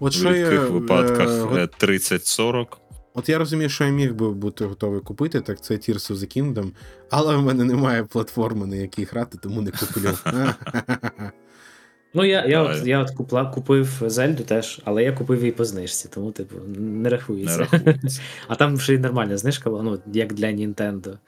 от 0.00 0.12
В 0.12 0.16
що 0.18 0.34
я, 0.34 0.50
рідких 0.50 0.70
випадках 0.70 1.28
е, 1.56 1.60
е, 1.60 1.86
30-40. 1.86 2.66
От 3.14 3.28
я 3.28 3.38
розумію, 3.38 3.68
що 3.68 3.84
я 3.84 3.90
міг 3.90 4.14
би 4.14 4.30
бути 4.30 4.64
готовий 4.64 5.00
купити, 5.00 5.40
так 5.40 5.60
це 5.60 5.74
Tears 5.74 6.12
of 6.12 6.16
the 6.16 6.38
Kingdom, 6.38 6.70
але 7.10 7.36
в 7.36 7.42
мене 7.42 7.64
немає 7.64 8.04
платформи, 8.04 8.66
на 8.66 8.76
якій 8.76 9.04
грати, 9.04 9.38
тому 9.42 9.62
не 9.62 9.70
куплю. 9.70 10.10
Ну, 12.16 12.24
я, 12.24 12.44
я, 12.46 12.62
от, 12.62 12.86
я 12.86 13.00
от 13.00 13.10
купла, 13.10 13.44
купив 13.44 14.02
Зельду 14.06 14.42
теж, 14.42 14.80
але 14.84 15.02
я 15.02 15.12
купив 15.12 15.38
її 15.40 15.52
по 15.52 15.64
знижці, 15.64 16.08
тому, 16.14 16.32
типу, 16.32 16.56
не 16.66 16.80
Не 16.80 17.08
рахується. 17.08 17.58
рахується. 17.58 18.20
А 18.48 18.54
там 18.54 18.80
ще 18.80 18.94
й 18.94 18.98
нормальна 18.98 19.36
знижка 19.36 19.70
була, 19.70 19.82
ну, 19.82 19.98
як 20.12 20.32
для 20.32 20.46
Nintendo. 20.46 21.18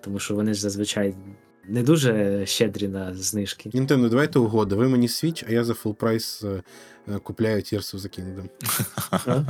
Тому 0.00 0.18
що 0.18 0.34
вони 0.34 0.54
ж 0.54 0.60
зазвичай 0.60 1.14
не 1.68 1.82
дуже 1.82 2.42
щедрі 2.46 2.88
на 2.88 3.14
знижки. 3.14 3.70
Nintendo, 3.70 4.08
давайте 4.08 4.38
угода. 4.38 4.76
Ви 4.76 4.88
мені 4.88 5.06
Switch, 5.06 5.44
а 5.48 5.52
я 5.52 5.64
за 5.64 5.72
full 5.72 5.94
прайс 5.94 6.44
купляю 7.22 7.56
Tears 7.56 7.94
of 7.94 7.98
the 7.98 8.18
Kingdom. 8.18 8.48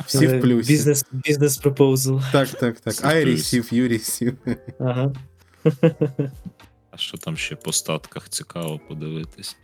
Всі 0.07 0.27
в 0.27 0.41
плюсі. 0.41 0.73
Бізнес, 0.73 1.05
бізнес 1.13 1.57
пропозал. 1.57 2.21
Так, 2.33 2.49
так, 2.49 2.81
так. 2.81 2.95
I 2.95 3.25
receive, 3.25 3.73
you 3.73 3.89
receive. 3.89 4.57
Ага. 4.79 5.13
А 6.91 6.97
що 6.97 7.19
там 7.19 7.37
ще 7.37 7.57
по 7.57 7.73
статках 7.73 8.29
цікаво 8.29 8.81
подивитись? 8.89 9.57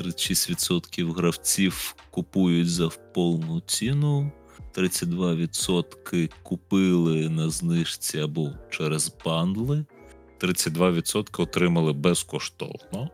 36% 0.00 1.12
гравців 1.12 1.94
купують 2.10 2.70
за 2.70 2.88
повну 2.88 3.60
ціну, 3.60 4.32
32% 4.74 6.30
купили 6.42 7.28
на 7.28 7.50
знижці 7.50 8.18
або 8.18 8.52
через 8.70 9.12
бандли, 9.24 9.84
32% 10.40 11.42
отримали 11.42 11.92
безкоштовно. 11.92 13.10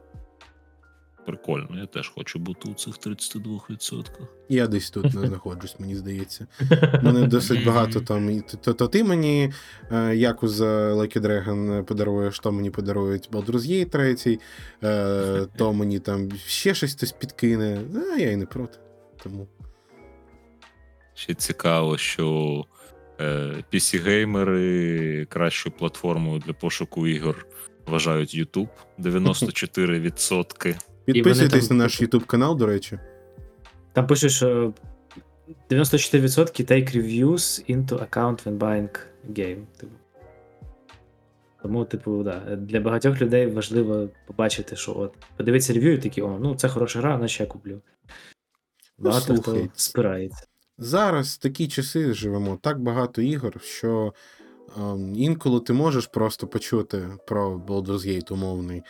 Прикольно, 1.27 1.79
я 1.79 1.87
теж 1.87 2.09
хочу 2.09 2.39
бути 2.39 2.69
у 2.69 2.75
цих 2.75 2.95
32%. 2.95 4.07
Я 4.49 4.67
десь 4.67 4.91
тут 4.91 5.05
не 5.15 5.27
знаходжусь, 5.27 5.81
мені 5.81 5.97
здається. 5.97 6.47
Мене 7.03 7.27
досить 7.27 7.65
багато 7.67 8.01
там. 8.01 8.43
То, 8.61 8.73
то, 8.75 8.89
ти 8.89 9.05
мені 9.05 9.53
е, 9.91 10.17
Якуза 10.17 10.95
Lucky 10.95 11.21
Dragon 11.21 11.85
подаруєш, 11.85 12.39
то 12.39 12.53
мені 12.53 12.71
подарують 12.71 13.31
Baldur's 13.31 13.87
Gate 13.89 13.91
3, 13.91 14.39
е, 14.83 15.47
то 15.57 15.73
мені 15.73 15.99
там 15.99 16.33
ще 16.47 16.75
щось 16.75 16.95
хтось 16.95 17.13
підкине. 17.13 17.81
А 18.15 18.19
я 18.19 18.31
і 18.31 18.37
не 18.37 18.47
проти. 18.47 18.79
Тому. 19.23 19.49
Ще 21.15 21.35
цікаво, 21.35 21.99
що 21.99 22.65
е, 23.21 23.25
PC-геймери 23.73 25.25
кращою 25.25 25.75
платформою 25.79 26.39
для 26.39 26.53
пошуку 26.53 27.07
ігор 27.07 27.47
вважають 27.87 28.35
YouTube 28.35 28.69
94%. 28.99 30.92
Підписуйтесь 31.05 31.69
там- 31.69 31.77
на 31.77 31.85
наш 31.85 32.03
YouTube 32.03 32.27
канал, 32.27 32.57
до 32.57 32.67
речі. 32.67 32.99
Там 33.93 34.07
пише, 34.07 34.29
що 34.29 34.75
94% 35.71 36.65
take 36.65 36.97
reviews 36.97 37.71
into 37.71 38.09
account 38.09 38.45
when 38.45 38.59
buying 38.59 38.99
game. 39.31 39.65
Типу. 39.77 39.93
Тому, 41.63 41.85
типу, 41.85 42.23
да, 42.23 42.57
для 42.57 42.81
багатьох 42.81 43.21
людей 43.21 43.47
важливо 43.47 44.09
побачити, 44.27 44.77
що 44.77 44.99
от 44.99 45.15
подивитися 45.37 45.73
рев'ю 45.73 45.93
і 45.93 45.99
такі, 45.99 46.23
о, 46.23 46.39
ну 46.41 46.55
це 46.55 46.69
хороша 46.69 47.01
гра, 47.01 47.19
наче 47.19 47.43
я 47.43 47.47
куплю. 47.47 47.81
Ну, 48.99 49.11
Багато 49.11 49.27
слухай, 49.27 49.63
хто 49.63 49.71
спирається. 49.75 50.47
Зараз 50.79 51.39
такі 51.39 51.69
часи 51.69 52.13
живемо, 52.13 52.59
так 52.63 52.81
багато 52.81 53.23
ігор, 53.23 53.61
що 53.63 54.15
ем, 54.77 55.15
інколи 55.17 55.61
ти 55.61 55.73
можеш 55.73 56.07
просто 56.07 56.47
почути 56.47 57.09
про 57.27 57.57
Baldur's 57.59 58.07
Gate 58.09 58.33
умовний. 58.33 58.83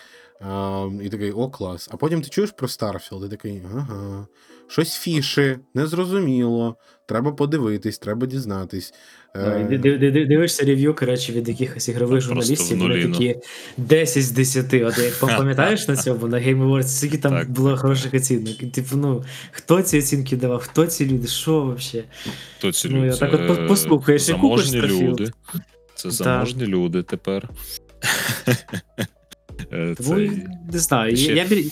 І 1.03 1.09
такий, 1.09 1.31
о, 1.33 1.49
клас. 1.49 1.89
А 1.93 1.97
потім 1.97 2.23
ти 2.23 2.29
чуєш 2.29 2.51
про 2.51 2.69
Starfield, 2.69 3.27
і 3.27 3.29
такий, 3.29 3.63
ага, 3.75 4.27
щось 4.69 4.95
фіші, 4.97 5.59
незрозуміло, 5.75 6.77
треба 7.09 7.33
подивитись, 7.33 7.99
треба 7.99 8.27
дізнатись. 8.27 8.95
Е, 9.37 9.67
ди- 9.71 9.79
ди- 9.79 10.11
ди- 10.11 10.27
Дивишся 10.27 10.65
рев'ю, 10.65 10.95
коротше, 10.95 11.33
від 11.33 11.49
якихось 11.49 11.89
ігрових 11.89 12.21
журналістів, 12.21 12.79
вони 12.79 13.07
такі 13.13 13.37
10 13.77 14.23
з 14.25 14.31
10. 14.31 14.75
От 14.75 14.99
як 14.99 15.19
пам'ятаєш 15.21 15.89
на 15.89 15.97
цьому, 15.97 16.29
на 16.29 16.37
Game 16.39 16.63
Awards, 16.69 16.83
скільки 16.87 17.19
там 17.19 17.33
Так, 17.33 17.51
було 17.51 17.77
хороших 17.77 18.15
оцінок. 18.15 18.57
Типу, 18.73 18.97
ну, 18.97 19.25
хто 19.51 19.83
ці 19.83 19.99
оцінки 19.99 20.37
давав, 20.37 20.63
хто 20.63 20.87
ці 20.87 21.07
люди, 21.07 21.29
що 21.29 21.63
взагалі? 21.79 22.09
Хто 22.59 22.73
ці 22.73 22.89
Ну, 22.89 23.05
люди? 23.05 23.17
так 23.17 23.35
от 23.35 23.57
Це 23.57 23.63
послухаєш 23.67 24.29
і 24.29 24.35
купиш 24.35 24.73
люди. 24.73 25.31
Це 25.95 26.09
Да. 26.09 26.15
заможні 26.15 26.67
люди 26.67 27.03
тепер. 27.03 27.49
Е, 29.73 29.95
Тому 29.95 30.09
Це... 30.15 30.31
не 30.73 30.79
знаю. 30.79 31.17
ще- 31.17 31.35
Я, 31.35 31.45
я, 31.45 31.63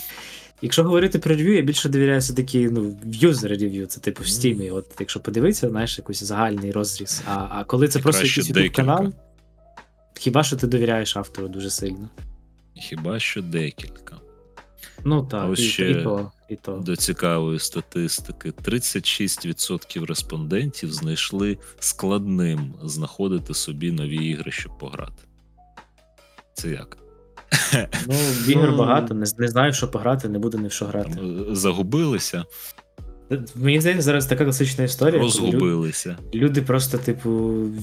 якщо 0.61 0.83
говорити 0.83 1.19
про 1.19 1.35
рев'ю, 1.35 1.55
я 1.55 1.61
більше 1.61 1.89
довіряю 1.89 2.21
такі, 2.21 2.69
ну, 2.69 2.97
юзер 3.05 3.51
рев'ю, 3.51 3.85
це 3.85 4.01
типу 4.01 4.23
в 4.23 4.25
Steam. 4.25 4.73
От 4.75 4.85
якщо 4.99 5.19
подивитися, 5.19 5.69
знаєш, 5.69 5.97
якийсь 5.97 6.23
загальний 6.23 6.71
розріз. 6.71 7.21
А, 7.27 7.47
а 7.49 7.63
коли 7.63 7.87
це 7.87 7.99
просто 7.99 8.27
якийсь 8.27 8.49
YouTube 8.49 8.69
канал, 8.69 9.13
хіба 10.13 10.43
що 10.43 10.55
ти 10.55 10.67
довіряєш 10.67 11.17
автору 11.17 11.47
дуже 11.47 11.69
сильно? 11.69 12.09
Хіба 12.75 13.19
що 13.19 13.41
декілька. 13.41 14.17
Ну 15.03 15.25
так, 15.25 15.49
ось 15.49 15.59
і, 15.59 15.63
ще 15.63 15.91
і 15.91 16.03
то, 16.03 16.31
і 16.49 16.55
то. 16.55 16.77
До 16.77 16.95
цікавої 16.95 17.59
статистики: 17.59 18.51
36% 18.51 20.05
респондентів 20.05 20.93
знайшли 20.93 21.57
складним 21.79 22.73
знаходити 22.83 23.53
собі 23.53 23.91
нові 23.91 24.15
ігри, 24.15 24.51
щоб 24.51 24.77
пограти. 24.77 25.23
Це 26.53 26.69
як? 26.69 26.97
Ну, 28.07 28.15
ігор 28.47 28.69
Ну, 28.71 28.77
багато, 28.77 29.13
не, 29.13 29.25
не 29.37 29.47
знаю, 29.47 29.73
що 29.73 29.91
пограти, 29.91 30.29
не 30.29 30.39
буду 30.39 30.57
ні 30.57 30.67
в 30.67 30.71
що 30.71 30.85
грати. 30.85 31.11
Е, 31.11 31.55
загубилися, 31.55 32.45
Мені 33.55 33.79
здається, 33.81 34.01
зараз 34.03 34.25
така 34.25 34.43
класична 34.43 34.83
історія. 34.83 35.19
коли 35.19 35.51
лю- 35.51 35.59
Люди 36.33 36.61
просто, 36.61 36.97
типу, 36.97 37.29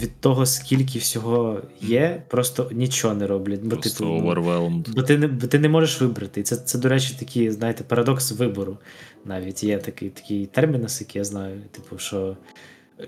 від 0.02 0.20
того, 0.20 0.46
скільки 0.46 0.98
всього 0.98 1.62
є, 1.80 2.22
просто 2.28 2.70
нічого 2.72 3.14
не 3.14 3.26
роблять. 3.26 3.60
Бо, 3.62 3.68
Просто 3.70 3.90
типу, 3.90 4.10
ну, 4.10 4.30
overwhelmed. 4.30 4.94
Бо 4.94 5.02
ти 5.02 5.18
не, 5.18 5.26
бо 5.26 5.46
ти 5.46 5.58
не 5.58 5.68
можеш 5.68 6.00
вибрати. 6.00 6.40
І 6.40 6.42
це, 6.42 6.56
це, 6.56 6.78
до 6.78 6.88
речі, 6.88 7.16
такий, 7.18 7.50
знаєте, 7.50 7.84
парадокс 7.84 8.32
вибору. 8.32 8.78
Навіть 9.24 9.64
є 9.64 9.78
такий, 9.78 10.08
такий 10.10 10.46
термінус, 10.46 11.00
який 11.00 11.20
я 11.20 11.24
знаю. 11.24 11.60
Типу, 11.70 11.98
що 11.98 12.36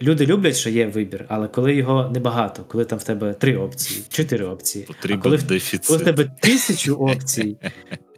люди 0.02 0.26
люблять, 0.26 0.56
що 0.56 0.70
є 0.70 0.86
вибір, 0.86 1.24
але 1.28 1.48
коли 1.48 1.74
його 1.74 2.10
небагато, 2.14 2.64
коли 2.68 2.84
там 2.84 2.98
в 2.98 3.04
тебе 3.04 3.32
три 3.34 3.56
опції, 3.56 4.02
чотири 4.08 4.44
опції, 4.44 4.86
а 5.04 5.16
коли, 5.16 5.38
дефіцит. 5.38 5.86
коли 5.86 5.98
в 5.98 6.04
тебе 6.04 6.30
тисячу 6.40 6.94
опцій, 6.94 7.56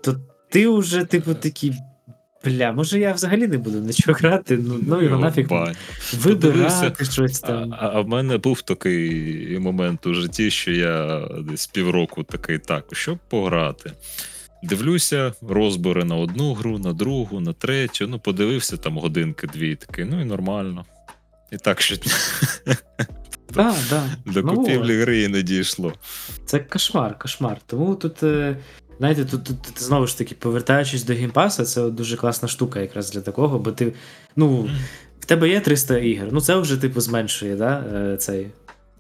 то 0.03 0.17
ти 0.51 0.69
вже, 0.69 1.05
типу, 1.05 1.35
такий. 1.35 1.73
Бля, 2.45 2.73
може 2.73 2.99
я 2.99 3.13
взагалі 3.13 3.47
не 3.47 3.59
буду 3.59 3.79
нічого 3.79 4.19
грати, 4.19 4.57
ну, 4.57 4.79
ну 4.87 5.03
його 5.03 5.19
нафіг 5.19 5.49
бань. 5.49 5.77
вибирати 6.15 7.05
щось 7.05 7.45
А, 7.45 7.67
а 7.71 8.01
в 8.01 8.09
мене 8.09 8.39
був 8.39 8.63
такий 8.63 9.59
момент 9.59 10.07
у 10.07 10.15
житті, 10.15 10.51
що 10.51 10.73
я 10.73 11.29
десь 11.51 11.67
півроку 11.67 12.23
такий, 12.23 12.59
так, 12.59 12.85
щоб 12.93 13.19
пограти. 13.29 13.93
Дивлюся, 14.63 15.33
розбори 15.49 16.05
на 16.05 16.17
одну 16.17 16.55
гру, 16.55 16.79
на 16.79 16.93
другу, 16.93 17.41
на 17.41 17.53
третю. 17.53 18.07
Ну, 18.07 18.19
подивився 18.19 18.77
там 18.77 18.99
годинки 18.99 19.47
дві, 19.47 19.77
такий, 19.77 20.05
ну 20.05 20.21
і 20.21 20.25
нормально. 20.25 20.85
І 21.53 21.57
так 21.57 21.81
щодня. 21.81 22.13
Да, 23.55 23.75
да. 23.91 24.03
До 24.27 24.43
Ну, 24.43 24.55
купівлі 24.55 25.01
гри 25.01 25.23
і 25.23 25.29
не 25.29 25.43
дійшло. 25.43 25.93
Це 26.47 26.59
кошмар, 26.59 27.19
кошмар. 27.19 27.59
Тому 27.67 27.95
тут, 27.95 28.23
е, 28.23 28.57
знаєте, 28.99 29.25
тут, 29.25 29.45
тут, 29.45 29.63
тут 29.63 29.83
знову 29.83 30.07
ж 30.07 30.19
таки, 30.19 30.35
повертаючись 30.35 31.05
до 31.05 31.15
геймпаса, 31.15 31.65
це 31.65 31.91
дуже 31.91 32.17
класна 32.17 32.49
штука 32.49 32.81
якраз 32.81 33.11
для 33.11 33.21
такого, 33.21 33.59
бо 33.59 33.73
ти. 33.73 33.93
Ну, 34.37 34.71
в 35.21 35.25
тебе 35.25 35.49
є 35.49 35.61
300 35.61 35.99
ігор. 35.99 36.29
Ну 36.33 36.41
це 36.41 36.57
вже, 36.57 36.77
типу, 36.77 37.01
зменшує, 37.01 37.57
да, 37.57 37.85
е, 37.95 38.17
цей 38.17 38.47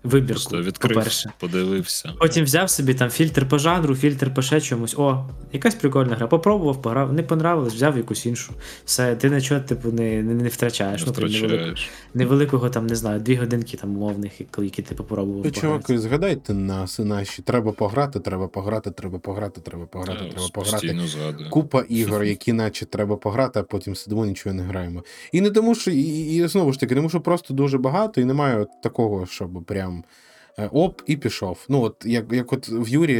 вибірку, 0.05 0.33
Просто 0.33 0.63
відкрив, 0.63 0.95
по-перше. 0.95 1.33
подивився. 1.39 2.13
Потім 2.19 2.45
взяв 2.45 2.71
собі 2.71 2.95
там 2.95 3.11
фільтр 3.11 3.49
по 3.49 3.59
жанру, 3.59 3.95
фільтр 3.95 4.35
по 4.35 4.43
ще 4.43 4.61
чомусь. 4.61 4.95
О, 4.99 5.27
якась 5.53 5.75
прикольна 5.75 6.17
гра. 6.17 6.27
Попробував, 6.27 6.83
пограв, 6.83 7.13
не 7.13 7.23
понравилось, 7.23 7.75
взяв 7.75 7.97
якусь 7.97 8.27
іншу. 8.27 8.53
Все, 8.85 9.17
ти 9.17 9.31
нічого, 9.31 9.61
типу, 9.61 9.93
не, 9.93 10.23
не, 10.23 10.35
не 10.35 10.49
втрачаєш. 10.49 11.01
Не 11.01 11.07
ну, 11.07 11.13
крім 11.13 11.75
невеликого, 12.15 12.69
там, 12.71 12.87
не 12.87 12.97
знаю, 12.97 13.21
дві 13.21 13.37
годинки 13.37 13.77
там 13.77 13.97
умовних, 13.97 14.33
які 14.41 14.71
ти 14.71 14.83
типу, 14.83 15.05
попробував. 15.05 15.43
Пограти. 15.43 15.61
чуваки, 15.61 15.99
згадайте 15.99 16.55
нас 16.55 16.99
наші. 16.99 17.43
Треба 17.43 17.73
пограти, 17.73 18.21
треба 18.21 18.49
пограти, 18.49 18.91
треба 18.91 19.19
пограти, 19.19 19.61
треба 19.61 19.87
пограти, 19.87 20.25
Та, 20.25 20.31
треба 20.31 20.49
пограти. 20.49 20.99
Згадую. 21.07 21.51
Купа 21.51 21.85
ігор, 21.89 22.23
які 22.23 22.53
наче 22.53 22.87
треба 22.87 23.17
пограти, 23.17 23.61
а 23.61 23.63
потім 23.63 23.97
сидимо, 23.97 24.27
нічого 24.27 24.55
не 24.55 24.63
граємо. 24.63 25.05
І 25.33 25.41
не 25.41 25.51
тому, 25.51 25.75
що 25.75 25.91
і, 25.91 26.37
і 26.37 26.47
знову 26.47 26.73
ж 26.73 26.81
таки, 26.81 26.95
тому 26.95 27.09
що 27.09 27.21
просто 27.21 27.55
дуже 27.55 27.79
багато, 27.79 28.21
і 28.21 28.25
немає 28.25 28.67
такого, 28.83 29.27
щоб 29.27 29.65
прям. 29.65 29.92
Е, 30.59 30.69
Оп, 30.73 31.03
і 31.07 31.17
пішов. 31.17 31.59
Ну, 31.69 31.83
от 31.83 31.97
як, 32.05 32.33
як 32.33 32.53
от 32.53 32.69
в 32.69 32.89
Юрі 32.89 33.19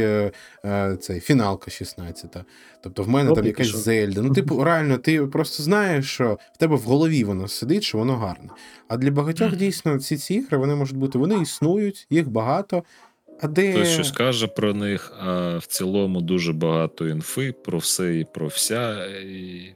е, 0.65 0.97
цей 1.01 1.19
фіналка 1.19 1.71
16. 1.71 2.37
Тобто 2.83 3.03
в 3.03 3.09
мене 3.09 3.29
Оп, 3.29 3.35
там 3.35 3.45
якась 3.45 3.67
пішов. 3.67 3.81
Зельда. 3.81 4.21
Ну, 4.21 4.33
типу, 4.33 4.63
реально, 4.63 4.97
ти 4.97 5.25
просто 5.25 5.63
знаєш, 5.63 6.05
що 6.13 6.37
в 6.53 6.57
тебе 6.57 6.75
в 6.75 6.81
голові 6.81 7.23
воно 7.23 7.47
сидить, 7.47 7.83
що 7.83 7.97
воно 7.97 8.17
гарне. 8.17 8.49
А 8.87 8.97
для 8.97 9.11
багатьох 9.11 9.55
дійсно 9.55 9.99
ці, 9.99 10.17
ці 10.17 10.33
ігри 10.33 10.57
вони 10.57 10.75
можуть 10.75 10.97
бути, 10.97 11.17
вони 11.17 11.41
існують, 11.41 12.07
їх 12.09 12.29
багато. 12.29 12.83
А 13.41 13.47
де. 13.47 13.71
Хтось 13.73 13.89
щось 13.89 14.11
каже 14.11 14.47
про 14.47 14.73
них, 14.73 15.13
а 15.19 15.57
в 15.57 15.65
цілому 15.65 16.21
дуже 16.21 16.53
багато 16.53 17.07
інфи 17.07 17.51
про 17.51 17.77
все 17.77 18.17
і 18.17 18.25
про 18.33 18.47
вся, 18.47 19.05
і 19.05 19.75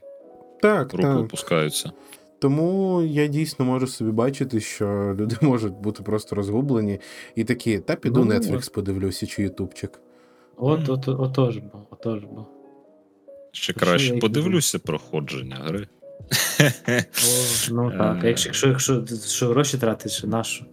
Так, 0.62 0.92
руки 0.92 1.08
так. 1.08 1.18
опускаються. 1.18 1.92
Тому 2.38 3.02
я 3.02 3.26
дійсно 3.26 3.64
можу 3.64 3.86
собі 3.86 4.10
бачити, 4.10 4.60
що 4.60 5.16
люди 5.18 5.36
можуть 5.46 5.74
бути 5.74 6.02
просто 6.02 6.36
розгублені 6.36 7.00
і 7.34 7.44
такі, 7.44 7.78
та 7.78 7.96
піду 7.96 8.24
Ну, 8.24 8.34
Netflix 8.34 8.72
подивлюся 8.72 9.26
чи 9.26 9.42
Ютубчик. 9.42 10.00
От, 10.56 10.88
от, 10.88 11.08
отож 11.08 11.58
бо, 11.58 11.86
отож 11.90 12.24
бо. 12.24 12.46
Ще 13.52 13.72
То 13.72 13.80
краще 13.80 14.16
подивлюся 14.16 14.78
проходження 14.78 15.56
гри. 15.56 15.88
О, 16.30 17.70
ну 17.70 17.90
так. 17.98 18.24
Е. 18.24 18.28
Якщо, 18.28 18.48
якщо, 18.48 18.68
якщо, 18.68 19.16
що 19.16 19.48
гроші 19.48 19.78
тратиш, 19.78 20.24
на 20.24 20.44
що? 20.44 20.64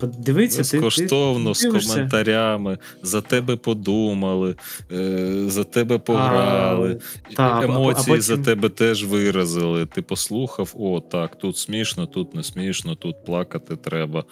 Подивіться, 0.00 0.62
ти, 0.62 0.80
Безкоштовно, 0.80 1.48
ти 1.52 1.58
з 1.58 1.62
дивишся. 1.62 1.94
коментарями, 1.94 2.78
за 3.02 3.20
тебе 3.20 3.56
подумали, 3.56 4.54
е, 4.92 5.44
за 5.46 5.64
тебе 5.64 5.98
пограли, 5.98 7.00
А, 7.30 7.34
та, 7.34 7.48
емоції 7.64 7.70
а 7.70 7.78
емоції 7.78 8.20
за 8.20 8.32
потім- 8.32 8.44
тебе 8.44 8.68
теж 8.68 9.04
виразили. 9.04 9.86
Ти 9.86 10.02
послухав, 10.02 10.74
о, 10.78 11.00
так, 11.00 11.38
тут 11.38 11.56
смішно, 11.56 12.06
тут 12.06 12.34
не 12.34 12.42
смішно, 12.42 12.94
тут 12.94 13.24
плакати 13.24 13.76
треба. 13.76 14.24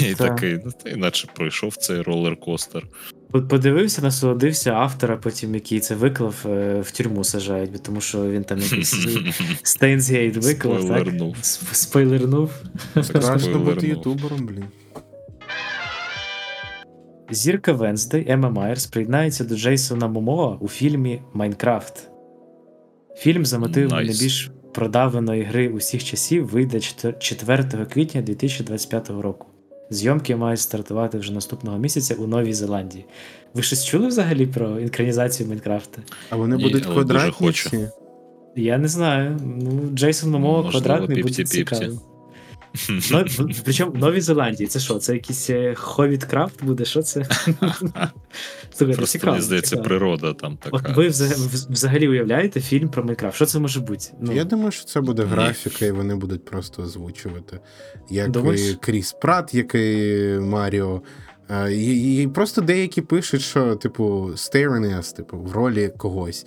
І, 0.00 0.10
і 0.10 0.14
такий, 0.14 0.58
ну 0.64 0.72
ти 0.84 0.90
іначе 0.90 1.28
пройшов 1.34 1.76
цей 1.76 2.00
ролер-костер. 2.02 2.82
По- 3.30 3.42
Подивився, 3.42 4.02
насолодився 4.02 4.72
автора, 4.72 5.16
потім 5.16 5.54
який 5.54 5.80
це 5.80 5.94
виклав, 5.94 6.34
е, 6.46 6.80
в 6.80 6.90
тюрму 6.90 7.24
сажають, 7.24 7.82
тому 7.82 8.00
що 8.00 8.30
він 8.30 8.44
там 8.44 8.58
якийсь 8.58 9.06
Стейнсгейт 9.62 10.36
виклав, 10.36 10.74
так? 10.76 10.82
Спойлернув. 10.98 11.36
Сп- 11.36 11.74
Спойлернув. 11.74 12.50
Страшно 13.02 13.58
бути 13.58 13.86
ютубером, 13.86 14.46
блін. 14.46 14.64
Зірка 17.30 17.72
Венздей 17.72 18.24
Ема 18.28 18.50
Майерс 18.50 18.86
приєднається 18.86 19.44
до 19.44 19.56
Джейсона 19.56 20.08
Момоа 20.08 20.56
у 20.60 20.68
фільмі 20.68 21.22
Майнкрафт. 21.32 22.10
Фільм 23.16 23.46
за 23.46 23.58
мотивами 23.58 24.02
Nice. 24.02 24.06
найбільш 24.06 24.50
продаваної 24.74 25.42
гри 25.42 25.68
усіх 25.68 26.04
часів 26.04 26.48
вийде 26.48 26.80
4 27.18 27.64
квітня 27.92 28.22
2025 28.22 29.10
року. 29.22 29.46
Зйомки 29.90 30.36
мають 30.36 30.60
стартувати 30.60 31.18
вже 31.18 31.32
наступного 31.32 31.78
місяця 31.78 32.14
у 32.14 32.26
Новій 32.26 32.52
Зеландії. 32.52 33.04
Ви 33.54 33.62
щось 33.62 33.84
чули 33.84 34.06
взагалі 34.06 34.46
про 34.46 34.80
інкранізацію 34.80 35.48
Майнкрафта? 35.48 36.02
А 36.30 36.36
вони 36.36 36.56
Ні, 36.56 36.62
будуть 36.62 36.82
але 36.86 36.94
дуже 36.94 37.04
квадратні 37.04 37.46
хочу. 37.46 37.68
всі? 37.68 37.88
Я 38.56 38.78
не 38.78 38.88
знаю. 38.88 39.36
Ну, 39.44 39.90
Джейсон 39.94 40.30
Момоа 40.30 40.62
Можливо, 40.62 40.70
квадратний 40.70 41.22
буде 41.22 41.44
цікавий. 41.44 41.98
Ну, 43.10 43.24
причому 43.64 43.92
в 43.92 43.98
Новій 43.98 44.20
Зеландії. 44.20 44.66
Це 44.66 44.80
що? 44.80 44.94
Це 44.94 45.12
якийсь 45.14 45.50
Ховіткрафт 45.74 46.64
буде? 46.64 46.84
Що 46.84 47.02
це? 47.02 47.24
Слухайте, 48.74 48.96
Просто 48.96 49.06
цікаво. 49.06 49.32
мені 49.32 49.44
здається, 49.44 49.70
цікаво. 49.70 49.88
природа 49.88 50.32
там 50.32 50.58
От 50.70 50.82
така. 50.82 50.92
ви 50.92 51.08
взагалі, 51.08 51.36
взагалі 51.70 52.08
уявляєте 52.08 52.60
фільм 52.60 52.88
про 52.88 53.04
Майнкрафт? 53.04 53.36
Що 53.36 53.46
це 53.46 53.58
може 53.58 53.80
бути? 53.80 54.06
Ну, 54.20 54.32
Я 54.32 54.44
думаю, 54.44 54.70
що 54.70 54.84
це 54.84 55.00
буде 55.00 55.22
Ні. 55.24 55.28
графіка, 55.30 55.84
і 55.86 55.90
вони 55.90 56.14
будуть 56.14 56.44
просто 56.44 56.82
озвучувати. 56.82 57.60
Як 58.10 58.30
Думаєш? 58.30 58.60
і 58.60 58.74
Кріс 58.74 59.12
Прат, 59.12 59.54
який 59.54 60.38
Маріо. 60.38 61.02
Е, 61.50 61.72
І, 61.72 62.22
і 62.22 62.28
просто 62.28 62.60
деякі 62.60 63.02
пишуть, 63.02 63.40
що, 63.42 63.76
типу, 63.76 64.30
Стейренес, 64.36 65.12
типу, 65.12 65.38
в 65.38 65.52
ролі 65.52 65.92
когось. 65.98 66.46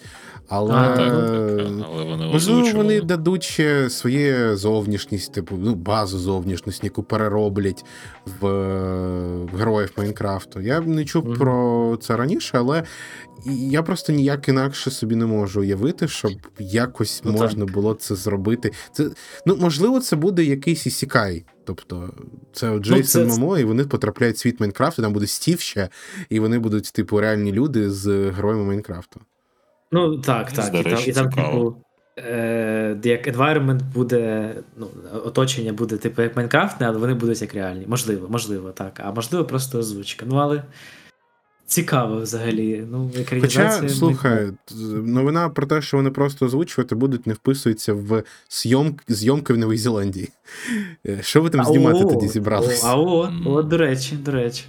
Але, 0.54 0.74
А, 0.74 0.98
Так, 0.98 0.98
так, 0.98 1.68
але 1.94 2.04
вони 2.04 2.26
можливо, 2.26 2.72
вони 2.74 3.02
дадуть 3.02 3.44
ще 3.44 3.90
своє 3.90 4.56
зовнішність, 4.56 5.34
типу, 5.34 5.56
ну, 5.60 5.76
базу 5.76 6.20
зовнішності, 6.20 6.86
яку 6.86 7.04
перероблять 7.04 7.86
в, 8.40 8.48
е, 8.48 9.46
в 9.54 9.58
героїв 9.58 9.92
Майнкрафту. 9.98 10.62
Я 10.62 10.80
не 10.82 11.06
чув 11.06 11.26
Мгм. 11.26 11.36
про 11.38 11.98
це 12.02 12.16
раніше, 12.18 12.58
але 12.58 12.84
я 13.46 13.84
просто 13.84 14.14
ніяк 14.14 14.48
інакше 14.50 14.92
собі 14.92 15.16
не 15.16 15.26
можу 15.26 15.62
уявити, 15.62 16.08
щоб 16.08 16.32
якось 16.60 17.22
Ну, 17.26 17.32
так. 17.32 17.42
можна 17.42 17.66
було 17.66 17.94
це 17.94 18.16
зробити. 18.16 18.72
Це, 18.94 19.10
ну, 19.46 19.56
можливо, 19.60 20.00
це 20.00 20.16
буде 20.16 20.44
якийсь 20.44 20.86
ісікай. 20.88 21.46
Тобто, 21.66 22.10
це 22.54 22.80
Джейсон 22.80 23.24
Ну, 23.24 23.30
це- 23.34 23.40
Момо, 23.40 23.58
і 23.58 23.64
вони 23.64 23.84
потрапляють 23.84 24.36
в 24.36 24.40
світ 24.40 24.60
Майнкрафту, 24.60 25.02
там 25.02 25.14
буде 25.14 25.28
Стів 25.28 25.60
ще, 25.60 25.90
і 26.30 26.40
вони 26.40 26.60
будуть, 26.60 26.92
типу, 26.94 27.20
реальні 27.20 27.52
люди 27.52 27.90
з 27.92 28.08
героями 28.32 28.64
Майнкрафту. 28.64 29.20
Ну 29.92 30.18
так, 30.18 30.52
так. 30.52 30.74
І 30.74 30.84
там, 30.84 30.94
речі, 30.94 31.10
і 31.10 31.14
там 31.14 31.30
типу, 31.30 31.76
е, 32.18 32.98
як 33.04 33.28
environment 33.28 33.82
буде, 33.94 34.54
ну, 34.78 34.88
оточення 35.26 35.74
буде, 35.74 35.98
типу, 35.98 36.22
як 36.22 36.36
Майнкрафтне, 36.36 36.88
але 36.88 36.98
вони 36.98 37.14
будуть 37.14 37.42
як 37.42 37.54
реальні. 37.54 37.86
Можливо, 37.88 38.28
можливо, 38.30 38.72
так. 38.72 39.02
А 39.04 39.12
можливо, 39.12 39.46
просто 39.46 39.80
озвучка. 39.80 40.26
Ну, 40.30 40.36
але 40.36 40.64
цікаво 41.72 42.22
взагалі. 42.22 42.84
Ну. 42.92 43.12
Хоча, 43.42 43.90
слухай, 43.90 44.52
новина 44.92 45.50
про 45.50 45.68
те, 45.68 45.82
що 45.82 45.98
вони 45.98 46.12
просто 46.12 46.46
озвучувати 46.46 46.96
будуть, 46.96 47.28
не 47.28 47.34
вписується 47.34 47.94
в 47.94 48.24
зйом... 48.50 48.96
зйомки 49.08 49.54
в 49.54 49.58
Новій 49.58 49.78
Зеландії. 49.78 50.30
Е, 51.08 51.20
Що 51.22 51.42
ви 51.42 51.50
там 51.50 51.66
знімати 51.66 52.06
тоді 52.06 52.28
зібралися? 52.28 52.88
А 52.88 52.96
от, 52.96 53.68
до 53.68 53.78
речі, 53.78 54.16
до 54.16 54.32
речі. 54.32 54.64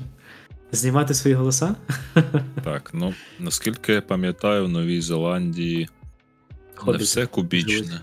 Знімати 0.73 1.15
свої 1.15 1.37
голоса? 1.37 1.75
Так, 2.65 2.91
ну 2.95 3.15
наскільки 3.39 3.93
я 3.93 4.01
пам'ятаю, 4.01 4.65
в 4.65 4.69
Новій 4.69 5.01
Зеландії 5.01 5.89
не 6.87 6.97
все 6.97 7.27
кубічне. 7.27 8.01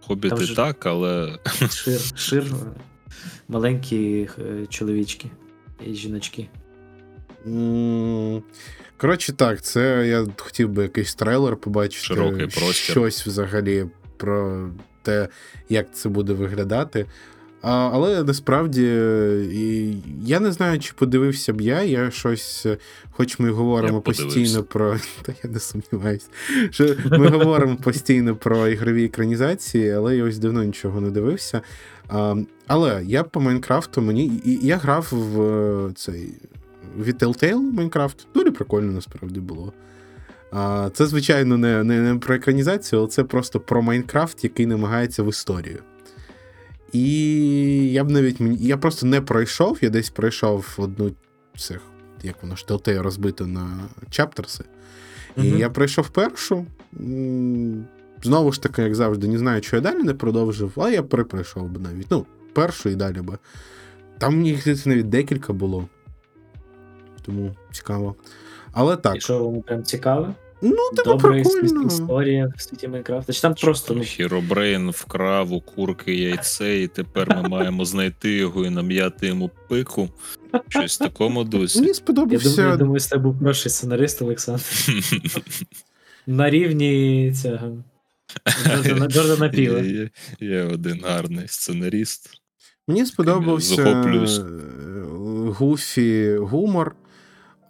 Хобіти 0.00 0.34
вже- 0.34 0.56
так, 0.56 0.86
але 0.86 1.38
Шир, 1.70 2.00
шир, 2.16 2.44
маленькі 3.48 4.28
е, 4.38 4.66
чоловічки 4.66 5.30
і 5.86 5.94
жіночки. 5.94 6.48
Коротше, 8.96 9.32
так, 9.32 9.62
це 9.62 10.08
я 10.08 10.26
хотів 10.36 10.68
би 10.68 10.82
якийсь 10.82 11.14
трейлер 11.14 11.56
побачити. 11.56 12.04
Широкий 12.04 12.46
простір. 12.46 12.90
Щось 12.92 13.26
взагалі 13.26 13.86
про 14.16 14.68
те, 15.02 15.28
як 15.68 15.94
це 15.94 16.08
буде 16.08 16.32
виглядати. 16.32 17.06
А, 17.62 17.90
але 17.92 18.24
насправді 18.24 18.82
і, 19.52 19.96
я 20.22 20.40
не 20.40 20.52
знаю, 20.52 20.78
чи 20.80 20.92
подивився 20.96 21.52
б 21.52 21.60
я. 21.60 21.82
Я 21.82 22.10
щось, 22.10 22.66
е, 22.66 22.78
хоч 23.10 23.38
ми 23.38 23.50
говоримо 23.50 23.94
Я 23.94 24.00
постійно 24.00 24.62
про. 24.62 24.96
Та 25.22 25.32
я 25.44 25.50
не 25.50 25.60
сумніваюся. 25.60 26.26
Що 26.70 26.94
ми 27.10 27.28
говоримо 27.28 27.76
постійно 27.76 28.36
про 28.36 28.68
ігрові 28.68 29.04
екранізації, 29.04 29.90
але 29.90 30.16
я 30.16 30.24
ось 30.24 30.38
давно 30.38 30.64
нічого 30.64 31.00
не 31.00 31.10
дивився. 31.10 31.60
А, 32.08 32.34
але 32.66 33.02
я 33.04 33.22
по 33.24 33.40
Майнкрафту 33.40 34.02
мені. 34.02 34.42
Я 34.62 34.76
грав 34.76 35.08
в 35.12 35.40
е, 35.42 35.92
цей 35.94 36.32
від 36.98 37.22
Telltale 37.22 37.72
Майнкрафт. 37.72 38.26
Дуже 38.34 38.50
прикольно 38.50 38.92
насправді 38.92 39.40
було. 39.40 39.72
А, 40.52 40.90
Це, 40.92 41.06
звичайно, 41.06 41.58
не, 41.58 41.84
не, 41.84 42.00
не 42.00 42.18
про 42.18 42.34
екранізацію, 42.34 43.00
але 43.00 43.08
це 43.08 43.24
просто 43.24 43.60
про 43.60 43.82
Майнкрафт, 43.82 44.44
який 44.44 44.66
намагається 44.66 45.22
в 45.22 45.28
історію. 45.28 45.78
І 46.96 47.92
я 47.92 48.04
б 48.04 48.10
навіть 48.10 48.36
я 48.60 48.76
просто 48.76 49.06
не 49.06 49.20
пройшов, 49.20 49.78
я 49.80 49.90
десь 49.90 50.10
пройшов 50.10 50.74
одну 50.78 51.12
цих, 51.56 51.80
як 52.22 52.42
воно 52.42 52.56
ж 52.56 52.64
Telltale 52.68 53.02
розбито 53.02 53.46
на 53.46 53.88
чаптерси. 54.10 54.64
І 55.36 55.40
Мгм. 55.40 55.58
я 55.58 55.70
пройшов 55.70 56.08
першу. 56.08 56.66
Знову 58.22 58.52
ж 58.52 58.62
таки, 58.62 58.82
як 58.82 58.94
завжди, 58.94 59.28
не 59.28 59.38
знаю, 59.38 59.62
що 59.62 59.76
я 59.76 59.82
далі 59.82 60.02
не 60.02 60.14
продовжив, 60.14 60.72
але 60.76 60.92
я 60.92 61.02
перепройшов 61.02 61.68
би 61.70 61.80
навіть. 61.80 62.06
Ну, 62.10 62.26
першу 62.52 62.88
і 62.88 62.94
далі 62.94 63.20
би. 63.20 63.38
Там 64.18 64.46
їх 64.46 64.86
навіть 64.86 65.08
декілька 65.08 65.52
було. 65.52 65.88
Тому 67.22 67.56
цікаво. 67.72 68.14
Але 68.72 68.96
так, 68.96 69.16
І 69.16 69.20
що 69.20 69.44
вам 69.48 69.62
прям 69.62 69.82
цікаве? 69.82 70.34
Ну, 70.62 70.76
типу, 70.96 71.10
Добра 71.10 71.30
прикольно. 71.30 71.82
історія 71.86 72.52
в 72.56 72.62
світі 72.62 72.88
Майнкрафта. 72.88 73.32
Чи 73.32 73.40
там 73.40 73.54
просто 73.54 73.94
ну, 73.94 74.02
Хіробрейн 74.02 74.90
вкрав 74.90 75.52
у 75.52 75.60
курки 75.60 76.14
яйце, 76.14 76.78
і 76.82 76.88
тепер 76.88 77.36
ми 77.36 77.48
маємо 77.48 77.84
знайти 77.84 78.32
його 78.32 78.64
і 78.66 78.70
нам'яти 78.70 79.26
йому 79.26 79.50
пику. 79.68 80.08
Щось 80.68 80.96
в 81.00 81.04
такому 81.04 81.44
дусі. 81.44 81.78
Мені 81.78 81.88
я 81.88 81.94
сподобався. 81.94 82.48
думаю, 82.50 82.70
я 82.70 82.76
думаю, 82.76 83.00
це 83.00 83.18
був 83.18 83.38
перший 83.44 83.70
сценарист 83.70 84.22
Олександр. 84.22 84.62
На 86.26 86.50
рівні 86.50 87.32
цього. 87.42 87.72
Джордана, 88.64 89.06
Джордана 89.08 89.48
Піла. 89.48 89.80
Є, 89.80 90.10
є, 90.40 90.62
один 90.62 91.00
гарний 91.04 91.48
сценаріст. 91.48 92.30
Мені 92.88 93.06
сподобався 93.06 93.74
захоплююсь. 93.74 94.38
е, 94.38 94.42
гуфі 95.50 96.36
гумор. 96.36 96.96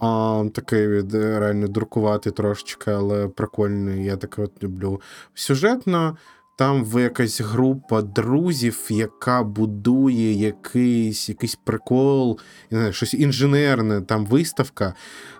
А, 0.00 0.44
такий 0.55 0.89
від 0.89 1.15
е, 1.15 1.41
реально 1.41 1.68
друкувати 1.68 2.31
трошечки, 2.31 2.91
але 2.91 3.28
прикольний. 3.28 4.05
Я 4.05 4.16
таке 4.16 4.42
от 4.42 4.62
люблю. 4.62 5.00
Сюжетно, 5.34 6.16
там 6.58 6.84
в 6.84 7.02
якась 7.02 7.41
група 7.41 8.02
друзів, 8.02 8.86
яка 8.91 9.42
будує 9.42 10.33
якийсь, 10.33 11.28
якийсь 11.28 11.55
прикол, 11.55 12.39
не 12.70 12.78
знаю, 12.78 12.92
щось 12.92 13.15
інженерне, 13.15 14.00
там 14.00 14.26
виставка. 14.26 14.94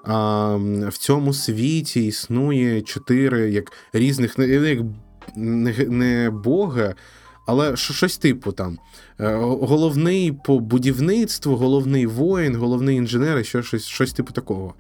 А, 0.05 0.57
в 0.89 0.97
цьому 0.99 1.33
світі 1.33 2.07
існує 2.07 2.83
чотири 2.83 3.51
як 3.51 3.73
різних, 3.93 4.39
як 4.39 4.81
не 5.89 6.31
бога, 6.31 6.95
але 7.47 7.77
що- 7.77 7.95
щось 7.95 8.19
типу 8.19 8.53
там. 8.53 8.79
Е, 9.21 9.35
Головний 9.41 10.33
по 10.33 10.59
будівництву, 10.61 11.57
головний 11.57 12.07
воїн, 12.07 12.57
головний 12.57 12.97
інженер, 12.97 13.39
і 13.39 13.45
що 13.45 13.63
щось, 13.63 13.85
щось 13.85 14.13
типу 14.13 14.33
такого. 14.33 14.75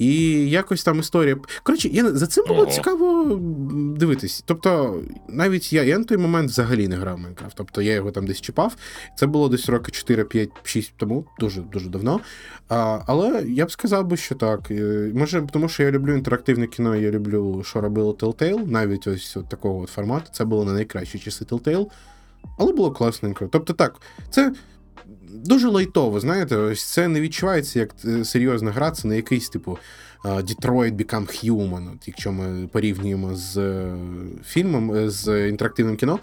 І 0.00 0.16
якось 0.50 0.84
там 0.84 0.98
історія. 0.98 1.36
Коротше, 1.62 1.88
я, 1.88 2.10
за 2.10 2.26
цим 2.26 2.44
було 2.48 2.62
Ого. 2.62 2.70
цікаво 2.70 3.38
дивитись. 3.96 4.42
Тобто, 4.46 5.00
навіть 5.28 5.72
я, 5.72 5.82
я 5.82 5.98
на 5.98 6.04
той 6.04 6.18
момент 6.18 6.50
взагалі 6.50 6.88
не 6.88 6.96
грав 6.96 7.16
в 7.16 7.18
Майнкрафт. 7.18 7.56
Тобто 7.56 7.82
я 7.82 7.92
його 7.92 8.10
там 8.10 8.26
десь 8.26 8.40
чіпав. 8.40 8.76
Це 9.16 9.26
було 9.26 9.48
десь 9.48 9.68
роки 9.68 9.92
4, 9.92 10.24
5, 10.24 10.50
6 10.62 10.92
тому, 10.96 11.24
дуже 11.40 11.60
дуже 11.60 11.88
давно. 11.88 12.20
А, 12.68 13.00
але 13.06 13.44
я 13.48 13.66
б 13.66 13.72
сказав 13.72 14.06
би, 14.06 14.16
що 14.16 14.34
так. 14.34 14.70
Е, 14.70 15.10
Може, 15.14 15.46
тому 15.52 15.68
що 15.68 15.82
я 15.82 15.90
люблю 15.90 16.14
інтерактивне 16.14 16.66
кіно, 16.66 16.96
я 16.96 17.10
люблю, 17.10 17.62
що 17.66 17.80
робили 17.80 18.12
Telltale, 18.12 18.66
навіть 18.66 19.06
ось 19.06 19.36
от 19.36 19.48
такого 19.48 19.80
от 19.80 19.88
формату. 19.88 20.26
Це 20.32 20.44
було 20.44 20.64
не 20.64 20.72
найкращі 20.72 21.18
часи 21.18 21.44
Telltale, 21.44 21.86
але 22.58 22.72
було 22.72 22.90
класненько. 22.90 23.48
Тобто 23.52 23.72
так, 23.72 24.00
це. 24.30 24.52
Дуже 25.34 25.68
лайтово, 25.68 26.20
знаєте, 26.20 26.56
ось 26.56 26.84
це 26.84 27.08
не 27.08 27.20
відчувається 27.20 27.78
як 27.78 27.94
е, 28.04 28.24
серйозна 28.24 28.70
гра, 28.70 28.90
це 28.90 29.08
не 29.08 29.16
якийсь, 29.16 29.48
типу, 29.48 29.78
Detroit 30.24 30.96
Become 30.96 31.44
Human, 31.44 31.92
от, 31.94 32.08
якщо 32.08 32.32
ми 32.32 32.68
порівнюємо 32.72 33.36
з 33.36 33.56
е, 33.56 33.94
фільмом, 34.44 34.94
е, 34.94 35.10
з 35.10 35.48
інтерактивним 35.48 35.96
кіно. 35.96 36.18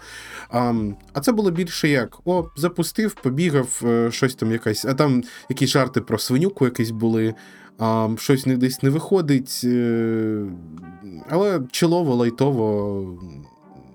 А, 0.50 1.20
це 1.22 1.32
було 1.32 1.50
більше 1.50 1.88
як: 1.88 2.18
о, 2.24 2.48
запустив, 2.56 3.14
побігав, 3.14 3.82
щось 4.10 4.34
там 4.34 4.52
якась, 4.52 4.84
а 4.84 4.94
там 4.94 5.22
якісь 5.48 5.70
жарти 5.70 6.00
про 6.00 6.18
свинюку 6.18 6.64
якісь 6.64 6.90
були, 6.90 7.34
а, 7.78 8.08
щось 8.18 8.46
не 8.46 8.56
десь 8.56 8.82
не 8.82 8.90
виходить. 8.90 9.66
Але 11.28 11.60
чилово, 11.70 12.14
лайтово 12.14 13.18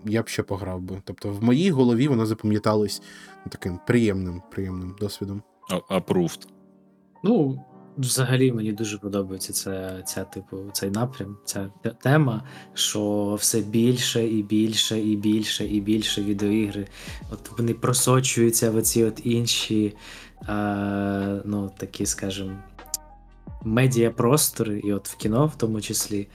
я 0.06 0.22
б 0.24 0.27
ще 0.27 0.43
пограв 0.43 0.82
би. 0.82 1.01
Тобто 1.03 1.30
в 1.30 1.43
моїй 1.43 1.72
голові 1.72 2.08
воно 2.08 2.25
запам'яталось 2.25 3.01
таким 3.49 3.80
приємним, 3.88 4.41
приємним 4.51 4.95
досвідом. 4.99 5.41
Approved. 5.89 6.47
Ну, 7.23 7.63
взагалі 7.97 8.51
мені 8.51 8.72
дуже 8.72 8.97
подобається 8.97 9.53
ця, 9.53 10.01
ця 10.01 10.23
типу, 10.23 10.57
цей 10.73 10.89
напрям, 10.89 11.38
ця 11.45 11.69
тема, 12.01 12.43
що 12.73 13.33
все 13.39 13.61
більше 13.61 14.27
і 14.27 14.43
більше, 14.43 14.99
і 14.99 15.15
більше, 15.15 15.67
і 15.67 15.81
більше 15.81 16.23
відеоігри. 16.23 16.88
От 17.31 17.57
вони 17.57 17.73
просочуються 17.73 18.72
в 18.72 18.75
оці 18.75 19.03
от 19.03 19.22
інші, 19.23 19.95
е, 20.49 21.41
ну, 21.45 21.72
такі, 21.77 22.05
скажімо, 22.05 22.57
медіапростори, 23.63 24.80
і 24.80 24.93
от 24.93 25.09
в 25.09 25.15
кіно 25.15 25.47
в 25.47 25.55
тому 25.55 25.81
числі. 25.81 26.27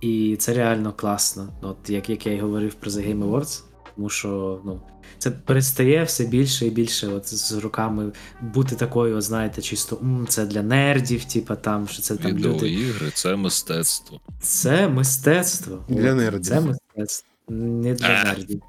І 0.00 0.36
це 0.36 0.54
реально 0.54 0.92
класно. 0.92 1.48
От 1.62 1.90
як, 1.90 2.10
як 2.10 2.26
я 2.26 2.32
й 2.32 2.40
говорив 2.40 2.74
про 2.74 2.90
The 2.90 3.08
Game 3.08 3.30
Awards, 3.30 3.62
тому 3.96 4.08
що 4.08 4.60
ну, 4.64 4.80
це 5.18 5.30
перестає 5.30 6.04
все 6.04 6.24
більше 6.24 6.66
і 6.66 6.70
більше 6.70 7.08
от 7.08 7.26
з 7.34 7.52
роками 7.52 8.12
бути 8.40 8.76
такою, 8.76 9.20
знаєте, 9.20 9.62
чисто 9.62 9.96
«М, 10.02 10.26
це 10.28 10.46
для 10.46 10.62
нердів, 10.62 11.24
типа 11.24 11.56
там, 11.56 11.88
що 11.88 12.02
це 12.02 12.16
там 12.16 12.32
люди. 12.32 12.48
Відеоігри 12.48 13.10
це 13.14 13.36
мистецтво. 13.36 14.20
Це 14.40 14.88
мистецтво. 14.88 15.84
Для 15.88 16.10
От, 16.10 16.16
нердів. 16.16 16.46
Це 16.46 16.60
мистецтво. 16.60 17.30
Не 17.48 17.94
для 17.94 18.06
А. 18.06 18.24
нердів. 18.24 18.62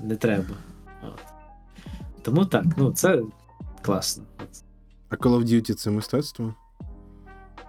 Не 0.00 0.16
треба. 0.16 0.56
От. 1.02 1.20
Тому 2.22 2.46
так, 2.46 2.64
ну 2.76 2.92
це 2.92 3.22
класно. 3.82 4.24
От. 4.42 4.62
А 5.08 5.14
Call 5.14 5.38
of 5.38 5.44
Duty 5.44 5.74
це 5.74 5.90
мистецтво? 5.90 6.54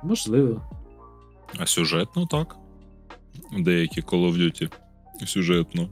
Можливо. 0.03 0.61
А 1.59 1.65
сюжетно 1.65 2.25
так. 2.25 2.55
Деякі 3.59 4.01
Call 4.01 4.31
of 4.31 4.38
Duty 4.38 4.72
сюжетно. 5.27 5.90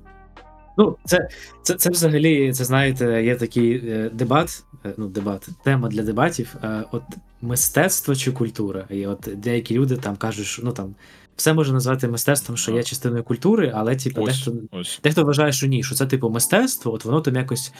Ну, 0.78 0.98
це, 1.06 1.30
це, 1.64 1.74
це 1.74 1.90
взагалі, 1.90 2.54
це 2.54 2.66
знаєте, 2.66 3.24
є 3.24 3.36
такий 3.36 3.76
е, 3.76 4.10
дебат, 4.14 4.64
е, 4.86 4.94
ну, 4.98 5.08
дебат, 5.08 5.48
тема 5.64 5.90
для 5.90 6.04
дебатів. 6.04 6.56
Е, 6.64 6.84
от 6.92 7.04
мистецтво 7.42 8.16
чи 8.16 8.32
культура. 8.32 8.86
І 8.90 9.08
от 9.08 9.30
деякі 9.36 9.76
люди 9.76 9.98
там 9.98 10.16
кажуть, 10.16 10.46
що 10.46 10.62
ну 10.66 10.72
там 10.72 10.96
все 11.36 11.54
можна 11.54 11.74
назвати 11.74 12.08
мистецтвом, 12.08 12.58
що 12.58 12.72
є 12.72 12.84
частиною 12.84 13.24
культури, 13.24 13.72
але 13.76 13.96
типу, 13.96 14.22
Ось, 14.22 14.46
дехто, 14.46 14.62
ось. 14.72 15.00
дехто 15.04 15.24
вважає, 15.24 15.52
що 15.52 15.68
ні, 15.68 15.84
що 15.84 15.96
це 15.96 16.06
типу 16.06 16.30
мистецтво, 16.30 16.94
от 16.94 17.06
воно 17.06 17.22
там 17.22 17.36
якось 17.36 17.74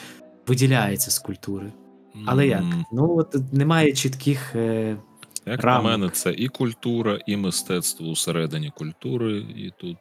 виділяється 0.48 1.12
з 1.12 1.20
культури. 1.20 1.72
Але 2.26 2.48
як? 2.48 2.64
Ну, 2.94 3.18
от 3.18 3.54
немає 3.54 3.92
чітких. 3.92 4.56
Е, 4.56 4.98
Як 5.46 5.64
рамок. 5.64 5.84
на 5.84 5.98
мене, 5.98 6.10
це 6.10 6.32
і 6.32 6.48
культура, 6.48 7.20
і 7.28 7.38
мистецтво 7.38 8.08
усередині 8.08 8.72
культури, 8.78 9.46
і 9.56 9.72
тут 9.78 9.98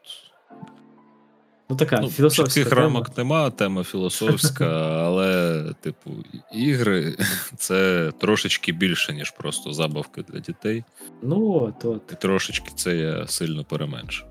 ну 1.70 1.76
така 1.76 2.00
ну, 2.00 2.08
філософська 2.08 2.54
чітких 2.54 2.68
тема. 2.68 2.82
рамок 2.82 3.18
нема, 3.18 3.50
тема 3.50 3.84
філософська, 3.84 4.66
але, 5.06 5.64
типу, 5.80 6.10
ігри 6.54 7.16
це 7.56 8.12
трошечки 8.18 8.72
більше, 8.72 9.12
ніж 9.12 9.30
просто 9.30 9.72
забавки 9.72 10.24
для 10.28 10.40
дітей. 10.40 10.84
Ну, 11.22 11.52
от, 11.52 11.84
от. 11.84 12.02
І 12.12 12.14
трошечки 12.14 12.70
це 12.76 12.96
я 12.96 13.26
сильно 13.26 13.64
переменшу. 13.64 14.24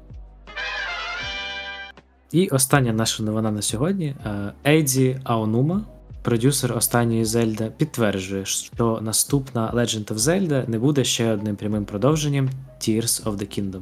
І 2.32 2.48
остання 2.48 2.94
наша 2.94 3.24
новина 3.24 3.52
на 3.52 3.62
сьогодні. 3.62 4.16
Е, 4.26 4.54
Ейді 4.68 5.20
Аонума, 5.24 5.82
продюсер 6.24 6.78
останньої 6.78 7.26
Зельда, 7.26 7.68
підтверджує, 7.68 8.46
що 8.46 9.00
наступна 9.02 9.72
Legend 9.76 10.06
of 10.06 10.18
Zelda 10.18 10.70
не 10.70 10.80
буде 10.80 11.04
ще 11.04 11.32
одним 11.32 11.56
прямим 11.56 11.86
продовженням 11.86 12.50
Tears 12.82 13.24
of 13.24 13.38
the 13.38 13.60
Kingdom. 13.60 13.82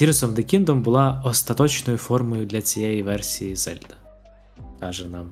Tears 0.00 0.22
of 0.22 0.34
the 0.34 0.54
Kingdom 0.54 0.80
була 0.80 1.22
остаточною 1.24 1.98
формою 1.98 2.46
для 2.46 2.62
цієї 2.62 3.02
версії 3.02 3.54
Zelda, 3.54 3.94
каже 4.80 5.08
нам 5.08 5.30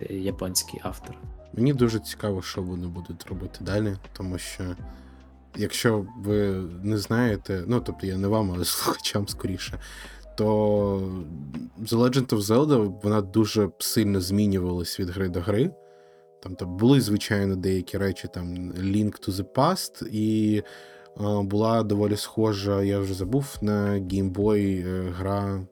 е, 0.00 0.14
японський 0.14 0.80
автор. 0.82 1.16
Мені 1.52 1.72
дуже 1.72 1.98
цікаво, 1.98 2.42
що 2.42 2.62
вони 2.62 2.86
будуть 2.86 3.26
робити 3.26 3.58
далі, 3.60 3.96
тому 4.12 4.38
що 4.38 4.64
якщо 5.56 6.06
ви 6.18 6.50
не 6.82 6.98
знаєте, 6.98 7.64
ну 7.66 7.80
тобто 7.80 8.06
я 8.06 8.16
не 8.16 8.28
вам, 8.28 8.52
але 8.54 8.64
слухачам 8.64 9.28
скоріше, 9.28 9.78
то 10.36 10.46
The 11.80 11.98
Legend 11.98 12.26
of 12.26 12.40
Zelda 12.40 13.00
вона 13.02 13.20
дуже 13.20 13.68
сильно 13.78 14.20
змінювалась 14.20 15.00
від 15.00 15.10
гри 15.10 15.28
до 15.28 15.40
гри. 15.40 15.70
Там 16.42 16.54
то 16.54 16.66
були, 16.66 17.00
звичайно, 17.00 17.56
деякі 17.56 17.98
речі, 17.98 18.28
там 18.34 18.72
Link 18.72 19.28
to 19.28 19.30
the 19.30 19.44
Past, 19.54 20.06
і 20.08 20.62
була 21.20 21.82
доволі 21.82 22.16
схожа, 22.16 22.82
я 22.82 22.98
вже 22.98 23.14
забув, 23.14 23.56
на 23.60 23.90
Game 23.90 24.32
Boy 24.32 24.86
е, 24.86 25.14
гра 25.18 25.66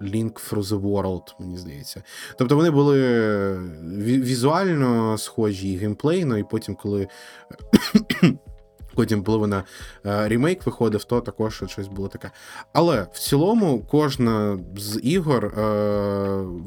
Link 0.00 0.50
for 0.50 0.62
the 0.62 0.80
World, 0.80 1.22
мені 1.40 1.56
здається. 1.56 2.02
Тобто 2.38 2.56
вони 2.56 2.70
були 2.70 3.00
візуально 4.02 5.18
схожі 5.18 5.72
і 5.72 5.76
геймплейно, 5.76 6.38
і 6.38 6.44
потім, 6.44 6.74
коли 6.74 7.08
потім 8.98 9.22
половина 9.22 9.64
е, 10.06 10.28
ремейк 10.28 10.66
виходив, 10.66 11.04
то 11.04 11.20
також 11.20 11.62
щось 11.66 11.88
було 11.88 12.08
таке. 12.08 12.30
Але 12.72 13.06
в 13.12 13.18
цілому 13.18 13.86
кожна 13.90 14.58
з 14.76 15.00
ігор 15.02 15.44
е, 15.44 15.60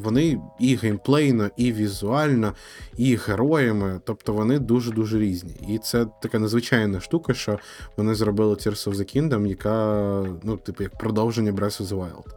вони 0.04 0.40
і 0.60 0.76
геймплейно, 0.76 1.50
і 1.58 1.72
візуально, 1.72 2.54
і 2.98 3.16
героями, 3.16 4.02
тобто 4.06 4.34
вони 4.34 4.60
дуже-дуже 4.60 5.20
різні. 5.20 5.56
І 5.70 5.78
це 5.78 6.06
така 6.22 6.40
незвичайна 6.40 7.00
штука, 7.00 7.34
що 7.34 7.60
вони 7.98 8.16
зробили 8.16 8.56
Tears 8.56 8.90
of 8.90 8.96
the 8.96 9.18
Kingdom, 9.18 9.48
яка, 9.48 10.26
ну, 10.44 10.58
типу, 10.58 10.84
як 10.84 10.98
продовження 10.98 11.52
Breath 11.52 11.82
of 11.82 11.88
the 11.88 11.98
Wild. 11.98 12.28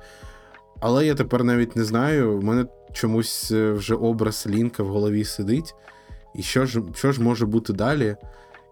Але 0.81 1.07
я 1.07 1.15
тепер 1.15 1.45
навіть 1.45 1.77
не 1.77 1.85
знаю. 1.85 2.39
У 2.39 2.43
мене 2.43 2.67
чомусь 2.93 3.51
е, 3.51 3.73
вже 3.73 3.95
образ 3.95 4.47
Лінка 4.51 4.83
в 4.83 4.89
голові 4.89 5.25
сидить. 5.25 5.75
і 6.35 6.43
що 6.43 6.67
ж, 6.67 6.83
що 6.95 7.13
ж 7.13 7.23
може 7.23 7.47
бути 7.47 7.73
далі, 7.73 8.17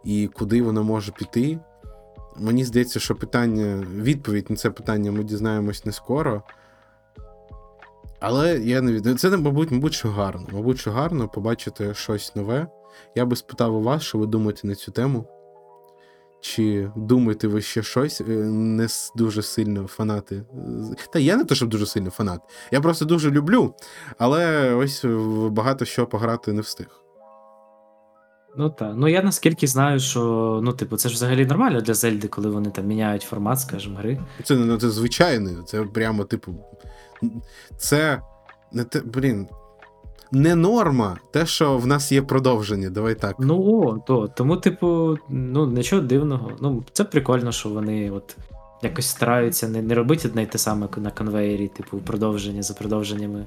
і 0.05 0.31
куди 0.34 0.62
воно 0.62 0.84
може 0.84 1.12
піти. 1.12 1.58
Мені 2.36 2.64
здається, 2.64 3.00
що 3.00 3.14
питання, 3.14 3.86
відповідь 3.94 4.50
на 4.50 4.56
це 4.56 4.70
питання 4.70 5.12
ми 5.12 5.24
дізнаємось 5.24 5.84
не 5.84 5.92
скоро. 5.92 6.42
Але 8.20 8.58
я 8.58 8.81
не 8.81 8.92
від... 8.92 9.20
Це, 9.20 9.36
мабуть, 9.36 9.70
мабуть, 9.70 9.94
що 9.94 10.08
гарно. 10.08 10.47
Мабуть, 10.52 10.78
що 10.78 10.90
гарно 10.90 11.28
побачити 11.28 11.94
щось 11.94 12.36
нове. 12.36 12.66
Я 13.14 13.26
би 13.26 13.36
спитав 13.36 13.74
у 13.74 13.82
вас, 13.82 14.02
що 14.02 14.18
ви 14.18 14.26
думаєте 14.26 14.66
на 14.66 14.74
цю 14.74 14.92
тему. 14.92 15.24
Чи 16.40 16.90
думаєте 16.97 17.48
ви 17.48 17.62
ще 17.62 17.82
щось? 17.82 18.20
Е, 18.20 18.24
Не 18.44 18.89
дуже 19.16 19.42
сильно 19.42 19.86
фанати. 19.86 20.44
Та 21.12 21.18
я 21.18 21.36
не 21.36 21.44
то, 21.44 21.55
щоб 21.55 21.68
дуже 21.68 21.86
сильно 21.86 22.10
фанат. 22.10 22.40
Я 22.72 22.81
просто 22.81 23.05
дуже 23.05 23.31
люблю, 23.31 23.74
але 24.18 24.74
ось 24.74 25.05
багато 25.50 25.84
що 25.84 26.06
пограти 26.06 26.52
не 26.52 26.60
встиг. 26.60 27.01
Ну 28.56 28.70
так. 28.70 28.92
Ну 28.97 29.08
я 29.08 29.22
наскільки 29.22 29.66
знаю, 29.66 30.00
що 30.00 30.60
ну, 30.62 30.72
типу, 30.72 30.97
це 30.97 31.08
ж 31.08 31.14
взагалі 31.14 31.47
нормально 31.47 31.81
для 31.81 31.94
Зельди, 31.94 32.28
коли 32.28 32.50
вони 32.50 32.70
там 32.70 32.86
міняють 32.86 33.22
формат, 33.22 33.60
скажімо, 33.60 33.98
гри. 33.98 34.20
Це 34.44 34.56
не 34.56 34.78
це 34.78 34.90
звичайне, 34.90 35.50
це 35.66 35.82
прямо, 35.82 36.24
типу. 36.24 36.55
Це 37.76 38.22
не 38.72 38.84
те, 38.84 39.00
блін. 39.00 39.47
Не 40.34 40.55
норма, 40.55 41.18
те, 41.31 41.47
що 41.47 41.78
в 41.78 41.86
нас 41.86 42.12
є 42.12 42.22
продовження, 42.22 42.90
давай 42.90 43.14
так. 43.14 43.36
Ну 43.39 43.62
о, 43.62 43.98
то. 44.06 44.28
Тому, 44.36 44.56
типу, 44.56 45.18
ну 45.28 45.66
нічого 45.66 46.02
дивного. 46.02 46.50
Ну, 46.60 46.84
це 46.92 47.05
прикольно, 47.05 47.52
що 47.52 47.68
вони 47.68 48.10
от 48.10 48.36
якось 48.83 49.07
стараються 49.07 49.69
не, 49.69 49.83
не 49.83 49.94
робити 49.94 50.28
одне 50.28 50.43
й 50.43 50.47
те 50.47 50.59
саме 50.59 50.89
на 50.97 51.11
конвеєрі, 51.11 51.69
типу, 51.69 51.99
продовження 51.99 52.62
за 52.62 52.75
продовженнями, 52.75 53.47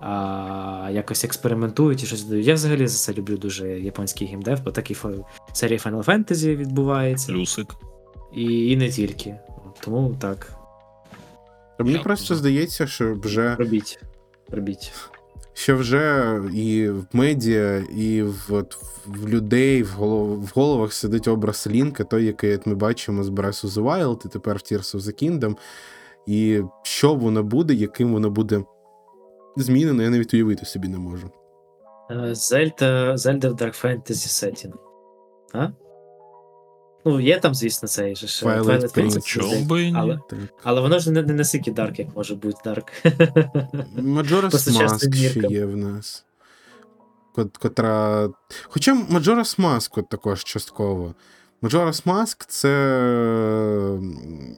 а 0.00 0.90
якось 0.92 1.24
експериментують 1.24 2.02
і 2.02 2.06
щось 2.06 2.22
додають. 2.22 2.46
Я 2.46 2.54
взагалі 2.54 2.86
за 2.86 2.98
це 2.98 3.18
люблю 3.20 3.36
дуже 3.36 3.68
японський 3.68 4.26
геймдев, 4.26 4.58
бо 4.64 4.70
такі 4.70 4.94
фо- 4.94 5.24
серії 5.52 5.78
Final 5.78 6.04
Fantasy 6.04 6.56
відбувається. 6.56 7.32
Плюсик. 7.32 7.74
І, 8.34 8.70
і 8.70 8.76
не 8.76 8.88
тільки. 8.88 9.34
Тому 9.80 10.16
так, 10.20 10.52
Мені 11.78 11.98
просто 11.98 12.34
здається, 12.34 12.86
що 12.86 13.14
вже 13.14 13.56
робіть. 13.56 14.00
Робіть. 14.50 14.92
Що 15.60 15.76
вже 15.76 16.40
і 16.54 16.88
в 16.88 17.06
медіа, 17.12 17.78
і 17.78 18.22
в, 18.22 18.46
от, 18.50 18.76
в 19.06 19.28
людей 19.28 19.82
в, 19.82 19.88
голов, 19.88 20.44
в 20.44 20.52
головах 20.54 20.92
сидить 20.92 21.28
образ 21.28 21.66
Лінка, 21.70 22.04
той, 22.04 22.24
який 22.24 22.54
от 22.54 22.66
ми 22.66 22.74
бачимо 22.74 23.24
з 23.24 23.28
Breath 23.28 23.66
of 23.66 23.68
the 23.68 23.82
Wild, 23.82 24.26
і 24.26 24.28
тепер 24.28 24.56
в 24.56 24.58
Tears 24.58 24.96
of 24.96 25.00
the 25.00 25.22
Kingdom. 25.22 25.56
І 26.26 26.62
що 26.82 27.14
воно 27.14 27.42
буде, 27.42 27.74
яким 27.74 28.12
воно 28.12 28.30
буде 28.30 28.64
змінено, 29.56 30.02
я 30.02 30.10
навіть 30.10 30.34
уявити 30.34 30.66
собі 30.66 30.88
не 30.88 30.98
можу. 30.98 31.30
Е, 32.10 32.34
Зельда, 32.34 33.14
в 33.14 33.54
Dark 33.54 33.84
Fantasy 33.84 34.28
Setting. 34.28 34.72
А? 35.52 35.68
Ну, 37.04 37.20
є 37.20 37.40
там, 37.40 37.54
звісно, 37.54 37.88
цей 37.88 38.16
же 38.16 38.26
ж, 38.26 38.46
Twilight 38.46 38.62
Twilight 38.64 38.94
Princess. 38.98 39.24
Чому 39.24 39.60
би 39.64 39.82
і 39.82 39.92
ні? 39.92 39.98
але, 39.98 40.18
Так. 40.30 40.38
але 40.62 40.80
воно 40.80 40.98
ж 40.98 41.10
не, 41.10 41.22
не 41.22 41.32
настільки 41.34 41.70
дарк, 41.70 41.98
як 41.98 42.16
може 42.16 42.34
бути 42.34 42.58
дарк. 42.64 42.92
Majora's 43.98 44.58
сучасним 44.58 45.12
Mask 45.12 45.30
ще 45.30 45.40
є 45.54 45.64
в 45.64 45.76
нас. 45.76 46.24
Кот- 47.36 47.58
Котра. 47.58 48.28
Хоча 48.64 48.94
Majora's 48.94 49.60
Mask 49.60 49.90
от 49.96 50.08
також 50.08 50.44
частково. 50.44 51.14
Majora's 51.62 52.04
Mask 52.04 52.44
це 52.48 52.68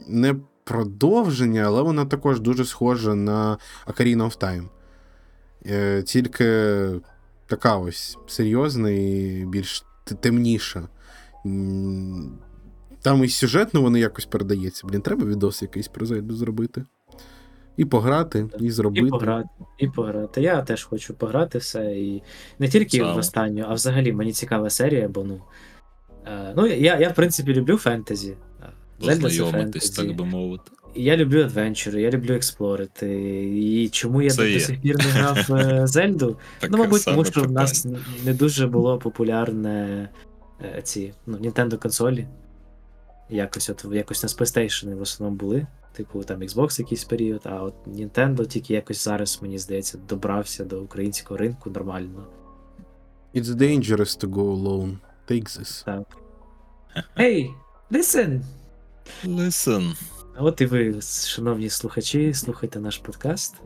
не 0.08 0.34
продовження, 0.64 1.62
але 1.62 1.82
вона 1.82 2.04
також 2.04 2.40
дуже 2.40 2.64
схожа 2.64 3.14
на 3.14 3.58
Ocarina 3.86 4.16
of 4.22 4.38
Time. 4.38 4.64
Е, 5.66 6.02
Тільки 6.02 6.80
така 7.46 7.76
ось 7.76 8.18
серйозна 8.26 8.90
і 8.90 9.44
більш 9.48 9.84
т- 10.04 10.14
темніша. 10.14 10.88
Там 13.02 13.24
і 13.24 13.28
сюжетно 13.28 13.82
воно 13.82 13.98
якось 13.98 14.24
передається. 14.24 14.86
Блін, 14.86 15.00
треба 15.00 15.26
відос 15.26 15.62
якийсь 15.62 15.88
про 15.88 16.06
Зельду 16.06 16.34
зробити. 16.34 16.84
І 17.76 17.84
пограти, 17.84 18.48
і 18.60 18.70
зробити. 18.70 19.06
І 19.06 19.10
пограти, 19.10 19.48
і 19.78 19.88
пограти. 19.88 20.42
Я 20.42 20.62
теж 20.62 20.84
хочу 20.84 21.14
пограти 21.14 21.58
все. 21.58 21.92
І 21.92 22.22
не 22.58 22.68
тільки 22.68 22.98
Саме. 22.98 23.12
в 23.12 23.16
останню, 23.16 23.64
а 23.68 23.74
взагалі 23.74 24.12
мені 24.12 24.32
цікава 24.32 24.70
серія, 24.70 25.08
бо 25.08 25.24
ну. 25.24 25.40
Е, 26.26 26.54
ну, 26.56 26.66
я, 26.66 26.98
я, 26.98 27.08
в 27.08 27.14
принципі, 27.14 27.54
люблю 27.54 27.76
фентезі. 27.76 28.36
Е, 28.62 28.66
Познайомитись, 29.00 29.90
так 29.90 30.16
би 30.16 30.24
мовити. 30.24 30.70
Я 30.94 31.16
люблю 31.16 31.42
адвенчури, 31.42 32.02
я 32.02 32.10
люблю 32.10 32.34
експлорити. 32.34 33.08
І 33.54 33.88
чому 33.88 34.22
я 34.22 34.30
Це 34.30 34.52
до, 34.54 34.60
сих 34.60 34.80
пір 34.80 34.96
не 34.96 35.04
грав 35.04 35.46
в 35.48 35.54
е, 35.54 35.86
Зельду? 35.86 36.36
Ну, 36.70 36.78
мабуть, 36.78 37.04
тому 37.04 37.24
що 37.24 37.42
в 37.42 37.52
нас 37.52 37.86
не 38.24 38.34
дуже 38.34 38.66
було 38.66 38.98
популярне 38.98 40.08
ці 40.82 41.14
ну, 41.26 41.36
Nintendo 41.36 41.78
консолі. 41.78 42.26
Якось 43.30 43.70
от 43.70 43.86
якось 43.92 44.22
на 44.22 44.28
PlayStation 44.28 44.94
в 44.94 45.00
основному 45.00 45.36
були. 45.36 45.66
Типу 45.92 46.24
там 46.24 46.40
Xbox 46.42 46.80
якийсь 46.80 47.04
період, 47.04 47.40
а 47.44 47.62
от 47.62 47.74
Nintendo 47.86 48.46
тільки 48.46 48.74
якось 48.74 49.04
зараз, 49.04 49.38
мені 49.42 49.58
здається, 49.58 49.98
добрався 50.08 50.64
до 50.64 50.82
українського 50.82 51.38
ринку 51.38 51.70
нормально. 51.70 52.26
It's 53.34 53.44
dangerous 53.44 54.24
to 54.24 54.30
go 54.30 54.56
alone. 54.56 54.96
Take 55.28 55.58
this. 55.58 55.84
Так. 55.84 56.16
Hey, 57.16 57.50
listen! 57.90 58.40
Listen. 59.24 59.94
А 60.36 60.42
от 60.42 60.60
і 60.60 60.66
ви, 60.66 61.00
шановні 61.02 61.70
слухачі, 61.70 62.34
слухайте 62.34 62.80
наш 62.80 62.98
подкаст. 62.98 63.60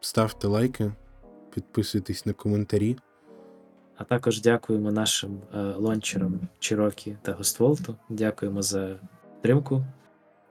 Ставте 0.00 0.46
лайки, 0.46 0.92
підписуйтесь 1.54 2.26
на 2.26 2.32
коментарі. 2.32 2.96
А 3.96 4.04
також 4.04 4.40
дякуємо 4.40 4.92
нашим 4.92 5.40
е, 5.54 5.58
лончерам 5.58 6.40
Чирокі 6.58 7.16
та 7.22 7.32
Гостволту. 7.32 7.94
Дякуємо 8.08 8.62
за 8.62 8.96
підтримку. 9.34 9.84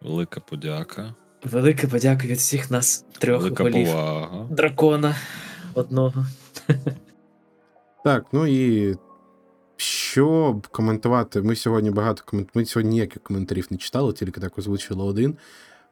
Велика 0.01 0.40
подяка. 0.40 1.14
Велика 1.43 1.88
подяка 1.88 2.27
від 2.27 2.38
всіх 2.38 2.72
нас 2.72 3.06
трьох 3.19 3.41
Велика 3.43 3.64
голів 3.64 3.88
повага. 3.88 4.48
дракона 4.49 5.15
одного. 5.74 6.25
Так, 8.03 8.25
ну 8.32 8.48
і 8.48 8.95
що 9.77 10.61
коментувати? 10.72 11.41
Ми 11.41 11.56
сьогодні 11.56 11.91
багато 11.91 12.24
комент... 12.25 12.49
Ми 12.53 12.65
сьогодні 12.65 12.91
ніяких 12.91 13.24
коментарів 13.24 13.67
не 13.69 13.77
читали, 13.77 14.14
тільки 14.14 14.41
так 14.41 14.57
озвучили 14.57 15.03
один. 15.03 15.38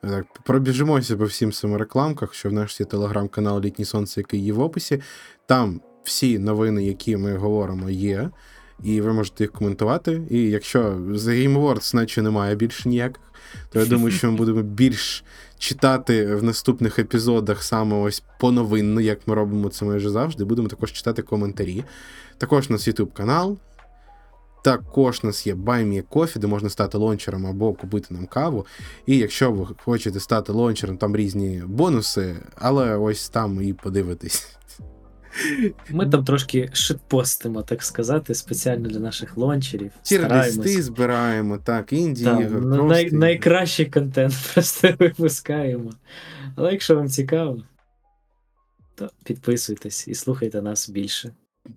Так, 0.01 0.25
пробіжимося 0.43 1.17
по 1.17 1.25
всім 1.25 1.51
цим 1.51 1.75
рекламках, 1.75 2.33
що 2.33 2.49
в 2.49 2.53
нас 2.53 2.79
є 2.79 2.85
телеграм-канал 2.85 3.61
Літнє 3.61 3.85
Сонце, 3.85 4.19
який 4.19 4.39
є 4.39 4.53
в 4.53 4.59
описі. 4.59 5.01
Там 5.45 5.81
всі 6.03 6.39
новини, 6.39 6.85
які 6.85 7.17
ми 7.17 7.37
говоримо, 7.37 7.89
є. 7.89 8.29
І 8.83 9.01
ви 9.01 9.13
можете 9.13 9.43
їх 9.43 9.51
коментувати. 9.51 10.21
І 10.29 10.41
якщо 10.41 10.99
за 11.13 11.31
Game 11.31 11.57
Awards 11.57 11.95
наче 11.95 12.21
немає 12.21 12.55
більше 12.55 12.89
ніяких, 12.89 13.23
то 13.69 13.79
я 13.79 13.85
думаю, 13.85 14.11
що 14.11 14.31
ми 14.31 14.37
будемо 14.37 14.61
більш 14.61 15.23
читати 15.57 16.35
в 16.35 16.43
наступних 16.43 16.99
епізодах 16.99 17.63
саме 17.63 17.95
ось 17.95 18.23
поновинно, 18.39 19.01
як 19.01 19.27
ми 19.27 19.35
робимо 19.35 19.69
це 19.69 19.85
майже 19.85 20.09
завжди. 20.09 20.43
Будемо 20.45 20.67
також 20.67 20.91
читати 20.91 21.21
коментарі. 21.21 21.83
Також 22.37 22.69
у 22.69 22.73
нас 22.73 22.87
YouTube 22.87 23.13
канал. 23.13 23.57
Також 24.63 25.19
у 25.23 25.27
нас 25.27 25.47
є 25.47 25.53
BuyMeCoffee, 25.53 26.37
де 26.37 26.47
можна 26.47 26.69
стати 26.69 26.97
лончером 26.97 27.47
або 27.47 27.73
купити 27.73 28.13
нам 28.13 28.25
каву. 28.25 28.65
І 29.05 29.17
якщо 29.17 29.51
ви 29.51 29.67
хочете 29.85 30.19
стати 30.19 30.51
лончером, 30.51 30.97
там 30.97 31.15
різні 31.15 31.63
бонуси, 31.65 32.35
але 32.55 32.97
ось 32.97 33.29
там 33.29 33.61
і 33.61 33.73
подивитись. 33.73 34.47
Ми 35.89 36.09
там 36.09 36.25
трошки 36.25 36.69
шитпостимо, 36.73 37.61
так 37.61 37.83
сказати, 37.83 38.35
спеціально 38.35 38.89
для 38.89 38.99
наших 38.99 39.37
лончерів. 39.37 39.91
Тір-листи 40.03 40.81
збираємо, 40.81 41.57
так, 41.57 41.93
інді 41.93 42.23
ігор. 42.23 42.65
ну, 42.65 42.85
най- 42.87 43.11
найкращий 43.11 43.85
контент 43.85 44.33
просто 44.53 44.93
випускаємо. 44.99 45.91
Але 46.55 46.71
якщо 46.71 46.95
вам 46.95 47.07
цікаво, 47.09 47.63
то 48.95 49.09
підписуйтесь 49.23 50.07
і 50.07 50.15
слухайте 50.15 50.61
нас 50.61 50.89
більше. 50.89 51.31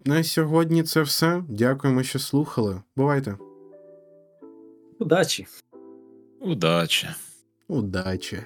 На 0.04 0.24
сьогодні 0.24 0.82
це 0.82 1.02
все. 1.02 1.42
Дякуємо, 1.48 2.02
що 2.02 2.18
слухали. 2.18 2.82
Бувайте. 2.96 3.36
Удачі! 4.98 5.46
Удачі. 6.40 7.08
Удачі! 7.68 8.38